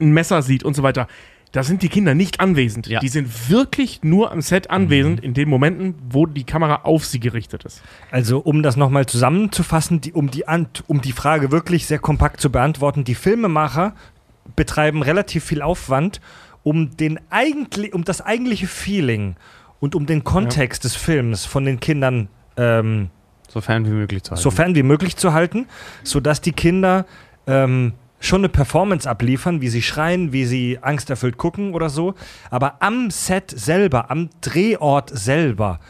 ein 0.00 0.12
Messer 0.12 0.42
sieht 0.42 0.64
und 0.64 0.74
so 0.74 0.82
weiter, 0.82 1.08
da 1.52 1.62
sind 1.62 1.82
die 1.82 1.90
Kinder 1.90 2.14
nicht 2.14 2.40
anwesend. 2.40 2.88
Die 3.02 3.08
sind 3.08 3.50
wirklich 3.50 4.02
nur 4.02 4.32
am 4.32 4.40
Set 4.40 4.70
anwesend 4.70 5.20
in 5.20 5.34
den 5.34 5.50
Momenten, 5.50 5.94
wo 6.08 6.24
die 6.24 6.44
Kamera 6.44 6.80
auf 6.84 7.04
sie 7.04 7.20
gerichtet 7.20 7.64
ist. 7.64 7.82
Also, 8.10 8.38
um 8.38 8.62
das 8.62 8.76
nochmal 8.76 9.04
zusammenzufassen, 9.04 10.00
die, 10.00 10.12
um, 10.14 10.30
die 10.30 10.48
Ant 10.48 10.82
um 10.86 11.02
die 11.02 11.12
Frage 11.12 11.52
wirklich 11.52 11.86
sehr 11.86 11.98
kompakt 11.98 12.40
zu 12.40 12.50
beantworten, 12.50 13.04
die 13.04 13.14
Filmemacher 13.14 13.94
betreiben 14.56 15.02
relativ 15.02 15.44
viel 15.44 15.60
Aufwand, 15.60 16.22
um, 16.62 16.96
den 16.96 17.20
eigentlich, 17.28 17.92
um 17.92 18.04
das 18.04 18.22
eigentliche 18.22 18.66
Feeling 18.66 19.36
und 19.78 19.94
um 19.94 20.06
den 20.06 20.24
Kontext 20.24 20.84
des 20.84 20.96
Films 20.96 21.44
von 21.44 21.66
den 21.66 21.80
Kindern 21.80 22.28
ähm, 22.56 23.10
so 23.52 23.60
fern 23.60 23.84
wie 23.84 23.90
möglich 23.90 24.22
zu 24.22 24.30
halten. 24.30 24.42
so 24.42 24.50
fern 24.50 24.74
wie 24.74 24.82
möglich 24.82 25.16
zu 25.16 25.32
halten, 25.32 25.66
sodass 26.04 26.40
die 26.40 26.52
Kinder 26.52 27.04
ähm, 27.46 27.92
schon 28.18 28.40
eine 28.40 28.48
Performance 28.48 29.08
abliefern, 29.08 29.60
wie 29.60 29.68
sie 29.68 29.82
schreien, 29.82 30.32
wie 30.32 30.46
sie 30.46 30.78
angsterfüllt 30.80 31.36
gucken 31.36 31.74
oder 31.74 31.90
so. 31.90 32.14
Aber 32.50 32.76
am 32.80 33.10
Set 33.10 33.50
selber, 33.50 34.10
am 34.10 34.30
Drehort 34.40 35.10
selber, 35.12 35.80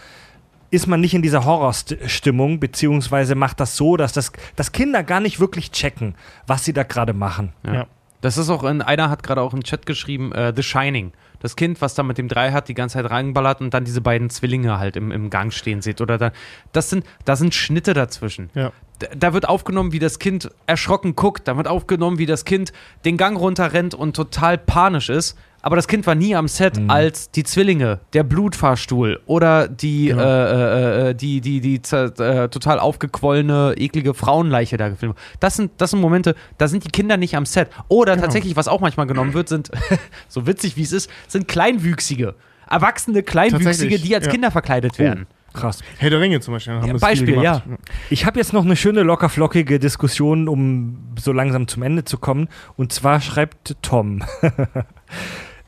ist 0.70 0.86
man 0.86 1.00
nicht 1.00 1.14
in 1.14 1.22
dieser 1.22 1.44
Horrorstimmung, 1.44 2.58
beziehungsweise 2.58 3.34
macht 3.34 3.60
das 3.60 3.76
so, 3.76 3.96
dass, 3.96 4.12
das, 4.12 4.32
dass 4.56 4.72
Kinder 4.72 5.04
gar 5.04 5.20
nicht 5.20 5.38
wirklich 5.38 5.70
checken, 5.70 6.14
was 6.46 6.64
sie 6.64 6.72
da 6.72 6.82
gerade 6.82 7.12
machen. 7.12 7.52
Ja. 7.64 7.86
Das 8.22 8.38
ist 8.38 8.48
auch, 8.48 8.64
in, 8.64 8.80
einer 8.80 9.10
hat 9.10 9.22
gerade 9.22 9.42
auch 9.42 9.52
im 9.52 9.64
Chat 9.64 9.84
geschrieben, 9.84 10.32
äh, 10.32 10.52
The 10.56 10.62
Shining. 10.62 11.12
Das 11.40 11.56
Kind, 11.56 11.80
was 11.80 11.94
da 11.94 12.04
mit 12.04 12.18
dem 12.18 12.28
Drei 12.28 12.52
hat, 12.52 12.68
die 12.68 12.74
ganze 12.74 12.94
Zeit 12.94 13.10
reinballert 13.10 13.60
und 13.60 13.74
dann 13.74 13.84
diese 13.84 14.00
beiden 14.00 14.30
Zwillinge 14.30 14.78
halt 14.78 14.96
im, 14.96 15.10
im 15.10 15.28
Gang 15.28 15.52
stehen 15.52 15.82
sieht. 15.82 16.00
Oder 16.00 16.16
da, 16.16 16.32
das 16.70 16.88
sind, 16.88 17.04
da 17.24 17.34
sind 17.34 17.52
Schnitte 17.52 17.94
dazwischen. 17.94 18.48
Ja. 18.54 18.70
Da, 19.00 19.08
da 19.16 19.34
wird 19.34 19.48
aufgenommen, 19.48 19.90
wie 19.90 19.98
das 19.98 20.20
Kind 20.20 20.50
erschrocken 20.66 21.16
guckt. 21.16 21.48
Da 21.48 21.56
wird 21.56 21.66
aufgenommen, 21.66 22.18
wie 22.18 22.26
das 22.26 22.44
Kind 22.44 22.72
den 23.04 23.16
Gang 23.16 23.36
runterrennt 23.36 23.92
und 23.92 24.14
total 24.14 24.56
panisch 24.56 25.08
ist. 25.08 25.36
Aber 25.64 25.76
das 25.76 25.86
Kind 25.86 26.06
war 26.08 26.16
nie 26.16 26.34
am 26.34 26.48
Set 26.48 26.80
als 26.88 27.30
die 27.30 27.44
Zwillinge, 27.44 28.00
der 28.12 28.24
Blutfahrstuhl 28.24 29.20
oder 29.26 29.68
die, 29.68 30.06
Genau. 30.06 30.22
äh, 30.22 31.10
äh, 31.10 31.14
die, 31.14 31.40
die, 31.40 31.60
die, 31.60 31.78
zer- 31.78 32.20
äh, 32.20 32.48
total 32.48 32.80
aufgequollene, 32.80 33.74
eklige 33.76 34.12
Frauenleiche 34.12 34.76
da 34.76 34.88
gefilmt. 34.88 35.16
Das 35.38 35.54
sind, 35.54 35.70
das 35.78 35.92
sind 35.92 36.00
Momente, 36.00 36.34
da 36.58 36.66
sind 36.66 36.84
die 36.84 36.90
Kinder 36.90 37.16
nicht 37.16 37.36
am 37.36 37.46
Set. 37.46 37.68
Oder 37.88 38.16
tatsächlich, 38.18 38.56
was 38.56 38.66
auch 38.66 38.80
manchmal 38.80 39.06
genommen 39.06 39.34
wird, 39.34 39.48
sind, 39.48 39.70
so 40.28 40.46
witzig 40.48 40.76
wie 40.76 40.82
es 40.82 40.90
ist, 40.92 41.08
sind 41.28 41.46
Kleinwüchsige. 41.46 42.34
Erwachsene 42.68 43.22
Kleinwüchsige, 43.22 43.98
die 43.98 44.14
als 44.16 44.26
ja. 44.26 44.32
Kinder 44.32 44.50
verkleidet 44.50 44.98
werden. 44.98 45.26
Krass. 45.52 45.80
Herr 45.98 46.08
der 46.10 46.18
Ringe 46.20 46.40
zum 46.40 46.54
Beispiel. 46.54 46.72
Haben 46.74 46.86
Ja, 46.86 46.92
das 46.94 47.02
Beispiel, 47.02 47.40
ja. 47.42 47.62
Ich 48.10 48.24
habe 48.24 48.38
jetzt 48.38 48.52
noch 48.54 48.64
eine 48.64 48.74
schöne, 48.74 49.02
lockerflockige 49.02 49.78
Diskussion, 49.78 50.48
um 50.48 50.98
so 51.20 51.30
langsam 51.32 51.68
zum 51.68 51.82
Ende 51.82 52.04
zu 52.04 52.16
kommen. 52.18 52.48
Und 52.76 52.92
zwar 52.92 53.20
schreibt 53.20 53.76
Tom. 53.82 54.24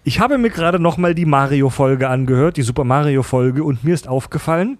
ich 0.05 0.20
habe 0.20 0.39
mir 0.39 0.51
gerade 0.51 0.78
noch 0.78 0.97
mal 0.98 1.14
die 1.14 1.24
Mario-Folge 1.26 2.09
angehört, 2.09 2.56
die 2.56 2.62
Super 2.62 2.85
Mario-Folge, 2.85 3.64
und 3.64 3.85
mir 3.85 3.94
ist 3.94 4.06
aufgefallen, 4.06 4.78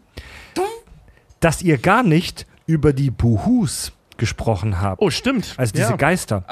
dass 1.41 1.63
ihr 1.63 1.79
gar 1.79 2.03
nicht 2.03 2.47
über 2.67 2.93
die 2.93 3.11
Buhus 3.11 3.93
gesprochen 4.17 4.81
habt. 4.81 5.03
Oh, 5.03 5.11
stimmt. 5.11 5.55
Also 5.57 5.73
diese 5.73 5.91
Ja. 5.91 5.97
Geister. 5.97 6.45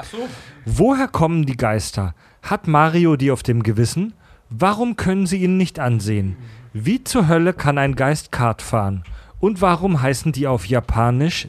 Woher 0.65 1.07
kommen 1.07 1.45
die 1.45 1.55
Geister? 1.57 2.13
Hat 2.41 2.67
Mario 2.67 3.15
die 3.15 3.31
auf 3.31 3.41
dem 3.43 3.63
Gewissen? 3.63 4.13
Warum 4.49 4.97
können 4.97 5.25
sie 5.25 5.37
ihn 5.37 5.57
nicht 5.57 5.79
ansehen? 5.79 6.35
Wie 6.73 7.03
zur 7.03 7.27
Hölle 7.27 7.53
kann 7.53 7.77
ein 7.77 7.95
Geist 7.95 8.31
Kart 8.31 8.61
fahren? 8.61 9.03
Und 9.39 9.61
warum 9.61 10.01
heißen 10.01 10.31
die 10.31 10.47
auf 10.47 10.65
Japanisch 10.67 11.47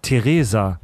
Teresa? 0.00 0.80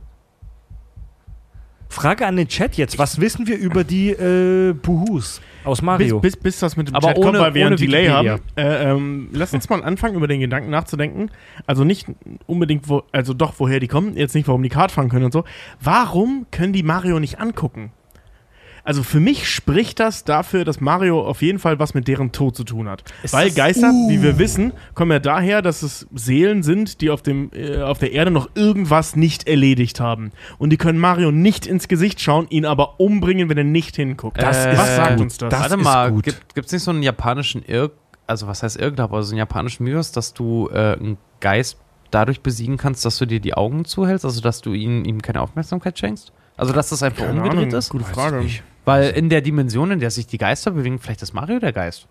Frage 1.88 2.26
an 2.26 2.36
den 2.36 2.48
Chat 2.48 2.76
jetzt. 2.76 2.98
Was 2.98 3.20
wissen 3.20 3.46
wir 3.46 3.56
über 3.58 3.82
die 3.82 4.10
äh, 4.10 4.72
Buhus 4.74 5.40
aus 5.64 5.80
Mario? 5.82 6.20
Bis, 6.20 6.34
bis, 6.34 6.42
bis 6.42 6.58
das 6.60 6.76
mit 6.76 6.88
dem 6.88 6.94
Aber 6.94 7.08
Chat 7.08 7.16
ohne- 7.18 7.26
kommt, 7.26 7.38
weil 7.38 7.54
wir 7.54 7.66
ohne 7.66 7.74
ein 7.76 7.78
Delay 7.78 8.08
Wikipedia. 8.08 8.32
haben. 8.32 8.42
Äh, 8.56 8.90
ähm, 8.90 9.28
lass 9.32 9.54
uns 9.54 9.68
mal 9.70 9.82
anfangen, 9.82 10.14
über 10.16 10.28
den 10.28 10.40
Gedanken 10.40 10.70
nachzudenken. 10.70 11.30
Also 11.66 11.84
nicht 11.84 12.06
unbedingt, 12.46 12.88
wo, 12.88 13.02
also 13.12 13.32
doch, 13.34 13.54
woher 13.58 13.80
die 13.80 13.88
kommen. 13.88 14.16
Jetzt 14.16 14.34
nicht, 14.34 14.46
warum 14.48 14.62
die 14.62 14.68
Kart 14.68 14.92
fahren 14.92 15.08
können 15.08 15.24
und 15.24 15.32
so. 15.32 15.44
Warum 15.80 16.46
können 16.50 16.72
die 16.72 16.82
Mario 16.82 17.18
nicht 17.20 17.40
angucken? 17.40 17.90
Also 18.88 19.02
für 19.02 19.20
mich 19.20 19.48
spricht 19.48 20.00
das 20.00 20.24
dafür, 20.24 20.64
dass 20.64 20.80
Mario 20.80 21.20
auf 21.20 21.42
jeden 21.42 21.58
Fall 21.58 21.78
was 21.78 21.92
mit 21.92 22.08
deren 22.08 22.32
Tod 22.32 22.56
zu 22.56 22.64
tun 22.64 22.88
hat. 22.88 23.04
Weil 23.30 23.48
das- 23.48 23.54
Geister, 23.54 23.90
wie 24.08 24.18
Uh. 24.18 24.22
wir 24.22 24.38
wissen, 24.38 24.72
kommen 24.94 25.10
ja 25.12 25.18
daher, 25.18 25.60
dass 25.60 25.82
es 25.82 26.06
Seelen 26.14 26.62
sind, 26.62 27.02
die 27.02 27.10
auf, 27.10 27.20
dem, 27.20 27.50
äh, 27.52 27.82
auf 27.82 27.98
der 27.98 28.12
Erde 28.12 28.30
noch 28.30 28.48
irgendwas 28.54 29.14
nicht 29.14 29.46
erledigt 29.46 30.00
haben. 30.00 30.32
Und 30.56 30.70
die 30.70 30.78
können 30.78 30.98
Mario 30.98 31.30
nicht 31.30 31.66
ins 31.66 31.86
Gesicht 31.88 32.20
schauen, 32.22 32.46
ihn 32.48 32.64
aber 32.64 32.98
umbringen, 32.98 33.50
wenn 33.50 33.58
er 33.58 33.64
nicht 33.64 33.94
hinguckt. 33.96 34.40
Das 34.40 34.56
was 34.66 34.88
ist 34.88 34.96
sagt 34.96 35.10
gut. 35.16 35.20
uns 35.20 35.36
das? 35.36 35.52
Warte 35.52 35.76
mal, 35.76 36.10
gibt 36.12 36.42
es 36.56 36.72
nicht 36.72 36.82
so 36.82 36.90
einen 36.90 37.02
japanischen 37.02 37.62
Irr, 37.66 37.90
also 38.26 38.46
was 38.46 38.62
heißt 38.62 38.78
Irrglaube, 38.80 39.14
also 39.16 39.28
so 39.28 39.32
einen 39.34 39.38
japanischen 39.38 39.84
Mythos, 39.84 40.12
dass 40.12 40.32
du 40.32 40.70
äh, 40.72 40.94
einen 40.98 41.18
Geist 41.40 41.76
dadurch 42.10 42.40
besiegen 42.40 42.78
kannst, 42.78 43.04
dass 43.04 43.18
du 43.18 43.26
dir 43.26 43.40
die 43.40 43.52
Augen 43.52 43.84
zuhältst, 43.84 44.24
also 44.24 44.40
dass 44.40 44.62
du 44.62 44.72
ihm, 44.72 45.04
ihm 45.04 45.20
keine 45.20 45.42
Aufmerksamkeit 45.42 45.98
schenkst? 45.98 46.32
Also 46.56 46.72
dass 46.72 46.88
das 46.88 47.02
einfach 47.04 47.18
Keine 47.26 47.38
umgedreht 47.42 47.58
Ahnung, 47.68 47.78
ist? 47.78 47.90
gute 47.90 48.04
Frage. 48.04 48.38
nicht. 48.38 48.62
Weil 48.88 49.10
in 49.10 49.28
der 49.28 49.42
Dimension, 49.42 49.90
in 49.90 50.00
der 50.00 50.10
sich 50.10 50.26
die 50.28 50.38
Geister 50.38 50.70
bewegen, 50.70 50.98
vielleicht 50.98 51.20
ist 51.20 51.34
Mario 51.34 51.58
der 51.58 51.74
Geist. 51.74 52.08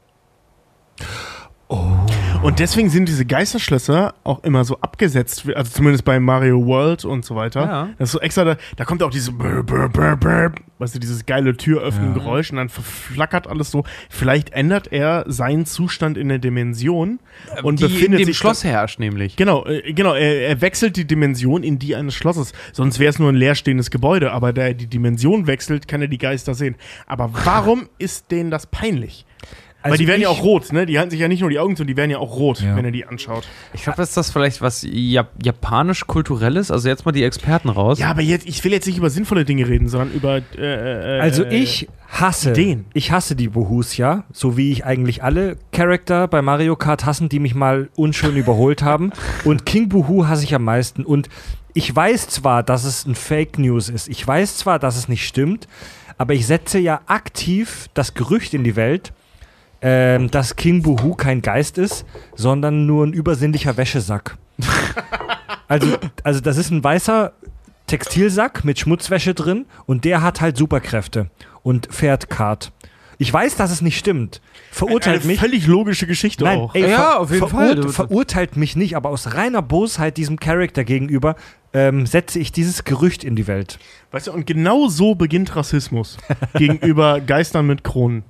Und 2.48 2.60
deswegen 2.60 2.90
sind 2.90 3.10
diese 3.10 3.26
Geisterschlösser 3.26 4.14
auch 4.24 4.42
immer 4.46 4.64
so 4.64 4.78
abgesetzt, 4.80 5.44
also 5.54 5.70
zumindest 5.70 6.06
bei 6.06 6.18
Mario 6.18 6.66
World 6.66 7.04
und 7.04 7.26
so 7.26 7.36
weiter. 7.36 7.60
Ja. 7.60 7.90
Das 8.00 8.08
ist 8.08 8.14
so 8.14 8.22
extra, 8.22 8.46
da, 8.46 8.56
da 8.78 8.86
kommt 8.86 9.04
auch 9.04 9.10
diese 9.10 9.34
brr, 9.34 9.64
brr, 9.64 9.90
brr, 9.90 10.16
brr, 10.16 10.54
weißt 10.80 10.96
du, 10.96 11.00
dieses 11.00 11.26
geile 11.26 11.58
Türöffnen 11.58 12.16
Ja. 12.16 12.24
Und 12.54 12.56
dann 12.56 12.70
verflackert 12.70 13.48
alles 13.48 13.70
so. 13.70 13.84
Vielleicht 14.10 14.52
ändert 14.52 14.94
er 14.94 15.26
seinen 15.28 15.66
Zustand 15.66 16.18
in 16.18 16.30
der 16.30 16.40
Dimension 16.40 17.20
und 17.64 17.82
die 17.82 17.84
in 17.84 17.92
befindet 17.92 18.22
dem 18.22 18.28
sich 18.28 18.38
Schloss 18.38 18.64
herrscht 18.64 19.00
nämlich. 19.00 19.36
Genau, 19.36 19.66
äh, 19.66 19.92
genau, 19.92 20.14
er, 20.14 20.48
er 20.48 20.62
wechselt 20.62 20.96
die 20.96 21.06
Dimension 21.06 21.64
in 21.64 21.80
die 21.80 21.98
eines 21.98 22.16
Schlosses. 22.16 22.54
Sonst 22.72 22.98
wäre 23.00 23.10
es 23.10 23.20
nur 23.20 23.28
ein 23.28 23.36
leerstehendes 23.36 23.92
Gebäude, 23.92 24.32
aber 24.32 24.54
da 24.54 24.68
er 24.68 24.74
die 24.74 24.88
Dimension 24.88 25.48
wechselt, 25.48 25.90
kann 25.90 26.02
er 26.02 26.08
die 26.08 26.18
Geister 26.18 26.54
sehen. 26.54 26.76
Aber 27.08 27.30
warum 27.44 27.90
ist 27.98 28.32
denen 28.32 28.52
das 28.52 28.68
peinlich? 28.68 29.26
Weil 29.84 29.92
Also 29.92 30.02
die 30.02 30.08
werden 30.08 30.22
ja 30.22 30.30
auch 30.30 30.42
rot, 30.44 30.74
ne? 30.74 30.86
Die 30.86 30.98
halten 30.98 31.12
sich 31.12 31.20
ja 31.20 31.28
nicht 31.28 31.42
nur 31.42 31.50
die 31.50 31.60
Augen 31.60 31.76
zu, 31.76 31.84
die 31.86 31.96
werden 31.96 32.10
ja 32.12 32.18
auch 32.18 32.36
rot, 32.36 32.60
Ja. 32.62 32.76
wenn 32.76 32.84
er 32.84 32.92
die 32.92 33.06
anschaut. 33.06 33.48
Ich 33.74 33.84
glaube, 33.84 34.02
ist 34.02 34.18
das 34.18 34.32
vielleicht 34.32 34.62
was 34.62 34.86
Jap 34.90 35.30
japanisch-kulturelles? 35.42 36.72
Also 36.72 36.90
jetzt 36.90 37.06
mal 37.06 37.12
die 37.12 37.24
Experten 37.24 37.70
raus. 37.70 38.00
Ja, 38.00 38.10
aber 38.10 38.22
jetzt, 38.22 38.48
ich 38.48 38.64
will 38.64 38.72
jetzt 38.72 38.88
nicht 38.88 38.98
über 38.98 39.10
sinnvolle 39.10 39.46
Dinge 39.46 39.68
reden, 39.68 39.88
sondern 39.88 40.12
über. 40.14 40.42
Äh, 40.58 41.18
äh, 41.18 41.20
Also 41.22 41.44
äh, 41.44 41.56
ich 41.56 41.88
hasse, 42.10 42.52
Ideen. 42.52 42.86
ich 42.94 43.12
hasse 43.12 43.36
die 43.36 43.50
Buhus, 43.50 43.98
ja, 43.98 44.24
so 44.32 44.58
wie 44.58 44.72
ich 44.72 44.86
eigentlich 44.86 45.24
alle 45.24 45.58
Charakter 45.72 46.28
bei 46.28 46.42
Mario 46.42 46.76
Kart 46.76 47.06
hassen, 47.06 47.30
die 47.30 47.40
mich 47.40 47.56
mal 47.56 47.90
unschön 47.96 48.36
überholt 48.36 48.82
haben. 48.84 49.12
Und 49.46 49.66
King 49.66 49.90
Buhu 49.90 50.28
hasse 50.28 50.44
ich 50.44 50.54
am 50.56 50.64
meisten. 50.64 51.04
Und 51.06 51.30
ich 51.74 51.96
weiß 51.96 52.28
zwar, 52.30 52.64
dass 52.64 52.84
es 52.84 53.06
ein 53.06 53.16
Fake 53.16 53.60
News 53.60 53.90
ist, 53.90 54.08
ich 54.10 54.26
weiß 54.26 54.58
zwar, 54.58 54.80
dass 54.80 54.98
es 54.98 55.08
nicht 55.08 55.28
stimmt, 55.28 55.68
aber 56.18 56.34
ich 56.34 56.48
setze 56.48 56.80
ja 56.80 57.02
aktiv 57.06 57.88
das 57.94 58.16
Gerücht 58.16 58.54
in 58.56 58.64
die 58.64 58.76
Welt, 58.76 59.14
ähm, 59.82 60.32
dass 60.32 60.56
King 60.56 60.82
Buhu 60.82 61.16
kein 61.16 61.42
Geist 61.42 61.78
ist, 61.78 62.06
sondern 62.36 62.86
nur 62.86 63.06
ein 63.06 63.14
übersinnlicher 63.14 63.78
Wäschesack. 63.78 64.38
also, 65.68 65.98
also 66.24 66.40
das 66.40 66.58
ist 66.58 66.72
ein 66.72 66.84
weißer 66.84 67.34
Textilsack 67.88 68.66
mit 68.66 68.80
Schmutzwäsche 68.80 69.34
drin 69.34 69.66
und 69.86 70.04
der 70.04 70.22
hat 70.22 70.42
halt 70.42 70.58
Superkräfte 70.58 71.30
und 71.64 71.88
fährt 71.92 72.30
Kart. 72.30 72.72
Ich 73.20 73.34
weiß, 73.34 73.56
dass 73.56 73.72
es 73.72 73.82
nicht 73.82 73.98
stimmt. 73.98 74.42
Verurteilt 74.72 75.22
eine 75.22 75.32
mich. 75.32 75.40
völlig 75.40 75.66
logische 75.66 76.06
Geschichte 76.06 76.44
Nein, 76.44 76.60
auch. 76.60 76.76
ey, 76.76 76.84
Ja, 76.84 76.98
ver 76.98 77.20
auf 77.20 77.32
jeden 77.32 77.48
verurt 77.48 77.84
Fall. 77.84 77.90
Verurteilt 77.90 78.58
mich 78.58 78.76
nicht, 78.76 78.96
aber 78.96 79.10
aus 79.10 79.34
reiner 79.34 79.64
Bosheit 79.64 80.18
diesem 80.18 80.40
Charakter 80.40 80.84
gegenüber 80.84 81.36
ähm, 81.74 82.06
setze 82.06 82.38
ich 82.40 82.52
dieses 82.52 82.84
Gerücht 82.84 83.24
in 83.24 83.36
die 83.36 83.48
Welt. 83.48 83.80
Weißt 84.12 84.28
du, 84.28 84.34
und 84.34 84.46
genau 84.46 84.88
so 84.88 85.16
beginnt 85.16 85.56
Rassismus 85.56 86.18
gegenüber 86.54 87.20
Geistern 87.20 87.66
mit 87.66 87.84
Kronen. 87.84 88.24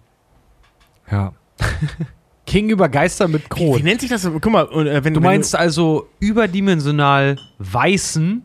Ja. 1.11 1.33
King 2.45 2.69
über 2.69 2.87
Geister 2.89 3.27
mit 3.27 3.43
Wie, 3.43 3.49
Kronen. 3.49 3.79
wie 3.79 3.83
nennt 3.83 4.01
sich 4.01 4.09
das? 4.09 4.23
Guck 4.23 4.45
mal, 4.47 4.65
äh, 4.71 5.03
wenn 5.03 5.13
Du 5.13 5.19
wenn 5.19 5.23
meinst 5.23 5.55
also 5.55 6.07
überdimensional 6.19 7.37
Weißen, 7.59 8.43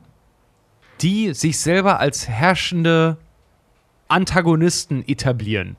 die 1.01 1.35
sich 1.35 1.59
selber 1.59 2.01
als 2.01 2.29
herrschende 2.29 3.17
Antagonisten 4.09 5.05
etablieren. 5.07 5.77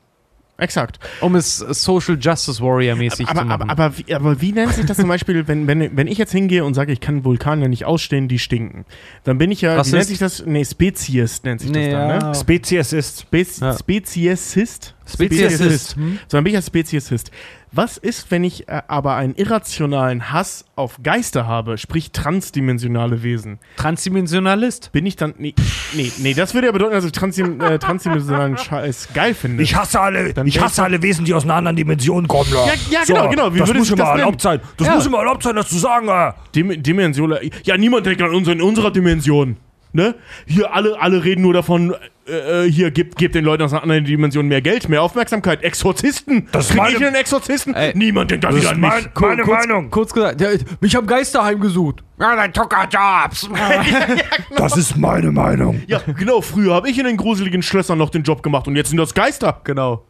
Exakt. 0.63 0.97
Um 1.19 1.35
es 1.35 1.57
Social 1.57 2.17
Justice 2.19 2.61
Warrior 2.63 2.95
mäßig 2.95 3.27
aber, 3.27 3.41
zu 3.41 3.45
machen. 3.45 3.69
aber, 3.69 3.83
aber, 3.85 3.97
wie, 3.97 4.15
aber 4.15 4.39
wie 4.39 4.53
nennt 4.53 4.71
sich 4.73 4.85
das 4.85 4.95
zum 4.95 5.09
Beispiel, 5.09 5.45
wenn, 5.47 5.67
wenn, 5.67 5.97
wenn 5.97 6.07
ich 6.07 6.17
jetzt 6.17 6.31
hingehe 6.31 6.63
und 6.63 6.73
sage, 6.73 6.93
ich 6.93 7.01
kann 7.01 7.25
Vulkane 7.25 7.67
nicht 7.67 7.83
ausstehen, 7.83 8.29
die 8.29 8.39
stinken? 8.39 8.85
Dann 9.25 9.37
bin 9.37 9.51
ich 9.51 9.59
ja, 9.61 9.75
Was 9.77 9.91
wie 9.91 9.95
nennt 9.97 10.07
sich 10.07 10.19
das? 10.19 10.45
Nee, 10.45 10.63
Spezies 10.63 11.43
nennt 11.43 11.59
sich 11.59 11.69
Nee, 11.69 11.91
das 11.91 11.99
dann, 11.99 12.09
ja. 12.21 12.27
ne? 12.29 12.35
Spezies 12.35 12.93
ist. 12.93 13.21
Spez 13.21 13.59
Ja. 13.59 13.77
Speziesist? 13.77 14.95
Speziesist. 15.05 15.95
Hm? 15.97 16.19
So, 16.27 16.37
dann 16.37 16.43
bin 16.45 16.51
ich 16.51 16.55
ja 16.55 16.61
Speziesist. 16.61 17.29
Was 17.75 17.97
ist, 17.97 18.29
wenn 18.29 18.43
ich 18.43 18.69
äh, 18.69 18.83
aber 18.87 19.15
einen 19.15 19.33
irrationalen 19.33 20.31
Hass 20.31 20.63
auf 20.75 20.99
Geister 21.01 21.47
habe, 21.47 21.79
sprich 21.79 22.11
transdimensionale 22.11 23.23
Wesen? 23.23 23.57
Transdimensionalist. 23.77 24.91
Bin 24.91 25.07
ich 25.07 25.15
dann. 25.15 25.33
Nee, 25.39 25.55
nee, 25.93 26.11
nee 26.19 26.33
das 26.35 26.53
würde 26.53 26.67
ja 26.67 26.71
bedeuten, 26.71 26.93
dass 26.93 27.03
ich 27.03 27.11
transdim 27.11 27.59
äh, 27.59 27.79
transdimensionalen 27.79 28.59
Scheiß 28.59 29.09
geil 29.15 29.33
finde. 29.33 29.63
Ich 29.63 29.75
hasse 29.75 29.99
alle, 29.99 30.35
Dann 30.35 30.45
ich 30.45 30.61
hasse 30.61 30.83
alle 30.83 31.01
Wesen, 31.01 31.25
die 31.25 31.33
aus 31.33 31.45
einer 31.45 31.55
anderen 31.55 31.75
Dimension 31.75 32.27
kommen. 32.27 32.51
Ja, 32.53 32.73
ja, 32.91 33.03
genau, 33.07 33.27
genau. 33.29 33.53
Wie 33.55 33.57
das 33.57 33.67
würde 33.67 33.79
muss 33.79 33.87
sich 33.87 33.97
immer 33.97 34.05
das 34.05 34.19
erlaubt 34.19 34.41
sein. 34.41 34.59
Das 34.77 34.87
Ja. 34.87 34.95
muss 34.95 35.05
immer 35.07 35.17
erlaubt 35.17 35.41
sein, 35.41 35.55
das 35.55 35.67
zu 35.69 35.79
sagen. 35.79 36.07
Äh. 36.09 36.33
Dim 36.53 36.83
Dimension. 36.83 37.35
Ja, 37.63 37.75
niemand 37.75 38.05
denkt 38.05 38.21
an 38.21 38.35
uns 38.35 38.47
in 38.49 38.61
unserer 38.61 38.91
Dimension. 38.91 39.57
Ne? 39.95 40.15
Hier 40.47 40.73
alle, 40.73 40.99
alle 40.99 41.23
reden 41.23 41.41
nur 41.43 41.53
davon, 41.53 41.93
äh, 42.27 42.65
äh, 42.65 42.71
hier 42.71 42.89
gibt, 42.89 43.15
gibt 43.17 43.35
den 43.35 43.45
Leuten 43.45 43.61
aus 43.63 43.73
einer 43.73 43.83
anderen 43.83 44.05
Dimension 44.05 44.47
mehr 44.47 44.61
Geld, 44.61 44.89
mehr 44.89 45.03
Aufmerksamkeit. 45.03 45.61
Exorzisten. 45.63 46.47
Das 46.51 46.69
Krieg 46.69 46.77
meine- 46.77 46.97
ich 46.97 47.05
einen 47.05 47.15
Exorzisten? 47.15 47.75
Ey, 47.75 47.91
Niemand 47.95 48.31
denkt 48.31 48.43
da 48.43 48.47
das 48.49 48.57
wieder 48.57 48.69
ist 48.69 48.73
an 48.75 48.81
mich. 48.81 48.89
mein- 48.89 49.09
meine 49.21 49.43
kurz, 49.43 49.67
Meinung. 49.67 49.89
Kurz 49.91 50.13
gesagt, 50.13 50.41
ja, 50.41 50.49
mich 50.81 50.95
haben 50.95 51.05
Geister 51.05 51.43
heimgesucht. 51.43 52.03
Ja, 52.19 52.35
dein 52.35 52.51
Tucker-Jobs. 52.53 53.49
Das 54.57 54.77
ist 54.77 54.97
meine 54.97 55.31
Meinung. 55.31 55.83
Ja, 55.87 55.99
genau. 56.17 56.41
Früher 56.41 56.73
habe 56.73 56.89
ich 56.89 56.97
in 56.97 57.05
den 57.05 57.17
gruseligen 57.17 57.61
Schlössern 57.61 57.97
noch 57.99 58.09
den 58.09 58.23
Job 58.23 58.41
gemacht 58.41 58.67
und 58.67 58.75
jetzt 58.75 58.89
sind 58.89 58.97
das 58.97 59.13
Geister. 59.13 59.61
genau. 59.63 60.03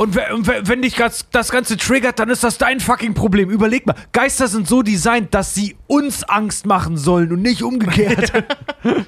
Und 0.00 0.14
we- 0.14 0.34
und 0.34 0.46
we- 0.46 0.62
wenn 0.64 0.80
dich 0.80 0.96
das, 0.96 1.50
Ganze 1.50 1.76
triggert, 1.76 2.18
dann 2.18 2.30
ist 2.30 2.42
das 2.42 2.56
dein 2.56 2.80
fucking 2.80 3.12
Problem. 3.12 3.50
Überleg 3.50 3.86
mal, 3.86 3.94
Geister 4.12 4.48
sind 4.48 4.66
so 4.66 4.80
designt, 4.80 5.34
dass 5.34 5.54
sie 5.54 5.76
uns 5.88 6.24
Angst 6.24 6.64
machen 6.64 6.96
sollen 6.96 7.30
und 7.32 7.42
nicht 7.42 7.62
umgekehrt. 7.62 8.32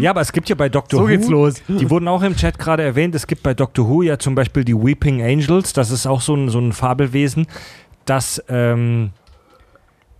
Ja, 0.00 0.10
aber 0.10 0.22
es 0.22 0.32
gibt 0.32 0.48
ja 0.48 0.54
bei 0.54 0.68
Doctor 0.70 1.00
So 1.00 1.04
Who, 1.04 1.08
geht's 1.08 1.28
los. 1.28 1.54
die 1.68 1.90
wurden 1.90 2.08
auch 2.08 2.22
im 2.22 2.34
Chat 2.36 2.58
gerade 2.58 2.82
erwähnt, 2.84 3.14
es 3.14 3.26
gibt 3.26 3.42
bei 3.42 3.52
Doctor 3.52 3.86
Who 3.88 4.00
ja 4.02 4.18
zum 4.18 4.34
Beispiel 4.34 4.64
die 4.64 4.74
Weeping 4.74 5.20
Angels, 5.22 5.74
das 5.74 5.90
ist 5.90 6.06
auch 6.06 6.22
so 6.22 6.34
ein, 6.34 6.48
so 6.48 6.58
ein 6.58 6.72
Fabelwesen, 6.72 7.46
das, 8.06 8.42
ähm, 8.48 9.10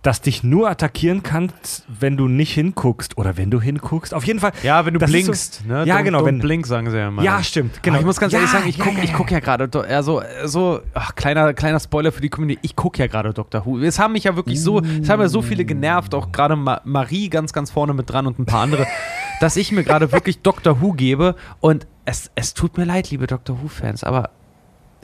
das 0.01 0.21
dich 0.21 0.43
nur 0.43 0.69
attackieren 0.69 1.23
kann, 1.23 1.51
wenn 1.87 2.15
du 2.15 2.29
nicht 2.29 2.53
hinguckst 2.53 3.17
oder 3.17 3.35
wenn 3.35 3.51
du 3.51 3.59
hinguckst. 3.59 4.13
Auf 4.13 4.23
jeden 4.23 4.39
Fall. 4.39 4.53
ja, 4.63 4.85
wenn 4.85 4.93
du 4.93 4.99
blinkst. 4.99 5.55
So, 5.55 5.67
ne? 5.67 5.83
Ja, 5.85 5.97
Don't- 5.97 6.03
genau. 6.03 6.19
Don't 6.21 6.25
Wenn, 6.25 6.39
blink, 6.39 6.67
sagen 6.67 6.89
sie 6.89 6.97
ja 6.97 7.09
immer. 7.09 7.21
ja, 7.21 7.43
stimmt. 7.43 7.83
Genau. 7.83 7.95
Aber 7.95 7.99
ich 8.01 8.05
muss 8.05 8.17
ganz 8.17 8.31
ja, 8.31 8.39
ehrlich 8.39 8.51
sagen, 8.51 8.69
ich 8.69 8.77
ja, 8.77 8.85
gucke 8.85 8.97
ja, 8.97 9.03
ich 9.03 9.13
guck 9.13 9.29
ja 9.29 9.39
gerade, 9.39 9.69
ja, 9.89 10.01
so, 10.01 10.21
so 10.45 10.79
ach, 10.93 11.15
kleiner, 11.15 11.53
kleiner 11.53 11.81
Spoiler 11.81 12.13
für 12.13 12.21
die 12.21 12.29
Community, 12.29 12.59
ich 12.61 12.77
gucke 12.77 12.99
ja 12.99 13.07
gerade 13.07 13.33
Doctor 13.33 13.65
Who. 13.65 13.79
Es 13.79 13.99
haben 13.99 14.13
mich 14.13 14.23
ja 14.23 14.37
wirklich 14.37 14.61
so, 14.61 14.79
es 14.79 15.09
haben 15.09 15.19
ja 15.19 15.27
so 15.27 15.41
viele 15.41 15.65
genervt, 15.65 16.15
auch 16.15 16.31
gerade 16.31 16.55
Ma 16.55 16.79
Marie 16.85 17.27
ganz, 17.29 17.51
ganz 17.51 17.69
vorne 17.69 17.93
mit 17.93 18.09
dran 18.09 18.25
und 18.25 18.39
ein 18.39 18.45
paar 18.45 18.61
andere, 18.61 18.87
dass 19.41 19.57
ich 19.57 19.73
mir 19.73 19.83
gerade 19.83 20.13
wirklich 20.13 20.41
Doctor 20.41 20.79
Who 20.81 20.93
gebe 20.93 21.35
und 21.59 21.87
es, 22.05 22.31
es 22.35 22.53
tut 22.53 22.77
mir 22.77 22.85
leid, 22.85 23.11
liebe 23.11 23.27
Doctor 23.27 23.61
Who-Fans, 23.61 24.05
aber 24.05 24.29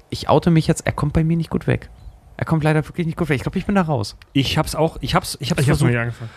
ich 0.10 0.30
oute 0.30 0.52
mich 0.52 0.68
jetzt, 0.68 0.86
er 0.86 0.94
kommt 0.94 1.12
bei 1.14 1.24
mir 1.26 1.36
nicht 1.36 1.50
gut 1.50 1.68
weg. 1.68 1.90
Er 2.38 2.46
kommt 2.46 2.64
leider 2.64 2.86
wirklich 2.88 3.06
nicht 3.08 3.18
gut 3.18 3.30
weg. 3.30 3.38
Ich 3.38 3.44
glaube, 3.44 3.58
ich 3.58 3.66
bin 3.66 3.76
da 3.76 3.82
raus. 3.84 4.18
Ich 4.34 4.58
hab's 4.58 4.76
auch, 4.76 4.98
ich 5.02 5.16
hab's, 5.16 5.38
ich 5.40 5.52
hab's 5.52 5.62
Ich 5.62 5.70
hab's 5.70 5.80
versucht. 5.80 5.90
nicht 5.90 6.00
angefangen. 6.00 6.30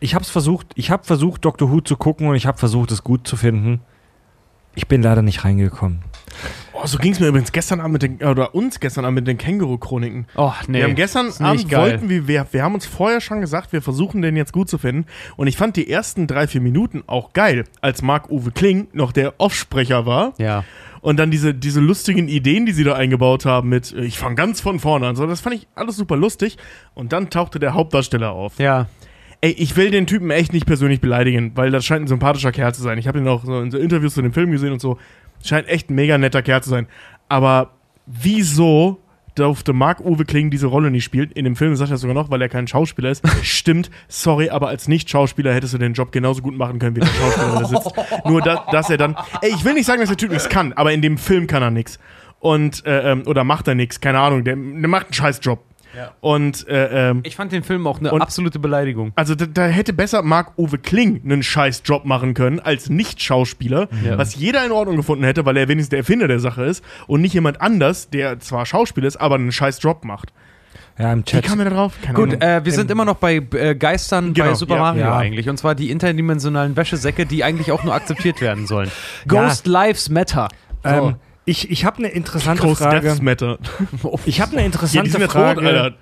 Ich 0.00 0.14
hab's 0.14 0.30
versucht, 0.30 0.68
ich 0.76 0.90
hab 0.90 1.06
versucht, 1.06 1.44
Doctor 1.44 1.70
Who 1.72 1.80
zu 1.80 1.96
gucken 1.96 2.28
und 2.28 2.36
ich 2.36 2.46
hab 2.46 2.58
versucht, 2.60 2.90
es 2.92 3.02
gut 3.02 3.26
zu 3.26 3.36
finden. 3.36 3.80
Ich 4.74 4.86
bin 4.86 5.02
leider 5.02 5.22
nicht 5.22 5.44
reingekommen. 5.44 6.02
Oh, 6.72 6.86
so 6.86 6.98
ging 6.98 7.10
es 7.10 7.18
mir 7.18 7.26
übrigens 7.26 7.50
gestern 7.50 7.80
Abend 7.80 7.94
mit 7.94 8.02
den, 8.02 8.22
oder 8.22 8.54
uns 8.54 8.78
gestern 8.78 9.04
Abend 9.04 9.16
mit 9.16 9.26
den 9.26 9.36
Känguru-Chroniken. 9.38 10.28
Oh, 10.36 10.52
nee. 10.68 10.78
Wir 10.78 10.84
haben 10.84 10.94
gestern 10.94 11.32
Abend 11.40 11.68
geil. 11.68 11.80
wollten 11.80 12.08
wir, 12.08 12.28
wir, 12.28 12.46
wir 12.52 12.62
haben 12.62 12.74
uns 12.74 12.86
vorher 12.86 13.20
schon 13.20 13.40
gesagt, 13.40 13.72
wir 13.72 13.82
versuchen 13.82 14.22
den 14.22 14.36
jetzt 14.36 14.52
gut 14.52 14.68
zu 14.68 14.78
finden. 14.78 15.06
Und 15.36 15.48
ich 15.48 15.56
fand 15.56 15.74
die 15.74 15.90
ersten 15.90 16.28
drei, 16.28 16.46
vier 16.46 16.60
Minuten 16.60 17.02
auch 17.08 17.32
geil, 17.32 17.64
als 17.80 18.02
Marc-Uwe 18.02 18.52
Kling 18.52 18.86
noch 18.92 19.10
der 19.10 19.34
Offsprecher 19.40 20.06
war. 20.06 20.32
Ja. 20.38 20.62
Und 21.08 21.16
dann 21.16 21.30
diese, 21.30 21.54
diese 21.54 21.80
lustigen 21.80 22.28
Ideen, 22.28 22.66
die 22.66 22.72
sie 22.72 22.84
da 22.84 22.92
eingebaut 22.92 23.46
haben 23.46 23.70
mit, 23.70 23.94
äh, 23.94 24.04
ich 24.04 24.18
fange 24.18 24.34
ganz 24.34 24.60
von 24.60 24.78
vorne 24.78 25.06
an. 25.06 25.16
So, 25.16 25.26
das 25.26 25.40
fand 25.40 25.56
ich 25.56 25.66
alles 25.74 25.96
super 25.96 26.18
lustig. 26.18 26.58
Und 26.92 27.14
dann 27.14 27.30
tauchte 27.30 27.58
der 27.58 27.72
Hauptdarsteller 27.72 28.30
auf. 28.30 28.58
Ja. 28.58 28.88
Ey, 29.40 29.52
ich 29.52 29.74
will 29.74 29.90
den 29.90 30.06
Typen 30.06 30.30
echt 30.30 30.52
nicht 30.52 30.66
persönlich 30.66 31.00
beleidigen, 31.00 31.52
weil 31.54 31.70
das 31.70 31.86
scheint 31.86 32.04
ein 32.04 32.08
sympathischer 32.08 32.52
Kerl 32.52 32.74
zu 32.74 32.82
sein. 32.82 32.98
Ich 32.98 33.08
habe 33.08 33.20
ihn 33.20 33.26
auch 33.26 33.42
so 33.42 33.58
in 33.58 33.70
so 33.70 33.78
Interviews 33.78 34.12
zu 34.12 34.20
dem 34.20 34.34
Film 34.34 34.50
gesehen 34.50 34.70
und 34.70 34.82
so. 34.82 34.98
Scheint 35.42 35.66
echt 35.68 35.88
ein 35.88 35.94
mega 35.94 36.18
netter 36.18 36.42
Kerl 36.42 36.62
zu 36.62 36.68
sein. 36.68 36.86
Aber 37.30 37.70
wieso 38.04 39.00
durfte 39.38 39.72
Marc-Uwe 39.72 40.24
Kling 40.24 40.50
diese 40.50 40.66
Rolle 40.66 40.90
nicht 40.90 41.04
spielen? 41.04 41.30
In 41.30 41.44
dem 41.44 41.56
Film 41.56 41.74
sagt 41.76 41.90
er 41.90 41.96
sogar 41.96 42.14
noch, 42.14 42.30
weil 42.30 42.42
er 42.42 42.48
kein 42.48 42.66
Schauspieler 42.66 43.10
ist. 43.10 43.22
Stimmt, 43.42 43.90
sorry, 44.08 44.50
aber 44.50 44.68
als 44.68 44.88
Nicht-Schauspieler 44.88 45.52
hättest 45.54 45.74
du 45.74 45.78
den 45.78 45.94
Job 45.94 46.12
genauso 46.12 46.42
gut 46.42 46.56
machen 46.56 46.78
können, 46.78 46.96
wie 46.96 47.00
der 47.00 47.08
Schauspieler, 47.08 47.58
der 47.58 47.66
sitzt. 47.66 47.90
Nur, 48.26 48.42
da, 48.42 48.66
dass 48.70 48.90
er 48.90 48.96
dann. 48.96 49.16
Ey, 49.42 49.50
ich 49.50 49.64
will 49.64 49.74
nicht 49.74 49.86
sagen, 49.86 50.00
dass 50.00 50.08
der 50.08 50.16
Typ 50.16 50.30
nichts 50.30 50.48
kann, 50.48 50.72
aber 50.72 50.92
in 50.92 51.02
dem 51.02 51.18
Film 51.18 51.46
kann 51.46 51.62
er 51.62 51.70
nichts. 51.70 51.98
Und, 52.40 52.84
äh, 52.86 53.12
ähm, 53.12 53.22
oder 53.26 53.44
macht 53.44 53.66
er 53.68 53.74
nichts, 53.74 54.00
keine 54.00 54.20
Ahnung. 54.20 54.44
Der, 54.44 54.54
der 54.54 54.88
macht 54.88 55.06
einen 55.06 55.14
scheiß 55.14 55.40
Job. 55.42 55.64
Ja. 55.98 56.12
Und, 56.20 56.68
äh, 56.68 57.10
ähm, 57.10 57.22
Ich 57.24 57.34
fand 57.34 57.50
den 57.50 57.64
Film 57.64 57.84
auch 57.88 57.98
eine 57.98 58.12
Und- 58.12 58.22
absolute 58.22 58.60
Beleidigung. 58.60 59.10
also 59.16 59.34
da, 59.34 59.46
da 59.46 59.66
hätte 59.66 59.92
besser 59.92 60.22
Marc-Uwe 60.22 60.78
Kling 60.78 61.20
einen 61.24 61.42
scheiß 61.42 61.82
Job 61.84 62.04
machen 62.04 62.34
können 62.34 62.60
als 62.60 62.88
Nicht-Schauspieler, 62.88 63.88
Ja. 64.04 64.16
was 64.16 64.36
jeder 64.36 64.64
in 64.64 64.70
Ordnung 64.70 64.96
gefunden 64.96 65.24
hätte, 65.24 65.44
weil 65.44 65.56
er 65.56 65.66
wenigstens 65.66 65.90
der 65.90 65.98
Erfinder 65.98 66.28
der 66.28 66.38
Sache 66.38 66.62
ist 66.64 66.84
und 67.08 67.20
nicht 67.20 67.34
jemand 67.34 67.60
anders, 67.60 68.10
der 68.10 68.38
zwar 68.38 68.64
Schauspieler 68.64 69.08
ist, 69.08 69.16
aber 69.16 69.34
einen 69.34 69.50
scheiß 69.50 69.82
Job 69.82 70.04
macht. 70.04 70.32
Ja, 71.00 71.12
im 71.12 71.20
Wie 71.20 71.24
Chat. 71.24 71.44
kam 71.44 71.58
er 71.58 71.64
da 71.64 71.70
drauf? 71.72 71.94
Keine 72.02 72.14
Gut, 72.14 72.42
äh, 72.42 72.64
wir 72.64 72.72
sind 72.72 72.90
Ähm, 72.90 72.96
immer 72.96 73.04
noch 73.04 73.16
bei 73.16 73.36
äh, 73.36 73.74
Geistern 73.74 74.34
bei 74.34 74.42
Genau, 74.42 74.54
Super 74.54 74.74
ja. 74.76 74.80
Mario 74.80 75.00
Ja. 75.02 75.16
eigentlich. 75.18 75.48
Und 75.48 75.56
zwar 75.56 75.74
die 75.74 75.90
interdimensionalen 75.90 76.76
Wäschesäcke, 76.76 77.26
die 77.26 77.42
eigentlich 77.44 77.72
auch 77.72 77.82
nur 77.84 77.94
akzeptiert 77.94 78.40
werden 78.40 78.66
sollen. 78.68 78.90
Ghost 79.26 79.66
Lives 79.66 80.10
Matter. 80.10 80.48
So. 80.84 80.90
Ähm, 80.90 81.16
ich 81.48 81.70
ich 81.70 81.84
habe 81.84 81.98
eine 81.98 82.08
interessante 82.08 82.62
Ghost 82.62 82.82
Frage. 82.82 83.00
Deaths 83.08 83.22
Matter. 83.22 83.58
Ich 84.26 84.40
habe 84.40 84.52
eine 84.52 84.60
Ja, 84.60 84.66
interessante 84.66 85.04
die 85.04 85.10
sind 85.10 85.20
ja 85.20 85.28
Frage. 85.28 85.60
tot, 85.60 85.68
Alter. 85.68 85.96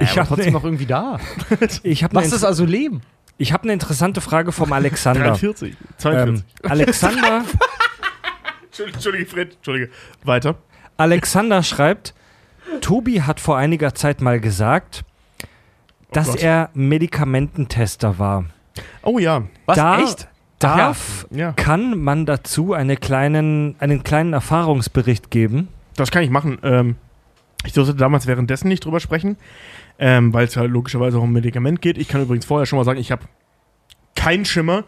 Ich 0.00 0.10
aber 0.10 0.20
habe 0.20 0.28
trotzdem 0.28 0.52
noch 0.52 0.64
irgendwie 0.64 0.86
da. 0.86 1.18
ich 1.82 2.04
hab 2.04 2.14
Was 2.14 2.32
ist 2.32 2.44
also 2.44 2.64
Leben? 2.64 3.00
ich 3.38 3.52
hab 3.52 3.62
eine 3.62 3.72
interessante 3.72 4.20
Frage 4.20 4.52
vom 4.52 4.72
Alexander. 4.72 5.20
43, 5.30 5.74
42. 5.98 6.44
ähm, 6.64 6.70
Alexander, 6.70 7.44
Entschuldige, 8.92 9.26
Fred, 9.26 9.54
Entschuldige. 9.54 9.90
Weiter. 10.24 10.54
Alexander 10.96 11.62
schreibt, 11.62 12.14
Tobi 12.80 13.22
hat 13.22 13.40
vor 13.40 13.56
einiger 13.56 13.94
Zeit 13.94 14.20
mal 14.20 14.40
gesagt, 14.40 15.04
dass 16.12 16.28
Gott. 16.28 16.42
er 16.42 16.70
Medikamententester 16.74 18.18
war. 18.18 18.44
Oh 19.02 19.18
ja. 19.18 19.42
Was? 19.66 19.76
Da 19.76 20.00
Echt? 20.02 20.28
Darf, 20.60 21.26
Ja. 21.30 21.52
kann 21.52 21.98
man 21.98 22.26
dazu 22.26 22.72
eine 22.72 22.96
kleinen, 22.96 23.74
einen 23.80 24.02
kleinen 24.04 24.32
Erfahrungsbericht 24.32 25.30
geben? 25.30 25.68
Das 25.96 26.10
kann 26.10 26.22
ich 26.22 26.30
machen. 26.30 26.58
Ähm, 26.62 26.96
ich 27.64 27.72
durfte 27.72 27.94
damals 27.94 28.26
währenddessen 28.26 28.68
nicht 28.68 28.84
drüber 28.84 29.00
sprechen, 29.00 29.36
ähm, 29.98 30.32
weil 30.32 30.46
es 30.46 30.54
ja 30.54 30.62
logischerweise 30.62 31.18
auch 31.18 31.22
um 31.22 31.30
ein 31.30 31.34
Medikament 31.34 31.82
geht. 31.82 31.98
Ich 31.98 32.08
kann 32.08 32.22
übrigens 32.22 32.44
vorher 32.46 32.66
schon 32.66 32.78
mal 32.78 32.84
sagen, 32.84 32.98
ich 33.00 33.10
habe 33.10 33.22
keinen 34.14 34.44
Schimmer, 34.44 34.84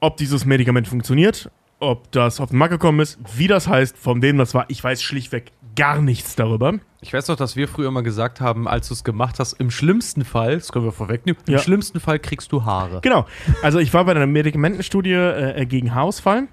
ob 0.00 0.16
dieses 0.16 0.44
Medikament 0.44 0.88
funktioniert, 0.88 1.50
ob 1.80 2.10
das 2.12 2.40
auf 2.40 2.50
den 2.50 2.58
Markt 2.58 2.72
gekommen 2.72 3.00
ist, 3.00 3.18
wie 3.36 3.46
das 3.46 3.68
heißt, 3.68 3.96
von 3.96 4.22
wem 4.22 4.38
das 4.38 4.54
war. 4.54 4.64
Ich 4.68 4.82
weiß 4.82 5.02
schlichtweg 5.02 5.52
gar 5.76 6.00
nichts 6.00 6.34
darüber. 6.36 6.74
Ich 7.06 7.12
weiß 7.12 7.26
doch, 7.26 7.36
dass 7.36 7.54
wir 7.54 7.68
früher 7.68 7.88
immer 7.88 8.02
gesagt 8.02 8.40
haben, 8.40 8.66
als 8.66 8.88
du 8.88 8.94
es 8.94 9.04
gemacht 9.04 9.38
hast, 9.38 9.52
im 9.60 9.70
schlimmsten 9.70 10.24
Fall, 10.24 10.54
das 10.54 10.72
können 10.72 10.86
wir 10.86 10.92
vorwegnehmen, 10.92 11.38
Ja. 11.46 11.58
im 11.58 11.62
schlimmsten 11.62 12.00
Fall 12.00 12.18
kriegst 12.18 12.50
du 12.50 12.64
Haare. 12.64 13.00
Genau. 13.02 13.26
Also 13.62 13.78
ich 13.78 13.92
war 13.92 14.06
bei 14.06 14.12
einer 14.12 14.26
Medikamentenstudie 14.26 15.12
äh, 15.12 15.66
gegen 15.66 15.94
Haarausfall. 15.94 16.44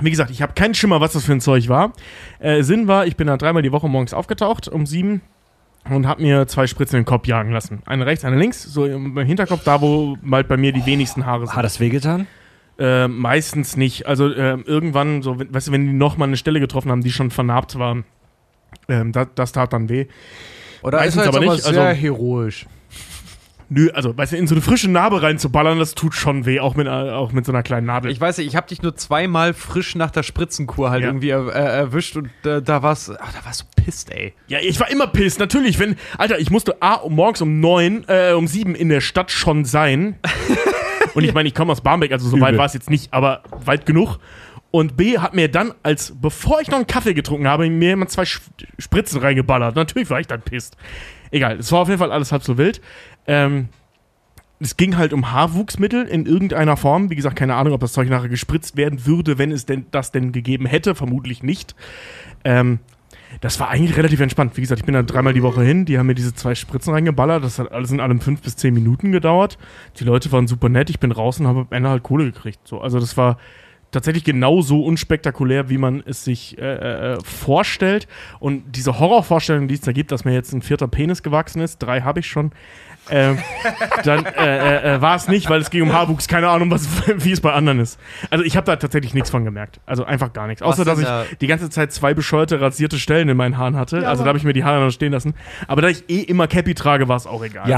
Wie 0.00 0.10
gesagt, 0.10 0.30
ich 0.30 0.40
habe 0.40 0.52
keinen 0.54 0.74
Schimmer, 0.74 1.00
was 1.00 1.14
das 1.14 1.24
für 1.24 1.32
ein 1.32 1.40
Zeug 1.40 1.68
war. 1.68 1.92
Äh, 2.38 2.62
Sinn 2.62 2.86
war, 2.86 3.06
ich 3.06 3.16
bin 3.16 3.26
da 3.26 3.36
dreimal 3.36 3.62
die 3.62 3.72
Woche 3.72 3.88
morgens 3.88 4.14
aufgetaucht 4.14 4.68
um 4.68 4.86
sieben 4.86 5.20
und 5.90 6.06
habe 6.06 6.22
mir 6.22 6.46
zwei 6.46 6.68
Spritzen 6.68 6.96
in 6.98 7.02
den 7.02 7.06
Kopf 7.08 7.26
jagen 7.26 7.50
lassen. 7.50 7.82
Eine 7.84 8.06
rechts, 8.06 8.24
eine 8.24 8.36
links, 8.36 8.62
so 8.62 8.86
im 8.86 9.18
Hinterkopf, 9.18 9.64
da 9.64 9.80
wo 9.80 10.16
halt 10.30 10.46
bei 10.46 10.56
mir 10.56 10.72
die 10.72 10.86
wenigsten 10.86 11.26
Haare 11.26 11.48
sind. 11.48 11.56
Hat 11.56 11.64
das 11.64 11.80
wehgetan? 11.80 12.28
Äh, 12.78 13.08
meistens 13.08 13.76
nicht. 13.76 14.06
Also 14.06 14.28
äh, 14.28 14.58
irgendwann, 14.64 15.22
so, 15.22 15.40
wenn- 15.40 15.52
weißt 15.52 15.66
du, 15.66 15.72
wenn 15.72 15.86
die 15.88 15.92
nochmal 15.92 16.28
eine 16.28 16.36
Stelle 16.36 16.60
getroffen 16.60 16.92
haben, 16.92 17.02
die 17.02 17.10
schon 17.10 17.32
vernarbt 17.32 17.76
war, 17.76 17.96
ähm, 18.88 19.12
das, 19.12 19.28
das 19.34 19.52
tat 19.52 19.72
dann 19.72 19.88
weh. 19.88 20.06
Oder 20.82 20.98
Meistens 20.98 21.14
ist 21.14 21.20
er 21.20 21.24
jetzt 21.32 21.36
aber 21.36 21.52
nicht, 21.54 21.64
sehr 21.64 21.82
also- 21.82 22.00
heroisch. 22.00 22.66
Nö, 23.70 23.90
also, 23.92 24.16
weißt 24.16 24.32
du, 24.32 24.36
in 24.38 24.46
so 24.46 24.54
eine 24.54 24.62
frische 24.62 24.90
Narbe 24.90 25.20
reinzuballern, 25.20 25.78
das 25.78 25.94
tut 25.94 26.14
schon 26.14 26.46
weh, 26.46 26.58
auch 26.58 26.74
mit, 26.74 26.88
auch 26.88 27.32
mit 27.32 27.44
so 27.44 27.52
einer 27.52 27.62
kleinen 27.62 27.86
Nadel. 27.86 28.10
Ich 28.10 28.18
weiß 28.18 28.38
nicht, 28.38 28.46
ich 28.46 28.56
habe 28.56 28.66
dich 28.66 28.80
nur 28.80 28.96
zweimal 28.96 29.52
frisch 29.52 29.94
nach 29.94 30.10
der 30.10 30.22
Spritzenkur 30.22 30.90
halt 30.90 31.02
Ja. 31.02 31.08
irgendwie 31.10 31.28
er, 31.28 31.48
äh, 31.48 31.76
erwischt 31.80 32.16
und 32.16 32.30
äh, 32.46 32.62
da 32.62 32.82
war's, 32.82 33.10
ach, 33.20 33.30
da 33.34 33.44
warst 33.44 33.60
du 33.76 33.82
pisst, 33.84 34.10
ey. 34.10 34.32
Ja, 34.46 34.58
ich 34.62 34.80
war 34.80 34.90
immer 34.90 35.06
pisst, 35.06 35.38
natürlich. 35.38 35.78
Wenn, 35.78 35.96
Alter, 36.16 36.38
ich 36.38 36.50
musste 36.50 36.80
A, 36.80 37.06
morgens 37.10 37.42
um 37.42 37.60
neun, 37.60 38.04
äh, 38.08 38.32
um 38.32 38.46
sieben 38.46 38.74
in 38.74 38.88
der 38.88 39.02
Stadt 39.02 39.30
schon 39.30 39.66
sein. 39.66 40.16
Und 41.14 41.24
ich 41.24 41.34
meine, 41.34 41.46
ich 41.48 41.54
komme 41.54 41.72
aus 41.72 41.82
Barmbek, 41.82 42.12
also 42.12 42.26
so 42.26 42.40
weit 42.40 42.56
war 42.56 42.64
es 42.64 42.72
jetzt 42.72 42.88
nicht, 42.88 43.12
aber 43.12 43.42
weit 43.66 43.84
genug. 43.84 44.18
Und 44.70 44.96
B 44.96 45.18
hat 45.18 45.34
mir 45.34 45.50
dann, 45.50 45.72
als 45.82 46.12
bevor 46.20 46.60
ich 46.60 46.68
noch 46.68 46.76
einen 46.76 46.86
Kaffee 46.86 47.14
getrunken 47.14 47.48
habe, 47.48 47.68
mir 47.70 47.88
jemand 47.90 48.10
zwei 48.10 48.24
Spritzen 48.26 49.20
reingeballert. 49.20 49.76
Natürlich 49.76 50.10
war 50.10 50.20
ich 50.20 50.26
dann 50.26 50.42
pisst. 50.42 50.76
Egal, 51.30 51.58
es 51.58 51.72
war 51.72 51.80
auf 51.80 51.88
jeden 51.88 51.98
Fall 51.98 52.12
alles 52.12 52.32
halb 52.32 52.42
so 52.42 52.58
wild. 52.58 52.80
Ähm, 53.26 53.68
es 54.60 54.76
ging 54.76 54.96
halt 54.96 55.12
um 55.12 55.30
Haarwuchsmittel 55.32 56.06
in 56.06 56.26
irgendeiner 56.26 56.76
Form. 56.76 57.10
Wie 57.10 57.16
gesagt, 57.16 57.36
keine 57.36 57.54
Ahnung, 57.54 57.72
ob 57.72 57.80
das 57.80 57.92
Zeug 57.92 58.08
nachher 58.08 58.28
gespritzt 58.28 58.76
werden 58.76 59.06
würde, 59.06 59.38
wenn 59.38 59.52
es 59.52 59.66
denn 59.66 59.86
das 59.90 60.10
denn 60.10 60.32
gegeben 60.32 60.66
hätte. 60.66 60.94
Vermutlich 60.94 61.42
nicht. 61.42 61.74
Ähm, 62.44 62.80
das 63.40 63.60
war 63.60 63.68
eigentlich 63.68 63.96
relativ 63.96 64.20
entspannt. 64.20 64.56
Wie 64.56 64.62
gesagt, 64.62 64.80
ich 64.80 64.86
bin 64.86 64.94
da 64.94 65.02
dreimal 65.02 65.32
die 65.32 65.42
Woche 65.42 65.62
hin. 65.62 65.84
Die 65.84 65.98
haben 65.98 66.06
mir 66.06 66.14
diese 66.14 66.34
zwei 66.34 66.54
Spritzen 66.54 66.92
reingeballert. 66.92 67.44
Das 67.44 67.58
hat 67.58 67.70
alles 67.72 67.90
in 67.90 68.00
allem 68.00 68.20
fünf 68.20 68.42
bis 68.42 68.56
zehn 68.56 68.74
Minuten 68.74 69.12
gedauert. 69.12 69.58
Die 69.98 70.04
Leute 70.04 70.32
waren 70.32 70.46
super 70.46 70.68
nett. 70.68 70.90
Ich 70.90 70.98
bin 70.98 71.12
raus 71.12 71.38
und 71.38 71.46
habe 71.46 71.60
am 71.60 71.68
Ende 71.70 71.88
halt 71.88 72.02
Kohle 72.02 72.24
gekriegt. 72.24 72.60
So, 72.64 72.80
also 72.80 72.98
das 72.98 73.16
war 73.16 73.38
tatsächlich 73.90 74.24
genauso 74.24 74.82
unspektakulär, 74.82 75.68
wie 75.68 75.78
man 75.78 76.02
es 76.04 76.24
sich 76.24 76.58
äh, 76.58 77.14
äh, 77.14 77.18
vorstellt. 77.24 78.06
Und 78.40 78.76
diese 78.76 78.98
Horrorvorstellung, 78.98 79.68
die 79.68 79.74
es 79.74 79.80
da 79.80 79.92
gibt, 79.92 80.12
dass 80.12 80.24
mir 80.24 80.34
jetzt 80.34 80.52
ein 80.52 80.62
vierter 80.62 80.88
Penis 80.88 81.22
gewachsen 81.22 81.60
ist, 81.60 81.78
drei 81.78 82.02
habe 82.02 82.20
ich 82.20 82.26
schon, 82.26 82.52
ähm, 83.10 83.38
dann 84.04 84.26
äh, 84.26 84.96
äh, 84.96 85.00
war 85.00 85.16
es 85.16 85.28
nicht, 85.28 85.48
weil 85.48 85.60
es 85.60 85.70
ging 85.70 85.82
um 85.82 85.92
Haarwuchs. 85.92 86.28
Keine 86.28 86.48
Ahnung, 86.48 86.70
was, 86.70 86.86
wie 87.24 87.32
es 87.32 87.40
bei 87.40 87.52
anderen 87.52 87.80
ist. 87.80 87.98
Also 88.30 88.44
ich 88.44 88.56
habe 88.56 88.66
da 88.66 88.76
tatsächlich 88.76 89.14
nichts 89.14 89.30
von 89.30 89.44
gemerkt. 89.44 89.80
Also 89.86 90.04
einfach 90.04 90.32
gar 90.32 90.46
nichts. 90.46 90.62
Außer, 90.62 90.84
dass 90.84 90.98
denn 90.98 91.06
ich 91.30 91.38
die 91.38 91.46
ganze 91.46 91.70
Zeit 91.70 91.92
zwei 91.92 92.14
bescheuerte 92.14 92.60
rasierte 92.60 92.98
Stellen 92.98 93.28
in 93.28 93.36
meinen 93.36 93.56
Haaren 93.56 93.76
hatte. 93.76 94.00
Ja, 94.02 94.08
also 94.08 94.24
da 94.24 94.28
habe 94.28 94.38
ich 94.38 94.44
mir 94.44 94.52
die 94.52 94.64
Haare 94.64 94.84
noch 94.84 94.90
stehen 94.90 95.12
lassen. 95.12 95.34
Aber 95.66 95.82
da 95.82 95.88
ich 95.88 96.04
eh 96.08 96.20
immer 96.20 96.46
Cappy 96.46 96.74
trage, 96.74 97.08
war 97.08 97.16
es 97.16 97.26
auch 97.26 97.42
egal. 97.42 97.68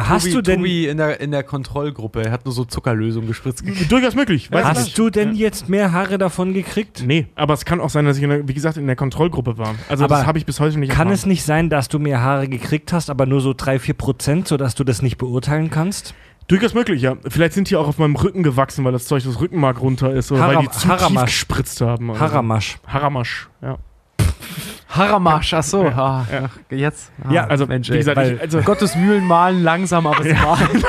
Tobi, 0.42 0.56
Tobi 0.56 0.88
in 0.88 0.96
der, 0.96 1.20
in 1.20 1.30
der 1.30 1.42
Kontrollgruppe, 1.42 2.24
er 2.24 2.32
hat 2.32 2.44
nur 2.44 2.52
so 2.52 2.64
Zuckerlösung 2.64 3.26
gespritzt 3.26 3.64
gekriegt. 3.64 3.90
Durchaus 3.90 4.14
möglich. 4.14 4.50
Hast 4.52 4.98
du 4.98 5.10
denn 5.10 5.34
jetzt 5.34 5.68
mehr 5.68 5.92
Haare 5.92 5.99
davon 6.08 6.52
gekriegt? 6.54 7.02
Nee, 7.06 7.26
aber 7.34 7.54
es 7.54 7.64
kann 7.64 7.80
auch 7.80 7.90
sein, 7.90 8.04
dass 8.04 8.16
ich, 8.16 8.22
in 8.22 8.30
der, 8.30 8.48
wie 8.48 8.54
gesagt, 8.54 8.76
in 8.76 8.86
der 8.86 8.96
Kontrollgruppe 8.96 9.58
war. 9.58 9.74
Also 9.88 10.06
das 10.06 10.26
habe 10.26 10.38
ich 10.38 10.46
bis 10.46 10.60
heute 10.60 10.78
nicht 10.78 10.90
Kann 10.90 11.08
erfahren. 11.08 11.12
es 11.14 11.26
nicht 11.26 11.44
sein, 11.44 11.70
dass 11.70 11.88
du 11.88 11.98
mehr 11.98 12.20
Haare 12.22 12.48
gekriegt 12.48 12.92
hast, 12.92 13.10
aber 13.10 13.26
nur 13.26 13.40
so 13.40 13.50
3-4 13.50 13.94
Prozent, 13.94 14.48
sodass 14.48 14.74
du 14.74 14.84
das 14.84 15.02
nicht 15.02 15.18
beurteilen 15.18 15.70
kannst? 15.70 16.14
Durchaus 16.48 16.74
möglich, 16.74 17.02
ja. 17.02 17.14
Vielleicht 17.28 17.52
sind 17.54 17.70
die 17.70 17.76
auch 17.76 17.86
auf 17.86 17.98
meinem 17.98 18.16
Rücken 18.16 18.42
gewachsen, 18.42 18.84
weil 18.84 18.90
das 18.92 19.06
Zeug 19.06 19.22
das 19.24 19.40
Rückenmark 19.40 19.80
runter 19.80 20.12
ist 20.12 20.32
oder 20.32 20.40
weil 20.42 20.56
Haram- 20.56 20.64
die 20.64 20.70
zu 20.70 20.80
tief 20.80 20.90
Haramasch. 20.90 21.24
gespritzt 21.26 21.80
haben. 21.80 22.10
oder 22.10 22.18
so. 22.18 22.24
Haramasch. 22.24 22.78
Haramasch, 22.88 23.48
ja. 23.62 23.78
Haramasch, 24.88 25.54
ach 25.54 25.62
so. 25.62 25.84
Ah, 25.86 26.26
ach, 26.44 26.50
jetzt. 26.70 27.12
Ah, 27.22 27.32
Ja, 27.32 27.44
also, 27.46 27.66
Mensch, 27.66 27.88
wie 27.88 27.92
ey, 27.92 27.98
gesagt, 27.98 28.16
weil 28.16 28.34
ich- 28.34 28.40
also- 28.40 28.60
Gottes 28.62 28.96
Mühlen 28.96 29.24
malen 29.24 29.62
langsam, 29.62 30.06
aber 30.08 30.22
sie 30.24 30.32
malen. 30.34 30.68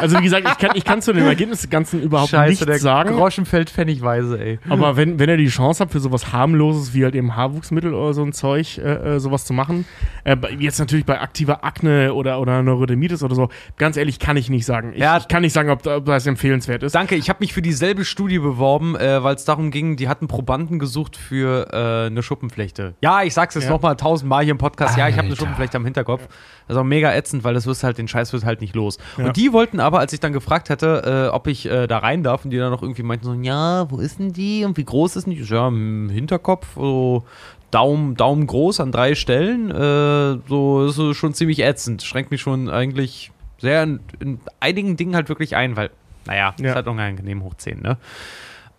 Also 0.00 0.18
wie 0.18 0.22
gesagt, 0.22 0.46
ich 0.48 0.58
kann, 0.58 0.70
ich 0.76 0.84
kann 0.84 1.02
zu 1.02 1.12
dem 1.12 1.24
Ergebnis 1.26 1.60
des 1.62 1.70
Ganzen 1.70 2.02
überhaupt 2.02 2.30
Scheiße, 2.30 2.50
nichts 2.50 2.66
der 2.66 2.78
sagen. 2.78 3.14
Groschen 3.16 3.46
fällt 3.46 3.70
pfennigweise, 3.70 4.38
ey. 4.38 4.58
Aber 4.68 4.96
wenn, 4.96 5.18
wenn 5.18 5.28
ihr 5.28 5.36
die 5.36 5.48
Chance 5.48 5.80
habt, 5.82 5.92
für 5.92 6.00
sowas 6.00 6.32
harmloses 6.32 6.94
wie 6.94 7.04
halt 7.04 7.14
eben 7.14 7.36
Haarwuchsmittel 7.36 7.94
oder 7.94 8.14
so 8.14 8.22
ein 8.22 8.32
Zeug, 8.32 8.78
äh, 8.78 9.16
äh, 9.16 9.18
sowas 9.20 9.44
zu 9.44 9.52
machen, 9.52 9.84
äh, 10.24 10.36
jetzt 10.58 10.78
natürlich 10.78 11.04
bei 11.06 11.20
aktiver 11.20 11.64
Akne 11.64 12.14
oder, 12.14 12.40
oder 12.40 12.62
Neurodermitis 12.62 13.22
oder 13.22 13.34
so, 13.34 13.48
ganz 13.76 13.96
ehrlich 13.96 14.18
kann 14.18 14.36
ich 14.36 14.50
nicht 14.50 14.66
sagen. 14.66 14.92
Ich, 14.94 15.02
ich 15.02 15.28
kann 15.28 15.42
nicht 15.42 15.52
sagen, 15.52 15.70
ob, 15.70 15.86
ob 15.86 16.04
das 16.06 16.26
empfehlenswert 16.26 16.82
ist. 16.82 16.94
Danke, 16.94 17.14
ich 17.14 17.28
habe 17.28 17.38
mich 17.40 17.52
für 17.52 17.62
dieselbe 17.62 18.04
Studie 18.04 18.38
beworben, 18.38 18.96
äh, 18.96 19.22
weil 19.22 19.34
es 19.36 19.44
darum 19.44 19.70
ging, 19.70 19.96
die 19.96 20.08
hatten 20.08 20.28
Probanden 20.28 20.78
gesucht 20.78 21.16
für 21.16 21.68
äh, 21.72 22.06
eine 22.06 22.22
Schuppenflechte. 22.22 22.94
Ja, 23.02 23.22
ich 23.22 23.34
sag's 23.34 23.54
jetzt 23.54 23.64
Ja. 23.64 23.70
nochmal 23.70 23.96
tausendmal 23.96 24.44
hier 24.44 24.52
im 24.52 24.58
Podcast. 24.58 24.96
Ja, 24.98 25.08
ich 25.08 25.14
habe 25.14 25.22
eine 25.22 25.30
Alter. 25.30 25.40
Schuppenflechte 25.40 25.76
am 25.76 25.84
Hinterkopf. 25.84 26.26
Das 26.68 26.76
ist 26.76 26.80
auch 26.80 26.84
mega 26.84 27.14
ätzend, 27.14 27.44
weil 27.44 27.54
das 27.54 27.66
wirst 27.66 27.84
halt, 27.84 27.98
den 27.98 28.08
Scheiß 28.08 28.32
wird 28.32 28.44
halt 28.44 28.60
nicht 28.60 28.74
los. 28.74 28.98
Ja. 29.18 29.26
Und 29.26 29.36
die 29.36 29.52
wollten 29.52 29.75
aber, 29.80 29.98
als 30.00 30.12
ich 30.12 30.20
dann 30.20 30.32
gefragt 30.32 30.68
hätte, 30.68 31.28
äh, 31.30 31.34
ob 31.34 31.46
ich 31.46 31.66
äh, 31.70 31.86
da 31.86 31.98
rein 31.98 32.22
darf, 32.22 32.44
und 32.44 32.50
die 32.50 32.58
dann 32.58 32.70
noch 32.70 32.82
irgendwie 32.82 33.02
meinten 33.02 33.24
so, 33.24 33.32
ja, 33.34 33.90
wo 33.90 33.98
ist 33.98 34.18
denn 34.18 34.32
die 34.32 34.64
und 34.64 34.76
wie 34.76 34.84
groß 34.84 35.16
ist 35.16 35.26
denn 35.26 35.34
die? 35.34 35.42
Ja, 35.42 35.68
im 35.68 36.08
Hinterkopf, 36.10 36.66
so 36.74 37.24
Daumen, 37.70 38.14
Daumen 38.16 38.46
groß 38.46 38.80
an 38.80 38.92
drei 38.92 39.14
Stellen. 39.14 39.70
Äh, 39.70 40.38
so 40.48 40.86
ist 40.86 40.94
so 40.96 41.14
schon 41.14 41.34
ziemlich 41.34 41.60
ätzend. 41.62 42.02
Schränkt 42.02 42.30
mich 42.30 42.40
schon 42.40 42.70
eigentlich 42.70 43.32
sehr 43.58 43.82
in, 43.82 44.00
in 44.20 44.40
einigen 44.60 44.96
Dingen 44.96 45.14
halt 45.16 45.28
wirklich 45.28 45.56
ein, 45.56 45.76
weil, 45.76 45.90
naja, 46.26 46.54
Ja. 46.58 46.68
ist 46.70 46.74
halt 46.74 46.86
unangenehm 46.88 47.42
hoch 47.42 47.54
10, 47.54 47.80
ne? 47.80 47.96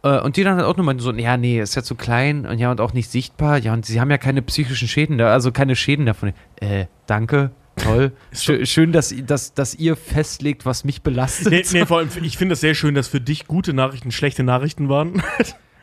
Äh, 0.03 0.19
Und 0.19 0.37
die 0.37 0.43
dann 0.43 0.55
halt 0.57 0.65
auch 0.65 0.77
nochmal 0.77 0.99
so, 0.99 1.11
ja, 1.13 1.37
nee, 1.37 1.59
ist 1.59 1.75
ja 1.75 1.81
zu 1.83 1.95
klein 1.95 2.45
und 2.45 2.59
ja, 2.59 2.69
und 2.71 2.79
auch 2.81 2.93
nicht 2.93 3.09
sichtbar. 3.09 3.57
Ja, 3.57 3.73
und 3.73 3.85
sie 3.85 3.99
haben 3.99 4.11
ja 4.11 4.17
keine 4.19 4.41
psychischen 4.43 4.87
Schäden, 4.87 5.17
da, 5.17 5.33
also 5.33 5.51
keine 5.51 5.75
Schäden 5.75 6.05
davon. 6.05 6.33
Äh, 6.61 6.85
danke, 7.07 7.51
toll. 7.77 8.11
Schö 8.33 8.65
schön, 8.65 8.91
dass, 8.91 9.13
dass, 9.25 9.53
dass 9.53 9.75
ihr 9.75 9.95
festlegt, 9.95 10.65
was 10.65 10.83
mich 10.83 11.01
belastet. 11.01 11.51
Nee, 11.51 11.63
nee, 11.71 11.85
vor 11.87 11.99
allem, 11.99 12.09
ich 12.21 12.37
finde 12.37 12.53
es 12.53 12.61
sehr 12.61 12.75
schön, 12.75 12.95
dass 12.95 13.07
für 13.07 13.21
dich 13.21 13.47
gute 13.47 13.73
Nachrichten 13.73 14.11
schlechte 14.11 14.43
Nachrichten 14.43 14.89
waren. 14.89 15.23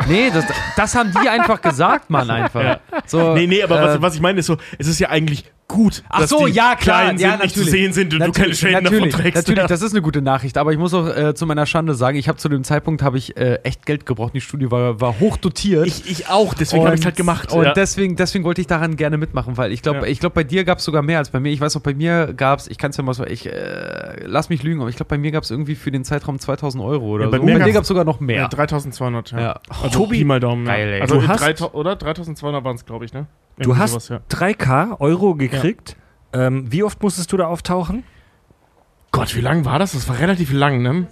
Nee, 0.08 0.28
das, 0.34 0.44
das 0.76 0.96
haben 0.96 1.12
die 1.22 1.28
einfach 1.28 1.62
gesagt, 1.62 2.10
Mann, 2.10 2.28
einfach. 2.28 2.62
Ja. 2.62 2.80
So, 3.06 3.32
nee, 3.34 3.46
nee, 3.46 3.62
aber 3.62 3.80
äh, 3.80 3.84
was, 3.84 4.02
was 4.02 4.14
ich 4.16 4.20
meine 4.20 4.40
ist 4.40 4.46
so, 4.46 4.56
es 4.76 4.88
ist 4.88 4.98
ja 4.98 5.08
eigentlich 5.08 5.44
gut, 5.66 6.02
Ach 6.08 6.20
dass 6.20 6.30
so, 6.30 6.46
die 6.46 6.52
ja, 6.52 6.74
klar, 6.76 7.02
klein 7.04 7.18
ja, 7.18 7.30
sind, 7.32 7.42
nicht 7.42 7.54
zu 7.54 7.60
natürlich. 7.60 7.80
sehen 7.82 7.92
sind 7.92 8.04
und 8.14 8.20
du 8.20 8.26
keine 8.26 8.28
Natürlich, 8.28 8.58
Schäden 8.58 8.84
natürlich, 8.84 9.04
davon 9.12 9.22
trägst. 9.22 9.36
Natürlich, 9.36 9.58
ja. 9.62 9.66
das 9.68 9.82
ist 9.82 9.92
eine 9.92 10.02
gute 10.02 10.22
Nachricht, 10.22 10.58
aber 10.58 10.72
ich 10.72 10.78
muss 10.78 10.92
auch 10.94 11.06
äh, 11.08 11.34
zu 11.34 11.46
meiner 11.46 11.66
Schande 11.66 11.94
sagen, 11.94 12.16
ich 12.16 12.28
habe 12.28 12.38
zu 12.38 12.48
dem 12.48 12.64
Zeitpunkt 12.64 13.02
habe 13.02 13.18
ich 13.18 13.36
äh, 13.36 13.54
echt 13.64 13.86
Geld 13.86 14.06
gebraucht. 14.06 14.34
Die 14.34 14.40
Studie 14.40 14.70
war, 14.70 15.00
war 15.00 15.18
hoch 15.20 15.36
dotiert. 15.36 15.86
Ich, 15.86 16.08
ich 16.10 16.28
auch, 16.28 16.54
deswegen 16.54 16.84
habe 16.84 16.94
ich 16.94 17.00
es 17.00 17.06
halt 17.06 17.16
gemacht. 17.16 17.52
Und 17.52 17.64
ja. 17.64 17.72
deswegen, 17.72 18.16
deswegen 18.16 18.44
wollte 18.44 18.60
ich 18.60 18.66
daran 18.66 18.96
gerne 18.96 19.16
mitmachen, 19.16 19.56
weil 19.56 19.72
ich 19.72 19.82
glaube, 19.82 20.00
Ja. 20.00 20.06
ich 20.06 20.20
glaube, 20.20 20.34
bei 20.34 20.44
dir 20.44 20.64
gab 20.64 20.78
es 20.78 20.84
sogar 20.84 21.02
mehr 21.02 21.18
als 21.18 21.30
bei 21.30 21.40
mir. 21.40 21.50
Ich 21.52 21.60
weiß 21.60 21.76
auch, 21.76 21.80
bei 21.80 21.94
mir 21.94 22.32
gab 22.34 22.58
es, 22.58 22.68
ich 22.68 22.78
kann 22.78 22.90
es 22.90 22.96
ja 22.96 23.02
mal 23.02 23.14
so, 23.14 23.24
ich 23.24 23.46
äh, 23.46 24.24
lass 24.26 24.48
mich 24.50 24.62
lügen, 24.62 24.80
aber 24.80 24.90
ich 24.90 24.96
glaube, 24.96 25.08
bei 25.08 25.18
mir 25.18 25.30
gab 25.32 25.44
es 25.44 25.50
irgendwie 25.50 25.74
für 25.74 25.90
den 25.90 26.04
Zeitraum 26.04 26.38
2000 26.38 26.82
Euro 26.84 27.06
oder 27.06 27.24
Ja, 27.24 27.30
bei 27.30 27.38
so. 27.38 27.42
mir 27.42 27.54
Und 27.54 27.58
bei 27.60 27.64
dir 27.66 27.72
gab 27.72 27.82
es 27.82 27.88
sogar 27.88 28.04
noch 28.04 28.20
mehr. 28.20 28.36
Ja, 28.42 28.48
3200, 28.48 29.32
ja. 29.32 29.40
Ja. 29.40 29.60
Also 29.82 29.98
Tobi- 30.04 30.24
mal 30.24 30.40
Daumen. 30.40 30.64
Geil, 30.66 30.92
ey. 30.94 31.00
Also 31.00 31.20
Du 31.20 31.26
hast- 31.28 31.40
3000 31.42 31.74
oder? 31.74 31.96
3200 31.96 32.64
waren 32.64 32.76
es, 32.76 32.84
glaube 32.84 33.04
ich, 33.04 33.12
ne? 33.12 33.26
Du 33.56 33.62
Irgendwie 33.70 33.78
hast 33.82 33.90
sowas, 33.92 34.08
ja. 34.08 34.20
3K 34.30 34.96
Euro 35.00 35.36
gekriegt. 35.36 35.53
Ähm, 36.32 36.70
wie 36.72 36.82
oft 36.82 37.02
musstest 37.02 37.32
du 37.32 37.36
da 37.36 37.46
auftauchen? 37.46 38.02
Gott, 39.12 39.36
wie 39.36 39.40
lang 39.40 39.64
war 39.64 39.78
das? 39.78 39.92
Das 39.92 40.08
war 40.08 40.18
relativ 40.18 40.52
lang, 40.52 40.82
ne? 40.82 41.06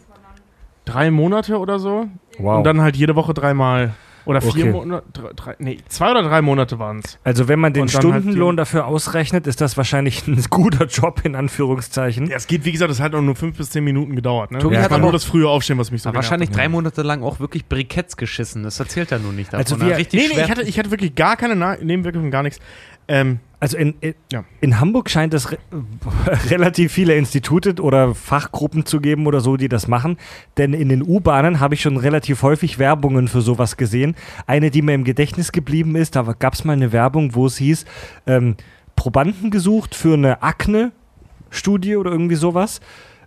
Drei 0.85 1.11
Monate 1.13 1.59
oder 1.59 1.79
so. 1.79 2.09
Wow. 2.39 2.59
Und 2.59 2.65
dann 2.65 2.81
halt 2.81 2.97
jede 2.97 3.15
Woche 3.15 3.35
dreimal. 3.35 3.95
Oder 4.25 4.41
vier 4.41 4.51
Okay. 4.67 4.71
Monate. 4.73 5.03
Drei, 5.35 5.57
nee, 5.59 5.79
zwei 5.89 6.13
oder 6.13 6.23
drei 6.23 6.43
Monate 6.43 6.79
waren 6.79 7.01
es. 7.05 7.19
Also 7.25 7.49
wenn 7.49 7.59
man 7.59 7.73
den 7.73 7.83
halt 7.83 7.91
Stundenlohn 7.91 8.55
die- 8.55 8.59
dafür 8.59 8.87
ausrechnet, 8.87 9.49
ist 9.49 9.61
das 9.61 9.77
wahrscheinlich 9.77 10.27
ein 10.29 10.41
guter 10.51 10.87
Job 10.87 11.23
in 11.25 11.35
Anführungszeichen. 11.35 12.29
Ja, 12.29 12.37
es 12.37 12.47
geht, 12.47 12.65
wie 12.65 12.71
gesagt, 12.71 12.93
es 12.93 13.01
hat 13.01 13.17
auch 13.17 13.21
nur 13.21 13.35
fünf 13.35 13.57
bis 13.59 13.71
zehn 13.71 13.83
Minuten 13.83 14.15
gedauert. 14.15 14.53
Ne? 14.53 14.59
Tobi 14.61 14.77
das 14.77 14.85
hat 14.85 14.91
war 14.93 14.99
aber 14.99 15.03
nur 15.07 15.13
das 15.13 15.25
frühe 15.25 15.49
Aufstehen, 15.49 15.77
was 15.79 15.91
mich 15.91 16.03
so 16.03 16.09
Aber 16.09 16.17
wahrscheinlich 16.17 16.51
genervt 16.51 16.65
drei 16.67 16.69
Monate 16.69 17.03
lang 17.03 17.25
auch 17.25 17.41
wirklich 17.41 17.67
Briketts 17.67 18.17
geschissen. 18.17 18.63
Das 18.63 18.79
erzählt 18.79 19.11
er 19.11 19.19
nur 19.19 19.33
nicht 19.33 19.53
davon. 19.53 19.65
Also 19.65 19.75
Er 19.77 19.81
hat 19.81 19.89
wir- 19.89 19.97
richtig 19.99 20.21
Nee, 20.21 20.35
nee, 20.37 20.43
ich 20.43 20.51
hatte, 20.51 20.63
ich 20.63 20.79
hatte 20.79 20.91
wirklich 20.93 21.17
gar 21.17 21.37
keine 21.37 21.57
Na 21.57 21.75
Nebenwirkungen, 21.83 22.31
gar 22.31 22.45
nichts. 22.45 22.61
Ähm, 23.09 23.41
Also 23.61 23.77
in, 23.77 23.95
in, 24.01 24.15
Ja. 24.33 24.45
in 24.61 24.81
Hamburg 24.81 25.09
scheint 25.09 25.35
es 25.35 25.53
re 25.53 25.59
relativ 26.51 26.93
viele 26.93 27.15
Institute 27.15 27.81
oder 27.81 28.15
Fachgruppen 28.15 28.87
zu 28.87 29.01
geben 29.01 29.27
oder 29.27 29.41
so, 29.41 29.57
die 29.57 29.69
das 29.69 29.87
machen. 29.87 30.17
Denn 30.57 30.73
in 30.75 30.89
den 30.89 31.03
U-Bahnen 31.03 31.61
habe 31.61 31.75
ich 31.75 31.83
schon 31.83 31.97
relativ 31.97 32.43
häufig 32.43 32.79
Werbungen 32.81 33.29
für 33.29 33.41
sowas 33.41 33.77
gesehen. 33.77 34.17
Eine, 34.47 34.71
die 34.71 34.83
mir 34.83 34.95
im 34.95 35.05
Gedächtnis 35.05 35.53
geblieben 35.53 35.95
ist, 35.95 36.17
da 36.17 36.23
gab 36.39 36.55
es 36.55 36.65
mal 36.65 36.73
eine 36.73 36.91
Werbung, 36.93 37.35
wo 37.37 37.47
es 37.47 37.57
hieß, 37.59 37.85
ähm, 38.27 38.57
Probanden 38.97 39.51
gesucht 39.51 39.95
für 39.95 40.15
eine 40.15 40.43
Akne-Studie 40.43 41.97
oder 41.97 42.11
irgendwie 42.11 42.35
sowas. 42.37 42.81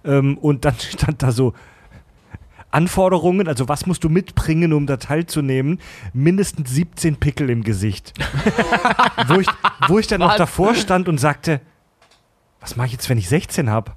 Ähm, 0.04 0.38
und 0.38 0.66
dann 0.66 0.76
stand 0.80 1.24
da 1.24 1.32
so, 1.32 1.54
Anforderungen, 2.76 3.48
also 3.48 3.70
was 3.70 3.86
musst 3.86 4.04
du 4.04 4.10
mitbringen, 4.10 4.74
um 4.74 4.86
da 4.86 4.98
teilzunehmen? 4.98 5.80
Mindestens 6.14 6.70
17 6.72 7.16
Pickel 7.16 7.50
im 7.50 7.64
Gesicht. 7.64 8.14
wo, 9.28 9.40
ich, 9.40 9.48
wo 9.88 9.98
ich 9.98 10.08
dann 10.08 10.20
noch 10.20 10.36
davor 10.36 10.76
stand 10.76 11.08
und 11.08 11.18
sagte, 11.18 11.62
was 12.60 12.76
mache 12.76 12.88
ich 12.88 12.94
jetzt, 12.94 13.10
wenn 13.10 13.18
ich 13.18 13.30
16 13.30 13.70
habe? 13.70 13.94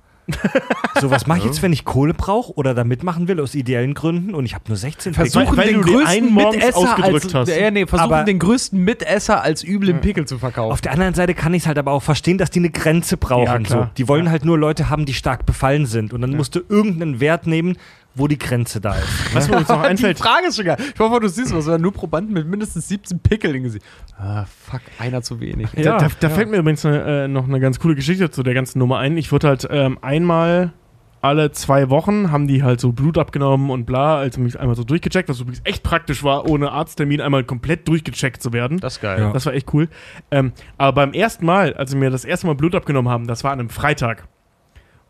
So, 1.01 1.11
was 1.11 1.27
mache 1.27 1.39
ich 1.39 1.45
jetzt, 1.45 1.63
wenn 1.63 1.73
ich 1.73 1.85
Kohle 1.85 2.13
brauche 2.13 2.53
oder 2.55 2.75
da 2.75 2.85
mitmachen 2.85 3.29
will 3.29 3.41
aus 3.41 3.55
ideellen 3.55 3.95
Gründen 3.95 4.35
und 4.35 4.45
ich 4.45 4.55
habe 4.55 4.65
nur 4.69 4.77
16 4.77 5.15
Versuchen 5.15 5.57
Weil 5.57 5.69
den 5.69 5.83
größten 5.83 6.35
Mitesser 6.35 6.77
ausgedrückt 6.77 7.25
als, 7.25 7.35
hast. 7.35 7.49
Ja, 7.49 7.71
nee, 7.71 7.87
versuchen 7.87 8.13
Aber- 8.13 8.25
den 8.25 8.39
größten 8.39 8.83
Mitesser 8.83 9.43
als 9.43 9.65
üblen 9.65 10.01
Pickel 10.01 10.27
zu 10.27 10.39
verkaufen. 10.39 10.73
Auf 10.73 10.81
der 10.81 10.93
anderen 10.93 11.15
Seite 11.15 11.35
kann 11.35 11.55
ich 11.55 11.63
es 11.63 11.67
halt 11.67 11.79
aber 11.79 11.93
auch 11.93 12.03
verstehen, 12.03 12.37
dass 12.37 12.51
die 12.51 12.59
eine 12.59 12.71
Grenze 12.71 13.17
brauchen. 13.17 13.65
Ja, 13.65 13.71
so. 13.71 13.89
Die 13.97 14.07
wollen 14.07 14.31
halt 14.31 14.45
nur 14.45 14.59
Leute 14.59 14.91
haben, 14.91 15.07
die 15.07 15.15
stark 15.15 15.47
befallen 15.47 15.87
sind. 15.87 16.13
Und 16.13 16.21
dann 16.21 16.37
musst 16.37 16.55
du 16.55 16.61
irgendeinen 16.69 17.21
Wert 17.21 17.47
nehmen, 17.47 17.77
wo 18.19 18.29
die 18.29 18.39
Grenze 18.39 18.81
da 18.81 18.95
ist. 18.95 19.35
was 19.35 19.49
mir 19.49 19.57
uns 19.59 19.69
noch 19.69 19.83
Die 19.83 19.89
einfällt, 19.89 20.19
Frage 20.19 20.49
ist 20.49 20.57
schon 20.57 20.67
geil. 20.67 20.77
Ich 20.95 21.01
hoffe, 21.01 21.21
du 21.21 21.29
siehst 21.29 21.55
was, 21.55 21.65
sondern 21.65 21.83
nur 21.83 21.93
Probanden 21.93 22.35
mit 22.35 22.47
mindestens 22.47 22.89
17 22.89 23.21
Pickeln 23.21 23.55
im 23.55 23.63
Gesicht. 23.65 23.85
Ah, 24.19 24.45
fuck, 24.45 24.81
einer 24.99 25.23
zu 25.23 25.41
wenig. 25.41 25.69
da, 25.75 25.99
da, 25.99 26.09
da 26.21 26.31
fällt 26.31 26.51
mir 26.51 26.59
übrigens 26.59 26.85
eine, 26.85 27.25
äh, 27.25 27.29
noch 27.29 27.49
eine 27.49 27.61
ganz 27.61 27.79
coole 27.79 27.95
Geschichte 27.95 28.31
zu 28.31 28.43
der 28.43 28.55
ganzen 28.55 28.79
Nummer 28.79 28.99
ein. 28.99 29.17
Ich 29.17 29.33
wurde 29.33 29.49
halt 29.49 29.67
ähm, 29.71 29.99
einmal 30.03 30.73
alle 31.21 31.51
zwei 31.53 31.91
Wochen 31.91 32.31
haben 32.31 32.47
die 32.47 32.63
halt 32.63 32.81
so 32.81 32.93
Blut 32.93 33.19
abgenommen 33.19 33.71
und 33.71 33.87
bla, 33.87 34.19
also 34.19 34.41
mich 34.41 34.59
einmal 34.59 34.77
so 34.77 34.85
durchgecheckt, 34.85 35.29
was 35.29 35.41
übrigens 35.41 35.61
echt 35.65 35.83
praktisch 35.83 36.23
war, 36.23 36.49
ohne 36.49 36.71
Arzttermin 36.71 37.21
einmal 37.21 37.45
komplett 37.45 37.89
durchgecheckt 37.89 38.43
zu 38.43 38.53
werden. 38.53 38.79
Das 38.79 38.95
ist 38.95 39.01
geil. 39.03 39.21
Ja. 39.21 39.33
Das 39.33 39.47
war 39.47 39.53
echt 39.53 39.73
cool. 39.75 39.89
Ähm, 40.31 40.53
aber 40.77 40.93
beim 40.93 41.13
ersten 41.13 41.45
Mal, 41.45 41.75
als 41.75 41.91
sie 41.91 41.97
mir 41.97 42.11
das 42.11 42.25
erste 42.25 42.47
Mal 42.47 42.55
Blut 42.55 42.75
abgenommen 42.75 43.11
haben, 43.11 43.27
das 43.27 43.45
war 43.45 43.53
an 43.53 43.61
einem 43.61 43.71
Freitag. 43.71 44.29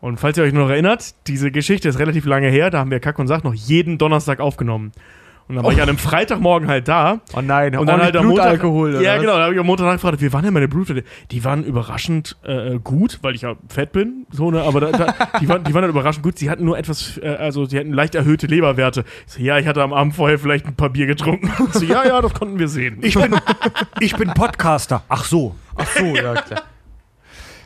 Und 0.01 0.19
falls 0.19 0.37
ihr 0.37 0.43
euch 0.43 0.53
noch 0.53 0.69
erinnert, 0.69 1.13
diese 1.27 1.51
Geschichte 1.51 1.89
ist 1.89 1.99
relativ 1.99 2.25
lange 2.25 2.47
her, 2.49 2.69
da 2.69 2.79
haben 2.79 2.91
wir 2.91 2.99
Kack 2.99 3.19
und 3.19 3.27
Sach 3.27 3.43
noch 3.43 3.53
jeden 3.53 3.97
Donnerstag 3.97 4.39
aufgenommen. 4.39 4.91
Und 5.49 5.55
dann 5.55 5.65
war 5.65 5.71
ich 5.71 5.81
an 5.81 5.89
einem 5.89 5.97
Freitagmorgen 5.97 6.67
halt 6.67 6.87
da. 6.87 7.21
Oh 7.35 7.41
nein, 7.41 7.75
Und 7.75 7.87
dann 7.87 7.99
halt 7.99 8.15
am 8.15 8.27
Montag. 8.27 8.61
Ja, 8.61 9.15
was? 9.15 9.21
genau. 9.21 9.35
Da 9.35 9.45
habe 9.45 9.53
ich 9.55 9.59
am 9.59 9.65
Montag 9.65 9.85
nachgefragt, 9.87 10.21
wie 10.21 10.31
waren 10.31 10.43
denn 10.43 10.53
meine 10.53 10.67
Blutwerte? 10.67 11.03
Die 11.31 11.43
waren 11.43 11.63
überraschend 11.63 12.37
äh, 12.43 12.77
gut, 12.77 13.17
weil 13.23 13.33
ich 13.33 13.41
ja 13.41 13.55
fett 13.67 13.91
bin. 13.91 14.27
So, 14.29 14.51
ne? 14.51 14.61
Aber 14.61 14.79
da, 14.79 14.91
da, 14.91 15.15
die, 15.41 15.49
waren, 15.49 15.63
die 15.63 15.73
waren 15.73 15.81
dann 15.81 15.89
überraschend 15.89 16.21
gut. 16.21 16.37
Sie 16.37 16.51
hatten 16.51 16.65
nur 16.65 16.77
etwas, 16.77 17.17
äh, 17.17 17.29
also 17.29 17.65
sie 17.65 17.79
hatten 17.79 17.91
leicht 17.93 18.13
erhöhte 18.13 18.45
Leberwerte. 18.45 19.05
Ich 19.25 19.33
so, 19.33 19.41
ja, 19.41 19.57
ich 19.57 19.65
hatte 19.65 19.81
am 19.81 19.91
Abend 19.91 20.13
vorher 20.13 20.37
vielleicht 20.37 20.67
ein 20.67 20.75
paar 20.75 20.91
Bier 20.91 21.07
getrunken. 21.07 21.51
So, 21.71 21.83
ja, 21.83 22.05
ja, 22.05 22.21
das 22.21 22.33
konnten 22.33 22.59
wir 22.59 22.67
sehen. 22.67 22.99
Ich 23.01 23.15
bin, 23.15 23.35
ich 23.99 24.15
bin 24.15 24.29
Podcaster. 24.29 25.01
Ach 25.09 25.23
so. 25.23 25.55
Ach 25.75 25.87
so, 25.87 26.05
ja, 26.05 26.33
klar. 26.35 26.61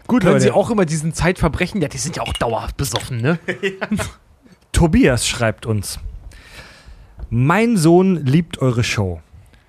Gut, 0.08 0.24
Hören 0.24 0.34
Leute. 0.34 0.44
Sie 0.44 0.52
auch 0.52 0.70
immer 0.70 0.86
diesen 0.86 1.14
Zeitverbrechen? 1.14 1.82
Ja, 1.82 1.88
die 1.88 1.98
sind 1.98 2.16
ja 2.18 2.24
auch 2.24 2.34
dauerhaft 2.34 2.78
besoffen, 2.78 3.22
ne? 3.22 3.40
Tobias 4.72 5.28
schreibt 5.28 5.66
uns. 5.66 6.00
Mein 7.30 7.78
Sohn 7.78 8.26
liebt 8.26 8.60
eure 8.60 8.84
Show. 8.84 9.22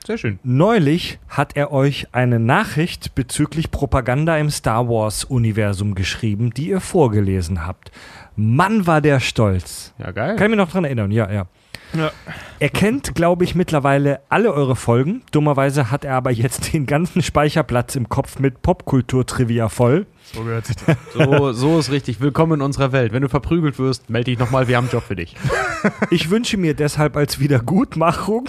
Sehr 0.07 0.19
schön. 0.19 0.39
Neulich 0.43 1.19
hat 1.29 1.57
er 1.57 1.73
euch 1.73 2.09
eine 2.13 2.39
Nachricht 2.39 3.15
bezüglich 3.15 3.71
Propaganda 3.71 4.37
im 4.37 4.51
Star 4.51 4.87
Wars-Universum 4.89 5.95
geschrieben, 5.95 6.53
die 6.53 6.69
ihr 6.69 6.81
vorgelesen 6.81 7.67
habt. 7.67 7.91
Mann, 8.37 8.87
war 8.87 9.01
der 9.01 9.21
stolz. 9.21 9.95
Ja, 9.99 10.11
geil. 10.11 10.37
Kann 10.37 10.47
ich 10.47 10.51
mich 10.51 10.59
noch 10.59 10.71
dran 10.71 10.85
erinnern, 10.85 11.11
ja, 11.11 11.31
ja. 11.33 11.47
Ja. 11.95 12.11
Er 12.59 12.69
kennt, 12.69 13.15
glaube 13.15 13.45
ich, 13.45 13.55
mittlerweile 13.55 14.21
alle 14.29 14.53
eure 14.53 14.77
Folgen. 14.77 15.23
Dummerweise 15.31 15.91
hat 15.91 16.05
er 16.05 16.17
aber 16.17 16.33
jetzt 16.33 16.73
den 16.73 16.87
ganzen 16.87 17.23
Speicherplatz 17.23 17.97
im 17.97 18.09
Kopf 18.09 18.39
mit 18.39 18.63
Popkultur-Trivia 18.63 19.69
voll. 19.69 20.07
So 20.33 20.43
gehört 20.43 20.67
sich 20.67 20.77
das. 20.77 20.97
So, 21.13 21.53
so 21.53 21.79
ist 21.79 21.91
richtig. 21.91 22.21
Willkommen 22.21 22.55
in 22.55 22.63
unserer 22.63 22.93
Welt. 22.93 23.13
Wenn 23.13 23.23
du 23.23 23.29
verprügelt 23.29 23.79
wirst, 23.79 24.09
melde 24.09 24.31
dich 24.31 24.39
nochmal, 24.39 24.69
wir 24.69 24.77
haben 24.77 24.85
einen 24.85 24.93
Job 24.93 25.05
für 25.07 25.17
dich. 25.17 25.35
Ich 26.11 26.31
wünsche 26.31 26.57
mir 26.57 26.73
deshalb 26.73 27.15
als 27.15 27.41
Wiedergutmachung 27.41 28.49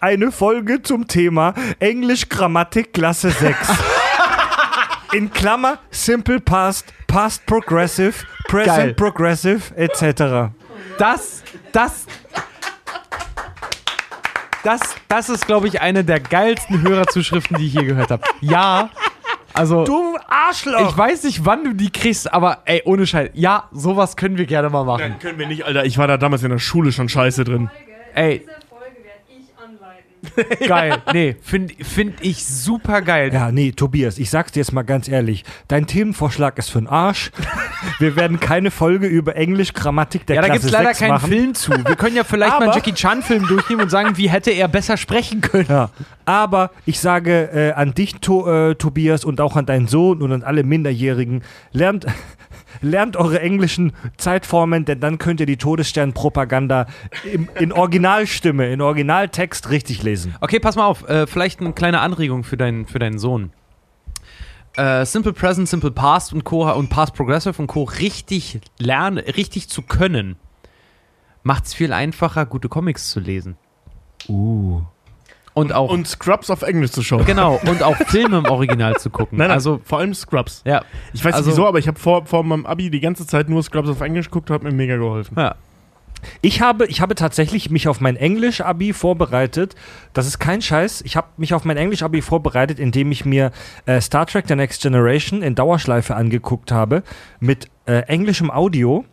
eine 0.00 0.32
Folge 0.32 0.80
zum 0.80 1.06
Thema 1.06 1.52
Englisch 1.80 2.30
Grammatik 2.30 2.94
Klasse 2.94 3.28
6. 3.28 3.58
In 5.12 5.30
Klammer 5.30 5.80
Simple 5.90 6.40
Past, 6.40 6.86
Past 7.06 7.44
Progressive, 7.44 8.14
Present 8.48 8.76
Geil. 8.76 8.94
Progressive 8.94 9.76
etc. 9.76 10.50
Das, 10.96 11.42
das, 11.72 12.06
das, 14.64 14.80
das 15.08 15.28
ist, 15.28 15.46
glaube 15.46 15.68
ich, 15.68 15.82
eine 15.82 16.04
der 16.04 16.20
geilsten 16.20 16.80
Hörerzuschriften, 16.80 17.58
die 17.58 17.66
ich 17.66 17.74
je 17.74 17.84
gehört 17.84 18.10
habe. 18.10 18.22
Ja, 18.40 18.88
also. 19.54 19.84
Du 19.84 20.16
Arschloch! 20.28 20.90
Ich 20.90 20.96
weiß 20.96 21.24
nicht, 21.24 21.44
wann 21.44 21.64
du 21.64 21.74
die 21.74 21.90
kriegst, 21.90 22.32
aber 22.32 22.58
ey, 22.64 22.82
ohne 22.84 23.06
Scheiß. 23.06 23.30
Ja, 23.34 23.68
sowas 23.72 24.16
können 24.16 24.38
wir 24.38 24.46
gerne 24.46 24.70
mal 24.70 24.84
machen. 24.84 25.00
Nein, 25.00 25.18
können 25.18 25.38
wir 25.38 25.46
nicht, 25.46 25.64
Alter. 25.64 25.84
Ich 25.84 25.98
war 25.98 26.06
da 26.06 26.16
damals 26.16 26.42
in 26.42 26.50
der 26.50 26.58
Schule 26.58 26.92
schon 26.92 27.08
scheiße 27.08 27.44
drin. 27.44 27.70
Ey. 28.14 28.46
Geil. 30.66 31.02
Nee, 31.12 31.36
finde 31.42 31.74
find 31.84 32.14
ich 32.20 32.44
super 32.46 33.02
geil. 33.02 33.32
Ja, 33.32 33.50
nee, 33.50 33.72
Tobias, 33.72 34.18
ich 34.18 34.30
sag's 34.30 34.52
dir 34.52 34.60
jetzt 34.60 34.72
mal 34.72 34.82
ganz 34.82 35.08
ehrlich. 35.08 35.44
Dein 35.68 35.86
Themenvorschlag 35.86 36.56
ist 36.58 36.70
für'n 36.74 36.88
Arsch. 36.88 37.32
Wir 37.98 38.14
werden 38.14 38.38
keine 38.38 38.70
Folge 38.70 39.08
über 39.08 39.34
Englisch 39.36 39.72
Grammatik 39.72 40.24
der 40.26 40.36
Ja, 40.36 40.42
da 40.42 40.46
Klasse 40.46 40.60
gibt's 40.60 40.72
leider 40.72 40.94
6 40.94 40.98
keinen. 41.00 41.18
Film 41.20 41.54
zu. 41.54 41.72
Wir 41.72 41.96
können 41.96 42.14
ja 42.16 42.22
vielleicht 42.24 42.52
mal 42.52 42.60
einen 42.60 42.68
Aber- 42.70 42.76
Jackie 42.78 42.94
Chan-Film 42.94 43.46
durchnehmen 43.48 43.82
und 43.82 43.90
sagen, 43.90 44.16
wie 44.16 44.30
hätte 44.30 44.52
er 44.52 44.68
besser 44.68 44.96
sprechen 44.96 45.40
können. 45.40 45.66
Ja, 45.68 45.90
aber 46.24 46.70
ich 46.86 47.00
sage 47.00 47.50
äh, 47.52 47.72
an 47.72 47.92
dich, 47.94 48.14
to 48.20 48.48
äh, 48.70 48.74
Tobias, 48.76 49.24
und 49.24 49.40
auch 49.40 49.56
an 49.56 49.66
deinen 49.66 49.88
Sohn 49.88 50.22
und 50.22 50.32
an 50.32 50.42
alle 50.44 50.62
Minderjährigen, 50.62 51.42
lernt, 51.72 52.06
lernt 52.82 53.16
eure 53.16 53.40
englischen 53.40 53.92
Zeitformen, 54.18 54.84
denn 54.84 55.00
dann 55.00 55.18
könnt 55.18 55.40
ihr 55.40 55.46
die 55.46 55.56
Todesstern-Propaganda 55.56 56.86
in 57.58 57.72
Originalstimme, 57.72 58.70
in 58.70 58.80
Originaltext 58.80 59.70
richtig 59.70 60.02
lesen. 60.02 60.34
Okay, 60.40 60.60
pass 60.60 60.76
mal 60.76 60.86
auf. 60.86 61.08
Äh, 61.08 61.26
vielleicht 61.26 61.60
eine 61.60 61.72
kleine 61.72 62.00
Anregung 62.00 62.44
für, 62.44 62.56
deinen 62.56 62.86
für 62.86 62.98
deinen 62.98 63.18
Sohn. 63.18 63.52
Äh, 64.76 65.04
Simple 65.04 65.32
Present, 65.32 65.68
Simple 65.68 65.90
Past 65.90 66.32
und 66.32 66.44
Co. 66.44 66.70
und 66.72 66.88
Past 66.88 67.14
Progressive 67.14 67.60
und 67.60 67.66
Co. 67.66 67.84
richtig 67.84 68.60
lernen, 68.78 69.18
richtig 69.18 69.68
zu 69.68 69.82
können, 69.82 70.36
macht 71.42 71.66
es 71.66 71.74
viel 71.74 71.92
einfacher, 71.92 72.46
gute 72.46 72.68
Comics 72.68 73.10
zu 73.10 73.20
lesen. 73.20 73.56
Uh. 74.28 74.82
Und 75.54 75.72
auch. 75.74 75.90
Und 75.90 76.06
Scrubs 76.08 76.48
auf 76.50 76.62
Englisch 76.62 76.92
zu 76.92 77.02
schauen. 77.02 77.26
Genau, 77.26 77.60
und 77.66 77.82
auch 77.82 77.96
Filme 78.06 78.38
im 78.38 78.46
Original 78.46 78.96
zu 78.96 79.10
gucken. 79.10 79.36
Nein, 79.38 79.48
nein, 79.48 79.54
also, 79.54 79.80
vor 79.84 79.98
allem 79.98 80.14
Scrubs. 80.14 80.62
ja. 80.64 80.82
Ich 81.12 81.24
weiß 81.24 81.34
Also- 81.34 81.50
nicht 81.50 81.56
wieso, 81.58 81.66
aber 81.68 81.78
ich 81.78 81.88
habe 81.88 81.98
vor, 81.98 82.24
vor 82.26 82.42
meinem 82.42 82.64
Abi 82.66 82.88
die 82.90 83.00
ganze 83.00 83.26
Zeit 83.26 83.48
nur 83.48 83.62
Scrubs 83.62 83.88
auf 83.88 84.00
Englisch 84.00 84.26
geguckt, 84.26 84.48
hat 84.50 84.62
mir 84.62 84.72
mega 84.72 84.96
geholfen. 84.96 85.34
Ja. 85.38 85.54
Ich 86.40 86.60
habe, 86.62 86.86
ich 86.86 87.00
habe 87.00 87.16
tatsächlich 87.16 87.68
mich 87.70 87.88
auf 87.88 88.00
mein 88.00 88.14
Englisch-Abi 88.14 88.92
vorbereitet. 88.92 89.74
Das 90.12 90.26
ist 90.28 90.38
kein 90.38 90.62
Scheiß. 90.62 91.02
Ich 91.04 91.16
habe 91.16 91.26
mich 91.36 91.52
auf 91.52 91.64
mein 91.64 91.76
Englisch-Abi 91.76 92.22
vorbereitet, 92.22 92.78
indem 92.78 93.10
ich 93.10 93.24
mir 93.24 93.50
äh, 93.86 94.00
Star 94.00 94.24
Trek 94.26 94.44
The 94.46 94.54
Next 94.54 94.82
Generation 94.82 95.42
in 95.42 95.56
Dauerschleife 95.56 96.14
angeguckt 96.14 96.70
habe 96.70 97.02
mit 97.40 97.68
äh, 97.86 98.02
englischem 98.06 98.52
Audio. 98.52 99.04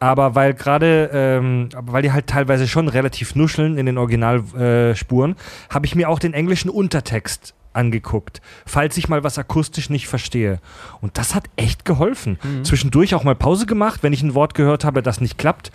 Aber 0.00 0.34
weil 0.34 0.54
gerade, 0.54 1.10
ähm, 1.12 1.68
weil 1.76 2.02
die 2.02 2.12
halt 2.12 2.28
teilweise 2.28 2.68
schon 2.68 2.88
relativ 2.88 3.34
nuscheln 3.34 3.76
in 3.76 3.86
den 3.86 3.98
Originalspuren, 3.98 5.32
äh, 5.32 5.74
habe 5.74 5.86
ich 5.86 5.94
mir 5.94 6.08
auch 6.08 6.18
den 6.18 6.34
englischen 6.34 6.70
Untertext 6.70 7.54
angeguckt, 7.72 8.40
falls 8.66 8.96
ich 8.96 9.08
mal 9.08 9.24
was 9.24 9.38
akustisch 9.38 9.90
nicht 9.90 10.08
verstehe. 10.08 10.60
Und 11.00 11.18
das 11.18 11.34
hat 11.34 11.44
echt 11.56 11.84
geholfen. 11.84 12.38
Zwischendurch 12.62 13.14
auch 13.14 13.24
mal 13.24 13.34
Pause 13.34 13.66
gemacht, 13.66 14.02
wenn 14.02 14.12
ich 14.12 14.22
ein 14.22 14.34
Wort 14.34 14.54
gehört 14.54 14.84
habe, 14.84 15.02
das 15.02 15.20
nicht 15.20 15.38
klappt, 15.38 15.70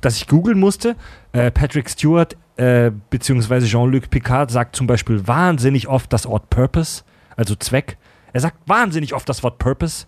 dass 0.00 0.16
ich 0.16 0.26
googeln 0.26 0.58
musste. 0.58 0.96
Äh, 1.32 1.50
Patrick 1.50 1.88
Stewart 1.88 2.36
äh, 2.56 2.90
beziehungsweise 3.10 3.66
Jean-Luc 3.66 4.10
Picard 4.10 4.50
sagt 4.50 4.76
zum 4.76 4.86
Beispiel 4.86 5.26
wahnsinnig 5.26 5.88
oft 5.88 6.12
das 6.12 6.26
Wort 6.26 6.50
Purpose, 6.50 7.02
also 7.36 7.54
Zweck. 7.54 7.98
Er 8.32 8.40
sagt 8.40 8.56
wahnsinnig 8.66 9.14
oft 9.14 9.28
das 9.28 9.42
Wort 9.42 9.58
Purpose. 9.58 10.06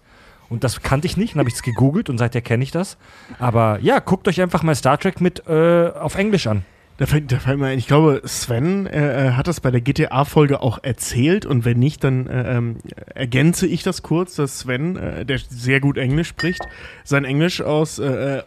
Und 0.51 0.65
das 0.65 0.83
kannte 0.83 1.07
ich 1.07 1.17
nicht, 1.17 1.35
dann 1.35 1.41
habe 1.41 1.49
ich 1.49 1.57
es 1.57 1.63
gegoogelt 1.63 2.09
und 2.09 2.19
seither 2.19 2.41
kenne 2.41 2.63
ich 2.63 2.71
das. 2.71 2.97
Aber 3.39 3.79
ja, 3.81 3.99
guckt 3.99 4.27
euch 4.29 4.41
einfach 4.41 4.63
mal 4.63 4.75
Star 4.75 4.99
Trek 4.99 5.21
mit 5.21 5.47
äh, 5.47 5.91
auf 5.91 6.15
Englisch 6.15 6.47
an. 6.47 6.65
Da 6.99 7.07
fällt, 7.07 7.31
da 7.31 7.39
fällt 7.39 7.61
mir 7.61 7.67
ein, 7.67 7.79
ich 7.79 7.87
glaube, 7.87 8.23
Sven 8.25 8.87
äh, 8.87 9.29
äh, 9.29 9.33
hat 9.33 9.47
das 9.47 9.61
bei 9.61 9.71
der 9.71 9.81
GTA-Folge 9.81 10.61
auch 10.61 10.81
erzählt 10.83 11.47
und 11.47 11.65
wenn 11.65 11.79
nicht, 11.79 12.03
dann 12.03 12.27
äh, 12.27 12.57
ähm, 12.57 12.79
ergänze 13.15 13.69
ich 13.69 13.85
das 13.85 14.03
kurz, 14.03 14.35
dass 14.35 14.61
Sven, 14.61 14.97
äh, 14.97 15.25
der 15.25 15.39
sehr 15.39 15.79
gut 15.79 15.97
Englisch 15.97 16.27
spricht, 16.29 16.61
sein 17.05 17.25
Englisch 17.25 17.63
aus 17.63 18.01
äh, 18.01 18.39
äh, 18.39 18.43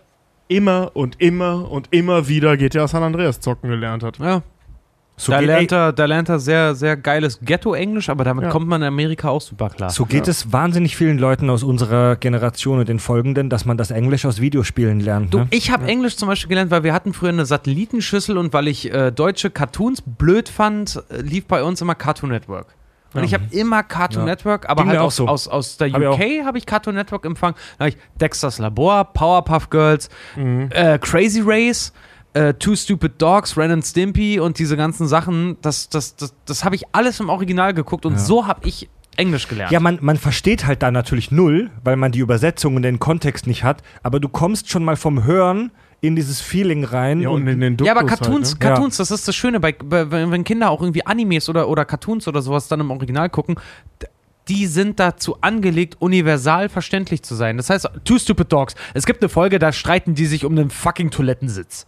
immer 0.50 0.92
und 0.96 1.22
immer 1.22 1.72
und 1.72 1.88
immer 1.92 2.28
wieder 2.28 2.58
GTA 2.58 2.90
San 2.90 3.04
Andreas 3.04 3.40
zocken 3.40 3.70
gelernt 3.70 4.04
hat. 4.04 4.20
Ja. 4.20 4.44
So 5.24 5.32
da, 5.34 5.38
geht- 5.40 5.48
lernt 5.48 5.72
er, 5.72 5.94
da 5.94 6.06
lernt 6.06 6.30
er 6.30 6.40
sehr, 6.40 6.74
sehr 6.74 6.98
geiles 6.98 7.40
Ghetto-Englisch, 7.44 8.10
aber 8.10 8.24
damit 8.24 8.46
Ja. 8.46 8.50
kommt 8.50 8.68
man 8.68 8.82
in 8.82 8.88
Amerika 8.88 9.30
auch 9.30 9.42
super 9.42 9.70
klar. 9.70 9.92
So 9.92 10.06
geht 10.06 10.28
es 10.28 10.52
wahnsinnig 10.52 10.96
vielen 10.98 11.20
Leuten 11.20 11.50
aus 11.52 11.62
unserer 11.62 12.16
Generation 12.16 12.80
und 12.80 12.90
den 12.90 12.98
Folgenden, 12.98 13.50
dass 13.50 13.64
man 13.66 13.78
das 13.78 13.92
Englisch 13.92 14.26
aus 14.26 14.42
Videospielen 14.42 15.00
lernt. 15.00 15.32
Du, 15.34 15.40
Ne? 15.42 15.48
ich 15.52 15.70
habe 15.72 15.86
Englisch 15.86 16.18
zum 16.18 16.28
Beispiel 16.28 16.50
gelernt, 16.50 16.72
weil 16.72 16.84
wir 16.84 16.94
hatten 16.94 17.14
früher 17.14 17.30
eine 17.30 17.46
Satellitenschüssel 17.46 18.36
und 18.38 18.52
weil 18.54 18.68
ich 18.68 18.92
äh, 18.92 19.12
deutsche 19.12 19.52
Cartoons 19.52 20.02
blöd 20.04 20.50
fand, 20.50 21.04
äh, 21.12 21.22
lief 21.22 21.46
bei 21.46 21.62
uns 21.62 21.82
immer 21.82 21.94
Cartoon 21.94 22.32
Network. 22.32 22.74
Und 23.14 23.20
Ja. 23.20 23.26
ich 23.26 23.34
habe 23.36 23.44
immer 23.52 23.84
Cartoon 23.84 24.22
Ja. 24.26 24.30
Network, 24.34 24.70
aber 24.70 24.84
Ging 24.84 24.90
halt 24.92 25.02
aus, 25.02 25.18
so. 25.18 25.28
aus, 25.28 25.48
aus 25.48 25.78
der 25.78 25.92
Hab. 25.92 26.02
UK 26.02 26.44
habe 26.46 26.58
ich 26.58 26.66
Cartoon 26.66 26.96
Network 26.96 27.26
empfangen. 27.26 27.56
Da 27.78 27.86
habe 27.86 27.90
ich 27.90 27.98
Dexter's 28.20 28.58
Labor, 28.58 29.04
Powerpuff 29.14 29.70
Girls, 29.70 30.10
Mhm. 30.36 30.70
äh, 30.72 30.98
Crazy 30.98 31.42
Race, 31.46 31.94
äh, 32.34 32.54
Two 32.54 32.76
Stupid 32.76 33.22
Dogs, 33.22 33.58
Ren 33.58 33.72
and 33.72 33.86
Stimpy 33.86 34.40
und 34.40 34.60
diese 34.60 34.78
ganzen 34.78 35.08
Sachen. 35.08 35.58
Das, 35.62 35.90
das, 35.90 36.16
das, 36.16 36.34
das 36.46 36.64
habe 36.64 36.76
ich 36.76 36.84
alles 36.92 37.20
im 37.20 37.30
Original 37.30 37.74
geguckt 37.74 38.06
und 38.06 38.14
Ja. 38.14 38.20
so 38.20 38.48
habe 38.48 38.68
ich 38.68 38.90
Englisch 39.18 39.48
gelernt. 39.48 39.72
Ja, 39.72 39.80
man, 39.80 40.00
man 40.02 40.18
versteht 40.18 40.66
halt 40.66 40.82
da 40.82 40.90
natürlich 40.92 41.32
null, 41.32 41.70
weil 41.84 41.98
man 41.98 42.12
die 42.12 42.20
Übersetzung 42.20 42.76
und 42.78 42.84
den 42.84 43.00
Kontext 43.00 43.46
nicht 43.48 43.64
hat, 43.64 43.84
aber 44.04 44.20
du 44.20 44.30
kommst 44.30 44.70
schon 44.70 44.86
mal 44.86 44.96
vom 44.96 45.26
Hören 45.26 45.72
in 46.00 46.16
dieses 46.16 46.42
Feeling 46.42 46.84
rein. 46.84 47.22
Ja, 47.22 47.30
und 47.30 47.46
in 47.48 47.60
den 47.60 47.78
Ja, 47.84 47.92
aber 47.92 48.02
Duktus 48.02 48.20
Cartoons, 48.20 48.52
halt, 48.54 48.60
ne? 48.64 48.68
Cartoons, 48.70 48.98
das 48.98 49.12
ist 49.12 49.28
das 49.28 49.36
Schöne, 49.36 49.60
bei, 49.60 49.74
bei, 49.74 50.10
wenn 50.10 50.44
Kinder 50.44 50.72
auch 50.72 50.82
irgendwie 50.82 51.06
Animes 51.06 51.50
oder, 51.50 51.68
oder 51.68 51.86
Cartoons 51.86 52.28
oder 52.28 52.42
sowas 52.42 52.68
dann 52.70 52.80
im 52.80 52.90
Original 52.90 53.30
gucken, 53.30 53.56
die 54.48 54.66
sind 54.66 55.00
dazu 55.00 55.38
angelegt, 55.42 55.98
universal 56.00 56.70
verständlich 56.70 57.22
zu 57.22 57.36
sein. 57.36 57.58
Das 57.58 57.70
heißt, 57.70 57.90
Two 58.04 58.18
Stupid 58.18 58.52
Dogs. 58.52 58.76
Es 58.94 59.06
gibt 59.06 59.22
eine 59.22 59.30
Folge, 59.30 59.60
da 59.60 59.72
streiten 59.72 60.16
die 60.16 60.26
sich 60.26 60.46
um 60.46 60.54
einen 60.54 60.72
fucking 60.72 61.12
Toilettensitz. 61.12 61.86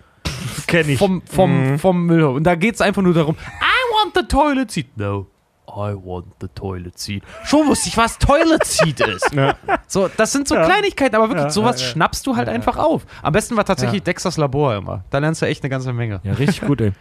Kenn 0.68 0.90
ich. 0.90 0.98
Vom, 1.00 1.22
vom, 1.24 1.72
Mhm. 1.74 1.80
vom 1.80 2.06
Müllhof. 2.06 2.36
Und 2.36 2.44
da 2.44 2.56
geht 2.56 2.76
es 2.76 2.82
einfach 2.82 3.02
nur 3.02 3.14
darum, 3.14 3.36
I 3.36 4.04
want 4.04 4.16
the 4.16 4.24
toilet 4.28 4.72
seat. 4.72 4.88
No. 4.98 5.28
I 5.68 5.96
want 5.96 6.26
the 6.40 6.48
toilet 6.54 7.00
seat. 7.00 7.24
Schon 7.46 7.68
wusste 7.68 7.90
ich, 7.90 7.98
was 7.98 8.20
Toilet 8.20 8.64
Seat 8.64 9.00
ist. 9.00 9.34
Ja. 9.34 9.56
So, 9.88 10.08
das 10.18 10.32
sind 10.32 10.48
so 10.48 10.54
Ja. 10.56 10.66
Kleinigkeiten, 10.66 11.16
aber 11.16 11.30
wirklich, 11.30 11.46
Ja, 11.46 11.50
sowas 11.50 11.80
ja, 11.80 11.88
ja. 11.88 11.92
schnappst 11.94 12.28
du 12.28 12.36
halt 12.36 12.48
einfach 12.48 12.78
auf. 12.78 13.06
Am 13.24 13.34
besten 13.34 13.56
war 13.58 13.66
tatsächlich 13.66 14.04
Dexters 14.04 14.38
Labor 14.38 14.76
immer. 14.76 15.04
Da 15.10 15.18
lernst 15.18 15.42
du 15.42 15.48
echt 15.48 15.64
eine 15.64 15.70
ganze 15.72 15.92
Menge. 15.94 16.20
Ja, 16.24 16.34
richtig 16.34 16.62
gut, 16.62 16.80
ey. 16.82 16.92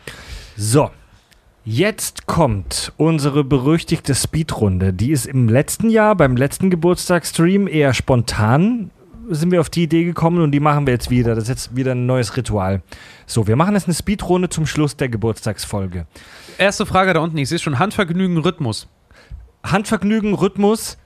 So. 0.57 0.91
Jetzt 1.65 2.27
kommt 2.27 2.93
unsere 2.97 3.45
berüchtigte 3.45 4.15
Speedrunde. 4.15 4.93
Die 4.93 5.13
ist 5.13 5.27
im 5.27 5.49
letzten 5.49 5.91
Jahr, 5.91 6.17
beim 6.17 6.37
letzten 6.37 6.71
Geburtstagsstream, 6.71 7.69
eher 7.69 7.95
spontan 7.95 8.91
sind 9.35 9.51
wir 9.51 9.61
auf 9.61 9.71
die 9.71 9.85
Idee 9.85 10.05
gekommen 10.05 10.43
und 10.43 10.53
die 10.53 10.61
machen 10.61 10.87
wir 10.87 10.93
jetzt 10.93 11.11
wieder. 11.11 11.35
Das 11.35 11.45
ist 11.45 11.49
jetzt 11.49 11.77
wieder 11.77 11.93
ein 11.93 12.07
neues 12.07 12.37
Ritual. 12.37 12.83
So, 13.27 13.47
wir 13.47 13.57
machen 13.57 13.75
jetzt 13.75 13.87
eine 13.87 13.95
Speedrunde 13.95 14.49
zum 14.49 14.67
Schluss 14.67 14.97
der 14.97 15.09
Geburtstagsfolge. 15.09 16.07
Erste 16.59 16.87
Frage 16.87 17.15
da 17.15 17.21
unten, 17.21 17.39
ich 17.39 17.49
sehe 17.49 17.59
schon 17.59 17.79
Handvergnügen, 17.79 18.39
Rhythmus. 18.39 18.89
Handvergnügen, 19.65 20.35
Rhythmus 20.35 20.99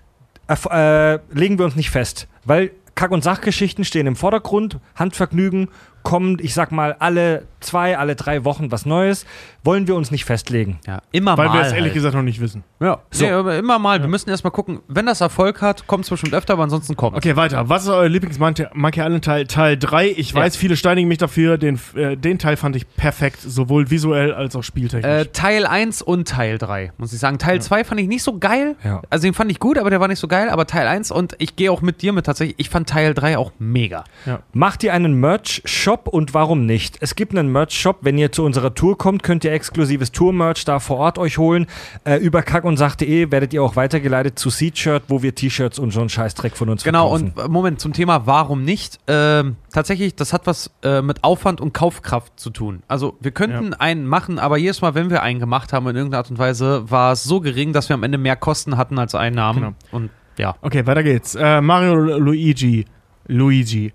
äh, 0.48 1.14
legen 1.32 1.58
wir 1.58 1.64
uns 1.64 1.76
nicht 1.76 1.90
fest, 1.90 2.28
weil 2.44 2.70
Kack- 2.94 3.10
und 3.10 3.22
Sachgeschichten 3.22 3.84
stehen 3.84 4.06
im 4.06 4.16
Vordergrund. 4.16 4.78
Handvergnügen 4.94 5.68
kommt, 6.06 6.40
ich 6.40 6.54
sag 6.54 6.70
mal, 6.70 6.94
alle 7.00 7.42
zwei, 7.60 7.98
alle 7.98 8.14
drei 8.14 8.44
Wochen 8.44 8.70
was 8.70 8.86
Neues. 8.86 9.26
Wollen 9.64 9.88
wir 9.88 9.96
uns 9.96 10.12
nicht 10.12 10.24
festlegen. 10.24 10.78
Ja, 10.86 11.02
immer 11.10 11.36
Weil 11.36 11.48
mal. 11.48 11.54
wir 11.54 11.60
es 11.62 11.68
ehrlich 11.72 11.86
halt. 11.86 11.94
gesagt 11.94 12.14
noch 12.14 12.22
nicht 12.22 12.40
wissen. 12.40 12.62
Ja, 12.78 12.98
So. 13.10 13.24
nee, 13.24 13.32
aber 13.32 13.56
immer 13.58 13.80
mal. 13.80 14.00
Wir 14.00 14.06
müssen 14.08 14.30
erstmal 14.30 14.52
gucken, 14.52 14.78
wenn 14.86 15.06
das 15.06 15.20
Erfolg 15.20 15.60
hat, 15.62 15.88
kommt 15.88 16.04
es 16.04 16.10
bestimmt 16.10 16.32
öfter, 16.34 16.52
aber 16.52 16.62
ansonsten 16.62 16.94
kommt 16.94 17.16
Okay, 17.16 17.34
weiter. 17.34 17.68
Was 17.68 17.82
ist 17.82 17.88
euer 17.88 18.08
Lieblings-Monkey 18.08 19.00
Island 19.00 19.24
Teil? 19.24 19.46
Teil 19.48 19.76
3. 19.76 20.10
Ich 20.10 20.30
Ja. 20.30 20.36
weiß, 20.42 20.56
viele 20.56 20.76
steinigen 20.76 21.08
mich 21.08 21.18
dafür. 21.18 21.58
Den, 21.58 21.80
äh, 21.96 22.16
den 22.16 22.38
Teil 22.38 22.56
fand 22.56 22.76
ich 22.76 22.88
perfekt, 22.96 23.40
sowohl 23.40 23.90
visuell 23.90 24.32
als 24.32 24.54
auch 24.54 24.62
spieltechnisch. 24.62 25.10
Äh, 25.10 25.24
Teil 25.32 25.66
1 25.66 26.02
und 26.02 26.28
Teil 26.28 26.58
3, 26.58 26.92
muss 26.98 27.12
ich 27.12 27.18
sagen. 27.18 27.38
Teil 27.38 27.60
2 27.60 27.82
fand 27.82 28.00
ich 28.00 28.06
nicht 28.06 28.22
so 28.22 28.38
geil. 28.38 28.76
Ja. 28.84 29.02
Also 29.10 29.26
den 29.26 29.34
fand 29.34 29.50
ich 29.50 29.58
gut, 29.58 29.76
aber 29.78 29.90
der 29.90 29.98
war 30.00 30.06
nicht 30.06 30.20
so 30.20 30.28
geil. 30.28 30.48
Aber 30.50 30.66
Teil 30.68 30.86
1 30.86 31.10
und 31.10 31.34
ich 31.38 31.56
gehe 31.56 31.72
auch 31.72 31.82
mit 31.82 32.02
dir 32.02 32.12
mit 32.12 32.26
tatsächlich. 32.26 32.54
Ich 32.60 32.70
fand 32.70 32.88
Teil 32.88 33.14
3 33.14 33.36
auch 33.38 33.50
mega. 33.58 34.04
Macht 34.52 34.84
ihr 34.84 34.92
einen 34.92 35.18
Merch-Shop 35.18 35.95
und 36.04 36.34
warum 36.34 36.66
nicht? 36.66 36.98
Es 37.00 37.14
gibt 37.14 37.36
einen 37.36 37.50
Merch-Shop. 37.50 37.98
Wenn 38.02 38.18
ihr 38.18 38.30
zu 38.32 38.44
unserer 38.44 38.74
Tour 38.74 38.98
kommt, 38.98 39.22
könnt 39.22 39.44
ihr 39.44 39.52
exklusives 39.52 40.12
Tour-Merch 40.12 40.64
da 40.64 40.78
vor 40.78 40.98
Ort 40.98 41.18
euch 41.18 41.38
holen. 41.38 41.66
Äh, 42.04 42.16
über 42.16 42.42
kackundsach.de 42.42 43.30
werdet 43.30 43.54
ihr 43.54 43.62
auch 43.62 43.76
weitergeleitet 43.76 44.38
zu 44.38 44.50
Seatshirt, 44.50 45.04
wo 45.08 45.22
wir 45.22 45.34
T-Shirts 45.34 45.78
und 45.78 45.90
so 45.92 46.00
einen 46.00 46.08
Scheißdreck 46.08 46.56
von 46.56 46.68
uns 46.68 46.84
Genau, 46.84 47.08
verkaufen. 47.10 47.32
und 47.36 47.44
äh, 47.44 47.48
Moment, 47.48 47.80
zum 47.80 47.92
Thema 47.92 48.26
warum 48.26 48.62
nicht. 48.64 48.98
Ähm, 49.06 49.56
tatsächlich, 49.72 50.14
das 50.14 50.32
hat 50.32 50.46
was 50.46 50.70
äh, 50.82 51.00
mit 51.02 51.24
Aufwand 51.24 51.60
und 51.60 51.72
Kaufkraft 51.72 52.38
zu 52.38 52.50
tun. 52.50 52.82
Also 52.88 53.16
wir 53.20 53.30
könnten 53.30 53.72
einen 53.74 54.06
machen, 54.06 54.38
aber 54.38 54.58
jedes 54.58 54.82
Mal, 54.82 54.94
wenn 54.94 55.10
wir 55.10 55.22
einen 55.22 55.40
gemacht 55.40 55.72
haben 55.72 55.88
in 55.88 55.96
irgendeiner 55.96 56.18
Art 56.18 56.30
und 56.30 56.38
Weise, 56.38 56.90
war 56.90 57.12
es 57.12 57.24
so 57.24 57.40
gering, 57.40 57.72
dass 57.72 57.88
wir 57.88 57.94
am 57.94 58.02
Ende 58.02 58.18
mehr 58.18 58.36
Kosten 58.36 58.76
hatten 58.76 58.98
als 58.98 59.14
Einnahmen. 59.14 59.60
Genau. 59.60 59.74
Und 59.92 60.10
ja. 60.38 60.54
Okay, 60.60 60.86
weiter 60.86 61.02
geht's. 61.02 61.34
Äh, 61.34 61.60
Mario 61.60 61.94
Luigi. 61.94 62.84
Luigi. 63.26 63.92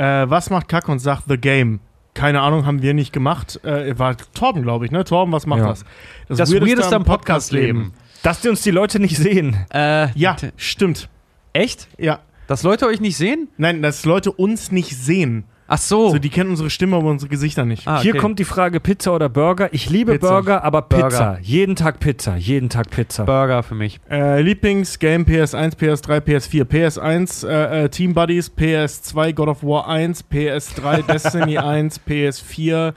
Äh, 0.00 0.30
was 0.30 0.48
macht 0.50 0.68
Kack 0.68 0.88
und 0.88 0.98
sagt 0.98 1.24
The 1.28 1.36
Game? 1.36 1.80
Keine 2.14 2.40
Ahnung, 2.40 2.64
haben 2.66 2.80
wir 2.82 2.94
nicht 2.94 3.12
gemacht. 3.12 3.60
Äh, 3.64 3.98
war 3.98 4.16
Torben, 4.34 4.62
glaube 4.62 4.84
ich, 4.86 4.90
ne? 4.90 5.04
Torben, 5.04 5.32
was 5.32 5.46
macht 5.46 5.60
Ja. 5.60 5.68
das? 5.68 5.84
Das 6.28 6.52
Weirdeste 6.52 6.96
am 6.96 7.04
Podcast-Leben. 7.04 7.92
Dass 8.22 8.40
die 8.40 8.48
uns 8.48 8.62
die 8.62 8.70
Leute 8.70 8.98
nicht 8.98 9.16
sehen. 9.16 9.56
Äh, 9.72 10.08
Ja, 10.18 10.36
stimmt. 10.56 11.08
Echt? 11.52 11.88
Ja. 11.98 12.20
Dass 12.46 12.62
Leute 12.62 12.86
euch 12.86 13.00
nicht 13.00 13.16
sehen? 13.16 13.48
Nein, 13.58 13.82
dass 13.82 14.04
Leute 14.04 14.32
uns 14.32 14.72
nicht 14.72 14.96
sehen. 14.96 15.44
Ach 15.72 15.78
so. 15.78 16.06
Also 16.06 16.18
die 16.18 16.30
kennen 16.30 16.50
unsere 16.50 16.68
Stimme, 16.68 16.96
aber 16.96 17.08
unsere 17.10 17.28
Gesichter 17.28 17.64
nicht. 17.64 17.86
Ah, 17.86 18.02
Hier 18.02 18.14
okay. 18.14 18.20
kommt 18.20 18.40
die 18.40 18.44
Frage 18.44 18.80
Pizza 18.80 19.14
oder 19.14 19.28
Burger. 19.28 19.72
Ich 19.72 19.88
liebe 19.88 20.14
Pizza. 20.14 20.28
Burger, 20.28 20.64
aber 20.64 20.82
Pizza. 20.82 21.02
Burger. 21.08 21.38
Jeden 21.42 21.76
Tag 21.76 22.00
Pizza. 22.00 22.34
Jeden 22.34 22.68
Tag 22.68 22.90
Pizza. 22.90 23.24
Burger 23.24 23.62
für 23.62 23.76
mich. 23.76 24.00
Äh, 24.10 24.42
Lieblingsgame 24.42 25.22
PS1, 25.22 25.76
PS3, 25.76 26.18
PS4. 26.22 26.64
PS1 26.64 27.46
äh, 27.46 27.84
äh, 27.84 27.88
Team 27.88 28.14
Buddies, 28.14 28.50
PS2 28.50 29.32
God 29.32 29.48
of 29.48 29.62
War 29.62 29.86
1, 29.86 30.24
PS3 30.28 31.02
Destiny 31.06 31.56
1, 31.58 32.00
PS4 32.00 32.92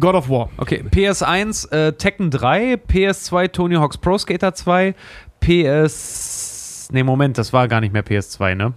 God 0.00 0.14
of 0.14 0.30
War. 0.30 0.48
Okay, 0.56 0.84
PS1 0.90 1.70
äh, 1.70 1.92
Tekken 1.92 2.30
3, 2.30 2.76
PS2 2.76 3.52
Tony 3.52 3.74
Hawk's 3.74 3.98
Pro 3.98 4.16
Skater 4.16 4.54
2, 4.54 4.94
PS. 5.40 6.88
Ne, 6.92 7.04
Moment, 7.04 7.36
das 7.36 7.52
war 7.52 7.68
gar 7.68 7.82
nicht 7.82 7.92
mehr 7.92 8.02
PS2, 8.02 8.54
ne? 8.54 8.72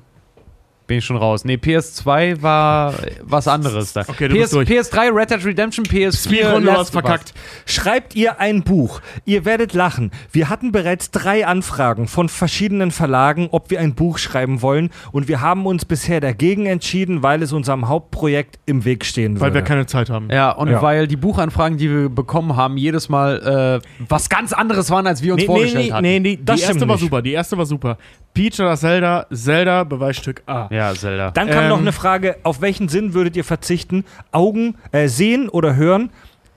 Bin 0.88 1.00
ich 1.00 1.06
schon 1.06 1.18
raus. 1.18 1.44
Ne, 1.44 1.58
PS2 1.58 2.42
war 2.42 2.94
was 3.22 3.48
anderes 3.50 3.92
da. 3.92 4.04
Okay, 4.08 4.30
du 4.30 4.36
PS, 4.36 4.40
bist 4.42 4.54
durch. 4.54 4.70
PS3 4.70 5.14
Red 5.14 5.32
Dead 5.32 5.46
Redemption, 5.46 5.86
PS4 5.86 6.24
Speedrun, 6.24 6.64
du 6.64 6.72
hast 6.72 6.92
verkackt. 6.92 7.34
Schreibt 7.66 8.16
ihr 8.16 8.40
ein 8.40 8.64
Buch. 8.64 9.02
Ihr 9.26 9.44
werdet 9.44 9.74
lachen. 9.74 10.12
Wir 10.32 10.50
hatten 10.50 10.72
bereits 10.72 11.12
drei 11.12 11.46
Anfragen 11.46 12.08
von 12.08 12.30
verschiedenen 12.30 12.92
Verlagen, 12.92 13.50
ob 13.52 13.70
wir 13.70 13.82
ein 13.82 13.96
Buch 13.96 14.18
schreiben 14.18 14.62
wollen. 14.62 14.90
Und 15.12 15.28
wir 15.28 15.42
haben 15.42 15.66
uns 15.66 15.84
bisher 15.84 16.22
dagegen 16.22 16.66
entschieden, 16.68 17.22
weil 17.22 17.44
es 17.44 17.52
unserem 17.52 17.90
Hauptprojekt 17.90 18.58
im 18.66 18.86
Weg 18.86 19.04
stehen 19.04 19.36
Weil 19.42 19.48
würde. 19.50 19.56
wir 19.56 19.62
keine 19.64 19.86
Zeit 19.88 20.10
haben. 20.10 20.30
Ja, 20.32 20.52
und 20.52 20.70
Ja. 20.70 20.82
weil 20.82 21.08
die 21.08 21.18
Buchanfragen, 21.18 21.78
die 21.78 21.90
wir 21.90 22.08
bekommen 22.10 22.56
haben, 22.56 22.78
jedes 22.78 23.10
Mal 23.10 23.82
äh, 23.84 23.88
was 24.08 24.30
ganz 24.30 24.54
anderes 24.54 24.90
waren, 24.90 25.06
als 25.06 25.22
wir 25.22 25.34
uns 25.34 25.42
Nee, 25.42 25.48
nee, 25.48 25.54
vorgestellt 25.54 25.86
nee, 25.88 25.92
hatten. 25.92 26.02
nee, 26.04 26.20
nee, 26.22 26.36
die 26.38 26.46
Das 26.46 26.62
erste 26.62 26.76
stimmt 26.76 26.88
war 26.90 26.96
nicht. 26.96 27.04
super, 27.04 27.22
die 27.22 27.34
erste 27.34 27.58
war 27.58 27.66
super. 27.66 27.98
Peach 28.38 28.60
oder 28.60 28.78
Zelda, 28.78 29.26
Zelda, 29.34 29.84
Beweisstück 29.84 30.44
A. 30.46 30.68
Ja, 30.72 30.94
Zelda. 30.94 31.32
Dann 31.32 31.50
kam 31.50 31.64
Ähm, 31.64 31.70
noch 31.70 31.80
eine 31.80 31.92
Frage, 31.92 32.38
auf 32.44 32.62
welchen 32.62 32.88
Sinn 32.88 33.14
würdet 33.16 33.36
ihr 33.36 33.44
verzichten? 33.44 34.06
Augen, 34.32 34.76
äh, 34.92 35.08
sehen 35.08 35.50
oder 35.50 35.76
hören? 35.76 36.12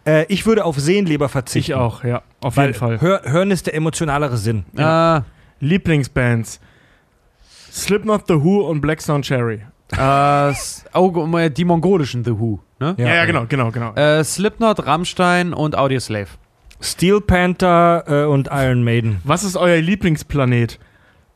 Äh, 0.07 0.25
ich 0.29 0.45
würde 0.47 0.65
auf 0.65 0.79
Sehen 0.79 1.07
lieber 1.07 1.29
verzichten. 1.29 1.73
Ich 1.73 1.75
auch, 1.77 2.05
ja, 2.05 2.23
auf 2.43 2.57
Weil 2.57 2.69
jeden 2.69 2.79
Fall. 2.79 3.01
Hör, 3.01 3.23
hören 3.25 3.51
ist 3.51 3.67
der 3.67 3.75
emotionalere 3.75 4.37
Sinn. 4.37 4.65
Äh, 4.77 5.21
Lieblingsbands. 5.61 6.61
Slipknot, 7.73 8.25
The 8.29 8.35
Who 8.43 8.61
und 8.69 8.81
Black 8.81 9.01
Stone 9.03 9.23
Cherry. 9.23 9.61
äh, 9.97 10.51
s- 10.51 10.85
oh, 10.95 11.37
äh, 11.39 11.51
die 11.51 11.65
mongolischen 11.65 12.25
The 12.25 12.39
Who, 12.39 12.61
ne? 12.79 12.95
Ja, 12.99 13.15
ja, 13.15 13.25
genau, 13.25 13.45
genau, 13.49 13.71
genau. 13.71 13.95
Äh, 13.95 14.23
Slipknot, 14.25 14.87
Rammstein 14.87 15.53
und 15.53 15.77
Audioslave. 15.77 16.29
Steel 16.81 17.21
Panther 17.21 18.05
äh, 18.07 18.25
und 18.27 18.49
Iron 18.53 18.83
Maiden. 18.85 19.21
Was 19.25 19.45
ist 19.45 19.57
euer 19.57 19.81
Lieblingsplanet? 19.81 20.79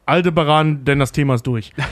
Aldebaran, 0.06 0.84
denn 0.84 0.98
das 0.98 1.12
Thema 1.12 1.34
ist 1.34 1.46
durch. 1.46 1.72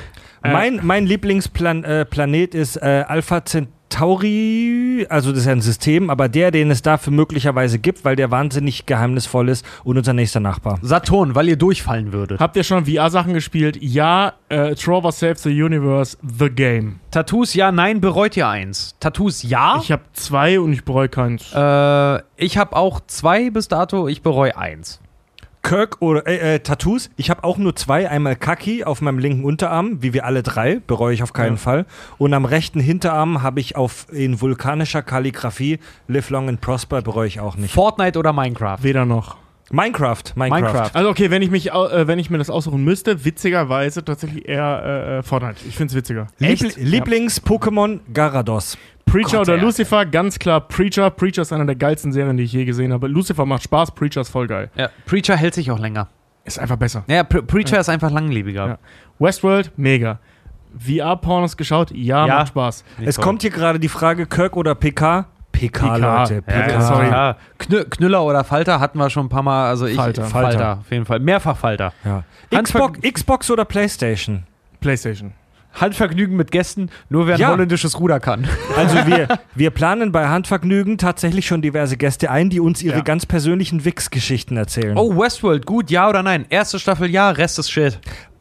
Äh, 0.44 0.52
Mein, 0.52 0.80
mein 0.82 1.06
Lieblingsplanet 1.06 1.84
äh, 1.84 2.04
Planet 2.04 2.52
ist 2.56 2.74
äh, 2.74 3.04
Alpha 3.06 3.44
Centauri, 3.44 5.06
also 5.08 5.30
das 5.30 5.40
ist 5.40 5.46
ja 5.46 5.52
ein 5.52 5.60
System, 5.60 6.10
aber 6.10 6.28
der, 6.28 6.50
den 6.50 6.70
es 6.70 6.82
dafür 6.82 7.12
möglicherweise 7.12 7.78
gibt, 7.78 8.04
weil 8.04 8.16
der 8.16 8.30
wahnsinnig 8.30 8.86
geheimnisvoll 8.86 9.48
ist 9.48 9.64
und 9.84 9.98
unser 9.98 10.12
nächster 10.14 10.40
Nachbar. 10.40 10.78
Saturn, 10.82 11.34
weil 11.34 11.48
ihr 11.48 11.56
durchfallen 11.56 12.12
würdet. 12.12 12.40
Habt 12.40 12.56
ihr 12.56 12.64
schon 12.64 12.86
VR-Sachen 12.86 13.34
gespielt? 13.34 13.78
Ja, 13.80 14.32
äh, 14.48 14.74
Trover 14.74 15.12
Saves 15.12 15.42
the 15.44 15.62
Universe, 15.62 16.16
The 16.22 16.50
Game. 16.50 17.00
Tattoos, 17.10 17.54
ja, 17.54 17.70
nein, 17.70 18.00
bereut 18.00 18.36
ihr 18.36 18.48
eins? 18.48 18.96
Tattoos, 18.98 19.42
ja. 19.42 19.78
Ich 19.82 19.92
habe 19.92 20.02
zwei 20.12 20.58
und 20.58 20.72
ich 20.72 20.84
bereue 20.84 21.08
keins. 21.08 21.52
äh, 21.54 22.20
ich 22.36 22.58
habe 22.58 22.74
auch 22.74 23.00
zwei 23.06 23.50
bis 23.50 23.68
dato, 23.68 24.08
ich 24.08 24.22
bereue 24.22 24.56
eins. 24.56 25.00
Kirk 25.62 25.96
oder 26.00 26.26
äh, 26.26 26.56
äh, 26.56 26.58
Tattoos. 26.60 27.10
Ich 27.16 27.30
habe 27.30 27.44
auch 27.44 27.56
nur 27.56 27.76
zwei. 27.76 28.10
Einmal 28.10 28.36
Kaki 28.36 28.84
auf 28.84 29.00
meinem 29.00 29.18
linken 29.18 29.44
Unterarm, 29.44 30.02
wie 30.02 30.12
wir 30.12 30.24
alle 30.26 30.42
drei, 30.42 30.80
bereue 30.86 31.14
ich 31.14 31.22
auf 31.22 31.32
keinen 31.32 31.52
Ja. 31.52 31.58
Fall. 31.58 31.86
Und 32.18 32.34
am 32.34 32.44
rechten 32.44 32.80
Hinterarm 32.80 33.42
habe 33.42 33.60
ich 33.60 33.76
auf 33.76 34.06
in 34.12 34.40
vulkanischer 34.40 35.02
Kalligrafie 35.02 35.78
Live 36.08 36.30
Long 36.30 36.48
and 36.48 36.60
Prosper, 36.60 37.00
bereue 37.02 37.28
ich 37.28 37.40
auch 37.40 37.56
nicht. 37.56 37.72
Fortnite 37.74 38.18
oder 38.18 38.32
Minecraft? 38.32 38.78
Weder 38.82 39.04
noch. 39.04 39.36
Minecraft, 39.70 40.22
Minecraft. 40.34 40.60
Minecraft. 40.60 40.90
Also 40.92 41.08
okay, 41.08 41.30
wenn 41.30 41.40
ich 41.40 41.50
mich, 41.50 41.70
äh, 41.72 42.06
wenn 42.06 42.18
ich 42.18 42.28
mir 42.28 42.36
das 42.36 42.50
aussuchen 42.50 42.84
müsste, 42.84 43.24
witzigerweise 43.24 44.04
tatsächlich 44.04 44.46
eher 44.46 44.82
äh, 44.84 45.18
äh, 45.18 45.22
Fortnite. 45.22 45.56
Ich 45.66 45.76
find's 45.76 45.94
witziger. 45.94 46.26
Liebl 46.38 46.66
Lieblings-Pokémon 46.76 48.00
Garados. 48.12 48.76
Preacher 49.06 49.38
Gott, 49.38 49.48
oder 49.48 49.54
ey. 49.56 49.60
Lucifer, 49.60 50.06
ganz 50.06 50.38
klar 50.38 50.60
Preacher. 50.60 51.10
Preacher 51.10 51.42
ist 51.42 51.52
einer 51.52 51.66
der 51.66 51.74
geilsten 51.76 52.12
Serien, 52.12 52.36
die 52.36 52.44
ich 52.44 52.52
je 52.52 52.64
gesehen 52.64 52.92
habe. 52.92 53.08
Lucifer 53.08 53.44
macht 53.44 53.62
Spaß, 53.64 53.92
Preacher 53.92 54.22
ist 54.22 54.30
voll 54.30 54.46
geil. 54.46 54.70
Ja, 54.74 54.88
Preacher 55.06 55.36
hält 55.36 55.54
sich 55.54 55.70
auch 55.70 55.78
länger. 55.78 56.08
Ist 56.44 56.58
einfach 56.58 56.76
besser. 56.76 57.04
Ja, 57.06 57.22
Pre 57.24 57.42
Preacher 57.42 57.78
ist 57.78 57.88
einfach 57.88 58.10
langlebiger. 58.10 58.66
Ja. 58.66 58.78
Westworld, 59.18 59.72
mega. 59.76 60.18
VR-Pornos 60.78 61.56
geschaut? 61.56 61.90
Ja, 61.92 62.26
Ja. 62.26 62.34
macht 62.36 62.48
Spaß. 62.48 62.84
Es 63.04 63.20
kommt 63.20 63.42
hier 63.42 63.50
gerade 63.50 63.78
die 63.78 63.88
Frage 63.88 64.26
Kirk 64.26 64.56
oder 64.56 64.74
PK. 64.74 65.26
PK, 65.52 65.94
PK. 65.94 65.96
Leute. 65.98 66.34
Ja, 66.34 66.40
PK. 66.40 66.70
ja, 66.72 66.80
sorry. 66.80 67.06
Ja. 67.08 67.36
Knü 67.58 67.84
Knüller 67.84 68.24
oder 68.24 68.42
Falter 68.42 68.80
hatten 68.80 68.98
wir 68.98 69.10
schon 69.10 69.26
ein 69.26 69.28
paar 69.28 69.42
Mal. 69.42 69.68
Also 69.68 69.86
ich, 69.86 69.96
Falter. 69.96 70.24
Falter. 70.24 70.48
Falter. 70.58 70.78
auf 70.80 70.90
jeden 70.90 71.04
Fall. 71.04 71.20
Mehrfach 71.20 71.56
Falter. 71.58 71.92
Ja. 72.04 72.24
Xbox, 72.58 72.98
Xbox 73.02 73.50
oder 73.50 73.64
Playstation? 73.66 74.44
Playstation. 74.80 75.32
Handvergnügen 75.74 76.36
mit 76.36 76.50
Gästen, 76.50 76.90
nur 77.08 77.26
wer 77.26 77.34
ein 77.34 77.40
Ja. 77.40 77.48
holländisches 77.50 77.98
Ruder 77.98 78.20
kann. 78.20 78.48
Also 78.76 79.06
wir, 79.06 79.28
wir 79.54 79.70
planen 79.70 80.12
bei 80.12 80.28
Handvergnügen 80.28 80.96
tatsächlich 80.98 81.46
schon 81.46 81.60
diverse 81.62 81.96
Gäste 81.98 82.30
ein, 82.30 82.48
die 82.50 82.58
uns 82.58 82.82
ihre 82.82 82.96
Ja. 82.98 83.02
ganz 83.02 83.26
persönlichen 83.26 83.84
Wix-Geschichten 83.84 84.56
erzählen. 84.56 84.96
Oh, 84.96 85.16
Westworld, 85.18 85.66
gut, 85.66 85.90
ja 85.90 86.08
oder 86.08 86.22
nein? 86.22 86.46
Erste 86.48 86.78
Staffel 86.78 87.10
ja, 87.10 87.30
Rest 87.30 87.58
ist 87.58 87.70
Shit. 87.70 87.98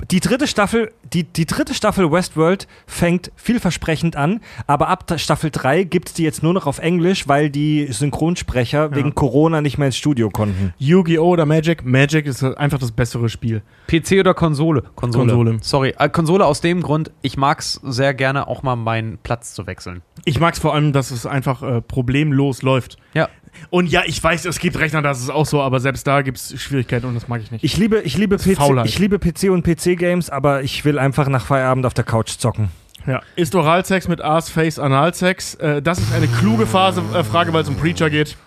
Die 0.09 0.19
dritte 0.19 0.47
Staffel, 0.47 0.91
die, 1.13 1.23
die 1.23 1.45
dritte 1.45 1.73
Staffel 1.73 2.11
Westworld 2.11 2.67
fängt 2.87 3.31
vielversprechend 3.35 4.15
an, 4.15 4.39
aber 4.67 4.87
ab 4.87 5.05
ta- 5.07 5.17
Staffel 5.17 5.51
3 5.51 5.83
gibt 5.83 6.09
es 6.09 6.13
die 6.15 6.23
jetzt 6.23 6.41
nur 6.43 6.53
noch 6.53 6.65
auf 6.65 6.79
Englisch, 6.79 7.27
weil 7.27 7.49
die 7.49 7.87
Synchronsprecher 7.91 8.95
wegen 8.95 9.15
Corona 9.15 9.61
nicht 9.61 9.77
mehr 9.77 9.87
ins 9.87 9.97
Studio 9.97 10.29
konnten. 10.29 10.73
Yu-Gi-Oh! 10.77 11.29
oder 11.31 11.45
Magic? 11.45 11.85
Magic 11.85 12.25
ist 12.25 12.43
einfach 12.43 12.79
das 12.79 12.91
bessere 12.91 13.29
Spiel. 13.29 13.61
PC 13.87 14.19
oder 14.19 14.33
Konsole? 14.33 14.83
Konsole. 14.95 15.27
Konsole. 15.33 15.57
Sorry, 15.61 15.93
äh, 15.97 16.09
Konsole 16.09 16.45
aus 16.45 16.61
dem 16.61 16.81
Grund, 16.81 17.11
ich 17.21 17.37
mag's 17.37 17.79
sehr 17.83 18.13
gerne 18.13 18.47
auch 18.47 18.63
mal 18.63 18.75
meinen 18.75 19.17
Platz 19.19 19.53
zu 19.53 19.67
wechseln. 19.67 20.01
Ich 20.25 20.39
mag 20.39 20.53
es 20.53 20.59
vor 20.59 20.73
allem, 20.73 20.93
dass 20.93 21.11
es 21.11 21.25
einfach 21.25 21.61
äh, 21.63 21.81
problemlos 21.81 22.61
läuft. 22.61 22.97
Ja. 23.13 23.29
Und 23.69 23.87
ja, 23.89 24.03
ich 24.05 24.23
weiß, 24.23 24.45
es 24.45 24.59
gibt 24.59 24.77
Rechner, 24.79 25.01
das 25.01 25.19
ist 25.19 25.29
auch 25.29 25.45
so, 25.45 25.61
aber 25.61 25.79
selbst 25.79 26.07
da 26.07 26.21
gibt 26.21 26.37
es 26.37 26.61
Schwierigkeiten 26.61 27.05
und 27.05 27.15
das 27.15 27.27
mag 27.27 27.41
ich 27.41 27.51
nicht. 27.51 27.63
Ich 27.63 27.77
liebe, 27.77 28.01
ich 28.01 28.17
liebe 28.17 28.37
PC, 28.37 28.55
Faulheit. 28.55 28.85
ich 28.85 28.99
liebe 28.99 29.19
PC 29.19 29.49
und 29.49 29.63
PC-Games, 29.63 30.29
aber 30.29 30.63
ich 30.63 30.83
will 30.85 30.97
einfach 30.97 31.27
nach 31.27 31.45
Feierabend 31.45 31.85
auf 31.85 31.93
der 31.93 32.03
Couch 32.03 32.31
zocken. 32.37 32.69
ja. 33.05 33.21
Ist 33.35 33.55
Oralsex 33.55 34.07
mit 34.07 34.21
Ass, 34.21 34.49
Face, 34.49 34.79
Analsex? 34.79 35.55
Äh, 35.55 35.81
das 35.81 35.99
ist 35.99 36.13
eine 36.13 36.27
kluge 36.27 36.65
Phase, 36.65 37.03
äh, 37.13 37.23
Frage, 37.23 37.53
weil 37.53 37.63
es 37.63 37.69
um 37.69 37.75
Preacher 37.75 38.09
geht. 38.09 38.37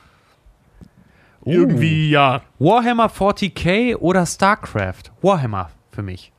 Irgendwie 1.45 2.11
ja. 2.11 2.43
Warhammer 2.59 3.09
40k 3.11 3.97
oder 3.97 4.25
StarCraft? 4.25 5.13
Warhammer 5.21 5.71
für 5.93 6.03
mich. 6.03 6.33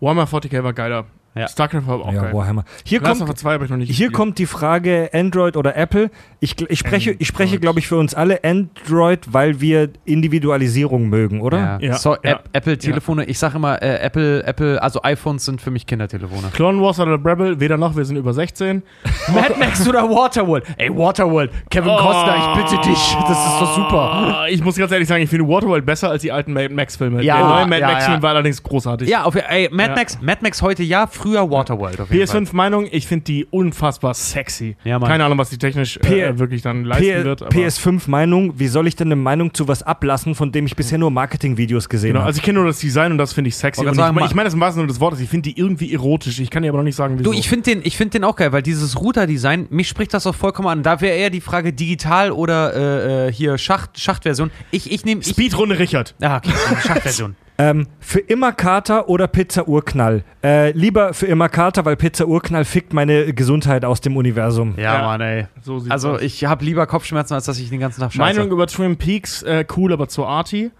Warhammer 0.00 0.24
40k 0.24 0.62
war 0.64 0.72
geiler. 0.72 1.06
StarCraft 1.46 1.86
war 1.86 2.00
auch 2.00 2.12
Ja, 2.12 2.22
geil. 2.22 2.32
Warhammer. 2.34 2.64
Hier 2.84 3.00
Last 3.00 3.18
kommt, 3.20 3.22
of 3.22 3.28
Us 3.28 3.40
2 3.40 3.52
habe 3.52 3.64
ich 3.66 3.70
noch 3.70 3.76
nicht 3.76 3.86
hier 3.88 4.06
gespielt. 4.08 4.12
kommt 4.14 4.38
die 4.38 4.46
Frage 4.46 5.10
Android 5.12 5.56
oder 5.56 5.76
Apple. 5.76 6.10
Ich, 6.40 6.56
ich 6.68 6.78
spreche, 6.78 7.12
ich 7.18 7.28
spreche 7.28 7.58
glaube 7.60 7.78
ich, 7.78 7.86
für 7.86 7.96
uns 7.96 8.14
alle 8.14 8.42
Android, 8.44 9.20
weil 9.32 9.60
wir 9.60 9.90
Individualisierung 10.04 11.08
mögen, 11.08 11.40
oder? 11.40 11.78
Ja. 11.80 11.94
so, 11.94 12.14
App, 12.22 12.48
Apple-Telefone, 12.52 13.24
ich 13.24 13.38
sage 13.38 13.56
immer, 13.56 13.80
äh, 13.82 13.98
Apple, 14.00 14.42
Apple, 14.44 14.82
also 14.82 15.02
iPhones 15.02 15.44
sind 15.44 15.60
für 15.60 15.70
mich 15.70 15.86
Kindertelefone. 15.86 16.48
Clone 16.52 16.80
Wars 16.80 17.00
oder 17.00 17.12
Rebel, 17.24 17.58
weder 17.60 17.76
noch, 17.76 17.96
wir 17.96 18.04
sind 18.04 18.16
über 18.16 18.32
16. 18.32 18.82
Mad 19.34 19.54
Max 19.58 19.86
oder 19.88 20.08
Waterworld? 20.08 20.64
Ey, 20.76 20.90
Waterworld, 20.96 21.50
Kevin 21.70 21.96
Costner, 21.96 22.36
ich 22.36 22.62
bitte 22.62 22.80
dich, 22.88 23.16
das 23.26 23.38
ist 23.38 23.60
doch 23.60 23.74
super. 23.76 24.42
Oh, 24.42 24.46
Ich 24.48 24.62
muss 24.62 24.76
ganz 24.76 24.92
ehrlich 24.92 25.08
sagen, 25.08 25.22
ich 25.22 25.30
finde 25.30 25.46
Waterworld 25.48 25.84
besser 25.84 26.10
als 26.10 26.22
die 26.22 26.32
alten 26.32 26.52
Mad 26.52 26.72
Max-Filme. 26.72 27.22
Ja, 27.22 27.36
Der 27.38 27.44
neue 27.46 27.66
Mad 27.66 27.80
ja, 27.80 27.86
Max-Film 27.88 28.16
ja. 28.18 28.22
war 28.22 28.30
allerdings 28.30 28.62
großartig. 28.62 29.08
Ja, 29.08 29.24
auf, 29.24 29.34
ey, 29.34 29.68
Mad, 29.72 29.90
Ja. 29.90 29.94
Max, 29.96 30.18
Mad 30.20 30.38
Max 30.42 30.62
heute 30.62 30.82
ja, 30.82 31.06
früher 31.06 31.27
Waterworld. 31.34 32.00
Auf 32.00 32.10
jeden 32.10 32.26
Fall. 32.26 32.40
PS5 32.42 32.54
Meinung, 32.56 32.88
ich 32.90 33.06
finde 33.06 33.24
die 33.24 33.44
unfassbar 33.46 34.14
sexy. 34.14 34.76
Ja. 34.84 34.98
Keine 35.00 35.24
Ahnung, 35.24 35.38
was 35.38 35.50
die 35.50 35.58
technisch 35.58 35.96
äh, 35.98 36.38
wirklich 36.38 36.62
dann 36.62 36.84
leisten 36.84 37.04
P 37.04 37.24
wird. 37.24 37.42
Aber 37.42 37.50
PS5 37.54 38.08
Meinung, 38.10 38.58
wie 38.58 38.68
soll 38.68 38.86
ich 38.86 38.96
denn 38.96 39.08
eine 39.08 39.16
Meinung 39.16 39.54
zu 39.54 39.68
was 39.68 39.82
ablassen, 39.82 40.34
von 40.34 40.52
dem 40.52 40.66
ich 40.66 40.76
bisher 40.76 40.98
nur 40.98 41.10
Marketingvideos 41.10 41.88
gesehen 41.88 42.08
Genau, 42.08 42.20
habe? 42.20 42.28
also 42.28 42.38
ich 42.38 42.44
kenne 42.44 42.58
nur 42.58 42.66
das 42.68 42.78
Design 42.78 43.12
und 43.12 43.18
das 43.18 43.32
finde 43.32 43.48
ich 43.48 43.56
sexy. 43.56 43.84
Ich, 43.86 43.94
sagen, 43.94 44.18
ich 44.24 44.34
meine 44.34 44.46
das 44.46 44.54
im 44.54 44.60
wahrsten 44.60 44.80
Sinne 44.80 44.88
des 44.88 45.00
Wortes, 45.00 45.20
ich 45.20 45.28
finde 45.28 45.50
die 45.50 45.58
irgendwie 45.58 45.92
erotisch. 45.92 46.38
Ich 46.40 46.50
kann 46.50 46.62
dir 46.62 46.70
aber 46.70 46.78
noch 46.78 46.84
nicht 46.84 46.96
sagen, 46.96 47.18
wieso. 47.18 47.32
Du, 47.32 47.38
ich 47.38 47.48
finde 47.48 47.70
den, 47.70 47.80
ich 47.84 47.96
find 47.96 48.14
den 48.14 48.24
auch 48.24 48.36
geil, 48.36 48.52
weil 48.52 48.62
dieses 48.62 49.00
Router-Design, 49.00 49.66
mich 49.70 49.88
spricht 49.88 50.14
das 50.14 50.26
auch 50.26 50.34
vollkommen 50.34 50.68
an. 50.68 50.82
Da 50.82 51.00
wäre 51.00 51.16
eher 51.16 51.30
die 51.30 51.40
Frage 51.40 51.72
digital 51.72 52.30
oder 52.32 52.74
äh, 52.74 53.28
äh, 53.28 53.32
hier 53.32 53.58
Schacht, 53.58 53.98
Schachtversion. 53.98 54.50
Ich, 54.70 54.90
ich 54.90 55.04
nehme. 55.04 55.22
Speedrunde 55.22 55.78
Richard. 55.78 56.14
Ah, 56.22 56.36
okay, 56.38 56.50
Schachtversion. 56.86 57.36
Ähm, 57.60 57.88
für 57.98 58.20
immer 58.20 58.52
Kater 58.52 59.08
oder 59.08 59.26
Pizza 59.26 59.66
Urknall? 59.66 60.22
Äh, 60.44 60.70
lieber 60.72 61.12
für 61.12 61.26
immer 61.26 61.48
Kater, 61.48 61.84
weil 61.84 61.96
Pizza 61.96 62.26
Urknall 62.26 62.64
fickt 62.64 62.92
meine 62.92 63.34
Gesundheit 63.34 63.84
aus 63.84 64.00
dem 64.00 64.16
Universum. 64.16 64.74
Ja, 64.76 65.02
Mann, 65.02 65.20
ey. 65.20 65.46
So 65.60 65.80
sieht's 65.80 65.90
Also 65.90 66.12
aus. 66.12 66.22
ich 66.22 66.44
habe 66.44 66.64
lieber 66.64 66.86
Kopfschmerzen, 66.86 67.34
als 67.34 67.46
dass 67.46 67.58
ich 67.58 67.68
den 67.68 67.80
ganzen 67.80 68.00
Tag 68.00 68.12
scheiße. 68.12 68.38
Meinung 68.38 68.52
über 68.52 68.68
Twin 68.68 68.96
Peaks, 68.96 69.42
äh, 69.42 69.64
cool, 69.76 69.92
aber 69.92 70.08
zu 70.08 70.24
arty. 70.24 70.70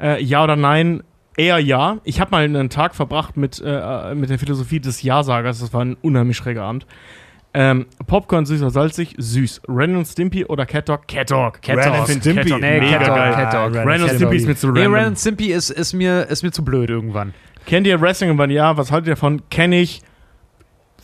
Äh, 0.00 0.22
ja 0.22 0.44
oder 0.44 0.54
nein? 0.54 1.02
Eher 1.36 1.58
ja. 1.58 1.98
Ich 2.04 2.20
habe 2.20 2.30
mal 2.30 2.44
einen 2.44 2.70
Tag 2.70 2.94
verbracht 2.94 3.36
mit, 3.36 3.60
äh, 3.64 4.14
mit 4.14 4.30
der 4.30 4.38
Philosophie 4.38 4.78
des 4.80 5.02
Ja-Sagers. 5.02 5.58
Das 5.58 5.72
war 5.72 5.84
ein 5.84 5.96
unheimlich 6.02 6.36
schräger 6.36 6.62
Abend. 6.62 6.86
Ähm, 7.60 7.86
Popcorn 8.06 8.46
süß 8.46 8.60
oder 8.62 8.70
salzig? 8.70 9.16
Süß. 9.18 9.62
Ren 9.68 9.96
und 9.96 10.06
Stimpy 10.06 10.44
oder 10.44 10.64
Cat 10.64 10.88
Dog? 10.88 11.08
Cat 11.08 11.28
Dog. 11.28 11.60
Cat 11.60 12.08
Stimpy. 12.08 12.34
Cat 12.34 12.50
Dog. 12.52 12.60
Nee, 12.60 12.80
Mega 12.80 12.98
Cat 12.98 13.08
Dog, 13.08 13.16
geil. 13.16 13.32
Cat 13.32 13.52
Dog. 13.54 13.74
Ren 13.84 14.02
und 14.02 14.06
Cat 14.08 14.16
Stimpy 14.16 14.36
ist 14.36 14.42
Dog. 14.42 14.48
mir 14.48 14.56
zu 14.56 14.66
Nee, 14.70 14.80
random. 14.82 14.94
Ren 14.94 15.06
und 15.08 15.18
Stimpy 15.18 15.46
ist, 15.52 15.70
ist, 15.70 15.92
mir, 15.92 16.26
ist 16.28 16.42
mir 16.44 16.52
zu 16.52 16.64
blöd 16.64 16.88
irgendwann. 16.88 17.34
Kennt 17.66 17.86
ihr 17.88 18.00
Wrestling 18.00 18.30
und 18.30 18.38
wenn 18.38 18.50
ja, 18.50 18.76
was 18.76 18.92
haltet 18.92 19.08
ihr 19.08 19.14
davon? 19.14 19.42
Kenne 19.50 19.80
ich. 19.80 20.02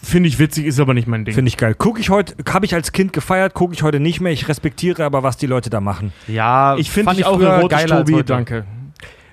Finde 0.00 0.28
ich 0.28 0.38
witzig, 0.38 0.66
ist 0.66 0.78
aber 0.78 0.94
nicht 0.94 1.08
mein 1.08 1.24
Ding. 1.24 1.34
Finde 1.34 1.48
ich 1.48 1.56
geil. 1.56 1.74
Gucke 1.74 1.98
ich 1.98 2.10
heute, 2.10 2.34
habe 2.48 2.66
ich 2.66 2.74
als 2.74 2.92
Kind 2.92 3.12
gefeiert, 3.14 3.54
gucke 3.54 3.72
ich 3.74 3.82
heute 3.82 3.98
nicht 4.00 4.20
mehr. 4.20 4.32
Ich 4.32 4.46
respektiere 4.48 5.02
aber, 5.04 5.22
was 5.22 5.38
die 5.38 5.46
Leute 5.46 5.70
da 5.70 5.80
machen. 5.80 6.12
Ja, 6.28 6.76
Ich 6.76 6.90
finde 6.90 7.06
fand 7.06 7.18
dich 7.18 7.26
auch 7.26 7.36
früher 7.36 7.48
erotisch, 7.48 7.78
geiler 7.78 7.96
als 7.96 8.04
Tobi, 8.04 8.18
heute. 8.18 8.24
danke. 8.32 8.64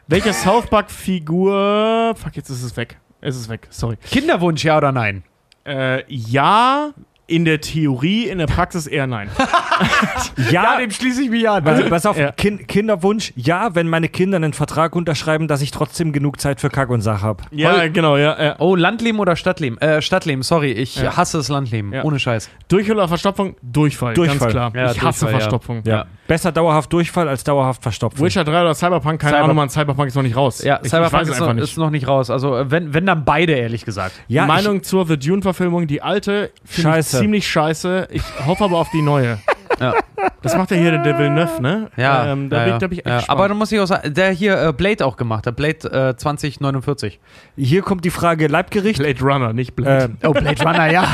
Welche 0.07 0.33
South 0.33 0.67
Park-Figur. 0.67 2.15
Fuck, 2.15 2.35
jetzt 2.35 2.49
ist 2.49 2.63
es 2.63 2.75
weg. 2.77 2.97
Es 3.19 3.35
ist 3.35 3.49
weg, 3.49 3.67
sorry. 3.69 3.97
Kinderwunsch, 4.09 4.63
ja 4.63 4.77
oder 4.77 4.91
nein? 4.91 5.23
Äh, 5.65 6.03
ja, 6.07 6.91
in 7.31 7.45
der 7.45 7.61
Theorie, 7.61 8.25
in 8.27 8.37
der 8.37 8.47
Praxis 8.47 8.87
eher 8.87 9.07
nein. 9.07 9.29
Ja, 10.51 10.77
dem 10.79 10.91
schließe 10.91 11.23
ich 11.23 11.29
mich 11.29 11.47
an. 11.49 11.63
pass, 11.63 11.81
pass 11.89 12.05
auf, 12.05 12.17
Ja. 12.17 12.31
kind, 12.31 12.67
Kinderwunsch, 12.67 13.33
ja, 13.35 13.73
wenn 13.75 13.87
meine 13.87 14.07
Kinder 14.09 14.37
einen 14.37 14.53
Vertrag 14.53 14.95
unterschreiben, 14.95 15.47
dass 15.47 15.61
ich 15.61 15.71
trotzdem 15.71 16.11
genug 16.13 16.39
Zeit 16.39 16.61
für 16.61 16.69
Kack 16.69 16.89
und 16.89 17.01
Sach 17.01 17.21
habe. 17.21 17.43
ja, 17.51 17.87
genau, 17.87 18.17
ja. 18.17 18.41
ja. 18.41 18.55
Oh, 18.59 18.75
Landleben 18.75 19.19
oder 19.19 19.35
Stadtleben? 19.35 19.79
Äh, 19.79 20.01
Stadtleben, 20.01 20.43
sorry, 20.43 20.71
ich 20.71 20.95
Ja. 20.97 21.17
hasse 21.17 21.37
das 21.37 21.49
Landleben. 21.49 21.93
Ja. 21.93 22.03
Ohne 22.03 22.19
Scheiß. 22.19 22.49
Durchfall 22.67 22.97
oder 22.97 23.07
Verstopfung? 23.07 23.55
Durchfall, 23.61 24.13
Durchfall. 24.13 24.37
ganz 24.39 24.51
klar. 24.51 24.71
Ja, 24.75 24.91
ich 24.91 25.01
hasse 25.01 25.21
Durchfall, 25.25 25.31
ja. 25.31 25.37
Verstopfung. 25.39 25.81
Ja. 25.85 26.05
Besser 26.27 26.51
dauerhaft 26.51 26.93
Durchfall 26.93 27.27
als 27.27 27.43
dauerhaft 27.43 27.81
Verstopfen. 27.83 28.23
Witcher 28.23 28.43
3 28.43 28.61
oder 28.61 28.73
Cyberpunk? 28.73 29.19
Keine 29.19 29.33
Cyber- 29.35 29.43
Ahnung, 29.43 29.55
man, 29.57 29.69
Cyberpunk 29.69 30.07
ist 30.07 30.15
noch 30.15 30.23
nicht 30.23 30.35
raus. 30.35 30.63
Ja, 30.63 30.77
ich, 30.77 30.85
ich 30.85 30.89
Cyberpunk 30.91 31.23
es 31.23 31.29
ist, 31.29 31.39
noch, 31.39 31.49
einfach 31.49 31.63
ist 31.63 31.77
noch 31.77 31.89
nicht 31.89 32.07
raus. 32.07 32.29
Also, 32.29 32.63
wenn, 32.67 32.93
wenn 32.93 33.05
dann 33.05 33.25
beide, 33.25 33.53
ehrlich 33.53 33.83
gesagt. 33.83 34.13
ja, 34.27 34.45
Meinung 34.45 34.83
zur 34.83 35.05
The 35.07 35.17
Dune-Verfilmung, 35.17 35.87
die 35.87 36.01
alte, 36.01 36.51
finde 36.63 36.89
ich 36.91 36.95
Scheiße. 36.95 37.17
Ziemlich 37.21 37.47
scheiße. 37.47 38.07
Ich 38.11 38.23
hoffe 38.45 38.63
aber 38.65 38.77
auf 38.77 38.89
die 38.91 39.01
neue. 39.01 39.39
Ja. 39.79 39.93
Das 40.43 40.55
macht 40.55 40.69
ja 40.71 40.77
hier 40.77 40.91
der 40.97 41.17
Villeneuve, 41.17 41.61
ne? 41.61 41.89
Ja, 41.97 42.31
Ähm, 42.31 42.49
da 42.49 42.57
ja, 42.57 42.63
bin, 42.63 42.71
ja. 42.73 42.77
da 42.79 42.87
bin 42.87 42.99
ich 42.99 43.05
ja. 43.05 43.23
Aber 43.27 43.47
da 43.47 43.53
muss 43.55 43.71
ich 43.71 43.79
auch 43.79 43.85
sagen, 43.87 44.13
der 44.13 44.31
hier 44.31 44.61
äh, 44.61 44.73
Blade 44.73 45.05
auch 45.05 45.17
gemacht 45.17 45.47
hat. 45.47 45.55
Blade 45.55 46.09
äh, 46.09 46.15
2049. 46.15 47.19
ich, 47.55 47.69
hier 47.69 47.81
kommt 47.81 48.05
die 48.05 48.09
Frage 48.09 48.47
Leibgericht. 48.47 48.99
Blade 48.99 49.21
Runner, 49.21 49.53
nicht 49.53 49.75
Blade. 49.75 50.11
Äh, 50.21 50.27
Oh, 50.27 50.33
Blade 50.33 50.61
Runner, 50.63 50.91
ja. 50.91 51.07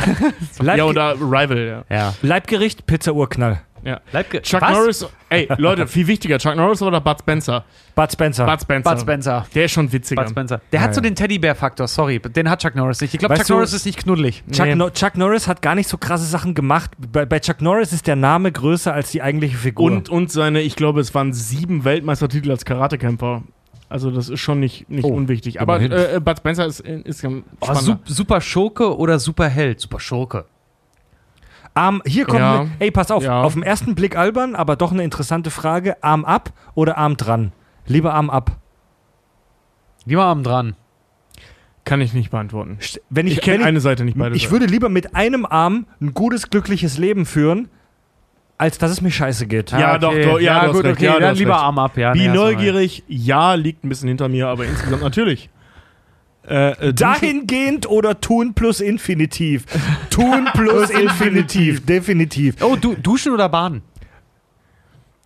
Ja, 0.76 0.84
oder 0.86 1.14
Rival, 1.16 1.86
ja. 1.90 1.95
ja. 1.95 2.14
Leibgericht, 2.22 2.86
Pizza 2.88 3.14
Urknall. 3.14 3.61
Ja. 3.88 4.01
Leibge 4.11 4.41
Chuck 4.41 4.61
Was? 4.61 4.72
Norris, 4.72 5.06
ey, 5.30 5.48
Leute, 5.57 5.88
viel 5.88 6.06
wichtiger, 6.07 6.38
Chuck 6.38 6.56
Norris 6.56 6.82
oder 6.82 6.99
Bud 7.01 7.19
Spencer? 7.19 7.64
Bud 7.95 8.11
Spencer. 8.11 8.45
Bud 8.45 8.61
Spencer. 8.61 8.91
Bud 8.91 9.01
Spencer. 9.01 9.45
Der 9.56 9.66
ist 9.66 9.72
schon 9.72 9.91
witziger. 9.91 10.22
Bud 10.22 10.30
Spencer. 10.32 10.61
Der 10.72 10.82
hat 10.82 10.93
so 10.93 10.99
ja. 10.99 11.03
den 11.03 11.16
Teddybär-Faktor, 11.16 11.88
sorry. 11.88 12.19
Den 12.19 12.49
hat 12.49 12.61
Chuck 12.61 12.75
Norris 12.75 13.01
nicht. 13.01 13.14
Ich 13.14 13.19
glaube, 13.19 13.35
Chuck 13.35 13.48
du- 13.48 13.53
Norris 13.53 13.74
ist 13.74 13.85
nicht 13.85 13.98
knuddelig. 13.98 14.43
Chuck, 14.51 14.66
Nee. 14.66 14.75
no 14.75 14.90
Chuck 14.90 15.16
Norris 15.17 15.48
hat 15.48 15.61
gar 15.61 15.74
nicht 15.75 15.88
so 15.90 15.98
krasse 15.98 16.25
Sachen 16.25 16.53
gemacht. 16.53 16.91
Bei, 17.11 17.25
bei 17.25 17.40
Chuck 17.40 17.61
Norris 17.61 17.93
ist 17.93 18.06
der 18.07 18.16
Name 18.17 18.51
größer 18.51 18.93
als 18.93 19.11
die 19.11 19.22
eigentliche 19.22 19.57
Figur. 19.57 19.91
Und, 19.91 20.09
und 20.09 20.32
seine, 20.32 20.61
ich 20.61 20.75
glaube, 20.75 20.99
es 20.99 21.16
waren 21.16 21.33
sieben 21.33 21.83
Weltmeistertitel 21.85 22.51
als 22.51 22.66
Karatekämpfer. 22.66 23.43
Also 23.90 24.11
das 24.11 24.27
ist 24.27 24.41
schon 24.41 24.59
nicht, 24.59 24.90
nicht 24.90 25.06
Oh, 25.06 25.14
unwichtig. 25.14 25.61
Aber 25.61 25.80
äh, 25.80 26.19
Bud 26.19 26.38
Spencer 26.40 26.66
ist, 26.66 26.82
ist 26.82 27.22
ganz 27.22 27.43
Oh, 27.61 27.66
spannender. 27.66 27.85
Sup 27.85 27.99
super 28.09 28.41
Schurke 28.41 28.98
oder 28.98 29.17
super 29.17 29.48
Held? 29.48 29.80
Super 29.80 30.01
Schurke. 30.01 30.45
Arm, 31.78 32.02
hier 32.06 32.26
kommt, 32.26 32.40
Ja. 32.40 32.60
eine, 32.62 32.70
ey, 32.80 32.92
pass 32.92 33.12
auf, 33.12 33.24
Ja. 33.24 33.42
auf 33.44 33.54
den 33.54 33.64
ersten 33.64 33.96
Blick 33.96 34.18
albern, 34.18 34.56
aber 34.56 34.76
doch 34.76 34.92
eine 34.92 35.04
interessante 35.04 35.50
Frage. 35.52 36.02
Arm 36.04 36.26
ab 36.26 36.52
oder 36.76 36.98
Arm 36.98 37.18
dran? 37.18 37.52
Lieber 37.86 38.14
Arm 38.14 38.30
ab. 38.30 38.58
Lieber 40.06 40.24
Arm 40.24 40.44
dran. 40.44 40.76
Kann 41.86 42.02
ich 42.02 42.14
nicht 42.14 42.32
beantworten. 42.32 42.78
Wenn 43.10 43.28
ich, 43.28 43.34
Ich 43.38 43.42
kenne 43.42 43.64
eine 43.64 43.80
Seite 43.80 44.04
nicht 44.04 44.18
beide 44.18 44.36
ich 44.36 44.44
Seiten. 44.44 44.52
würde 44.54 44.66
lieber 44.66 44.90
mit 44.90 45.16
einem 45.16 45.46
Arm 45.46 45.86
ein 46.02 46.14
gutes, 46.14 46.50
glückliches 46.50 46.98
Leben 46.98 47.26
führen, 47.26 47.70
als 48.58 48.78
dass 48.78 48.92
es 48.92 49.02
mir 49.02 49.12
scheiße 49.12 49.48
geht. 49.48 49.72
Ja, 49.72 49.94
Ah, 49.94 49.98
doch, 49.98 50.10
okay. 50.12 50.24
doch, 50.26 50.40
ja, 50.40 50.62
du 50.62 50.68
hast 50.68 50.74
gut, 50.76 50.84
recht, 50.86 50.96
okay, 50.98 51.06
ja, 51.06 51.20
dann 51.20 51.36
lieber 51.36 51.52
recht. 51.54 51.62
Arm 51.64 51.80
ab, 51.80 51.96
ja. 51.98 52.14
Wie 52.14 52.28
nee, 52.28 52.34
neugierig, 52.34 53.04
ja, 53.08 53.54
liegt 53.54 53.86
ein 53.86 53.90
bisschen 53.90 54.08
hinter 54.10 54.28
mir, 54.28 54.48
aber 54.50 54.66
insgesamt 54.66 55.02
natürlich. 55.04 55.50
Äh, 56.48 56.72
äh, 56.90 56.93
Dahingehend 56.93 57.90
oder 57.90 58.22
tun 58.22 58.53
plus 58.53 58.80
Infinitiv? 58.80 59.66
Tun 60.09 60.48
plus 60.53 60.90
Infinitiv, 60.90 61.85
definitiv. 61.85 62.56
Oh, 62.64 62.76
du, 62.80 62.95
duschen 62.95 63.34
oder 63.34 63.50
baden? 63.50 63.82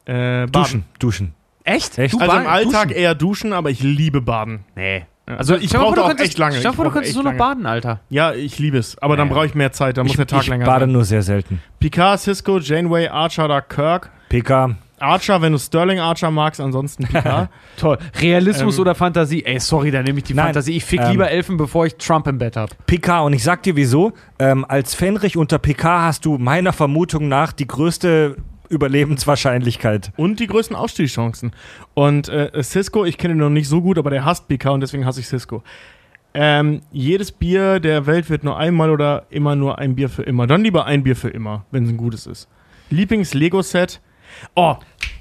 äh, 0.05 0.47
baden. 0.47 0.51
Duschen, 0.51 0.83
duschen. 0.99 1.33
Echt? 1.63 1.97
Echt? 1.99 2.13
Du 2.15 2.19
Also 2.19 2.37
im 2.37 2.47
Alltag 2.47 2.87
duschen? 2.89 2.97
eher 3.01 3.15
duschen, 3.15 3.53
aber 3.53 3.69
ich 3.69 3.83
liebe 3.83 4.21
Baden. 4.21 4.61
Nee. 4.75 5.05
Ja. 5.29 5.37
Also 5.37 5.55
ich 5.55 5.69
brauche 5.69 5.95
du 5.95 6.01
auch 6.01 6.07
könntest- 6.07 6.29
echt 6.29 6.37
lange. 6.39 6.57
Ich 6.57 6.63
vor, 6.63 6.71
du 6.71 6.77
brauche 6.81 6.93
könntest 6.93 7.13
so 7.13 7.19
noch 7.19 7.25
lange. 7.27 7.37
baden, 7.37 7.65
Alter. 7.67 7.99
Ja, 8.09 8.33
ich 8.33 8.57
liebe 8.57 8.79
es, 8.79 8.97
aber 8.97 9.15
dann 9.15 9.29
brauche 9.29 9.45
ich 9.45 9.53
mehr 9.53 9.71
Zeit, 9.71 9.97
dann 9.97 10.05
muss 10.05 10.13
Ich, 10.13 10.17
der 10.17 10.25
Tag 10.27 10.41
ich 10.41 10.47
länger 10.47 10.65
bade 10.65 10.85
sein. 10.85 10.91
nur 10.91 11.05
sehr 11.05 11.21
selten. 11.21 11.61
Picard, 11.79 12.19
Cisco, 12.19 12.57
Janeway, 12.57 13.07
Archer 13.07 13.45
oder 13.45 13.61
Kirk. 13.61 14.09
PK. 14.29 14.75
Archer, 15.01 15.41
wenn 15.41 15.51
du 15.51 15.57
Sterling 15.59 15.99
Archer 15.99 16.31
magst, 16.31 16.61
ansonsten 16.61 17.03
Picard. 17.05 17.49
Toll. 17.77 17.97
Realismus 18.21 18.75
Ähm, 18.75 18.81
oder 18.81 18.95
Fantasie? 18.95 19.43
Ey, 19.43 19.59
sorry, 19.59 19.91
dann 19.91 20.03
nehme 20.05 20.19
ich 20.19 20.23
die 20.25 20.33
Nein, 20.33 20.45
Fantasie. 20.47 20.77
Ich 20.77 20.85
fick 20.85 21.01
ähm, 21.01 21.11
lieber 21.11 21.29
Elfen, 21.29 21.57
bevor 21.57 21.85
ich 21.85 21.95
Trump 21.95 22.27
im 22.27 22.37
Bett 22.37 22.55
hab. 22.55 22.69
PK. 22.85 23.21
Und 23.21 23.33
ich 23.33 23.43
sag 23.43 23.63
dir 23.63 23.75
wieso. 23.75 24.13
Ähm, 24.39 24.65
als 24.67 24.95
Fenrich 24.95 25.35
unter 25.37 25.59
PK 25.59 26.03
hast 26.03 26.25
du 26.25 26.37
meiner 26.37 26.73
Vermutung 26.73 27.27
nach 27.27 27.51
die 27.51 27.67
größte 27.67 28.37
Überlebenswahrscheinlichkeit. 28.69 30.11
und 30.17 30.39
die 30.39 30.47
größten 30.47 30.75
Ausstiegschancen. 30.75 31.51
Und 31.93 32.29
äh, 32.29 32.51
Cisco, 32.63 33.03
ich 33.05 33.17
kenne 33.17 33.33
ihn 33.33 33.39
noch 33.39 33.49
nicht 33.49 33.67
so 33.67 33.81
gut, 33.81 33.97
aber 33.97 34.09
der 34.09 34.23
hasst 34.25 34.47
Picard 34.47 34.75
und 34.75 34.81
deswegen 34.81 35.05
hasse 35.05 35.19
ich 35.19 35.27
Cisco. 35.27 35.63
Ähm, 36.33 36.79
jedes 36.93 37.33
Bier 37.33 37.81
der 37.81 38.05
Welt 38.05 38.29
wird 38.29 38.45
nur 38.45 38.57
einmal 38.57 38.89
oder 38.89 39.25
immer 39.29 39.57
nur 39.57 39.79
ein 39.79 39.95
Bier 39.95 40.07
für 40.07 40.23
immer. 40.23 40.47
Dann 40.47 40.63
lieber 40.63 40.85
ein 40.85 41.03
Bier 41.03 41.17
für 41.17 41.27
immer, 41.29 41.65
wenn 41.71 41.83
es 41.83 41.89
ein 41.89 41.97
gutes 41.97 42.25
ist. 42.25 42.47
Lieblings-Lego-Set. 42.89 43.99
Oh, 44.55 44.75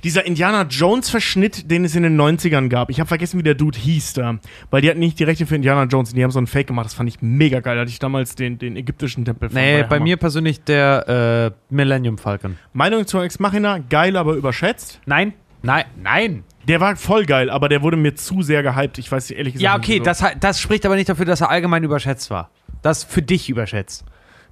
dieser 0.05 0.25
Indiana 0.27 0.63
Jones-Verschnitt, 0.63 1.71
den 1.71 1.85
es 1.85 1.95
in 1.95 2.03
den 2.03 2.19
90ern 2.21 2.69
gab. 2.69 2.91
Ich 2.91 3.01
habe 3.01 3.09
vergessen, 3.09 3.39
wie 3.39 3.43
der 3.43 3.55
Dude 3.55 3.79
hieß 3.79 4.15
da. 4.15 4.39
Weil 4.71 4.81
die 4.83 4.89
hatten 4.91 4.99
nicht 5.01 5.19
die 5.19 5.25
Rechte 5.25 5.47
für 5.47 5.57
Indiana 5.57 5.85
Jones. 5.85 6.13
Die 6.15 6.23
haben 6.25 6.31
so 6.31 6.39
einen 6.39 6.47
Fake 6.47 6.67
gemacht. 6.69 6.87
Das 6.87 6.95
fand 6.95 7.09
ich 7.09 7.21
mega 7.21 7.61
geil. 7.61 7.75
Da 7.77 7.83
hatte 7.83 7.91
ich 7.91 7.99
damals 7.99 8.35
den, 8.35 8.59
den 8.59 8.77
ägyptischen 8.77 9.25
Tempel. 9.25 9.51
Nee, 9.53 9.83
bei 9.83 9.97
Hammer. 9.97 10.05
mir 10.05 10.17
persönlich 10.17 10.63
der 10.65 11.53
äh, 11.71 11.75
Millennium 11.75 12.19
Falcon. 12.19 12.57
Meinung 12.73 13.07
zur 13.07 13.23
Ex 13.25 13.39
Machina, 13.39 13.79
geil, 13.79 14.17
aber 14.17 14.35
überschätzt. 14.35 15.01
Nein, 15.07 15.35
nein, 15.63 15.85
nein. 16.03 16.45
Der 16.69 16.81
war 16.81 16.95
voll 16.97 17.25
geil, 17.25 17.51
aber 17.51 17.69
der 17.69 17.83
wurde 17.83 17.97
mir 17.97 18.15
zu 18.15 18.43
sehr 18.43 18.63
gehypt. 18.63 18.99
Ich 18.99 19.11
weiß 19.11 19.31
ehrlich 19.31 19.55
gesagt 19.55 19.63
Ja, 19.63 19.77
nicht 19.79 19.87
okay, 19.89 19.95
wieso. 20.01 20.05
das, 20.05 20.25
das 20.41 20.61
spricht 20.61 20.85
aber 20.87 20.95
nicht 20.97 21.09
dafür, 21.09 21.25
dass 21.25 21.41
er 21.41 21.51
allgemein 21.51 21.83
überschätzt 21.85 22.31
war. 22.31 22.51
Das 22.83 23.03
für 23.05 23.23
dich 23.23 23.49
überschätzt. 23.51 24.05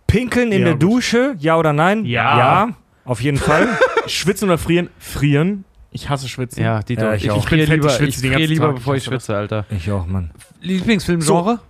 Pinkeln 0.07 0.53
in 0.53 0.61
Ja, 0.61 0.65
der 0.67 0.73
gut. 0.75 0.83
Dusche, 0.83 1.35
ja 1.39 1.57
oder 1.59 1.73
nein? 1.73 2.05
Ja. 2.07 2.39
Ja, 2.39 2.69
auf 3.09 3.21
jeden 3.21 3.39
Fall. 3.39 3.69
Schwitzen 4.07 4.49
oder 4.49 4.59
frieren? 4.59 4.89
Frieren. 4.99 5.65
Ich 5.91 6.09
hasse 6.09 6.29
Schwitzen. 6.29 6.63
Ja, 6.63 6.83
die 6.83 6.95
Ja, 6.95 7.11
doch. 7.11 7.13
ich 7.17 7.25
ich, 7.25 7.31
auch. 7.31 7.39
ich 7.45 7.49
bin 7.51 7.61
fett, 7.61 7.69
lieber, 7.71 7.87
ich 7.89 7.93
schwitze 7.95 8.09
ich 8.09 8.15
den 8.17 8.21
friere 8.33 8.33
ganzen 8.41 8.53
lieber 8.53 8.67
Tag. 8.67 8.75
bevor 8.77 8.95
ich 8.95 9.03
Ich 9.03 9.09
schwitze, 9.09 9.37
Alter. 9.37 9.65
ich 9.71 9.91
auch, 9.91 10.07
Mann. 10.07 10.31
Lieblingsfilmgenre? 10.61 11.61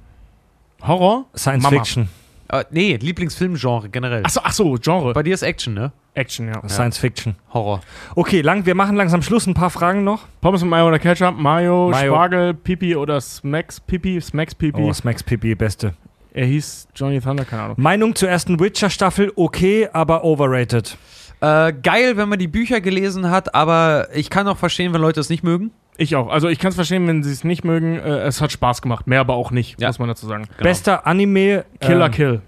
Horror? 0.83 1.26
Science 1.36 1.62
Mama. 1.62 1.76
Fiction. 1.76 2.08
Äh, 2.50 2.65
nee, 2.70 2.97
Lieblingsfilmgenre 2.97 3.89
generell. 3.91 4.23
Ach 4.25 4.31
so, 4.31 4.41
ach 4.42 4.52
so, 4.52 4.76
Genre. 4.81 5.12
Bei 5.12 5.23
dir 5.23 5.34
ist 5.34 5.42
Action, 5.42 5.75
ne? 5.75 5.92
Action, 6.15 6.49
ja. 6.49 6.67
Science 6.68 6.99
Fiction. 6.99 7.36
Horror. 7.52 7.81
Okay, 8.15 8.41
lang, 8.41 8.65
wir 8.67 8.75
machen 8.75 8.97
langsam 8.97 9.23
Schluss. 9.23 9.47
Ein 9.47 9.55
paar 9.55 9.70
Fragen 9.70 10.02
noch. 10.02 10.23
Pommes 10.41 10.62
mit 10.62 10.70
Mayo 10.70 10.89
oder 10.89 10.99
Ketchup, 10.99 11.36
Mayo, 11.39 11.91
Mayo. 11.91 12.12
Spargel, 12.15 12.55
Pipi 12.55 12.97
oder 12.97 13.20
Smacks 13.20 13.78
Pipi, 13.81 14.20
Smacks 14.20 14.55
Pipi. 14.55 14.81
Oh, 14.81 14.92
Smacks 14.92 15.23
Pipi, 15.23 15.55
beste. 15.55 15.94
Er 16.33 16.47
hieß 16.47 16.89
Johnny 16.94 17.20
Thunder, 17.20 17.44
keine 17.44 17.62
Ahnung. 17.62 17.76
Meinung 17.78 18.15
zur 18.15 18.28
ersten 18.28 18.58
Witcher-Staffel, 18.60 19.33
okay, 19.36 19.89
aber 19.92 20.25
overrated. 20.25 20.97
Äh, 21.41 21.73
geil, 21.73 22.17
wenn 22.17 22.28
man 22.28 22.39
die 22.39 22.49
Bücher 22.49 22.81
gelesen 22.81 23.31
hat, 23.31 23.55
aber 23.55 24.08
ich 24.12 24.31
kann 24.31 24.49
auch 24.49 24.57
verstehen, 24.57 24.92
wenn 24.92 25.00
Leute 25.00 25.20
es 25.20 25.31
nicht 25.31 25.44
mögen. 25.44 25.70
Ich 25.97 26.15
auch. 26.15 26.28
Also 26.28 26.49
ich 26.49 26.58
kann 26.58 26.70
es 26.70 26.75
verstehen, 26.76 27.07
wenn 27.08 27.23
sie 27.23 27.33
es 27.33 27.44
nicht 27.44 27.65
mögen. 27.65 27.99
Äh, 27.99 28.20
es 28.20 28.41
hat 28.41 28.52
Spaß 28.52 28.83
gemacht. 28.83 29.07
Mehr 29.07 29.20
aber 29.20 29.34
auch 29.34 29.50
nicht, 29.50 29.81
muss 29.81 29.99
man 29.99 30.08
dazu 30.08 30.26
sagen. 30.26 30.47
Bester 30.62 31.07
Anime. 31.07 31.65
Killer 31.81 32.07
ähm, 32.07 32.12
Kill. 32.12 32.41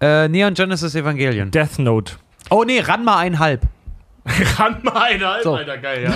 Äh, 0.00 0.28
Neon 0.28 0.54
Genesis 0.54 0.94
Evangelion. 0.94 1.50
Death 1.50 1.78
Note. 1.78 2.14
Oh 2.50 2.64
nee, 2.64 2.80
Ranma 2.80 3.18
einhalb. 3.18 3.62
Ranma 4.58 5.02
einhalb, 5.02 5.42
So. 5.42 5.54
Alter, 5.54 5.78
geil, 5.78 6.04
ja. 6.04 6.14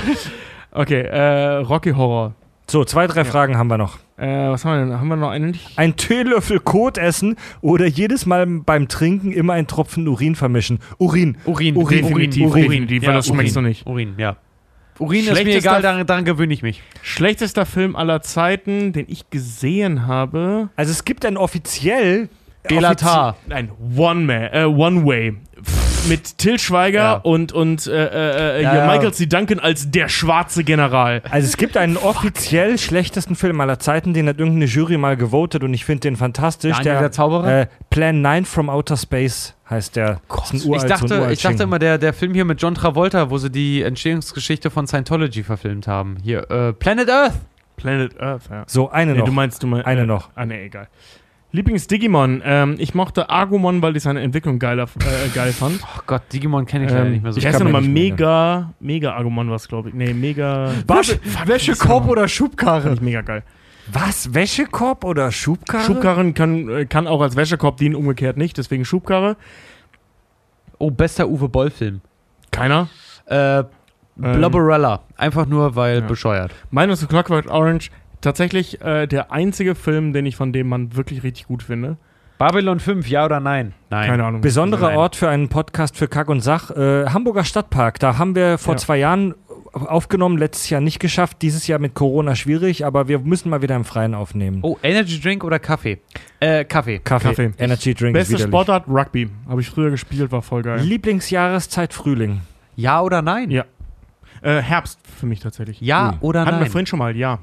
Okay, 0.70 1.00
äh, 1.00 1.56
Rocky 1.56 1.90
Horror. 1.92 2.34
So, 2.68 2.84
zwei, 2.84 3.06
drei 3.06 3.24
Fragen 3.24 3.56
haben 3.56 3.68
wir 3.68 3.78
noch. 3.78 3.98
Äh, 4.16 4.26
was 4.26 4.64
haben 4.64 4.72
wir 4.72 4.84
denn? 4.86 5.00
Haben 5.00 5.08
wir 5.08 5.16
noch 5.16 5.30
einen 5.30 5.52
nicht? 5.52 5.78
Ein 5.78 5.94
Teelöffel 5.96 6.58
Kot 6.58 6.98
essen 6.98 7.36
oder 7.60 7.86
jedes 7.86 8.26
Mal 8.26 8.44
beim 8.46 8.88
Trinken 8.88 9.30
immer 9.30 9.52
einen 9.52 9.68
Tropfen 9.68 10.08
Urin 10.08 10.34
vermischen. 10.34 10.80
Urin. 10.98 11.36
Urin, 11.44 11.76
Urin, 11.76 12.02
definitiv. 12.02 12.46
Urin. 12.46 12.62
Definitiv, 12.64 13.06
weil 13.06 13.14
das 13.14 13.28
schmeckst 13.28 13.54
du 13.54 13.60
nicht. 13.60 13.86
Urin, 13.86 14.14
ja. 14.18 14.36
Urin 14.98 15.28
ist 15.28 15.44
mir 15.44 15.56
egal, 15.56 15.82
daran, 15.82 16.06
daran 16.06 16.24
gewöhne 16.24 16.54
ich 16.54 16.62
mich. 16.62 16.82
Schlechtester 17.02 17.66
Film 17.66 17.94
aller 17.94 18.22
Zeiten, 18.22 18.92
den 18.92 19.04
ich 19.08 19.30
gesehen 19.30 20.06
habe. 20.06 20.70
Also 20.74 20.90
es 20.90 21.04
gibt 21.04 21.24
einen 21.24 21.36
offiziell 21.36 22.28
Belatar. 22.66 23.36
Nein, 23.46 23.70
One 23.96 24.20
Man, 24.22 24.42
äh, 24.52 24.64
One 24.64 25.06
Way. 25.06 25.36
Mit 26.08 26.38
Till 26.38 26.58
Schweiger 26.58 26.98
Ja. 27.02 27.12
und, 27.16 27.52
und 27.52 27.86
äh, 27.86 28.58
äh, 28.58 28.62
Ja, 28.62 28.70
hier 28.72 28.80
ja. 28.80 28.86
Michael 28.86 29.12
C. 29.12 29.26
Duncan 29.26 29.58
als 29.60 29.90
der 29.90 30.08
schwarze 30.08 30.64
General. 30.64 31.22
Also 31.30 31.46
es 31.46 31.56
gibt 31.56 31.76
einen 31.76 31.96
offiziell 31.96 32.78
schlechtesten 32.78 33.34
Film 33.36 33.60
aller 33.60 33.78
Zeiten, 33.78 34.14
den 34.14 34.28
hat 34.28 34.38
irgendeine 34.38 34.66
Jury 34.66 34.96
mal 34.96 35.16
gewotet 35.16 35.62
und 35.64 35.74
ich 35.74 35.84
finde 35.84 36.00
den 36.00 36.16
fantastisch. 36.16 36.76
Daniel 36.78 37.00
der 37.00 37.12
Zauberer? 37.12 37.60
Äh, 37.62 37.66
Plan 37.90 38.20
9 38.22 38.44
from 38.44 38.68
Outer 38.70 38.96
Space 38.96 39.54
heißt 39.68 39.96
der. 39.96 40.20
Ist 40.44 40.52
ein 40.52 40.72
Ich 40.74 40.84
dachte, 40.84 41.18
uralt 41.18 41.32
ich 41.32 41.42
dachte 41.42 41.62
immer, 41.64 41.78
der, 41.78 41.98
der 41.98 42.12
Film 42.12 42.34
hier 42.34 42.44
mit 42.44 42.62
John 42.62 42.74
Travolta, 42.74 43.30
wo 43.30 43.38
sie 43.38 43.50
die 43.50 43.82
Entstehungsgeschichte 43.82 44.70
von 44.70 44.86
Scientology 44.86 45.42
verfilmt 45.42 45.86
haben. 45.88 46.16
Hier, 46.22 46.48
äh, 46.50 46.72
Planet 46.72 47.10
Earth. 47.10 47.32
Planet 47.76 48.18
Earth, 48.20 48.42
ja. 48.50 48.64
So, 48.66 48.90
eine 48.90 49.12
Nee, 49.12 49.18
noch. 49.18 49.26
du 49.26 49.32
meinst, 49.32 49.62
du 49.62 49.66
meinst. 49.66 49.86
Eine 49.86 50.02
äh, 50.02 50.06
noch. 50.06 50.30
Ah, 50.34 50.46
nee, 50.46 50.64
egal. 50.66 50.88
Lieblings-Digimon. 51.56 52.42
Ähm, 52.44 52.76
ich 52.78 52.94
mochte 52.94 53.30
Agumon, 53.30 53.82
weil 53.82 53.96
ich 53.96 54.02
seine 54.02 54.20
Entwicklung 54.20 54.58
geiler, 54.58 54.84
äh, 54.84 55.28
geil 55.34 55.52
fand. 55.52 55.80
Oh 55.82 56.00
Gott, 56.06 56.22
Digimon 56.32 56.66
kenne 56.66 56.84
ich 56.84 56.90
leider 56.90 57.06
Ähm, 57.06 57.12
nicht 57.12 57.22
mehr 57.22 57.32
so. 57.32 57.38
ich 57.38 57.46
heiße 57.46 57.64
nochmal. 57.64 57.82
Mega, 57.82 58.72
Mega 58.80 59.16
Agumon 59.16 59.50
was, 59.50 59.66
glaube 59.66 59.88
ich. 59.88 59.94
Nee, 59.94 60.12
Mega. 60.14 60.70
Wäsche, 60.86 61.18
Wäschekorb 61.46 62.06
oder 62.08 62.22
Fand 62.22 62.30
Schubkarre? 62.32 62.92
ich 62.92 63.00
mega 63.00 63.22
geil. 63.22 63.42
Was? 63.92 64.34
Wäschekorb 64.34 65.04
oder 65.04 65.30
Schubkarre? 65.32 65.84
Schubkarren 65.84 66.34
kann, 66.34 66.68
äh, 66.68 66.84
kann 66.86 67.06
auch 67.06 67.20
als 67.22 67.36
Wäschekorb 67.36 67.76
dienen, 67.78 67.94
umgekehrt 67.94 68.36
nicht, 68.36 68.58
deswegen 68.58 68.84
Schubkarre. 68.84 69.36
Oh, 70.78 70.90
bester 70.90 71.28
Uwe 71.28 71.48
Boll-Film. 71.48 72.00
Keiner. 72.50 72.88
Äh, 73.26 73.64
Blubberella. 74.16 75.00
Einfach 75.16 75.46
nur, 75.46 75.76
weil 75.76 76.02
bescheuert. 76.02 76.50
Meines 76.70 77.00
zu 77.00 77.06
Clockwork 77.06 77.50
Orange. 77.50 77.90
Tatsächlich 78.20 78.80
äh, 78.80 79.06
der 79.06 79.32
einzige 79.32 79.74
Film, 79.74 80.12
den 80.12 80.26
ich 80.26 80.36
von 80.36 80.52
dem 80.52 80.68
Mann 80.68 80.96
wirklich 80.96 81.22
richtig 81.22 81.46
gut 81.46 81.62
finde. 81.62 81.96
Babylon 82.38 82.80
5, 82.80 83.08
ja 83.08 83.24
oder 83.24 83.40
nein? 83.40 83.72
Nein. 83.88 84.08
Keine 84.10 84.24
Ahnung. 84.24 84.40
Besonderer 84.42 84.88
Nein. 84.88 84.96
Ort 84.98 85.16
für 85.16 85.28
einen 85.30 85.48
Podcast 85.48 85.96
für 85.96 86.06
Kack 86.06 86.28
und 86.28 86.40
Sach. 86.40 86.70
Äh, 86.70 87.06
Hamburger 87.08 87.44
Stadtpark. 87.44 87.98
Da 87.98 88.18
haben 88.18 88.34
wir 88.34 88.58
vor 88.58 88.74
Ja. 88.74 88.78
zwei 88.78 88.98
Jahren 88.98 89.34
aufgenommen, 89.72 90.36
letztes 90.36 90.68
Jahr 90.70 90.80
nicht 90.82 91.00
geschafft, 91.00 91.38
dieses 91.42 91.66
Jahr 91.66 91.78
mit 91.78 91.94
Corona 91.94 92.34
schwierig, 92.34 92.84
aber 92.84 93.08
wir 93.08 93.18
müssen 93.20 93.48
mal 93.50 93.62
wieder 93.62 93.74
im 93.76 93.84
Freien 93.84 94.14
aufnehmen. 94.14 94.58
Oh, 94.62 94.76
Energy 94.82 95.18
Drink 95.20 95.44
oder 95.44 95.58
Kaffee? 95.58 95.98
Äh, 96.40 96.64
Kaffee. 96.64 96.98
Kaffee, 96.98 97.28
Kaffee. 97.28 97.52
Energy 97.58 97.94
Drink. 97.94 98.16
ist 98.16 98.30
Beste. 98.30 98.48
Sportart 98.48 98.84
Rugby. 98.88 99.30
Habe 99.48 99.60
ich 99.62 99.68
früher 99.70 99.90
gespielt, 99.90 100.30
war 100.32 100.42
voll 100.42 100.62
geil. 100.62 100.80
Lieblingsjahreszeit 100.80 101.92
Frühling. 101.94 102.40
Ja 102.74 103.00
oder 103.00 103.22
nein? 103.22 103.50
Ja. 103.50 103.64
Äh, 104.42 104.60
Herbst 104.60 104.98
für 105.18 105.24
mich 105.26 105.40
tatsächlich. 105.40 105.80
Ja 105.80 106.10
Ui. 106.10 106.16
oder 106.20 106.40
Hatten 106.42 106.56
wir 106.56 106.60
nein? 106.60 106.70
vorhin 106.70 106.86
schon 106.86 106.98
mal, 106.98 107.16
ja. 107.16 107.38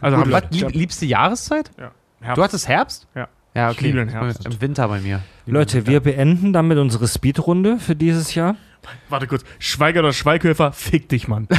Also 0.00 0.16
hab 0.18 0.30
Was, 0.30 0.42
lieb, 0.50 0.70
liebste 0.72 1.06
Jahreszeit? 1.06 1.70
Ja. 1.78 1.90
Herbst. 2.20 2.38
Du 2.38 2.42
hattest 2.42 2.68
Herbst? 2.68 3.06
Ja. 3.14 3.28
Ja, 3.54 3.70
Ich 3.70 3.78
okay. 3.78 4.06
Herbst. 4.10 4.46
Im 4.46 4.60
Winter 4.60 4.88
bei 4.88 5.00
mir. 5.00 5.20
Leute, 5.46 5.86
wir 5.86 6.00
beenden 6.00 6.52
damit 6.52 6.78
unsere 6.78 7.06
Speedrunde 7.06 7.78
für 7.78 7.94
dieses 7.94 8.34
Jahr. 8.34 8.56
Warte 9.08 9.26
kurz. 9.26 9.44
Schweiger 9.58 10.00
oder 10.00 10.12
Schweighöfer, 10.12 10.72
fick 10.72 11.08
dich, 11.08 11.28
Mann. 11.28 11.48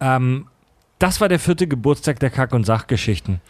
Ähm, 0.00 0.46
das 0.98 1.20
war 1.20 1.28
der 1.28 1.38
vierte 1.38 1.66
Geburtstag 1.66 2.20
der 2.20 2.30
Kack- 2.30 2.52
und 2.52 2.64
Sachgeschichten. 2.64 3.40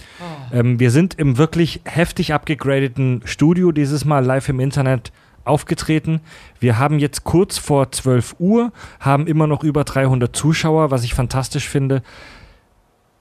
Ähm, 0.52 0.78
wir 0.78 0.90
sind 0.90 1.14
im 1.14 1.38
wirklich 1.38 1.80
heftig 1.84 2.32
abgegradeten 2.34 3.22
Studio 3.24 3.72
dieses 3.72 4.04
Mal 4.04 4.24
live 4.24 4.48
im 4.48 4.60
Internet 4.60 5.12
aufgetreten. 5.44 6.20
Wir 6.58 6.78
haben 6.78 6.98
jetzt 6.98 7.24
kurz 7.24 7.58
vor 7.58 7.90
12 7.90 8.36
Uhr, 8.38 8.72
haben 9.00 9.26
immer 9.26 9.46
noch 9.46 9.62
über 9.64 9.84
300 9.84 10.34
Zuschauer, 10.34 10.90
was 10.90 11.04
ich 11.04 11.14
fantastisch 11.14 11.68
finde. 11.68 12.02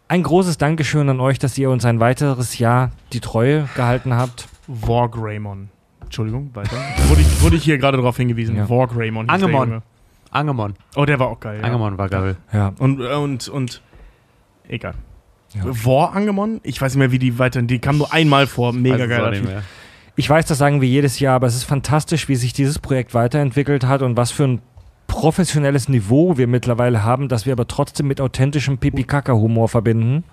Ein 0.08 0.24
großes 0.24 0.58
Dankeschön 0.58 1.08
an 1.10 1.20
euch, 1.20 1.38
dass 1.40 1.58
ihr 1.58 1.70
uns 1.70 1.86
ein 1.86 2.00
weiteres 2.00 2.58
Jahr 2.58 2.92
die 3.14 3.20
Treue 3.20 3.70
gehalten 3.76 4.16
habt. 4.16 4.48
Vorgraymon. 4.82 5.70
Entschuldigung, 6.02 6.50
weiter. 6.56 6.76
wurde, 7.08 7.22
ich, 7.22 7.42
wurde 7.42 7.56
ich 7.56 7.64
hier 7.64 7.78
gerade 7.78 7.98
darauf 7.98 8.18
hingewiesen. 8.18 8.56
Ja. 8.56 8.66
Der 8.66 9.30
Angemon. 9.30 9.84
Angemon. 10.32 10.74
Oh, 10.96 11.06
der 11.06 11.20
war 11.20 11.28
auch 11.28 11.40
geil. 11.40 11.60
Ja. 11.60 11.66
Angemon 11.66 11.98
war 11.98 12.10
geil. 12.10 12.38
Ja. 12.52 12.74
Und, 12.80 13.00
und, 13.00 13.48
und. 13.48 13.82
Egal. 14.68 14.96
Ja. 15.54 15.62
War 15.66 16.16
Angemon? 16.16 16.60
Ich 16.64 16.82
weiß 16.82 16.94
nicht 16.94 17.00
mehr, 17.00 17.12
wie 17.12 17.20
die 17.20 17.38
weiter. 17.40 17.62
Die 17.62 17.80
kam 17.80 18.00
nur 18.00 18.12
einmal 18.14 18.48
vor. 18.48 18.74
Mega 18.74 18.96
Weiß 18.96 19.02
es 19.02 19.12
auch 19.12 19.22
geil. 19.22 19.32
nicht 19.32 19.46
mehr. 19.46 19.64
Ich 20.20 20.30
weiß, 20.30 20.48
das 20.48 20.58
sagen 20.58 20.82
wir 20.82 20.90
jedes 20.90 21.22
Jahr, 21.22 21.36
aber 21.36 21.48
es 21.48 21.56
ist 21.56 21.64
fantastisch, 21.64 22.28
wie 22.28 22.36
sich 22.36 22.52
dieses 22.52 22.78
Projekt 22.78 23.14
weiterentwickelt 23.14 23.86
hat 23.86 24.02
und 24.02 24.18
was 24.18 24.32
für 24.32 24.44
ein 24.44 24.62
professionelles 25.08 25.88
Niveau 25.88 26.38
wir 26.38 26.46
mittlerweile 26.46 27.06
haben, 27.06 27.30
das 27.30 27.46
wir 27.46 27.54
aber 27.54 27.68
trotzdem 27.68 28.08
mit 28.10 28.20
authentischem 28.20 28.80
Pipi-Kaka-Humor 28.80 29.70
verbinden. 29.70 30.26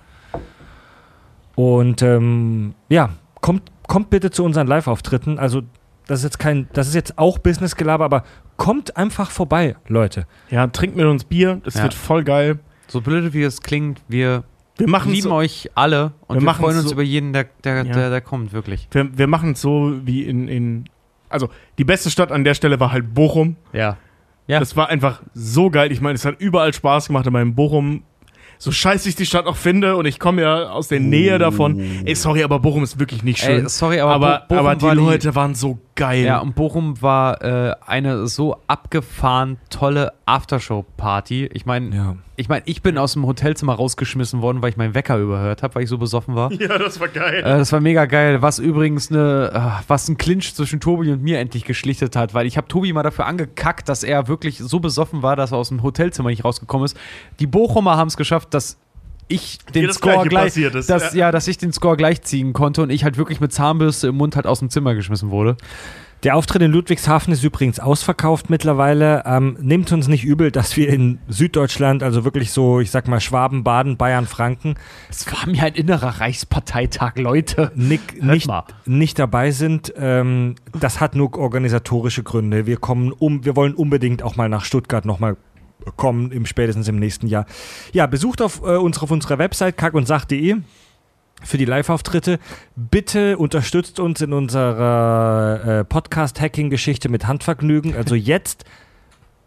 Und 1.54 2.02
ähm, 2.02 2.74
ja, 2.88 3.10
kommt, 3.40 3.70
kommt 3.86 4.10
bitte 4.10 4.32
zu 4.32 4.42
unseren 4.42 4.66
Live-Auftritten. 4.66 5.38
Also, 5.38 5.62
das 6.08 6.18
ist 6.18 6.24
jetzt 6.24 6.38
kein, 6.40 6.68
das 6.72 6.88
ist 6.88 6.94
jetzt 6.96 7.16
auch 7.16 7.38
Business-Gelaber, 7.38 8.04
aber 8.06 8.24
kommt 8.56 8.96
einfach 8.96 9.30
vorbei, 9.30 9.76
Leute. 9.86 10.26
Ja, 10.50 10.66
trinkt 10.66 10.96
mit 10.96 11.06
uns 11.06 11.22
Bier. 11.22 11.60
Das 11.62 11.74
Ja. 11.74 11.84
wird 11.84 11.94
voll 11.94 12.24
geil. 12.24 12.58
So 12.88 13.00
blöd 13.02 13.32
wie 13.34 13.44
es 13.44 13.60
klingt, 13.60 14.02
wir 14.08 14.42
Wir 14.78 14.88
machen 14.88 15.10
lieben 15.12 15.22
so, 15.28 15.32
euch 15.34 15.70
alle 15.74 16.12
und 16.26 16.40
Wir 16.40 16.46
wir, 16.46 16.54
freuen 16.54 16.76
uns 16.78 16.86
so- 16.88 16.92
über 16.92 17.02
jeden, 17.02 17.32
der, 17.32 17.46
der, 17.64 17.76
Ja. 17.76 17.84
der, 17.84 18.10
der 18.10 18.20
kommt, 18.20 18.52
wirklich. 18.52 18.88
wir, 18.90 19.16
wir 19.16 19.26
machen 19.26 19.52
es 19.52 19.60
so 19.62 19.92
wie 20.04 20.22
in, 20.24 20.48
in. 20.48 20.84
Also, 21.28 21.48
die 21.78 21.84
beste 21.84 22.10
Stadt 22.10 22.30
an 22.30 22.44
der 22.44 22.54
Stelle 22.54 22.78
war 22.78 22.92
halt 22.92 23.14
Bochum. 23.14 23.56
Ja. 23.72 23.96
Ja. 24.46 24.60
Das 24.60 24.76
war 24.76 24.88
einfach 24.88 25.22
so 25.34 25.70
geil. 25.70 25.90
Ich 25.90 26.00
meine, 26.00 26.14
es 26.14 26.24
hat 26.24 26.40
überall 26.40 26.72
Spaß 26.72 27.08
gemacht, 27.08 27.26
aber 27.26 27.40
in 27.42 27.54
Bochum, 27.54 28.04
so 28.58 28.70
scheiße 28.70 29.08
ich 29.08 29.16
die 29.16 29.26
Stadt 29.26 29.46
auch 29.46 29.56
finde 29.56 29.96
und 29.96 30.06
ich 30.06 30.18
komme 30.20 30.42
ja 30.42 30.68
aus 30.70 30.88
der 30.88 31.00
Nähe 31.00 31.38
davon. 31.38 31.80
Ey, 32.04 32.14
sorry, 32.14 32.44
aber 32.44 32.58
Bochum 32.60 32.84
ist 32.84 32.98
wirklich 33.00 33.22
nicht 33.24 33.40
schön. 33.40 33.64
Ey, 33.64 33.68
sorry, 33.68 33.98
aber, 34.00 34.12
aber, 34.12 34.38
Bo- 34.48 34.54
Bochum 34.54 34.66
aber 34.66 34.76
die 34.76 34.96
Leute 34.96 35.34
waren 35.34 35.54
so 35.54 35.78
geil. 35.96 36.24
Ja, 36.24 36.38
und 36.38 36.54
Bochum 36.54 37.02
war 37.02 37.42
äh, 37.42 37.74
eine 37.84 38.26
so 38.28 38.56
abgefahren 38.68 39.58
tolle 39.70 40.12
Aftershow-Party. 40.26 41.50
Ich 41.52 41.66
meine, 41.66 41.94
Ja. 41.94 42.16
ich, 42.36 42.48
mein, 42.48 42.62
ich 42.66 42.82
bin 42.82 42.98
aus 42.98 43.14
dem 43.14 43.26
Hotelzimmer 43.26 43.74
rausgeschmissen 43.74 44.42
worden, 44.42 44.62
weil 44.62 44.70
ich 44.70 44.76
meinen 44.76 44.94
Wecker 44.94 45.18
überhört 45.18 45.62
habe, 45.62 45.74
weil 45.76 45.82
ich 45.82 45.88
so 45.88 45.98
besoffen 45.98 46.34
war. 46.34 46.50
Ja, 46.60 46.78
das 46.78 47.00
war 47.00 47.08
geil. 47.08 47.40
Äh, 47.40 47.58
das 47.58 47.72
war 47.72 47.80
mega 47.80 48.04
geil, 48.06 48.42
was 48.42 48.58
übrigens 48.58 49.10
eine, 49.10 49.50
äh, 49.52 49.82
was 49.88 50.08
ein 50.08 50.16
Clinch 50.16 50.54
zwischen 50.54 50.80
Tobi 50.80 51.10
und 51.12 51.22
mir 51.22 51.38
endlich 51.38 51.64
geschlichtet 51.64 52.16
hat, 52.16 52.34
weil 52.34 52.46
ich 52.46 52.56
habe 52.56 52.68
Tobi 52.68 52.92
mal 52.92 53.02
dafür 53.02 53.26
angekackt, 53.26 53.88
dass 53.88 54.02
er 54.02 54.28
wirklich 54.28 54.58
so 54.58 54.80
besoffen 54.80 55.22
war, 55.22 55.36
dass 55.36 55.52
er 55.52 55.58
aus 55.58 55.68
dem 55.68 55.82
Hotelzimmer 55.82 56.30
nicht 56.30 56.44
rausgekommen 56.44 56.84
ist. 56.84 56.96
Die 57.40 57.46
Bochumer 57.46 57.96
haben 57.96 58.08
es 58.08 58.16
geschafft, 58.16 58.52
dass 58.54 58.78
ich 59.28 59.58
den 59.74 59.92
Score 59.92 60.26
gleich, 60.28 60.54
dass, 60.54 60.88
ja. 60.88 61.00
ja. 61.14 61.32
dass 61.32 61.48
ich 61.48 61.58
den 61.58 61.72
Score 61.72 61.96
gleich 61.96 62.22
ziehen 62.22 62.52
konnte 62.52 62.82
und 62.82 62.90
ich 62.90 63.04
halt 63.04 63.18
wirklich 63.18 63.40
mit 63.40 63.52
Zahnbürste 63.52 64.08
im 64.08 64.16
Mund 64.16 64.36
halt 64.36 64.46
aus 64.46 64.60
dem 64.60 64.70
Zimmer 64.70 64.94
geschmissen 64.94 65.30
wurde. 65.30 65.56
Der 66.22 66.34
Auftritt 66.34 66.62
in 66.62 66.72
Ludwigshafen 66.72 67.32
ist 67.32 67.44
übrigens 67.44 67.78
ausverkauft 67.78 68.48
mittlerweile. 68.48 69.22
Ähm, 69.26 69.56
nehmt 69.60 69.92
uns 69.92 70.08
nicht 70.08 70.24
übel, 70.24 70.50
dass 70.50 70.76
wir 70.76 70.88
in 70.88 71.18
Süddeutschland, 71.28 72.02
also 72.02 72.24
wirklich 72.24 72.52
so, 72.52 72.80
ich 72.80 72.90
sag 72.90 73.06
mal 73.06 73.20
Schwaben, 73.20 73.64
Baden, 73.64 73.98
Bayern, 73.98 74.26
Franken, 74.26 74.76
Es 75.10 75.30
war 75.30 75.46
mir 75.46 75.62
ein 75.62 75.74
innerer 75.74 76.20
Reichsparteitag, 76.20 77.16
Leute. 77.16 77.70
nicht, 77.74 78.14
Hört 78.14 78.24
nicht, 78.24 78.50
nicht 78.86 79.18
dabei 79.18 79.50
sind. 79.50 79.92
Ähm, 79.96 80.54
das 80.72 81.00
hat 81.00 81.14
nur 81.14 81.36
organisatorische 81.36 82.22
Gründe. 82.22 82.66
Wir 82.66 82.78
kommen 82.78 83.12
um, 83.12 83.44
wir 83.44 83.54
wollen 83.54 83.74
unbedingt 83.74 84.22
auch 84.22 84.36
mal 84.36 84.48
nach 84.48 84.64
Stuttgart 84.64 85.04
nochmal 85.04 85.36
kommen, 85.96 86.32
im, 86.32 86.46
spätestens 86.46 86.88
im 86.88 86.96
nächsten 86.96 87.26
Jahr. 87.26 87.46
Ja, 87.92 88.06
besucht 88.06 88.42
auf, 88.42 88.62
äh, 88.62 88.76
uns 88.76 88.98
auf 88.98 89.10
unserer 89.10 89.38
Website 89.38 89.76
kackundsach.de. 89.76 90.56
für 91.42 91.58
die 91.58 91.64
Live-Auftritte. 91.64 92.38
Bitte 92.74 93.38
unterstützt 93.38 94.00
uns 94.00 94.20
in 94.20 94.32
unserer 94.32 95.80
äh, 95.80 95.84
Podcast-Hacking-Geschichte 95.84 97.08
mit 97.08 97.26
Handvergnügen. 97.26 97.94
Also 97.94 98.14
jetzt 98.16 98.64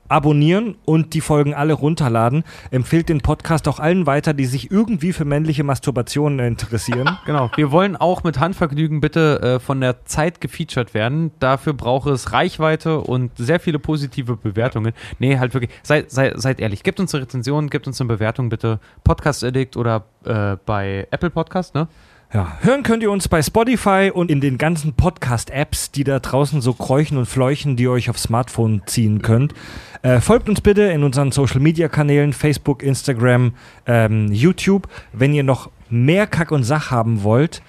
abonnieren 0.09 0.75
und 0.85 1.13
die 1.13 1.21
Folgen 1.21 1.53
alle 1.53 1.73
runterladen. 1.73 2.43
Empfehlt 2.71 3.09
den 3.09 3.21
Podcast 3.21 3.67
auch 3.67 3.79
allen 3.79 4.05
weiter, 4.05 4.33
die 4.33 4.45
sich 4.45 4.71
irgendwie 4.71 5.13
für 5.13 5.25
männliche 5.25 5.63
Masturbationen 5.63 6.39
interessieren. 6.39 7.17
Genau. 7.29 7.51
Wir 7.55 7.71
wollen 7.71 7.95
auch 7.95 8.23
mit 8.23 8.39
Handvergnügen 8.39 9.01
bitte 9.01 9.41
äh, 9.41 9.59
von 9.59 9.81
der 9.81 10.05
Zeit 10.05 10.41
gefeatured 10.41 10.95
werden. 10.95 11.31
Dafür 11.39 11.73
braucht 11.73 12.09
es 12.09 12.31
Reichweite 12.31 13.01
und 13.01 13.38
sehr 13.38 13.59
viele 13.59 13.77
positive 13.77 14.35
Bewertungen. 14.35 14.93
Nee, 15.19 15.38
halt 15.38 15.53
wirklich. 15.53 15.71
Seid, 15.83 16.09
seid, 16.09 16.41
seid 16.41 16.59
ehrlich. 16.59 16.81
Gebt 16.81 16.99
uns 16.99 17.13
eine 17.13 17.23
Rezension, 17.23 17.69
gebt 17.69 17.85
uns 17.85 18.01
eine 18.01 18.07
Bewertung 18.07 18.49
bitte. 18.49 18.79
Podcast 19.03 19.43
Addict 19.43 19.77
oder 19.77 20.05
äh, 20.25 20.57
bei 20.65 21.07
Apple 21.11 21.29
Podcast, 21.29 21.75
ne? 21.75 21.88
Ja, 22.32 22.59
hören 22.61 22.83
könnt 22.83 23.01
ihr 23.01 23.09
uns 23.09 23.27
bei 23.27 23.41
Spotify 23.41 24.11
und 24.14 24.30
in 24.30 24.40
den 24.40 24.59
ganzen 24.59 24.93
Podcast-Apps, 24.93 25.90
die 25.90 26.03
da 26.03 26.19
draußen 26.19 26.61
so 26.61 26.74
kräuchen 26.74 27.17
und 27.17 27.25
fleuchen, 27.25 27.75
die 27.75 27.83
ihr 27.83 27.91
euch 27.91 28.08
aufs 28.08 28.22
Smartphone 28.24 28.83
ziehen 28.85 29.24
könnt. 29.24 29.56
Äh, 30.03 30.19
folgt 30.19 30.48
uns 30.48 30.61
bitte 30.61 30.83
in 30.83 31.03
unseren 31.03 31.32
Social-Media-Kanälen, 31.32 32.33
Facebook, 32.33 32.83
Instagram, 32.83 33.53
ähm, 33.88 34.32
YouTube. 34.32 34.88
Wenn 35.11 35.33
ihr 35.33 35.41
noch 35.41 35.72
mehr 35.90 36.27
Kack 36.27 36.51
und 36.51 36.61
Sach 36.61 36.91
haben 36.91 37.24
wollt, 37.24 37.64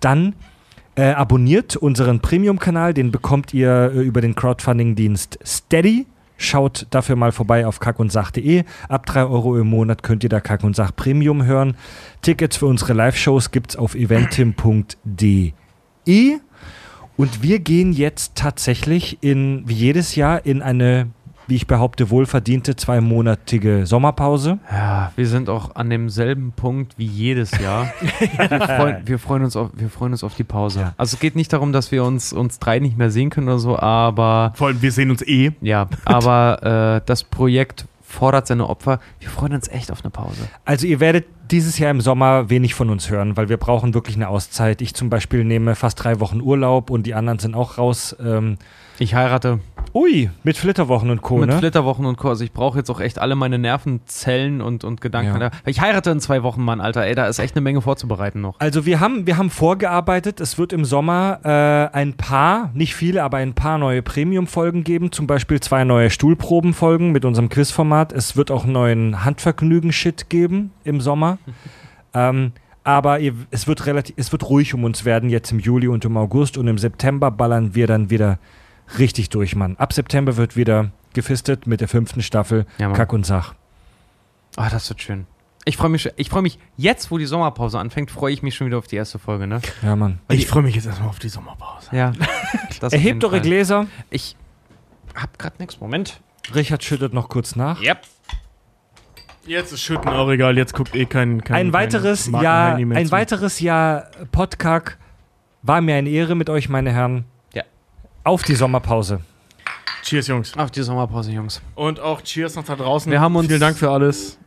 dann 0.00 0.34
äh, 0.94 1.10
abonniert 1.10 1.76
unseren 1.76 2.20
Premium-Kanal. 2.20 2.94
Den 2.94 3.10
bekommt 3.10 3.52
ihr 3.52 3.92
äh, 3.94 4.00
über 4.00 4.22
den 4.22 4.34
Crowdfunding-Dienst 4.34 5.40
Steady. 5.44 6.06
Schaut 6.38 6.86
dafür 6.90 7.16
mal 7.16 7.32
vorbei 7.32 7.66
auf 7.66 7.80
kackundsach.de. 7.80 8.64
Ab 8.88 9.06
3 9.06 9.24
Euro 9.24 9.58
im 9.58 9.68
Monat 9.68 10.02
könnt 10.02 10.22
ihr 10.22 10.28
da 10.28 10.40
Kack 10.40 10.64
und 10.64 10.76
Sach 10.76 10.94
Premium 10.94 11.44
hören. 11.44 11.76
Tickets 12.22 12.58
für 12.58 12.66
unsere 12.66 12.92
Live-Shows 12.92 13.50
gibt 13.50 13.70
es 13.70 13.76
auf 13.76 13.94
eventim.de. 13.94 15.52
Und 17.16 17.42
wir 17.42 17.58
gehen 17.60 17.92
jetzt 17.92 18.34
tatsächlich 18.34 19.18
in, 19.22 19.62
wie 19.66 19.74
jedes 19.74 20.14
Jahr, 20.16 20.44
in 20.44 20.60
eine, 20.60 21.08
wie 21.46 21.56
ich 21.56 21.66
behaupte, 21.66 22.10
wohlverdiente 22.10 22.76
zweimonatige 22.76 23.86
Sommerpause. 23.86 24.58
Ja, 24.70 25.12
wir 25.16 25.26
sind 25.26 25.48
auch 25.48 25.74
an 25.76 25.90
demselben 25.90 26.52
Punkt 26.52 26.94
wie 26.96 27.06
jedes 27.06 27.52
Jahr. 27.58 27.92
wir, 28.48 28.60
freuen, 28.60 28.96
wir, 29.04 29.18
freuen 29.18 29.44
uns 29.44 29.56
auf, 29.56 29.70
wir 29.74 29.88
freuen 29.88 30.12
uns 30.12 30.24
auf 30.24 30.34
die 30.34 30.44
Pause. 30.44 30.92
Also 30.96 31.14
es 31.14 31.20
geht 31.20 31.36
nicht 31.36 31.52
darum, 31.52 31.72
dass 31.72 31.92
wir 31.92 32.04
uns, 32.04 32.32
uns 32.32 32.58
drei 32.58 32.78
nicht 32.78 32.96
mehr 32.98 33.10
sehen 33.10 33.30
können 33.30 33.48
oder 33.48 33.58
so, 33.58 33.78
aber. 33.78 34.52
Vor 34.56 34.68
allem, 34.68 34.82
wir 34.82 34.92
sehen 34.92 35.10
uns 35.10 35.22
eh. 35.22 35.52
Ja, 35.60 35.88
aber 36.04 37.00
äh, 37.02 37.06
das 37.06 37.24
Projekt 37.24 37.86
fordert 38.02 38.46
seine 38.46 38.68
Opfer. 38.68 39.00
Wir 39.20 39.28
freuen 39.28 39.52
uns 39.52 39.68
echt 39.68 39.90
auf 39.90 40.02
eine 40.02 40.10
Pause. 40.10 40.48
Also 40.64 40.86
ihr 40.86 41.00
werdet 41.00 41.26
dieses 41.50 41.78
Jahr 41.78 41.90
im 41.90 42.00
Sommer 42.00 42.50
wenig 42.50 42.74
von 42.74 42.90
uns 42.90 43.10
hören, 43.10 43.36
weil 43.36 43.48
wir 43.48 43.56
brauchen 43.56 43.94
wirklich 43.94 44.16
eine 44.16 44.28
Auszeit. 44.28 44.80
Ich 44.80 44.94
zum 44.94 45.10
Beispiel 45.10 45.44
nehme 45.44 45.74
fast 45.74 46.02
drei 46.02 46.18
Wochen 46.20 46.40
Urlaub 46.40 46.90
und 46.90 47.04
die 47.06 47.14
anderen 47.14 47.38
sind 47.38 47.54
auch 47.54 47.78
raus. 47.78 48.16
Ähm, 48.24 48.56
ich 48.98 49.14
heirate. 49.14 49.60
Ui, 49.96 50.28
mit 50.42 50.58
Flitterwochen 50.58 51.08
und 51.08 51.22
Co. 51.22 51.38
Mit 51.38 51.48
ne? 51.48 51.58
Flitterwochen 51.58 52.04
und 52.04 52.18
Co. 52.18 52.28
Also 52.28 52.44
ich 52.44 52.52
brauche 52.52 52.76
jetzt 52.76 52.90
auch 52.90 53.00
echt 53.00 53.18
alle 53.18 53.34
meine 53.34 53.58
Nervenzellen 53.58 54.60
und, 54.60 54.84
und 54.84 55.00
Gedanken. 55.00 55.40
Ja. 55.40 55.50
Ich 55.64 55.80
heirate 55.80 56.10
in 56.10 56.20
zwei 56.20 56.42
Wochen, 56.42 56.62
Mann, 56.62 56.82
Alter. 56.82 57.06
Ey, 57.06 57.14
da 57.14 57.26
ist 57.26 57.38
echt 57.38 57.56
eine 57.56 57.62
Menge 57.62 57.80
vorzubereiten 57.80 58.42
noch. 58.42 58.60
Also 58.60 58.84
wir 58.84 59.00
haben, 59.00 59.26
wir 59.26 59.38
haben 59.38 59.48
vorgearbeitet. 59.48 60.40
Es 60.40 60.58
wird 60.58 60.74
im 60.74 60.84
Sommer 60.84 61.40
äh, 61.44 61.96
ein 61.96 62.12
paar, 62.12 62.70
nicht 62.74 62.94
viele, 62.94 63.22
aber 63.22 63.38
ein 63.38 63.54
paar 63.54 63.78
neue 63.78 64.02
Premium-Folgen 64.02 64.84
geben. 64.84 65.12
Zum 65.12 65.26
Beispiel 65.26 65.60
zwei 65.60 65.84
neue 65.84 66.10
Stuhlproben-Folgen 66.10 67.12
mit 67.12 67.24
unserem 67.24 67.48
Quizformat. 67.48 68.12
Es 68.12 68.36
wird 68.36 68.50
auch 68.50 68.66
neuen 68.66 69.24
Handvergnügen-Shit 69.24 70.28
geben 70.28 70.72
im 70.84 71.00
Sommer. 71.00 71.38
ähm, 72.12 72.52
aber 72.84 73.18
ihr, 73.20 73.32
es, 73.50 73.66
wird 73.66 73.86
relativ, 73.86 74.14
es 74.18 74.30
wird 74.30 74.48
ruhig 74.50 74.74
um 74.74 74.84
uns 74.84 75.06
werden 75.06 75.30
jetzt 75.30 75.50
im 75.52 75.58
Juli 75.58 75.88
und 75.88 76.04
im 76.04 76.18
August. 76.18 76.58
Und 76.58 76.68
im 76.68 76.76
September 76.76 77.30
ballern 77.30 77.74
wir 77.74 77.86
dann 77.86 78.10
wieder 78.10 78.38
richtig 78.98 79.30
durch, 79.30 79.54
Mann. 79.56 79.76
Ab 79.76 79.92
September 79.92 80.36
wird 80.36 80.56
wieder 80.56 80.90
gefistet 81.14 81.66
mit 81.66 81.80
der 81.80 81.88
fünften 81.88 82.22
Staffel 82.22 82.66
Ja. 82.78 82.92
Kack 82.92 83.12
und 83.12 83.24
Sach. 83.26 83.54
Ah, 84.56 84.68
das 84.70 84.88
wird 84.88 85.02
schön. 85.02 85.26
Ich 85.64 85.76
freue 85.76 85.88
mich, 85.90 86.08
ich 86.16 86.30
freue 86.30 86.42
mich 86.42 86.58
jetzt, 86.76 87.10
wo 87.10 87.18
die 87.18 87.26
Sommerpause 87.26 87.78
anfängt, 87.80 88.10
freue 88.10 88.32
ich 88.32 88.42
mich 88.42 88.54
schon 88.54 88.68
wieder 88.68 88.78
auf 88.78 88.86
die 88.86 88.96
erste 88.96 89.18
Folge, 89.18 89.46
ne? 89.48 89.60
Ja, 89.82 89.96
Mann. 89.96 90.20
Ich 90.28 90.46
freue 90.46 90.62
mich 90.62 90.76
jetzt 90.76 90.86
erstmal 90.86 91.08
auf 91.08 91.18
die 91.18 91.28
Sommerpause. 91.28 91.88
Ja. 91.90 92.12
Erhebt 92.92 93.24
eure. 93.24 93.40
Gläser. 93.40 93.86
Ich 94.10 94.36
hab 95.14 95.38
grad 95.38 95.58
nix. 95.58 95.80
Moment. 95.80 96.20
Richard 96.54 96.84
schüttet 96.84 97.12
noch 97.12 97.28
kurz 97.28 97.56
nach. 97.56 97.82
Yep. 97.82 97.98
Jetzt 99.46 99.72
ist 99.72 99.80
Schütten 99.82 100.08
auch 100.08 100.28
egal, 100.28 100.56
jetzt 100.56 100.74
guckt 100.74 100.94
eh 100.94 101.06
kein. 101.06 101.42
kein 101.42 101.56
ein 101.56 101.72
weiteres 101.72 102.30
kein 102.30 102.42
Jahr, 102.42 102.74
ein 102.76 103.06
zu. 103.06 103.12
weiteres 103.12 103.60
Jahr 103.60 104.10
Podcast 104.32 104.96
war 105.62 105.80
mir 105.80 105.94
eine 105.96 106.10
Ehre 106.10 106.34
mit 106.34 106.50
euch, 106.50 106.68
meine 106.68 106.92
Herren. 106.92 107.24
Ja. 108.26 108.32
Auf 108.32 108.42
die 108.42 108.54
Sommerpause. 108.56 109.20
Cheers, 110.02 110.26
Jungs. 110.28 110.52
Auf 110.56 110.70
die 110.72 110.82
Sommerpause, 110.82 111.30
Jungs. 111.32 111.62
Und 111.76 112.00
auch 112.00 112.20
Cheers 112.22 112.56
noch 112.56 112.64
da 112.64 112.74
draußen. 112.76 113.10
Wir 113.10 113.20
haben 113.20 113.36
uns- 113.36 113.46
Vielen 113.46 113.60
Dank 113.60 113.76
für 113.76 113.90
alles. 113.90 114.38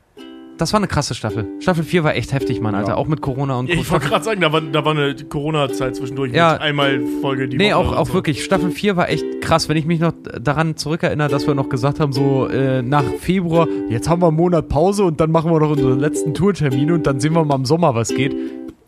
Das 0.58 0.74
war 0.74 0.80
eine 0.82 0.88
krasse 0.88 1.16
Staffel. 1.16 1.48
Staffel 1.61 1.85
4 1.85 2.03
war 2.03 2.16
echt 2.16 2.33
heftig, 2.33 2.59
Mann, 2.59 2.75
Alter. 2.75 2.98
Auch 2.98 3.08
mit 3.08 3.22
Corona 3.22 3.56
und 3.58 3.67
Co. 3.67 3.74
Ich 3.75 3.90
wollte 3.90 4.09
gerade 4.09 4.25
sagen, 4.25 4.41
da 4.41 4.51
war, 4.51 4.59
da 4.59 4.83
war 4.83 4.91
eine 4.91 5.16
Corona-Zeit 5.16 5.95
zwischendurch. 5.95 6.33
Ja. 6.33 6.51
Mit 6.53 6.61
einmal 6.61 6.99
Folge 7.22 7.48
die 7.48 7.56
Nee, 7.56 7.72
Woche 7.72 7.77
auch, 7.77 7.95
auch 7.95 8.08
so. 8.08 8.14
wirklich. 8.16 8.43
Staffel 8.43 8.69
4 8.69 8.98
war 8.98 9.08
echt 9.08 9.24
krass. 9.40 9.69
Wenn 9.69 9.77
ich 9.77 9.85
mich 9.85 10.01
noch 10.01 10.11
daran 10.41 10.75
zurückerinnere, 10.75 11.30
dass 11.30 11.48
wir 11.48 11.56
noch 11.56 11.69
gesagt 11.69 12.01
haben, 12.01 12.11
so 12.11 12.48
äh, 12.49 12.82
nach 12.82 13.06
Februar, 13.19 13.69
jetzt 13.88 14.09
haben 14.09 14.22
wir 14.22 14.27
einen 14.27 14.35
Monat 14.35 14.67
Pause 14.67 15.06
und 15.06 15.22
dann 15.22 15.32
machen 15.32 15.49
wir 15.49 15.61
noch 15.61 15.69
unsere 15.72 15.93
letzten 15.95 16.33
Tourtermine 16.33 16.93
und 16.95 17.08
dann 17.08 17.22
sehen 17.22 17.32
wir 17.33 17.45
mal 17.45 17.56
im 17.56 17.64
Sommer, 17.66 17.95
was 17.95 18.09
geht. 18.09 18.35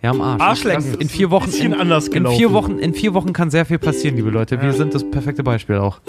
Ja, 0.02 0.10
am 0.12 0.22
Arsch. 0.22 0.42
Arschlecken. 0.42 0.96
In 1.00 1.10
vier 1.10 1.30
Wochen. 1.30 1.46
Bisschen 1.46 1.74
in, 1.74 1.80
anders 1.80 2.08
in 2.08 2.14
gelaufen. 2.14 2.38
vier 2.38 2.52
Wochen. 2.54 2.80
In 2.80 2.94
vier 2.94 3.14
Wochen 3.14 3.34
kann 3.34 3.52
sehr 3.52 3.66
viel 3.66 3.78
passieren, 3.78 4.16
liebe 4.16 4.32
Leute. 4.32 4.62
Wir 4.62 4.74
sind 4.74 4.94
das 4.96 5.10
perfekte 5.10 5.44
Beispiel 5.44 5.78
auch. 5.78 6.00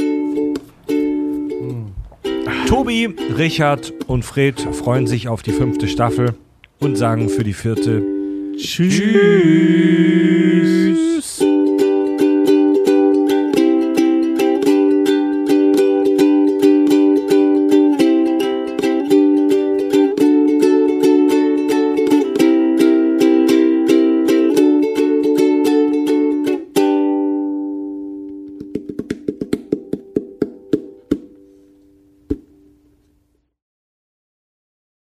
Tobi, 2.67 3.15
Richard 3.37 3.93
und 4.07 4.25
Fred 4.25 4.61
freuen 4.73 5.07
sich 5.07 5.29
auf 5.29 5.43
die 5.43 5.53
fünfte 5.53 5.89
Staffel 5.89 6.35
und 6.81 6.97
sagen 6.97 7.29
für 7.29 7.45
die 7.45 7.53
vierte 7.53 8.03
Tschüss. 8.57 9.03